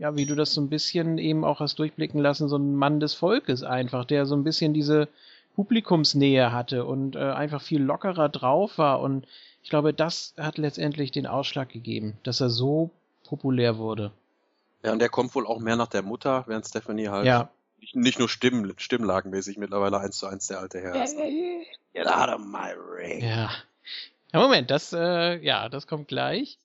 ja, 0.00 0.16
wie 0.16 0.24
du 0.24 0.34
das 0.34 0.54
so 0.54 0.60
ein 0.60 0.70
bisschen 0.70 1.18
eben 1.18 1.44
auch 1.44 1.60
hast 1.60 1.78
durchblicken 1.78 2.20
lassen, 2.20 2.48
so 2.48 2.56
ein 2.56 2.74
Mann 2.74 3.00
des 3.00 3.12
Volkes 3.12 3.62
einfach, 3.62 4.06
der 4.06 4.24
so 4.24 4.34
ein 4.34 4.44
bisschen 4.44 4.72
diese 4.72 5.08
Publikumsnähe 5.54 6.52
hatte 6.52 6.86
und 6.86 7.16
äh, 7.16 7.18
einfach 7.18 7.60
viel 7.60 7.82
lockerer 7.82 8.30
drauf 8.30 8.78
war 8.78 9.00
und 9.00 9.26
ich 9.62 9.68
glaube, 9.68 9.92
das 9.92 10.32
hat 10.38 10.56
letztendlich 10.56 11.12
den 11.12 11.26
Ausschlag 11.26 11.68
gegeben, 11.68 12.14
dass 12.22 12.40
er 12.40 12.48
so 12.48 12.88
populär 13.24 13.76
wurde. 13.76 14.10
Ja, 14.82 14.92
und 14.92 15.00
der 15.00 15.10
kommt 15.10 15.34
wohl 15.34 15.46
auch 15.46 15.60
mehr 15.60 15.76
nach 15.76 15.88
der 15.88 16.00
Mutter, 16.00 16.44
während 16.46 16.66
Stephanie 16.66 17.08
halt 17.08 17.26
ja 17.26 17.50
nicht, 17.80 17.96
nicht 17.96 18.18
nur 18.18 18.28
Stimmen, 18.28 18.72
stimmlagenmäßig 18.76 19.58
mittlerweile 19.58 19.98
eins 19.98 20.18
zu 20.18 20.26
eins 20.26 20.46
der 20.46 20.60
alte 20.60 20.80
Herr 20.80 21.04
ist. 21.04 21.16
Get 21.92 22.06
out 22.06 22.28
of 22.28 22.40
my 22.40 22.72
ring. 22.96 23.22
Ja. 23.22 23.50
ja 24.32 24.40
Moment, 24.40 24.70
das, 24.70 24.92
äh, 24.92 25.38
ja, 25.44 25.68
das 25.68 25.86
kommt 25.86 26.08
gleich. 26.08 26.58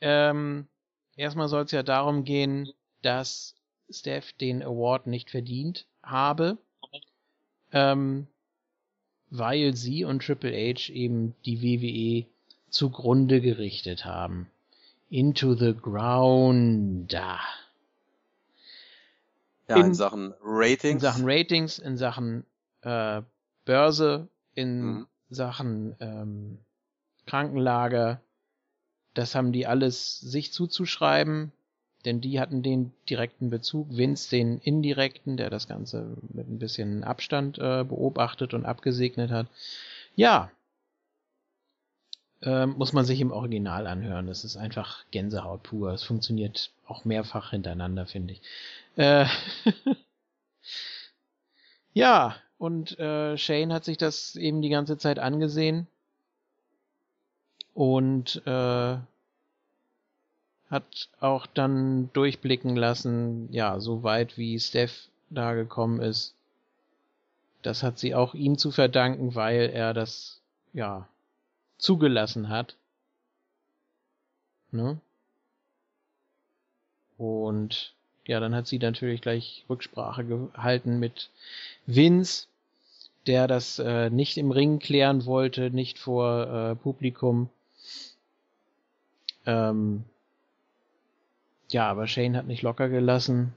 Ähm, 0.00 0.68
erstmal 1.18 1.48
soll 1.48 1.64
es 1.64 1.72
ja 1.72 1.82
darum 1.82 2.24
gehen, 2.24 2.70
dass 3.02 3.54
Steph 3.90 4.32
den 4.34 4.62
Award 4.62 5.06
nicht 5.06 5.30
verdient 5.30 5.86
habe, 6.02 6.56
ähm, 7.72 8.26
weil 9.30 9.76
sie 9.76 10.04
und 10.04 10.24
Triple 10.24 10.52
H 10.52 10.90
eben 10.92 11.34
die 11.44 11.60
WWE 11.60 12.26
zugrunde 12.70 13.40
gerichtet 13.40 14.04
haben. 14.04 14.48
Into 15.10 15.54
the 15.54 15.74
ground. 15.74 17.12
Ja, 17.12 17.40
in, 19.68 19.76
in, 19.76 19.94
Sachen 19.94 20.34
Ratings. 20.42 20.94
In 20.94 21.00
Sachen 21.00 21.24
Ratings, 21.24 21.78
in 21.78 21.96
Sachen 21.96 22.44
äh, 22.82 23.22
Börse, 23.64 24.28
in 24.54 24.80
mhm. 24.80 25.06
Sachen 25.30 25.96
ähm, 26.00 26.58
Krankenlager. 27.26 28.20
Das 29.18 29.34
haben 29.34 29.50
die 29.50 29.66
alles 29.66 30.20
sich 30.20 30.52
zuzuschreiben, 30.52 31.50
denn 32.04 32.20
die 32.20 32.38
hatten 32.38 32.62
den 32.62 32.92
direkten 33.10 33.50
Bezug, 33.50 33.88
Vince 33.90 34.30
den 34.30 34.58
indirekten, 34.58 35.36
der 35.36 35.50
das 35.50 35.66
Ganze 35.66 36.16
mit 36.32 36.48
ein 36.48 36.60
bisschen 36.60 37.02
Abstand 37.02 37.58
äh, 37.58 37.82
beobachtet 37.82 38.54
und 38.54 38.64
abgesegnet 38.64 39.32
hat. 39.32 39.48
Ja, 40.14 40.52
äh, 42.42 42.66
muss 42.66 42.92
man 42.92 43.04
sich 43.04 43.20
im 43.20 43.32
Original 43.32 43.88
anhören. 43.88 44.28
Das 44.28 44.44
ist 44.44 44.56
einfach 44.56 45.04
Gänsehaut 45.10 45.64
pur. 45.64 45.90
Es 45.90 46.04
funktioniert 46.04 46.70
auch 46.86 47.04
mehrfach 47.04 47.50
hintereinander, 47.50 48.06
finde 48.06 48.34
ich. 48.34 48.42
Äh, 48.94 49.26
ja, 51.92 52.36
und 52.56 52.96
äh, 53.00 53.36
Shane 53.36 53.72
hat 53.72 53.84
sich 53.84 53.96
das 53.96 54.36
eben 54.36 54.62
die 54.62 54.68
ganze 54.68 54.96
Zeit 54.96 55.18
angesehen 55.18 55.88
und 57.78 58.42
äh, 58.44 58.96
hat 60.68 61.08
auch 61.20 61.46
dann 61.46 62.12
durchblicken 62.12 62.74
lassen, 62.74 63.52
ja, 63.52 63.78
so 63.78 64.02
weit 64.02 64.36
wie 64.36 64.58
Steph 64.58 65.06
da 65.30 65.54
gekommen 65.54 66.00
ist. 66.00 66.34
Das 67.62 67.84
hat 67.84 68.00
sie 68.00 68.16
auch 68.16 68.34
ihm 68.34 68.58
zu 68.58 68.72
verdanken, 68.72 69.36
weil 69.36 69.70
er 69.72 69.94
das, 69.94 70.40
ja, 70.72 71.06
zugelassen 71.78 72.48
hat. 72.48 72.74
Ne? 74.72 75.00
Und 77.16 77.94
ja, 78.26 78.40
dann 78.40 78.56
hat 78.56 78.66
sie 78.66 78.80
natürlich 78.80 79.20
gleich 79.20 79.64
Rücksprache 79.70 80.24
gehalten 80.24 80.98
mit 80.98 81.30
Vince, 81.86 82.48
der 83.28 83.46
das 83.46 83.78
äh, 83.78 84.10
nicht 84.10 84.36
im 84.36 84.50
Ring 84.50 84.80
klären 84.80 85.26
wollte, 85.26 85.70
nicht 85.70 86.00
vor 86.00 86.72
äh, 86.72 86.74
Publikum. 86.74 87.50
Ähm, 89.48 90.04
ja, 91.70 91.88
aber 91.90 92.06
Shane 92.06 92.36
hat 92.36 92.46
nicht 92.46 92.60
locker 92.60 92.90
gelassen, 92.90 93.54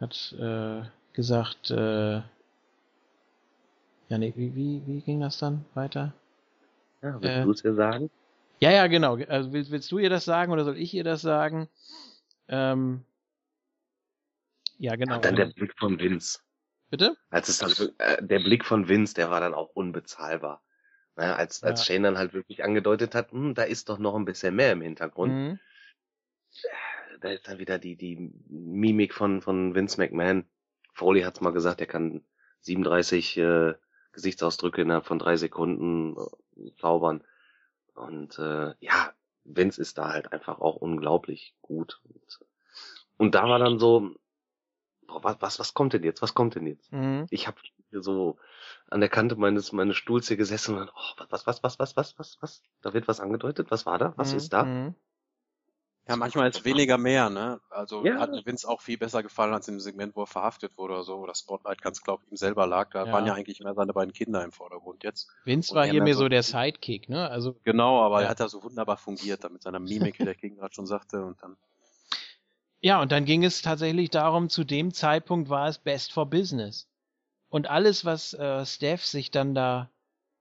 hat 0.00 0.32
äh, 0.38 0.82
gesagt, 1.12 1.72
äh, 1.72 2.22
ja, 4.08 4.18
nee, 4.18 4.32
wie, 4.36 4.54
wie, 4.54 4.82
wie 4.86 5.00
ging 5.00 5.20
das 5.20 5.38
dann 5.38 5.64
weiter? 5.74 6.14
Ja, 7.02 7.20
willst 7.20 7.24
äh, 7.24 7.42
du 7.42 7.50
es 7.50 7.64
ihr 7.64 7.74
sagen? 7.74 8.10
Ja, 8.60 8.70
ja, 8.70 8.86
genau. 8.86 9.16
Also 9.16 9.52
willst, 9.52 9.72
willst, 9.72 9.90
du 9.90 9.98
ihr 9.98 10.10
das 10.10 10.24
sagen 10.24 10.52
oder 10.52 10.64
soll 10.64 10.76
ich 10.76 10.94
ihr 10.94 11.02
das 11.02 11.22
sagen? 11.22 11.68
Ähm, 12.46 13.04
ja, 14.78 14.94
genau. 14.94 15.16
Und 15.16 15.24
dann 15.24 15.34
der 15.34 15.46
Blick 15.46 15.74
von 15.76 15.98
Vince. 15.98 16.38
Bitte? 16.88 17.16
Als 17.30 17.48
es 17.48 17.58
dann, 17.58 17.72
äh, 17.98 18.22
der 18.22 18.38
Blick 18.38 18.64
von 18.64 18.86
Vince, 18.88 19.14
der 19.14 19.28
war 19.28 19.40
dann 19.40 19.54
auch 19.54 19.70
unbezahlbar. 19.74 20.62
Ne, 21.16 21.36
als, 21.36 21.62
als 21.62 21.86
ja. 21.86 21.94
Shane 21.94 22.04
dann 22.04 22.18
halt 22.18 22.32
wirklich 22.32 22.64
angedeutet 22.64 23.14
hat, 23.14 23.32
hm, 23.32 23.54
da 23.54 23.64
ist 23.64 23.88
doch 23.88 23.98
noch 23.98 24.14
ein 24.14 24.24
bisschen 24.24 24.56
mehr 24.56 24.72
im 24.72 24.80
Hintergrund. 24.80 25.32
Mhm. 25.32 25.58
Da 27.20 27.30
ist 27.30 27.46
dann 27.46 27.58
wieder 27.58 27.78
die, 27.78 27.96
die 27.96 28.32
Mimik 28.48 29.12
von, 29.12 29.42
von 29.42 29.74
Vince 29.74 30.00
McMahon. 30.00 30.46
Foley 30.94 31.22
hat's 31.22 31.40
mal 31.40 31.52
gesagt, 31.52 31.80
er 31.80 31.86
kann 31.86 32.24
37 32.60 33.36
äh, 33.36 33.74
Gesichtsausdrücke 34.12 34.82
innerhalb 34.82 35.06
von 35.06 35.18
drei 35.18 35.36
Sekunden 35.36 36.16
äh, 36.56 36.70
zaubern. 36.80 37.22
Und 37.94 38.38
äh, 38.38 38.74
ja, 38.80 39.12
Vince 39.44 39.80
ist 39.80 39.98
da 39.98 40.12
halt 40.12 40.32
einfach 40.32 40.60
auch 40.60 40.76
unglaublich 40.76 41.54
gut. 41.60 42.00
Und, 42.04 42.40
und 43.18 43.34
da 43.34 43.48
war 43.48 43.58
dann 43.58 43.78
so, 43.78 44.14
boah, 45.06 45.22
was, 45.22 45.36
was, 45.40 45.58
was 45.58 45.74
kommt 45.74 45.92
denn 45.92 46.04
jetzt? 46.04 46.22
Was 46.22 46.34
kommt 46.34 46.54
denn 46.54 46.66
jetzt? 46.66 46.90
Mhm. 46.92 47.26
Ich 47.30 47.46
habe 47.46 47.60
so 47.90 48.38
an 48.92 49.00
der 49.00 49.08
Kante 49.08 49.36
meines 49.36 49.72
meines 49.72 49.96
Stuhls 49.96 50.28
hier 50.28 50.36
gesessen 50.36 50.76
und 50.76 50.90
oh, 50.94 51.24
was, 51.30 51.46
was, 51.46 51.62
was, 51.62 51.78
was, 51.78 51.96
was, 51.96 52.18
was, 52.18 52.38
was? 52.40 52.62
Da 52.82 52.92
wird 52.92 53.08
was 53.08 53.20
angedeutet. 53.20 53.70
Was 53.70 53.86
war 53.86 53.98
da? 53.98 54.12
Was 54.16 54.32
mhm. 54.32 54.36
ist 54.36 54.52
da? 54.52 54.64
Mhm. 54.64 54.94
Ja, 56.08 56.16
manchmal 56.16 56.50
ist 56.50 56.64
weniger 56.64 56.98
mehr, 56.98 57.30
ne? 57.30 57.60
Also 57.70 58.04
ja. 58.04 58.18
hat 58.18 58.32
mir 58.32 58.44
Vince 58.44 58.68
auch 58.68 58.80
viel 58.80 58.98
besser 58.98 59.22
gefallen 59.22 59.54
als 59.54 59.68
im 59.68 59.78
Segment, 59.78 60.16
wo 60.16 60.24
er 60.24 60.26
verhaftet 60.26 60.76
wurde 60.76 60.94
oder 60.94 61.04
so, 61.04 61.16
oder 61.16 61.34
Spotlight 61.34 61.80
ganz 61.80 62.02
auf 62.08 62.20
ihm 62.28 62.36
selber 62.36 62.66
lag. 62.66 62.90
Da 62.90 63.06
ja. 63.06 63.12
waren 63.12 63.24
ja 63.24 63.34
eigentlich 63.34 63.60
mehr 63.60 63.74
seine 63.74 63.92
beiden 63.92 64.12
Kinder 64.12 64.44
im 64.44 64.50
Vordergrund 64.50 65.04
jetzt. 65.04 65.30
Vince 65.44 65.74
war 65.74 65.86
hier 65.86 66.02
mehr 66.02 66.16
so 66.16 66.28
der 66.28 66.42
Sidekick, 66.42 67.08
ne? 67.08 67.30
Also 67.30 67.56
genau, 67.62 68.02
aber 68.02 68.18
ja. 68.18 68.26
er 68.26 68.30
hat 68.30 68.40
da 68.40 68.48
so 68.48 68.64
wunderbar 68.64 68.96
fungiert, 68.96 69.44
da 69.44 69.48
mit 69.48 69.62
seiner 69.62 69.78
Mimik, 69.78 70.18
wie 70.18 70.24
der 70.24 70.34
King 70.34 70.56
gerade 70.56 70.74
schon 70.74 70.86
sagte, 70.86 71.24
und 71.24 71.40
dann. 71.40 71.56
Ja, 72.80 73.00
und 73.00 73.12
dann 73.12 73.24
ging 73.24 73.44
es 73.44 73.62
tatsächlich 73.62 74.10
darum, 74.10 74.48
zu 74.48 74.64
dem 74.64 74.92
Zeitpunkt 74.92 75.50
war 75.50 75.68
es 75.68 75.78
Best 75.78 76.12
for 76.12 76.26
Business. 76.28 76.88
Und 77.52 77.68
alles, 77.68 78.06
was 78.06 78.32
äh, 78.32 78.64
Steph 78.64 79.04
sich 79.04 79.30
dann 79.30 79.54
da 79.54 79.90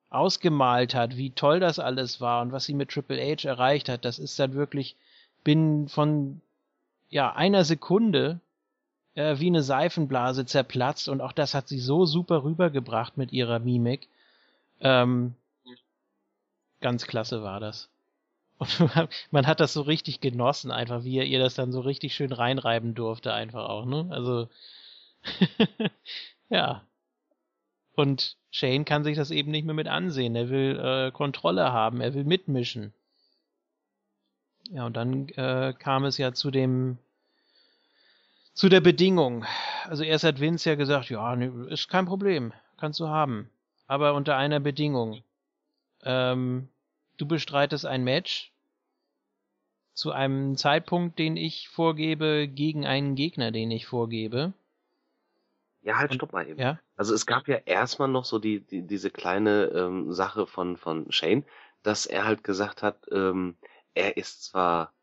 ausgemalt 0.09 0.95
hat, 0.95 1.17
wie 1.17 1.31
toll 1.31 1.59
das 1.59 1.77
alles 1.77 2.21
war 2.21 2.41
und 2.41 2.53
was 2.53 2.63
sie 2.63 2.73
mit 2.73 2.89
Triple 2.89 3.21
H 3.21 3.45
erreicht 3.45 3.89
hat, 3.89 4.05
das 4.05 4.17
ist 4.17 4.39
dann 4.39 4.53
wirklich 4.53 4.95
bin 5.43 5.89
von 5.89 6.39
ja 7.09 7.33
einer 7.33 7.65
Sekunde 7.65 8.39
äh, 9.15 9.39
wie 9.39 9.47
eine 9.47 9.61
Seifenblase 9.61 10.45
zerplatzt 10.45 11.09
und 11.09 11.19
auch 11.19 11.33
das 11.33 11.53
hat 11.53 11.67
sie 11.67 11.79
so 11.79 12.05
super 12.05 12.45
rübergebracht 12.45 13.17
mit 13.17 13.33
ihrer 13.33 13.59
Mimik. 13.59 14.07
Ähm, 14.79 15.35
ganz 16.79 17.07
klasse 17.07 17.43
war 17.43 17.59
das. 17.59 17.89
Und 18.57 18.69
man 19.31 19.47
hat 19.47 19.59
das 19.59 19.73
so 19.73 19.81
richtig 19.81 20.21
genossen, 20.21 20.71
einfach 20.71 21.03
wie 21.03 21.17
er 21.17 21.25
ihr 21.25 21.39
das 21.39 21.55
dann 21.55 21.73
so 21.73 21.81
richtig 21.81 22.15
schön 22.15 22.31
reinreiben 22.31 22.95
durfte, 22.95 23.33
einfach 23.33 23.67
auch, 23.67 23.85
ne? 23.85 24.07
Also, 24.11 24.47
ja. 26.49 26.85
Und 27.93 28.37
Shane 28.51 28.85
kann 28.85 29.03
sich 29.03 29.17
das 29.17 29.31
eben 29.31 29.51
nicht 29.51 29.65
mehr 29.65 29.75
mit 29.75 29.87
ansehen. 29.87 30.35
Er 30.35 30.49
will 30.49 30.79
äh, 30.79 31.11
Kontrolle 31.11 31.71
haben, 31.71 32.01
er 32.01 32.13
will 32.13 32.23
mitmischen. 32.23 32.93
Ja, 34.69 34.85
und 34.85 34.95
dann 34.95 35.27
äh, 35.29 35.73
kam 35.77 36.05
es 36.05 36.17
ja 36.17 36.33
zu 36.33 36.51
dem 36.51 36.97
zu 38.53 38.69
der 38.69 38.81
Bedingung. 38.81 39.45
Also 39.85 40.03
erst 40.03 40.23
hat 40.23 40.39
Vince 40.39 40.69
ja 40.69 40.75
gesagt, 40.75 41.09
ja, 41.09 41.33
ist 41.33 41.87
kein 41.87 42.05
Problem, 42.05 42.53
kannst 42.77 42.99
du 42.99 43.07
haben. 43.07 43.49
Aber 43.87 44.13
unter 44.13 44.37
einer 44.37 44.59
Bedingung. 44.59 45.23
Ähm, 46.03 46.69
du 47.17 47.25
bestreitest 47.25 47.85
ein 47.85 48.03
Match 48.03 48.51
zu 49.93 50.11
einem 50.11 50.57
Zeitpunkt, 50.57 51.19
den 51.19 51.37
ich 51.37 51.69
vorgebe, 51.69 52.47
gegen 52.47 52.85
einen 52.85 53.15
Gegner, 53.15 53.51
den 53.51 53.71
ich 53.71 53.85
vorgebe. 53.85 54.53
Ja, 55.81 55.97
halt, 55.97 56.13
stopp 56.13 56.33
mal 56.33 56.47
eben. 56.47 56.59
Ja? 56.59 56.79
Also 56.95 57.13
es 57.13 57.25
gab 57.25 57.47
ja 57.47 57.57
erstmal 57.57 58.07
noch 58.07 58.25
so 58.25 58.39
die, 58.39 58.61
die 58.61 58.85
diese 58.85 59.09
kleine 59.09 59.65
ähm, 59.65 60.11
Sache 60.11 60.45
von, 60.47 60.77
von 60.77 61.11
Shane, 61.11 61.43
dass 61.83 62.05
er 62.05 62.25
halt 62.25 62.43
gesagt 62.43 62.83
hat, 62.83 63.07
ähm, 63.11 63.57
er 63.93 64.17
ist 64.17 64.43
zwar 64.43 64.93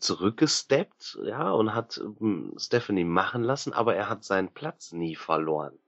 zurückgesteppt, 0.00 1.18
ja, 1.24 1.50
und 1.50 1.74
hat 1.74 1.98
m, 2.20 2.54
Stephanie 2.58 3.04
machen 3.04 3.42
lassen, 3.42 3.72
aber 3.72 3.94
er 3.94 4.08
hat 4.08 4.24
seinen 4.24 4.52
Platz 4.52 4.92
nie 4.92 5.16
verloren. 5.16 5.78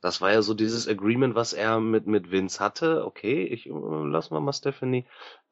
Das 0.00 0.20
war 0.20 0.32
ja 0.32 0.42
so 0.42 0.54
dieses 0.54 0.86
Agreement, 0.86 1.34
was 1.34 1.52
er 1.52 1.80
mit, 1.80 2.06
mit 2.06 2.30
Vince 2.30 2.60
hatte. 2.60 3.04
Okay, 3.04 3.44
ich 3.44 3.66
äh, 3.66 3.70
lassen 3.70 4.34
wir 4.34 4.40
mal 4.40 4.52
Stephanie. 4.52 5.06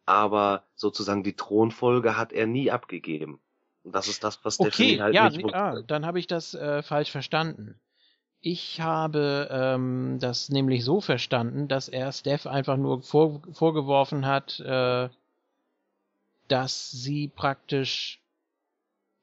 Aber 0.05 0.65
sozusagen 0.77 1.25
die 1.25 1.35
Thronfolge 1.35 2.17
hat 2.17 2.33
er 2.33 2.47
nie 2.47 2.71
abgegeben. 2.71 3.41
Und 3.87 3.95
das 3.95 4.09
ist 4.09 4.25
das, 4.25 4.45
was 4.45 4.57
Stephanie 4.57 4.97
Okay, 4.97 5.01
halt 5.01 5.15
ja, 5.15 5.31
nicht 5.31 5.43
wusste. 5.45 5.57
ah, 5.57 5.83
dann 5.87 6.05
habe 6.05 6.19
ich 6.19 6.27
das 6.27 6.55
äh, 6.55 6.83
falsch 6.83 7.13
verstanden. 7.13 7.79
Ich 8.41 8.81
habe 8.81 9.49
ähm, 9.51 10.19
das 10.21 10.49
nämlich 10.49 10.85
so 10.85 11.01
verstanden, 11.01 11.69
dass 11.69 11.89
er 11.89 12.11
Steph 12.13 12.47
einfach 12.47 12.77
nur 12.77 13.03
vor, 13.03 13.43
vorgeworfen 13.53 14.27
hat, 14.27 14.59
äh, 14.59 15.09
dass 16.49 16.91
sie 16.91 17.29
praktisch 17.29 18.21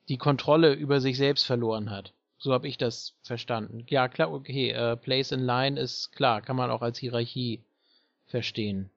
die 0.07 0.17
Kontrolle 0.17 0.73
über 0.73 1.01
sich 1.01 1.17
selbst 1.17 1.45
verloren 1.45 1.89
hat. 1.89 2.13
So 2.37 2.53
habe 2.53 2.67
ich 2.69 2.77
das 2.77 3.15
verstanden. 3.21 3.85
Ja, 3.89 4.07
klar, 4.07 4.31
okay, 4.31 4.71
äh, 4.71 4.95
Place 4.95 5.33
in 5.33 5.41
Line 5.41 5.79
ist 5.79 6.11
klar, 6.13 6.41
kann 6.41 6.55
man 6.55 6.71
auch 6.71 6.81
als 6.81 6.99
Hierarchie 6.99 7.61
verstehen. 8.27 8.89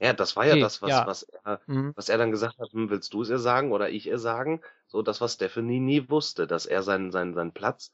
Ja, 0.00 0.12
das 0.12 0.36
war 0.36 0.46
ja 0.46 0.52
Okay, 0.52 0.60
das, 0.62 0.82
was, 0.82 0.90
ja. 0.90 1.06
was 1.06 1.22
er, 1.24 1.60
Mhm. 1.66 1.94
was 1.94 2.08
er 2.08 2.18
dann 2.18 2.30
gesagt 2.30 2.58
hat, 2.58 2.72
hm, 2.72 2.90
willst 2.90 3.12
du 3.14 3.22
es 3.22 3.30
ihr 3.30 3.38
sagen 3.38 3.72
oder 3.72 3.90
ich 3.90 4.06
ihr 4.06 4.18
sagen? 4.18 4.60
So 4.86 5.02
das, 5.02 5.20
was 5.20 5.34
Stephanie 5.34 5.80
nie 5.80 6.08
wusste, 6.10 6.46
dass 6.46 6.66
er 6.66 6.82
seinen, 6.82 7.10
seinen, 7.12 7.34
seinen 7.34 7.52
Platz 7.52 7.92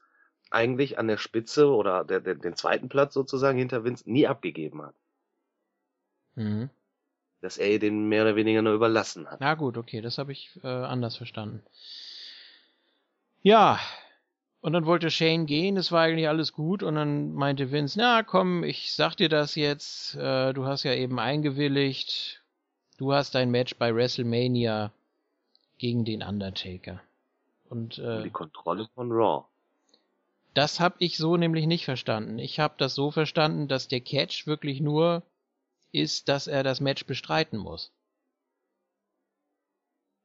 eigentlich 0.51 0.99
an 0.99 1.07
der 1.07 1.17
Spitze 1.17 1.67
oder 1.69 2.03
der, 2.05 2.19
der, 2.21 2.35
den 2.35 2.55
zweiten 2.55 2.89
Platz 2.89 3.13
sozusagen 3.13 3.57
hinter 3.57 3.83
Vince 3.83 4.09
nie 4.09 4.27
abgegeben 4.27 4.81
hat. 4.83 4.95
Mhm. 6.35 6.69
Dass 7.41 7.59
er 7.59 7.69
ihr 7.69 7.77
den 7.79 8.09
mehr 8.09 8.23
oder 8.23 8.35
weniger 8.35 8.63
nur 8.63 8.73
überlassen 8.73 9.29
hat. 9.29 9.39
Na 9.39 9.53
gut, 9.53 9.77
okay, 9.77 10.01
das 10.01 10.17
habe 10.17 10.31
ich 10.31 10.59
äh, 10.63 10.67
anders 10.67 11.17
verstanden. 11.17 11.61
Ja, 13.43 13.79
und 14.63 14.71
dann 14.71 14.85
wollte 14.85 15.11
Shane 15.11 15.45
gehen, 15.45 15.75
es 15.75 15.91
war 15.91 16.03
eigentlich 16.03 16.29
alles 16.29 16.53
gut 16.53 16.83
und 16.83 16.95
dann 16.95 17.33
meinte 17.33 17.71
Vince, 17.71 17.99
na 17.99 18.23
komm, 18.23 18.63
ich 18.63 18.93
sag 18.93 19.15
dir 19.15 19.27
das 19.27 19.55
jetzt, 19.55 20.15
äh, 20.15 20.53
du 20.53 20.65
hast 20.65 20.83
ja 20.83 20.93
eben 20.93 21.19
eingewilligt, 21.19 22.41
du 22.97 23.11
hast 23.11 23.35
dein 23.35 23.51
Match 23.51 23.75
bei 23.75 23.93
WrestleMania 23.93 24.93
gegen 25.79 26.05
den 26.05 26.23
Undertaker. 26.23 27.01
Und 27.69 27.99
äh, 27.99 28.23
die 28.23 28.29
Kontrolle 28.29 28.87
von 28.95 29.11
Raw. 29.11 29.43
das 30.53 30.79
habe 30.79 30.95
ich 30.99 31.17
so 31.17 31.35
nämlich 31.35 31.67
nicht 31.67 31.83
verstanden. 31.83 32.39
Ich 32.39 32.61
habe 32.61 32.75
das 32.77 32.95
so 32.95 33.11
verstanden, 33.11 33.67
dass 33.67 33.89
der 33.89 33.99
Catch 33.99 34.47
wirklich 34.47 34.79
nur 34.79 35.23
ist, 35.91 36.29
dass 36.29 36.47
er 36.47 36.63
das 36.63 36.79
Match 36.79 37.05
bestreiten 37.05 37.57
muss. 37.59 37.91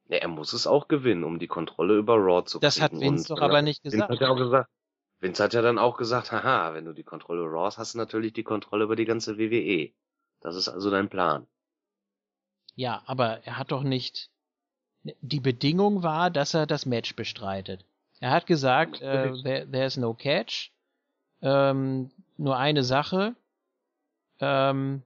Ja, 0.09 0.17
er 0.17 0.27
muss 0.27 0.53
es 0.53 0.65
auch 0.65 0.87
gewinnen, 0.87 1.23
um 1.23 1.37
die 1.37 1.47
Kontrolle 1.47 1.95
über 1.95 2.15
Raw 2.15 2.43
zu 2.43 2.59
Das 2.59 2.81
hat 2.81 2.91
kriegen. 2.91 3.03
Vince 3.03 3.31
Und, 3.31 3.37
doch 3.37 3.43
äh, 3.43 3.45
aber 3.45 3.61
nicht 3.61 3.83
Vince 3.83 3.97
gesagt. 3.97 4.11
hat 4.11 4.21
ja 4.21 4.29
auch 4.29 4.37
gesagt. 4.37 4.69
Vince 5.19 5.43
hat 5.43 5.53
ja 5.53 5.61
dann 5.61 5.77
auch 5.77 5.97
gesagt, 5.97 6.31
haha, 6.31 6.73
wenn 6.73 6.85
du 6.85 6.93
die 6.93 7.03
Kontrolle 7.03 7.41
über 7.41 7.51
Raw 7.51 7.65
hast, 7.67 7.77
hast 7.77 7.93
du 7.93 7.99
natürlich 7.99 8.33
die 8.33 8.43
Kontrolle 8.43 8.85
über 8.85 8.95
die 8.95 9.05
ganze 9.05 9.37
WWE. 9.37 9.91
Das 10.41 10.55
ist 10.55 10.67
also 10.67 10.89
dein 10.89 11.09
Plan. 11.09 11.45
Ja, 12.75 13.03
aber 13.05 13.45
er 13.45 13.57
hat 13.57 13.71
doch 13.71 13.83
nicht. 13.83 14.31
Die 15.03 15.39
Bedingung 15.39 16.01
war, 16.01 16.31
dass 16.31 16.53
er 16.53 16.65
das 16.65 16.85
Match 16.85 17.15
bestreitet. 17.15 17.85
Er 18.19 18.31
hat 18.31 18.47
gesagt, 18.47 19.01
äh, 19.01 19.31
there, 19.43 19.69
there's 19.69 19.95
no 19.95 20.13
catch. 20.13 20.71
Ähm, 21.41 22.11
nur 22.37 22.57
eine 22.57 22.83
Sache. 22.83 23.35
Ähm, 24.39 25.03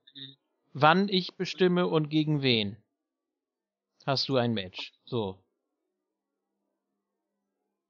wann 0.72 1.09
ich 1.09 1.35
bestimme 1.35 1.88
und 1.88 2.09
gegen 2.09 2.41
wen 2.41 2.77
hast 4.06 4.30
du 4.30 4.38
ein 4.38 4.53
Match. 4.53 4.93
So. 5.06 5.43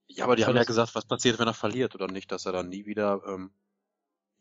Ja, 0.08 0.26
aber 0.26 0.36
die 0.36 0.46
haben 0.46 0.56
ja 0.56 0.64
gesagt, 0.64 0.94
was 0.96 1.06
passiert, 1.06 1.40
wenn 1.40 1.48
er 1.48 1.54
verliert 1.54 1.96
oder 1.96 2.08
nicht, 2.08 2.32
dass 2.32 2.46
er 2.46 2.52
dann 2.52 2.70
nie 2.70 2.86
wieder 2.86 3.22
ähm, 3.26 3.52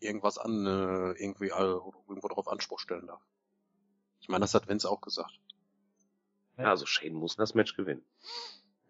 irgendwas 0.01 0.39
an, 0.39 0.67
äh, 0.67 1.13
irgendwie 1.13 1.53
all, 1.53 1.81
irgendwo 2.09 2.29
darauf 2.29 2.49
Anspruch 2.49 2.79
stellen 2.79 3.07
darf. 3.07 3.23
Ich 4.21 4.29
meine, 4.29 4.43
das 4.43 4.55
hat 4.55 4.69
Vince 4.69 4.89
auch 4.89 5.01
gesagt. 5.01 5.39
Ja, 6.59 6.65
also 6.67 6.87
Shane 6.87 7.15
muss 7.15 7.37
das 7.37 7.55
Match 7.55 7.75
gewinnen. 7.75 8.05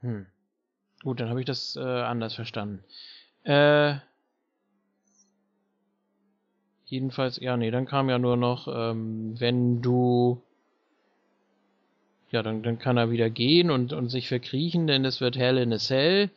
Hm. 0.01 0.27
Gut, 1.03 1.21
dann 1.21 1.29
habe 1.29 1.41
ich 1.41 1.47
das 1.47 1.77
äh, 1.77 1.81
anders 1.81 2.35
verstanden. 2.35 2.85
Äh, 3.45 3.97
jedenfalls, 6.85 7.39
ja, 7.39 7.57
nee, 7.57 7.71
dann 7.71 7.87
kam 7.87 8.09
ja 8.09 8.19
nur 8.19 8.37
noch, 8.37 8.69
ähm, 8.69 9.39
wenn 9.41 9.83
du, 9.83 10.43
ja, 12.33 12.43
dann, 12.43 12.63
dann 12.63 12.79
kann 12.79 12.97
er 12.97 13.11
wieder 13.11 13.31
gehen 13.31 13.71
und, 13.71 13.93
und 13.93 14.09
sich 14.09 14.27
verkriechen, 14.27 14.87
denn 14.87 15.05
es 15.05 15.21
wird 15.21 15.37
Hell 15.37 15.59
in 15.59 15.73
a 15.73 15.79
Cell. 15.79 16.31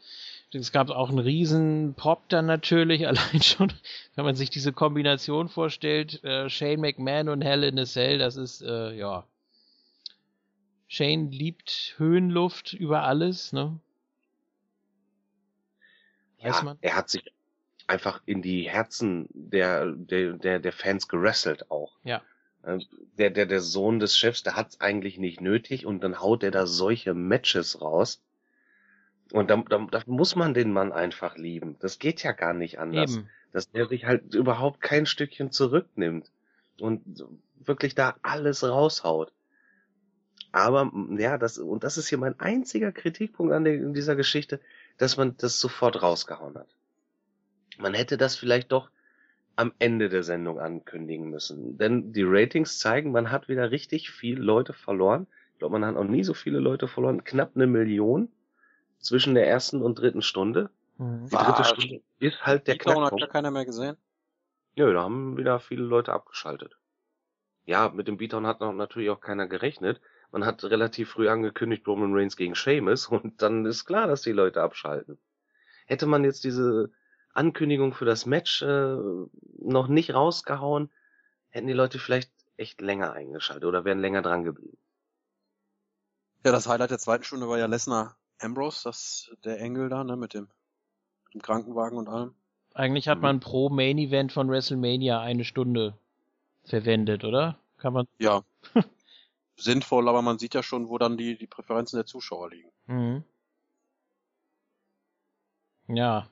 Es 0.53 0.71
gab 0.71 0.89
auch 0.89 1.09
einen 1.09 1.19
riesen 1.19 1.95
Pop 1.95 2.29
dann 2.29 2.45
natürlich, 2.45 3.07
allein 3.07 3.41
schon, 3.41 3.73
wenn 4.15 4.25
man 4.25 4.35
sich 4.35 4.49
diese 4.49 4.73
Kombination 4.73 5.49
vorstellt, 5.49 6.23
äh, 6.23 6.49
Shane 6.49 6.81
McMahon 6.81 7.29
und 7.29 7.41
Hell 7.41 7.63
in 7.63 7.79
a 7.79 7.85
Cell, 7.85 8.19
das 8.19 8.35
ist, 8.35 8.61
äh, 8.61 8.93
ja. 8.93 9.25
Shane 10.87 11.31
liebt 11.31 11.95
Höhenluft 11.97 12.73
über 12.73 13.03
alles, 13.03 13.53
ne? 13.53 13.79
Weiß 16.41 16.57
Ja, 16.57 16.63
man. 16.63 16.77
er 16.81 16.95
hat 16.95 17.09
sich 17.09 17.23
einfach 17.87 18.21
in 18.25 18.41
die 18.41 18.69
Herzen 18.69 19.27
der, 19.33 19.91
der, 19.93 20.33
der, 20.33 20.59
der 20.59 20.71
Fans 20.73 21.07
gerasselt 21.07 21.71
auch. 21.71 21.97
Ja. 22.03 22.21
Äh, 22.65 22.79
Der, 23.17 23.29
der, 23.29 23.45
der 23.45 23.61
Sohn 23.61 23.99
des 23.99 24.17
Chefs, 24.17 24.43
der 24.43 24.55
hat's 24.55 24.81
eigentlich 24.81 25.17
nicht 25.17 25.39
nötig 25.39 25.85
und 25.85 26.03
dann 26.03 26.19
haut 26.19 26.43
er 26.43 26.51
da 26.51 26.67
solche 26.67 27.13
Matches 27.13 27.81
raus. 27.81 28.21
Und 29.31 29.49
da, 29.49 29.57
da, 29.69 29.87
da 29.89 30.01
muss 30.05 30.35
man 30.35 30.53
den 30.53 30.71
Mann 30.71 30.91
einfach 30.91 31.37
lieben. 31.37 31.77
Das 31.79 31.97
geht 31.97 32.23
ja 32.23 32.31
gar 32.31 32.53
nicht 32.53 32.77
anders. 32.79 33.15
Eben. 33.15 33.29
Dass 33.51 33.71
der 33.71 33.87
sich 33.87 34.05
halt 34.05 34.35
überhaupt 34.35 34.81
kein 34.81 35.05
Stückchen 35.05 35.51
zurücknimmt 35.51 36.29
und 36.79 37.23
wirklich 37.55 37.95
da 37.95 38.17
alles 38.21 38.63
raushaut. 38.63 39.31
Aber 40.51 40.91
ja, 41.17 41.37
das 41.37 41.57
und 41.57 41.83
das 41.83 41.97
ist 41.97 42.07
hier 42.07 42.17
mein 42.17 42.39
einziger 42.39 42.91
Kritikpunkt 42.91 43.53
an 43.53 43.63
der, 43.63 43.75
in 43.75 43.93
dieser 43.93 44.15
Geschichte, 44.15 44.59
dass 44.97 45.17
man 45.17 45.35
das 45.37 45.59
sofort 45.59 46.01
rausgehauen 46.01 46.55
hat. 46.55 46.67
Man 47.77 47.93
hätte 47.93 48.17
das 48.17 48.35
vielleicht 48.35 48.71
doch 48.71 48.89
am 49.55 49.73
Ende 49.79 50.09
der 50.09 50.23
Sendung 50.23 50.59
ankündigen 50.59 51.29
müssen, 51.29 51.77
denn 51.77 52.11
die 52.11 52.23
Ratings 52.23 52.79
zeigen, 52.79 53.11
man 53.11 53.31
hat 53.31 53.47
wieder 53.47 53.71
richtig 53.71 54.11
viel 54.11 54.39
Leute 54.39 54.73
verloren. 54.73 55.27
Ich 55.53 55.59
glaube, 55.59 55.79
man 55.79 55.85
hat 55.85 55.95
auch 55.95 56.03
nie 56.03 56.23
so 56.23 56.33
viele 56.33 56.59
Leute 56.59 56.87
verloren, 56.87 57.23
knapp 57.23 57.51
eine 57.55 57.67
Million 57.67 58.29
zwischen 58.99 59.35
der 59.35 59.47
ersten 59.47 59.81
und 59.81 59.99
dritten 59.99 60.21
Stunde. 60.21 60.69
Mhm. 60.97 61.27
Die 61.29 61.35
dritte? 61.35 61.63
Stunde 61.63 62.01
ist 62.19 62.45
halt 62.45 62.67
der 62.67 62.73
Beatdown 62.73 62.95
hat 62.95 62.99
Knackpunkt. 62.99 63.21
ja 63.21 63.27
keiner 63.27 63.51
mehr 63.51 63.65
gesehen. 63.65 63.97
Nö, 64.75 64.93
da 64.93 65.03
haben 65.03 65.37
wieder 65.37 65.59
viele 65.59 65.83
Leute 65.83 66.11
abgeschaltet. 66.11 66.77
Ja, 67.65 67.89
mit 67.89 68.07
dem 68.07 68.17
Beatdown 68.17 68.45
hat 68.45 68.59
noch 68.59 68.73
natürlich 68.73 69.09
auch 69.09 69.21
keiner 69.21 69.47
gerechnet. 69.47 70.01
Man 70.31 70.45
hat 70.45 70.63
relativ 70.65 71.11
früh 71.11 71.29
angekündigt 71.29 71.87
Roman 71.87 72.13
Reigns 72.13 72.35
gegen 72.35 72.55
Sheamus 72.55 73.07
und 73.07 73.41
dann 73.41 73.65
ist 73.65 73.85
klar, 73.85 74.07
dass 74.07 74.21
die 74.21 74.33
Leute 74.33 74.61
abschalten. 74.61 75.17
Hätte 75.85 76.07
man 76.07 76.23
jetzt 76.23 76.43
diese 76.43 76.91
Ankündigung 77.35 77.93
für 77.93 78.05
das 78.05 78.25
Match 78.25 78.61
äh, 78.61 78.97
noch 79.59 79.87
nicht 79.87 80.13
rausgehauen, 80.13 80.91
hätten 81.49 81.67
die 81.67 81.73
Leute 81.73 81.99
vielleicht 81.99 82.31
echt 82.57 82.81
länger 82.81 83.13
eingeschaltet 83.13 83.65
oder 83.65 83.85
wären 83.85 83.99
länger 83.99 84.21
dran 84.21 84.43
geblieben. 84.43 84.77
Ja, 86.45 86.51
das 86.51 86.67
Highlight 86.67 86.91
der 86.91 86.99
zweiten 86.99 87.23
Stunde 87.23 87.47
war 87.49 87.57
ja 87.57 87.65
Lesnar 87.65 88.17
Ambrose, 88.39 88.81
das 88.83 89.31
der 89.43 89.59
Engel 89.59 89.89
da, 89.89 90.03
ne, 90.03 90.15
mit 90.15 90.33
dem, 90.33 90.47
mit 91.25 91.33
dem 91.33 91.41
Krankenwagen 91.41 91.97
und 91.97 92.07
allem. 92.07 92.35
Eigentlich 92.73 93.07
hat 93.07 93.17
Mhm. 93.17 93.23
man 93.23 93.39
pro 93.39 93.69
Main 93.69 93.97
Event 93.97 94.31
von 94.31 94.49
WrestleMania 94.49 95.21
eine 95.21 95.45
Stunde 95.45 95.97
verwendet, 96.65 97.23
oder? 97.23 97.59
Kann 97.77 97.93
man. 97.93 98.07
Ja. 98.19 98.43
Sinnvoll, 99.57 100.09
aber 100.09 100.21
man 100.21 100.37
sieht 100.37 100.53
ja 100.53 100.61
schon, 100.63 100.89
wo 100.89 100.97
dann 100.97 101.17
die, 101.17 101.37
die 101.37 101.47
Präferenzen 101.47 101.97
der 101.97 102.05
Zuschauer 102.05 102.49
liegen. 102.49 102.71
Mhm. 102.87 103.23
Ja, 105.87 106.29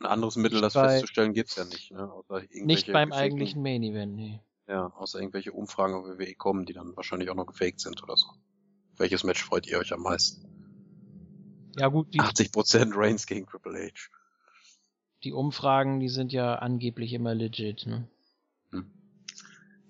Ein 0.00 0.06
anderes 0.06 0.36
Mittel, 0.36 0.60
das 0.60 0.74
bei- 0.74 0.88
festzustellen, 0.88 1.34
gibt's 1.34 1.56
ja 1.56 1.64
nicht. 1.64 1.90
Ne? 1.92 2.10
Nicht 2.52 2.90
beim 2.92 3.12
eigentlichen 3.12 3.62
Main 3.62 3.82
Event, 3.82 4.16
nee. 4.16 4.40
Ja, 4.66 4.86
außer 4.96 5.18
irgendwelche 5.18 5.52
Umfragen 5.52 5.94
auf 5.94 6.04
WWE 6.06 6.34
kommen, 6.34 6.64
die 6.64 6.72
dann 6.72 6.96
wahrscheinlich 6.96 7.28
auch 7.28 7.34
noch 7.34 7.46
gefaked 7.46 7.80
sind 7.80 8.02
oder 8.02 8.16
so. 8.16 8.26
Welches 8.96 9.24
Match 9.24 9.42
freut 9.44 9.66
ihr 9.66 9.78
euch 9.78 9.92
am 9.92 10.00
meisten? 10.02 10.46
Ja 11.76 11.88
gut, 11.88 12.14
die, 12.14 12.20
80% 12.20 12.92
Reigns 12.96 13.26
gegen 13.26 13.46
Triple 13.46 13.78
H. 13.88 14.08
die 15.22 15.32
Umfragen, 15.32 16.00
die 16.00 16.08
sind 16.08 16.32
ja 16.32 16.54
angeblich 16.56 17.12
immer 17.12 17.34
legit, 17.34 17.86
ne? 17.86 18.08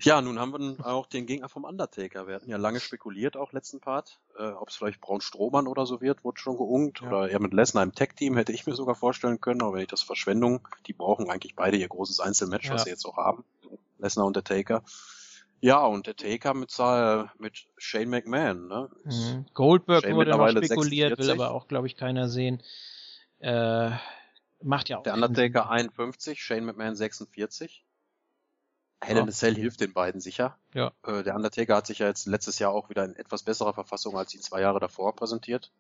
Ja, 0.03 0.21
nun 0.23 0.39
haben 0.39 0.53
wir 0.79 0.87
auch 0.87 1.07
den 1.07 1.27
Gegner 1.27 1.49
vom 1.49 1.65
Undertaker. 1.65 2.27
Wir 2.27 2.35
hatten 2.37 2.49
ja 2.51 2.57
lange 2.57 2.81
spekuliert, 2.81 3.37
auch 3.37 3.53
letzten 3.53 3.81
Part, 3.81 4.19
äh, 4.39 4.49
ob 4.49 4.69
es 4.69 4.77
vielleicht 4.77 5.01
Braun 5.01 5.21
Strohmann 5.21 5.67
oder 5.67 5.87
so 5.87 6.01
wird, 6.01 6.25
wurde 6.25 6.41
schon 6.41 6.57
geungt. 6.57 7.01
Ja. 7.01 7.09
Oder 7.09 7.31
er 7.31 7.41
mit 7.41 7.53
Lesnar 7.53 7.83
im 7.83 7.95
Tag-Team 7.95 8.37
hätte 8.37 8.53
ich 8.53 8.67
mir 8.67 8.75
sogar 8.75 8.95
vorstellen 8.95 9.41
können, 9.41 9.63
aber 9.63 9.75
wenn 9.75 9.83
ich 9.83 9.89
das 9.89 10.03
Verschwendung, 10.03 10.67
die 10.87 10.93
brauchen 10.93 11.29
eigentlich 11.31 11.55
beide 11.55 11.77
ihr 11.77 11.89
großes 11.89 12.21
Einzelmatch, 12.21 12.71
was 12.71 12.81
Ja. 12.83 12.85
sie 12.85 12.91
jetzt 12.91 13.05
auch 13.07 13.17
haben. 13.17 13.45
Lesnar 13.99 14.27
und 14.27 14.37
der 14.37 14.45
Taker. 14.45 14.83
Ja, 15.63 15.85
und 15.85 16.07
der 16.07 16.17
Taker 16.17 16.55
mit, 16.55 16.71
Sa- 16.71 17.31
mit 17.39 17.67
Shane 17.77 18.09
McMahon, 18.09 18.67
ne? 18.69 18.89
Mhm. 19.05 19.45
Goldberg 19.53 20.03
Shane 20.05 20.15
wurde 20.17 20.31
noch 20.31 20.49
spekuliert, 20.49 21.19
will 21.19 21.27
46. 21.27 21.31
aber 21.33 21.51
auch, 21.55 21.69
glaube 21.69 21.87
ich, 21.87 21.97
keiner 21.97 22.29
sehen. 22.31 22.63
Äh, 23.41 23.91
macht 24.63 24.89
ja 24.89 24.99
auch 24.99 25.03
Der 25.03 25.13
Undertaker 25.15 25.65
Sinn. 25.65 25.71
51, 25.71 26.43
Shane 26.43 26.65
McMahon 26.65 26.97
46. 26.97 27.85
Hell 29.03 29.17
in 29.17 29.25
Ja. 29.25 29.29
a 29.29 29.33
Cell 29.33 29.55
hilft 29.55 29.81
den 29.81 29.93
beiden 29.93 30.21
sicher. 30.21 30.59
Ja. 30.75 30.93
Äh, 31.05 31.23
der 31.23 31.35
Undertaker 31.35 31.77
hat 31.77 31.87
sich 31.87 32.01
ja 32.01 32.07
jetzt 32.07 32.27
letztes 32.27 32.59
Jahr 32.59 32.73
auch 32.73 32.91
wieder 32.91 33.05
in 33.05 33.17
etwas 33.17 33.43
besserer 33.43 33.73
Verfassung 33.73 34.17
als 34.17 34.35
ihn 34.35 34.43
zwei 34.43 34.61
Jahre 34.61 34.81
davor 34.81 35.15
präsentiert. 35.17 35.73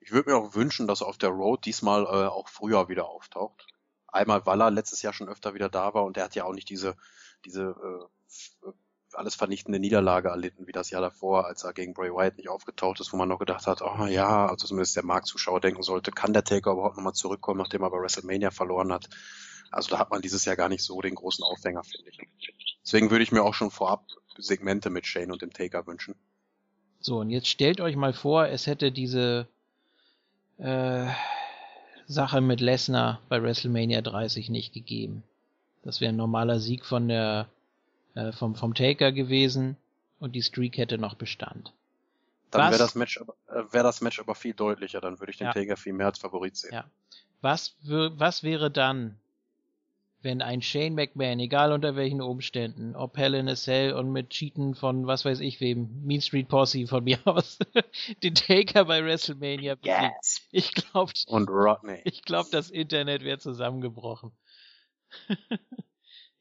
Ich 0.00 0.12
würde 0.12 0.30
mir 0.30 0.36
auch 0.36 0.54
wünschen, 0.54 0.86
dass 0.86 1.00
er 1.00 1.08
auf 1.08 1.18
der 1.18 1.30
Road 1.30 1.64
diesmal 1.64 2.04
äh, 2.04 2.28
auch 2.28 2.48
früher 2.48 2.88
wieder 2.88 3.06
auftaucht. 3.06 3.66
Einmal, 4.08 4.46
weil 4.46 4.60
er 4.60 4.70
letztes 4.70 5.02
Jahr 5.02 5.12
schon 5.12 5.28
öfter 5.28 5.54
wieder 5.54 5.68
da 5.68 5.94
war 5.94 6.04
und 6.04 6.16
er 6.16 6.24
hat 6.24 6.34
ja 6.34 6.44
auch 6.44 6.52
nicht 6.52 6.70
diese, 6.70 6.96
diese 7.44 8.08
äh, 8.64 8.70
alles 9.12 9.34
vernichtende 9.34 9.78
Niederlage 9.78 10.28
erlitten 10.28 10.66
wie 10.66 10.72
das 10.72 10.90
Jahr 10.90 11.00
davor, 11.00 11.46
als 11.46 11.64
er 11.64 11.72
gegen 11.72 11.94
Bray 11.94 12.10
Wyatt 12.10 12.36
nicht 12.36 12.48
aufgetaucht 12.48 13.00
ist, 13.00 13.12
wo 13.12 13.16
man 13.16 13.28
noch 13.28 13.38
gedacht 13.38 13.66
hat, 13.66 13.82
oh 13.82 14.06
ja, 14.06 14.46
also 14.46 14.66
zumindest 14.66 14.96
der 14.96 15.04
Marktzuschauer 15.04 15.60
denken 15.60 15.82
sollte, 15.82 16.10
kann 16.10 16.32
der 16.32 16.44
Taker 16.44 16.72
überhaupt 16.72 16.96
nochmal 16.96 17.14
zurückkommen, 17.14 17.58
nachdem 17.58 17.82
er 17.82 17.90
bei 17.90 17.98
WrestleMania 17.98 18.50
verloren 18.50 18.92
hat. 18.92 19.08
Also 19.70 19.90
da 19.90 19.98
hat 19.98 20.10
man 20.10 20.22
dieses 20.22 20.44
Jahr 20.44 20.56
gar 20.56 20.68
nicht 20.68 20.82
so 20.82 21.00
den 21.00 21.14
großen 21.14 21.44
Aufhänger, 21.44 21.84
finde 21.84 22.10
ich. 22.10 22.18
Deswegen 22.84 23.10
würde 23.10 23.24
ich 23.24 23.32
mir 23.32 23.42
auch 23.42 23.54
schon 23.54 23.70
vorab 23.70 24.04
Segmente 24.38 24.90
mit 24.90 25.06
Shane 25.06 25.32
und 25.32 25.42
dem 25.42 25.52
Taker 25.52 25.86
wünschen. 25.86 26.14
So, 27.00 27.18
und 27.18 27.30
jetzt 27.30 27.48
stellt 27.48 27.80
euch 27.80 27.96
mal 27.96 28.12
vor, 28.12 28.46
es 28.46 28.66
hätte 28.66 28.92
diese 28.92 29.46
äh, 30.58 31.06
Sache 32.06 32.40
mit 32.40 32.60
Lesnar 32.60 33.20
bei 33.28 33.42
WrestleMania 33.42 34.02
30 34.02 34.50
nicht 34.50 34.72
gegeben. 34.72 35.22
Das 35.82 36.00
wäre 36.00 36.12
ein 36.12 36.16
normaler 36.16 36.58
Sieg 36.58 36.84
von 36.84 37.08
der, 37.08 37.48
äh, 38.14 38.32
vom, 38.32 38.54
vom 38.54 38.74
Taker 38.74 39.12
gewesen 39.12 39.76
und 40.18 40.32
die 40.32 40.42
Streak 40.42 40.78
hätte 40.78 40.98
noch 40.98 41.14
Bestand. 41.14 41.72
Dann 42.50 42.70
wäre 42.70 42.78
das 42.78 42.94
Match 42.94 43.20
aber, 43.20 43.34
äh, 43.48 43.72
wäre 43.72 43.84
das 43.84 44.00
Match 44.00 44.18
aber 44.18 44.34
viel 44.34 44.54
deutlicher, 44.54 45.00
dann 45.00 45.20
würde 45.20 45.30
ich 45.30 45.38
den 45.38 45.48
Ja. 45.48 45.52
Taker 45.52 45.76
viel 45.76 45.92
mehr 45.92 46.06
als 46.06 46.18
Favorit 46.18 46.56
sehen. 46.56 46.72
Ja. 46.72 46.84
Was, 47.42 47.76
was 47.82 48.42
wäre 48.42 48.70
dann, 48.70 49.18
wenn 50.26 50.42
ein 50.42 50.60
Shane 50.60 50.94
McMahon, 50.96 51.38
egal 51.38 51.70
unter 51.70 51.94
welchen 51.94 52.20
Umständen, 52.20 52.96
ob 52.96 53.16
Hell 53.16 53.34
in 53.34 53.48
a 53.48 53.54
Cell 53.54 53.92
und 53.92 54.10
mit 54.10 54.30
Cheaten 54.30 54.74
von 54.74 55.06
was 55.06 55.24
weiß 55.24 55.38
ich 55.38 55.60
wem, 55.60 56.04
Mean 56.04 56.20
Street 56.20 56.48
Posse 56.48 56.88
von 56.88 57.04
mir 57.04 57.18
aus, 57.26 57.58
den 58.24 58.34
Taker 58.34 58.86
bei 58.86 59.04
WrestleMania 59.04 59.76
besiegt? 59.76 60.42
Ich 60.50 60.74
glaube, 60.74 61.12
Und 61.28 61.48
Rodney. 61.48 62.00
ich 62.04 62.22
glaube, 62.22 62.48
das 62.50 62.70
Internet 62.70 63.22
wäre 63.22 63.38
zusammengebrochen. 63.38 64.32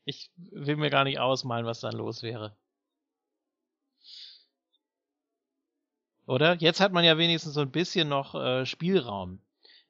ich 0.05 0.31
will 0.35 0.77
mir 0.77 0.89
gar 0.89 1.03
nicht 1.03 1.19
ausmalen, 1.19 1.67
was 1.67 1.79
dann 1.81 1.93
los 1.93 2.23
wäre. 2.23 2.57
Oder? 6.25 6.55
Jetzt 6.55 6.79
hat 6.79 6.91
man 6.91 7.05
ja 7.05 7.19
wenigstens 7.19 7.53
so 7.53 7.61
ein 7.61 7.69
bisschen 7.69 8.09
noch 8.09 8.33
äh, 8.33 8.65
Spielraum. 8.65 9.44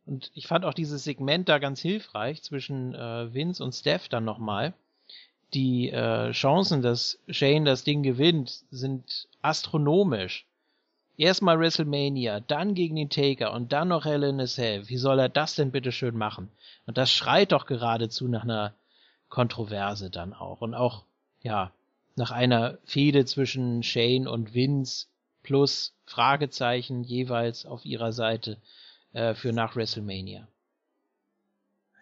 Und 0.05 0.31
ich 0.35 0.47
fand 0.47 0.65
auch 0.65 0.73
dieses 0.73 1.03
Segment 1.03 1.49
da 1.49 1.57
ganz 1.57 1.81
hilfreich 1.81 2.43
zwischen 2.43 2.93
äh, 2.93 3.33
Vince 3.33 3.63
und 3.63 3.73
Steph 3.73 4.07
dann 4.07 4.25
nochmal. 4.25 4.73
Die 5.53 5.89
äh, 5.89 6.31
Chancen, 6.31 6.81
dass 6.81 7.19
Shane 7.27 7.65
das 7.65 7.83
Ding 7.83 8.03
gewinnt, 8.03 8.63
sind 8.71 9.27
astronomisch. 9.41 10.45
Erstmal 11.17 11.59
WrestleMania, 11.59 12.41
dann 12.41 12.75
gegen 12.75 12.97
den 12.97 13.09
Taker 13.09 13.53
und 13.53 13.71
dann 13.71 13.87
noch 13.87 14.05
Hell 14.05 14.23
in 14.23 14.41
a 14.41 14.45
Cell. 14.45 14.87
Wie 14.89 14.97
soll 14.97 15.17
er 15.17 15.29
das 15.29 15.55
denn 15.55 15.71
bitte 15.71 15.91
schön 15.91 16.17
machen? 16.17 16.51
Und 16.85 16.97
das 16.97 17.09
schreit 17.09 17.53
doch 17.53 17.65
geradezu 17.65 18.27
nach 18.27 18.43
einer 18.43 18.73
Kontroverse 19.29 20.09
dann 20.09 20.33
auch. 20.33 20.61
Und 20.61 20.73
auch, 20.73 21.05
ja, 21.41 21.71
nach 22.15 22.31
einer 22.31 22.77
Fehde 22.83 23.25
zwischen 23.25 23.81
Shane 23.81 24.27
und 24.27 24.53
Vince 24.53 25.07
plus 25.41 25.93
Fragezeichen 26.05 27.03
jeweils 27.03 27.65
auf 27.65 27.85
ihrer 27.85 28.11
Seite 28.11 28.57
äh, 29.15 29.33
für 29.33 29.53
nach 29.53 29.75
WrestleMania. 29.75 30.47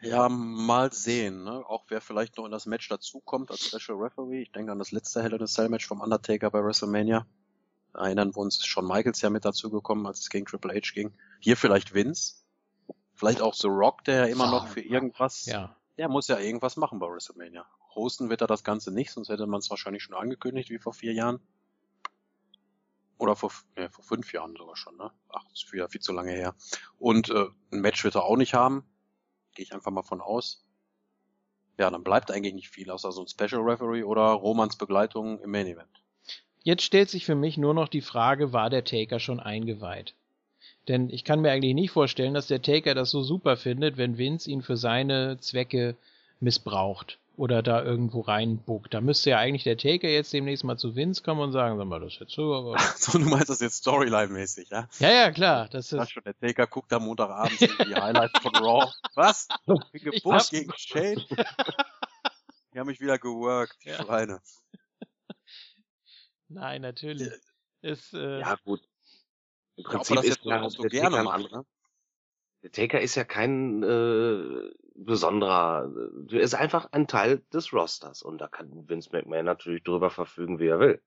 Ja, 0.01 0.27
mal 0.27 0.91
sehen, 0.91 1.43
ne? 1.45 1.63
Auch 1.65 1.85
wer 1.87 2.01
vielleicht 2.01 2.37
noch 2.37 2.45
in 2.45 2.51
das 2.51 2.65
Match 2.65 2.89
dazukommt 2.89 3.51
als 3.51 3.67
Special 3.67 3.97
Referee. 3.97 4.41
Ich 4.41 4.51
denke 4.51 4.71
an 4.71 4.79
das 4.79 4.91
letzte 4.91 5.23
Hell 5.23 5.33
in 5.33 5.41
a 5.41 5.45
Cell 5.45 5.69
Match 5.69 5.87
vom 5.87 6.01
Undertaker 6.01 6.49
bei 6.49 6.61
WrestleMania. 6.61 7.25
Erinnern 7.93 8.35
wir 8.35 8.39
uns, 8.39 8.57
ist 8.57 8.65
Shawn 8.67 8.87
Michaels 8.87 9.21
ja 9.21 9.29
mit 9.29 9.45
dazugekommen, 9.45 10.05
als 10.07 10.19
es 10.19 10.29
gegen 10.29 10.45
Triple 10.45 10.73
H 10.73 10.91
ging. 10.93 11.13
Hier 11.39 11.55
vielleicht 11.55 11.93
Vince. 11.93 12.37
Vielleicht 13.13 13.41
auch 13.41 13.53
The 13.53 13.67
Rock, 13.67 14.03
der 14.03 14.15
ja 14.15 14.25
immer 14.25 14.49
noch 14.49 14.67
für 14.67 14.81
irgendwas, 14.81 15.45
Ja. 15.45 15.75
der 15.97 16.09
muss 16.09 16.27
ja 16.27 16.39
irgendwas 16.39 16.75
machen 16.75 16.99
bei 16.99 17.07
WrestleMania. 17.07 17.65
Hosten 17.95 18.29
wird 18.31 18.41
er 18.41 18.47
das 18.47 18.63
Ganze 18.63 18.91
nicht, 18.91 19.11
sonst 19.11 19.29
hätte 19.29 19.45
man 19.45 19.59
es 19.59 19.69
wahrscheinlich 19.69 20.01
schon 20.01 20.15
angekündigt, 20.15 20.71
wie 20.71 20.79
vor 20.79 20.93
vier 20.93 21.13
Jahren. 21.13 21.39
Oder 23.17 23.35
vor, 23.35 23.51
ne, 23.75 23.89
vor 23.89 24.03
fünf 24.03 24.33
Jahren 24.33 24.55
sogar 24.55 24.75
schon, 24.75 24.97
ne? 24.97 25.11
Ach, 25.29 25.43
ist 25.53 25.71
wieder 25.71 25.89
viel 25.89 26.01
zu 26.01 26.13
lange 26.13 26.31
her. 26.31 26.55
Und 26.97 27.29
äh, 27.29 27.45
ein 27.71 27.81
Match 27.81 28.03
wird 28.03 28.15
er 28.15 28.23
auch 28.23 28.37
nicht 28.37 28.53
haben. 28.53 28.83
Gehe 29.53 29.63
ich 29.63 29.73
einfach 29.73 29.91
mal 29.91 30.03
von 30.03 30.21
aus. 30.21 30.65
Ja, 31.77 31.89
dann 31.89 32.03
bleibt 32.03 32.31
eigentlich 32.31 32.53
nicht 32.53 32.69
viel, 32.69 32.89
außer 32.91 33.11
so 33.11 33.21
ein 33.21 33.27
Special 33.27 33.61
Referee 33.61 34.03
oder 34.03 34.21
Romans 34.21 34.77
Begleitung 34.77 35.39
im 35.41 35.51
Main 35.51 35.67
Event. 35.67 36.03
Jetzt 36.63 36.83
stellt 36.83 37.09
sich 37.09 37.25
für 37.25 37.35
mich 37.35 37.57
nur 37.57 37.73
noch 37.73 37.89
die 37.89 38.01
Frage, 38.01 38.53
war 38.53 38.69
der 38.69 38.83
Taker 38.83 39.19
schon 39.19 39.39
eingeweiht? 39.39 40.15
Denn 40.87 41.09
ich 41.09 41.23
kann 41.23 41.41
mir 41.41 41.51
eigentlich 41.51 41.73
nicht 41.73 41.91
vorstellen, 41.91 42.33
dass 42.33 42.47
der 42.47 42.61
Taker 42.61 42.93
das 42.93 43.09
so 43.09 43.21
super 43.23 43.57
findet, 43.57 43.97
wenn 43.97 44.17
Vince 44.17 44.49
ihn 44.49 44.61
für 44.61 44.77
seine 44.77 45.39
Zwecke 45.39 45.95
missbraucht 46.39 47.19
oder 47.35 47.63
da 47.63 47.83
irgendwo 47.83 48.21
reinbuckt. 48.21 48.93
Da 48.93 49.01
müsste 49.01 49.31
ja 49.31 49.39
eigentlich 49.39 49.63
der 49.63 49.77
Taker 49.77 50.07
jetzt 50.07 50.31
demnächst 50.33 50.63
mal 50.63 50.77
zu 50.77 50.95
Vince 50.95 51.23
kommen 51.23 51.41
und 51.41 51.51
sagen, 51.51 51.77
sag 51.77 51.85
mal, 51.87 51.99
das 51.99 52.19
jetzt 52.19 52.31
so, 52.33 52.53
aber. 52.53 52.77
so, 52.95 53.17
du 53.17 53.25
meinst 53.25 53.49
das 53.49 53.59
jetzt 53.59 53.77
Storyline-mäßig, 53.83 54.69
ja? 54.69 54.87
ja, 54.99 55.09
ja, 55.09 55.31
klar. 55.31 55.67
Das 55.69 55.89
Ja, 55.91 56.03
ist, 56.03 56.11
schon, 56.11 56.23
der 56.23 56.37
Taker 56.37 56.67
guckt 56.67 56.93
am 56.93 57.05
Montagabend 57.05 57.59
die 57.59 57.65
Highlights 57.95 58.39
von 58.39 58.55
Raw. 58.55 58.91
Was? 59.15 59.47
Bin 59.65 59.77
Ich 59.93 60.03
gebucht 60.03 60.25
hab- 60.41 60.49
gegen 60.49 60.71
Shane? 60.75 61.25
Die 62.73 62.79
haben 62.79 62.87
mich 62.87 62.99
wieder 63.01 63.17
geworkt, 63.17 63.77
die 63.83 63.89
Ja. 63.89 64.03
Schweine. 64.03 64.39
nein, 66.49 66.81
natürlich. 66.81 67.31
Ist, 67.81 68.13
äh, 68.13 68.39
Ja, 68.39 68.55
gut. 68.63 68.81
Im 69.75 69.83
Ja, 69.85 69.89
Prinzip 69.89 70.15
das 70.17 70.25
ist 70.25 70.41
klar, 70.41 70.63
auch 70.63 70.69
so 70.69 70.83
der 70.83 70.91
gerne 70.91 71.17
Taker, 71.17 71.23
macht, 71.23 71.51
ne? 71.51 71.65
der 72.61 72.71
Taker 72.71 73.01
ist 73.01 73.15
ja 73.15 73.23
kein 73.23 73.81
äh, 73.83 74.71
besonderer, 74.95 75.91
er 76.31 76.39
ist 76.41 76.53
einfach 76.53 76.89
ein 76.91 77.07
Teil 77.07 77.41
des 77.53 77.73
Rosters 77.73 78.21
und 78.21 78.39
da 78.39 78.47
kann 78.47 78.87
Vince 78.87 79.09
McMahon 79.11 79.45
natürlich 79.45 79.83
drüber 79.83 80.09
verfügen, 80.09 80.59
wie 80.59 80.67
er 80.67 80.79
will. 80.79 81.01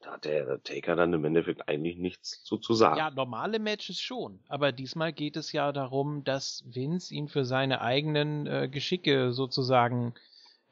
Da 0.00 0.12
hat 0.12 0.24
der 0.26 0.62
Taker 0.62 0.96
dann 0.96 1.12
im 1.14 1.24
Endeffekt 1.24 1.66
eigentlich 1.68 1.96
nichts 1.96 2.42
zu, 2.44 2.58
zu 2.58 2.74
sagen. 2.74 2.98
Ja, 2.98 3.10
normale 3.10 3.58
Matches 3.58 4.00
schon. 4.00 4.38
Aber 4.48 4.70
diesmal 4.70 5.12
geht 5.14 5.36
es 5.36 5.52
ja 5.52 5.72
darum, 5.72 6.24
dass 6.24 6.62
Vince 6.66 7.14
ihn 7.14 7.28
für 7.28 7.44
seine 7.46 7.80
eigenen 7.80 8.46
äh, 8.46 8.68
Geschicke 8.68 9.32
sozusagen 9.32 10.12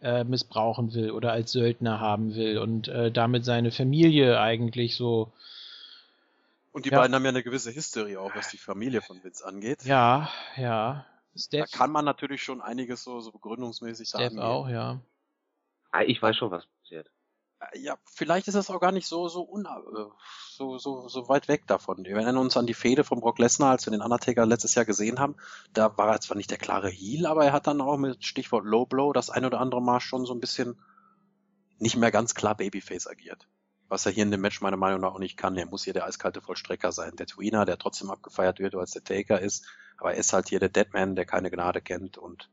äh, 0.03 0.25
missbrauchen 0.25 0.93
will 0.93 1.13
oder 1.13 1.33
als 1.33 1.53
Söldner 1.53 2.01
haben 2.01 2.35
will 2.35 2.59
und 2.59 2.89
äh, 2.89 3.11
damit 3.11 3.45
seine 3.47 3.71
Familie 3.71 4.39
eigentlich 4.41 4.97
so, 4.97 5.33
Und 6.73 6.85
die 6.85 6.91
Ja. 6.91 6.99
beiden 7.01 7.15
haben 7.15 7.23
ja 7.25 7.31
eine 7.31 7.43
gewisse 7.43 7.71
History 7.71 8.17
auch, 8.17 8.35
was 8.35 8.51
die 8.51 8.59
Familie 8.59 9.01
von 9.01 9.23
Vince 9.23 9.45
angeht. 9.47 9.85
ja, 9.85 10.29
ja. 10.57 11.07
Da 11.35 11.41
Steph, 11.41 11.71
kann 11.73 11.91
man 11.91 12.05
natürlich 12.05 12.43
schon 12.43 12.61
einiges 12.61 13.03
so, 13.05 13.21
so 13.21 13.33
begründungsmäßig 13.33 14.09
Steph 14.09 14.21
sagen. 14.21 14.41
auch, 14.41 14.69
ja. 14.69 15.01
Ah, 15.91 16.03
Ich 16.03 16.21
weiß 16.21 16.37
schon, 16.37 16.51
was 16.51 16.67
passiert. 16.67 17.11
Äh, 17.61 17.79
Ja, 17.79 17.97
vielleicht 18.05 18.49
ist 18.49 18.55
das 18.55 18.71
auch 18.71 18.81
gar 18.81 18.93
nicht 18.93 19.07
so, 19.07 19.29
so, 19.29 19.43
un, 19.43 19.65
äh, 19.65 20.05
so, 20.51 20.79
so, 20.79 21.09
so 21.09 21.29
weit 21.29 21.49
weg 21.49 21.67
davon. 21.67 22.05
Wir 22.05 22.17
erinnern 22.17 22.37
uns 22.37 22.57
an 22.57 22.67
die 22.67 22.75
Fehde 22.75 23.05
von 23.05 23.21
Brock 23.21 23.39
Lesnar, 23.39 23.71
als 23.71 23.87
wir 23.87 23.93
den 23.93 24.03
Undertaker 24.03 24.45
letztes 24.45 24.75
Jahr 24.75 24.85
gesehen 24.85 25.19
haben. 25.19 25.37
Da 25.73 25.97
war 25.97 26.13
er 26.13 26.21
zwar 26.21 26.37
nicht 26.37 26.51
der 26.51 26.59
klare 26.59 26.91
Heel, 26.91 27.27
aber 27.27 27.45
er 27.45 27.53
hat 27.53 27.67
dann 27.67 27.81
auch 27.81 27.97
mit 27.97 28.25
Stichwort 28.25 28.65
Low 28.67 28.85
Blow 28.85 29.13
das 29.13 29.31
ein 29.31 29.45
oder 29.45 29.61
andere 29.61 29.81
Mal 29.81 30.01
schon 30.01 30.27
so 30.27 30.35
ein 30.35 30.41
bisschen 30.41 30.79
nicht 31.79 31.97
mehr 31.97 32.11
ganz 32.11 32.35
klar 32.35 32.55
Babyface 32.55 33.07
agiert. 33.07 33.49
Was 33.93 34.07
er 34.07 34.13
hier 34.13 34.23
in 34.23 34.31
dem 34.31 34.41
Match 34.41 34.63
meiner 34.63 34.79
Meinung 34.79 35.03
nach 35.03 35.13
auch 35.13 35.19
nicht 35.19 35.37
kann. 35.37 35.55
Er 35.59 35.67
muss 35.67 35.85
hier 35.85 35.93
der 35.93 36.07
eiskalte 36.07 36.41
Vollstrecker 36.41 36.93
sein. 36.93 37.15
Der 37.17 37.27
Tweener, 37.27 37.67
der 37.67 37.77
trotzdem 37.77 38.11
abgefeiert 38.11 38.59
wird, 38.59 38.73
weil 38.73 38.85
es 38.85 38.93
der 38.93 39.05
Taker 39.05 39.39
ist. 39.39 39.67
Aber 39.99 40.15
er 40.15 40.19
ist 40.19 40.33
halt 40.33 40.49
hier 40.49 40.61
der 40.61 40.71
Deadman, 40.71 41.15
der 41.15 41.27
keine 41.27 41.51
Gnade 41.51 41.83
kennt 41.83 42.17
und 42.17 42.49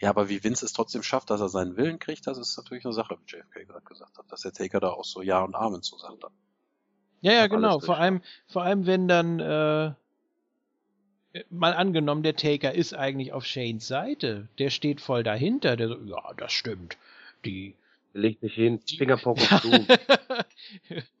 ja, 0.00 0.08
aber 0.08 0.28
wie 0.28 0.42
Vince 0.42 0.64
es 0.64 0.72
trotzdem 0.72 1.02
schafft, 1.02 1.30
dass 1.30 1.40
er 1.40 1.48
seinen 1.48 1.76
Willen 1.76 1.98
kriegt, 1.98 2.26
das 2.28 2.38
ist 2.38 2.56
natürlich 2.56 2.84
eine 2.84 2.94
Sache, 2.94 3.16
wie 3.18 3.36
JFK 3.36 3.66
gerade 3.66 3.84
gesagt 3.84 4.18
hat, 4.18 4.24
dass 4.30 4.42
der 4.42 4.52
Taker 4.52 4.78
da 4.78 4.90
auch 4.90 5.04
so 5.04 5.20
Ja 5.20 5.42
und 5.42 5.54
Amen 5.56 5.82
zu 5.82 5.98
sagt 5.98 6.22
hat. 6.22 6.32
Ja, 7.20 7.32
ja, 7.32 7.46
genau. 7.48 7.80
Vor 7.80 7.98
allem, 7.98 8.20
vor 8.46 8.62
allem, 8.62 8.86
wenn 8.86 9.08
dann 9.08 9.40
äh, 9.40 9.92
mal 11.50 11.74
angenommen, 11.74 12.22
der 12.22 12.36
Taker 12.36 12.72
ist 12.72 12.94
eigentlich 12.94 13.32
auf 13.32 13.44
Shanes 13.44 13.86
Seite. 13.86 14.48
Der 14.58 14.70
steht 14.70 15.00
voll 15.00 15.22
dahinter. 15.22 15.76
Der 15.76 15.88
so, 15.88 15.98
ja, 16.04 16.32
das 16.36 16.52
stimmt. 16.52 16.96
Die, 17.44 17.74
Leg 18.12 18.40
dich 18.40 18.54
hin, 18.54 18.80
die 18.88 18.96
Fingerpock 18.98 19.38
auf 19.52 19.60
du. 19.62 19.86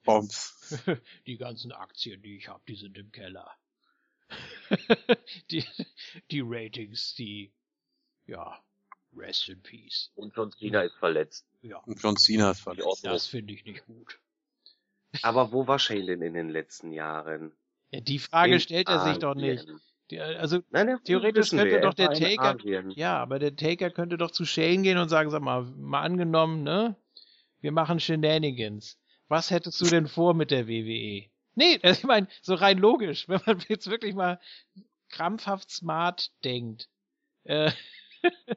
Bombs. 0.04 0.82
die 1.26 1.36
ganzen 1.36 1.72
Aktien, 1.72 2.22
die 2.22 2.36
ich 2.36 2.48
habe, 2.48 2.62
die 2.68 2.74
sind 2.74 2.98
im 2.98 3.10
Keller. 3.10 3.50
die, 5.50 5.64
die 6.30 6.40
Ratings, 6.44 7.14
die, 7.14 7.52
ja, 8.26 8.62
Rest 9.14 9.48
in 9.48 9.62
Peace. 9.62 10.10
Und 10.14 10.34
John 10.36 10.50
Cena 10.52 10.82
ist 10.82 10.96
verletzt. 10.96 11.46
Ja, 11.60 11.78
Und 11.78 12.02
John 12.02 12.16
Cena 12.16 12.50
ist 12.50 12.60
verletzt. 12.60 13.04
Das 13.04 13.26
finde 13.26 13.52
ich 13.52 13.64
nicht 13.64 13.84
gut. 13.86 14.18
Aber 15.20 15.52
wo 15.52 15.66
war 15.66 15.78
Shane 15.78 16.06
denn 16.06 16.22
in 16.22 16.34
den 16.34 16.48
letzten 16.48 16.92
Jahren? 16.92 17.52
Ja, 17.90 18.00
die 18.00 18.18
Frage 18.18 18.54
In 18.54 18.60
stellt 18.60 18.88
er 18.88 19.04
sich 19.04 19.18
doch 19.18 19.34
nicht. 19.34 19.66
Die, 20.12 20.20
also, 20.20 20.60
Nein, 20.70 20.98
Theoretisch 21.04 21.50
könnte 21.50 21.80
doch 21.80 21.94
der 21.94 22.10
Taker- 22.10 22.58
ja, 22.94 23.16
aber 23.18 23.38
der 23.38 23.56
Taker 23.56 23.90
könnte 23.90 24.18
doch 24.18 24.30
zu 24.30 24.44
Shane 24.44 24.82
gehen 24.82 24.98
und 24.98 25.08
sagen, 25.08 25.30
sag 25.30 25.40
mal, 25.42 25.62
mal 25.62 26.02
angenommen, 26.02 26.62
ne? 26.62 26.96
Wir 27.60 27.72
machen 27.72 27.98
Shenanigans. 27.98 28.98
Was 29.28 29.50
hättest 29.50 29.80
du 29.80 29.86
denn 29.86 30.06
vor 30.08 30.34
mit 30.34 30.50
der 30.50 30.68
WWE? 30.68 31.30
Nee, 31.54 31.80
also 31.82 31.98
ich 32.00 32.04
meine, 32.04 32.28
so 32.42 32.54
rein 32.54 32.76
logisch, 32.78 33.26
wenn 33.28 33.40
man 33.46 33.58
jetzt 33.68 33.88
wirklich 33.88 34.14
mal 34.14 34.38
krampfhaft 35.08 35.70
smart 35.70 36.30
denkt. 36.44 36.90
Äh, 37.44 37.70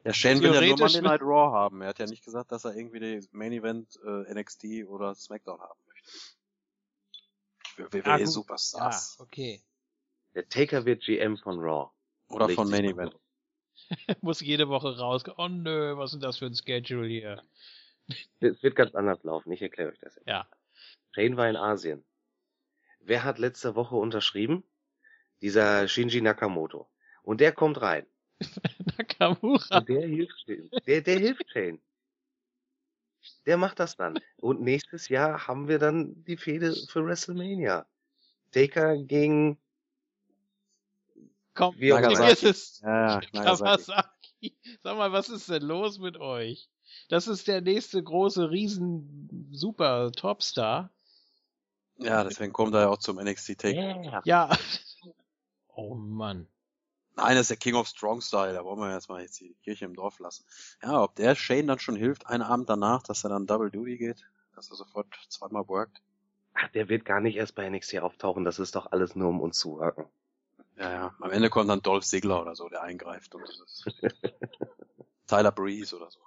Der 0.04 0.12
Shane 0.12 0.42
will 0.42 0.52
ja 0.54 0.60
nur 0.60 0.78
Monday 0.78 1.00
Night 1.02 1.22
Raw 1.22 1.52
haben. 1.52 1.80
Er 1.80 1.88
hat 1.88 1.98
ja 1.98 2.06
nicht 2.06 2.24
gesagt, 2.24 2.52
dass 2.52 2.64
er 2.66 2.76
irgendwie 2.76 3.00
den 3.00 3.26
Main 3.32 3.52
Event 3.52 3.98
äh, 4.04 4.32
NXT 4.34 4.86
oder 4.88 5.14
SmackDown 5.14 5.60
haben 5.60 5.80
möchte. 5.88 6.10
Für 7.74 7.92
WWE 7.92 8.04
Ah, 8.04 8.18
ja, 8.18 8.26
Superstars. 8.26 9.16
okay. 9.20 9.62
Der 10.36 10.46
Taker 10.50 10.84
wird 10.84 11.02
GM 11.02 11.38
von 11.38 11.58
Raw. 11.58 11.90
Oder 12.28 12.50
von. 12.50 12.68
Main 12.68 12.84
Event. 12.84 13.16
Muss 14.20 14.40
jede 14.40 14.68
Woche 14.68 14.98
raus. 14.98 15.24
Oh 15.38 15.48
nö, 15.48 15.96
was 15.96 16.10
ist 16.10 16.12
denn 16.12 16.20
das 16.20 16.38
für 16.38 16.46
ein 16.46 16.54
Schedule 16.54 17.08
hier? 17.08 17.42
Es 18.40 18.62
wird 18.62 18.76
ganz 18.76 18.94
anders 18.94 19.24
laufen, 19.24 19.50
ich 19.50 19.62
erkläre 19.62 19.90
euch 19.90 19.98
das 19.98 20.14
jetzt. 20.14 20.28
Ja. 20.28 20.46
Shane 21.12 21.36
war 21.36 21.48
in 21.48 21.56
Asien. 21.56 22.04
Wer 23.00 23.24
hat 23.24 23.38
letzte 23.38 23.74
Woche 23.74 23.96
unterschrieben? 23.96 24.62
Dieser 25.40 25.88
Shinji 25.88 26.20
Nakamoto. 26.20 26.88
Und 27.22 27.40
der 27.40 27.50
kommt 27.50 27.80
rein. 27.80 28.06
Nakamura. 28.98 29.78
Und 29.78 29.88
der 29.88 30.06
hilft 30.06 30.38
Shane. 30.42 30.70
Der, 30.86 31.00
der 31.00 31.18
hilft 31.18 31.50
Shane. 31.50 31.80
Der 33.46 33.56
macht 33.56 33.80
das 33.80 33.96
dann. 33.96 34.20
Und 34.36 34.60
nächstes 34.60 35.08
Jahr 35.08 35.48
haben 35.48 35.66
wir 35.66 35.80
dann 35.80 36.22
die 36.24 36.36
Fehde 36.36 36.76
für 36.88 37.04
WrestleMania. 37.04 37.86
Taker 38.52 38.98
gegen 38.98 39.58
Komm, 41.56 41.74
vergiss 41.74 42.42
es. 42.42 42.80
Ja. 42.80 43.20
Kawasaki. 43.32 44.56
Sag 44.82 44.96
mal, 44.96 45.10
was 45.12 45.28
ist 45.28 45.48
denn 45.48 45.62
los 45.62 45.98
mit 45.98 46.18
euch? 46.18 46.68
Das 47.08 47.26
ist 47.26 47.48
der 47.48 47.60
nächste 47.60 48.02
große, 48.02 48.50
riesen, 48.50 49.50
super 49.52 50.12
Topstar. 50.12 50.90
ja, 51.98 52.22
deswegen 52.24 52.52
kommt 52.52 52.74
er 52.74 52.82
ja 52.82 52.88
auch 52.88 52.98
zum 52.98 53.16
NXT 53.16 53.58
Take. 53.58 53.76
Yeah. 53.76 54.22
Ja. 54.24 54.50
Oh 55.78 55.94
Mann. 55.94 56.48
Nein, 57.16 57.34
das 57.34 57.42
ist 57.42 57.50
der 57.50 57.58
King 57.58 57.74
of 57.74 57.86
Strong 57.86 58.22
Style. 58.22 58.54
Da 58.54 58.64
wollen 58.64 58.78
wir 58.78 58.90
jetzt 58.94 59.10
mal 59.10 59.20
jetzt 59.20 59.38
die 59.40 59.54
Kirche 59.62 59.84
im 59.84 59.94
Dorf 59.94 60.18
lassen. 60.20 60.46
Ja, 60.82 61.02
ob 61.02 61.14
der 61.16 61.34
Shane 61.34 61.66
dann 61.66 61.78
schon 61.78 61.96
hilft, 61.96 62.26
einen 62.26 62.42
Abend 62.42 62.70
danach, 62.70 63.02
dass 63.02 63.24
er 63.24 63.28
dann 63.28 63.46
Double 63.46 63.70
Duty 63.70 63.98
geht, 63.98 64.24
dass 64.54 64.70
er 64.70 64.76
sofort 64.76 65.06
zweimal 65.28 65.68
workt. 65.68 66.00
Ach, 66.54 66.68
der 66.68 66.88
wird 66.88 67.04
gar 67.04 67.20
nicht 67.20 67.36
erst 67.36 67.54
bei 67.54 67.68
NXT 67.68 67.98
auftauchen. 67.98 68.46
Das 68.46 68.58
ist 68.58 68.74
doch 68.74 68.90
alles 68.90 69.16
nur 69.16 69.28
um 69.28 69.42
uns 69.42 69.58
zu 69.58 69.82
hacken. 69.82 70.06
Ja, 70.78 70.90
ja. 70.90 71.14
Am 71.20 71.30
Ende 71.30 71.48
kommt 71.50 71.70
dann 71.70 71.82
Dolph 71.82 72.04
Ziggler 72.04 72.40
oder 72.42 72.54
so, 72.54 72.68
der 72.68 72.82
eingreift 72.82 73.34
und 73.34 73.42
das 73.42 73.60
ist 73.60 73.84
Tyler 75.26 75.52
Breeze 75.52 75.96
oder 75.96 76.10
so. 76.10 76.20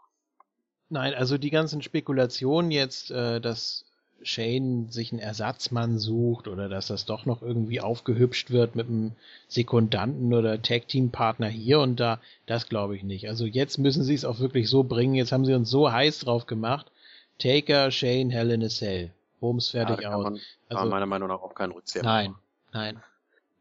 Nein, 0.89 1.13
also 1.13 1.37
die 1.37 1.51
ganzen 1.51 1.81
Spekulationen 1.81 2.71
jetzt, 2.71 3.11
äh, 3.11 3.39
dass 3.39 3.85
Shane 4.21 4.87
sich 4.91 5.11
einen 5.11 5.21
Ersatzmann 5.21 5.97
sucht 5.97 6.47
oder 6.47 6.67
dass 6.67 6.87
das 6.87 7.05
doch 7.05 7.25
noch 7.25 7.41
irgendwie 7.41 7.79
aufgehübscht 7.79 8.51
wird 8.51 8.75
mit 8.75 8.87
einem 8.87 9.13
Sekundanten 9.47 10.33
oder 10.33 10.61
Tag-Team-Partner 10.61 11.47
hier 11.47 11.79
und 11.79 11.99
da, 11.99 12.19
das 12.45 12.67
glaube 12.67 12.97
ich 12.97 13.03
nicht. 13.03 13.29
Also 13.29 13.45
jetzt 13.45 13.77
müssen 13.77 14.03
sie 14.03 14.15
es 14.15 14.25
auch 14.25 14.39
wirklich 14.39 14.67
so 14.69 14.83
bringen. 14.83 15.15
Jetzt 15.15 15.31
haben 15.31 15.45
sie 15.45 15.53
uns 15.53 15.69
so 15.69 15.91
heiß 15.91 16.19
drauf 16.19 16.47
gemacht. 16.47 16.91
Taker, 17.37 17.91
Shane, 17.91 18.29
Hell 18.31 18.51
in 18.51 18.63
a 18.63 18.67
Cell. 18.67 19.11
Bums, 19.39 19.71
Ja, 19.71 19.85
fertig 19.85 20.03
kann 20.03 20.13
aus. 20.15 20.23
man, 20.23 20.39
Also, 20.67 20.89
meiner 20.89 21.05
Meinung 21.05 21.29
nach 21.29 21.41
auch 21.41 21.55
keinen 21.55 21.71
Rückzieher 21.71 22.03
nein, 22.03 22.31
machen. 22.31 22.41
nein. 22.73 23.03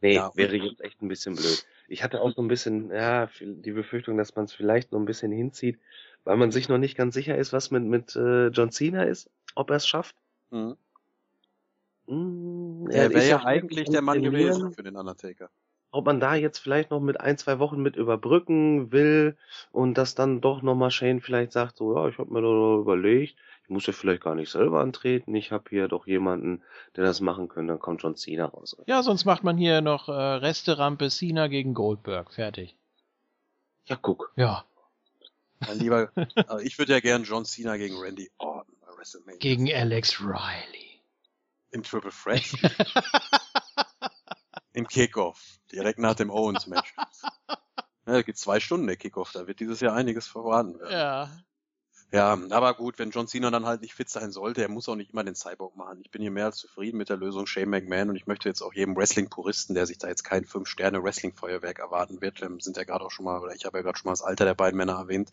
Nee, 0.01 0.15
Ja. 0.15 0.31
wäre 0.35 0.57
jetzt 0.57 0.81
echt 0.81 1.03
ein 1.03 1.09
bisschen 1.09 1.35
blöd. 1.35 1.65
Ich 1.89 2.03
hatte 2.05 2.21
auch 2.21 2.33
so 2.35 2.43
ein 2.43 2.49
bisschen, 2.49 2.91
ja, 2.91 3.29
die 3.41 3.73
Befürchtung, 3.73 4.17
dass 4.17 4.37
man 4.37 4.45
es 4.45 4.53
vielleicht 4.53 4.93
noch 4.93 5.01
ein 5.01 5.07
bisschen 5.07 5.33
hinzieht, 5.33 5.79
weil 6.25 6.37
man 6.37 6.53
sich 6.53 6.69
noch 6.69 6.79
nicht 6.79 6.97
ganz 6.97 7.15
sicher 7.15 7.37
ist, 7.37 7.53
was 7.53 7.71
mit, 7.71 7.83
mit 7.85 8.15
äh, 8.15 8.49
John 8.49 8.71
Cena 8.71 9.05
ist, 9.05 9.31
ob 9.55 9.71
er 9.71 9.77
es 9.77 9.89
schafft. 9.89 10.15
Mhm. 10.51 10.77
Hm, 12.07 12.89
Er 12.91 13.13
wäre 13.13 13.29
ja 13.29 13.45
eigentlich 13.45 13.89
der 13.91 14.03
Mann 14.03 14.23
gewesen 14.23 14.73
für 14.73 14.83
den 14.83 14.97
Undertaker. 14.97 15.51
Ob 15.91 16.05
man 16.05 16.21
da 16.21 16.35
jetzt 16.35 16.59
vielleicht 16.59 16.91
noch 16.91 17.01
mit 17.01 17.21
ein, 17.21 17.39
zwei 17.39 17.59
Wochen 17.59 17.81
mit 17.81 17.97
überbrücken 17.97 18.93
will 18.93 19.37
und 19.73 19.97
dass 19.97 20.15
dann 20.15 20.43
doch 20.43 20.61
nochmal 20.63 20.91
Shane 20.91 21.21
vielleicht 21.21 21.53
sagt, 21.53 21.79
so, 21.79 21.95
ja, 21.97 22.09
ich 22.09 22.19
habe 22.19 22.33
mir 22.33 22.43
da 22.43 22.81
überlegt, 22.81 23.37
ich 23.69 23.71
muss 23.71 23.87
ja 23.87 23.93
vielleicht 23.93 24.23
gar 24.23 24.35
nicht 24.35 24.51
selber 24.51 24.81
antreten, 24.81 25.35
ich 25.35 25.53
habe 25.53 25.65
hier 25.69 25.89
doch 25.89 26.07
jemanden, 26.07 26.63
der 26.97 27.05
das 27.05 27.21
machen 27.21 27.49
könnte, 27.49 27.75
dann 27.75 27.79
kommt 27.81 28.03
John 28.03 28.17
Cena 28.17 28.47
raus. 28.47 28.75
Ja, 28.87 29.03
sonst 29.03 29.27
macht 29.27 29.45
man 29.45 29.59
hier 29.59 29.83
noch 29.83 30.09
äh, 30.09 30.13
Resterampe 30.13 31.11
Cena 31.11 31.49
gegen 31.49 31.75
Goldberg. 31.75 32.33
Fertig. 32.33 32.77
Ja, 33.85 33.97
guck. 33.97 34.33
Ja, 34.37 34.65
Mein 35.61 35.79
lieber, 35.79 36.11
also 36.47 36.59
ich 36.65 36.79
würde 36.79 36.93
ja 36.95 37.01
gern 37.01 37.25
John 37.25 37.45
Cena 37.45 37.77
gegen 37.77 37.99
Randy 37.99 38.31
Orton 38.39 38.75
bei 38.81 38.97
WrestleMania. 38.97 39.39
gegen 39.39 39.71
Alex 39.71 40.19
Riley. 40.19 41.03
Im 41.71 41.83
Triple 41.83 42.11
Threat. 42.11 42.45
Im 44.73 44.87
Kickoff. 44.87 45.59
Direkt 45.73 45.99
nach 45.99 46.15
dem 46.15 46.31
Owens-Match. 46.31 46.95
Ja, 48.07 48.15
da 48.15 48.23
geht 48.23 48.39
zwei 48.39 48.59
Stunden 48.59 48.87
der 48.87 48.97
Kickoff, 48.97 49.33
da 49.33 49.47
wird 49.47 49.61
dieses 49.61 49.81
Jahr 49.81 49.95
einiges 49.95 50.27
verraten 50.27 50.81
werden. 50.81 50.91
Ja. 50.91 51.31
Ja, 52.11 52.39
aber 52.51 52.73
gut, 52.73 52.99
wenn 52.99 53.11
John 53.11 53.27
Cena 53.29 53.51
dann 53.51 53.67
halt 53.67 53.83
nicht 53.83 53.93
fit 53.93 54.09
sein 54.09 54.33
sollte, 54.33 54.63
er 54.63 54.71
muss 54.71 54.89
auch 54.89 54.95
nicht 54.97 55.13
immer 55.13 55.25
den 55.25 55.35
Cyborg 55.35 55.77
machen. 55.77 56.01
Ich 56.03 56.11
bin 56.11 56.23
hier 56.23 56.31
mehr 56.31 56.47
als 56.47 56.57
zufrieden 56.57 56.97
mit 56.97 57.11
der 57.11 57.19
Lösung 57.19 57.47
Shane 57.47 57.69
McMahon 57.69 58.09
und 58.09 58.17
ich 58.17 58.27
möchte 58.27 58.49
jetzt 58.49 58.63
auch 58.63 58.73
jedem 58.73 58.97
Wrestling-Puristen, 58.97 59.75
der 59.75 59.85
sich 59.85 59.99
da 59.99 60.09
jetzt 60.09 60.23
kein 60.25 60.47
Fünf-Sterne-Wrestling-Feuerwerk 60.47 61.79
erwarten 61.81 62.23
wird, 62.23 62.41
ähm, 62.41 62.61
sind 62.61 62.79
ja 62.79 62.85
gerade 62.85 63.05
auch 63.05 63.11
schon 63.11 63.27
mal, 63.27 63.39
oder 63.41 63.55
ich 63.55 63.67
habe 63.67 63.77
ja 63.79 63.83
gerade 63.83 63.99
schon 63.99 64.09
mal 64.09 64.13
das 64.13 64.23
Alter 64.23 64.47
der 64.47 64.55
beiden 64.55 64.79
Männer 64.79 64.95
erwähnt, 64.95 65.31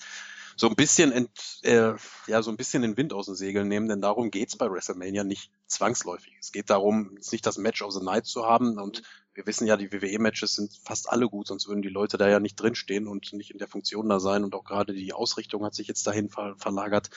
so 0.55 0.69
ein 0.69 0.75
bisschen 0.75 1.11
ent, 1.11 1.29
äh, 1.63 1.93
ja, 2.27 2.41
so 2.41 2.49
ein 2.49 2.57
bisschen 2.57 2.81
den 2.81 2.97
Wind 2.97 3.13
aus 3.13 3.25
den 3.25 3.35
Segeln 3.35 3.67
nehmen, 3.67 3.87
denn 3.89 4.01
darum 4.01 4.31
geht's 4.31 4.55
bei 4.55 4.69
WrestleMania 4.69 5.23
nicht 5.23 5.51
zwangsläufig. 5.67 6.33
Es 6.39 6.51
geht 6.51 6.69
darum, 6.69 7.17
nicht 7.31 7.45
das 7.45 7.57
Match 7.57 7.81
of 7.81 7.91
the 7.91 8.03
Night 8.03 8.25
zu 8.25 8.45
haben 8.45 8.79
und 8.79 9.03
wir 9.33 9.45
wissen 9.45 9.67
ja, 9.67 9.75
die 9.75 9.91
WWE-Matches 9.91 10.55
sind 10.55 10.71
fast 10.81 11.09
alle 11.09 11.27
gut, 11.27 11.47
sonst 11.47 11.67
würden 11.67 11.81
die 11.81 11.89
Leute 11.89 12.17
da 12.17 12.29
ja 12.29 12.39
nicht 12.39 12.55
drinstehen 12.55 13.07
und 13.07 13.33
nicht 13.33 13.51
in 13.51 13.57
der 13.57 13.67
Funktion 13.67 14.07
da 14.07 14.21
sein 14.21 14.45
und 14.45 14.55
auch 14.55 14.63
gerade 14.63 14.93
die 14.93 15.11
Ausrichtung 15.11 15.65
hat 15.65 15.75
sich 15.75 15.87
jetzt 15.87 16.07
dahin 16.07 16.29
ver 16.29 16.55
verlagert. 16.57 17.09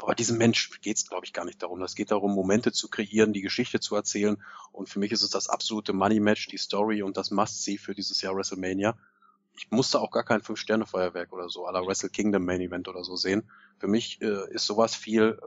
Aber 0.00 0.14
diesem 0.14 0.36
Mensch 0.36 0.70
geht's, 0.82 1.08
glaube 1.08 1.24
ich, 1.24 1.32
gar 1.32 1.46
nicht 1.46 1.62
darum. 1.62 1.80
Es 1.82 1.94
geht 1.94 2.10
darum, 2.10 2.34
Momente 2.34 2.72
zu 2.72 2.88
kreieren, 2.88 3.32
die 3.32 3.40
Geschichte 3.40 3.80
zu 3.80 3.94
erzählen 3.96 4.36
und 4.70 4.90
für 4.90 4.98
mich 4.98 5.12
ist 5.12 5.22
es 5.22 5.30
das 5.30 5.48
absolute 5.48 5.94
Money-Match, 5.94 6.48
die 6.48 6.58
Story 6.58 7.02
und 7.02 7.16
das 7.16 7.30
Must-See 7.30 7.78
für 7.78 7.94
dieses 7.94 8.20
Jahr 8.20 8.36
WrestleMania. 8.36 8.94
Ich 9.64 9.70
musste 9.70 10.00
auch 10.00 10.10
gar 10.10 10.24
kein 10.24 10.42
Fünf-Sterne-Feuerwerk 10.42 11.32
oder 11.32 11.48
so, 11.48 11.70
la 11.70 11.86
Wrestle 11.86 12.10
Kingdom 12.10 12.44
Main 12.44 12.60
Event 12.60 12.88
oder 12.88 13.04
so 13.04 13.14
sehen. 13.14 13.48
Für 13.78 13.86
mich 13.86 14.20
äh, 14.20 14.52
ist 14.52 14.66
sowas 14.66 14.96
viel, 14.96 15.38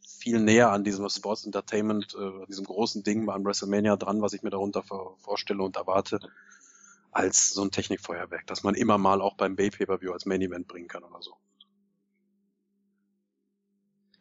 viel 0.00 0.40
näher 0.40 0.70
an 0.70 0.84
diesem 0.84 1.08
Sports 1.08 1.44
Entertainment, 1.44 2.14
äh, 2.14 2.46
diesem 2.46 2.64
großen 2.64 3.02
Ding 3.02 3.28
an 3.28 3.44
WrestleMania 3.44 3.96
dran, 3.96 4.22
was 4.22 4.34
ich 4.34 4.42
mir 4.42 4.50
darunter 4.50 4.84
vor, 4.84 5.16
vorstelle 5.18 5.64
und 5.64 5.76
erwarte, 5.76 6.20
als 7.10 7.50
so 7.50 7.62
ein 7.62 7.72
Technikfeuerwerk, 7.72 8.46
das 8.46 8.62
man 8.62 8.76
immer 8.76 8.98
mal 8.98 9.20
auch 9.20 9.34
beim 9.34 9.56
Bay 9.56 9.70
Pay-Per-View 9.70 10.12
als 10.12 10.26
Main 10.26 10.42
Event 10.42 10.68
bringen 10.68 10.88
kann 10.88 11.02
oder 11.02 11.20
so. 11.20 11.34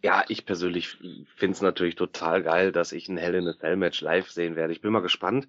Ja, 0.02 0.24
ich 0.28 0.46
persönlich 0.46 0.98
finde 1.36 1.56
es 1.56 1.62
natürlich 1.62 1.96
total 1.96 2.42
geil, 2.42 2.72
dass 2.72 2.92
ich 2.92 3.10
ein 3.10 3.18
Hell 3.18 3.36
in 3.36 3.48
a 3.48 3.54
Cell 3.58 3.76
Match 3.76 4.02
live 4.02 4.30
sehen 4.30 4.56
werde. 4.56 4.74
Ich 4.74 4.82
bin 4.82 4.92
mal 4.92 5.02
gespannt, 5.02 5.48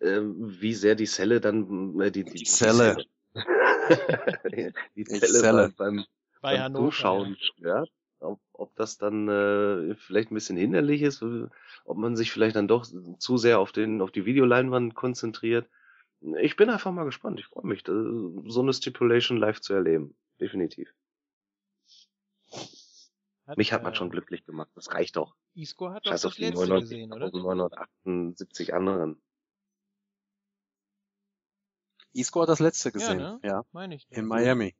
äh, 0.00 0.20
wie 0.20 0.74
sehr 0.74 0.96
die 0.96 1.06
Zelle 1.06 1.40
dann 1.40 2.00
äh, 2.00 2.10
die, 2.10 2.24
die, 2.24 2.34
Die 2.34 2.44
Zelle. 2.44 2.96
die, 4.96 5.04
Zelle 5.04 5.32
Zelle. 5.32 5.72
beim, 5.76 5.96
beim, 5.96 6.04
Bei 6.40 6.56
beim. 6.58 6.74
Zuschauen 6.74 7.36
stört. 7.40 7.90
Ob, 8.18 8.40
ob 8.52 8.74
das 8.76 8.96
dann 8.96 9.28
äh, 9.28 9.94
vielleicht 9.96 10.30
ein 10.30 10.34
bisschen 10.34 10.56
hinderlich 10.56 11.02
ist, 11.02 11.20
äh, 11.22 11.48
ob 11.84 11.98
man 11.98 12.16
sich 12.16 12.32
vielleicht 12.32 12.56
dann 12.56 12.66
doch 12.66 12.86
zu 13.18 13.36
sehr 13.36 13.58
auf 13.60 13.72
den 13.72 14.00
auf 14.00 14.10
die 14.10 14.24
Videoleinwand 14.24 14.94
konzentriert. 14.94 15.68
Ich 16.40 16.56
bin 16.56 16.70
einfach 16.70 16.92
mal 16.92 17.04
gespannt. 17.04 17.38
Ich 17.38 17.46
freue 17.46 17.66
mich, 17.66 17.86
äh, 17.86 17.92
so 18.46 18.62
eine 18.62 18.72
Stipulation 18.72 19.36
live 19.36 19.60
zu 19.60 19.74
erleben. 19.74 20.16
Definitiv. 20.40 20.92
Mich 23.56 23.72
hat 23.72 23.82
man 23.82 23.92
äh, 23.92 23.96
schon 23.96 24.10
glücklich 24.10 24.44
gemacht. 24.44 24.70
Das 24.74 24.92
reicht 24.92 25.16
doch. 25.16 25.36
Isco 25.54 25.90
hat 25.90 26.06
doch 26.06 26.10
Scheiß 26.10 26.22
das 26.22 26.32
auf 26.32 26.34
die 26.34 26.46
letzte 26.46 26.80
gesehen, 26.80 27.12
oder? 27.12 27.26
99.978 27.26 28.72
anderen. 28.72 29.20
Isco 32.16 32.42
hat 32.42 32.48
das 32.48 32.60
letzte 32.60 32.92
gesehen, 32.92 33.18
ne? 33.18 33.40
ja, 33.42 33.64
Meine 33.72 33.94
ich. 33.96 34.06
doch. 34.08 34.16
in 34.16 34.26
Miami. 34.26 34.74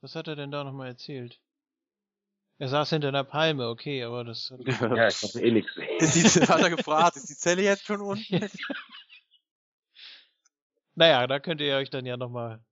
Was 0.00 0.14
hat 0.16 0.26
er 0.28 0.36
denn 0.36 0.50
da 0.50 0.64
nochmal 0.64 0.88
erzählt? 0.88 1.40
Er 2.58 2.68
saß 2.68 2.90
hinter 2.90 3.08
einer 3.08 3.24
Palme, 3.24 3.68
okay, 3.68 4.02
aber 4.04 4.24
das. 4.24 4.52
Ja, 4.66 5.08
ich 5.08 5.22
habe 5.22 5.40
eh 5.40 5.50
nichts 5.50 5.74
sehen. 5.74 5.88
Ist 5.98 6.14
die, 6.36 6.40
hat 6.46 6.60
er 6.60 6.70
gefragt, 6.70 7.16
ist 7.16 7.28
die 7.28 7.36
Zelle 7.36 7.62
jetzt 7.62 7.84
schon 7.84 8.00
unten? 8.00 8.48
naja, 10.94 11.26
da 11.26 11.40
könnt 11.40 11.60
ihr 11.60 11.76
euch 11.76 11.90
dann 11.90 12.06
ja 12.06 12.16
nochmal 12.16 12.62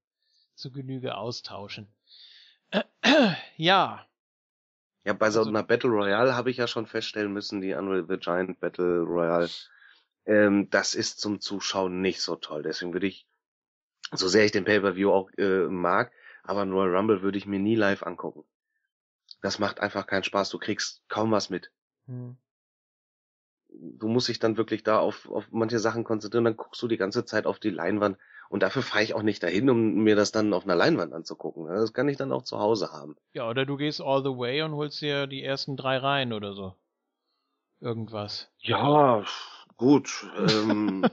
zu 0.55 0.71
Genüge 0.71 1.17
austauschen. 1.17 1.93
ja. 3.57 4.07
Ja, 5.05 5.13
bei 5.15 5.31
so 5.31 5.41
Also- 5.41 5.51
einer 5.51 5.63
Battle 5.63 5.91
Royale 5.91 6.35
habe 6.37 6.51
ich 6.51 6.59
ja 6.59 6.67
schon 6.69 6.87
feststellen 6.87 7.33
müssen, 7.33 7.61
die 7.61 7.73
Unreal 7.73 8.07
the 8.09 8.19
Giant 8.19 8.61
Battle 8.61 9.01
Royale, 9.01 9.49
ähm, 10.27 10.69
das 10.71 10.95
ist 10.95 11.21
zum 11.21 11.41
Zuschauen 11.41 12.01
nicht 12.01 12.21
so 12.21 12.37
toll. 12.37 12.63
Deswegen 12.63 12.93
würde 12.93 13.07
ich, 13.07 13.27
so 14.13 14.29
sehr 14.29 14.45
ich 14.45 14.53
den 14.53 14.65
Pay-Per-View 14.65 15.11
auch 15.11 15.31
äh, 15.39 15.67
mag, 15.67 16.13
aber 16.43 16.63
ein 16.63 16.73
Royal 16.73 16.97
Rumble 16.97 17.23
würde 17.23 17.39
ich 17.39 17.47
mir 17.47 17.59
nie 17.59 17.77
live 17.77 18.03
angucken. 18.03 18.45
Das 19.43 19.59
macht 19.59 19.81
einfach 19.81 20.07
keinen 20.07 20.25
Spaß. 20.25 20.51
Du 20.51 20.59
kriegst 20.59 21.03
kaum 21.09 21.31
was 21.31 21.51
mit. 21.51 21.71
Hm. 22.07 22.37
Du 23.69 24.09
musst 24.09 24.29
dich 24.29 24.41
dann 24.41 24.57
wirklich 24.57 24.83
da 24.83 24.99
auf, 24.99 25.31
auf 25.31 25.47
manche 25.51 25.79
Sachen 25.79 26.03
konzentrieren, 26.03 26.45
dann 26.45 26.57
guckst 26.57 26.83
du 26.83 26.89
die 26.89 26.97
ganze 26.97 27.25
Zeit 27.25 27.47
auf 27.47 27.61
die 27.61 27.71
Leinwand. 27.71 28.19
Und 28.49 28.65
dafür 28.65 28.83
fahre 28.83 29.05
ich 29.05 29.15
auch 29.15 29.23
nicht 29.23 29.45
dahin, 29.45 29.71
um 29.71 30.03
mir 30.03 30.17
das 30.17 30.33
dann 30.33 30.53
auf 30.53 30.65
einer 30.65 30.75
Leinwand 30.75 31.13
anzugucken. 31.13 31.69
Das 31.69 31.93
kann 31.93 32.09
ich 32.09 32.17
dann 32.17 32.33
auch 32.33 32.43
zu 32.43 32.59
Hause 32.59 32.91
haben. 32.91 33.17
Ja, 33.33 33.49
oder 33.49 33.65
du 33.65 33.77
gehst 33.77 34.01
all 34.01 34.25
the 34.25 34.37
way 34.37 34.63
und 34.63 34.73
holst 34.73 35.01
dir 35.01 35.29
die 35.29 35.45
ersten 35.45 35.77
drei 35.77 35.99
Reihen 35.99 36.33
oder 36.33 36.53
so. 36.53 36.75
Irgendwas. 37.79 38.51
Ja, 38.59 39.25
gut. 39.77 40.27
Ähm, 40.49 41.05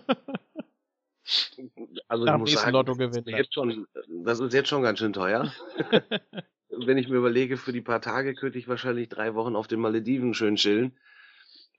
also 2.07 2.25
ich 2.25 2.31
muss 2.37 2.51
sagen, 2.53 2.71
Lotto 2.71 2.93
das 2.93 3.07
ist 3.07 3.11
gewinnt. 3.23 3.27
jetzt 3.27 3.53
schon, 3.53 3.87
das 4.23 4.39
ist 4.39 4.53
jetzt 4.53 4.69
schon 4.69 4.83
ganz 4.83 4.99
schön 4.99 5.13
teuer. 5.13 5.51
Wenn 6.69 6.97
ich 6.97 7.07
mir 7.09 7.17
überlege, 7.17 7.57
für 7.57 7.73
die 7.73 7.81
paar 7.81 8.01
Tage 8.01 8.35
könnte 8.35 8.59
ich 8.59 8.67
wahrscheinlich 8.67 9.09
drei 9.09 9.33
Wochen 9.35 9.55
auf 9.55 9.67
den 9.67 9.79
Malediven 9.79 10.33
schön 10.33 10.55
chillen. 10.57 10.97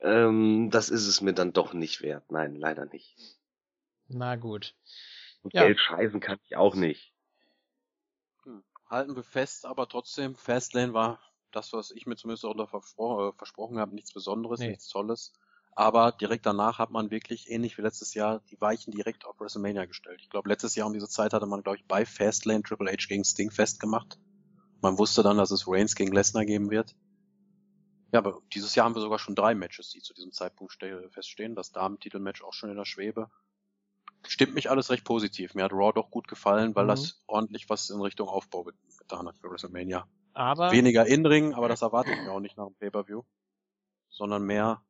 Ähm, 0.00 0.70
das 0.70 0.90
ist 0.90 1.06
es 1.06 1.20
mir 1.20 1.34
dann 1.34 1.52
doch 1.52 1.72
nicht 1.72 2.02
wert. 2.02 2.30
Nein, 2.30 2.56
leider 2.56 2.86
nicht. 2.86 3.16
Na 4.08 4.36
gut. 4.36 4.74
Und 5.42 5.54
Ja. 5.54 5.64
Geld 5.64 5.78
scheißen 5.80 6.20
kann 6.20 6.38
ich 6.44 6.56
auch 6.56 6.74
nicht. 6.74 7.12
Halten 8.88 9.14
wir 9.14 9.22
fest, 9.22 9.66
aber 9.66 9.86
trotzdem, 9.88 10.34
Fastlane 10.34 10.94
war 10.94 11.20
das, 11.52 11.72
was 11.74 11.90
ich 11.90 12.06
mir 12.06 12.16
zumindest 12.16 12.44
auch 12.46 12.54
noch 12.54 12.70
verspro 12.70 13.28
äh, 13.28 13.32
versprochen 13.34 13.78
habe, 13.78 13.94
nichts 13.94 14.12
Besonderes, 14.12 14.60
Nee. 14.60 14.68
nichts 14.68 14.88
Tolles. 14.88 15.34
Aber 15.78 16.10
direkt 16.10 16.44
danach 16.44 16.80
hat 16.80 16.90
man 16.90 17.12
wirklich, 17.12 17.48
ähnlich 17.48 17.78
wie 17.78 17.82
letztes 17.82 18.12
Jahr, 18.12 18.40
die 18.50 18.60
Weichen 18.60 18.90
direkt 18.90 19.24
auf 19.24 19.38
WrestleMania 19.38 19.84
gestellt. 19.84 20.20
Ich 20.20 20.28
glaube, 20.28 20.48
letztes 20.48 20.74
Jahr 20.74 20.88
um 20.88 20.92
diese 20.92 21.08
Zeit 21.08 21.32
hatte 21.32 21.46
man, 21.46 21.62
glaube 21.62 21.78
ich, 21.78 21.86
bei 21.86 22.04
Fastlane 22.04 22.64
Triple 22.64 22.90
H 22.90 23.06
gegen 23.08 23.22
Sting 23.24 23.52
festgemacht. 23.52 24.18
Man 24.82 24.98
wusste 24.98 25.22
dann, 25.22 25.36
dass 25.36 25.52
es 25.52 25.68
Reigns 25.68 25.94
gegen 25.94 26.10
Lesnar 26.10 26.44
geben 26.44 26.72
wird. 26.72 26.96
Ja, 28.10 28.18
aber 28.18 28.40
dieses 28.52 28.74
Jahr 28.74 28.86
haben 28.86 28.96
wir 28.96 29.00
sogar 29.02 29.20
schon 29.20 29.36
drei 29.36 29.54
Matches, 29.54 29.90
die 29.90 30.00
zu 30.00 30.14
diesem 30.14 30.32
Zeitpunkt 30.32 30.72
ste- 30.72 31.08
feststehen. 31.12 31.54
Das 31.54 31.70
Damen-Titelmatch 31.70 32.42
auch 32.42 32.54
schon 32.54 32.70
in 32.70 32.76
der 32.76 32.84
Schwebe. 32.84 33.30
Stimmt 34.26 34.54
mich 34.54 34.70
alles 34.70 34.90
recht 34.90 35.04
positiv. 35.04 35.54
Mir 35.54 35.62
hat 35.62 35.72
Raw 35.72 35.92
doch 35.92 36.10
gut 36.10 36.26
gefallen, 36.26 36.74
weil 36.74 36.86
Mhm. 36.86 36.88
das 36.88 37.22
ordentlich 37.28 37.70
was 37.70 37.88
in 37.90 38.00
Richtung 38.00 38.26
Aufbau 38.26 38.64
getan 38.64 39.28
hat 39.28 39.38
für 39.38 39.48
WrestleMania. 39.48 40.08
Aber 40.34 40.72
Weniger 40.72 41.06
In-Ring, 41.06 41.54
aber 41.54 41.68
das 41.68 41.82
erwarte 41.82 42.10
ich 42.10 42.18
mir 42.18 42.32
auch 42.32 42.40
nicht 42.40 42.56
nach 42.56 42.66
dem 42.66 42.74
Pay-Per-View, 42.74 43.22
sondern 44.08 44.42
mehr 44.42 44.82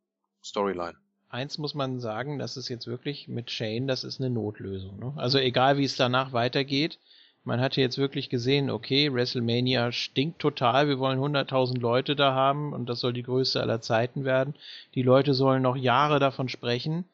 Storyline. 0.45 0.97
eins 1.31 1.59
muss 1.59 1.75
man 1.75 2.01
sagen, 2.01 2.39
das 2.39 2.57
ist 2.57 2.69
jetzt 2.69 2.87
wirklich 2.87 3.29
mit 3.29 3.51
Shane, 3.51 3.87
das 3.87 4.05
ist 4.05 4.21
eine 4.21 4.31
Notlösung. 4.31 4.99
Ne? 4.99 5.13
Also 5.17 5.39
egal 5.39 5.77
wie 5.79 5.85
es 5.85 5.97
danach 5.97 6.33
weitergeht, 6.33 6.99
man 7.45 7.61
hat 7.61 7.77
jetzt 7.77 7.99
wirklich 7.99 8.29
gesehen, 8.29 8.69
okay, 8.69 9.13
WrestleMania 9.13 9.91
stinkt 9.93 10.39
total, 10.39 10.89
wir 10.89 10.99
wollen 10.99 11.19
100.000 11.19 11.79
Leute 11.79 12.15
da 12.15 12.35
haben 12.35 12.73
und 12.73 12.89
das 12.89 13.01
soll 13.01 13.13
die 13.13 13.23
größte 13.23 13.61
aller 13.61 13.81
Zeiten 13.81 14.25
werden. 14.25 14.55
Die 14.95 15.03
Leute 15.03 15.33
sollen 15.35 15.63
noch 15.63 15.77
Jahre 15.77 16.19
davon 16.19 16.49
sprechen. 16.49 17.05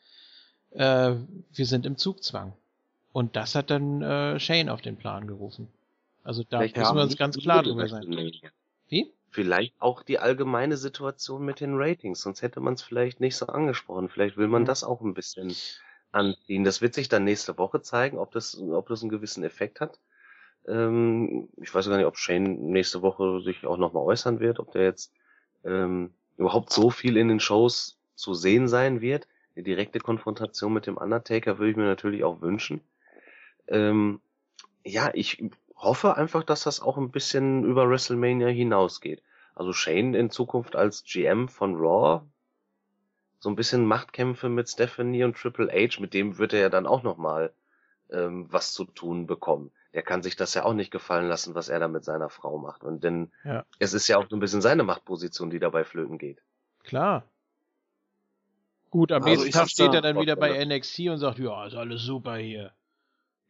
Äh, 0.72 1.14
wir 1.52 1.66
sind 1.66 1.86
im 1.86 1.96
Zugzwang. 1.96 2.52
Und 3.12 3.36
das 3.36 3.54
hat 3.54 3.70
dann 3.70 4.02
äh, 4.02 4.40
Shane 4.40 4.70
auf 4.70 4.82
den 4.82 4.96
Plan 4.96 5.28
gerufen. 5.28 5.68
Also 6.24 6.42
da 6.42 6.58
Vielleicht 6.58 6.76
müssen 6.78 6.96
wir 6.96 7.02
uns 7.02 7.16
ganz 7.16 7.36
klar 7.36 7.62
drüber 7.62 7.86
sein. 7.86 8.04
Wie? 8.88 9.12
Vielleicht 9.34 9.74
auch 9.80 10.04
die 10.04 10.20
allgemeine 10.20 10.76
Situation 10.76 11.44
mit 11.44 11.58
den 11.58 11.74
Ratings, 11.74 12.20
sonst 12.20 12.42
hätte 12.42 12.60
man 12.60 12.74
es 12.74 12.82
vielleicht 12.82 13.18
nicht 13.18 13.34
so 13.36 13.46
angesprochen. 13.46 14.08
Vielleicht 14.08 14.36
will 14.36 14.46
man 14.46 14.62
Mhm. 14.62 14.66
das 14.66 14.84
auch 14.84 15.00
ein 15.00 15.12
bisschen 15.12 15.56
anziehen. 16.12 16.62
Das 16.62 16.80
wird 16.80 16.94
sich 16.94 17.08
dann 17.08 17.24
nächste 17.24 17.58
Woche 17.58 17.82
zeigen, 17.82 18.18
ob 18.18 18.30
das, 18.30 18.56
ob 18.56 18.86
das 18.88 19.02
einen 19.02 19.10
gewissen 19.10 19.42
Effekt 19.42 19.80
hat. 19.80 19.98
Ähm, 20.68 21.48
ich 21.60 21.74
weiß 21.74 21.88
gar 21.88 21.96
nicht, 21.96 22.06
ob 22.06 22.16
Shane 22.16 22.70
nächste 22.70 23.02
Woche 23.02 23.40
sich 23.40 23.66
auch 23.66 23.76
nochmal 23.76 24.04
äußern 24.04 24.38
wird, 24.38 24.60
ob 24.60 24.70
der 24.70 24.84
jetzt 24.84 25.12
ähm, 25.64 26.14
überhaupt 26.36 26.72
so 26.72 26.90
viel 26.90 27.16
in 27.16 27.26
den 27.26 27.40
Shows 27.40 27.98
zu 28.14 28.34
sehen 28.34 28.68
sein 28.68 29.00
wird. 29.00 29.26
Eine 29.56 29.64
direkte 29.64 29.98
Konfrontation 29.98 30.72
mit 30.72 30.86
dem 30.86 30.96
Undertaker 30.96 31.58
würde 31.58 31.72
ich 31.72 31.76
mir 31.76 31.86
natürlich 31.86 32.22
auch 32.22 32.40
wünschen. 32.40 32.82
Ähm, 33.66 34.20
ja, 34.84 35.10
ich 35.12 35.42
hoffe 35.84 36.16
einfach, 36.16 36.42
dass 36.44 36.62
das 36.64 36.80
auch 36.80 36.96
ein 36.98 37.10
bisschen 37.10 37.64
über 37.64 37.88
WrestleMania 37.88 38.48
hinausgeht. 38.48 39.22
Also 39.54 39.72
Shane 39.72 40.14
in 40.14 40.30
Zukunft 40.30 40.74
als 40.76 41.04
GM 41.04 41.48
von 41.48 41.76
Raw, 41.76 42.22
so 43.38 43.48
ein 43.50 43.56
bisschen 43.56 43.84
Machtkämpfe 43.86 44.48
mit 44.48 44.68
Stephanie 44.68 45.24
und 45.24 45.36
Triple 45.36 45.68
H, 45.70 46.00
mit 46.00 46.14
dem 46.14 46.38
wird 46.38 46.52
er 46.52 46.60
ja 46.60 46.68
dann 46.70 46.86
auch 46.86 47.02
nochmal 47.02 47.52
ähm, 48.10 48.46
was 48.50 48.72
zu 48.72 48.84
tun 48.84 49.26
bekommen. 49.26 49.70
Der 49.92 50.02
kann 50.02 50.22
sich 50.22 50.34
das 50.36 50.54
ja 50.54 50.64
auch 50.64 50.72
nicht 50.74 50.90
gefallen 50.90 51.28
lassen, 51.28 51.54
was 51.54 51.68
er 51.68 51.78
da 51.78 51.88
mit 51.88 52.04
seiner 52.04 52.30
Frau 52.30 52.58
macht. 52.58 52.82
Und 52.82 53.04
denn 53.04 53.32
Ja. 53.44 53.64
es 53.78 53.94
ist 53.94 54.08
ja 54.08 54.18
auch 54.18 54.28
so 54.28 54.36
ein 54.36 54.40
bisschen 54.40 54.62
seine 54.62 54.82
Machtposition, 54.82 55.50
die 55.50 55.60
dabei 55.60 55.84
flöten 55.84 56.18
geht. 56.18 56.42
Klar. 56.82 57.24
Gut, 58.90 59.12
am 59.12 59.22
Also 59.22 59.30
nächsten 59.30 59.48
ich 59.48 59.54
Tag 59.54 59.68
steht 59.70 59.92
er 59.94 60.00
dann 60.02 60.20
wieder 60.20 60.36
bei. 60.36 60.64
NXT 60.64 61.00
und 61.10 61.18
sagt, 61.18 61.38
ja, 61.38 61.66
ist 61.66 61.74
alles 61.74 62.02
super 62.02 62.36
hier. 62.36 62.72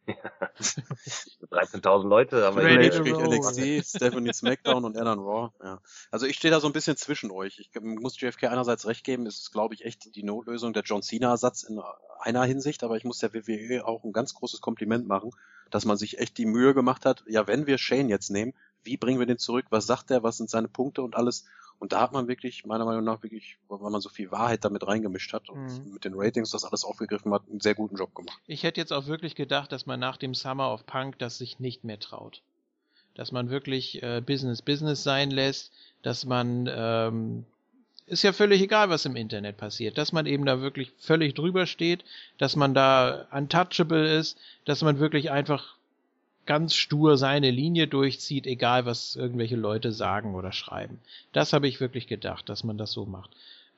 13.000 0.07 2.03
Leute 2.07 2.43
haben 2.43 2.57
wir 2.57 2.63
Ready 2.63 3.11
roll. 3.11 3.35
NXT, 3.35 3.95
Stephanie 3.95 4.33
SmackDown 4.33 4.85
und 4.85 4.95
dann 4.95 5.19
Raw. 5.19 5.51
Ja. 5.63 5.81
Also 6.11 6.25
ich 6.25 6.37
stehe 6.37 6.51
da 6.51 6.59
so 6.59 6.67
ein 6.67 6.73
bisschen 6.73 6.97
zwischen 6.97 7.31
euch. 7.31 7.59
Ich 7.59 7.69
muss 7.81 8.19
JFK 8.19 8.49
einerseits 8.49 8.85
recht 8.85 9.03
geben, 9.03 9.25
es 9.25 9.39
ist, 9.39 9.51
glaube 9.51 9.73
ich, 9.73 9.85
echt 9.85 10.15
die 10.15 10.23
Notlösung 10.23 10.73
der 10.73 10.83
John 10.83 11.01
Cena-Ersatz 11.01 11.63
in 11.63 11.81
einer 12.19 12.43
Hinsicht, 12.43 12.83
aber 12.83 12.97
ich 12.97 13.03
muss 13.03 13.19
der 13.19 13.33
WWE 13.33 13.85
auch 13.85 14.03
ein 14.03 14.13
ganz 14.13 14.33
großes 14.33 14.61
Kompliment 14.61 15.07
machen, 15.07 15.31
dass 15.71 15.85
man 15.85 15.97
sich 15.97 16.19
echt 16.19 16.37
die 16.37 16.45
Mühe 16.45 16.73
gemacht 16.73 17.05
hat, 17.05 17.23
ja, 17.27 17.47
wenn 17.47 17.67
wir 17.67 17.77
Shane 17.77 18.09
jetzt 18.09 18.29
nehmen, 18.29 18.53
wie 18.83 18.97
bringen 18.97 19.19
wir 19.19 19.25
den 19.25 19.39
zurück, 19.39 19.65
was 19.69 19.87
sagt 19.87 20.11
er, 20.11 20.23
was 20.23 20.37
sind 20.37 20.49
seine 20.49 20.67
Punkte 20.67 21.01
und 21.01 21.15
alles. 21.15 21.45
Und 21.79 21.91
da 21.91 22.01
hat 22.01 22.13
man 22.13 22.27
wirklich, 22.27 22.65
meiner 22.65 22.85
Meinung 22.85 23.03
nach, 23.03 23.21
wirklich, 23.21 23.57
weil 23.67 23.91
man 23.91 24.01
so 24.01 24.09
viel 24.09 24.31
Wahrheit 24.31 24.63
damit 24.65 24.87
reingemischt 24.87 25.33
hat 25.33 25.49
und 25.49 25.59
Mhm. 25.85 25.93
mit 25.93 26.05
den 26.05 26.13
Ratings 26.15 26.51
das 26.51 26.63
alles 26.63 26.83
aufgegriffen 26.83 27.33
hat, 27.33 27.43
einen 27.49 27.59
sehr 27.59 27.75
guten 27.75 27.97
Job 27.97 28.15
gemacht. 28.15 28.39
Ich 28.47 28.63
hätte 28.63 28.79
jetzt 28.79 28.93
auch 28.93 29.07
wirklich 29.07 29.35
gedacht, 29.35 29.71
dass 29.71 29.85
man 29.85 29.99
nach 29.99 30.17
dem 30.17 30.33
Summer 30.33 30.71
of 30.73 30.85
Punk 30.85 31.19
das 31.19 31.37
sich 31.37 31.59
nicht 31.59 31.83
mehr 31.83 31.99
traut. 31.99 32.41
Dass 33.13 33.31
man 33.31 33.49
wirklich 33.49 34.01
äh, 34.03 34.21
Business 34.25 34.61
Business 34.61 35.03
sein 35.03 35.31
lässt, 35.31 35.71
dass 36.01 36.25
man 36.25 36.69
ähm, 36.71 37.45
ist 38.07 38.23
ja 38.23 38.33
völlig 38.33 38.61
egal, 38.61 38.89
was 38.89 39.05
im 39.05 39.15
Internet 39.15 39.57
passiert, 39.57 39.97
dass 39.97 40.11
man 40.11 40.25
eben 40.25 40.45
da 40.45 40.61
wirklich 40.61 40.91
völlig 40.99 41.33
drüber 41.33 41.65
steht, 41.65 42.03
dass 42.37 42.55
man 42.55 42.73
da 42.73 43.27
untouchable 43.31 44.15
ist, 44.15 44.37
dass 44.65 44.81
man 44.83 44.99
wirklich 44.99 45.31
einfach 45.31 45.75
ganz 46.45 46.75
stur 46.75 47.17
seine 47.17 47.51
Linie 47.51 47.87
durchzieht, 47.87 48.47
egal 48.47 48.85
was 48.85 49.15
irgendwelche 49.15 49.55
Leute 49.55 49.91
sagen 49.91 50.35
oder 50.35 50.51
schreiben. 50.51 50.99
Das 51.31 51.53
habe 51.53 51.67
ich 51.67 51.79
wirklich 51.79 52.07
gedacht, 52.07 52.49
dass 52.49 52.63
man 52.63 52.77
das 52.77 52.91
so 52.91 53.05
macht. 53.05 53.31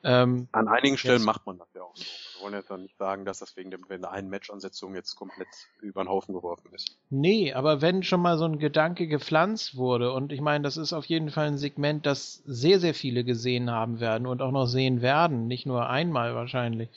Ähm, 0.04 0.48
An 0.52 0.68
einigen 0.68 0.98
Stellen 0.98 1.24
macht 1.24 1.46
man 1.46 1.58
das 1.58 1.68
ja 1.74 1.82
auch 1.82 1.96
so. 1.96 2.04
Wir 2.04 2.44
wollen 2.44 2.54
jetzt 2.54 2.70
ja 2.70 2.78
nicht 2.78 2.98
sagen, 2.98 3.26
dass 3.26 3.40
das 3.40 3.58
wegen, 3.58 3.72
dem, 3.72 3.90
wegen 3.90 4.04
der 4.04 4.12
einen 4.12 4.30
Match-Ansetzung 4.30 4.94
jetzt 4.94 5.16
komplett 5.16 5.48
über 5.82 6.04
den 6.04 6.08
Haufen 6.08 6.36
geworfen 6.36 6.70
ist. 6.74 6.96
Nee, 7.10 7.52
aber 7.54 7.82
wenn 7.82 8.04
schon 8.04 8.22
mal 8.22 8.38
so 8.38 8.46
ein 8.46 8.60
Gedanke 8.60 9.08
gepflanzt 9.08 9.76
wurde, 9.76 10.14
und 10.14 10.32
ich 10.32 10.40
meine, 10.40 10.64
das 10.64 10.78
ist 10.78 10.94
auf 10.94 11.06
jeden 11.06 11.32
Fall 11.32 11.48
ein 11.48 11.58
Segment, 11.58 12.06
das 12.06 12.44
sehr, 12.46 12.80
sehr 12.80 12.94
viele 12.94 13.24
gesehen 13.24 13.72
haben 13.72 14.00
werden 14.00 14.28
und 14.28 14.42
auch 14.42 14.52
noch 14.52 14.68
sehen 14.68 15.02
werden, 15.02 15.48
nicht 15.48 15.66
nur 15.66 15.90
einmal 15.90 16.36
wahrscheinlich, 16.36 16.90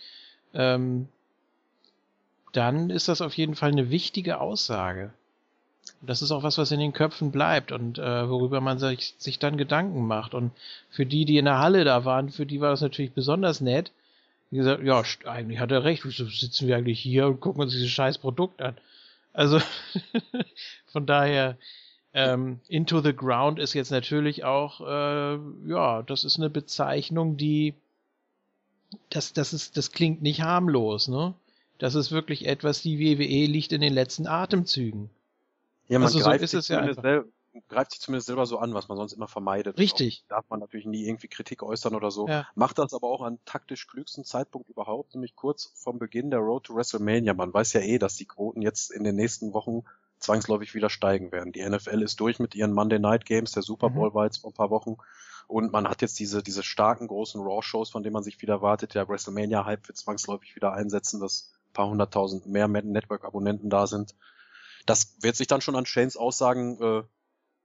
ähm, 0.53 1.09
dann 2.53 2.91
ist 2.91 3.09
das 3.09 3.23
auf 3.23 3.35
jeden 3.35 3.55
Fall 3.55 3.71
eine 3.71 3.91
wichtige 3.91 4.41
Aussage. 4.41 5.13
Das 6.03 6.23
ist 6.23 6.31
auch 6.31 6.43
was, 6.43 6.57
was 6.57 6.71
in 6.71 6.81
den 6.81 6.93
Köpfen 6.93 7.31
bleibt 7.31 7.73
und 7.73 7.99
äh, 7.99 8.29
worüber 8.29 8.61
man 8.61 8.79
sich, 8.79 9.15
sich 9.19 9.39
dann 9.39 9.59
Gedanken 9.59 10.07
macht. 10.07 10.35
Und 10.35 10.53
für 10.91 11.05
die, 11.05 11.25
die 11.25 11.37
in 11.37 11.45
der 11.45 11.59
Halle 11.59 11.85
da 11.85 12.05
waren, 12.05 12.31
für 12.31 12.47
die 12.47 12.61
war 12.61 12.71
das 12.71 12.81
natürlich 12.81 13.13
besonders 13.13 13.61
nett. 13.61 13.93
Die 14.51 14.57
gesagt, 14.57 14.83
ja, 14.83 15.03
eigentlich 15.27 15.61
hat 15.61 15.71
er 15.71 15.85
recht, 15.85 16.05
wieso 16.05 16.27
sitzen 16.27 16.67
wir 16.67 16.77
eigentlich 16.77 17.01
hier 17.01 17.27
und 17.27 17.41
gucken 17.41 17.63
uns 17.63 17.73
dieses 17.73 17.91
scheiß 17.91 18.19
Produkt 18.19 18.63
an? 18.63 18.77
Also 19.33 19.61
von 20.87 21.07
daher, 21.07 21.57
ähm, 22.13 22.61
Into 22.69 23.01
the 23.01 23.15
Ground 23.15 23.59
ist 23.59 23.75
jetzt 23.75 23.91
natürlich 23.91 24.45
auch, 24.45 24.81
äh, 24.81 25.39
ja, 25.69 26.03
das 26.03 26.25
ist 26.25 26.39
eine 26.39 26.51
Bezeichnung, 26.51 27.37
die, 27.37 27.75
das, 29.11 29.33
das 29.33 29.53
ist, 29.53 29.77
das 29.77 29.93
klingt 29.93 30.23
nicht 30.23 30.43
harmlos, 30.43 31.09
ne? 31.09 31.35
Das 31.79 31.95
ist 31.95 32.11
wirklich 32.11 32.47
etwas, 32.47 32.83
die 32.83 32.99
WWE 32.99 33.47
liegt 33.47 33.73
in 33.73 33.81
den 33.81 33.95
letzten 33.95 34.27
Atemzügen. 34.27 35.09
Ja, 35.91 35.99
man 35.99 36.07
Also 36.07 36.19
so 36.19 36.25
greift 36.25 36.43
ist 36.45 36.51
sich 36.53 36.61
es 36.61 36.69
ja 36.69 36.77
zumindest 36.77 37.03
sel- 37.03 37.33
greift 37.69 37.91
sich 37.93 38.01
zumindest 38.01 38.29
selber 38.29 38.47
so 38.47 38.59
an, 38.59 38.75
was 38.75 38.89
man 38.89 38.97
sonst 38.97 39.13
immer 39.13 39.27
vermeidet. 39.27 39.77
Richtig. 39.79 40.23
Auch 40.25 40.37
darf 40.37 40.45
man 40.51 40.61
natürlich 40.61 40.87
nie 40.87 41.05
irgendwie 41.05 41.29
Kritik 41.29 41.63
äußern 41.63 41.95
oder 41.95 42.11
so. 42.11 42.29
Ja. 42.29 42.47
Macht 42.55 42.79
das 42.79 42.95
aber 42.95 43.09
auch 43.09 43.23
an 43.23 43.41
taktisch 43.45 43.89
klügsten 43.89 44.25
Zeitpunkt 44.25 44.69
überhaupt, 44.69 45.15
nämlich 45.15 45.35
kurz 45.35 45.73
vom 45.75 45.99
Beginn 45.99 46.31
der 46.31 46.41
Road 46.41 46.65
to 46.65 46.77
WrestleMania. 46.77 47.35
Man 47.35 47.53
weiß 47.53 47.73
ja 47.73 47.81
eh, 47.81 47.99
dass 47.99 48.15
die 48.15 48.27
Quoten 48.27 48.63
jetzt 48.63 48.93
in 48.93 49.03
den 49.03 49.17
nächsten 49.17 49.53
Wochen 49.53 49.83
zwangsläufig 50.21 50.75
wieder 50.75 50.91
steigen 50.91 51.33
werden. 51.33 51.53
Die 51.53 51.69
NFL 51.69 52.03
ist 52.03 52.21
durch 52.21 52.39
mit 52.39 52.55
ihren 52.55 52.73
Monday 52.73 52.99
Night 52.99 53.25
Games, 53.25 53.53
der 53.53 53.63
Super 53.63 53.91
Bowl 53.91 54.11
mhm. 54.11 54.15
war 54.15 54.25
jetzt 54.27 54.39
vor 54.39 54.51
ein 54.51 54.55
paar 54.55 54.71
Wochen 54.71 54.97
und 55.49 55.73
man 55.73 55.89
hat 55.89 56.03
jetzt 56.03 56.19
diese, 56.21 56.43
diese 56.45 56.63
starken 56.63 57.09
großen 57.09 57.41
Raw-Shows, 57.41 57.91
von 57.91 58.05
denen 58.05 58.13
man 58.13 58.23
sich 58.23 58.37
viel 58.37 58.51
erwartet. 58.51 58.95
Der 58.95 59.09
WrestleMania-Hype 59.09 59.89
wird 59.89 59.99
zwangsläufig 59.99 60.55
wieder 60.55 60.73
einsetzen, 60.73 61.21
dass 61.21 61.53
ein 61.71 61.73
paar 61.73 61.89
hunderttausend 61.89 62.47
mehr 62.47 62.69
Network-Abonnenten 62.69 63.69
da 63.69 63.89
sind. 63.89 64.15
Das 64.91 65.17
wird 65.21 65.37
sich 65.37 65.47
dann 65.47 65.61
schon 65.61 65.77
an 65.77 65.87
Shanes 65.87 66.17
Aussagen 66.17 66.81
äh, 66.81 67.03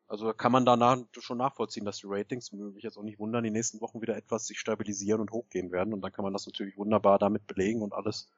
also 0.08 0.34
kann 0.34 0.52
man 0.52 0.66
danach 0.66 1.00
schon 1.20 1.40
nachvollziehen, 1.40 1.86
dass 1.86 1.98
die 1.98 2.08
Ratings, 2.08 2.52
mich 2.52 2.84
jetzt 2.84 2.98
auch 2.98 3.04
nicht 3.04 3.18
wundern, 3.18 3.44
die 3.44 3.50
nächsten 3.50 3.82
Wochen 3.82 4.02
wieder 4.02 4.16
etwas 4.16 4.46
sich 4.46 4.60
stabilisieren 4.60 5.20
und 5.20 5.32
hochgehen 5.32 5.72
werden. 5.72 5.94
Und 5.94 6.02
dann 6.02 6.12
kann 6.12 6.24
man 6.24 6.34
das 6.34 6.46
natürlich 6.46 6.78
wunderbar 6.78 7.18
damit 7.18 7.48
belegen 7.48 7.82
und 7.82 7.94
alles. 7.94 8.30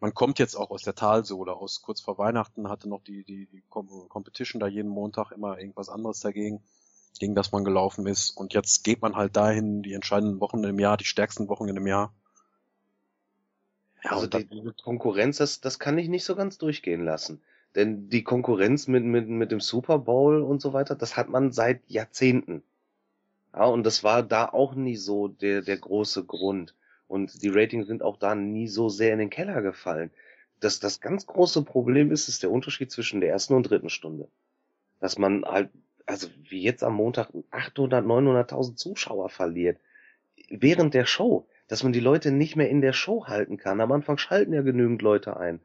Man 0.00 0.12
kommt 0.12 0.38
jetzt 0.38 0.56
auch 0.56 0.70
aus 0.70 0.82
der 0.82 0.94
Talsohle, 0.94 1.54
aus 1.54 1.82
kurz 1.82 2.00
vor 2.00 2.18
Weihnachten 2.18 2.68
hatte 2.68 2.88
noch 2.88 3.02
die, 3.02 3.22
die, 3.22 3.46
die 3.46 3.62
Competition 3.68 4.58
da 4.58 4.66
jeden 4.66 4.88
Montag 4.88 5.30
immer 5.30 5.58
irgendwas 5.58 5.88
anderes 5.88 6.20
dagegen, 6.20 6.64
gegen 7.20 7.34
das 7.34 7.52
man 7.52 7.64
gelaufen 7.64 8.06
ist. 8.06 8.30
Und 8.30 8.52
jetzt 8.54 8.82
geht 8.82 9.02
man 9.02 9.14
halt 9.14 9.36
dahin, 9.36 9.82
die 9.82 9.92
entscheidenden 9.92 10.40
Wochen 10.40 10.64
im 10.64 10.80
Jahr, 10.80 10.96
die 10.96 11.04
stärksten 11.04 11.48
Wochen 11.48 11.68
in 11.68 11.76
einem 11.76 11.86
Jahr. 11.86 12.12
Ja, 14.02 14.12
also 14.12 14.26
die, 14.26 14.46
die 14.46 14.72
Konkurrenz, 14.82 15.36
das, 15.36 15.60
das 15.60 15.78
kann 15.78 15.98
ich 15.98 16.08
nicht 16.08 16.24
so 16.24 16.34
ganz 16.34 16.56
durchgehen 16.58 17.04
lassen. 17.04 17.42
Denn 17.74 18.08
die 18.08 18.24
Konkurrenz 18.24 18.88
mit, 18.88 19.04
mit, 19.04 19.28
mit 19.28 19.52
dem 19.52 19.60
Super 19.60 19.98
Bowl 19.98 20.42
und 20.42 20.60
so 20.60 20.72
weiter, 20.72 20.96
das 20.96 21.16
hat 21.16 21.28
man 21.28 21.52
seit 21.52 21.80
Jahrzehnten. 21.88 22.62
Ja, 23.54 23.64
und 23.64 23.84
das 23.84 24.02
war 24.02 24.22
da 24.22 24.46
auch 24.46 24.74
nie 24.74 24.96
so 24.96 25.28
der, 25.28 25.62
der 25.62 25.76
große 25.76 26.24
Grund. 26.24 26.74
Und 27.06 27.42
die 27.42 27.48
Ratings 27.48 27.86
sind 27.86 28.02
auch 28.02 28.16
da 28.16 28.34
nie 28.34 28.68
so 28.68 28.88
sehr 28.88 29.12
in 29.12 29.18
den 29.18 29.30
Keller 29.30 29.62
gefallen. 29.62 30.10
Das, 30.60 30.80
das 30.80 31.00
ganz 31.00 31.26
große 31.26 31.62
Problem 31.64 32.10
ist, 32.10 32.28
ist 32.28 32.42
der 32.42 32.50
Unterschied 32.50 32.90
zwischen 32.90 33.20
der 33.20 33.30
ersten 33.30 33.54
und 33.54 33.64
dritten 33.64 33.88
Stunde. 33.88 34.28
Dass 35.00 35.18
man 35.18 35.44
halt, 35.44 35.70
also 36.06 36.28
wie 36.48 36.62
jetzt 36.62 36.82
am 36.82 36.94
Montag 36.94 37.30
800, 37.50 38.04
900.000 38.04 38.76
Zuschauer 38.76 39.28
verliert. 39.28 39.78
Während 40.48 40.94
der 40.94 41.06
Show. 41.06 41.46
Dass 41.68 41.84
man 41.84 41.92
die 41.92 42.00
Leute 42.00 42.32
nicht 42.32 42.56
mehr 42.56 42.68
in 42.68 42.80
der 42.80 42.92
Show 42.92 43.26
halten 43.26 43.56
kann. 43.56 43.80
Am 43.80 43.92
Anfang 43.92 44.18
schalten 44.18 44.52
ja 44.52 44.62
genügend 44.62 45.02
Leute 45.02 45.36
ein 45.36 45.60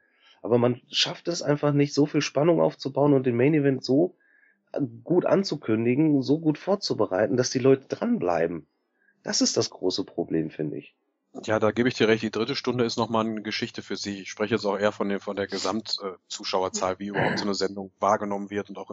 aber 0.45 0.59
man 0.59 0.79
schafft 0.91 1.27
es 1.27 1.41
einfach 1.41 1.73
nicht, 1.73 1.95
so 1.95 2.05
viel 2.05 2.21
Spannung 2.21 2.61
aufzubauen 2.61 3.13
und 3.13 3.25
den 3.25 3.35
Main 3.35 3.55
Event 3.55 3.83
so 3.83 4.15
gut 5.03 5.25
anzukündigen, 5.25 6.21
so 6.21 6.39
gut 6.39 6.59
vorzubereiten, 6.59 7.35
dass 7.35 7.49
die 7.49 7.59
Leute 7.59 7.87
dranbleiben. 7.87 8.67
Das 9.23 9.41
ist 9.41 9.57
das 9.57 9.71
große 9.71 10.03
Problem, 10.03 10.51
finde 10.51 10.77
ich. 10.77 10.95
Ja, 11.45 11.59
da 11.59 11.71
gebe 11.71 11.89
ich 11.89 11.95
dir 11.95 12.07
recht. 12.07 12.21
Die 12.21 12.29
dritte 12.29 12.55
Stunde 12.55 12.85
ist 12.85 12.95
nochmal 12.95 13.25
eine 13.25 13.41
Geschichte 13.41 13.81
für 13.81 13.95
sich. 13.95 14.21
Ich 14.21 14.29
spreche 14.29 14.53
jetzt 14.53 14.65
auch 14.65 14.77
eher 14.77 14.91
von, 14.91 15.09
den, 15.09 15.19
von 15.19 15.35
der 15.35 15.47
Gesamtzuschauerzahl, 15.47 16.99
wie 16.99 17.07
überhaupt 17.07 17.39
so 17.39 17.45
eine 17.45 17.55
Sendung 17.55 17.91
wahrgenommen 17.99 18.51
wird 18.51 18.69
und 18.69 18.77
auch 18.77 18.91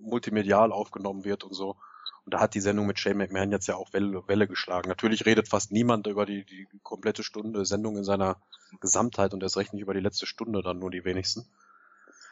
multimedial 0.00 0.72
aufgenommen 0.72 1.24
wird 1.24 1.44
und 1.44 1.52
so. 1.52 1.76
Und 2.24 2.32
da 2.32 2.40
hat 2.40 2.54
die 2.54 2.60
Sendung 2.60 2.86
mit 2.86 2.98
Shane 2.98 3.18
McMahon 3.18 3.50
jetzt 3.50 3.66
ja 3.66 3.76
auch 3.76 3.92
Welle, 3.92 4.26
Welle 4.26 4.48
geschlagen. 4.48 4.88
Natürlich 4.88 5.26
redet 5.26 5.48
fast 5.48 5.72
niemand 5.72 6.06
über 6.06 6.24
die, 6.24 6.44
die 6.44 6.66
komplette 6.82 7.22
Stunde 7.22 7.66
Sendung 7.66 7.96
in 7.98 8.04
seiner 8.04 8.36
Gesamtheit 8.80 9.34
und 9.34 9.42
erst 9.42 9.56
recht 9.56 9.74
nicht 9.74 9.82
über 9.82 9.94
die 9.94 10.00
letzte 10.00 10.26
Stunde 10.26 10.62
dann 10.62 10.78
nur 10.78 10.90
die 10.90 11.04
wenigsten. 11.04 11.46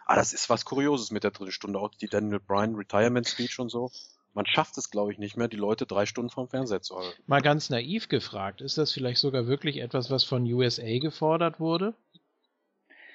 Aber 0.06 0.16
das 0.16 0.32
ist 0.32 0.48
was 0.50 0.64
Kurioses 0.64 1.10
mit 1.10 1.24
der 1.24 1.30
dritten 1.30 1.52
Stunde, 1.52 1.78
auch 1.78 1.90
die 1.94 2.08
Daniel 2.08 2.40
Bryan 2.40 2.74
Retirement 2.74 3.28
Speech 3.28 3.58
und 3.58 3.68
so. 3.68 3.90
Man 4.34 4.46
schafft 4.46 4.78
es, 4.78 4.90
glaube 4.90 5.12
ich, 5.12 5.18
nicht 5.18 5.36
mehr, 5.36 5.48
die 5.48 5.56
Leute 5.58 5.84
drei 5.84 6.06
Stunden 6.06 6.30
vom 6.30 6.48
Fernseher 6.48 6.80
zu 6.80 6.96
halten. 6.96 7.22
Mal 7.26 7.42
ganz 7.42 7.68
naiv 7.68 8.08
gefragt, 8.08 8.62
ist 8.62 8.78
das 8.78 8.92
vielleicht 8.92 9.20
sogar 9.20 9.46
wirklich 9.46 9.76
etwas, 9.76 10.10
was 10.10 10.24
von 10.24 10.44
USA 10.50 10.98
gefordert 10.98 11.60
wurde? 11.60 11.94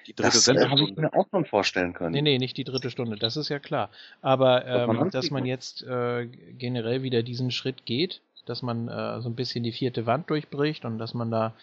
Die 0.08 0.14
dritte 0.14 0.30
das 0.30 0.46
Sendung. 0.46 0.70
habe 0.70 0.84
ich 0.84 0.96
mir 0.96 1.14
auch 1.14 1.28
schon 1.30 1.46
vorstellen 1.46 1.94
können. 1.94 2.12
Nee, 2.12 2.22
nee, 2.22 2.38
nicht 2.38 2.58
die 2.58 2.64
dritte 2.64 2.90
Stunde, 2.90 3.18
das 3.18 3.38
ist 3.38 3.50
ja 3.50 3.60
klar. 3.60 3.90
Aber 4.22 4.66
ähm, 4.66 4.96
man 4.96 5.10
dass 5.10 5.30
man 5.32 5.46
jetzt 5.46 5.84
äh, 5.84 6.28
generell 6.58 7.04
wieder 7.04 7.24
diesen 7.24 7.52
Schritt 7.52 7.86
geht, 7.86 8.22
dass 8.46 8.62
man 8.62 8.88
äh, 8.88 9.22
so 9.22 9.30
ein 9.30 9.36
bisschen 9.36 9.64
die 9.64 9.74
vierte 9.74 10.06
Wand 10.06 10.30
durchbricht 10.30 10.86
und 10.86 10.98
dass 10.98 11.14
man 11.14 11.30
da 11.30 11.54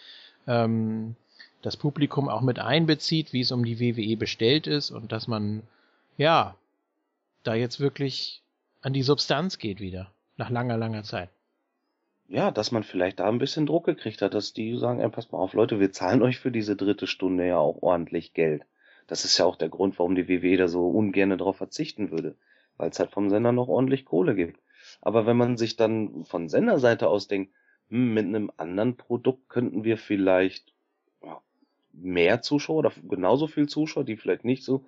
ähm, 0.47 1.15
das 1.63 1.75
Publikum 1.75 2.29
auch 2.29 2.41
mit 2.41 2.59
einbezieht, 2.59 3.33
wie 3.33 3.41
es 3.41 3.51
um 3.51 3.65
die 3.65 3.79
WWE 3.79 4.15
bestellt 4.15 4.67
ist 4.67 4.91
und 4.91 5.11
dass 5.11 5.27
man, 5.27 5.63
ja, 6.17 6.55
da 7.43 7.55
jetzt 7.55 7.79
wirklich 7.79 8.41
an 8.81 8.93
die 8.93 9.01
Substanz 9.01 9.57
geht 9.57 9.79
wieder, 9.79 10.11
nach 10.37 10.51
langer, 10.51 10.77
langer 10.77 11.03
Zeit 11.03 11.29
ja, 12.27 12.51
dass 12.51 12.71
man 12.71 12.83
vielleicht 12.83 13.19
da 13.19 13.27
ein 13.27 13.37
bisschen 13.37 13.65
Druck 13.65 13.85
gekriegt 13.85 14.21
hat, 14.21 14.33
dass 14.33 14.53
die 14.53 14.77
sagen, 14.77 14.99
ey, 14.99 15.09
passt 15.09 15.31
mal 15.31 15.37
auf, 15.39 15.53
Leute, 15.53 15.79
wir 15.79 15.91
zahlen 15.91 16.21
euch 16.21 16.39
für 16.39 16.51
diese 16.51 16.75
dritte 16.75 17.07
Stunde 17.07 17.47
ja 17.47 17.57
auch 17.57 17.81
ordentlich 17.81 18.33
Geld. 18.33 18.63
Das 19.07 19.25
ist 19.25 19.37
ja 19.37 19.45
auch 19.45 19.55
der 19.55 19.69
Grund, 19.69 19.99
warum 19.99 20.15
die 20.15 20.27
WWE 20.27 20.57
da 20.57 20.67
so 20.67 20.89
ungern 20.89 21.29
darauf 21.29 21.57
verzichten 21.57 22.11
würde, 22.11 22.35
weil 22.77 22.89
es 22.89 22.99
halt 22.99 23.11
vom 23.11 23.29
Sender 23.29 23.51
noch 23.51 23.67
ordentlich 23.67 24.05
Kohle 24.05 24.35
gibt. 24.35 24.59
Aber 25.01 25.25
wenn 25.25 25.37
man 25.37 25.57
sich 25.57 25.75
dann 25.75 26.25
von 26.25 26.49
Senderseite 26.49 27.07
aus 27.07 27.27
denkt, 27.27 27.53
hm, 27.89 28.13
mit 28.13 28.25
einem 28.25 28.51
anderen 28.57 28.97
Produkt 28.97 29.47
könnten 29.47 29.83
wir 29.83 29.97
vielleicht 29.97 30.73
ja, 31.23 31.39
mehr 31.93 32.41
Zuschauer 32.41 32.77
oder 32.77 32.91
genauso 33.07 33.45
viel 33.45 33.67
Zuschauer, 33.67 34.03
die 34.03 34.17
vielleicht 34.17 34.45
nicht 34.45 34.63
so 34.63 34.85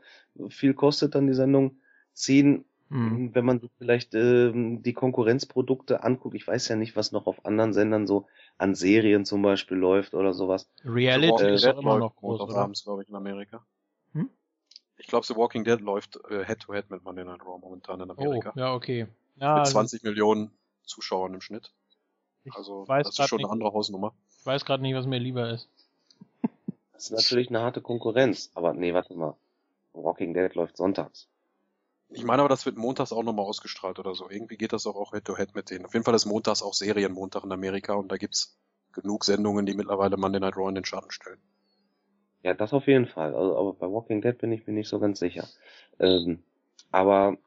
viel 0.49 0.73
kostet 0.73 1.13
dann 1.13 1.27
die 1.27 1.33
Sendung, 1.33 1.79
ziehen, 2.13 2.65
Mhm. 2.89 3.35
Wenn 3.35 3.45
man 3.45 3.69
vielleicht 3.77 4.15
ähm, 4.15 4.81
die 4.81 4.93
Konkurrenzprodukte 4.93 6.03
anguckt, 6.03 6.35
ich 6.35 6.47
weiß 6.47 6.69
ja 6.69 6.75
nicht, 6.75 6.95
was 6.95 7.11
noch 7.11 7.27
auf 7.27 7.45
anderen 7.45 7.73
Sendern 7.73 8.07
so 8.07 8.27
an 8.57 8.75
Serien 8.75 9.25
zum 9.25 9.41
Beispiel 9.41 9.77
läuft 9.77 10.13
oder 10.13 10.33
sowas. 10.33 10.69
Reality 10.85 11.43
äh, 11.43 11.53
ist 11.55 11.67
auch 11.67 11.79
immer 11.79 11.99
noch 11.99 12.15
groß, 12.15 12.41
oder? 12.41 12.55
abends, 12.55 12.83
glaube 12.83 13.03
ich, 13.03 13.09
in 13.09 13.15
Amerika. 13.15 13.65
Hm? 14.13 14.29
Ich 14.97 15.07
glaube, 15.07 15.25
The 15.25 15.35
Walking 15.35 15.65
Dead 15.65 15.81
läuft 15.81 16.17
äh, 16.29 16.45
Head-to-Head 16.45 16.85
-head 16.85 16.93
mit 16.93 17.03
Monday 17.03 17.25
Night 17.25 17.41
Raw 17.41 17.59
momentan 17.59 17.99
in 17.99 18.09
Amerika. 18.09 18.53
Oh, 18.55 18.59
ja, 18.59 18.73
okay. 18.73 19.07
Ja, 19.35 19.57
mit 19.57 19.67
20 19.67 19.99
also, 19.99 20.09
Millionen 20.09 20.51
Zuschauern 20.83 21.33
im 21.33 21.41
Schnitt. 21.41 21.73
Also, 22.51 22.85
das 22.87 23.09
ist 23.09 23.27
schon 23.27 23.37
nicht, 23.37 23.45
eine 23.45 23.51
andere 23.51 23.73
Hausnummer. 23.73 24.13
Ich 24.39 24.45
weiß 24.45 24.63
gerade 24.63 24.81
nicht, 24.81 24.95
was 24.95 25.05
mir 25.05 25.19
lieber 25.19 25.49
ist. 25.49 25.67
Das 26.93 27.05
ist 27.05 27.11
natürlich 27.11 27.49
eine 27.49 27.59
harte 27.59 27.81
Konkurrenz, 27.81 28.49
aber 28.55 28.73
nee, 28.73 28.93
warte 28.93 29.13
mal. 29.13 29.35
Walking 29.93 30.33
Dead 30.33 30.53
läuft 30.55 30.77
sonntags. 30.77 31.27
Ich 32.09 32.23
meine 32.23 32.41
aber, 32.41 32.49
das 32.49 32.65
wird 32.65 32.77
montags 32.77 33.11
auch 33.11 33.23
nochmal 33.23 33.45
ausgestrahlt 33.45 33.99
oder 33.99 34.15
so. 34.15 34.29
Irgendwie 34.29 34.57
geht 34.57 34.73
das 34.73 34.87
auch, 34.87 35.11
Head-to-Head 35.11 35.55
mit 35.55 35.69
denen. 35.69 35.85
Auf 35.85 35.93
jeden 35.93 36.05
Fall 36.05 36.15
ist 36.15 36.25
montags 36.25 36.63
auch 36.63 36.73
Serienmontag 36.73 37.43
in 37.43 37.51
Amerika 37.51 37.93
und 37.93 38.11
da 38.11 38.17
gibt's 38.17 38.57
genug 38.93 39.25
Sendungen, 39.25 39.65
die 39.65 39.73
mittlerweile 39.73 40.17
Monday 40.17 40.39
Night 40.39 40.55
Raw 40.55 40.69
in 40.69 40.75
den 40.75 40.85
Schatten 40.85 41.11
stellen. 41.11 41.39
Ja, 42.43 42.53
das 42.53 42.73
auf 42.73 42.87
jeden 42.87 43.07
Fall. 43.07 43.35
Also, 43.35 43.57
aber 43.57 43.73
bei 43.73 43.87
Walking 43.87 44.21
Dead 44.21 44.37
bin 44.37 44.51
ich 44.51 44.65
mir 44.65 44.73
nicht 44.73 44.87
so 44.87 44.99
ganz 44.99 45.19
sicher. 45.19 45.47
Ähm, 45.99 46.39
aber 46.91 47.37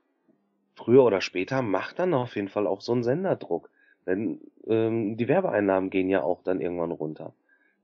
früher 0.74 1.04
oder 1.04 1.20
später 1.20 1.62
macht 1.62 1.98
dann 1.98 2.12
auf 2.14 2.36
jeden 2.36 2.48
Fall 2.48 2.66
auch 2.66 2.82
so 2.82 2.94
ein 2.94 3.02
Senderdruck. 3.02 3.70
Denn 4.06 4.40
ähm, 4.66 5.16
die 5.16 5.28
Werbeeinnahmen 5.28 5.90
gehen 5.90 6.10
ja 6.10 6.22
auch 6.22 6.42
dann 6.42 6.60
irgendwann 6.60 6.90
runter. 6.90 7.32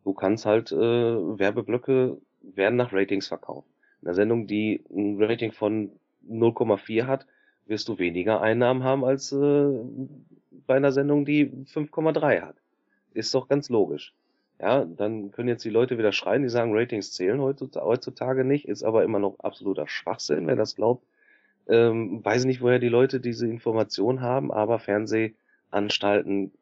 Du 0.04 0.12
kannst 0.12 0.46
halt 0.46 0.72
äh, 0.72 0.76
Werbeblöcke 0.76 2.18
werden 2.42 2.76
nach 2.76 2.92
Ratings 2.92 3.28
verkauft. 3.28 3.68
Eine 4.02 4.14
Sendung, 4.14 4.46
die 4.46 4.84
ein 4.90 5.20
Rating 5.20 5.52
von 5.52 5.90
0,4 6.30 7.06
hat, 7.06 7.26
wirst 7.66 7.88
du 7.88 7.98
weniger 7.98 8.40
Einnahmen 8.40 8.84
haben 8.84 9.04
als 9.04 9.32
äh, 9.32 9.68
bei 10.66 10.76
einer 10.76 10.92
Sendung, 10.92 11.24
die 11.24 11.46
5,3 11.46 12.42
hat. 12.42 12.56
Ist 13.12 13.34
doch 13.34 13.48
ganz 13.48 13.68
logisch. 13.68 14.14
Ja, 14.60 14.84
dann 14.84 15.32
können 15.32 15.48
jetzt 15.48 15.64
die 15.64 15.70
Leute 15.70 15.98
wieder 15.98 16.12
schreien, 16.12 16.42
die 16.42 16.48
sagen, 16.48 16.72
Ratings 16.74 17.12
zählen 17.12 17.40
heutzutage 17.40 18.44
nicht, 18.44 18.66
ist 18.66 18.84
aber 18.84 19.04
immer 19.04 19.18
noch 19.18 19.38
absoluter 19.40 19.86
Schwachsinn, 19.86 20.46
wer 20.46 20.56
das 20.56 20.76
glaubt. 20.76 21.04
Ähm, 21.68 22.24
weiß 22.24 22.44
nicht, 22.44 22.62
woher 22.62 22.78
die 22.78 22.88
Leute 22.88 23.20
diese 23.20 23.46
Information 23.46 24.22
haben, 24.22 24.50
aber 24.52 24.78
Fernsehanstalten 24.78 26.52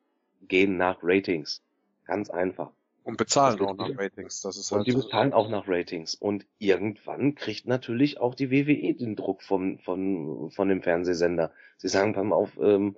gehen 0.49 0.77
nach 0.77 0.99
Ratings. 1.03 1.63
Ganz 2.07 2.31
einfach. 2.31 2.73
Und 3.05 3.19
bezahlen 3.19 3.61
auch 3.61 3.77
nach 3.77 3.99
Ratings. 3.99 4.41
Das 4.41 4.57
ist 4.57 4.73
und 4.73 4.79
halt 4.79 4.87
die 4.87 4.93
bezahlen 4.93 5.35
auch 5.35 5.51
nach 5.51 5.69
Ratings. 5.69 6.15
Und 6.15 6.47
irgendwann 6.59 7.35
kriegt 7.35 7.67
natürlich 7.67 8.19
auch 8.19 8.35
die 8.35 8.51
WWE 8.51 8.95
den 8.95 9.15
Druck 9.15 9.43
vom, 9.43 9.79
von, 9.79 10.51
von 10.51 10.69
dem 10.69 10.83
Fernsehsender. 10.83 11.53
Sie 11.77 11.89
sagen, 11.89 12.15
pass 12.15 12.25
mal 12.25 12.35
auf, 12.35 12.59
ähm, 12.59 12.97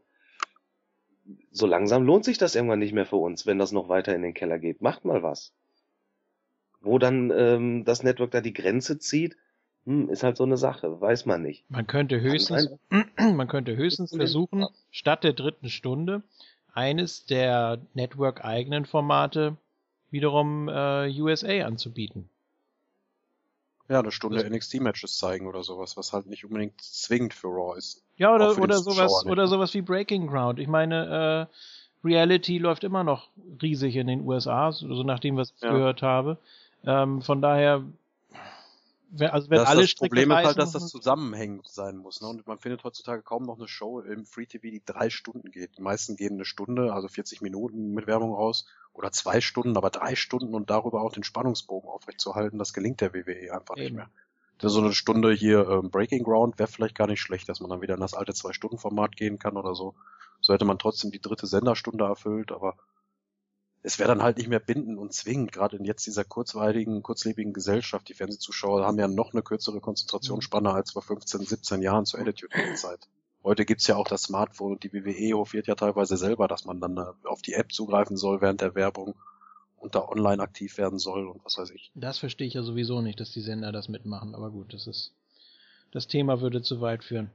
so 1.51 1.67
langsam 1.67 2.05
lohnt 2.05 2.25
sich 2.25 2.39
das 2.39 2.55
irgendwann 2.55 2.79
nicht 2.79 2.93
mehr 2.93 3.05
für 3.05 3.17
uns, 3.17 3.47
wenn 3.47 3.59
das 3.59 3.73
noch 3.73 3.89
weiter 3.89 4.15
in 4.15 4.23
den 4.23 4.33
Keller 4.33 4.61
geht. 4.61 4.81
Macht 4.81 5.05
mal 5.05 5.25
was. 5.25 5.53
Wo 6.81 7.01
dann 7.01 7.33
ähm, 7.37 7.85
das 7.85 8.05
Network 8.05 8.31
da 8.31 8.41
die 8.41 8.53
Grenze 8.53 9.01
zieht, 9.01 9.37
hm, 9.87 10.09
ist 10.09 10.23
halt 10.23 10.37
so 10.37 10.45
eine 10.45 10.57
Sache, 10.57 11.01
weiß 11.01 11.27
man 11.27 11.43
nicht. 11.43 11.69
Man 11.69 11.89
könnte 11.89 12.21
höchstens, 12.21 12.71
man 13.19 13.49
könnte 13.49 13.77
höchstens 13.77 14.15
versuchen, 14.15 14.67
statt 14.93 15.25
der 15.25 15.33
dritten 15.33 15.69
Stunde 15.69 16.23
eines 16.73 17.25
der 17.25 17.81
Network-eigenen 17.95 18.85
Formate 18.85 19.57
wiederum 20.11 20.69
äh, 20.69 21.09
USA 21.21 21.65
anzubieten. 21.67 22.29
Ja, 23.89 24.01
eine 24.01 24.11
Stunde 24.11 24.39
also, 24.39 24.51
NXT-Matches 24.51 25.17
zeigen 25.17 25.47
oder 25.47 25.63
sowas, 25.63 25.97
was 25.97 26.13
halt 26.13 26.27
nicht 26.27 26.45
unbedingt 26.45 26.81
zwingend 26.81 27.35
für 27.35 27.49
Raw 27.49 27.79
ist. 27.79 28.03
Ja, 28.17 28.35
oder, 28.35 28.59
oder 28.59 28.79
sowas, 28.79 29.25
oder 29.27 29.47
sowas 29.47 29.75
wie 29.75 29.83
Breaking 29.83 30.27
Ground. 30.27 30.59
Ich 30.59 30.67
meine, 30.67 31.49
äh, 31.49 32.07
Reality 32.07 32.59
läuft 32.59 32.85
immer 32.85 33.05
noch 33.05 33.29
riesig 33.63 33.97
in 33.97 34.09
den 34.09 34.27
USA, 34.27 34.73
so 34.73 35.03
nachdem 35.03 35.37
was 35.37 35.53
ich 35.57 35.63
ja. 35.63 35.71
gehört 35.71 36.03
habe. 36.03 36.39
Ähm, 36.85 37.23
von 37.23 37.41
daher, 37.41 37.85
wenn, 39.11 39.31
also 39.31 39.51
wenn 39.51 39.59
das, 39.59 39.69
alle 39.69 39.83
das 39.83 39.95
Problem 39.95 40.31
ist 40.31 40.37
halt, 40.37 40.59
dass 40.59 40.73
das 40.73 40.89
zusammenhängend 40.89 41.69
sein 41.69 41.97
muss. 41.97 42.21
Ne? 42.21 42.29
Und 42.29 42.47
man 42.47 42.59
findet 42.59 42.83
heutzutage 42.85 43.23
kaum 43.23 43.45
noch 43.45 43.59
eine 43.59 43.69
Show 43.69 44.01
im 44.01 44.25
Free 44.27 44.47
TV, 44.47 44.63
die 44.63 44.83
drei 44.85 45.11
Stunden 45.11 45.51
geht. 45.51 45.79
Die 45.79 45.83
meisten 45.83 46.17
geben 46.17 46.37
eine 46.37 46.45
Stunde, 46.45 46.93
also 46.93 47.09
40 47.09 47.41
Minuten 47.41 47.93
mit 47.93 48.07
Werbung 48.07 48.35
raus. 48.35 48.67
Oder 48.97 49.13
zwei 49.13 49.43
Stunden, 49.43 49.77
aber 49.77 49.91
drei 49.91 50.17
Stunden 50.17 50.55
und 50.55 50.71
darüber 50.71 51.03
auch 51.03 51.13
den 51.13 51.23
Spannungsbogen 51.23 51.91
aufrechtzuerhalten, 51.91 52.59
das 52.59 52.73
gelingt 52.73 53.03
der 53.03 53.13
WWE 53.13 53.53
einfach 53.53 53.77
nicht 53.77 53.89
Eben. 53.89 53.97
mehr. 53.97 54.11
Das 54.59 54.73
ist 54.73 54.77
so 54.77 54.81
eine 54.81 54.95
Stunde 54.95 55.35
hier 55.35 55.69
ähm, 55.69 55.91
Breaking 55.91 56.25
Ground 56.25 56.59
wäre 56.59 56.67
vielleicht 56.67 56.95
gar 56.95 57.07
nicht 57.07 57.21
schlecht, 57.21 57.47
dass 57.49 57.61
man 57.61 57.69
dann 57.69 57.83
wieder 57.83 57.95
in 57.95 58.01
das 58.01 58.15
alte 58.15 58.33
Zwei-Stunden-Format 58.33 59.15
gehen 59.15 59.39
kann 59.39 59.59
oder 59.59 59.75
so. 59.75 59.95
So 60.41 60.55
hätte 60.55 60.65
man 60.65 60.79
trotzdem 60.79 61.11
die 61.11 61.21
dritte 61.21 61.47
Senderstunde 61.47 62.05
erfüllt, 62.05 62.53
aber 62.53 62.77
es 63.83 63.99
wäre 63.99 64.09
dann 64.09 64.23
halt 64.23 64.39
nicht 64.39 64.49
mehr 64.49 64.61
bindend 64.61 64.99
und 64.99 65.13
zwingend, 65.13 65.53
gerade 65.53 65.77
in 65.77 65.85
jetzt 65.85 66.07
dieser 66.07 66.25
kurzweiligen, 66.25 67.03
kurzlebigen 67.03 67.53
Gesellschaft. 67.53 68.09
Die 68.09 68.15
Fernsehzuschauer 68.15 68.87
haben 68.87 68.99
ja 68.99 69.09
noch 69.09 69.35
eine 69.35 69.43
kürzere 69.43 69.81
Konzentrationsspanne 69.81 70.73
als 70.73 70.93
vor 70.93 71.03
15, 71.03 71.43
17 71.43 71.83
Jahren 71.83 72.07
zur 72.07 72.21
Attitude-Zeit. 72.21 73.09
Heute 73.47 73.65
gibt's 73.65 73.87
ja 73.87 73.95
auch 73.95 74.09
das 74.09 74.25
Smartphone 74.25 74.73
und 74.73 74.83
die 74.83 74.93
WWE 74.93 75.37
hofiert 75.37 75.69
ja 75.69 75.77
teilweise 75.77 76.17
selber, 76.17 76.49
dass 76.49 76.65
man 76.65 76.81
dann 76.81 76.97
äh, 76.97 77.29
auf 77.29 77.43
die 77.43 77.53
App 77.53 77.73
zugreifen 77.73 78.17
soll 78.17 78.41
während 78.41 78.61
der 78.61 78.75
Werbung 78.75 79.15
und 79.77 79.95
da 79.95 80.01
online 80.01 80.43
aktiv 80.43 80.79
werden 80.79 80.99
soll 80.99 81.29
und 81.29 81.45
was 81.45 81.57
weiß 81.57 81.71
ich. 81.71 81.93
Das 81.95 82.19
verstehe 82.19 82.49
ich 82.49 82.55
ja 82.55 82.65
sowieso 82.65 83.03
nicht, 83.03 83.21
dass 83.21 83.31
die 83.31 83.41
Sender 83.41 83.71
das 83.71 83.89
mitmachen, 83.89 84.35
aber 84.35 84.51
gut, 84.51 84.75
das 84.75 84.89
ist. 84.89 85.13
Das 85.93 86.09
Thema 86.09 86.41
würde 86.41 86.61
zu 86.61 86.81
weit 86.81 87.05
führen. 87.05 87.31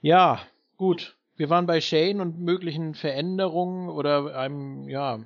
Ja, 0.00 0.40
gut. 0.76 1.16
Wir 1.36 1.50
waren 1.50 1.66
bei 1.66 1.80
Shane 1.80 2.20
und 2.20 2.38
möglichen 2.38 2.94
Veränderungen 2.94 3.88
oder 3.88 4.36
einem, 4.36 4.88
ja, 4.88 5.24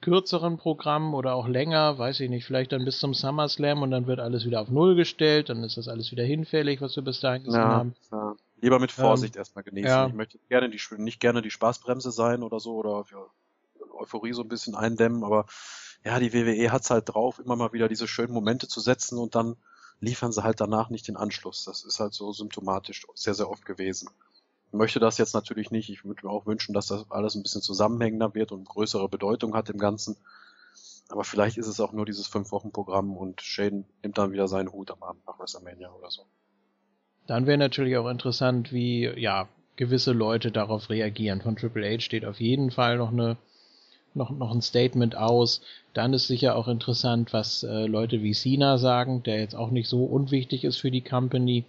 kürzeren 0.00 0.58
Programm 0.58 1.14
oder 1.14 1.34
auch 1.34 1.48
länger, 1.48 1.98
weiß 1.98 2.20
ich 2.20 2.30
nicht, 2.30 2.44
vielleicht 2.44 2.72
dann 2.72 2.84
bis 2.84 2.98
zum 2.98 3.14
SummerSlam 3.14 3.82
und 3.82 3.90
dann 3.90 4.06
wird 4.06 4.20
alles 4.20 4.44
wieder 4.44 4.60
auf 4.60 4.68
Null 4.68 4.94
gestellt, 4.94 5.48
dann 5.48 5.64
ist 5.64 5.76
das 5.76 5.88
alles 5.88 6.12
wieder 6.12 6.24
hinfällig, 6.24 6.80
was 6.80 6.94
wir 6.96 7.02
bis 7.02 7.20
dahin 7.20 7.44
gesehen 7.44 7.60
haben. 7.60 7.94
ja. 8.12 8.36
Lieber 8.60 8.80
mit 8.80 8.90
Vorsicht 8.90 9.36
erstmal 9.36 9.62
genießen. 9.62 9.88
ja. 9.88 10.06
Ich 10.06 10.14
möchte 10.14 10.38
gerne 10.48 10.68
die, 10.68 10.80
nicht 10.96 11.20
gerne 11.20 11.42
die 11.42 11.50
Spaßbremse 11.50 12.10
sein 12.10 12.42
oder 12.42 12.58
so 12.58 12.74
oder 12.76 13.04
Euphorie 13.96 14.32
so 14.32 14.42
ein 14.42 14.48
bisschen 14.48 14.74
eindämmen, 14.74 15.24
aber 15.24 15.46
ja, 16.04 16.18
die 16.18 16.32
WWE 16.32 16.72
hat's 16.72 16.90
halt 16.90 17.08
drauf, 17.08 17.38
immer 17.38 17.56
mal 17.56 17.72
wieder 17.72 17.88
diese 17.88 18.08
schönen 18.08 18.32
Momente 18.32 18.68
zu 18.68 18.80
setzen 18.80 19.18
und 19.18 19.34
dann 19.34 19.56
liefern 20.00 20.32
sie 20.32 20.42
halt 20.42 20.60
danach 20.60 20.90
nicht 20.90 21.08
den 21.08 21.16
Anschluss. 21.16 21.64
Das 21.64 21.84
ist 21.84 22.00
halt 22.00 22.14
so 22.14 22.32
symptomatisch 22.32 23.06
sehr, 23.14 23.34
sehr 23.34 23.50
oft 23.50 23.64
gewesen. 23.64 24.08
Möchte 24.70 25.00
das 25.00 25.18
jetzt 25.18 25.34
natürlich 25.34 25.70
nicht. 25.70 25.88
Ich 25.88 26.04
würde 26.04 26.26
mir 26.26 26.32
auch 26.32 26.46
wünschen, 26.46 26.74
dass 26.74 26.86
das 26.86 27.10
alles 27.10 27.34
ein 27.34 27.42
bisschen 27.42 27.62
zusammenhängender 27.62 28.34
wird 28.34 28.52
und 28.52 28.68
größere 28.68 29.08
Bedeutung 29.08 29.54
hat 29.54 29.70
im 29.70 29.78
Ganzen. 29.78 30.16
Aber 31.08 31.24
vielleicht 31.24 31.56
ist 31.56 31.68
es 31.68 31.80
auch 31.80 31.92
nur 31.92 32.04
dieses 32.04 32.26
Fünf-Wochen-Programm 32.26 33.16
und 33.16 33.40
Shane 33.40 33.86
nimmt 34.02 34.18
dann 34.18 34.32
wieder 34.32 34.46
seinen 34.46 34.72
Hut 34.72 34.90
am 34.90 35.02
Abend 35.02 35.26
nach 35.26 35.38
WrestleMania 35.38 35.90
oder 35.90 36.10
so. 36.10 36.26
Dann 37.26 37.46
wäre 37.46 37.58
natürlich 37.58 37.96
auch 37.96 38.08
interessant, 38.08 38.72
wie 38.72 39.04
ja 39.04 39.48
gewisse 39.76 40.12
Leute 40.12 40.50
darauf 40.50 40.90
reagieren. 40.90 41.40
Von 41.40 41.56
Triple 41.56 41.88
H 41.88 42.00
steht 42.00 42.26
auf 42.26 42.40
jeden 42.40 42.70
Fall 42.70 42.98
noch 42.98 43.12
eine 43.12 43.36
noch 44.14 44.30
noch 44.30 44.52
ein 44.52 44.62
Statement 44.62 45.16
aus. 45.16 45.62
Dann 45.94 46.12
ist 46.12 46.26
sicher 46.26 46.56
auch 46.56 46.68
interessant, 46.68 47.32
was 47.32 47.62
äh, 47.62 47.86
Leute 47.86 48.22
wie 48.22 48.32
Cena 48.32 48.78
sagen, 48.78 49.22
der 49.22 49.38
jetzt 49.38 49.54
auch 49.54 49.70
nicht 49.70 49.88
so 49.88 50.04
unwichtig 50.04 50.64
ist 50.64 50.78
für 50.78 50.90
die 50.90 51.02
Company, 51.02 51.64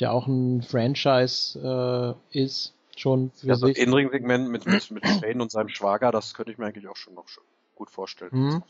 der 0.00 0.12
auch 0.12 0.26
ein 0.26 0.62
Franchise 0.62 2.16
äh, 2.32 2.38
ist 2.38 2.74
schon 2.96 3.30
für 3.32 3.48
Ja, 3.48 3.54
sich. 3.56 3.78
In-Ring-Segment 3.78 4.50
mit, 4.50 4.66
mit, 4.66 4.90
mit 4.90 5.06
Shane 5.06 5.40
und 5.40 5.50
seinem 5.50 5.68
Schwager, 5.68 6.10
das 6.10 6.34
könnte 6.34 6.52
ich 6.52 6.58
mir 6.58 6.66
eigentlich 6.66 6.88
auch 6.88 6.96
schon 6.96 7.14
noch 7.14 7.28
schon 7.28 7.44
gut 7.74 7.90
vorstellen. 7.90 8.30
Mhm. 8.32 8.62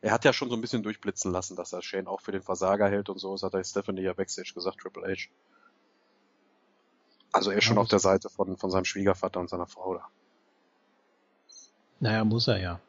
Er 0.00 0.12
hat 0.12 0.24
ja 0.24 0.32
schon 0.32 0.48
so 0.48 0.56
ein 0.56 0.60
bisschen 0.60 0.82
durchblitzen 0.82 1.32
lassen, 1.32 1.56
dass 1.56 1.72
er 1.72 1.82
Shane 1.82 2.08
auch 2.08 2.20
für 2.20 2.32
den 2.32 2.42
Versager 2.42 2.88
hält 2.88 3.08
und 3.08 3.18
so. 3.18 3.32
Das 3.32 3.44
hat 3.44 3.54
er 3.54 3.62
Stephanie 3.62 4.02
ja 4.02 4.12
backstage 4.12 4.52
gesagt, 4.52 4.78
Triple 4.78 5.12
H. 5.12 5.30
Also 7.32 7.50
er 7.50 7.58
ist 7.58 7.64
schon 7.64 7.78
auf 7.78 7.88
der 7.88 8.00
Seite 8.00 8.28
von, 8.28 8.56
von 8.56 8.70
seinem 8.70 8.84
Schwiegervater 8.84 9.40
und 9.40 9.48
seiner 9.48 9.66
Frau 9.66 9.94
da. 9.94 10.08
Naja, 12.00 12.24
muss 12.24 12.48
er 12.48 12.60
ja. 12.60 12.80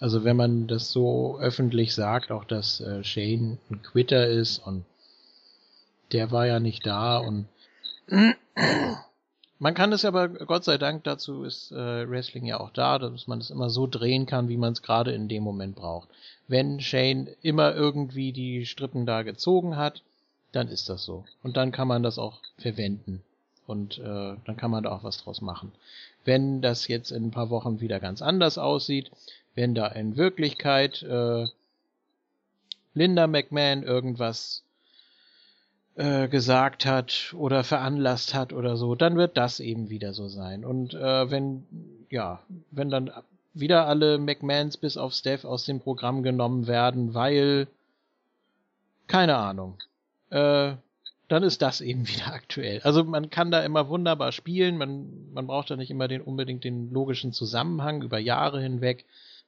Also 0.00 0.22
wenn 0.22 0.36
man 0.36 0.66
das 0.66 0.90
so 0.90 1.38
öffentlich 1.40 1.94
sagt, 1.94 2.30
auch 2.30 2.44
dass 2.44 2.80
äh, 2.80 3.02
Shane 3.02 3.58
ein 3.70 3.82
Quitter 3.82 4.28
ist 4.28 4.58
und 4.58 4.84
der 6.12 6.30
war 6.30 6.46
ja 6.46 6.60
nicht 6.60 6.86
da 6.86 7.18
und 7.18 7.46
man 9.58 9.74
kann 9.74 9.92
es 9.92 10.04
aber, 10.04 10.28
Gott 10.28 10.64
sei 10.64 10.78
Dank, 10.78 11.04
dazu 11.04 11.44
ist 11.44 11.72
äh, 11.72 12.08
Wrestling 12.08 12.44
ja 12.44 12.60
auch 12.60 12.70
da, 12.70 12.98
dass 12.98 13.26
man 13.26 13.38
es 13.38 13.50
immer 13.50 13.70
so 13.70 13.86
drehen 13.86 14.26
kann, 14.26 14.48
wie 14.48 14.56
man 14.56 14.72
es 14.72 14.82
gerade 14.82 15.12
in 15.12 15.28
dem 15.28 15.42
Moment 15.42 15.76
braucht. 15.76 16.08
Wenn 16.48 16.80
Shane 16.80 17.28
immer 17.40 17.74
irgendwie 17.74 18.32
die 18.32 18.66
Strippen 18.66 19.06
da 19.06 19.22
gezogen 19.22 19.76
hat, 19.76 20.02
dann 20.52 20.68
ist 20.68 20.88
das 20.88 21.04
so. 21.04 21.24
Und 21.42 21.56
dann 21.56 21.72
kann 21.72 21.88
man 21.88 22.02
das 22.02 22.18
auch 22.18 22.40
verwenden. 22.58 23.22
Und 23.66 23.98
äh, 23.98 24.36
dann 24.44 24.56
kann 24.56 24.70
man 24.70 24.84
da 24.84 24.92
auch 24.92 25.04
was 25.04 25.18
draus 25.18 25.40
machen. 25.40 25.72
Wenn 26.24 26.60
das 26.60 26.86
jetzt 26.88 27.10
in 27.10 27.26
ein 27.26 27.30
paar 27.30 27.50
Wochen 27.50 27.80
wieder 27.80 28.00
ganz 28.00 28.20
anders 28.20 28.58
aussieht, 28.58 29.10
wenn 29.54 29.74
da 29.74 29.86
in 29.86 30.16
Wirklichkeit 30.16 31.02
äh, 31.02 31.46
Linda 32.92 33.26
McMahon 33.26 33.82
irgendwas 33.82 34.63
äh, 35.96 36.28
gesagt 36.28 36.86
hat 36.86 37.34
oder 37.36 37.62
veranlasst 37.64 38.34
hat 38.34 38.52
oder 38.52 38.76
so, 38.76 38.94
dann 38.94 39.16
wird 39.16 39.36
das 39.36 39.60
eben 39.60 39.90
wieder 39.90 40.12
so 40.12 40.28
sein. 40.28 40.64
Und 40.64 40.94
äh, 40.94 41.30
wenn, 41.30 41.64
ja, 42.10 42.40
wenn 42.70 42.90
dann 42.90 43.12
wieder 43.52 43.86
alle 43.86 44.18
McMahons 44.18 44.76
bis 44.76 44.96
auf 44.96 45.12
Steph 45.12 45.44
aus 45.44 45.64
dem 45.64 45.80
Programm 45.80 46.22
genommen 46.22 46.66
werden, 46.66 47.14
weil, 47.14 47.68
keine 49.06 49.36
Ahnung, 49.36 49.78
äh, 50.30 50.72
dann 51.28 51.42
ist 51.42 51.62
das 51.62 51.80
eben 51.80 52.08
wieder 52.08 52.34
aktuell. 52.34 52.80
Also 52.82 53.04
man 53.04 53.30
kann 53.30 53.50
da 53.50 53.62
immer 53.62 53.88
wunderbar 53.88 54.32
spielen, 54.32 54.76
man, 54.76 55.32
man 55.32 55.46
braucht 55.46 55.70
da 55.70 55.76
nicht 55.76 55.90
immer 55.90 56.08
den 56.08 56.22
unbedingt 56.22 56.64
den 56.64 56.92
logischen 56.92 57.32
Zusammenhang 57.32 58.02
über 58.02 58.18
Jahre 58.18 58.60
hinweg. 58.60 59.04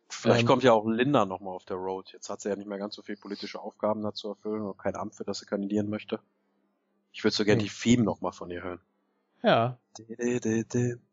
Vielleicht 0.08 0.42
Ähm, 0.42 0.46
kommt 0.46 0.62
ja 0.62 0.72
auch 0.72 0.86
Linda 0.86 1.26
nochmal 1.26 1.54
auf 1.54 1.64
der 1.64 1.76
Road. 1.76 2.12
Jetzt 2.12 2.30
hat 2.30 2.40
sie 2.40 2.48
ja 2.48 2.56
nicht 2.56 2.68
mehr 2.68 2.78
ganz 2.78 2.94
so 2.94 3.02
viel 3.02 3.16
politische 3.16 3.60
Aufgaben 3.60 4.02
dazu 4.02 4.28
erfüllen 4.28 4.62
und 4.62 4.78
kein 4.78 4.94
Amt, 4.94 5.16
für 5.16 5.24
das 5.24 5.40
sie 5.40 5.46
kandidieren 5.46 5.90
möchte. 5.90 6.20
Ich 7.16 7.24
würde 7.24 7.34
so 7.34 7.46
gerne 7.46 7.62
die 7.62 7.70
Theme 7.70 8.02
nochmal 8.04 8.32
von 8.32 8.50
ihr 8.50 8.62
hören. 8.62 8.80
Ja, 9.42 9.78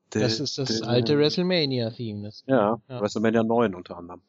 das 0.09 0.39
ist 0.41 0.57
das 0.57 0.81
alte 0.81 1.17
WrestleMania-Theme. 1.17 2.29
Ja, 2.45 2.81
Ja. 2.89 3.01
WrestleMania 3.01 3.41
9 3.41 3.73
unter 3.73 3.95
anderem. 3.95 4.21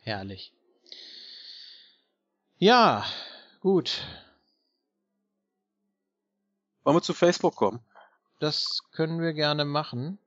Herrlich. 0.00 0.52
Ja, 2.58 3.06
gut. 3.60 4.04
Wollen 6.84 6.98
wir 6.98 7.02
zu 7.02 7.14
Facebook 7.14 7.56
kommen? 7.56 7.80
Das 8.40 8.80
können 8.92 9.22
wir 9.22 9.32
gerne 9.32 9.64
machen. 9.64 10.18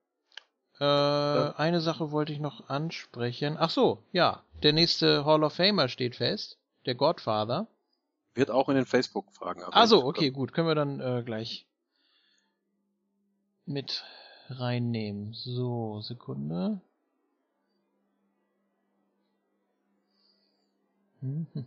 Äh, 0.80 0.86
eine 0.86 1.82
Sache 1.82 2.10
wollte 2.10 2.34
ich 2.34 2.40
noch 2.40 2.68
ansprechen. 2.68 3.58
Ach 3.60 3.70
so, 3.70 4.02
ja. 4.12 4.42
Der 4.64 4.74
nächste 4.74 5.24
Hall 5.24 5.44
of 5.44 5.54
Famer 5.54 5.88
steht 5.88 6.16
fest. 6.16 6.59
Der 6.86 6.96
Godfather. 6.96 7.68
Wird 8.36 8.52
auch 8.52 8.70
in 8.70 8.76
den 8.76 8.86
Facebook-Fragen 8.86 9.62
erwähnt. 9.62 9.76
Ach 9.76 9.88
so, 9.88 10.06
okay, 10.06 10.32
gut. 10.32 10.54
Können 10.54 10.68
wir 10.68 10.76
dann 10.76 11.00
äh, 11.00 11.24
gleich 11.24 11.66
mit 13.66 14.04
reinnehmen. 14.50 15.34
So, 15.34 16.02
Sekunde. 16.02 16.82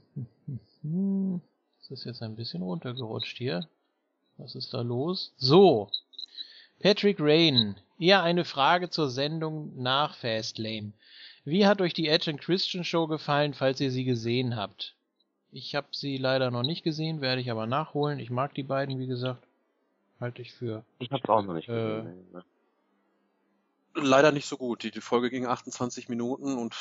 Das 0.85 1.91
ist 1.91 2.05
jetzt 2.07 2.23
ein 2.23 2.37
bisschen 2.37 2.63
runtergerutscht 2.63 3.37
hier. 3.39 3.69
Was 4.39 4.55
ist 4.55 4.73
da 4.73 4.81
los? 4.81 5.33
So. 5.37 5.91
Patrick 6.81 7.19
Rain. 7.21 7.77
Eher 7.99 8.23
eine 8.23 8.45
Frage 8.45 8.91
zur 8.91 9.11
Sendung 9.11 9.81
nach 9.81 10.17
Fastlane. 10.17 10.93
Wie 11.45 11.67
hat 11.67 11.81
euch 11.81 11.93
die 11.93 12.09
Edge 12.09 12.31
and 12.31 12.41
Christian 12.41 12.85
Show 12.85 13.07
gefallen, 13.07 13.55
falls 13.55 13.81
ihr 13.81 13.91
sie 13.91 14.05
gesehen 14.05 14.57
habt? 14.57 14.95
Ich 15.53 15.75
habe 15.75 15.89
sie 15.93 16.17
leider 16.17 16.51
noch 16.51 16.63
nicht 16.63 16.83
gesehen, 16.83 17.21
werde 17.21 17.41
ich 17.43 17.51
aber 17.51 17.67
nachholen. 17.67 18.19
Ich 18.19 18.31
mag 18.31 18.55
die 18.55 18.63
beiden, 18.63 18.99
wie 18.99 19.07
gesagt. 19.07 19.43
Halte 20.19 20.41
ich 20.43 20.53
für. 20.53 20.85
Ich 20.99 21.11
hab's 21.11 21.29
auch 21.29 21.43
noch 21.43 21.55
nicht 21.55 21.69
Äh, 21.69 21.73
gesehen. 21.73 22.25
ne. 22.33 22.45
Leider 23.95 24.33
nicht 24.33 24.47
so 24.47 24.57
gut. 24.57 24.83
Die, 24.83 24.91
die 24.91 25.01
Folge 25.03 25.29
ging 25.29 25.45
28 25.47 26.09
Minuten 26.09 26.57
und 26.57 26.75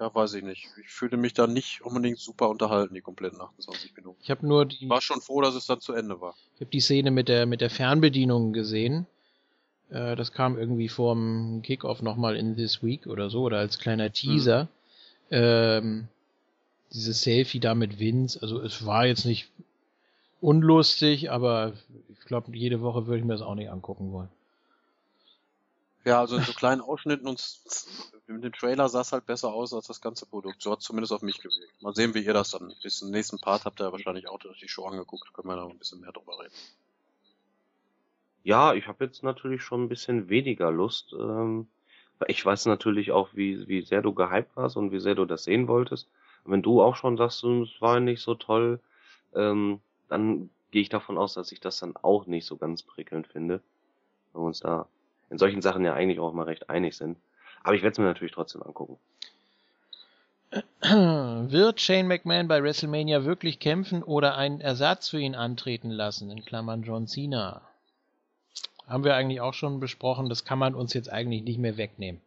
ja, 0.00 0.12
weiß 0.12 0.34
ich 0.34 0.42
nicht. 0.44 0.66
Ich 0.82 0.88
fühlte 0.90 1.16
mich 1.16 1.34
da 1.34 1.46
nicht 1.46 1.82
unbedingt 1.82 2.18
super 2.18 2.48
unterhalten, 2.48 2.94
die 2.94 3.00
kompletten 3.00 3.40
28 3.40 3.94
Minuten. 3.96 4.18
Ich 4.22 4.30
habe 4.30 4.46
nur 4.46 4.64
die, 4.66 4.88
War 4.88 5.00
schon 5.00 5.20
froh, 5.20 5.40
dass 5.40 5.54
es 5.54 5.66
dann 5.66 5.80
zu 5.80 5.92
Ende 5.92 6.20
war. 6.20 6.34
ich 6.56 6.60
hab 6.62 6.70
die 6.72 6.80
Szene 6.80 7.10
mit 7.12 7.28
der 7.28 7.46
mit 7.46 7.60
der 7.60 7.70
Fernbedienung 7.70 8.52
gesehen. 8.52 9.06
Äh, 9.90 10.16
das 10.16 10.32
kam 10.32 10.58
irgendwie 10.58 10.88
vorm 10.88 11.62
Kickoff 11.62 12.02
nochmal 12.02 12.34
in 12.36 12.56
This 12.56 12.82
Week 12.82 13.06
oder 13.06 13.30
so 13.30 13.42
oder 13.42 13.58
als 13.58 13.78
kleiner 13.78 14.12
Teaser. 14.12 14.66
Ähm, 15.30 16.08
dieses 16.92 17.22
Selfie 17.22 17.60
da 17.60 17.74
mit 17.74 17.98
Vince. 17.98 18.40
Also 18.40 18.60
es 18.60 18.84
war 18.86 19.06
jetzt 19.06 19.24
nicht 19.24 19.50
unlustig, 20.40 21.30
aber 21.30 21.72
ich 22.08 22.20
glaube, 22.20 22.56
jede 22.56 22.80
Woche 22.80 23.06
würde 23.06 23.18
ich 23.18 23.24
mir 23.24 23.32
das 23.32 23.42
auch 23.42 23.54
nicht 23.54 23.70
angucken 23.70 24.12
wollen. 24.12 24.28
Ja, 26.04 26.20
also 26.20 26.36
in 26.36 26.42
so 26.42 26.52
kleinen 26.52 26.80
Ausschnitten 26.80 27.28
und 27.28 27.58
mit 28.28 28.44
dem 28.44 28.52
Trailer 28.52 28.88
sah 28.88 29.02
es 29.02 29.12
halt 29.12 29.26
besser 29.26 29.52
aus 29.52 29.74
als 29.74 29.88
das 29.88 30.00
ganze 30.00 30.26
Produkt. 30.26 30.62
So 30.62 30.72
hat 30.72 30.80
zumindest 30.80 31.12
auf 31.12 31.22
mich 31.22 31.38
gewirkt. 31.38 31.82
Mal 31.82 31.94
sehen, 31.94 32.14
wie 32.14 32.24
ihr 32.24 32.32
das 32.32 32.50
dann. 32.50 32.72
Bis 32.82 32.98
zum 32.98 33.10
nächsten 33.10 33.38
Part 33.38 33.64
habt 33.64 33.80
ihr 33.80 33.92
wahrscheinlich 33.92 34.28
auch 34.28 34.38
die 34.38 34.68
Show 34.68 34.86
angeguckt. 34.86 35.32
Können 35.34 35.48
wir 35.48 35.56
da 35.56 35.64
noch 35.64 35.70
ein 35.70 35.78
bisschen 35.78 36.00
mehr 36.00 36.12
drüber 36.12 36.38
reden. 36.38 36.54
Ja, 38.44 38.72
ich 38.72 38.86
habe 38.86 39.04
jetzt 39.04 39.22
natürlich 39.22 39.62
schon 39.62 39.84
ein 39.84 39.88
bisschen 39.88 40.28
weniger 40.30 40.70
Lust. 40.70 41.12
Ähm, 41.12 41.66
ich 42.26 42.44
weiß 42.44 42.66
natürlich 42.66 43.12
auch, 43.12 43.30
wie, 43.34 43.68
wie 43.68 43.82
sehr 43.82 44.00
du 44.00 44.14
gehypt 44.14 44.56
warst 44.56 44.76
und 44.76 44.92
wie 44.92 45.00
sehr 45.00 45.14
du 45.14 45.24
das 45.24 45.44
sehen 45.44 45.68
wolltest. 45.68 46.08
Wenn 46.48 46.62
du 46.62 46.82
auch 46.82 46.96
schon 46.96 47.16
sagst, 47.16 47.44
es 47.44 47.80
war 47.80 48.00
nicht 48.00 48.22
so 48.22 48.34
toll, 48.34 48.80
ähm, 49.34 49.80
dann 50.08 50.50
gehe 50.70 50.82
ich 50.82 50.88
davon 50.88 51.18
aus, 51.18 51.34
dass 51.34 51.52
ich 51.52 51.60
das 51.60 51.78
dann 51.78 51.96
auch 51.96 52.26
nicht 52.26 52.46
so 52.46 52.56
ganz 52.56 52.82
prickelnd 52.82 53.26
finde. 53.26 53.60
Weil 54.32 54.42
wir 54.42 54.46
uns 54.46 54.60
da 54.60 54.86
in 55.30 55.38
solchen 55.38 55.62
Sachen 55.62 55.84
ja 55.84 55.94
eigentlich 55.94 56.20
auch 56.20 56.32
mal 56.32 56.44
recht 56.44 56.70
einig 56.70 56.96
sind. 56.96 57.18
Aber 57.62 57.74
ich 57.74 57.82
werde 57.82 57.92
es 57.92 57.98
mir 57.98 58.04
natürlich 58.04 58.32
trotzdem 58.32 58.62
angucken. 58.62 58.98
Wird 60.80 61.80
Shane 61.80 62.06
McMahon 62.06 62.48
bei 62.48 62.62
WrestleMania 62.62 63.24
wirklich 63.24 63.58
kämpfen 63.58 64.02
oder 64.02 64.36
einen 64.36 64.60
Ersatz 64.62 65.10
für 65.10 65.20
ihn 65.20 65.34
antreten 65.34 65.90
lassen? 65.90 66.30
In 66.30 66.44
Klammern 66.44 66.82
John 66.82 67.06
Cena. 67.06 67.60
Haben 68.86 69.04
wir 69.04 69.14
eigentlich 69.14 69.42
auch 69.42 69.52
schon 69.52 69.80
besprochen, 69.80 70.30
das 70.30 70.46
kann 70.46 70.58
man 70.58 70.74
uns 70.74 70.94
jetzt 70.94 71.12
eigentlich 71.12 71.42
nicht 71.42 71.58
mehr 71.58 71.76
wegnehmen. 71.76 72.22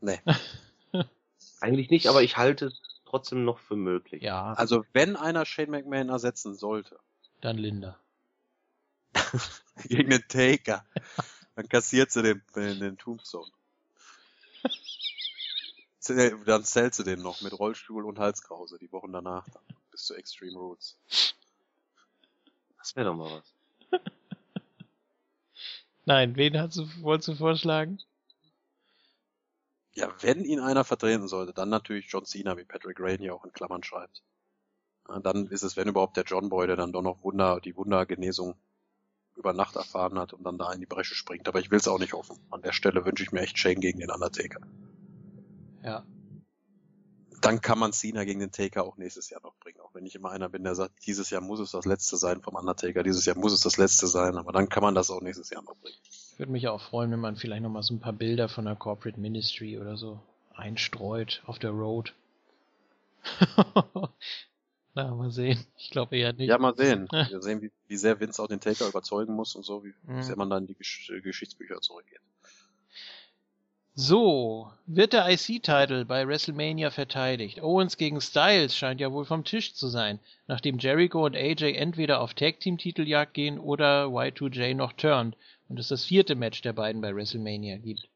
Nee. 0.00 0.20
eigentlich 1.60 1.90
nicht, 1.90 2.06
aber 2.06 2.22
ich 2.22 2.36
halte 2.36 2.66
es 2.66 2.91
trotzdem 3.12 3.44
noch 3.44 3.58
für 3.58 3.76
möglich. 3.76 4.22
Ja. 4.22 4.54
Also 4.54 4.86
wenn 4.94 5.16
einer 5.16 5.44
Shane 5.44 5.70
McMahon 5.70 6.08
ersetzen 6.08 6.54
sollte. 6.54 6.98
Dann 7.42 7.58
Linda. 7.58 7.98
Gegen 9.84 10.08
den 10.08 10.26
Taker. 10.28 10.84
Dann 11.54 11.68
kassiert 11.68 12.10
sie 12.10 12.22
den, 12.22 12.42
den, 12.56 12.80
den 12.80 12.96
Tombstone. 12.96 13.50
Dann 16.46 16.64
zählt 16.64 16.94
sie 16.94 17.04
den 17.04 17.20
noch 17.20 17.42
mit 17.42 17.52
Rollstuhl 17.56 18.06
und 18.06 18.18
Halskrause 18.18 18.78
die 18.78 18.90
Wochen 18.90 19.12
danach 19.12 19.46
dann, 19.50 19.62
bis 19.90 20.04
zu 20.04 20.14
Extreme 20.14 20.58
Roots. 20.58 20.96
Das 22.78 22.96
wäre 22.96 23.10
doch 23.10 23.14
mal 23.14 23.42
was. 23.90 24.00
Nein, 26.06 26.34
wen 26.36 26.58
hast 26.58 26.78
du, 26.78 26.88
wolltest 27.02 27.28
du 27.28 27.34
vorschlagen? 27.34 28.00
Ja, 29.94 30.08
wenn 30.20 30.44
ihn 30.44 30.60
einer 30.60 30.84
vertreten 30.84 31.28
sollte, 31.28 31.52
dann 31.52 31.68
natürlich 31.68 32.06
John 32.08 32.24
Cena, 32.24 32.56
wie 32.56 32.64
Patrick 32.64 32.98
Rain 32.98 33.18
hier 33.18 33.34
auch 33.34 33.44
in 33.44 33.52
Klammern 33.52 33.82
schreibt. 33.82 34.22
Dann 35.22 35.48
ist 35.48 35.62
es, 35.62 35.76
wenn 35.76 35.88
überhaupt, 35.88 36.16
der 36.16 36.24
John 36.24 36.48
Boy, 36.48 36.66
der 36.66 36.76
dann 36.76 36.92
doch 36.92 37.02
noch 37.02 37.22
Wunder, 37.22 37.60
die 37.60 37.76
Wundergenesung 37.76 38.54
über 39.36 39.52
Nacht 39.52 39.76
erfahren 39.76 40.18
hat 40.18 40.32
und 40.32 40.44
dann 40.44 40.58
da 40.58 40.72
in 40.72 40.80
die 40.80 40.86
Bresche 40.86 41.14
springt. 41.14 41.48
Aber 41.48 41.58
ich 41.58 41.70
will 41.70 41.78
es 41.78 41.88
auch 41.88 41.98
nicht 41.98 42.12
hoffen. 42.12 42.38
An 42.50 42.62
der 42.62 42.72
Stelle 42.72 43.04
wünsche 43.04 43.22
ich 43.22 43.32
mir 43.32 43.40
echt 43.40 43.58
Shane 43.58 43.80
gegen 43.80 43.98
den 43.98 44.10
Undertaker. 44.10 44.60
Ja. 45.82 46.06
Dann 47.40 47.60
kann 47.60 47.78
man 47.78 47.92
Cena 47.92 48.24
gegen 48.24 48.40
den 48.40 48.52
Taker 48.52 48.84
auch 48.84 48.96
nächstes 48.96 49.28
Jahr 49.30 49.42
noch 49.42 49.56
bringen. 49.56 49.80
Auch 49.80 49.94
wenn 49.94 50.06
ich 50.06 50.14
immer 50.14 50.30
einer 50.30 50.48
bin, 50.48 50.62
der 50.62 50.74
sagt, 50.74 51.04
dieses 51.06 51.30
Jahr 51.30 51.40
muss 51.40 51.60
es 51.60 51.72
das 51.72 51.84
letzte 51.84 52.16
sein 52.16 52.40
vom 52.40 52.54
Undertaker, 52.54 53.02
dieses 53.02 53.24
Jahr 53.26 53.36
muss 53.36 53.52
es 53.52 53.60
das 53.60 53.78
letzte 53.78 54.06
sein, 54.06 54.36
aber 54.36 54.52
dann 54.52 54.68
kann 54.68 54.82
man 54.82 54.94
das 54.94 55.10
auch 55.10 55.20
nächstes 55.20 55.50
Jahr 55.50 55.62
noch 55.62 55.76
bringen. 55.76 55.98
Ich 56.32 56.38
würde 56.38 56.52
mich 56.52 56.68
auch 56.68 56.80
freuen, 56.80 57.10
wenn 57.10 57.20
man 57.20 57.36
vielleicht 57.36 57.62
nochmal 57.62 57.82
so 57.82 57.94
ein 57.94 58.00
paar 58.00 58.12
Bilder 58.12 58.48
von 58.48 58.64
der 58.64 58.74
Corporate 58.76 59.20
Ministry 59.20 59.78
oder 59.78 59.96
so 59.96 60.20
einstreut 60.54 61.42
auf 61.46 61.58
der 61.58 61.70
Road. 61.70 62.14
Na, 64.94 65.14
mal 65.14 65.30
sehen. 65.30 65.64
Ich 65.78 65.90
glaube 65.90 66.16
eher 66.16 66.32
nicht. 66.32 66.48
Ja, 66.48 66.58
mal 66.58 66.76
sehen. 66.76 67.08
Wir 67.10 67.40
sehen, 67.40 67.62
wie, 67.62 67.70
wie 67.88 67.96
sehr 67.96 68.18
Vince 68.20 68.42
auch 68.42 68.48
den 68.48 68.60
Taker 68.60 68.88
überzeugen 68.88 69.34
muss 69.34 69.54
und 69.54 69.64
so, 69.64 69.84
wie 69.84 69.94
Mhm. 70.04 70.22
sehr 70.22 70.36
man 70.36 70.50
dann 70.50 70.64
in 70.64 70.66
die 70.68 70.74
Gesch 70.74 71.12
Geschichtsbücher 71.22 71.80
zurückgeht. 71.80 72.20
So, 73.94 74.72
wird 74.86 75.12
der 75.12 75.28
IC-Title 75.28 76.06
bei 76.06 76.26
WrestleMania 76.26 76.90
verteidigt? 76.90 77.62
Owens 77.62 77.98
gegen 77.98 78.22
Styles 78.22 78.74
scheint 78.74 79.02
ja 79.02 79.12
wohl 79.12 79.26
vom 79.26 79.44
Tisch 79.44 79.74
zu 79.74 79.88
sein, 79.88 80.18
nachdem 80.46 80.78
Jericho 80.78 81.26
und 81.26 81.36
AJ 81.36 81.74
entweder 81.76 82.22
auf 82.22 82.32
Tag-Team-Titeljagd 82.32 83.34
gehen 83.34 83.58
oder 83.58 84.06
Y2J 84.06 84.74
noch 84.74 84.94
turned 84.94 85.36
und 85.72 85.78
es 85.78 85.88
das 85.88 86.04
vierte 86.04 86.34
Match 86.34 86.60
der 86.60 86.74
beiden 86.74 87.00
bei 87.00 87.14
WrestleMania 87.16 87.78
gibt. 87.78 88.06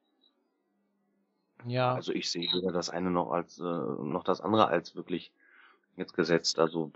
Ja, 1.66 1.94
Also 1.94 2.12
ich 2.12 2.30
sehe 2.30 2.52
weder 2.52 2.70
das 2.70 2.90
eine 2.90 3.10
noch 3.10 3.30
als 3.32 3.58
äh, 3.58 3.62
noch 3.62 4.24
das 4.24 4.42
andere 4.42 4.68
als 4.68 4.94
wirklich 4.94 5.32
jetzt 5.96 6.12
gesetzt. 6.12 6.58
Also 6.58 6.92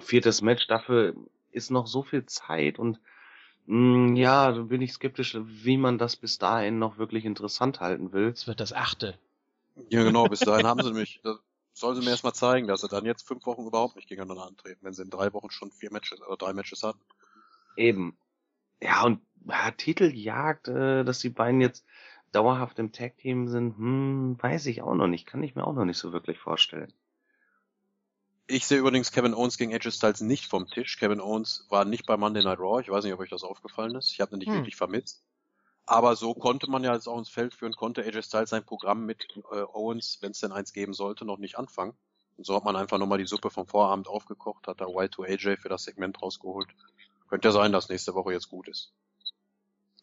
viertes 0.00 0.42
Match 0.42 0.66
dafür 0.66 1.14
ist 1.52 1.70
noch 1.70 1.86
so 1.86 2.02
viel 2.02 2.26
Zeit 2.26 2.78
und 2.78 3.00
mh, 3.64 4.18
ja, 4.18 4.52
da 4.52 4.60
bin 4.64 4.82
ich 4.82 4.92
skeptisch, 4.92 5.38
wie 5.42 5.78
man 5.78 5.96
das 5.96 6.16
bis 6.16 6.36
dahin 6.36 6.78
noch 6.78 6.98
wirklich 6.98 7.24
interessant 7.24 7.80
halten 7.80 8.12
will. 8.12 8.28
es 8.28 8.46
wird 8.46 8.60
das 8.60 8.74
achte. 8.74 9.18
Ja, 9.88 10.04
genau, 10.04 10.28
bis 10.28 10.40
dahin 10.40 10.66
haben 10.66 10.82
sie 10.82 10.92
mich, 10.92 11.20
das 11.22 11.38
sollen 11.72 11.96
sie 11.96 12.02
mir 12.02 12.10
erstmal 12.10 12.34
zeigen, 12.34 12.68
dass 12.68 12.82
sie 12.82 12.88
dann 12.88 13.06
jetzt 13.06 13.26
fünf 13.26 13.46
Wochen 13.46 13.66
überhaupt 13.66 13.96
nicht 13.96 14.10
gegeneinander 14.10 14.46
antreten, 14.46 14.80
wenn 14.82 14.92
sie 14.92 15.00
in 15.02 15.08
drei 15.08 15.32
Wochen 15.32 15.50
schon 15.50 15.70
vier 15.72 15.90
Matches 15.90 16.20
oder 16.20 16.36
drei 16.36 16.52
Matches 16.52 16.82
hatten. 16.82 17.00
Eben. 17.74 18.18
Ja, 18.82 19.04
und 19.04 19.20
ja, 19.46 19.70
Titeljagd, 19.72 20.68
äh, 20.68 21.04
dass 21.04 21.18
die 21.20 21.30
beiden 21.30 21.60
jetzt 21.60 21.84
dauerhaft 22.32 22.78
im 22.78 22.92
Tag-Team 22.92 23.48
sind, 23.48 23.76
hm, 23.76 24.36
weiß 24.40 24.66
ich 24.66 24.82
auch 24.82 24.94
noch 24.94 25.06
nicht. 25.06 25.26
Kann 25.26 25.42
ich 25.42 25.54
mir 25.54 25.66
auch 25.66 25.74
noch 25.74 25.84
nicht 25.84 25.98
so 25.98 26.12
wirklich 26.12 26.38
vorstellen. 26.38 26.92
Ich 28.46 28.66
sehe 28.66 28.78
übrigens 28.78 29.10
Kevin 29.12 29.34
Owens 29.34 29.56
gegen 29.58 29.72
AJ 29.74 29.90
Styles 29.92 30.20
nicht 30.20 30.46
vom 30.46 30.66
Tisch. 30.68 30.98
Kevin 30.98 31.20
Owens 31.20 31.66
war 31.70 31.84
nicht 31.84 32.06
bei 32.06 32.16
Monday 32.16 32.42
Night 32.42 32.58
Raw. 32.58 32.80
Ich 32.80 32.90
weiß 32.90 33.04
nicht, 33.04 33.12
ob 33.14 33.20
euch 33.20 33.30
das 33.30 33.42
aufgefallen 33.42 33.94
ist. 33.96 34.10
Ich 34.12 34.20
habe 34.20 34.34
ihn 34.36 34.38
nicht 34.38 34.52
Hm. 34.52 34.54
wirklich 34.54 34.76
vermisst. 34.76 35.24
Aber 35.86 36.16
so 36.16 36.34
konnte 36.34 36.70
man 36.70 36.84
ja 36.84 36.94
jetzt 36.94 37.08
auch 37.08 37.18
ins 37.18 37.28
Feld 37.30 37.54
führen, 37.54 37.72
konnte 37.74 38.02
AJ 38.04 38.22
Styles 38.22 38.50
sein 38.50 38.64
Programm 38.64 39.04
mit 39.06 39.26
äh, 39.52 39.62
Owens, 39.72 40.18
wenn 40.22 40.32
es 40.32 40.40
denn 40.40 40.52
eins 40.52 40.72
geben 40.72 40.94
sollte, 40.94 41.24
noch 41.24 41.38
nicht 41.38 41.58
anfangen. 41.58 41.94
Und 42.36 42.44
so 42.46 42.54
hat 42.56 42.64
man 42.64 42.76
einfach 42.76 42.98
nochmal 42.98 43.18
die 43.18 43.26
Suppe 43.26 43.50
vom 43.50 43.66
Vorabend 43.66 44.08
aufgekocht, 44.08 44.66
hat 44.66 44.80
da 44.80 44.86
Y2AJ 44.86 45.58
für 45.58 45.68
das 45.68 45.84
Segment 45.84 46.20
rausgeholt. 46.22 46.68
Könnte 47.34 47.48
ja 47.48 47.52
sein, 47.52 47.72
dass 47.72 47.88
nächste 47.88 48.14
Woche 48.14 48.32
jetzt 48.32 48.48
gut 48.48 48.68
ist. 48.68 48.92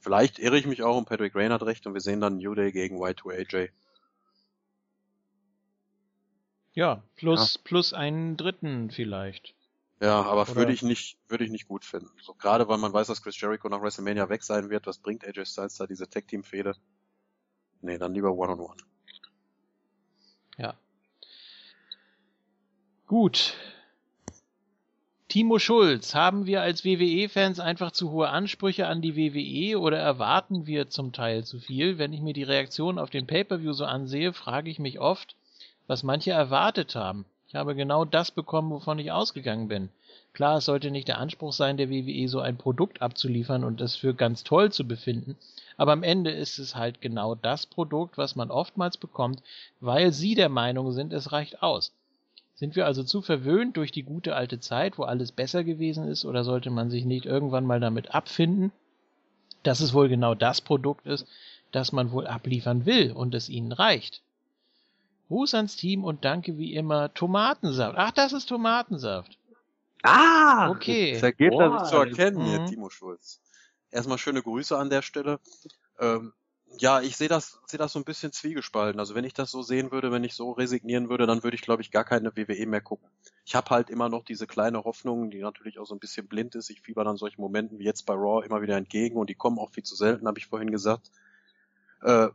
Vielleicht 0.01 0.38
irre 0.38 0.58
ich 0.58 0.68
mich 0.68 0.84
auch 0.84 0.98
und 0.98 1.08
Patrick 1.08 1.34
Rain 1.34 1.53
hat 1.53 1.64
recht 1.64 1.88
und 1.88 1.93
wir 1.93 2.01
sehen 2.01 2.19
dann 2.19 2.40
New 2.40 2.53
Day 2.56 2.74
gegen 2.74 3.01
Y2AJ. 3.01 3.69
Ja, 6.74 7.01
plus, 7.16 7.58
plus 7.58 7.93
einen 7.93 8.35
dritten 8.35 8.92
vielleicht. 8.92 9.56
Ja, 10.01 10.24
aber 10.24 10.42
Oder- 10.42 10.56
würde 10.58 10.74
ich 10.74 10.82
nicht, 10.82 11.19
würde 11.30 11.45
ich 11.45 11.51
nicht 11.51 11.69
gut 11.69 11.85
finden. 11.85 12.11
So 12.22 12.34
gerade 12.34 12.68
weil 12.68 12.80
man 12.80 12.92
weiß, 12.92 13.08
dass 13.08 13.24
Chris 13.24 13.40
Jericho 13.40 13.69
nach 13.69 13.82
WrestleMania 13.82 14.27
weg 14.27 14.43
sein 14.43 14.69
wird, 14.69 14.85
was 14.85 14.98
bringt 14.98 15.26
AJ 15.26 15.45
Styles 15.45 15.77
da 15.77 15.88
diese 15.88 16.10
Tag 16.10 16.27
Team 16.27 16.43
Fehde? 16.43 16.76
Nee, 17.80 17.98
dann 17.98 18.14
lieber 18.14 18.34
One 18.34 18.51
on 18.51 18.60
One. 18.60 18.84
Ja. 20.58 20.77
Gut. 23.08 23.56
Timo 25.32 25.60
Schulz, 25.60 26.14
haben 26.14 26.45
wir 26.45 26.61
als 26.61 26.84
WWE-Fans 26.84 27.61
einfach 27.61 27.93
zu 27.93 28.11
hohe 28.11 28.27
Ansprüche 28.27 28.88
an 28.88 29.01
die 29.01 29.16
WWE 29.16 29.80
oder 29.80 29.98
erwarten 29.98 30.68
wir 30.68 30.90
zum 30.90 31.14
Teil 31.14 31.45
zu 31.45 31.58
viel? 31.58 31.98
Wenn 31.98 32.11
ich 32.11 32.19
mir 32.19 32.34
die 32.34 32.43
Reaktion 32.43 33.00
auf 33.00 33.10
den 33.10 33.27
Pay-Per-View 33.27 33.72
so 33.72 33.85
ansehe, 33.85 34.34
frage 34.34 34.69
ich 34.69 34.77
mich 34.77 35.00
oft, 35.00 35.38
was 35.88 36.03
manche 36.03 36.32
erwartet 36.32 36.95
haben. 36.95 37.24
Ich 37.48 37.56
habe 37.56 37.76
genau 37.76 38.03
das 38.03 38.32
bekommen, 38.32 38.72
wovon 38.72 39.00
ich 39.00 39.14
ausgegangen 39.14 39.69
bin. 39.69 39.88
Klar, 40.34 40.58
es 40.58 40.66
sollte 40.66 40.92
nicht 40.92 41.08
der 41.08 41.19
Anspruch 41.19 41.53
sein, 41.53 41.77
der 41.77 41.90
WWE 41.90 42.27
so 42.27 42.42
ein 42.42 42.58
Produkt 42.58 43.01
abzuliefern 43.01 43.64
und 43.64 43.80
es 43.80 43.95
für 43.95 44.14
ganz 44.14 44.43
toll 44.43 44.74
zu 44.74 44.85
befinden, 44.85 45.38
aber 45.77 45.93
am 45.93 46.03
Ende 46.03 46.32
ist 46.32 46.60
es 46.60 46.76
halt 46.76 47.00
genau 47.00 47.35
das 47.35 47.68
Produkt, 47.68 48.18
was 48.18 48.35
man 48.35 48.51
oftmals 48.51 48.98
bekommt, 48.98 49.42
weil 49.80 50.11
sie 50.11 50.35
der 50.35 50.50
Meinung 50.50 50.92
sind, 50.92 51.14
es 51.14 51.32
reicht 51.32 51.64
aus. 51.64 51.93
Sind 52.61 52.75
wir 52.75 52.85
also 52.85 53.03
zu 53.03 53.23
verwöhnt 53.23 53.75
durch 53.75 53.91
die 53.91 54.03
gute 54.03 54.35
alte 54.35 54.59
Zeit, 54.59 54.99
wo 54.99 55.03
alles 55.03 55.31
besser 55.31 55.64
gewesen 55.64 56.07
ist, 56.07 56.25
oder 56.25 56.43
sollte 56.43 56.69
man 56.69 56.91
sich 56.91 57.06
nicht 57.06 57.25
irgendwann 57.25 57.65
mal 57.65 57.80
damit 57.80 58.14
abfinden, 58.14 58.72
dass 59.64 59.80
es 59.80 59.95
wohl 59.95 60.09
genau 60.09 60.35
das 60.35 60.61
Produkt 60.61 61.07
ist, 61.07 61.25
das 61.72 61.91
man 61.91 62.11
wohl 62.11 62.27
abliefern 62.27 62.85
will 62.85 63.14
und 63.14 63.33
es 63.33 63.49
ihnen 63.49 63.72
reicht? 63.72 64.22
Gruß 65.30 65.56
ans 65.56 65.75
Team 65.75 66.03
und 66.03 66.23
danke 66.23 66.59
wie 66.59 66.75
immer 66.75 67.11
Tomatensaft. 67.15 67.95
Ach, 67.98 68.11
das 68.11 68.31
ist 68.31 68.45
Tomatensaft. 68.45 69.40
Ah! 70.03 70.69
Okay. 70.69 71.17
Ja 71.17 71.31
geht 71.31 71.53
Boah, 71.53 71.80
das 71.80 71.90
zu 71.90 71.95
erkennen 71.95 72.45
hier, 72.45 72.59
mhm. 72.59 72.67
Timo 72.67 72.91
Schulz. 72.91 73.41
Erstmal 73.90 74.19
schöne 74.19 74.43
Grüße 74.43 74.77
an 74.77 74.91
der 74.91 75.01
Stelle. 75.01 75.40
Ähm, 75.99 76.31
ja, 76.77 77.01
ich 77.01 77.17
sehe 77.17 77.27
das, 77.27 77.59
sehe 77.66 77.77
das 77.77 77.93
so 77.93 78.00
ein 78.00 78.06
bisschen 78.06 78.32
zwiegespalten. 78.32 79.00
Also 79.00 79.16
wenn 79.16 79.25
ich 79.25 79.33
das 79.33 79.51
so 79.51 79.61
sehen 79.61 79.91
würde, 79.91 80.11
wenn 80.11 80.24
ich 80.24 80.33
so 80.33 80.51
resignieren 80.51 81.09
würde, 81.09 81.27
dann 81.27 81.43
würde 81.43 81.56
ich, 81.56 81.61
glaube 81.61 81.82
ich, 81.82 81.91
gar 81.91 82.03
keine 82.03 82.35
WWE 82.35 82.66
mehr 82.66 82.82
gucken. 82.82 83.09
Ich 83.45 83.56
habe 83.56 83.69
halt 83.69 83.90
immer 83.90 84.09
noch 84.09 84.24
diese 84.24 84.48
kleine 84.48 84.83
Hoffnung, 84.83 85.32
die 85.32 85.41
natürlich 85.41 85.80
auch 85.80 85.85
so 85.85 85.95
ein 85.95 86.00
bisschen 86.00 86.27
blind 86.27 86.56
ist. 86.56 86.69
Ich 86.69 86.82
fieber 86.82 87.03
dann 87.03 87.17
solchen 87.17 87.41
Momenten 87.41 87.80
wie 87.80 87.83
jetzt 87.83 88.06
bei 88.06 88.14
Raw 88.14 88.45
immer 88.45 88.61
wieder 88.61 88.77
entgegen 88.77 89.17
und 89.17 89.30
die 89.30 89.35
kommen 89.35 89.59
auch 89.59 89.72
viel 89.72 89.83
zu 89.83 89.95
selten, 89.95 90.27
habe 90.27 90.40
ich 90.40 90.48
vorhin 90.48 90.72
gesagt. 90.72 91.11
Äh, 92.01 92.30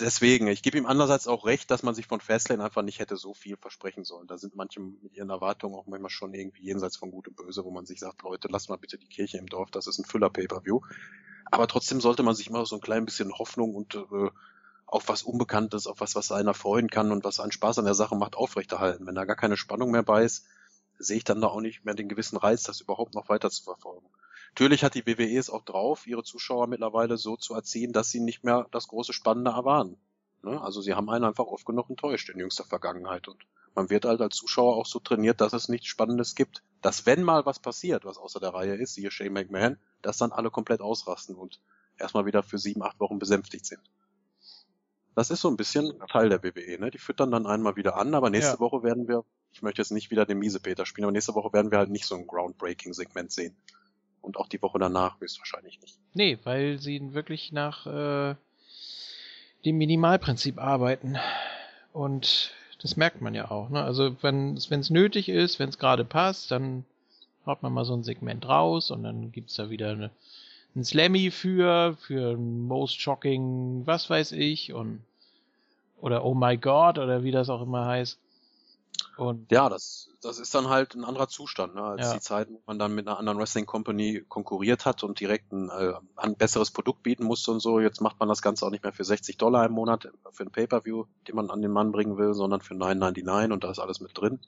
deswegen, 0.00 0.48
ich 0.48 0.62
gebe 0.62 0.78
ihm 0.78 0.86
andererseits 0.86 1.28
auch 1.28 1.46
recht, 1.46 1.70
dass 1.70 1.82
man 1.82 1.94
sich 1.94 2.06
von 2.06 2.20
Fastlane 2.20 2.64
einfach 2.64 2.82
nicht 2.82 2.98
hätte 2.98 3.16
so 3.16 3.34
viel 3.34 3.56
versprechen 3.56 4.04
sollen. 4.04 4.26
Da 4.26 4.38
sind 4.38 4.56
manche 4.56 4.80
mit 4.80 5.14
ihren 5.14 5.30
Erwartungen 5.30 5.74
auch 5.74 5.86
manchmal 5.86 6.10
schon 6.10 6.34
irgendwie 6.34 6.64
jenseits 6.64 6.96
von 6.96 7.10
Gut 7.10 7.28
und 7.28 7.36
Böse, 7.36 7.64
wo 7.64 7.70
man 7.70 7.86
sich 7.86 8.00
sagt, 8.00 8.22
Leute, 8.22 8.48
lasst 8.48 8.68
mal 8.68 8.76
bitte 8.76 8.98
die 8.98 9.08
Kirche 9.08 9.38
im 9.38 9.46
Dorf, 9.46 9.70
das 9.70 9.86
ist 9.86 9.98
ein 9.98 10.04
Füller-Pay-Per-View. 10.04 10.80
Aber 11.50 11.68
trotzdem 11.68 12.00
sollte 12.00 12.22
man 12.22 12.34
sich 12.34 12.48
immer 12.48 12.66
so 12.66 12.76
ein 12.76 12.80
klein 12.80 13.04
bisschen 13.04 13.32
Hoffnung 13.32 13.74
und 13.74 13.94
äh, 13.94 14.30
auf 14.86 15.08
was 15.08 15.22
Unbekanntes, 15.22 15.86
auf 15.86 16.00
was, 16.00 16.14
was 16.14 16.32
einer 16.32 16.54
freuen 16.54 16.88
kann 16.88 17.12
und 17.12 17.24
was 17.24 17.40
einen 17.40 17.52
Spaß 17.52 17.78
an 17.78 17.84
der 17.84 17.94
Sache 17.94 18.16
macht, 18.16 18.36
aufrechterhalten. 18.36 19.06
Wenn 19.06 19.14
da 19.14 19.24
gar 19.24 19.36
keine 19.36 19.56
Spannung 19.56 19.90
mehr 19.90 20.02
bei 20.02 20.24
ist, 20.24 20.46
sehe 20.98 21.16
ich 21.16 21.24
dann 21.24 21.40
da 21.40 21.48
auch 21.48 21.60
nicht 21.60 21.84
mehr 21.84 21.94
den 21.94 22.08
gewissen 22.08 22.36
Reiz, 22.36 22.62
das 22.62 22.80
überhaupt 22.80 23.14
noch 23.14 23.28
weiter 23.28 23.50
zu 23.50 23.64
verfolgen. 23.64 24.06
Natürlich 24.50 24.84
hat 24.84 24.94
die 24.94 25.06
WWE 25.06 25.36
es 25.36 25.50
auch 25.50 25.64
drauf, 25.64 26.06
ihre 26.06 26.22
Zuschauer 26.22 26.68
mittlerweile 26.68 27.16
so 27.16 27.36
zu 27.36 27.54
erziehen, 27.54 27.92
dass 27.92 28.10
sie 28.10 28.20
nicht 28.20 28.44
mehr 28.44 28.66
das 28.70 28.86
große 28.86 29.12
Spannende 29.12 29.50
erwarten. 29.50 29.96
Ne? 30.42 30.60
Also 30.60 30.80
sie 30.80 30.94
haben 30.94 31.10
einen 31.10 31.24
einfach 31.24 31.46
oft 31.46 31.66
genug 31.66 31.90
enttäuscht 31.90 32.28
in 32.28 32.38
jüngster 32.38 32.64
Vergangenheit 32.64 33.26
und 33.26 33.44
man 33.74 33.90
wird 33.90 34.04
halt 34.04 34.20
als 34.20 34.36
Zuschauer 34.36 34.76
auch 34.76 34.86
so 34.86 34.98
trainiert, 35.00 35.40
dass 35.40 35.52
es 35.52 35.68
nichts 35.68 35.86
Spannendes 35.86 36.34
gibt. 36.34 36.62
Dass 36.80 37.06
wenn 37.06 37.22
mal 37.22 37.44
was 37.46 37.58
passiert, 37.58 38.04
was 38.04 38.18
außer 38.18 38.40
der 38.40 38.54
Reihe 38.54 38.74
ist, 38.74 38.94
siehe 38.94 39.10
Shane 39.10 39.32
McMahon, 39.32 39.78
dass 40.02 40.18
dann 40.18 40.32
alle 40.32 40.50
komplett 40.50 40.80
ausrasten 40.80 41.34
und 41.34 41.60
erstmal 41.98 42.26
wieder 42.26 42.42
für 42.42 42.58
sieben, 42.58 42.82
acht 42.82 43.00
Wochen 43.00 43.18
besänftigt 43.18 43.66
sind. 43.66 43.80
Das 45.14 45.30
ist 45.30 45.40
so 45.40 45.48
ein 45.48 45.56
bisschen 45.56 45.92
Teil 46.10 46.28
der 46.28 46.42
WWE, 46.42 46.78
ne? 46.78 46.90
Die 46.90 46.98
füttern 46.98 47.30
dann 47.30 47.46
einmal 47.46 47.76
wieder 47.76 47.96
an, 47.96 48.14
aber 48.14 48.30
nächste 48.30 48.54
Ja. 48.54 48.60
Woche 48.60 48.82
werden 48.82 49.06
wir, 49.06 49.24
ich 49.52 49.62
möchte 49.62 49.80
jetzt 49.80 49.92
nicht 49.92 50.10
wieder 50.10 50.26
den 50.26 50.38
Miesepeter 50.38 50.86
spielen, 50.86 51.04
aber 51.04 51.12
nächste 51.12 51.34
Woche 51.34 51.52
werden 51.52 51.70
wir 51.70 51.78
halt 51.78 51.90
nicht 51.90 52.06
so 52.06 52.16
ein 52.16 52.26
Groundbreaking-Segment 52.26 53.30
sehen. 53.30 53.56
Und 54.20 54.38
auch 54.38 54.48
die 54.48 54.60
Woche 54.60 54.78
danach 54.78 55.20
höchstwahrscheinlich 55.20 55.80
nicht. 55.80 55.98
Nee, 56.14 56.38
weil 56.44 56.78
sie 56.78 57.12
wirklich 57.12 57.52
nach 57.52 57.86
äh, 57.86 58.34
dem 59.64 59.78
Minimalprinzip 59.78 60.58
arbeiten. 60.58 61.16
Und 61.92 62.52
das 62.84 62.98
merkt 62.98 63.22
man 63.22 63.34
ja 63.34 63.50
auch. 63.50 63.70
Ne? 63.70 63.82
Also 63.82 64.14
wenn 64.20 64.58
es 64.58 64.90
nötig 64.90 65.30
ist, 65.30 65.58
wenn 65.58 65.70
es 65.70 65.78
gerade 65.78 66.04
passt, 66.04 66.50
dann 66.50 66.84
haut 67.46 67.62
man 67.62 67.72
mal 67.72 67.86
so 67.86 67.94
ein 67.94 68.04
Segment 68.04 68.46
raus 68.46 68.90
und 68.90 69.02
dann 69.04 69.32
gibt's 69.32 69.54
da 69.54 69.70
wieder 69.70 69.92
eine, 69.92 70.10
ein 70.76 70.84
Slammy 70.84 71.30
für, 71.30 71.96
für 71.98 72.36
Most 72.36 73.00
Shocking, 73.00 73.86
was 73.86 74.10
weiß 74.10 74.32
ich, 74.32 74.74
und 74.74 75.00
oder 76.02 76.26
Oh 76.26 76.34
My 76.34 76.58
God 76.58 76.98
oder 76.98 77.24
wie 77.24 77.30
das 77.30 77.48
auch 77.48 77.62
immer 77.62 77.86
heißt. 77.86 78.18
Und 79.16 79.50
Ja, 79.52 79.68
das, 79.68 80.10
das 80.22 80.38
ist 80.38 80.54
dann 80.54 80.68
halt 80.68 80.94
ein 80.94 81.04
anderer 81.04 81.28
Zustand, 81.28 81.74
ne, 81.74 81.82
als 81.82 82.02
Ja. 82.02 82.14
die 82.14 82.20
Zeit, 82.20 82.48
wo 82.50 82.60
man 82.66 82.78
dann 82.78 82.94
mit 82.94 83.06
einer 83.06 83.18
anderen 83.18 83.38
Wrestling 83.38 83.66
Company 83.66 84.24
konkurriert 84.28 84.84
hat 84.86 85.04
und 85.04 85.20
direkt 85.20 85.52
ein, 85.52 85.70
äh, 85.70 85.94
ein 86.16 86.36
besseres 86.36 86.70
Produkt 86.70 87.02
bieten 87.02 87.24
musste 87.24 87.52
und 87.52 87.60
so. 87.60 87.80
Jetzt 87.80 88.00
macht 88.00 88.18
man 88.18 88.28
das 88.28 88.42
Ganze 88.42 88.66
auch 88.66 88.70
nicht 88.70 88.82
mehr 88.82 88.92
für 88.92 89.04
60 89.04 89.36
Dollar 89.36 89.66
im 89.66 89.72
Monat 89.72 90.10
für 90.32 90.42
ein 90.42 90.50
Pay-Per-View, 90.50 91.04
den 91.28 91.36
man 91.36 91.50
an 91.50 91.62
den 91.62 91.70
Mann 91.70 91.92
bringen 91.92 92.18
will, 92.18 92.34
sondern 92.34 92.60
für 92.60 92.74
9,99 92.74 93.52
und 93.52 93.64
da 93.64 93.70
ist 93.70 93.78
alles 93.78 94.00
mit 94.00 94.18
drin. 94.18 94.40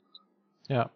ja, 0.69 0.91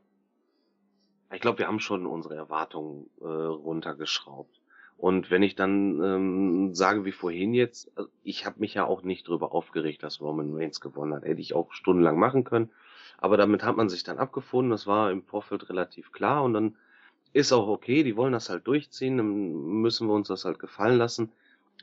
Ich 1.32 1.40
glaube, 1.40 1.58
wir 1.58 1.68
haben 1.68 1.80
schon 1.80 2.06
unsere 2.06 2.34
Erwartungen 2.34 3.08
äh, 3.20 3.24
runtergeschraubt. 3.24 4.60
Und 4.96 5.30
wenn 5.30 5.42
ich 5.42 5.54
dann 5.54 6.02
ähm, 6.02 6.74
sage 6.74 7.06
wie 7.06 7.12
vorhin 7.12 7.54
jetzt, 7.54 7.90
also 7.96 8.10
ich 8.22 8.44
habe 8.44 8.60
mich 8.60 8.74
ja 8.74 8.84
auch 8.84 9.02
nicht 9.02 9.26
drüber 9.28 9.52
aufgeregt, 9.52 10.02
dass 10.02 10.20
Roman 10.20 10.54
Reigns 10.54 10.80
gewonnen 10.80 11.14
hat. 11.14 11.24
Hätte 11.24 11.40
ich 11.40 11.54
auch 11.54 11.72
stundenlang 11.72 12.18
machen 12.18 12.44
können. 12.44 12.70
Aber 13.20 13.36
damit 13.36 13.62
hat 13.62 13.76
man 13.76 13.88
sich 13.88 14.02
dann 14.02 14.18
abgefunden. 14.18 14.70
Das 14.70 14.86
war 14.86 15.10
im 15.10 15.22
Vorfeld 15.22 15.68
relativ 15.68 16.12
klar. 16.12 16.42
Und 16.42 16.54
dann 16.54 16.76
ist 17.32 17.52
auch 17.52 17.68
okay, 17.68 18.02
die 18.02 18.16
wollen 18.16 18.32
das 18.32 18.48
halt 18.48 18.66
durchziehen. 18.66 19.18
Dann 19.18 19.52
müssen 19.80 20.08
wir 20.08 20.14
uns 20.14 20.28
das 20.28 20.44
halt 20.44 20.58
gefallen 20.58 20.98
lassen. 20.98 21.30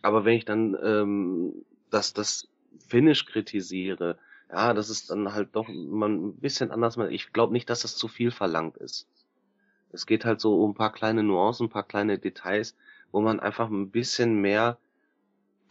Aber 0.02 0.26
wenn 0.26 0.36
ich 0.36 0.46
dann 0.46 0.76
ähm, 0.84 1.66
das, 1.90 2.14
das 2.14 2.48
Finish 2.88 3.26
kritisiere, 3.26 4.18
ja, 4.52 4.74
das 4.74 4.90
ist 4.90 5.10
dann 5.10 5.34
halt 5.34 5.50
doch 5.56 5.68
man 5.68 6.28
ein 6.28 6.34
bisschen 6.38 6.72
anders. 6.72 6.98
Ich 7.10 7.34
glaube 7.34 7.54
nicht, 7.54 7.70
dass 7.70 7.82
das 7.82 7.96
zu 7.96 8.08
viel 8.08 8.32
verlangt 8.32 8.78
ist. 8.78 9.08
Es 9.92 10.06
geht 10.06 10.26
halt 10.26 10.40
so 10.42 10.62
um 10.62 10.72
ein 10.72 10.76
paar 10.76 10.92
kleine 10.92 11.24
Nuancen, 11.24 11.68
ein 11.68 11.72
paar 11.72 11.88
kleine 11.88 12.18
Details, 12.18 12.76
wo 13.12 13.22
man 13.22 13.40
einfach 13.40 13.70
ein 13.70 13.90
bisschen 13.90 14.42
mehr, 14.42 14.78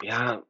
ja, 0.01 0.43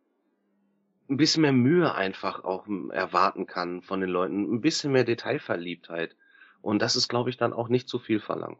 ein 1.09 1.17
bisschen 1.17 1.41
mehr 1.41 1.53
Mühe 1.53 1.93
einfach 1.93 2.43
auch 2.43 2.67
erwarten 2.91 3.47
kann 3.47 3.81
von 3.81 4.01
den 4.01 4.09
Leuten, 4.09 4.53
ein 4.53 4.61
bisschen 4.61 4.91
mehr 4.91 5.03
Detailverliebtheit. 5.03 6.15
Und 6.61 6.81
das 6.81 6.95
ist, 6.95 7.07
glaube 7.07 7.29
ich, 7.29 7.37
dann 7.37 7.53
auch 7.53 7.69
nicht 7.69 7.87
zu 7.87 7.99
viel 7.99 8.19
verlangt. 8.19 8.59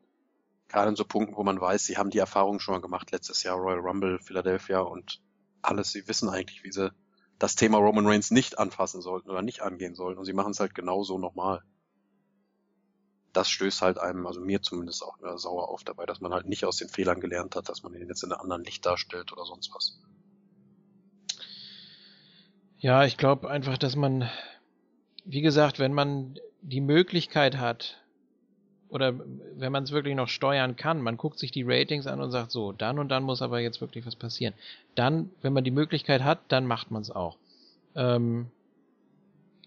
Gerade 0.69 0.90
in 0.90 0.95
so 0.95 1.06
Punkten, 1.06 1.35
wo 1.35 1.43
man 1.43 1.59
weiß, 1.59 1.85
sie 1.85 1.98
haben 1.98 2.09
die 2.09 2.17
Erfahrung 2.17 2.59
schon 2.59 2.74
mal 2.74 2.82
gemacht, 2.82 3.11
letztes 3.11 3.43
Jahr 3.43 3.58
Royal 3.58 3.80
Rumble, 3.80 4.19
Philadelphia 4.19 4.80
und 4.80 5.22
alles, 5.61 5.92
sie 5.92 6.08
wissen 6.08 6.30
eigentlich, 6.30 6.64
wie 6.64 6.72
sie 6.72 6.92
das 7.40 7.56
Thema 7.56 7.77
Roman 7.77 8.08
Reigns 8.08 8.32
nicht 8.32 8.58
anfassen 8.59 9.01
sollten 9.01 9.30
oder 9.30 9.42
nicht 9.42 9.61
angehen 9.61 9.95
sollten 9.95 10.19
und 10.19 10.26
sie 10.26 10.34
machen 10.34 10.51
es 10.51 10.59
halt 10.59 10.74
genauso 10.74 11.17
nochmal. 11.19 11.64
Das 13.34 13.50
stößt 13.50 13.82
halt 13.82 14.00
einem, 14.00 14.26
also 14.26 14.42
mir 14.42 14.61
zumindest 14.61 15.03
auch 15.03 15.22
äh, 15.22 15.38
sauer 15.38 15.69
auf 15.69 15.84
dabei, 15.84 16.06
dass 16.06 16.22
man 16.22 16.34
halt 16.34 16.48
nicht 16.48 16.66
aus 16.66 16.77
den 16.77 16.90
Fehlern 16.90 17.19
gelernt 17.19 17.56
hat, 17.56 17.69
dass 17.69 17.84
man 17.84 17.93
ihn 17.93 18.08
jetzt 18.08 18.24
in 18.24 18.32
einem 18.32 18.42
anderen 18.42 18.64
Licht 18.64 18.85
darstellt 18.85 19.32
oder 19.32 19.45
sonst 19.45 19.72
was. 19.76 20.00
Ja, 22.80 23.06
ich 23.06 23.18
glaube 23.18 23.50
einfach, 23.50 23.78
dass 23.78 23.96
man, 23.96 24.30
wie 25.26 25.42
gesagt, 25.42 25.80
wenn 25.80 25.94
man 25.94 26.40
die 26.62 26.82
Möglichkeit 26.82 27.58
hat, 27.58 27.98
oder 28.90 29.14
wenn 29.56 29.72
man 29.72 29.84
es 29.84 29.92
wirklich 29.92 30.16
noch 30.16 30.30
steuern 30.30 30.76
kann, 30.76 31.02
man 31.02 31.18
guckt 31.18 31.40
sich 31.40 31.52
die 31.52 31.64
Ratings 31.64 32.08
an 32.08 32.22
und 32.22 32.32
sagt 32.32 32.52
so, 32.52 32.72
dann 32.72 33.00
und 33.00 33.10
dann 33.10 33.24
muss 33.24 33.42
aber 33.42 33.60
jetzt 33.60 33.82
wirklich 33.82 34.06
was 34.06 34.16
passieren. 34.16 34.54
Dann, 34.96 35.30
wenn 35.42 35.54
man 35.54 35.64
die 35.64 35.72
Möglichkeit 35.72 36.24
hat, 36.24 36.40
dann 36.48 36.66
macht 36.66 36.92
man 36.92 37.02
es 37.02 37.12
auch. 37.12 37.38
Ähm, 37.96 38.50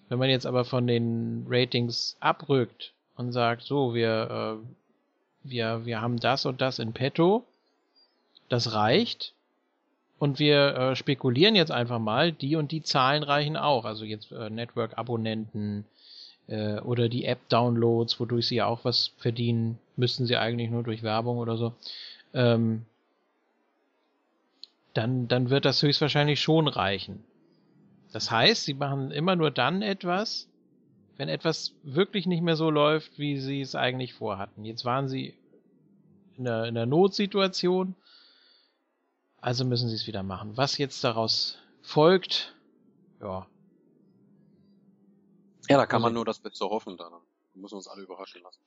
wenn 0.09 0.19
man 0.19 0.31
jetzt 0.31 0.47
aber 0.47 0.65
von 0.65 0.87
den 0.87 1.47
Ratings 1.49 2.17
abrückt 2.21 2.95
und 3.17 3.33
sagt, 3.33 3.63
so, 3.63 3.93
wir, 3.93 4.61
äh, 4.63 5.49
wir, 5.49 5.85
wir 5.85 6.01
haben 6.01 6.19
das 6.19 6.47
und 6.47 6.61
das 6.61 6.79
in 6.79 6.93
petto, 6.93 7.45
das 8.49 8.73
reicht, 8.73 9.35
und 10.21 10.39
wir 10.39 10.77
äh, 10.77 10.97
spekulieren 10.97 11.55
jetzt 11.57 11.73
einfach 11.73 11.99
mal, 11.99 12.31
die 12.31 12.55
und 12.55 12.73
die 12.73 12.83
Zahlen 12.83 13.23
reichen 13.23 13.57
auch. 13.57 13.87
Also 13.87 14.05
jetzt 14.05 14.31
äh, 14.31 14.51
Network-Abonnenten 14.51 15.87
äh, 16.47 16.79
oder 16.81 17.09
die 17.09 17.25
App-Downloads, 17.25 18.21
wodurch 18.21 18.47
sie 18.47 18.57
ja 18.57 18.67
auch 18.67 18.85
was 18.85 19.13
verdienen, 19.17 19.79
müssten 19.97 20.27
sie 20.27 20.37
eigentlich 20.37 20.69
nur 20.69 20.83
durch 20.83 21.03
Werbung 21.03 21.39
oder 21.39 21.57
so. 21.57 21.73
Ähm, 22.35 22.85
dann, 24.93 25.27
dann 25.27 25.49
wird 25.49 25.65
das 25.65 25.83
höchstwahrscheinlich 25.83 26.39
schon 26.39 26.69
reichen. 26.69 27.25
Das 28.13 28.31
heißt, 28.31 28.65
sie 28.65 28.75
machen 28.75 29.13
immer 29.13 29.37
nur 29.37 29.51
dann 29.51 29.81
etwas, 29.81 30.49
wenn 31.17 31.31
etwas 31.31 31.73
wirklich 31.83 32.27
nicht 32.27 32.43
mehr 32.43 32.57
so 32.57 32.69
läuft, 32.69 33.19
wie 33.19 33.39
sie 33.39 33.63
es 33.63 33.75
eigentlich 33.75 34.13
vorhatten. 34.13 34.67
Jetzt 34.67 34.85
waren 34.85 35.09
sie 35.09 35.33
in 36.37 36.45
der, 36.45 36.65
in 36.65 36.75
der 36.75 36.85
Notsituation, 36.85 37.95
also 39.41 39.65
müssen 39.65 39.89
sie 39.89 39.94
es 39.94 40.07
wieder 40.07 40.23
machen. 40.23 40.57
Was 40.57 40.78
jetzt 40.78 41.02
daraus 41.05 41.59
folgt, 41.83 42.55
ja. 43.20 43.47
Ja, 45.69 45.77
da 45.77 45.86
kann 45.86 45.97
Also- 45.99 46.07
man 46.07 46.15
nur 46.15 46.25
das 46.25 46.39
Beste 46.41 46.65
hoffen, 46.65 46.97
dann 46.97 47.12
müssen 47.55 47.73
wir 47.75 47.77
uns 47.78 47.89
alle 47.89 48.02
überraschen 48.02 48.43
lassen. 48.43 48.60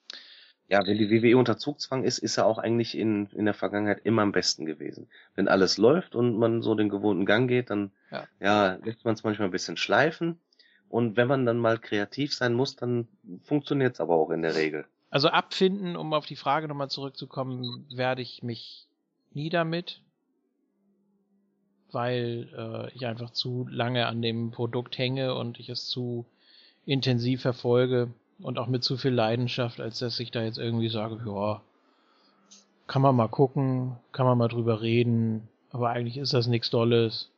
Ja, 0.69 0.85
wenn 0.87 0.97
die 0.97 1.09
WWE 1.11 1.37
unter 1.37 1.57
Zugzwang 1.57 2.03
ist, 2.03 2.19
ist 2.19 2.37
er 2.37 2.45
auch 2.45 2.57
eigentlich 2.57 2.97
in, 2.97 3.25
in 3.33 3.45
der 3.45 3.53
Vergangenheit 3.53 4.05
immer 4.05 4.21
am 4.21 4.31
besten 4.31 4.65
gewesen. 4.65 5.09
Wenn 5.35 5.49
alles 5.49 5.77
läuft 5.77 6.15
und 6.15 6.37
man 6.37 6.61
so 6.61 6.73
den 6.73 6.87
gewohnten 6.89 7.25
Gang 7.25 7.49
geht, 7.49 7.69
dann 7.69 7.91
Ja. 8.11 8.27
ja, 8.39 8.73
lässt 8.83 9.03
man 9.03 9.13
es 9.13 9.23
manchmal 9.23 9.49
ein 9.49 9.51
bisschen 9.51 9.75
schleifen. 9.75 10.39
Und 10.87 11.17
wenn 11.17 11.27
man 11.27 11.45
dann 11.45 11.57
mal 11.57 11.79
kreativ 11.79 12.33
sein 12.33 12.53
muss, 12.53 12.75
dann 12.77 13.07
funktioniert 13.43 13.95
es 13.95 13.99
aber 13.99 14.15
auch 14.15 14.29
in 14.29 14.41
der 14.41 14.55
Regel. 14.55 14.85
Also 15.09 15.27
abfinden, 15.27 15.95
um 15.97 16.13
auf 16.13 16.25
die 16.25 16.35
Frage 16.37 16.67
nochmal 16.67 16.89
zurückzukommen, 16.89 17.85
werde 17.93 18.21
ich 18.21 18.41
mich 18.41 18.87
nie 19.33 19.49
damit, 19.49 20.01
weil 21.93 22.49
äh, 22.57 22.95
ich 22.95 23.05
einfach 23.05 23.31
zu 23.31 23.67
lange 23.69 24.07
an 24.07 24.21
dem 24.21 24.51
Produkt 24.51 24.97
hänge 24.97 25.35
und 25.35 25.59
ich 25.59 25.69
es 25.69 25.87
zu 25.87 26.25
intensiv 26.85 27.41
verfolge 27.41 28.09
und 28.41 28.59
auch 28.59 28.67
mit 28.67 28.83
zu 28.83 28.97
viel 28.97 29.11
Leidenschaft, 29.11 29.79
als 29.79 29.99
dass 29.99 30.19
ich 30.19 30.31
da 30.31 30.43
jetzt 30.43 30.57
irgendwie 30.57 30.89
sage, 30.89 31.21
ja, 31.25 31.61
kann 32.87 33.01
man 33.01 33.15
mal 33.15 33.29
gucken, 33.29 33.95
kann 34.11 34.25
man 34.25 34.37
mal 34.37 34.49
drüber 34.49 34.81
reden, 34.81 35.47
aber 35.71 35.89
eigentlich 35.89 36.17
ist 36.17 36.33
das 36.33 36.47
nichts 36.47 36.69
Dolles. 36.69 37.29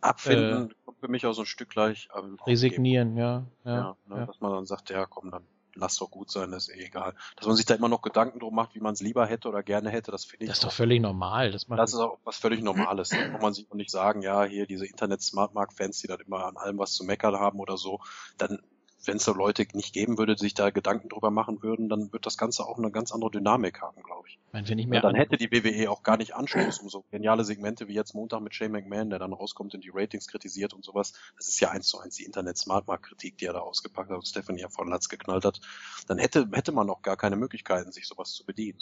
Abfinden 0.00 0.72
kommt 0.84 0.98
für 1.00 1.08
mich 1.08 1.26
auch 1.26 1.32
so 1.32 1.42
ein 1.42 1.46
Stück 1.46 1.70
gleich. 1.70 2.08
Resignieren, 2.46 3.16
ja. 3.16 3.44
Ja, 3.64 3.74
Ja, 3.74 3.96
ne, 4.06 4.16
ja. 4.18 4.26
dass 4.26 4.40
man 4.40 4.52
dann 4.52 4.66
sagt, 4.66 4.90
ja 4.90 5.06
komm, 5.06 5.30
dann 5.30 5.42
lass 5.78 5.96
doch 5.96 6.10
gut 6.10 6.30
sein, 6.30 6.50
das 6.50 6.68
ist 6.68 6.76
eh 6.76 6.84
egal. 6.84 7.14
Dass 7.36 7.46
man 7.46 7.56
sich 7.56 7.66
da 7.66 7.74
immer 7.74 7.88
noch 7.88 8.02
Gedanken 8.02 8.40
drum 8.40 8.54
macht, 8.54 8.74
wie 8.74 8.80
man 8.80 8.94
es 8.94 9.00
lieber 9.00 9.26
hätte 9.26 9.48
oder 9.48 9.62
gerne 9.62 9.90
hätte, 9.90 10.10
das 10.10 10.24
finde 10.24 10.44
ich 10.44 10.50
Das 10.50 10.58
ist 10.58 10.64
doch 10.64 10.72
völlig 10.72 11.00
normal. 11.00 11.52
Das 11.52 11.66
Das 11.66 11.92
ist 11.92 11.98
auch 11.98 12.18
was 12.24 12.36
völlig 12.36 12.62
Normales. 12.62 13.10
Da 13.10 13.28
kann 13.28 13.40
man 13.40 13.54
sich 13.54 13.70
auch 13.70 13.74
nicht 13.74 13.90
sagen, 13.90 14.22
ja, 14.22 14.44
hier 14.44 14.66
diese 14.66 14.86
Internet-Smartmark-Fans, 14.86 16.00
die 16.00 16.06
dann 16.06 16.20
immer 16.20 16.46
an 16.46 16.56
allem 16.56 16.78
was 16.78 16.92
zu 16.92 17.04
meckern 17.04 17.36
haben 17.36 17.60
oder 17.60 17.76
so, 17.76 18.00
dann, 18.36 18.60
wenn 19.04 19.16
es 19.18 19.24
so 19.24 19.32
Leute 19.32 19.64
nicht 19.74 19.92
geben 19.94 20.18
würde, 20.18 20.34
die 20.34 20.40
sich 20.42 20.54
da 20.54 20.70
Gedanken 20.70 21.08
drüber 21.08 21.30
machen 21.30 21.62
würden, 21.62 21.88
dann 21.88 22.12
wird 22.12 22.26
das 22.26 22.36
Ganze 22.36 22.66
auch 22.66 22.78
eine 22.78 22.90
ganz 22.90 23.12
andere 23.12 23.30
Dynamik 23.30 23.80
haben, 23.80 24.02
glaube 24.02 24.28
ich. 24.28 24.38
meine, 24.52 24.68
wenn 24.68 24.78
ich 24.78 24.86
Ja, 24.86 24.90
mir 24.90 25.00
dann 25.00 25.10
an- 25.10 25.16
hätte 25.16 25.36
die 25.36 25.50
WWE 25.52 25.90
auch 25.90 26.02
gar 26.02 26.16
nicht 26.16 26.34
Anstoß 26.34 26.80
um 26.80 26.88
so 26.88 27.04
geniale 27.10 27.44
Segmente 27.44 27.86
wie 27.88 27.94
jetzt 27.94 28.14
Montag 28.14 28.40
mit 28.40 28.54
Shane 28.54 28.72
McMahon, 28.72 29.10
der 29.10 29.18
dann 29.18 29.32
rauskommt 29.32 29.74
und 29.74 29.84
die 29.84 29.90
Ratings 29.94 30.26
kritisiert 30.26 30.74
und 30.74 30.84
sowas. 30.84 31.12
Das 31.36 31.48
ist 31.48 31.60
ja 31.60 31.70
eins 31.70 31.86
zu 31.86 31.98
eins 32.00 32.16
die 32.16 32.24
Internet-Smartmark-Kritik, 32.24 33.38
die 33.38 33.46
er 33.46 33.52
da 33.52 33.60
ausgepackt 33.60 34.10
hat 34.10 34.16
und 34.16 34.26
Stephanie 34.26 34.60
ja 34.62 34.68
von 34.68 34.88
Latz 34.88 35.08
geknallt 35.08 35.44
hat. 35.44 35.60
Dann 36.08 36.18
hätte, 36.18 36.48
hätte 36.52 36.72
man 36.72 36.90
auch 36.90 37.02
gar 37.02 37.16
keine 37.16 37.36
Möglichkeiten, 37.36 37.92
sich 37.92 38.06
sowas 38.06 38.32
zu 38.32 38.44
bedienen. 38.44 38.78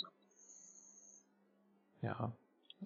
Ja. 2.02 2.32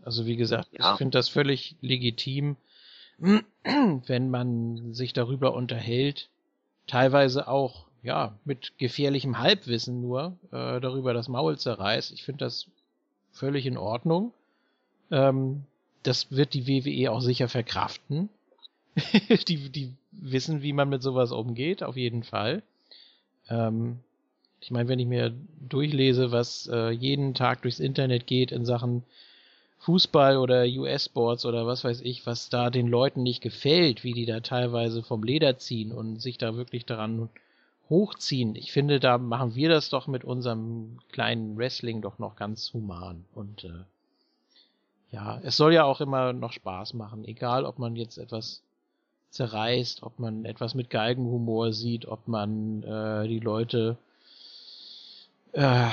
Also 0.02 0.26
wie 0.26 0.36
gesagt, 0.36 0.68
Ja. 0.72 0.92
ich 0.92 0.98
finde 0.98 1.18
das 1.18 1.28
völlig 1.28 1.76
legitim, 1.80 2.56
wenn 3.18 4.30
man 4.30 4.94
sich 4.94 5.12
darüber 5.12 5.54
unterhält, 5.54 6.30
teilweise 6.90 7.46
auch 7.46 7.86
ja 8.02 8.36
mit 8.44 8.76
gefährlichem 8.78 9.38
Halbwissen 9.38 10.00
nur 10.00 10.36
äh, 10.50 10.80
darüber 10.80 11.14
das 11.14 11.28
Maul 11.28 11.56
zerreißt. 11.56 12.12
Ich 12.12 12.24
finde 12.24 12.44
das 12.44 12.66
völlig 13.30 13.64
in 13.66 13.76
Ordnung. 13.76 14.32
Ähm, 15.12 15.62
das 16.02 16.32
wird 16.32 16.52
die 16.54 16.66
WWE 16.66 17.12
auch 17.12 17.20
sicher 17.20 17.48
verkraften. 17.48 18.28
die, 19.48 19.70
die 19.70 19.94
wissen, 20.10 20.62
wie 20.62 20.72
man 20.72 20.88
mit 20.88 21.02
sowas 21.02 21.30
umgeht, 21.30 21.84
auf 21.84 21.96
jeden 21.96 22.24
Fall. 22.24 22.64
Ähm, 23.48 24.00
ich 24.60 24.72
meine, 24.72 24.88
wenn 24.88 24.98
ich 24.98 25.06
mir 25.06 25.32
durchlese, 25.60 26.32
was 26.32 26.68
äh, 26.72 26.90
jeden 26.90 27.34
Tag 27.34 27.62
durchs 27.62 27.78
Internet 27.78 28.26
geht 28.26 28.50
in 28.50 28.64
Sachen 28.64 29.04
Fußball 29.80 30.36
oder 30.36 30.64
US-Sports 30.64 31.46
oder 31.46 31.66
was 31.66 31.84
weiß 31.84 32.02
ich, 32.02 32.26
was 32.26 32.50
da 32.50 32.68
den 32.70 32.86
Leuten 32.86 33.22
nicht 33.22 33.40
gefällt, 33.40 34.04
wie 34.04 34.12
die 34.12 34.26
da 34.26 34.40
teilweise 34.40 35.02
vom 35.02 35.22
Leder 35.22 35.56
ziehen 35.56 35.90
und 35.92 36.20
sich 36.20 36.36
da 36.36 36.54
wirklich 36.54 36.84
daran 36.84 37.30
hochziehen. 37.88 38.54
Ich 38.56 38.72
finde, 38.72 39.00
da 39.00 39.16
machen 39.16 39.54
wir 39.54 39.70
das 39.70 39.88
doch 39.88 40.06
mit 40.06 40.22
unserem 40.22 40.98
kleinen 41.10 41.56
Wrestling 41.56 42.02
doch 42.02 42.18
noch 42.18 42.36
ganz 42.36 42.72
human. 42.74 43.24
Und 43.34 43.64
äh, 43.64 43.84
ja, 45.12 45.40
es 45.42 45.56
soll 45.56 45.72
ja 45.72 45.84
auch 45.84 46.02
immer 46.02 46.34
noch 46.34 46.52
Spaß 46.52 46.92
machen, 46.94 47.24
egal 47.24 47.64
ob 47.64 47.78
man 47.78 47.96
jetzt 47.96 48.18
etwas 48.18 48.62
zerreißt, 49.30 50.02
ob 50.02 50.18
man 50.18 50.44
etwas 50.44 50.74
mit 50.74 50.90
Geigenhumor 50.90 51.72
sieht, 51.72 52.06
ob 52.06 52.28
man 52.28 52.82
äh, 52.82 53.28
die 53.28 53.40
Leute 53.40 53.96
äh, 55.52 55.88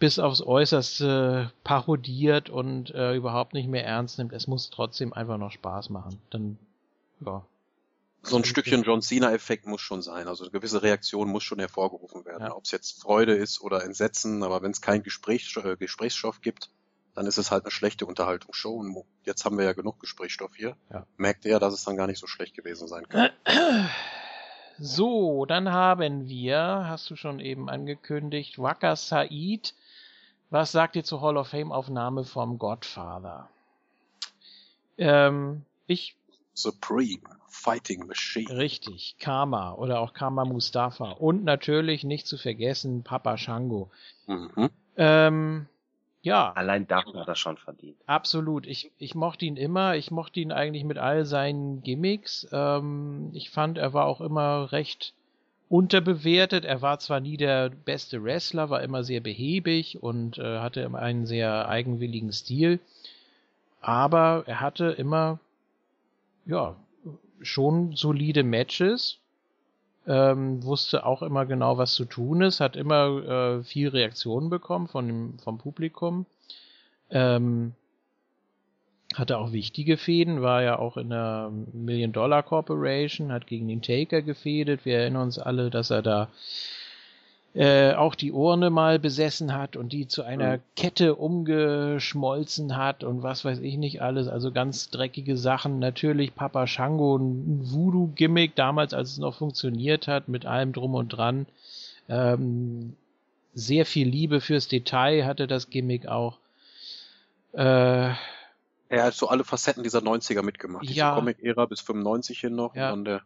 bis 0.00 0.18
aufs 0.18 0.40
Äußerste 0.42 1.52
parodiert 1.62 2.50
und 2.50 2.90
äh, 2.92 3.14
überhaupt 3.14 3.54
nicht 3.54 3.68
mehr 3.68 3.84
ernst 3.84 4.18
nimmt. 4.18 4.32
Es 4.32 4.48
muss 4.48 4.70
trotzdem 4.70 5.12
einfach 5.12 5.36
noch 5.38 5.52
Spaß 5.52 5.90
machen. 5.90 6.20
Dann, 6.30 6.58
ja. 7.24 7.44
So 8.22 8.36
ein 8.36 8.44
Stückchen 8.44 8.82
John 8.82 9.02
Cena-Effekt 9.02 9.66
muss 9.66 9.80
schon 9.80 10.02
sein. 10.02 10.26
Also 10.26 10.44
eine 10.44 10.50
gewisse 10.50 10.82
Reaktion 10.82 11.28
muss 11.28 11.44
schon 11.44 11.58
hervorgerufen 11.58 12.24
werden. 12.24 12.46
Ja. 12.46 12.56
Ob 12.56 12.64
es 12.64 12.70
jetzt 12.70 13.00
Freude 13.00 13.34
ist 13.34 13.60
oder 13.60 13.84
Entsetzen, 13.84 14.42
aber 14.42 14.62
wenn 14.62 14.72
es 14.72 14.80
keinen 14.80 15.02
Gespräch, 15.02 15.54
äh, 15.56 15.76
Gesprächsstoff 15.76 16.40
gibt, 16.40 16.70
dann 17.14 17.26
ist 17.26 17.38
es 17.38 17.50
halt 17.50 17.64
eine 17.64 17.70
schlechte 17.70 18.06
Unterhaltungsshow. 18.06 18.72
Und 18.72 18.88
mo- 18.88 19.06
jetzt 19.24 19.44
haben 19.44 19.58
wir 19.58 19.64
ja 19.64 19.74
genug 19.74 20.00
Gesprächsstoff 20.00 20.54
hier. 20.56 20.76
Ja. 20.90 21.06
Merkt 21.18 21.44
ihr, 21.44 21.58
dass 21.58 21.74
es 21.74 21.84
dann 21.84 21.96
gar 21.96 22.06
nicht 22.06 22.18
so 22.18 22.26
schlecht 22.26 22.54
gewesen 22.54 22.88
sein 22.88 23.06
kann. 23.08 23.30
So, 24.78 25.44
dann 25.44 25.72
haben 25.72 26.26
wir, 26.28 26.86
hast 26.88 27.10
du 27.10 27.16
schon 27.16 27.38
eben 27.38 27.68
angekündigt, 27.68 28.58
Waka 28.58 28.96
Said. 28.96 29.74
Was 30.50 30.72
sagt 30.72 30.96
ihr 30.96 31.04
zur 31.04 31.20
Hall 31.20 31.36
of 31.36 31.48
Fame 31.48 31.70
Aufnahme 31.70 32.24
vom 32.24 32.58
Godfather? 32.58 33.48
Ähm, 34.98 35.64
ich 35.86 36.16
Supreme 36.54 37.22
Fighting 37.48 38.06
Machine. 38.06 38.56
Richtig, 38.56 39.16
Karma 39.20 39.72
oder 39.72 40.00
auch 40.00 40.12
Karma 40.12 40.44
Mustafa 40.44 41.12
und 41.12 41.44
natürlich 41.44 42.04
nicht 42.04 42.26
zu 42.26 42.36
vergessen 42.36 43.02
Papa 43.04 43.36
Shango. 43.38 43.90
Mhm. 44.26 44.70
Ähm, 44.96 45.66
ja, 46.22 46.52
Allein 46.52 46.86
dafür 46.86 47.20
hat 47.20 47.28
er 47.28 47.34
schon 47.36 47.56
verdient. 47.56 47.96
absolut. 48.06 48.66
Ich, 48.66 48.90
ich 48.98 49.14
mochte 49.14 49.46
ihn 49.46 49.56
immer. 49.56 49.94
Ich 49.96 50.10
mochte 50.10 50.40
ihn 50.40 50.52
eigentlich 50.52 50.84
mit 50.84 50.98
all 50.98 51.24
seinen 51.24 51.82
Gimmicks. 51.82 52.46
Ähm, 52.52 53.30
ich 53.32 53.50
fand, 53.50 53.78
er 53.78 53.94
war 53.94 54.06
auch 54.06 54.20
immer 54.20 54.72
recht 54.72 55.14
unterbewertet. 55.70 56.64
Er 56.64 56.82
war 56.82 56.98
zwar 56.98 57.20
nie 57.20 57.36
der 57.36 57.70
beste 57.70 58.22
Wrestler, 58.22 58.68
war 58.68 58.82
immer 58.82 59.04
sehr 59.04 59.20
behäbig 59.20 60.02
und 60.02 60.36
äh, 60.36 60.58
hatte 60.58 60.80
immer 60.80 60.98
einen 60.98 61.26
sehr 61.26 61.68
eigenwilligen 61.68 62.32
Stil. 62.32 62.80
Aber 63.80 64.42
er 64.46 64.60
hatte 64.60 64.86
immer, 64.86 65.38
ja, 66.44 66.76
schon 67.40 67.94
solide 67.94 68.42
Matches. 68.42 69.18
Ähm, 70.06 70.64
wusste 70.64 71.06
auch 71.06 71.22
immer 71.22 71.46
genau, 71.46 71.78
was 71.78 71.94
zu 71.94 72.04
tun 72.04 72.42
ist, 72.42 72.58
hat 72.58 72.74
immer 72.74 73.58
äh, 73.60 73.62
viel 73.62 73.88
Reaktionen 73.88 74.50
bekommen 74.50 74.88
von 74.88 75.06
dem, 75.06 75.38
vom 75.38 75.58
Publikum. 75.58 76.26
Ähm, 77.10 77.74
hatte 79.14 79.38
auch 79.38 79.52
wichtige 79.52 79.96
Fäden, 79.96 80.40
war 80.40 80.62
ja 80.62 80.78
auch 80.78 80.96
in 80.96 81.10
der 81.10 81.50
Million 81.72 82.12
Dollar 82.12 82.42
Corporation, 82.42 83.32
hat 83.32 83.46
gegen 83.46 83.68
den 83.68 83.82
Taker 83.82 84.22
gefädet. 84.22 84.84
Wir 84.84 84.98
erinnern 84.98 85.24
uns 85.24 85.38
alle, 85.38 85.70
dass 85.70 85.90
er 85.90 86.02
da 86.02 86.28
äh, 87.52 87.94
auch 87.94 88.14
die 88.14 88.30
Urne 88.30 88.70
mal 88.70 89.00
besessen 89.00 89.52
hat 89.52 89.74
und 89.74 89.92
die 89.92 90.06
zu 90.06 90.22
einer 90.22 90.58
Mhm. 90.58 90.62
Kette 90.76 91.16
umgeschmolzen 91.16 92.76
hat 92.76 93.02
und 93.02 93.24
was 93.24 93.44
weiß 93.44 93.58
ich 93.58 93.76
nicht 93.76 94.00
alles. 94.00 94.28
Also 94.28 94.52
ganz 94.52 94.90
dreckige 94.90 95.36
Sachen. 95.36 95.80
Natürlich 95.80 96.36
Papa 96.36 96.68
Shango, 96.68 97.16
ein 97.16 97.72
Voodoo-Gimmick, 97.72 98.54
damals 98.54 98.94
als 98.94 99.10
es 99.10 99.18
noch 99.18 99.34
funktioniert 99.34 100.06
hat, 100.06 100.28
mit 100.28 100.46
allem 100.46 100.72
drum 100.72 100.94
und 100.94 101.08
dran. 101.08 101.46
Ähm, 102.08 102.94
sehr 103.52 103.84
viel 103.84 104.08
Liebe 104.08 104.40
fürs 104.40 104.68
Detail 104.68 105.26
hatte 105.26 105.48
das 105.48 105.70
Gimmick 105.70 106.06
auch. 106.06 106.38
Äh, 107.52 108.10
Er 108.90 109.04
hat 109.04 109.14
so 109.14 109.28
alle 109.28 109.44
Facetten 109.44 109.82
dieser 109.82 110.00
90er 110.00 110.42
mitgemacht. 110.42 110.82
Diese 110.82 110.94
Ja. 110.98 111.14
Comic-Ära 111.14 111.64
bis 111.66 111.80
95 111.80 112.38
hin 112.40 112.54
noch 112.56 112.74
Ja. 112.74 112.92
und 112.92 113.04
dann 113.04 113.04
der 113.06 113.22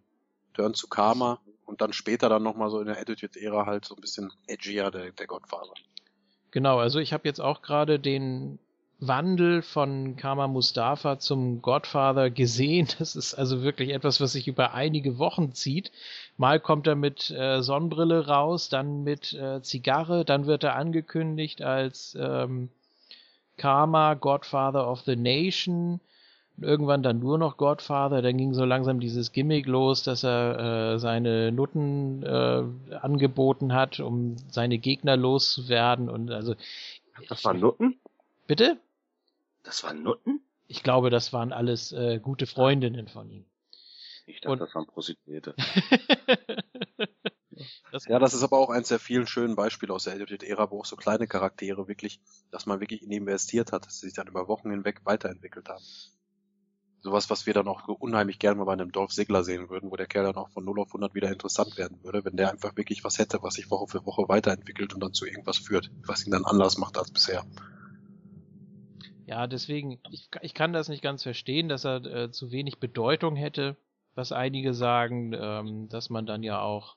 Turn 0.52 0.74
zu 0.74 0.86
Karma 0.88 1.40
und 1.64 1.80
dann 1.80 1.92
später 1.92 2.28
dann 2.28 2.42
nochmal 2.42 2.70
so 2.70 2.78
in 2.80 2.86
der 2.86 3.00
Attitude-Ära 3.00 3.66
halt 3.66 3.84
so 3.84 3.96
ein 3.96 4.00
bisschen 4.00 4.30
edgier, 4.46 4.90
der, 4.90 5.10
der 5.10 5.26
Godfather. 5.26 5.72
Genau, 6.52 6.78
also 6.78 7.00
ich 7.00 7.12
habe 7.12 7.26
jetzt 7.26 7.40
auch 7.40 7.62
gerade 7.62 7.98
den 7.98 8.58
Wandel 9.00 9.62
von 9.62 10.16
Karma 10.16 10.46
Mustafa 10.46 11.18
zum 11.18 11.60
Godfather 11.62 12.30
gesehen. 12.30 12.86
Das 12.98 13.16
ist 13.16 13.34
also 13.34 13.62
wirklich 13.62 13.90
etwas, 13.90 14.20
was 14.20 14.32
sich 14.32 14.46
über 14.46 14.74
einige 14.74 15.18
Wochen 15.18 15.52
zieht. 15.52 15.90
Mal 16.36 16.60
kommt 16.60 16.86
er 16.86 16.94
mit 16.94 17.30
äh, 17.30 17.62
Sonnenbrille 17.62 18.26
raus, 18.28 18.68
dann 18.68 19.02
mit 19.02 19.32
äh, 19.32 19.62
Zigarre, 19.62 20.24
dann 20.24 20.46
wird 20.46 20.62
er 20.62 20.76
angekündigt 20.76 21.62
als 21.62 22.16
ähm, 22.20 22.68
Karma, 23.56 24.14
Godfather 24.14 24.88
of 24.88 25.00
the 25.02 25.16
Nation. 25.16 26.00
Irgendwann 26.60 27.02
dann 27.02 27.18
nur 27.18 27.36
noch 27.36 27.56
Godfather, 27.56 28.22
dann 28.22 28.36
ging 28.36 28.54
so 28.54 28.64
langsam 28.64 29.00
dieses 29.00 29.32
Gimmick 29.32 29.66
los, 29.66 30.04
dass 30.04 30.22
er 30.22 30.92
äh, 30.94 30.98
seine 31.00 31.50
Nutten 31.50 32.22
äh, 32.22 32.62
angeboten 32.94 33.72
hat, 33.74 33.98
um 33.98 34.36
seine 34.50 34.78
Gegner 34.78 35.16
loszuwerden 35.16 36.08
und 36.08 36.30
also 36.30 36.54
Das 37.28 37.44
waren 37.44 37.58
Nutten? 37.58 37.98
bitte? 38.46 38.76
Das 39.64 39.82
waren 39.82 40.04
Nutten? 40.04 40.42
Ich 40.68 40.84
glaube, 40.84 41.10
das 41.10 41.32
waren 41.32 41.52
alles 41.52 41.90
äh, 41.90 42.20
gute 42.22 42.46
Freundinnen 42.46 43.08
von 43.08 43.28
ihm. 43.30 43.44
Ich 44.26 44.36
dachte, 44.40 44.52
Und- 44.52 44.60
das 44.60 44.72
waren 44.76 44.86
Prostituierte. 44.86 45.54
das, 47.92 48.06
Ja, 48.06 48.18
das 48.18 48.34
ist 48.34 48.42
aber 48.42 48.58
auch 48.58 48.70
eins 48.70 48.88
der 48.88 48.98
vielen 48.98 49.26
schönen 49.26 49.56
Beispiele 49.56 49.92
aus 49.92 50.04
der 50.04 50.14
Attitude-Ära, 50.14 50.70
wo 50.70 50.80
auch 50.80 50.84
so 50.84 50.96
kleine 50.96 51.26
Charaktere 51.26 51.88
wirklich, 51.88 52.20
dass 52.50 52.66
man 52.66 52.80
wirklich 52.80 53.02
in 53.02 53.10
die 53.10 53.16
investiert 53.16 53.72
hat, 53.72 53.86
dass 53.86 54.00
sie 54.00 54.06
sich 54.06 54.14
dann 54.14 54.28
über 54.28 54.48
Wochen 54.48 54.70
hinweg 54.70 55.00
weiterentwickelt 55.04 55.68
haben. 55.68 55.84
Sowas, 57.00 57.28
was 57.28 57.44
wir 57.44 57.52
dann 57.52 57.68
auch 57.68 57.86
unheimlich 57.86 58.38
gerne 58.38 58.56
mal 58.56 58.64
bei 58.64 58.72
einem 58.72 58.90
Dolph 58.90 59.12
Ziggler 59.12 59.44
sehen 59.44 59.68
würden, 59.68 59.90
wo 59.90 59.96
der 59.96 60.06
Kerl 60.06 60.24
dann 60.24 60.36
auch 60.36 60.48
von 60.48 60.64
0 60.64 60.80
auf 60.80 60.88
100 60.88 61.14
wieder 61.14 61.30
interessant 61.30 61.76
werden 61.76 62.02
würde, 62.02 62.24
wenn 62.24 62.36
der 62.36 62.50
einfach 62.50 62.76
wirklich 62.76 63.04
was 63.04 63.18
hätte, 63.18 63.42
was 63.42 63.54
sich 63.54 63.70
Woche 63.70 63.88
für 63.88 64.06
Woche 64.06 64.26
weiterentwickelt 64.28 64.94
und 64.94 65.02
dann 65.02 65.12
zu 65.12 65.26
irgendwas 65.26 65.58
führt, 65.58 65.90
was 66.06 66.24
ihn 66.26 66.32
dann 66.32 66.46
anders 66.46 66.78
macht 66.78 66.96
als 66.96 67.10
bisher. 67.10 67.44
ja, 69.26 69.46
deswegen, 69.46 70.00
ich, 70.10 70.28
ich 70.42 70.54
kann 70.54 70.72
das 70.72 70.88
nicht 70.88 71.02
ganz 71.02 71.22
verstehen, 71.22 71.68
dass 71.68 71.84
er 71.84 72.04
äh, 72.04 72.30
zu 72.30 72.50
wenig 72.50 72.78
Bedeutung 72.78 73.36
hätte, 73.36 73.76
was 74.14 74.32
einige 74.32 74.74
sagen, 74.74 75.32
ähm, 75.34 75.88
dass 75.88 76.10
man 76.10 76.26
dann 76.26 76.42
ja 76.42 76.60
auch, 76.60 76.96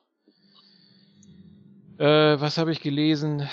äh, 1.98 2.40
was 2.40 2.58
habe 2.58 2.72
ich 2.72 2.80
gelesen, 2.80 3.48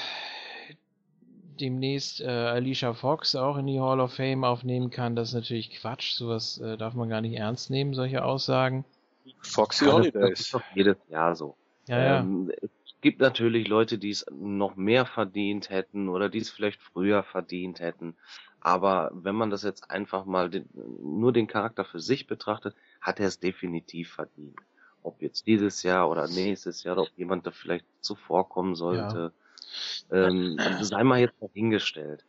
demnächst 1.60 2.22
äh, 2.22 2.28
Alicia 2.28 2.94
Fox 2.94 3.36
auch 3.36 3.58
in 3.58 3.68
die 3.68 3.80
Hall 3.80 4.00
of 4.00 4.14
Fame 4.14 4.44
aufnehmen 4.44 4.90
kann. 4.90 5.16
Das 5.16 5.30
ist 5.30 5.36
natürlich 5.36 5.72
Quatsch, 5.72 6.14
sowas 6.14 6.60
äh, 6.60 6.78
darf 6.78 6.94
man 6.94 7.10
gar 7.10 7.22
nicht 7.22 7.36
ernst 7.36 7.70
nehmen, 7.70 7.94
solche 7.94 8.24
Aussagen. 8.24 8.86
Foxy 9.42 9.86
Ja, 9.86 9.98
das, 9.98 10.12
das 10.12 10.14
ist 10.14 10.14
Holidays. 10.14 10.52
doch 10.52 10.62
jedes 10.76 10.98
Jahr 11.10 11.36
so. 11.36 11.56
Ja, 11.88 12.04
ja. 12.04 12.20
Ähm, 12.20 12.52
es 12.62 12.70
gibt 13.02 13.20
natürlich 13.20 13.68
Leute, 13.68 13.98
die 13.98 14.10
es 14.10 14.26
noch 14.32 14.76
mehr 14.76 15.06
verdient 15.06 15.70
hätten 15.70 16.10
oder 16.10 16.30
die 16.30 16.40
es 16.40 16.50
vielleicht 16.50 16.82
früher 16.82 17.24
verdient 17.24 17.80
hätten. 17.80 18.16
Aber 18.60 19.12
wenn 19.14 19.36
man 19.36 19.52
das 19.52 19.62
jetzt 19.62 19.92
einfach 19.92 20.26
mal 20.26 20.50
den, 20.50 20.68
nur 20.74 21.32
den 21.32 21.46
Charakter 21.46 21.86
für 21.86 22.00
sich 22.00 22.26
betrachtet, 22.26 22.76
hat 23.00 23.20
er 23.20 23.28
es 23.28 23.40
definitiv 23.40 24.12
verdient. 24.12 24.58
Ob 25.06 25.22
jetzt 25.22 25.46
dieses 25.46 25.84
Jahr 25.84 26.10
oder 26.10 26.28
nächstes 26.28 26.84
Jahr 26.84 26.98
oder 26.98 27.04
ob 27.04 27.18
jemand 27.18 27.46
da 27.46 27.52
vielleicht 27.52 27.86
zuvorkommen 28.02 28.76
sollte, 28.76 29.32
ähm, 30.12 30.58
sei 30.82 31.04
mal 31.04 31.20
jetzt 31.20 31.42
dahingestellt. 31.42 32.24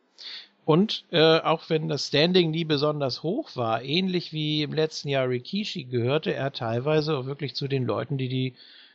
Und 0.65 1.05
äh, 1.11 1.39
auch 1.41 1.71
wenn 1.71 1.89
das 1.89 2.09
Standing 2.09 2.51
nie 2.51 2.65
besonders 2.65 3.23
hoch 3.23 3.55
war, 3.55 3.83
ähnlich 3.83 4.33
wie 4.33 4.63
im 4.63 4.73
letzten 4.73 5.09
Jahr 5.09 5.29
Rikishi, 5.29 5.85
gehörte 5.85 6.35
er 6.35 6.53
teilweise 6.53 7.17
auch 7.17 7.27
wirklich 7.27 7.55
zu 7.55 7.69
den 7.69 7.85
Leuten, 7.85 8.19
die 8.19 8.29
die 8.29 8.55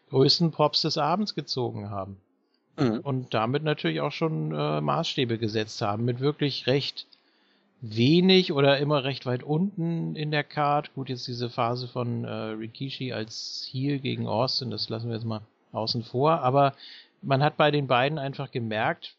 größten 0.10 0.52
Pops 0.52 0.82
des 0.82 0.98
Abends 0.98 1.34
gezogen 1.34 1.90
haben. 1.90 2.18
Mhm. 2.78 3.00
Und 3.00 3.34
damit 3.34 3.64
natürlich 3.64 4.02
auch 4.02 4.12
schon 4.12 4.52
äh, 4.52 4.82
Maßstäbe 4.82 5.38
gesetzt 5.38 5.82
haben, 5.82 6.04
mit 6.04 6.20
wirklich 6.20 6.68
recht 6.68 7.08
wenig 7.82 8.54
oder 8.54 8.78
immer 8.78 9.04
recht 9.04 9.26
weit 9.26 9.44
unten 9.44 10.16
in 10.16 10.32
der 10.32 10.44
Card. 10.44 10.94
Gut, 10.94 11.10
jetzt 11.10 11.28
diese 11.28 11.50
Phase 11.50 11.88
von 11.88 12.24
äh, 12.24 12.32
Rikishi 12.32 13.12
als 13.12 13.68
Heel 13.72 14.00
gegen 14.00 14.28
Austin, 14.28 14.70
das 14.70 14.88
lassen 14.90 15.08
wir 15.10 15.16
jetzt 15.16 15.26
mal 15.26 15.42
außen 15.72 16.04
vor. 16.04 16.42
Aber 16.42 16.76
man 17.22 17.44
hat 17.44 17.58
bei 17.58 17.72
den 17.72 17.88
beiden 17.88 18.20
einfach 18.20 18.52
gemerkt, 18.52 19.16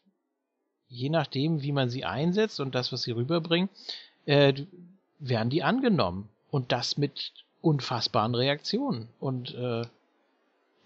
je 0.87 1.09
nachdem, 1.09 1.61
wie 1.61 1.71
man 1.71 1.89
sie 1.89 2.05
einsetzt 2.05 2.59
und 2.59 2.73
das, 2.73 2.91
was 2.91 3.03
sie 3.03 3.11
rüberbringen, 3.11 3.69
äh, 4.25 4.53
werden 5.19 5.49
die 5.49 5.63
angenommen. 5.63 6.29
Und 6.49 6.71
das 6.71 6.97
mit 6.97 7.33
unfassbaren 7.61 8.35
Reaktionen. 8.35 9.09
Und 9.19 9.55
äh, 9.55 9.85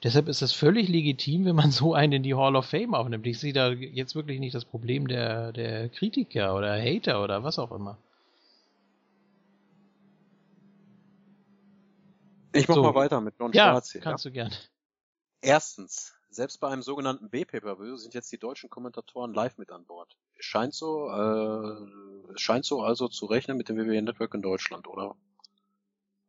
deshalb 0.03 0.27
ist 0.27 0.42
es 0.42 0.53
völlig 0.53 0.88
legitim, 0.90 1.45
wenn 1.45 1.56
man 1.56 1.72
so 1.72 1.93
einen 1.93 2.14
in 2.14 2.24
die 2.24 2.35
Hall 2.35 2.56
of 2.56 2.66
Fame 2.67 2.93
aufnimmt. 2.95 3.27
Ich 3.27 3.40
sehe 3.40 3.53
da 3.53 3.69
jetzt 3.72 4.16
wirklich 4.16 4.40
nicht 4.40 4.56
das 4.56 4.66
Problem 4.66 5.08
der, 5.08 5.51
der 5.53 5.90
Kritiker 5.90 6.56
oder 6.56 6.74
Hater 6.82 7.24
oder 7.24 7.43
was 7.43 7.59
auch 7.59 7.72
immer. 7.72 7.98
Ich 12.51 12.67
mach 12.67 12.76
So. 12.76 12.82
mal 12.82 12.95
weiter 12.95 13.22
mit 13.22 13.35
John 13.40 13.53
Ja, 13.53 13.72
Schwarz 13.72 13.92
hier. 13.92 14.01
kannst 14.01 14.26
du 14.26 14.32
gern. 14.32 14.51
Erstens, 15.42 16.14
selbst 16.30 16.59
bei 16.59 16.67
einem 16.69 16.82
sogenannten 16.84 17.30
B-Pay-Per-View 17.30 17.98
sind 17.98 18.14
jetzt 18.14 18.32
die 18.32 18.38
deutschen 18.38 18.69
Kommentatoren 18.69 19.34
live 19.34 19.58
mit 19.58 19.72
an 19.72 19.85
Bord. 19.85 20.16
Es 20.38 20.45
scheint 20.45 20.74
so, 20.74 21.09
äh, 21.09 22.34
es 22.34 22.42
scheint 22.42 22.66
so 22.66 22.82
also 22.84 23.08
zu 23.08 23.26
rechnen 23.26 23.58
mit 23.58 23.69
dem 23.69 23.77
WWE 23.77 24.01
Network 24.01 24.34
in 24.34 24.42
Deutschland, 24.42 24.88
oder? 24.88 25.16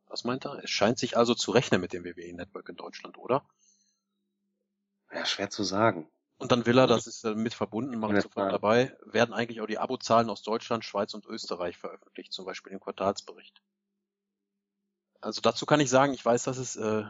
Was 0.06 0.24
meint 0.24 0.44
er? 0.44 0.62
Es 0.64 0.70
scheint 0.70 0.98
sich 0.98 1.16
also 1.16 1.34
zu 1.34 1.50
rechnen 1.52 1.80
mit 1.80 1.92
dem 1.92 2.05
WWE 2.05 2.34
Network 2.34 2.68
in 2.68 2.76
Deutschland, 2.76 3.16
oder? 3.18 3.44
Ja, 5.18 5.26
schwer 5.26 5.50
zu 5.50 5.64
sagen. 5.64 6.08
Und 6.38 6.52
dann 6.52 6.66
will 6.66 6.78
er, 6.78 6.86
das 6.86 7.06
ist 7.08 7.24
mit 7.24 7.52
verbunden, 7.52 7.98
mache 7.98 8.12
ich 8.12 8.16
Ja, 8.18 8.22
sofort 8.22 8.52
dabei, 8.52 8.97
werden 9.05 9.34
eigentlich 9.34 9.60
auch 9.60 9.66
die 9.66 9.78
Abozahlen 9.78 10.30
aus 10.30 10.42
Deutschland, 10.42 10.84
Schweiz 10.84 11.12
und 11.14 11.26
Österreich 11.26 11.76
veröffentlicht, 11.76 12.32
zum 12.32 12.44
Beispiel 12.44 12.72
im 12.72 12.80
Quartalsbericht. 12.80 13.60
Also 15.20 15.40
dazu 15.40 15.66
kann 15.66 15.80
ich 15.80 15.90
sagen, 15.90 16.14
ich 16.14 16.24
weiß, 16.24 16.44
dass 16.44 16.58
es 16.58 16.76
äh, 16.76 17.05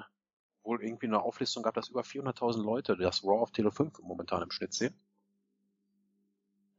wohl 0.63 0.83
irgendwie 0.83 1.07
eine 1.07 1.21
Auflistung 1.21 1.63
gab, 1.63 1.75
dass 1.75 1.91
über 1.91 2.01
400.000 2.05 2.63
Leute 2.63 2.97
das 2.97 3.23
Raw 3.23 3.41
auf 3.43 3.51
Tele 3.51 3.71
5 3.71 3.99
momentan 3.99 4.43
im 4.43 4.51
Schnitt 4.51 4.73
sehen. 4.73 4.99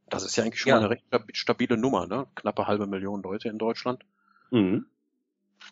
Das 0.10 0.24
ist 0.24 0.36
ja 0.36 0.44
eigentlich 0.44 0.60
schon 0.60 0.70
Ja. 0.70 0.76
mal 0.78 0.86
eine 0.86 0.90
recht 0.90 1.06
stab- 1.06 1.36
stabile 1.36 1.78
Nummer, 1.78 2.08
ne? 2.08 2.28
Knappe 2.34 2.66
halbe 2.66 2.88
Million 2.88 3.22
Leute 3.22 3.48
in 3.48 3.60
Deutschland. 3.60 4.04
Mhm. 4.50 4.88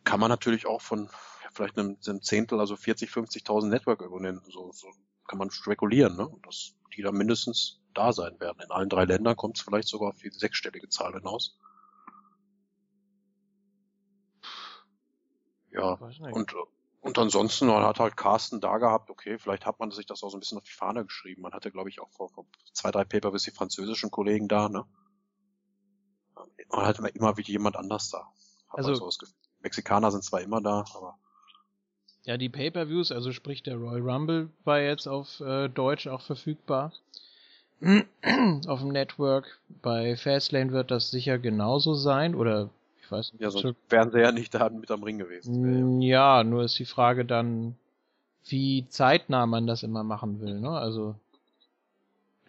Kann 0.04 0.20
man 0.20 0.30
natürlich 0.30 0.68
auch 0.68 0.82
von 0.82 1.10
vielleicht 1.52 1.76
einem, 1.80 1.98
einem 2.06 2.22
Zehntel, 2.22 2.60
also 2.60 2.76
40, 2.76 3.10
50.000 3.10 3.70
Network-Abonnenten, 3.70 4.52
so, 4.52 4.72
so 4.74 4.92
kann 5.28 5.40
man 5.40 5.52
spekulieren, 5.52 6.16
ne? 6.16 6.30
dass 6.44 6.74
die 6.96 7.02
da 7.02 7.12
mindestens 7.12 7.80
da 7.94 8.14
sein 8.14 8.40
werden. 8.40 8.62
In 8.62 8.72
allen 8.72 8.90
drei 8.90 9.06
Ländern 9.06 9.36
kommt 9.36 9.58
es 9.58 9.64
vielleicht 9.64 9.88
sogar 9.88 10.10
auf 10.10 10.18
die 10.18 10.30
sechsstellige 10.30 10.90
Zahl 10.90 11.14
hinaus. 11.14 11.58
Ja, 15.72 16.00
Weiß 16.00 16.20
nicht. 16.20 16.34
und, 16.34 16.56
und 17.02 17.18
ansonsten 17.20 17.68
man 17.68 17.84
hat 17.84 18.00
halt 18.00 18.18
Carsten 18.18 18.62
da 18.62 18.78
gehabt, 18.78 19.10
okay, 19.10 19.38
vielleicht 19.38 19.66
hat 19.66 19.80
man 19.80 19.92
sich 19.92 20.06
das 20.06 20.24
auch 20.24 20.30
so 20.30 20.38
ein 20.38 20.40
bisschen 20.40 20.58
auf 20.58 20.64
die 20.64 20.72
Fahne 20.72 21.06
geschrieben. 21.06 21.42
Man 21.42 21.54
hatte, 21.54 21.72
glaube 21.72 21.90
ich, 21.90 22.00
auch 22.02 22.10
vor, 22.12 22.30
vor 22.30 22.46
zwei, 22.74 22.92
drei 22.92 23.04
Paper 23.04 23.32
bis 23.32 23.44
die 23.44 23.52
französischen 23.52 24.10
Kollegen 24.10 24.48
da, 24.48 24.70
ne? 24.70 24.86
Man 26.70 26.86
hat 26.86 27.00
immer, 27.00 27.14
immer 27.16 27.38
wieder 27.38 27.50
jemand 27.50 27.76
anders 27.76 28.10
da. 28.10 28.32
Also- 28.70 28.92
also. 28.92 29.10
Mexikaner 29.60 30.12
sind 30.12 30.24
zwar 30.24 30.42
immer 30.42 30.62
da, 30.62 30.86
aber 30.94 31.18
Ja, 32.28 32.36
die 32.38 32.50
Pay-per-Views, 32.50 33.12
also 33.14 33.32
sprich 33.32 33.64
der 33.64 33.78
Royal 33.78 34.02
Rumble 34.02 34.50
war 34.66 34.80
jetzt 34.82 35.08
auf 35.08 35.40
äh, 35.40 35.70
Deutsch 35.70 36.08
auch 36.08 36.22
verfügbar. 36.22 36.92
auf 38.68 38.80
dem 38.82 38.90
Network. 38.90 39.60
Bei 39.82 40.18
Fastlane 40.18 40.72
wird 40.74 40.92
das 40.92 41.10
sicher 41.10 41.40
genauso 41.40 41.94
sein 41.94 42.36
oder 42.36 42.70
ich 43.02 43.10
weiß 43.12 43.32
nicht. 43.34 43.42
ja, 43.42 43.50
so- 43.50 43.60
sonst 43.60 43.78
wären 43.90 44.12
sie 44.12 44.20
ja 44.20 44.32
nicht 44.34 44.54
da 44.54 44.70
mit 44.70 44.92
am 44.92 45.04
Ring 45.04 45.20
gewesen. 45.20 45.98
Mm, 45.98 46.02
Ja, 46.02 46.44
nur 46.44 46.64
ist 46.64 46.78
die 46.80 46.86
Frage 46.86 47.24
dann, 47.24 47.76
wie 48.46 48.86
zeitnah 48.90 49.46
man 49.46 49.66
das 49.66 49.84
immer 49.84 50.04
machen 50.04 50.42
will. 50.42 50.60
Ne? 50.60 50.70
Also 50.72 51.16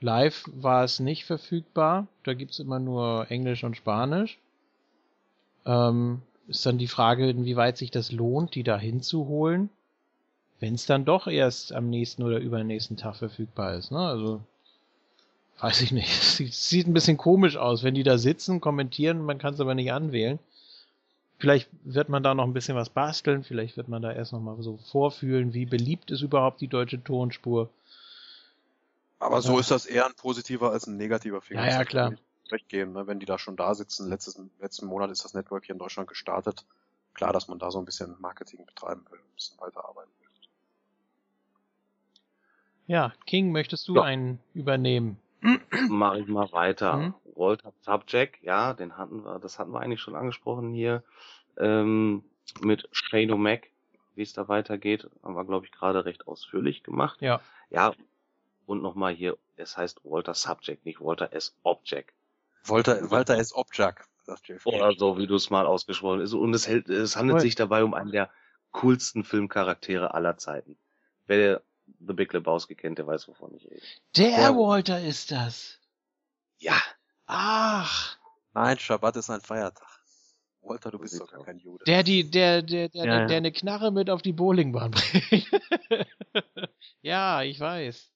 live 0.01 0.45
war 0.55 0.83
es 0.83 0.99
nicht 0.99 1.25
verfügbar. 1.25 2.09
Da 2.25 2.35
gibt's 2.35 2.59
immer 2.59 2.81
nur 2.81 3.31
Englisch 3.31 3.63
und 3.63 3.77
Spanisch. 3.77 4.39
Ähm, 5.67 6.23
ist 6.49 6.65
dann 6.67 6.79
die 6.79 6.89
Frage, 6.89 7.29
inwieweit 7.29 7.77
sich 7.77 7.91
das 7.91 8.11
lohnt, 8.11 8.55
die 8.55 8.63
da 8.63 8.79
hinzuholen, 8.79 9.69
wenn 10.61 10.75
es 10.75 10.87
dann 10.87 11.05
doch 11.05 11.27
erst 11.27 11.73
am 11.73 11.89
nächsten 11.91 12.23
oder 12.23 12.39
übernächsten 12.39 12.97
Tag 12.97 13.17
verfügbar 13.17 13.75
ist. 13.75 13.93
Ne? 13.93 13.99
Also 13.99 14.41
weiß 15.61 15.83
ich 15.83 15.93
nicht. 15.93 16.09
Es 16.21 16.37
sieht, 16.37 16.55
sieht 16.55 16.87
ein 16.87 16.95
bisschen 16.95 17.17
komisch 17.17 17.57
aus, 17.57 17.83
wenn 17.83 17.95
die 17.95 18.03
da 18.03 18.19
sitzen, 18.19 18.61
kommentieren, 18.61 19.25
man 19.25 19.39
kann 19.39 19.55
es 19.55 19.61
aber 19.61 19.75
nicht 19.75 19.93
anwählen. 19.93 20.39
Vielleicht 21.39 21.69
wird 21.85 22.09
man 22.09 22.25
da 22.25 22.35
noch 22.35 22.45
ein 22.45 22.53
bisschen 22.53 22.75
was 22.75 22.89
basteln, 22.91 23.45
vielleicht 23.45 23.77
wird 23.77 23.89
man 23.89 24.03
da 24.03 24.13
erst 24.13 24.33
noch 24.33 24.41
mal 24.41 24.61
so 24.61 24.77
vorfühlen, 24.91 25.55
wie 25.55 25.67
beliebt 25.67 26.11
ist 26.11 26.23
überhaupt 26.23 26.61
die 26.61 26.67
deutsche 26.67 27.03
Tonspur. 27.03 27.69
Aber 29.21 29.43
so 29.43 29.55
Ja. 29.55 29.61
ist 29.61 29.71
das 29.71 29.87
eher 29.87 30.07
ein 30.07 30.15
positiver 30.15 30.73
als 30.73 30.87
ein 30.87 30.97
negativer 30.97 31.41
Finger. 31.41 31.65
Ja, 31.67 31.71
ja, 31.79 31.85
klar. 31.85 32.13
Recht 32.53 32.69
geben, 32.69 32.93
ne? 32.93 33.07
wenn 33.07 33.21
die 33.21 33.27
da 33.27 33.39
schon 33.39 33.57
da 33.57 33.75
sitzen. 33.75 34.09
Letztes, 34.09 34.41
letzten 34.61 34.87
Monat 34.87 35.11
ist 35.11 35.25
das 35.25 35.35
Network 35.35 35.65
hier 35.67 35.75
in 35.75 35.79
Deutschland 35.79 36.09
gestartet. 36.09 36.65
Klar, 37.15 37.33
dass 37.33 37.49
man 37.49 37.59
da 37.59 37.71
so 37.71 37.79
ein 37.79 37.85
bisschen 37.85 38.17
Marketing 38.21 38.65
betreiben 38.65 39.05
will, 39.11 39.19
ein 39.19 39.35
bisschen 39.35 39.59
weiterarbeiten 39.61 40.11
will. 40.21 40.29
Ja, 42.87 43.13
King, 43.27 43.53
möchtest 43.53 43.87
du 43.89 43.97
Ja. 43.97 44.03
einen 44.03 44.41
übernehmen? 44.55 45.19
Mache 45.89 46.21
ich 46.21 46.27
mal 46.27 46.51
weiter. 46.53 46.97
Mhm. 46.97 47.15
Walter 47.37 47.73
Subject, 47.83 48.43
ja, 48.43 48.73
den 48.75 48.97
hatten 48.97 49.25
wir, 49.25 49.39
das 49.39 49.59
hatten 49.59 49.73
wir 49.73 49.81
eigentlich 49.81 50.01
schon 50.01 50.17
angesprochen 50.17 50.73
hier. 50.73 51.03
Ähm, 51.59 52.25
mit 52.61 52.89
Shane 52.93 53.31
O'Mac, 53.31 53.65
wie 54.17 54.23
es 54.23 54.33
da 54.33 54.49
weitergeht, 54.49 55.09
haben 55.23 55.35
wir, 55.35 55.45
glaube 55.45 55.67
ich, 55.67 55.73
gerade 55.73 56.05
recht 56.05 56.27
ausführlich 56.27 56.83
gemacht. 56.83 57.21
Ja. 57.21 57.41
Ja, 57.71 57.93
und 58.67 58.83
nochmal 58.83 59.15
hier, 59.15 59.37
es 59.57 59.77
heißt 59.77 60.01
Walter 60.05 60.35
Subject, 60.35 60.85
nicht 60.85 61.01
Walter 61.01 61.33
S. 61.33 61.55
Object. 61.63 62.13
Walter, 62.65 63.11
Walter 63.11 63.39
S. 63.39 63.55
Objak, 63.55 64.07
sagt 64.25 64.49
JFK. 64.49 64.67
Oder 64.67 64.93
so, 64.97 65.19
wie 65.19 65.27
du 65.27 65.35
es 65.37 65.51
mal 65.51 65.67
ausgesprochen 65.67 66.21
hast. 66.23 66.33
Und 66.35 66.55
es, 66.55 66.67
hält, 66.69 66.89
es 66.89 67.17
handelt 67.17 67.37
Voll. 67.37 67.41
sich 67.43 67.55
dabei 67.55 67.85
um 67.85 67.95
einen 67.95 68.13
der 68.13 68.31
coolsten 68.73 69.25
Filmcharaktere 69.25 70.15
aller 70.15 70.37
Zeiten. 70.37 70.79
Wer 71.27 71.63
The 72.07 72.13
Big 72.13 72.33
Lebowski 72.33 72.75
kennt, 72.75 72.99
der 72.99 73.07
weiß, 73.07 73.29
wovon 73.29 73.55
ich 73.55 73.65
rede. 73.65 73.81
Der 74.17 74.29
Ja. 74.31 74.57
Walter 74.57 75.01
ist 75.03 75.31
das. 75.31 75.79
Ja, 76.59 76.81
Ach, 77.31 78.17
Nein, 78.55 78.79
Schabbat 78.79 79.17
ist 79.17 79.29
ein 79.29 79.43
Feiertag. 79.43 79.87
Walter, 80.63 80.91
du 80.91 80.99
bist 80.99 81.21
doch 81.21 81.31
gar 81.31 81.45
kein 81.45 81.59
Jude. 81.59 81.85
der 81.85 82.03
die, 82.03 82.29
der, 82.31 82.63
der, 82.63 82.89
der, 82.89 83.05
Ja, 83.05 83.19
ja. 83.21 83.27
der 83.27 83.37
eine 83.37 83.53
Knarre 83.53 83.93
mit 83.93 84.09
auf 84.09 84.23
die 84.23 84.33
Bowlingbahn 84.33 84.91
bringt. 84.91 85.47
ja, 87.03 87.43
ich 87.43 87.61
weiß. 87.61 88.11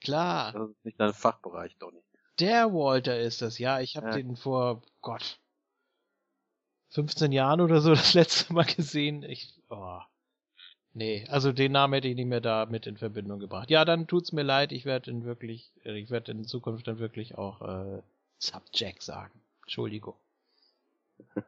Klar. 0.00 0.52
Das 0.52 0.70
ist 0.70 0.84
nicht 0.84 1.00
dein 1.00 1.12
Fachbereich, 1.12 1.76
Donny. 1.78 2.03
Der 2.38 2.72
Walter 2.72 3.18
ist 3.18 3.42
das, 3.42 3.58
ja. 3.58 3.80
Ich 3.80 3.96
habe 3.96 4.08
Ja. 4.08 4.16
den 4.16 4.36
vor 4.36 4.82
Gott 5.02 5.38
15 6.90 7.32
Jahren 7.32 7.60
oder 7.60 7.80
so 7.80 7.90
das 7.94 8.14
letzte 8.14 8.52
Mal 8.52 8.64
gesehen. 8.64 9.22
Ich, 9.22 9.52
oh. 9.70 10.00
Nee, 10.92 11.26
also 11.28 11.52
den 11.52 11.72
Namen 11.72 11.94
hätte 11.94 12.08
ich 12.08 12.14
nicht 12.14 12.28
mehr 12.28 12.40
da 12.40 12.66
mit 12.66 12.86
in 12.86 12.96
Verbindung 12.96 13.40
gebracht. 13.40 13.68
Ja, 13.70 13.84
dann 13.84 14.06
tut's 14.06 14.32
mir 14.32 14.42
leid. 14.44 14.70
Ich 14.70 14.84
werde 14.84 15.10
in 15.10 15.24
wirklich, 15.24 15.72
äh, 15.84 15.98
ich 15.98 16.10
werde 16.10 16.30
in 16.32 16.44
Zukunft 16.44 16.86
dann 16.86 17.00
wirklich 17.00 17.36
auch 17.36 17.62
äh, 17.62 18.02
Subjack 18.38 19.02
sagen. 19.02 19.40
Entschuldigung. 19.62 20.14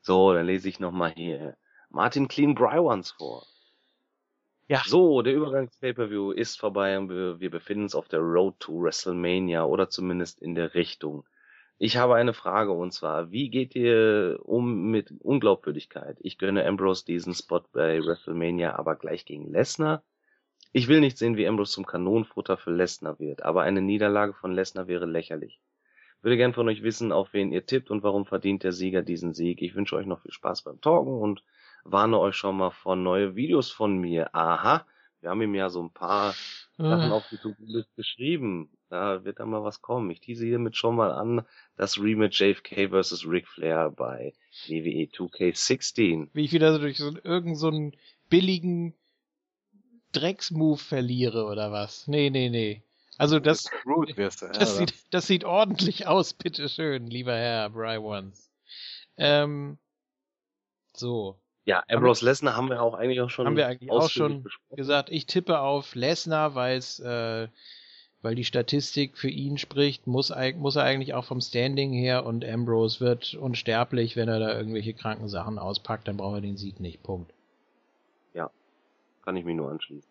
So, 0.00 0.32
dann 0.32 0.46
lese 0.46 0.68
ich 0.68 0.80
nochmal 0.80 1.12
hier 1.12 1.56
Martin 1.90 2.28
Clean 2.28 2.54
Brywans 2.54 3.10
vor. 3.10 3.44
Ja. 4.68 4.82
So, 4.84 5.22
der 5.22 5.34
Übergangs-Pay-Per-View 5.34 6.32
ist 6.32 6.60
vorbei 6.60 6.98
und 6.98 7.08
wir, 7.08 7.40
wir 7.40 7.50
befinden 7.50 7.84
uns 7.84 7.94
auf 7.94 8.06
der 8.06 8.20
Road 8.20 8.60
to 8.60 8.82
WrestleMania 8.82 9.64
oder 9.64 9.88
zumindest 9.88 10.42
in 10.42 10.54
der 10.54 10.74
Richtung. 10.74 11.24
Ich 11.78 11.96
habe 11.96 12.16
eine 12.16 12.34
Frage 12.34 12.72
und 12.72 12.92
zwar, 12.92 13.30
wie 13.30 13.48
geht 13.48 13.74
ihr 13.74 14.38
um 14.42 14.90
mit 14.90 15.10
Unglaubwürdigkeit? 15.20 16.18
Ich 16.20 16.36
gönne 16.36 16.66
Ambrose 16.66 17.06
diesen 17.06 17.32
Spot 17.32 17.62
bei 17.72 18.04
WrestleMania, 18.04 18.78
aber 18.78 18.96
gleich 18.96 19.24
gegen 19.24 19.50
Lesnar. 19.50 20.02
Ich 20.72 20.86
will 20.86 21.00
nicht 21.00 21.16
sehen, 21.16 21.38
wie 21.38 21.48
Ambrose 21.48 21.72
zum 21.72 21.86
Kanonenfutter 21.86 22.58
für 22.58 22.70
Lesnar 22.70 23.18
wird, 23.18 23.42
aber 23.42 23.62
eine 23.62 23.80
Niederlage 23.80 24.34
von 24.34 24.52
Lesnar 24.52 24.86
wäre 24.86 25.06
lächerlich. 25.06 25.60
Würde 26.20 26.36
gern 26.36 26.52
von 26.52 26.68
euch 26.68 26.82
wissen, 26.82 27.10
auf 27.10 27.32
wen 27.32 27.52
ihr 27.52 27.64
tippt 27.64 27.90
und 27.90 28.02
warum 28.02 28.26
verdient 28.26 28.64
der 28.64 28.72
Sieger 28.72 29.00
diesen 29.00 29.32
Sieg. 29.32 29.62
Ich 29.62 29.74
wünsche 29.74 29.96
euch 29.96 30.06
noch 30.06 30.20
viel 30.20 30.32
Spaß 30.32 30.62
beim 30.62 30.80
Talken 30.82 31.14
und 31.14 31.42
warne 31.84 32.18
euch 32.18 32.36
schon 32.36 32.56
mal 32.56 32.70
vor 32.70 32.96
neue 32.96 33.36
Videos 33.36 33.70
von 33.70 33.98
mir. 33.98 34.34
Aha, 34.34 34.84
wir 35.20 35.30
haben 35.30 35.42
ihm 35.42 35.54
ja 35.54 35.68
so 35.68 35.82
ein 35.82 35.90
paar 35.90 36.34
Sachen 36.76 37.10
Äh, 37.10 37.12
auf 37.12 37.28
die 37.28 37.38
To-Do-List 37.38 37.94
geschrieben. 37.96 38.70
Da 38.88 39.24
wird 39.24 39.40
dann 39.40 39.50
mal 39.50 39.64
was 39.64 39.82
kommen. 39.82 40.10
Ich 40.10 40.20
tease 40.20 40.46
hiermit 40.46 40.76
schon 40.76 40.96
mal 40.96 41.12
an 41.12 41.44
das 41.76 41.98
Rematch 41.98 42.40
JFK 42.40 42.90
vs. 42.90 43.26
Ric 43.26 43.48
Flair 43.48 43.90
bei 43.90 44.32
WWE 44.66 45.08
2K16. 45.10 46.28
wie 46.32 46.44
ich 46.44 46.52
wieder 46.52 46.72
so 46.72 46.78
durch 46.78 46.98
so 46.98 47.08
irgendeinen 47.08 47.56
so 47.56 47.68
einen 47.68 47.96
billigen 48.30 48.94
Drecksmove 50.12 50.80
verliere 50.80 51.44
oder 51.46 51.72
was? 51.72 52.06
Nee, 52.06 52.30
nee, 52.30 52.48
nee. 52.48 52.82
Also 53.18 53.40
das, 53.40 53.64
wirst 53.64 54.42
du. 54.42 54.46
Ja, 54.46 54.52
das, 54.52 54.78
sieht, 54.78 54.94
das 55.10 55.26
sieht 55.26 55.44
ordentlich 55.44 56.06
aus, 56.06 56.34
bitteschön, 56.34 57.08
lieber 57.08 57.34
Herr 57.34 57.68
Bry 57.70 57.98
Once. 57.98 58.52
Ähm, 59.16 59.78
so, 60.94 61.40
Ja, 61.68 61.82
Ambrose 61.88 62.24
Lesnar 62.24 62.56
haben 62.56 62.70
wir 62.70 62.82
auch 62.82 62.94
eigentlich 62.94 63.20
auch 63.20 63.30
schon 63.30 63.46
Haben 63.46 63.56
wir 63.56 63.66
eigentlich 63.66 63.90
auch 63.90 64.08
schon 64.08 64.42
besprochen. 64.42 64.76
gesagt, 64.76 65.10
ich 65.10 65.26
tippe 65.26 65.60
auf 65.60 65.94
Lesnar, 65.94 66.54
weil 66.54 66.78
es, 66.78 66.98
äh, 66.98 67.48
weil 68.22 68.34
die 68.34 68.44
Statistik 68.44 69.18
für 69.18 69.28
ihn 69.28 69.58
spricht, 69.58 70.06
muss, 70.06 70.32
muss 70.56 70.76
er 70.76 70.84
eigentlich 70.84 71.14
auch 71.14 71.24
vom 71.24 71.40
Standing 71.40 71.92
her 71.92 72.24
und 72.24 72.44
Ambrose 72.44 73.00
wird 73.00 73.34
unsterblich, 73.34 74.16
wenn 74.16 74.28
er 74.28 74.38
da 74.40 74.56
irgendwelche 74.56 74.94
kranken 74.94 75.28
Sachen 75.28 75.58
auspackt, 75.58 76.08
dann 76.08 76.16
braucht 76.16 76.38
er 76.38 76.40
den 76.40 76.56
Sieg 76.56 76.80
nicht. 76.80 77.02
Punkt. 77.02 77.32
Kann 79.28 79.36
ich 79.36 79.44
mich 79.44 79.56
nur 79.56 79.70
anschließen. 79.70 80.10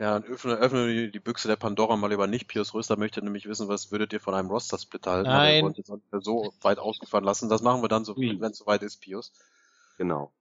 Ja, 0.00 0.18
dann 0.18 0.24
öffne, 0.24 0.56
öffne 0.56 1.12
die, 1.12 1.20
Büchse 1.20 1.46
der 1.46 1.54
Pandora 1.54 1.96
mal 1.96 2.10
lieber 2.10 2.26
nicht. 2.26 2.48
Pius 2.48 2.74
Röster 2.74 2.96
möchte 2.96 3.22
nämlich 3.22 3.46
wissen, 3.46 3.68
was 3.68 3.92
würdet 3.92 4.12
ihr 4.12 4.18
von 4.18 4.34
einem 4.34 4.50
Roster-Split 4.50 5.06
halten? 5.06 5.28
Nein. 5.28 5.54
Wir 5.54 5.62
wollen 5.62 6.02
jetzt 6.10 6.24
so 6.24 6.52
weit 6.62 6.80
ausgefahren 6.80 7.24
lassen. 7.24 7.48
Das 7.48 7.62
machen 7.62 7.82
wir 7.82 7.88
dann 7.88 8.04
so, 8.04 8.16
wenn 8.16 8.50
es 8.50 8.58
soweit 8.58 8.82
ist, 8.82 9.00
Pius. 9.00 9.32
Genau. 9.96 10.32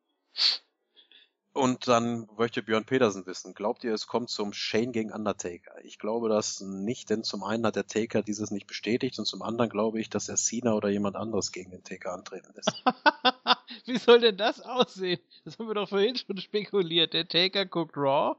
Und 1.56 1.88
dann 1.88 2.28
möchte 2.38 2.62
Björn 2.62 2.84
Petersen 2.84 3.26
wissen, 3.26 3.54
glaubt 3.54 3.86
ihr, 3.86 3.94
es 3.94 4.08
kommt 4.08 4.30
zum 4.30 4.52
Shane 4.52 4.92
gegen 4.92 5.14
Undertaker? 5.14 5.74
Ich 5.84 6.00
glaube 6.00 6.28
das 6.28 6.60
nicht, 6.60 7.10
denn 7.10 7.24
zum 7.24 7.46
einen 7.46 7.66
hat 7.66 7.78
der 7.78 7.88
Taker 7.88 8.22
dieses 8.22 8.52
nicht 8.52 8.68
bestätigt 8.68 9.18
und 9.20 9.26
zum 9.26 9.42
anderen 9.42 9.70
glaube 9.70 10.02
ich, 10.02 10.10
dass 10.10 10.28
er 10.28 10.36
Cena 10.36 10.74
oder 10.74 10.90
jemand 10.90 11.16
anderes 11.16 11.54
gegen 11.54 11.72
den 11.72 11.82
Taker 11.82 12.12
antreten 12.12 12.52
lässt. 12.56 12.74
Wie 13.86 13.98
soll 13.98 14.20
denn 14.20 14.36
das 14.36 14.60
aussehen? 14.60 15.22
Das 15.46 15.58
haben 15.58 15.68
wir 15.68 15.76
doch 15.76 15.88
vorhin 15.88 16.18
schon 16.18 16.38
spekuliert. 16.38 17.14
Der 17.14 17.26
Taker 17.26 17.66
guckt 17.66 17.96
Raw. 17.96 18.36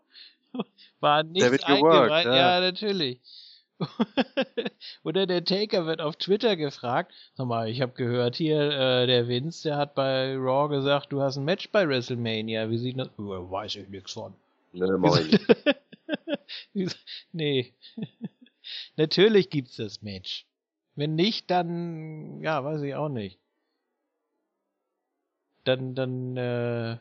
War 1.00 1.23
nicht 1.23 1.41
Der 1.41 1.52
wird 1.52 1.65
geworkt, 1.65 2.26
ja. 2.26 2.36
Ja, 2.36 2.60
natürlich. 2.60 3.20
Oder 5.05 5.27
der 5.27 5.45
Taker 5.45 5.87
wird 5.87 6.01
auf 6.01 6.17
Twitter 6.17 6.57
gefragt. 6.57 7.13
Sag 7.35 7.47
mal, 7.47 7.69
ich 7.69 7.81
habe 7.83 7.93
gehört 7.93 8.37
hier, 8.37 8.71
äh, 8.71 9.07
der 9.07 9.29
Vince, 9.29 9.69
der 9.69 9.77
hat 9.77 9.95
bei 9.95 10.35
Raw 10.37 10.69
gesagt, 10.69 11.13
du 11.13 11.21
hast 11.21 11.37
ein 11.37 11.45
Match 11.45 11.71
bei 11.71 11.89
WrestleMania. 11.89 12.71
Wie 12.71 12.79
sieht 12.79 12.99
das? 12.99 13.09
Äh, 13.09 13.21
weiß 13.21 13.77
ich 13.77 13.89
nichts 13.89 14.13
von. 14.13 14.35
Ne, 14.73 14.97
mach 14.99 15.19
ich 15.19 15.33
nicht. 16.73 16.97
Nee. 17.33 17.73
Natürlich 18.97 19.51
gibt's 19.51 19.77
das 19.77 20.03
Match. 20.03 20.47
Wenn 20.95 21.15
nicht, 21.15 21.51
dann, 21.51 22.41
ja, 22.41 22.65
weiß 22.65 22.83
ich 22.83 22.95
auch 22.95 23.09
nicht. 23.09 23.39
Dann, 25.65 25.95
dann, 25.95 26.37
äh, 26.37 26.97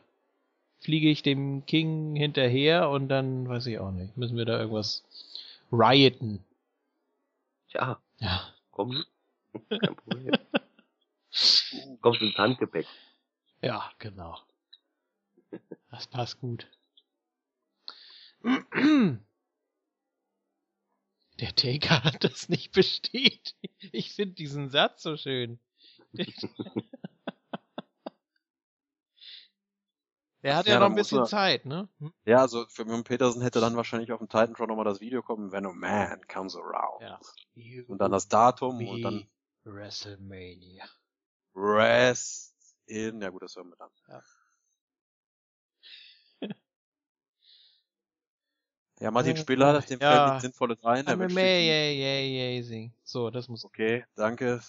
fliege 0.80 1.08
ich 1.08 1.22
dem 1.22 1.64
King 1.66 2.14
hinterher 2.14 2.90
und 2.90 3.08
dann, 3.08 3.48
weiß 3.48 3.66
ich 3.66 3.78
auch 3.78 3.90
nicht, 3.90 4.16
müssen 4.16 4.36
wir 4.36 4.44
da 4.44 4.58
irgendwas 4.58 5.02
rioten. 5.72 6.44
Tja, 7.76 8.00
Ja. 8.20 8.54
komm. 8.70 9.04
Kein 9.68 9.96
Problem. 9.96 10.32
Kommst 12.00 12.22
ins 12.22 12.36
Handgepäck. 12.38 12.86
Ja, 13.60 13.92
genau. 13.98 14.38
Das 15.90 16.06
passt 16.06 16.40
gut. 16.40 16.66
Der 21.38 21.54
Taker 21.54 22.02
hat 22.04 22.24
das 22.24 22.48
nicht 22.48 22.72
bestätigt. 22.72 23.54
Ich 23.92 24.14
finde 24.14 24.34
diesen 24.34 24.70
Satz 24.70 25.02
so 25.02 25.16
schön. 25.18 25.60
Er 30.46 30.56
hat 30.58 30.66
ja, 30.66 30.74
Ja, 30.74 30.78
noch 30.80 30.86
ein 30.86 30.94
bisschen 30.94 31.18
er- 31.18 31.24
Zeit, 31.24 31.66
ne? 31.66 31.88
Hm? 31.98 32.12
Ja, 32.24 32.38
also 32.42 32.66
für 32.68 32.84
Björn 32.84 33.02
Petersen 33.02 33.42
hätte 33.42 33.60
dann 33.60 33.74
wahrscheinlich 33.74 34.12
auf 34.12 34.18
dem 34.20 34.28
Titantron 34.28 34.68
nochmal 34.68 34.84
das 34.84 35.00
Video 35.00 35.20
kommen, 35.20 35.50
wenn 35.50 35.66
a 35.66 35.72
man 35.72 36.20
comes 36.28 36.54
around. 36.54 37.02
Ja. 37.02 37.18
Und 37.88 37.98
dann 37.98 38.12
das 38.12 38.28
Datum 38.28 38.86
und 38.86 39.02
dann 39.02 39.28
WrestleMania. 39.64 40.84
Rest 41.56 42.54
in, 42.86 43.20
ja 43.20 43.30
gut, 43.30 43.42
das 43.42 43.56
hören 43.56 43.70
wir 43.70 43.76
dann. 43.76 43.90
Ja. 44.08 44.22
Ja, 48.98 49.10
Martin 49.10 49.36
Äh, 49.36 49.40
Spiller, 49.40 49.78
dem 49.82 50.00
ja. 50.00 50.28
fällt 50.30 50.40
Sinnvolles 50.40 50.82
ein- 50.82 51.06
amazing. 51.06 52.94
So, 53.04 53.28
das 53.28 53.46
muss. 53.48 53.62
Okay, 53.64 54.06
danke. 54.14 54.62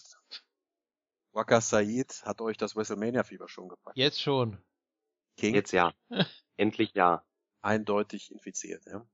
Waka 1.31 1.61
Said 1.61 2.23
hat 2.25 2.41
euch 2.41 2.57
das 2.57 2.75
WrestleMania-Fieber 2.75 3.47
schon 3.47 3.69
gepackt. 3.69 3.95
Jetzt 3.95 4.21
schon. 4.21 4.57
King 5.37 5.55
Jetzt 5.55 5.71
ja. 5.71 5.93
Endlich 6.57 6.93
ja. 6.93 7.23
eindeutig 7.61 8.31
infiziert, 8.31 8.85
ja. 8.85 9.05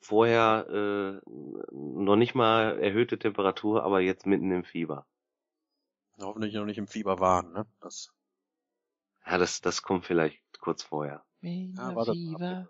Vorher 0.00 0.66
äh, 0.70 1.30
noch 1.72 2.16
nicht 2.16 2.34
mal 2.36 2.78
erhöhte 2.78 3.18
Temperatur, 3.18 3.82
aber 3.82 4.00
jetzt 4.00 4.26
mitten 4.26 4.50
im 4.52 4.64
Fieber. 4.64 5.06
Hoffentlich 6.20 6.54
noch 6.54 6.64
nicht 6.64 6.78
im 6.78 6.86
Fieber 6.86 7.18
waren, 7.18 7.52
ne? 7.52 7.66
Das, 7.80 8.12
Ja, 9.26 9.38
das, 9.38 9.60
das 9.60 9.82
kommt 9.82 10.06
vielleicht 10.06 10.40
kurz 10.60 10.84
vorher. 10.84 11.24
ja, 11.40 11.88
ab. 11.88 12.68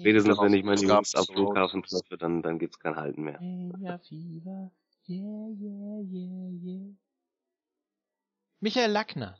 Spätestens 0.00 0.36
Genau, 0.36 0.42
wenn 0.44 0.52
ich 0.52 0.64
meine 0.64 0.74
es 0.74 0.82
Jungs 0.82 1.14
am 1.14 1.24
Flughafen 1.24 1.82
treffe, 1.82 2.18
dann, 2.18 2.42
dann 2.42 2.58
gibt's 2.58 2.78
kein 2.78 2.96
Halten 2.96 3.22
mehr. 3.22 3.40
Mania 3.40 3.98
Fever. 3.98 4.70
Yeah, 5.08 5.48
yeah, 5.58 6.02
yeah, 6.02 6.50
yeah. 6.62 6.94
Michael 8.60 8.90
Lackner. 8.90 9.38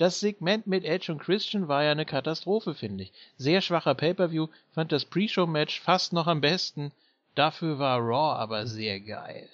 Das 0.00 0.18
Segment 0.18 0.66
mit 0.66 0.86
Edge 0.86 1.12
und 1.12 1.18
Christian 1.18 1.68
war 1.68 1.84
ja 1.84 1.90
eine 1.90 2.06
Katastrophe, 2.06 2.74
finde 2.74 3.04
ich. 3.04 3.12
Sehr 3.36 3.60
schwacher 3.60 3.94
Pay-Per-View, 3.94 4.46
fand 4.72 4.92
das 4.92 5.04
Pre-Show-Match 5.04 5.78
fast 5.82 6.14
noch 6.14 6.26
am 6.26 6.40
besten. 6.40 6.90
Dafür 7.34 7.78
war 7.78 7.98
Raw 7.98 8.38
aber 8.40 8.66
sehr 8.66 8.98
geil. 8.98 9.46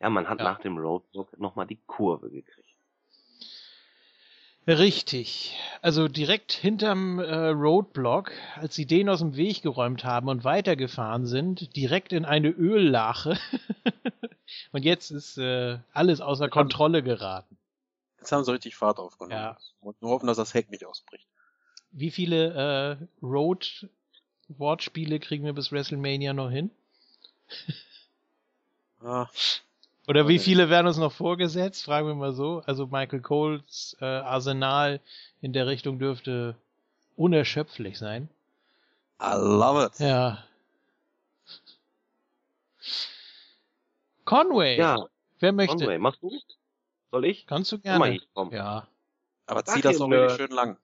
Ja, 0.00 0.10
man 0.10 0.28
hat 0.28 0.40
Ja. 0.40 0.44
nach 0.46 0.58
dem 0.58 0.76
Roadblock 0.76 1.38
nochmal 1.38 1.68
die 1.68 1.78
Kurve 1.86 2.30
gekriegt. 2.30 2.74
Richtig. 4.66 5.56
Also 5.80 6.08
direkt 6.08 6.50
hinterm 6.50 7.20
äh, 7.20 7.50
Roadblock, 7.50 8.32
als 8.56 8.74
sie 8.74 8.86
den 8.86 9.08
aus 9.08 9.20
dem 9.20 9.36
Weg 9.36 9.62
geräumt 9.62 10.02
haben 10.02 10.28
und 10.28 10.42
weitergefahren 10.42 11.26
sind, 11.26 11.76
direkt 11.76 12.12
in 12.12 12.24
eine 12.24 12.48
Öllache. 12.48 13.38
und 14.72 14.84
jetzt 14.84 15.12
ist 15.12 15.38
äh, 15.38 15.78
alles 15.92 16.20
außer 16.20 16.48
Kontrolle 16.48 17.04
geraten. 17.04 17.56
Jetzt 18.24 18.32
haben 18.32 18.42
sie 18.42 18.52
richtig 18.52 18.74
Fahrt 18.74 18.98
aufgenommen. 18.98 19.38
Ja. 19.38 19.58
Und 19.82 20.00
nur 20.00 20.12
hoffen, 20.12 20.26
dass 20.28 20.38
das 20.38 20.54
Heck 20.54 20.70
nicht 20.70 20.86
ausbricht. 20.86 21.28
Wie 21.90 22.10
viele 22.10 22.98
äh, 22.98 23.06
Road-Wortspiele 23.22 25.20
kriegen 25.20 25.44
wir 25.44 25.52
bis 25.52 25.70
WrestleMania 25.70 26.32
noch 26.32 26.50
hin? 26.50 26.70
Ah, 29.06 29.28
Oder 30.08 30.28
wie 30.28 30.38
viele 30.38 30.70
werden 30.70 30.86
uns 30.86 30.96
noch 30.96 31.12
vorgesetzt? 31.12 31.84
Fragen 31.84 32.06
wir 32.06 32.14
mal 32.14 32.32
so. 32.32 32.62
Also 32.64 32.86
Michael 32.86 33.20
Coles 33.20 33.94
äh, 34.00 34.06
Arsenal 34.06 34.98
in 35.42 35.52
der 35.52 35.66
Richtung 35.66 35.98
dürfte 35.98 36.56
unerschöpflich 37.14 37.98
sein. 37.98 38.30
I 39.20 39.34
love 39.34 39.84
it. 39.84 40.00
Ja. 40.00 40.42
Conway. 44.24 44.78
Ja, 44.78 45.06
Wer 45.40 45.52
möchte? 45.52 45.76
Conway, 45.76 45.98
machst 45.98 46.22
du? 46.22 46.30
Soll 47.14 47.26
ich? 47.26 47.46
Kannst 47.46 47.70
du 47.70 47.76
mal, 47.76 47.82
gerne. 47.82 48.16
ich 48.16 48.28
komm. 48.34 48.50
Ja. 48.50 48.88
Aber 49.46 49.62
Sag 49.64 49.76
zieh 49.76 49.82
das 49.82 49.98
doch 49.98 50.10
äh, 50.10 50.30
schön 50.30 50.50
lang. 50.50 50.78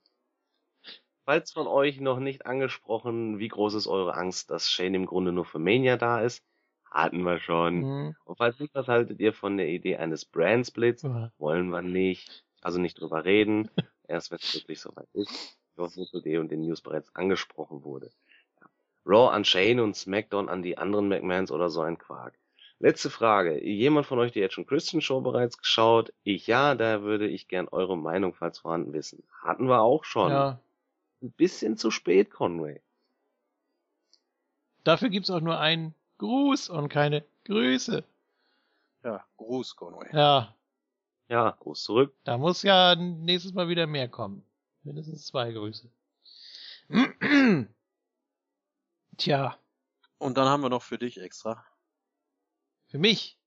Falls 1.25 1.51
von 1.51 1.67
euch 1.67 1.99
noch 1.99 2.21
nicht 2.21 2.47
angesprochen, 2.47 3.41
wie 3.41 3.49
groß 3.49 3.75
ist 3.75 3.89
eure 3.89 4.15
Angst, 4.15 4.49
dass 4.49 4.71
Shane 4.71 4.95
im 4.95 5.07
Grunde 5.07 5.33
nur 5.33 5.45
für 5.45 5.59
Mania 5.59 5.97
da 5.97 6.21
ist? 6.21 6.45
Hatten 6.89 7.25
wir 7.25 7.41
schon. 7.41 7.81
Mhm. 7.81 8.17
Und 8.25 8.37
falls 8.39 8.61
nicht, 8.61 8.73
was 8.77 8.87
haltet 8.87 9.19
ihr 9.19 9.33
von 9.33 9.57
der 9.57 9.67
Idee 9.67 9.97
eines 9.97 10.25
Brand 10.25 10.69
Splits? 10.69 11.03
Ja. 11.03 11.33
Wollen 11.39 11.71
wir 11.71 11.83
nicht. 11.83 12.45
Also 12.61 12.79
nicht 12.79 13.01
drüber 13.01 13.25
reden. 13.25 13.69
Erst 14.07 14.31
wenn 14.31 14.39
es 14.41 14.55
wirklich 14.55 14.79
soweit 14.79 15.09
ist. 15.15 15.59
Was 15.75 15.95
zur 15.95 16.15
Idee 16.15 16.39
und 16.39 16.53
den 16.53 16.61
News 16.61 16.81
bereits 16.81 17.13
angesprochen 17.17 17.83
wurde. 17.83 18.13
Ja. 18.61 18.69
Raw 19.05 19.35
an 19.35 19.45
Shane 19.45 19.81
und 19.81 19.97
SmackDown 19.97 20.49
an 20.49 20.63
die 20.63 20.79
anderen 20.79 21.09
McMahons 21.09 21.51
oder 21.51 21.71
so 21.71 21.81
ein 21.81 21.99
Quark. 21.99 22.39
Letzte 22.81 23.11
Frage. 23.11 23.63
Jemand 23.63 24.07
von 24.07 24.19
euch 24.19 24.33
die 24.33 24.41
Edge 24.43 24.57
und 24.59 24.67
Christian 24.67 25.03
Show 25.03 25.21
bereits 25.21 25.59
geschaut? 25.59 26.15
Ich 26.25 26.47
ja, 26.47 26.75
da 26.75 27.03
würde 27.03 27.29
ich 27.29 27.47
gern 27.47 27.69
eure 27.69 27.97
Meinung, 27.97 28.33
falls 28.35 28.59
vorhanden, 28.61 28.95
wissen. 28.95 29.23
Hatten 29.43 29.69
wir 29.69 29.83
auch 29.83 30.05
schon. 30.05 30.33
ja. 30.33 30.59
Ein 31.23 31.33
bisschen 31.33 31.77
zu 31.77 31.91
spät, 31.91 32.31
Conway. 32.31 32.81
Dafür 34.85 35.11
gibt's 35.11 35.29
auch 35.31 35.43
nur 35.43 35.61
einen 35.61 35.95
Gruß 36.17 36.71
und 36.71 36.89
keine 36.89 37.23
Grüße. 37.45 38.03
Ja, 39.05 39.23
Gruß, 39.37 39.77
Conway. 39.77 40.09
Ja. 40.15 40.55
Ja, 41.29 41.51
Gruß 41.61 41.85
zurück. 41.85 42.15
Da 42.25 42.39
muss 42.39 42.63
ja 42.63 42.95
nächstes 42.97 43.53
Mal 43.53 43.69
wieder 43.69 43.87
mehr 43.87 44.09
kommen. 44.09 44.43
Mindestens 44.83 45.27
zwei 45.27 45.53
Grüße. 45.53 45.91
Tja, 49.19 49.59
Und 50.17 50.39
dann 50.39 50.49
haben 50.49 50.63
wir 50.63 50.71
noch 50.71 50.83
für 50.83 50.97
dich 50.97 51.21
extra. 51.21 51.63
Für 52.91 52.99
mich 52.99 53.39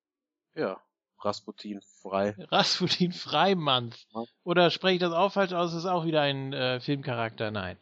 Ja, 0.55 0.81
Rasputin 1.19 1.81
frei. 2.01 2.35
Rasputin 2.51 3.11
Freimann. 3.11 3.93
Ja. 4.13 4.23
Oder 4.43 4.69
spreche 4.71 4.95
ich 4.95 4.99
das 4.99 5.13
auch 5.13 5.31
falsch 5.31 5.53
aus? 5.53 5.73
Ist 5.73 5.85
auch 5.85 6.05
wieder 6.05 6.21
ein 6.21 6.51
äh, 6.53 6.79
Filmcharakter? 6.79 7.51
Nein. 7.51 7.77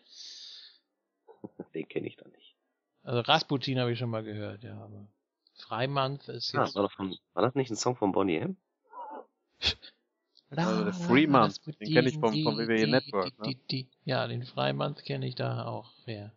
Den 1.73 1.87
kenne 1.87 2.07
ich 2.07 2.17
dann 2.17 2.31
nicht. 2.31 2.55
Also 3.03 3.21
Rasputin 3.21 3.79
habe 3.79 3.91
ich 3.93 3.99
schon 3.99 4.09
mal 4.11 4.23
gehört, 4.23 4.63
ja, 4.63 4.75
aber 4.79 5.07
Freimonth 5.55 6.27
ist 6.29 6.53
Ah, 6.55 6.65
jetzt. 6.65 6.75
war, 6.75 6.83
das 6.83 6.93
von, 6.93 7.15
war 7.33 7.41
das 7.43 7.55
nicht 7.55 7.71
ein 7.71 7.75
Song 7.75 7.95
von 7.95 8.11
Bonnie 8.11 8.37
M? 8.37 8.57
Also 10.53 10.83
der 10.83 10.91
Free 10.93 11.27
Month, 11.27 11.61
den 11.65 11.93
kenn 11.93 12.05
ich 12.07 12.15
vom- 12.19 12.43
vom 12.43 12.57
WWE 12.57 12.85
Network, 12.85 13.39
ne? 13.39 13.45
Die, 13.47 13.55
die, 13.67 13.89
ja, 14.03 14.27
den 14.27 14.43
Freimonth 14.43 15.05
kenne 15.05 15.25
ich 15.25 15.35
da 15.35 15.63
auch. 15.65 15.93
Ja. 16.05 16.29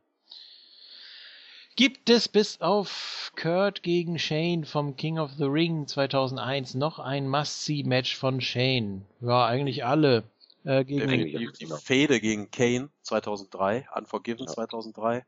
Gibt 1.76 2.08
es 2.08 2.28
bis 2.28 2.60
auf 2.60 3.32
Kurt 3.34 3.82
gegen 3.82 4.18
Shane 4.18 4.64
vom 4.64 4.96
King 4.96 5.18
of 5.18 5.32
the 5.32 5.44
Ring 5.44 5.88
2001 5.88 6.74
noch 6.74 7.00
ein 7.00 7.28
Must-See-Match 7.28 8.16
von 8.16 8.40
Shane? 8.40 9.04
Ja, 9.20 9.46
eigentlich 9.46 9.84
alle. 9.84 10.22
Äh, 10.62 10.84
gegen 10.84 11.08
Die, 11.08 11.50
die. 11.58 11.66
Fehde 11.82 12.20
gegen 12.20 12.50
Kane 12.52 12.90
2003, 13.02 13.88
Unforgiven 13.96 14.46
Ja. 14.46 14.52
2003. 14.52 15.26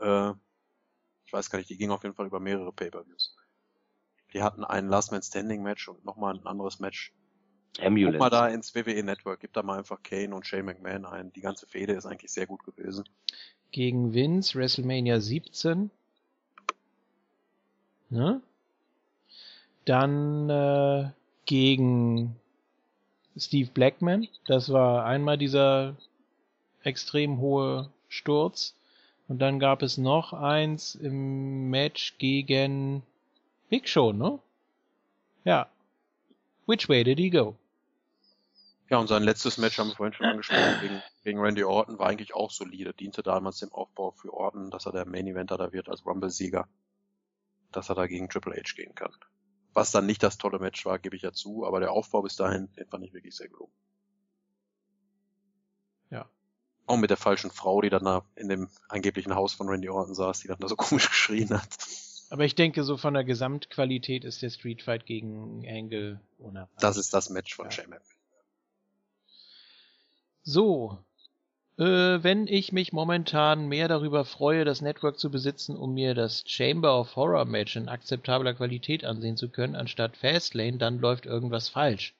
Äh, 0.00 0.30
ich 1.24 1.32
weiß 1.32 1.48
gar 1.48 1.58
nicht, 1.58 1.70
die 1.70 1.78
ging 1.78 1.90
auf 1.90 2.02
jeden 2.02 2.14
Fall 2.14 2.26
über 2.26 2.38
mehrere 2.38 2.72
Pay-Per-Views. 2.72 3.34
Die 4.34 4.42
hatten 4.42 4.64
ein 4.64 4.88
Last 4.88 5.10
Man 5.10 5.22
Standing 5.22 5.62
Match 5.62 5.88
und 5.88 6.04
nochmal 6.04 6.34
ein 6.34 6.46
anderes 6.46 6.80
Match. 6.80 7.14
Guck 7.76 7.86
Ambulance. 7.86 8.18
mal 8.18 8.30
da 8.30 8.48
ins 8.48 8.74
WWE 8.74 9.02
Network, 9.02 9.40
gib 9.40 9.52
da 9.54 9.62
mal 9.62 9.78
einfach 9.78 10.02
Kane 10.02 10.34
und 10.34 10.46
Shane 10.46 10.64
McMahon 10.64 11.06
ein. 11.06 11.32
Die 11.32 11.40
ganze 11.40 11.66
Fehde 11.66 11.94
ist 11.94 12.06
eigentlich 12.06 12.30
sehr 12.30 12.46
gut 12.46 12.62
gewesen. 12.64 13.04
gegen 13.70 14.12
Vince, 14.12 14.54
WrestleMania 14.58 15.20
17. 15.20 15.90
Ne? 18.10 18.42
Dann 19.86 20.50
äh, 20.50 21.10
gegen 21.46 22.36
Steve 23.36 23.70
Blackman. 23.72 24.28
Das 24.46 24.70
war 24.70 25.06
einmal 25.06 25.38
dieser 25.38 25.96
extrem 26.82 27.38
hohe 27.38 27.88
Sturz. 28.08 28.74
Und 29.28 29.38
dann 29.38 29.58
gab 29.58 29.82
es 29.82 29.96
noch 29.96 30.34
eins 30.34 30.94
im 30.94 31.70
Match 31.70 32.18
gegen 32.18 33.02
Big 33.70 33.88
Show, 33.88 34.12
ne? 34.12 34.38
Ja. 35.44 35.68
Which 36.66 36.88
way 36.88 37.02
did 37.02 37.18
he 37.18 37.30
go? 37.30 37.56
Ja, 38.92 38.98
und 38.98 39.06
sein 39.06 39.22
letztes 39.22 39.56
Match 39.56 39.78
haben 39.78 39.88
wir 39.88 39.96
vorhin 39.96 40.12
schon 40.12 40.26
angesprochen, 40.26 40.80
gegen, 40.82 41.02
gegen 41.24 41.40
Randy 41.40 41.64
Orton, 41.64 41.98
war 41.98 42.10
eigentlich 42.10 42.34
auch 42.34 42.50
solide. 42.50 42.92
Diente 42.92 43.22
damals 43.22 43.56
dem 43.56 43.72
Aufbau 43.72 44.10
für 44.10 44.34
Orton, 44.34 44.70
dass 44.70 44.84
er 44.84 44.92
der 44.92 45.06
Main 45.06 45.26
Eventer 45.26 45.56
da 45.56 45.72
wird 45.72 45.88
als 45.88 46.04
Rumble-Sieger. 46.04 46.68
Dass 47.70 47.88
er 47.88 47.94
da 47.94 48.06
gegen 48.06 48.28
Triple 48.28 48.54
H 48.54 48.74
gehen 48.76 48.94
kann. 48.94 49.10
Was 49.72 49.92
dann 49.92 50.04
nicht 50.04 50.22
das 50.22 50.36
tolle 50.36 50.58
Match 50.58 50.84
war, 50.84 50.98
gebe 50.98 51.16
ich 51.16 51.22
ja 51.22 51.32
zu, 51.32 51.64
aber 51.64 51.80
der 51.80 51.90
Aufbau 51.90 52.20
bis 52.20 52.36
dahin, 52.36 52.70
den 52.74 52.86
fand 52.86 53.02
ich 53.02 53.14
wirklich 53.14 53.34
sehr 53.34 53.48
gelungen. 53.48 53.72
Ja. 56.10 56.28
Auch 56.84 56.98
mit 56.98 57.08
der 57.08 57.16
falschen 57.16 57.50
Frau, 57.50 57.80
die 57.80 57.88
dann 57.88 58.04
da 58.04 58.26
in 58.36 58.50
dem 58.50 58.68
angeblichen 58.90 59.34
Haus 59.34 59.54
von 59.54 59.70
Randy 59.70 59.88
Orton 59.88 60.14
saß, 60.14 60.40
die 60.40 60.48
dann 60.48 60.58
da 60.60 60.68
so 60.68 60.76
komisch 60.76 61.08
geschrien 61.08 61.48
hat. 61.48 61.78
Aber 62.28 62.44
ich 62.44 62.56
denke, 62.56 62.84
so 62.84 62.98
von 62.98 63.14
der 63.14 63.24
Gesamtqualität 63.24 64.26
ist 64.26 64.42
der 64.42 64.50
Street 64.50 64.82
Fight 64.82 65.06
gegen 65.06 65.66
Angle 65.66 66.20
unerwartet. 66.36 66.82
Das 66.82 66.98
ist 66.98 67.14
das 67.14 67.30
Match 67.30 67.54
von 67.54 67.64
Ja. 67.64 67.70
Shane 67.70 67.88
McMahon. 67.88 68.21
So, 70.44 70.98
äh, 71.78 71.84
wenn 71.84 72.46
ich 72.48 72.72
mich 72.72 72.92
momentan 72.92 73.68
mehr 73.68 73.88
darüber 73.88 74.24
freue, 74.24 74.64
das 74.64 74.80
Network 74.80 75.18
zu 75.18 75.30
besitzen, 75.30 75.76
um 75.76 75.94
mir 75.94 76.14
das 76.14 76.42
Chamber 76.46 76.98
of 76.98 77.14
Horror 77.16 77.44
Match 77.44 77.76
in 77.76 77.88
akzeptabler 77.88 78.54
Qualität 78.54 79.04
ansehen 79.04 79.36
zu 79.36 79.48
können, 79.48 79.76
anstatt 79.76 80.16
Fastlane, 80.16 80.78
dann 80.78 80.98
läuft 80.98 81.26
irgendwas 81.26 81.68
falsch. 81.68 82.14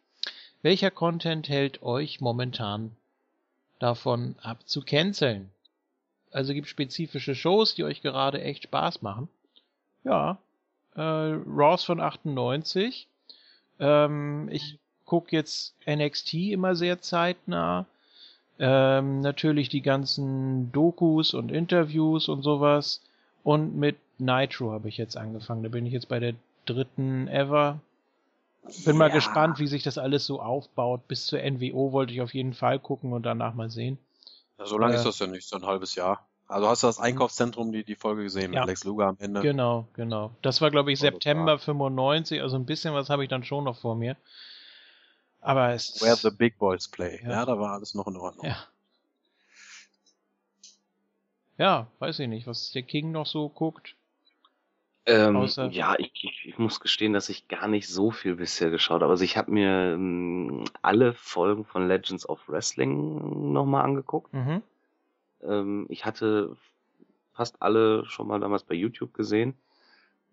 Welcher 0.63 0.91
Content 0.93 1.49
hält 1.49 1.83
euch 1.83 2.21
momentan 2.21 2.97
davon 3.81 4.37
ab 4.41 4.69
zu 4.69 4.83
canceln? 4.83 5.51
Also 6.31 6.55
gibt 6.55 6.69
spezifische 6.69 7.35
Shows, 7.35 7.75
die 7.75 7.85
euch 7.85 8.03
gerade 8.03 8.41
echt 8.41 8.65
Spaß 8.65 9.03
machen. 9.03 9.29
Ja, 10.05 10.39
äh, 10.95 11.01
Raws 11.01 11.85
von 11.85 12.01
98. 12.01 13.09
Ähm, 13.81 14.49
ich 14.51 14.79
gucke 15.05 15.35
jetzt 15.35 15.75
NXT 15.87 16.35
immer 16.35 16.75
sehr 16.77 17.01
zeitnah. 17.01 17.87
Ähm, 18.59 19.21
natürlich 19.21 19.69
die 19.69 19.83
ganzen 19.83 20.71
Dokus 20.73 21.35
und 21.35 21.51
Interviews 21.51 22.29
und 22.29 22.43
sowas. 22.43 23.01
Und 23.43 23.77
mit 23.77 23.97
Nitro 24.19 24.73
habe 24.73 24.89
ich 24.89 24.97
jetzt 24.99 25.17
angefangen. 25.17 25.63
Da 25.63 25.69
bin 25.69 25.87
ich 25.87 25.93
jetzt 25.93 26.09
bei 26.09 26.21
der 26.21 26.35
dritten 26.67 27.27
Ever. 27.29 27.81
Bin 28.85 28.97
mal 28.97 29.09
Ja. 29.09 29.15
gespannt, 29.15 29.59
wie 29.59 29.67
sich 29.67 29.83
das 29.83 29.99
alles 29.99 30.25
so 30.27 30.41
aufbaut. 30.41 31.09
Bis 31.09 31.27
zur 31.27 31.41
NWO 31.41 31.91
wollte 31.93 32.13
ich 32.13 32.21
auf 32.21 32.33
jeden 32.35 32.55
Fall 32.55 32.79
gucken 32.79 33.13
und 33.13 33.25
danach 33.25 33.55
mal 33.55 33.71
sehen. 33.71 33.99
Ja, 34.59 34.67
so 34.67 34.79
lange 34.79 34.95
Äh, 34.95 34.99
ist 34.99 35.07
das 35.07 35.19
ja 35.19 35.27
nicht, 35.27 35.49
so 35.49 35.57
ein 35.57 35.67
halbes 35.67 35.97
Jahr. 35.97 36.25
Also 36.47 36.69
hast 36.69 36.83
du 36.83 36.87
das 36.87 37.01
Einkaufszentrum, 37.01 37.73
die, 37.73 37.83
die 37.83 37.95
Folge 37.97 38.23
gesehen 38.23 38.53
Ja. 38.53 38.61
mit 38.61 38.69
Lex 38.69 38.85
Luger 38.85 39.07
am 39.07 39.17
Ende? 39.19 39.41
Genau, 39.41 39.87
genau. 39.95 40.31
Das 40.43 40.61
war, 40.61 40.71
glaube 40.71 40.93
ich. 40.93 41.01
September 41.01 41.59
95. 41.59 42.43
Also 42.43 42.57
ein 42.57 42.67
bisschen 42.67 42.95
was 42.95 43.09
habe 43.11 43.25
ich 43.25 43.31
dann 43.31 43.43
schon 43.43 43.65
noch 43.65 43.79
vor 43.79 43.97
mir. 43.97 44.17
Aber 45.43 45.71
es 45.73 46.01
Where 46.01 46.17
the 46.17 46.31
Big 46.31 46.57
Boys 46.57 46.89
Play. 46.89 47.21
Ja. 47.23 47.31
Ja, 47.31 47.45
da 47.45 47.59
war 47.59 47.73
alles 47.73 47.95
noch 47.95 48.07
in 48.07 48.17
Ordnung. 48.17 48.47
Ja. 48.47 48.57
Ja, 51.59 51.87
weiß 51.99 52.21
ich 52.21 52.29
nicht, 52.29 52.47
was 52.47 52.73
der 52.73 52.83
King 52.83 53.13
noch 53.13 53.27
so 53.27 53.49
guckt. 53.49 53.95
Ähm, 55.05 55.49
ja, 55.71 55.97
ich, 55.99 56.13
ich, 56.15 56.47
ich 56.47 56.59
muss 56.59 56.79
gestehen, 56.79 57.13
dass 57.13 57.29
ich 57.29 57.49
gar 57.49 57.67
nicht 57.67 57.89
so 57.89 58.13
viel 58.13 58.37
bisher 58.37 58.71
geschaut 58.71 59.03
habe. 59.03 59.11
Also 59.11 59.25
ich 59.25 59.37
habe 59.37 59.51
mir 59.51 59.95
ähm, 59.95 60.65
alle 60.81 61.13
Folgen 61.13 61.65
von 61.65 61.89
Legends 61.89 62.29
of 62.29 62.49
Wrestling 62.49 63.53
nochmal 63.53 63.85
angeguckt. 63.85 64.33
Mhm. 64.33 64.63
Ähm, 65.43 65.87
ich 65.89 66.05
hatte 66.05 66.57
fast 67.33 67.61
alle 67.61 68.07
schon 68.07 68.29
mal 68.29 68.39
damals 68.39 68.63
bei 68.63 68.77
YouTube 68.77 69.13
gesehen. 69.13 69.55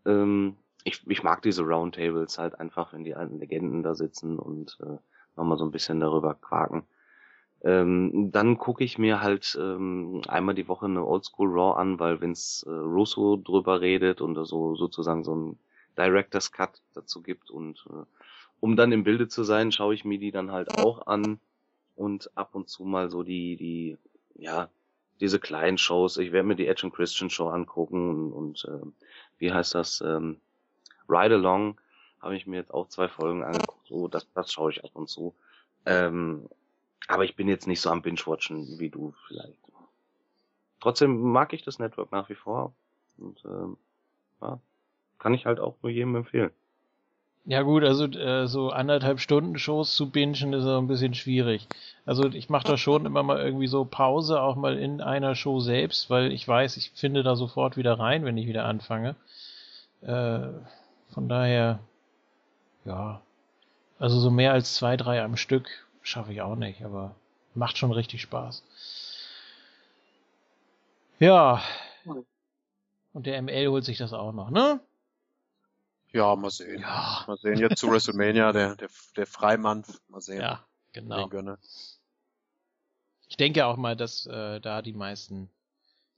Ähm, 0.05 0.55
ich, 0.83 1.05
ich 1.07 1.23
mag 1.23 1.41
diese 1.41 1.63
Roundtables 1.63 2.37
halt 2.37 2.59
einfach, 2.59 2.93
wenn 2.93 3.03
die 3.03 3.15
alten 3.15 3.39
Legenden 3.39 3.83
da 3.83 3.95
sitzen 3.95 4.39
und 4.39 4.77
äh, 4.81 4.97
nochmal 5.35 5.57
so 5.57 5.65
ein 5.65 5.71
bisschen 5.71 5.99
darüber 5.99 6.35
quaken. 6.35 6.83
Ähm, 7.61 8.31
dann 8.31 8.57
gucke 8.57 8.85
ich 8.85 8.97
mir 8.97 9.21
halt 9.21 9.57
ähm, 9.59 10.21
einmal 10.27 10.55
die 10.55 10.69
Woche 10.69 10.85
eine 10.85 11.05
Oldschool 11.05 11.49
Raw 11.49 11.77
an, 11.77 11.99
weil 11.99 12.21
Vince 12.21 12.65
äh, 12.65 12.69
Russo 12.71 13.35
drüber 13.35 13.81
redet 13.81 14.21
und 14.21 14.35
so 14.45 14.75
sozusagen 14.75 15.25
so 15.25 15.35
ein 15.35 15.59
Director's 15.97 16.53
Cut 16.53 16.81
dazu 16.93 17.21
gibt 17.21 17.51
und 17.51 17.85
äh, 17.89 18.05
um 18.61 18.75
dann 18.77 18.93
im 18.93 19.03
Bilde 19.03 19.27
zu 19.27 19.43
sein, 19.43 19.71
schaue 19.71 19.93
ich 19.93 20.05
mir 20.05 20.19
die 20.19 20.31
dann 20.31 20.51
halt 20.51 20.77
auch 20.77 21.07
an 21.07 21.39
und 21.95 22.31
ab 22.37 22.55
und 22.55 22.69
zu 22.69 22.85
mal 22.85 23.09
so 23.09 23.23
die 23.23 23.57
die 23.57 23.97
ja 24.35 24.69
diese 25.19 25.39
kleinen 25.39 25.77
Shows. 25.77 26.15
Ich 26.17 26.31
werde 26.31 26.47
mir 26.47 26.55
die 26.55 26.67
Edge 26.67 26.83
and 26.85 26.93
Christian 26.93 27.29
Show 27.29 27.49
angucken 27.49 28.09
und, 28.09 28.31
und 28.31 28.65
äh, 28.65 28.85
wie 29.37 29.51
heißt 29.51 29.75
das 29.75 29.99
ähm, 29.99 30.39
Ride 31.09 31.35
Along 31.35 31.79
habe 32.21 32.35
ich 32.35 32.45
mir 32.47 32.57
jetzt 32.57 32.73
auch 32.73 32.87
zwei 32.87 33.07
Folgen 33.07 33.43
angeguckt. 33.43 33.87
So 33.87 34.07
das 34.07 34.27
das 34.33 34.51
schaue 34.51 34.71
ich 34.71 34.83
ab 34.83 34.91
und 34.93 35.09
zu. 35.09 35.33
Ähm, 35.85 36.49
aber 37.07 37.23
ich 37.25 37.35
bin 37.35 37.47
jetzt 37.47 37.67
nicht 37.67 37.81
so 37.81 37.89
am 37.89 38.01
Binge-Watchen 38.01 38.79
wie 38.79 38.89
du 38.89 39.13
vielleicht. 39.27 39.57
Trotzdem 40.79 41.19
mag 41.19 41.53
ich 41.53 41.63
das 41.63 41.79
Network 41.79 42.11
nach 42.11 42.29
wie 42.29 42.35
vor. 42.35 42.73
Und 43.17 43.43
ähm, 43.45 43.77
ja, 44.41 44.59
kann 45.17 45.33
ich 45.33 45.45
halt 45.45 45.59
auch 45.59 45.75
nur 45.81 45.91
jedem 45.91 46.15
empfehlen. 46.15 46.51
Ja 47.45 47.63
gut, 47.63 47.83
also 47.83 48.05
äh, 48.05 48.47
so 48.47 48.69
anderthalb 48.69 49.19
Stunden 49.19 49.57
Shows 49.57 49.95
zu 49.95 50.11
bingen 50.11 50.53
ist 50.53 50.65
auch 50.65 50.77
ein 50.77 50.87
bisschen 50.87 51.15
schwierig. 51.15 51.67
Also 52.05 52.27
ich 52.27 52.49
mache 52.49 52.67
da 52.67 52.77
schon 52.77 53.05
immer 53.05 53.23
mal 53.23 53.39
irgendwie 53.39 53.67
so 53.67 53.85
Pause, 53.85 54.41
auch 54.41 54.55
mal 54.55 54.77
in 54.77 55.01
einer 55.01 55.35
Show 55.35 55.59
selbst, 55.59 56.09
weil 56.09 56.31
ich 56.31 56.47
weiß, 56.47 56.77
ich 56.77 56.91
finde 56.91 57.23
da 57.23 57.35
sofort 57.35 57.75
wieder 57.75 57.97
rein, 57.97 58.23
wenn 58.23 58.37
ich 58.37 58.45
wieder 58.45 58.65
anfange. 58.65 59.15
Äh, 60.01 60.49
von 61.13 61.27
daher, 61.29 61.79
ja, 62.85 63.21
also 63.97 64.19
so 64.19 64.31
mehr 64.31 64.53
als 64.53 64.75
zwei, 64.75 64.97
drei 64.97 65.21
am 65.21 65.35
Stück 65.37 65.69
schaffe 66.01 66.31
ich 66.31 66.41
auch 66.41 66.55
nicht, 66.55 66.83
aber 66.83 67.15
macht 67.53 67.77
schon 67.77 67.91
richtig 67.91 68.21
Spaß. 68.21 68.63
Ja. 71.19 71.61
Und 73.13 73.25
der 73.25 73.41
ML 73.41 73.67
holt 73.67 73.85
sich 73.85 73.97
das 73.97 74.13
auch 74.13 74.31
noch, 74.31 74.49
ne? 74.49 74.79
Ja, 76.11 76.35
mal 76.35 76.49
sehen. 76.49 76.81
Ja. 76.81 77.23
Mal 77.27 77.37
sehen. 77.37 77.57
Jetzt 77.57 77.79
zu 77.79 77.91
WrestleMania, 77.91 78.51
der, 78.51 78.75
der, 78.75 78.89
der 79.15 79.27
Freimann. 79.27 79.83
Mal 80.07 80.21
sehen. 80.21 80.41
Ja, 80.41 80.65
genau. 80.93 81.27
Gönne. 81.27 81.59
Ich 83.27 83.37
denke 83.37 83.65
auch 83.65 83.77
mal, 83.77 83.95
dass 83.95 84.25
äh, 84.25 84.59
da 84.59 84.81
die 84.81 84.93
meisten 84.93 85.49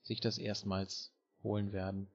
sich 0.04 0.22
das 0.22 0.38
erstmals 0.38 1.12
holen 1.44 1.74
werden. 1.74 2.08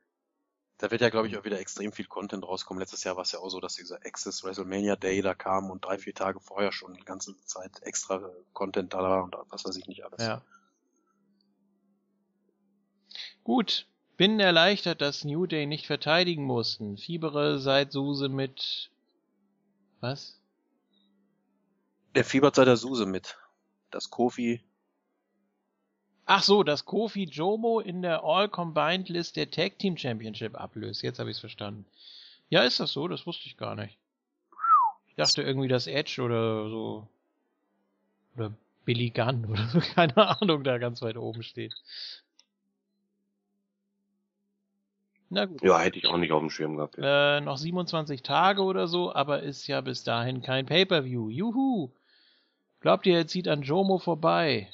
Da 0.78 0.90
wird 0.90 1.00
ja, 1.00 1.08
glaube 1.08 1.26
ich, 1.26 1.36
auch 1.38 1.44
wieder 1.44 1.58
extrem 1.58 1.90
viel 1.90 2.06
Content 2.06 2.44
rauskommen. 2.44 2.80
Letztes 2.80 3.02
Jahr 3.02 3.16
war 3.16 3.22
es 3.22 3.32
ja 3.32 3.38
auch 3.38 3.48
so, 3.48 3.60
dass 3.60 3.74
dieser 3.74 3.96
Access 4.04 4.44
WrestleMania 4.44 4.96
Day 4.96 5.22
da 5.22 5.34
kam 5.34 5.70
und 5.70 5.84
drei, 5.84 5.98
vier 5.98 6.14
Tage 6.14 6.38
vorher 6.38 6.70
schon 6.70 6.92
die 6.92 7.04
ganze 7.04 7.34
Zeit 7.46 7.82
extra 7.82 8.16
äh, 8.16 8.30
Content 8.52 8.92
da 8.92 8.98
war 8.98 9.24
und 9.24 9.34
was 9.48 9.64
weiß 9.64 9.76
ich 9.76 9.86
nicht 9.86 10.04
alles. 10.04 10.20
Ja. 10.20 10.42
Gut. 13.42 13.86
Bin 14.18 14.40
erleichtert, 14.40 15.02
dass 15.02 15.24
New 15.24 15.46
Day 15.46 15.66
nicht 15.66 15.86
verteidigen 15.86 16.44
mussten. 16.44 16.96
Fiebere 16.96 17.58
seit 17.58 17.92
Suse 17.92 18.28
mit. 18.30 18.90
Was? 20.00 20.40
Der 22.14 22.24
fiebert 22.24 22.54
seit 22.54 22.66
der 22.66 22.76
Suse 22.76 23.04
mit. 23.04 23.38
Dass 23.90 24.10
Kofi 24.10 24.62
Ach 26.28 26.42
so, 26.42 26.64
dass 26.64 26.84
Kofi 26.84 27.24
Jomo 27.24 27.78
in 27.78 28.02
der 28.02 28.24
All-Combined 28.24 29.08
List 29.08 29.36
der 29.36 29.48
Tag 29.48 29.78
Team 29.78 29.96
Championship 29.96 30.60
ablöst. 30.60 31.02
Jetzt 31.02 31.20
habe 31.20 31.30
ich 31.30 31.36
es 31.36 31.40
verstanden. 31.40 31.86
Ja, 32.48 32.62
ist 32.64 32.80
das 32.80 32.92
so? 32.92 33.06
Das 33.06 33.26
wusste 33.26 33.46
ich 33.46 33.56
gar 33.56 33.76
nicht. 33.76 33.96
Ich 35.06 35.14
dachte 35.14 35.42
irgendwie, 35.42 35.68
dass 35.68 35.86
Edge 35.86 36.20
oder 36.20 36.68
so. 36.68 37.08
Oder 38.36 38.52
Billy 38.84 39.10
Gunn 39.10 39.46
oder 39.46 39.68
so, 39.68 39.80
keine 39.94 40.16
Ahnung, 40.16 40.64
da 40.64 40.78
ganz 40.78 41.00
weit 41.00 41.16
oben 41.16 41.44
steht. 41.44 41.74
Na 45.30 45.44
gut. 45.44 45.62
Ja, 45.62 45.78
hätte 45.78 45.98
ich 45.98 46.06
auch 46.06 46.18
nicht 46.18 46.32
auf 46.32 46.40
dem 46.40 46.50
Schirm 46.50 46.76
gehabt. 46.76 46.96
Äh, 46.98 47.40
noch 47.40 47.56
27 47.56 48.22
Tage 48.22 48.62
oder 48.62 48.88
so, 48.88 49.14
aber 49.14 49.42
ist 49.42 49.66
ja 49.68 49.80
bis 49.80 50.02
dahin 50.02 50.42
kein 50.42 50.66
Pay-Per-View. 50.66 51.30
Juhu! 51.30 51.90
Glaubt 52.80 53.06
ihr, 53.06 53.16
er 53.16 53.26
zieht 53.26 53.48
an 53.48 53.62
Jomo 53.62 53.98
vorbei? 53.98 54.70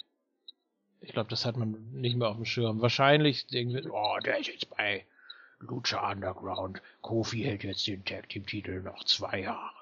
Ich 1.03 1.13
glaube, 1.13 1.31
das 1.31 1.45
hat 1.45 1.57
man 1.57 1.91
nicht 1.93 2.17
mehr 2.17 2.29
auf 2.29 2.37
dem 2.37 2.45
Schirm. 2.45 2.81
Wahrscheinlich 2.81 3.47
irgendwie, 3.51 3.89
oh, 3.89 4.19
der 4.25 4.39
ist 4.39 4.47
jetzt 4.47 4.71
bei 4.77 5.05
Lucha 5.59 6.11
Underground. 6.11 6.81
Kofi 7.01 7.43
hält 7.43 7.65
jetzt 7.65 7.87
den 7.87 8.05
Tag 8.05 8.29
Team 8.29 8.47
Titel 8.47 8.83
noch 8.83 9.05
zwei 9.05 9.41
Jahre. 9.41 9.75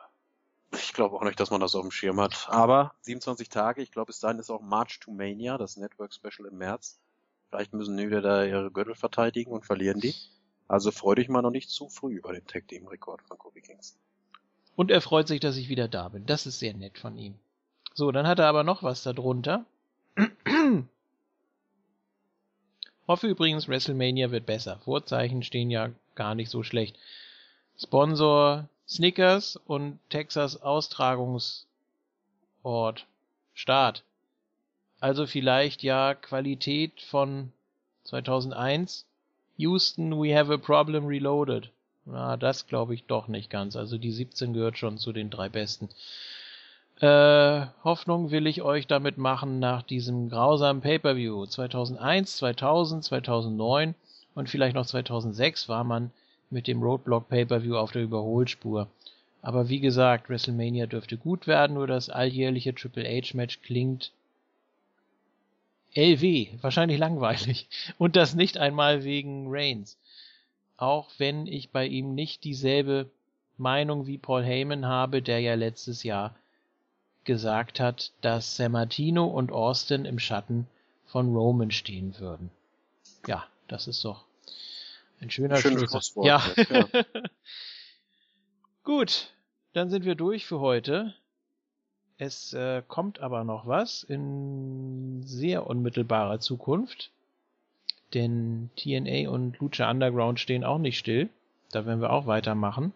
Ich 0.72 0.92
glaube 0.92 1.16
auch 1.16 1.24
nicht, 1.24 1.38
dass 1.38 1.50
man 1.50 1.60
das 1.60 1.74
auf 1.74 1.82
dem 1.82 1.90
Schirm 1.90 2.20
hat. 2.20 2.46
Aber 2.48 2.94
27 3.02 3.48
Tage, 3.48 3.82
ich 3.82 3.92
glaube, 3.92 4.06
bis 4.06 4.20
dahin 4.20 4.38
ist 4.38 4.50
auch 4.50 4.62
March 4.62 5.00
to 5.00 5.10
Mania, 5.10 5.58
das 5.58 5.76
Network 5.76 6.14
Special 6.14 6.48
im 6.48 6.58
März. 6.58 7.00
Vielleicht 7.48 7.74
müssen 7.74 7.96
die 7.96 8.06
wieder 8.06 8.22
da 8.22 8.44
ihre 8.44 8.70
Gürtel 8.70 8.94
verteidigen 8.94 9.50
und 9.50 9.66
verlieren 9.66 10.00
die. 10.00 10.14
Also 10.68 10.90
freu 10.90 11.16
dich 11.16 11.28
mal 11.28 11.42
noch 11.42 11.50
nicht 11.50 11.68
zu 11.68 11.88
früh 11.88 12.14
über 12.14 12.32
den 12.32 12.46
Tag 12.46 12.68
Team 12.68 12.86
Rekord 12.86 13.22
von 13.22 13.36
Kofi 13.36 13.60
Kingston. 13.60 14.00
Und 14.76 14.90
er 14.90 15.00
freut 15.00 15.28
sich, 15.28 15.40
dass 15.40 15.56
ich 15.56 15.68
wieder 15.68 15.88
da 15.88 16.08
bin. 16.08 16.24
Das 16.24 16.46
ist 16.46 16.60
sehr 16.60 16.72
nett 16.72 16.98
von 16.98 17.18
ihm. 17.18 17.34
So, 17.92 18.12
dann 18.12 18.26
hat 18.26 18.38
er 18.38 18.46
aber 18.46 18.62
noch 18.62 18.82
was 18.82 19.02
darunter. 19.02 19.66
Hoffe 23.10 23.26
übrigens, 23.26 23.66
WrestleMania 23.66 24.30
wird 24.30 24.46
besser. 24.46 24.78
Vorzeichen 24.84 25.42
stehen 25.42 25.68
ja 25.68 25.90
gar 26.14 26.36
nicht 26.36 26.48
so 26.48 26.62
schlecht. 26.62 26.96
Sponsor 27.76 28.68
Snickers 28.86 29.56
und 29.66 29.98
Texas 30.10 30.62
Austragungsort. 30.62 31.66
Start. 33.52 34.04
Also 35.00 35.26
vielleicht 35.26 35.82
ja 35.82 36.14
Qualität 36.14 37.02
von 37.02 37.50
2001. 38.04 39.06
Houston, 39.56 40.12
we 40.12 40.38
have 40.38 40.54
a 40.54 40.56
problem 40.56 41.06
reloaded. 41.06 41.68
Na, 42.04 42.36
das 42.36 42.68
glaube 42.68 42.94
ich 42.94 43.06
doch 43.06 43.26
nicht 43.26 43.50
ganz. 43.50 43.74
Also 43.74 43.98
die 43.98 44.12
17 44.12 44.52
gehört 44.52 44.78
schon 44.78 44.98
zu 44.98 45.12
den 45.12 45.30
drei 45.30 45.48
besten. 45.48 45.88
Äh, 47.00 47.66
Hoffnung 47.82 48.30
will 48.30 48.46
ich 48.46 48.60
euch 48.60 48.86
damit 48.86 49.16
machen 49.16 49.58
nach 49.58 49.82
diesem 49.82 50.28
grausamen 50.28 50.82
Pay-per-View. 50.82 51.46
2001, 51.46 52.36
2000, 52.36 53.04
2009 53.04 53.94
und 54.34 54.50
vielleicht 54.50 54.74
noch 54.74 54.84
2006 54.84 55.70
war 55.70 55.82
man 55.82 56.10
mit 56.50 56.66
dem 56.66 56.82
Roadblock 56.82 57.30
Pay-per-View 57.30 57.76
auf 57.76 57.92
der 57.92 58.02
Überholspur. 58.02 58.86
Aber 59.40 59.70
wie 59.70 59.80
gesagt, 59.80 60.28
WrestleMania 60.28 60.84
dürfte 60.86 61.16
gut 61.16 61.46
werden, 61.46 61.74
nur 61.74 61.86
das 61.86 62.10
alljährliche 62.10 62.74
Triple 62.74 63.04
H 63.04 63.34
Match 63.34 63.62
klingt 63.62 64.12
LW, 65.94 66.48
wahrscheinlich 66.60 66.98
langweilig. 66.98 67.66
Und 67.96 68.14
das 68.14 68.34
nicht 68.34 68.58
einmal 68.58 69.04
wegen 69.04 69.46
Reigns. 69.48 69.96
Auch 70.76 71.08
wenn 71.16 71.46
ich 71.46 71.70
bei 71.70 71.86
ihm 71.86 72.14
nicht 72.14 72.44
dieselbe 72.44 73.08
Meinung 73.56 74.06
wie 74.06 74.18
Paul 74.18 74.44
Heyman 74.44 74.84
habe, 74.84 75.22
der 75.22 75.40
ja 75.40 75.54
letztes 75.54 76.02
Jahr 76.02 76.34
gesagt 77.30 77.78
hat, 77.78 78.10
dass 78.22 78.56
Sammartino 78.56 79.24
und 79.24 79.52
Austin 79.52 80.04
im 80.04 80.18
Schatten 80.18 80.66
von 81.06 81.32
Roman 81.32 81.70
stehen 81.70 82.18
würden. 82.18 82.50
Ja, 83.28 83.46
das 83.68 83.86
ist 83.86 84.04
doch 84.04 84.24
ein 85.20 85.30
schöner 85.30 85.56
Schönes 85.58 85.78
Schluss. 85.78 86.08
Schlusswort, 86.08 86.26
Ja. 86.26 86.42
ja. 86.56 87.04
Gut, 88.82 89.30
dann 89.74 89.90
sind 89.90 90.04
wir 90.04 90.16
durch 90.16 90.44
für 90.44 90.58
heute. 90.58 91.14
Es 92.18 92.52
äh, 92.52 92.82
kommt 92.88 93.20
aber 93.20 93.44
noch 93.44 93.68
was 93.68 94.02
in 94.02 95.22
sehr 95.24 95.68
unmittelbarer 95.68 96.40
Zukunft. 96.40 97.12
Denn 98.12 98.70
TNA 98.74 99.30
und 99.30 99.56
Lucha 99.60 99.88
Underground 99.88 100.40
stehen 100.40 100.64
auch 100.64 100.78
nicht 100.78 100.98
still. 100.98 101.28
Da 101.70 101.86
werden 101.86 102.00
wir 102.00 102.10
auch 102.10 102.26
weitermachen. 102.26 102.92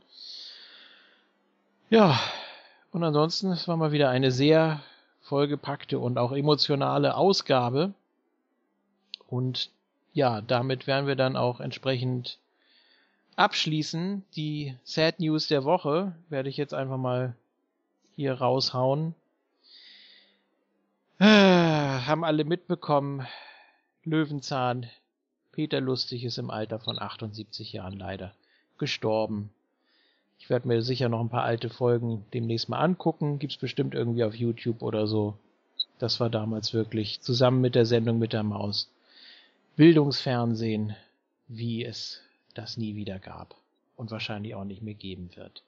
Ja, 1.89 2.19
und 2.95 3.03
ansonsten, 3.03 3.51
es 3.51 3.67
war 3.67 3.77
mal 3.77 3.91
wieder 3.91 4.09
eine 4.09 4.31
sehr 4.31 4.81
vollgepackte 5.23 5.99
und 5.99 6.17
auch 6.17 6.31
emotionale 6.31 7.17
Ausgabe. 7.17 7.93
Und 9.27 9.71
ja, 10.13 10.41
damit 10.41 10.87
werden 10.87 11.09
wir 11.09 11.17
dann 11.17 11.37
auch 11.37 11.59
entsprechend 11.59 12.39
abschließen. 13.35 14.25
Die 14.37 14.77
Sad 14.85 15.19
News 15.19 15.49
der 15.49 15.65
Woche 15.65 16.15
werde 16.29 16.49
ich 16.49 16.57
jetzt 16.57 16.73
einfach 16.73 16.97
mal 16.97 17.35
hier 18.15 18.35
raushauen. 18.35 19.17
Äh, 21.19 21.25
haben 21.25 22.23
alle 22.23 22.45
mitbekommen, 22.45 23.27
Löwenzahn, 24.05 24.89
Peter 25.51 25.81
Lustig 25.81 26.23
ist 26.23 26.39
im 26.39 26.51
Alter 26.51 26.79
von 26.79 27.01
78 27.01 27.73
Jahren 27.73 27.99
leider 27.99 28.37
gestorben. 28.79 29.51
Ich 30.45 30.51
werde 30.51 30.69
mir 30.69 30.83
sicher 30.83 31.09
noch 31.09 31.21
ein 31.21 31.31
paar 31.31 31.45
alte 31.45 31.71
Folgen 31.71 32.27
demnächst 32.35 32.69
mal 32.69 32.79
angucken. 32.79 33.39
Gibt's 33.39 33.57
bestimmt 33.57 33.95
irgendwie 33.95 34.25
auf 34.25 34.35
YouTube 34.35 34.83
oder 34.83 35.07
so. 35.07 35.39
Das 35.99 36.21
war 36.21 36.29
damals 36.29 36.75
wirklich 36.75 37.23
zusammen 37.23 37.63
mit 37.63 37.75
der 37.75 37.87
Sendung 37.87 38.19
mit 38.19 38.35
der 38.35 38.43
Maus. 38.43 38.91
Bildungsfernsehen, 39.77 40.95
wie 41.49 41.83
es 41.83 42.21
das 42.53 42.77
nie 42.77 42.95
wieder 42.95 43.19
gab. 43.19 43.57
Und 43.97 44.11
wahrscheinlich 44.11 44.55
auch 44.55 44.65
nicht 44.65 44.83
mehr 44.83 44.93
geben 44.93 45.31
wird. 45.35 45.63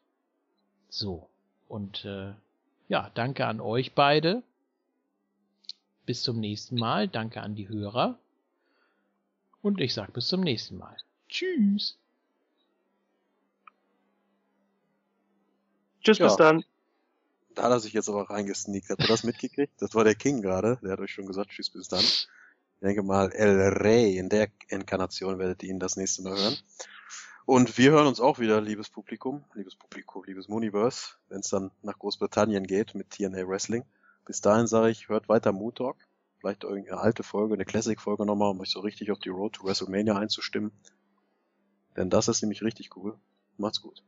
So. 0.91 1.27
Und 1.69 2.05
äh, 2.05 2.35
ja, 2.89 3.11
danke 3.15 3.47
an 3.47 3.63
euch 3.63 3.95
beide. 3.95 4.43
Bis 6.05 6.23
zum 6.23 6.39
nächsten 6.39 6.77
Mal. 6.77 7.09
Danke 7.09 7.41
an 7.41 7.55
die 7.55 7.71
Hörer. 7.71 8.19
Und 9.63 9.81
ich 9.81 9.95
sag 9.95 10.13
bis 10.13 10.29
zum 10.29 10.43
nächsten 10.43 10.77
Mal. 10.77 10.99
Tschüss. 11.31 11.97
Tschüss, 16.07 16.19
Ja. 16.19 16.27
bis 16.29 16.37
dann. 16.37 16.65
Da 17.57 17.65
hat 17.65 17.71
er 17.73 17.81
sich 17.81 17.93
jetzt 17.93 18.09
aber 18.09 18.31
reingesneakt. 18.31 18.91
Habt 18.91 19.01
ihr 19.03 19.09
das 19.09 19.25
mitgekriegt? 19.25 19.73
Das 19.81 19.95
war 19.95 20.05
der 20.05 20.15
King 20.15 20.41
gerade. 20.41 20.79
Der 20.83 20.93
hat 20.93 21.01
euch 21.01 21.13
schon 21.13 21.27
gesagt, 21.27 21.51
tschüss, 21.51 21.71
bis 21.71 21.89
dann. 21.89 22.01
Ich 22.01 22.29
denke 22.81 23.03
mal, 23.03 23.33
El 23.33 23.59
Rey, 23.73 24.19
in 24.19 24.29
der 24.29 24.49
Inkarnation 24.69 25.39
werdet 25.39 25.63
ihr 25.63 25.71
ihn 25.71 25.81
das 25.81 25.97
nächste 25.97 26.23
Mal 26.23 26.39
hören. 26.39 26.57
Und 27.45 27.79
wir 27.79 27.91
hören 27.93 28.07
uns 28.07 28.21
auch 28.21 28.39
wieder, 28.39 28.61
liebes 28.61 28.91
Publikum, 28.91 29.45
liebes 29.55 29.75
Publikum, 29.75 30.23
liebes 30.25 30.49
Muniverse, 30.49 31.15
wenn 31.29 31.41
es 31.41 31.49
dann 31.49 31.71
nach 31.83 31.99
Großbritannien 31.99 32.67
geht 32.67 32.95
mit 32.95 33.11
TNA 33.11 33.49
Wrestling. 33.49 33.85
Bis 34.25 34.41
dahin 34.41 34.67
sage 34.67 34.91
ich, 34.91 35.09
hört 35.09 35.29
weiter 35.29 35.53
Mood 35.53 35.77
Talk. 35.77 35.97
Vielleicht 36.41 36.65
irgendeine 36.65 37.01
alte 37.01 37.23
Folge, 37.23 37.55
eine 37.55 37.65
Classic-Folge 37.65 38.27
nochmal, 38.27 38.51
um 38.51 38.61
euch 38.61 38.71
so 38.71 38.81
richtig 38.81 39.11
auf 39.11 39.19
die 39.19 39.31
Road 39.31 39.55
to 39.55 39.65
WrestleMania 39.65 40.17
einzustimmen. 40.17 40.73
Denn 41.97 42.11
das 42.11 42.29
ist 42.29 42.43
nämlich 42.43 42.63
richtig 42.63 42.95
cool. 42.97 43.19
Macht's 43.57 43.81
gut. 43.81 44.03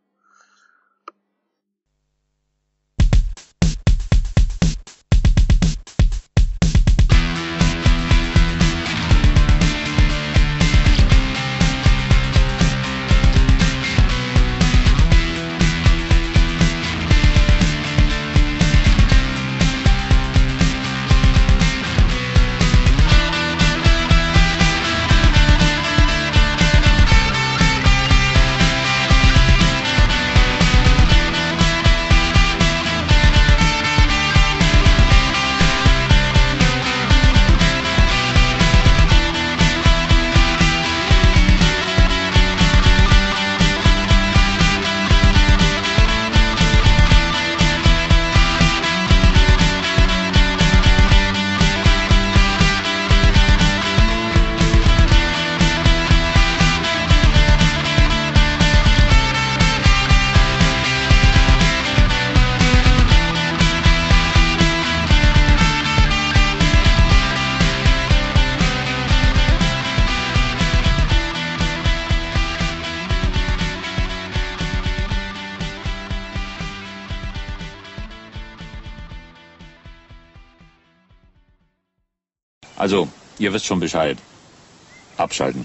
Ihr 83.49 83.55
wisst 83.55 83.67
schon 83.67 83.81
Bescheid. 83.81 84.19
Abschalten. 85.17 85.65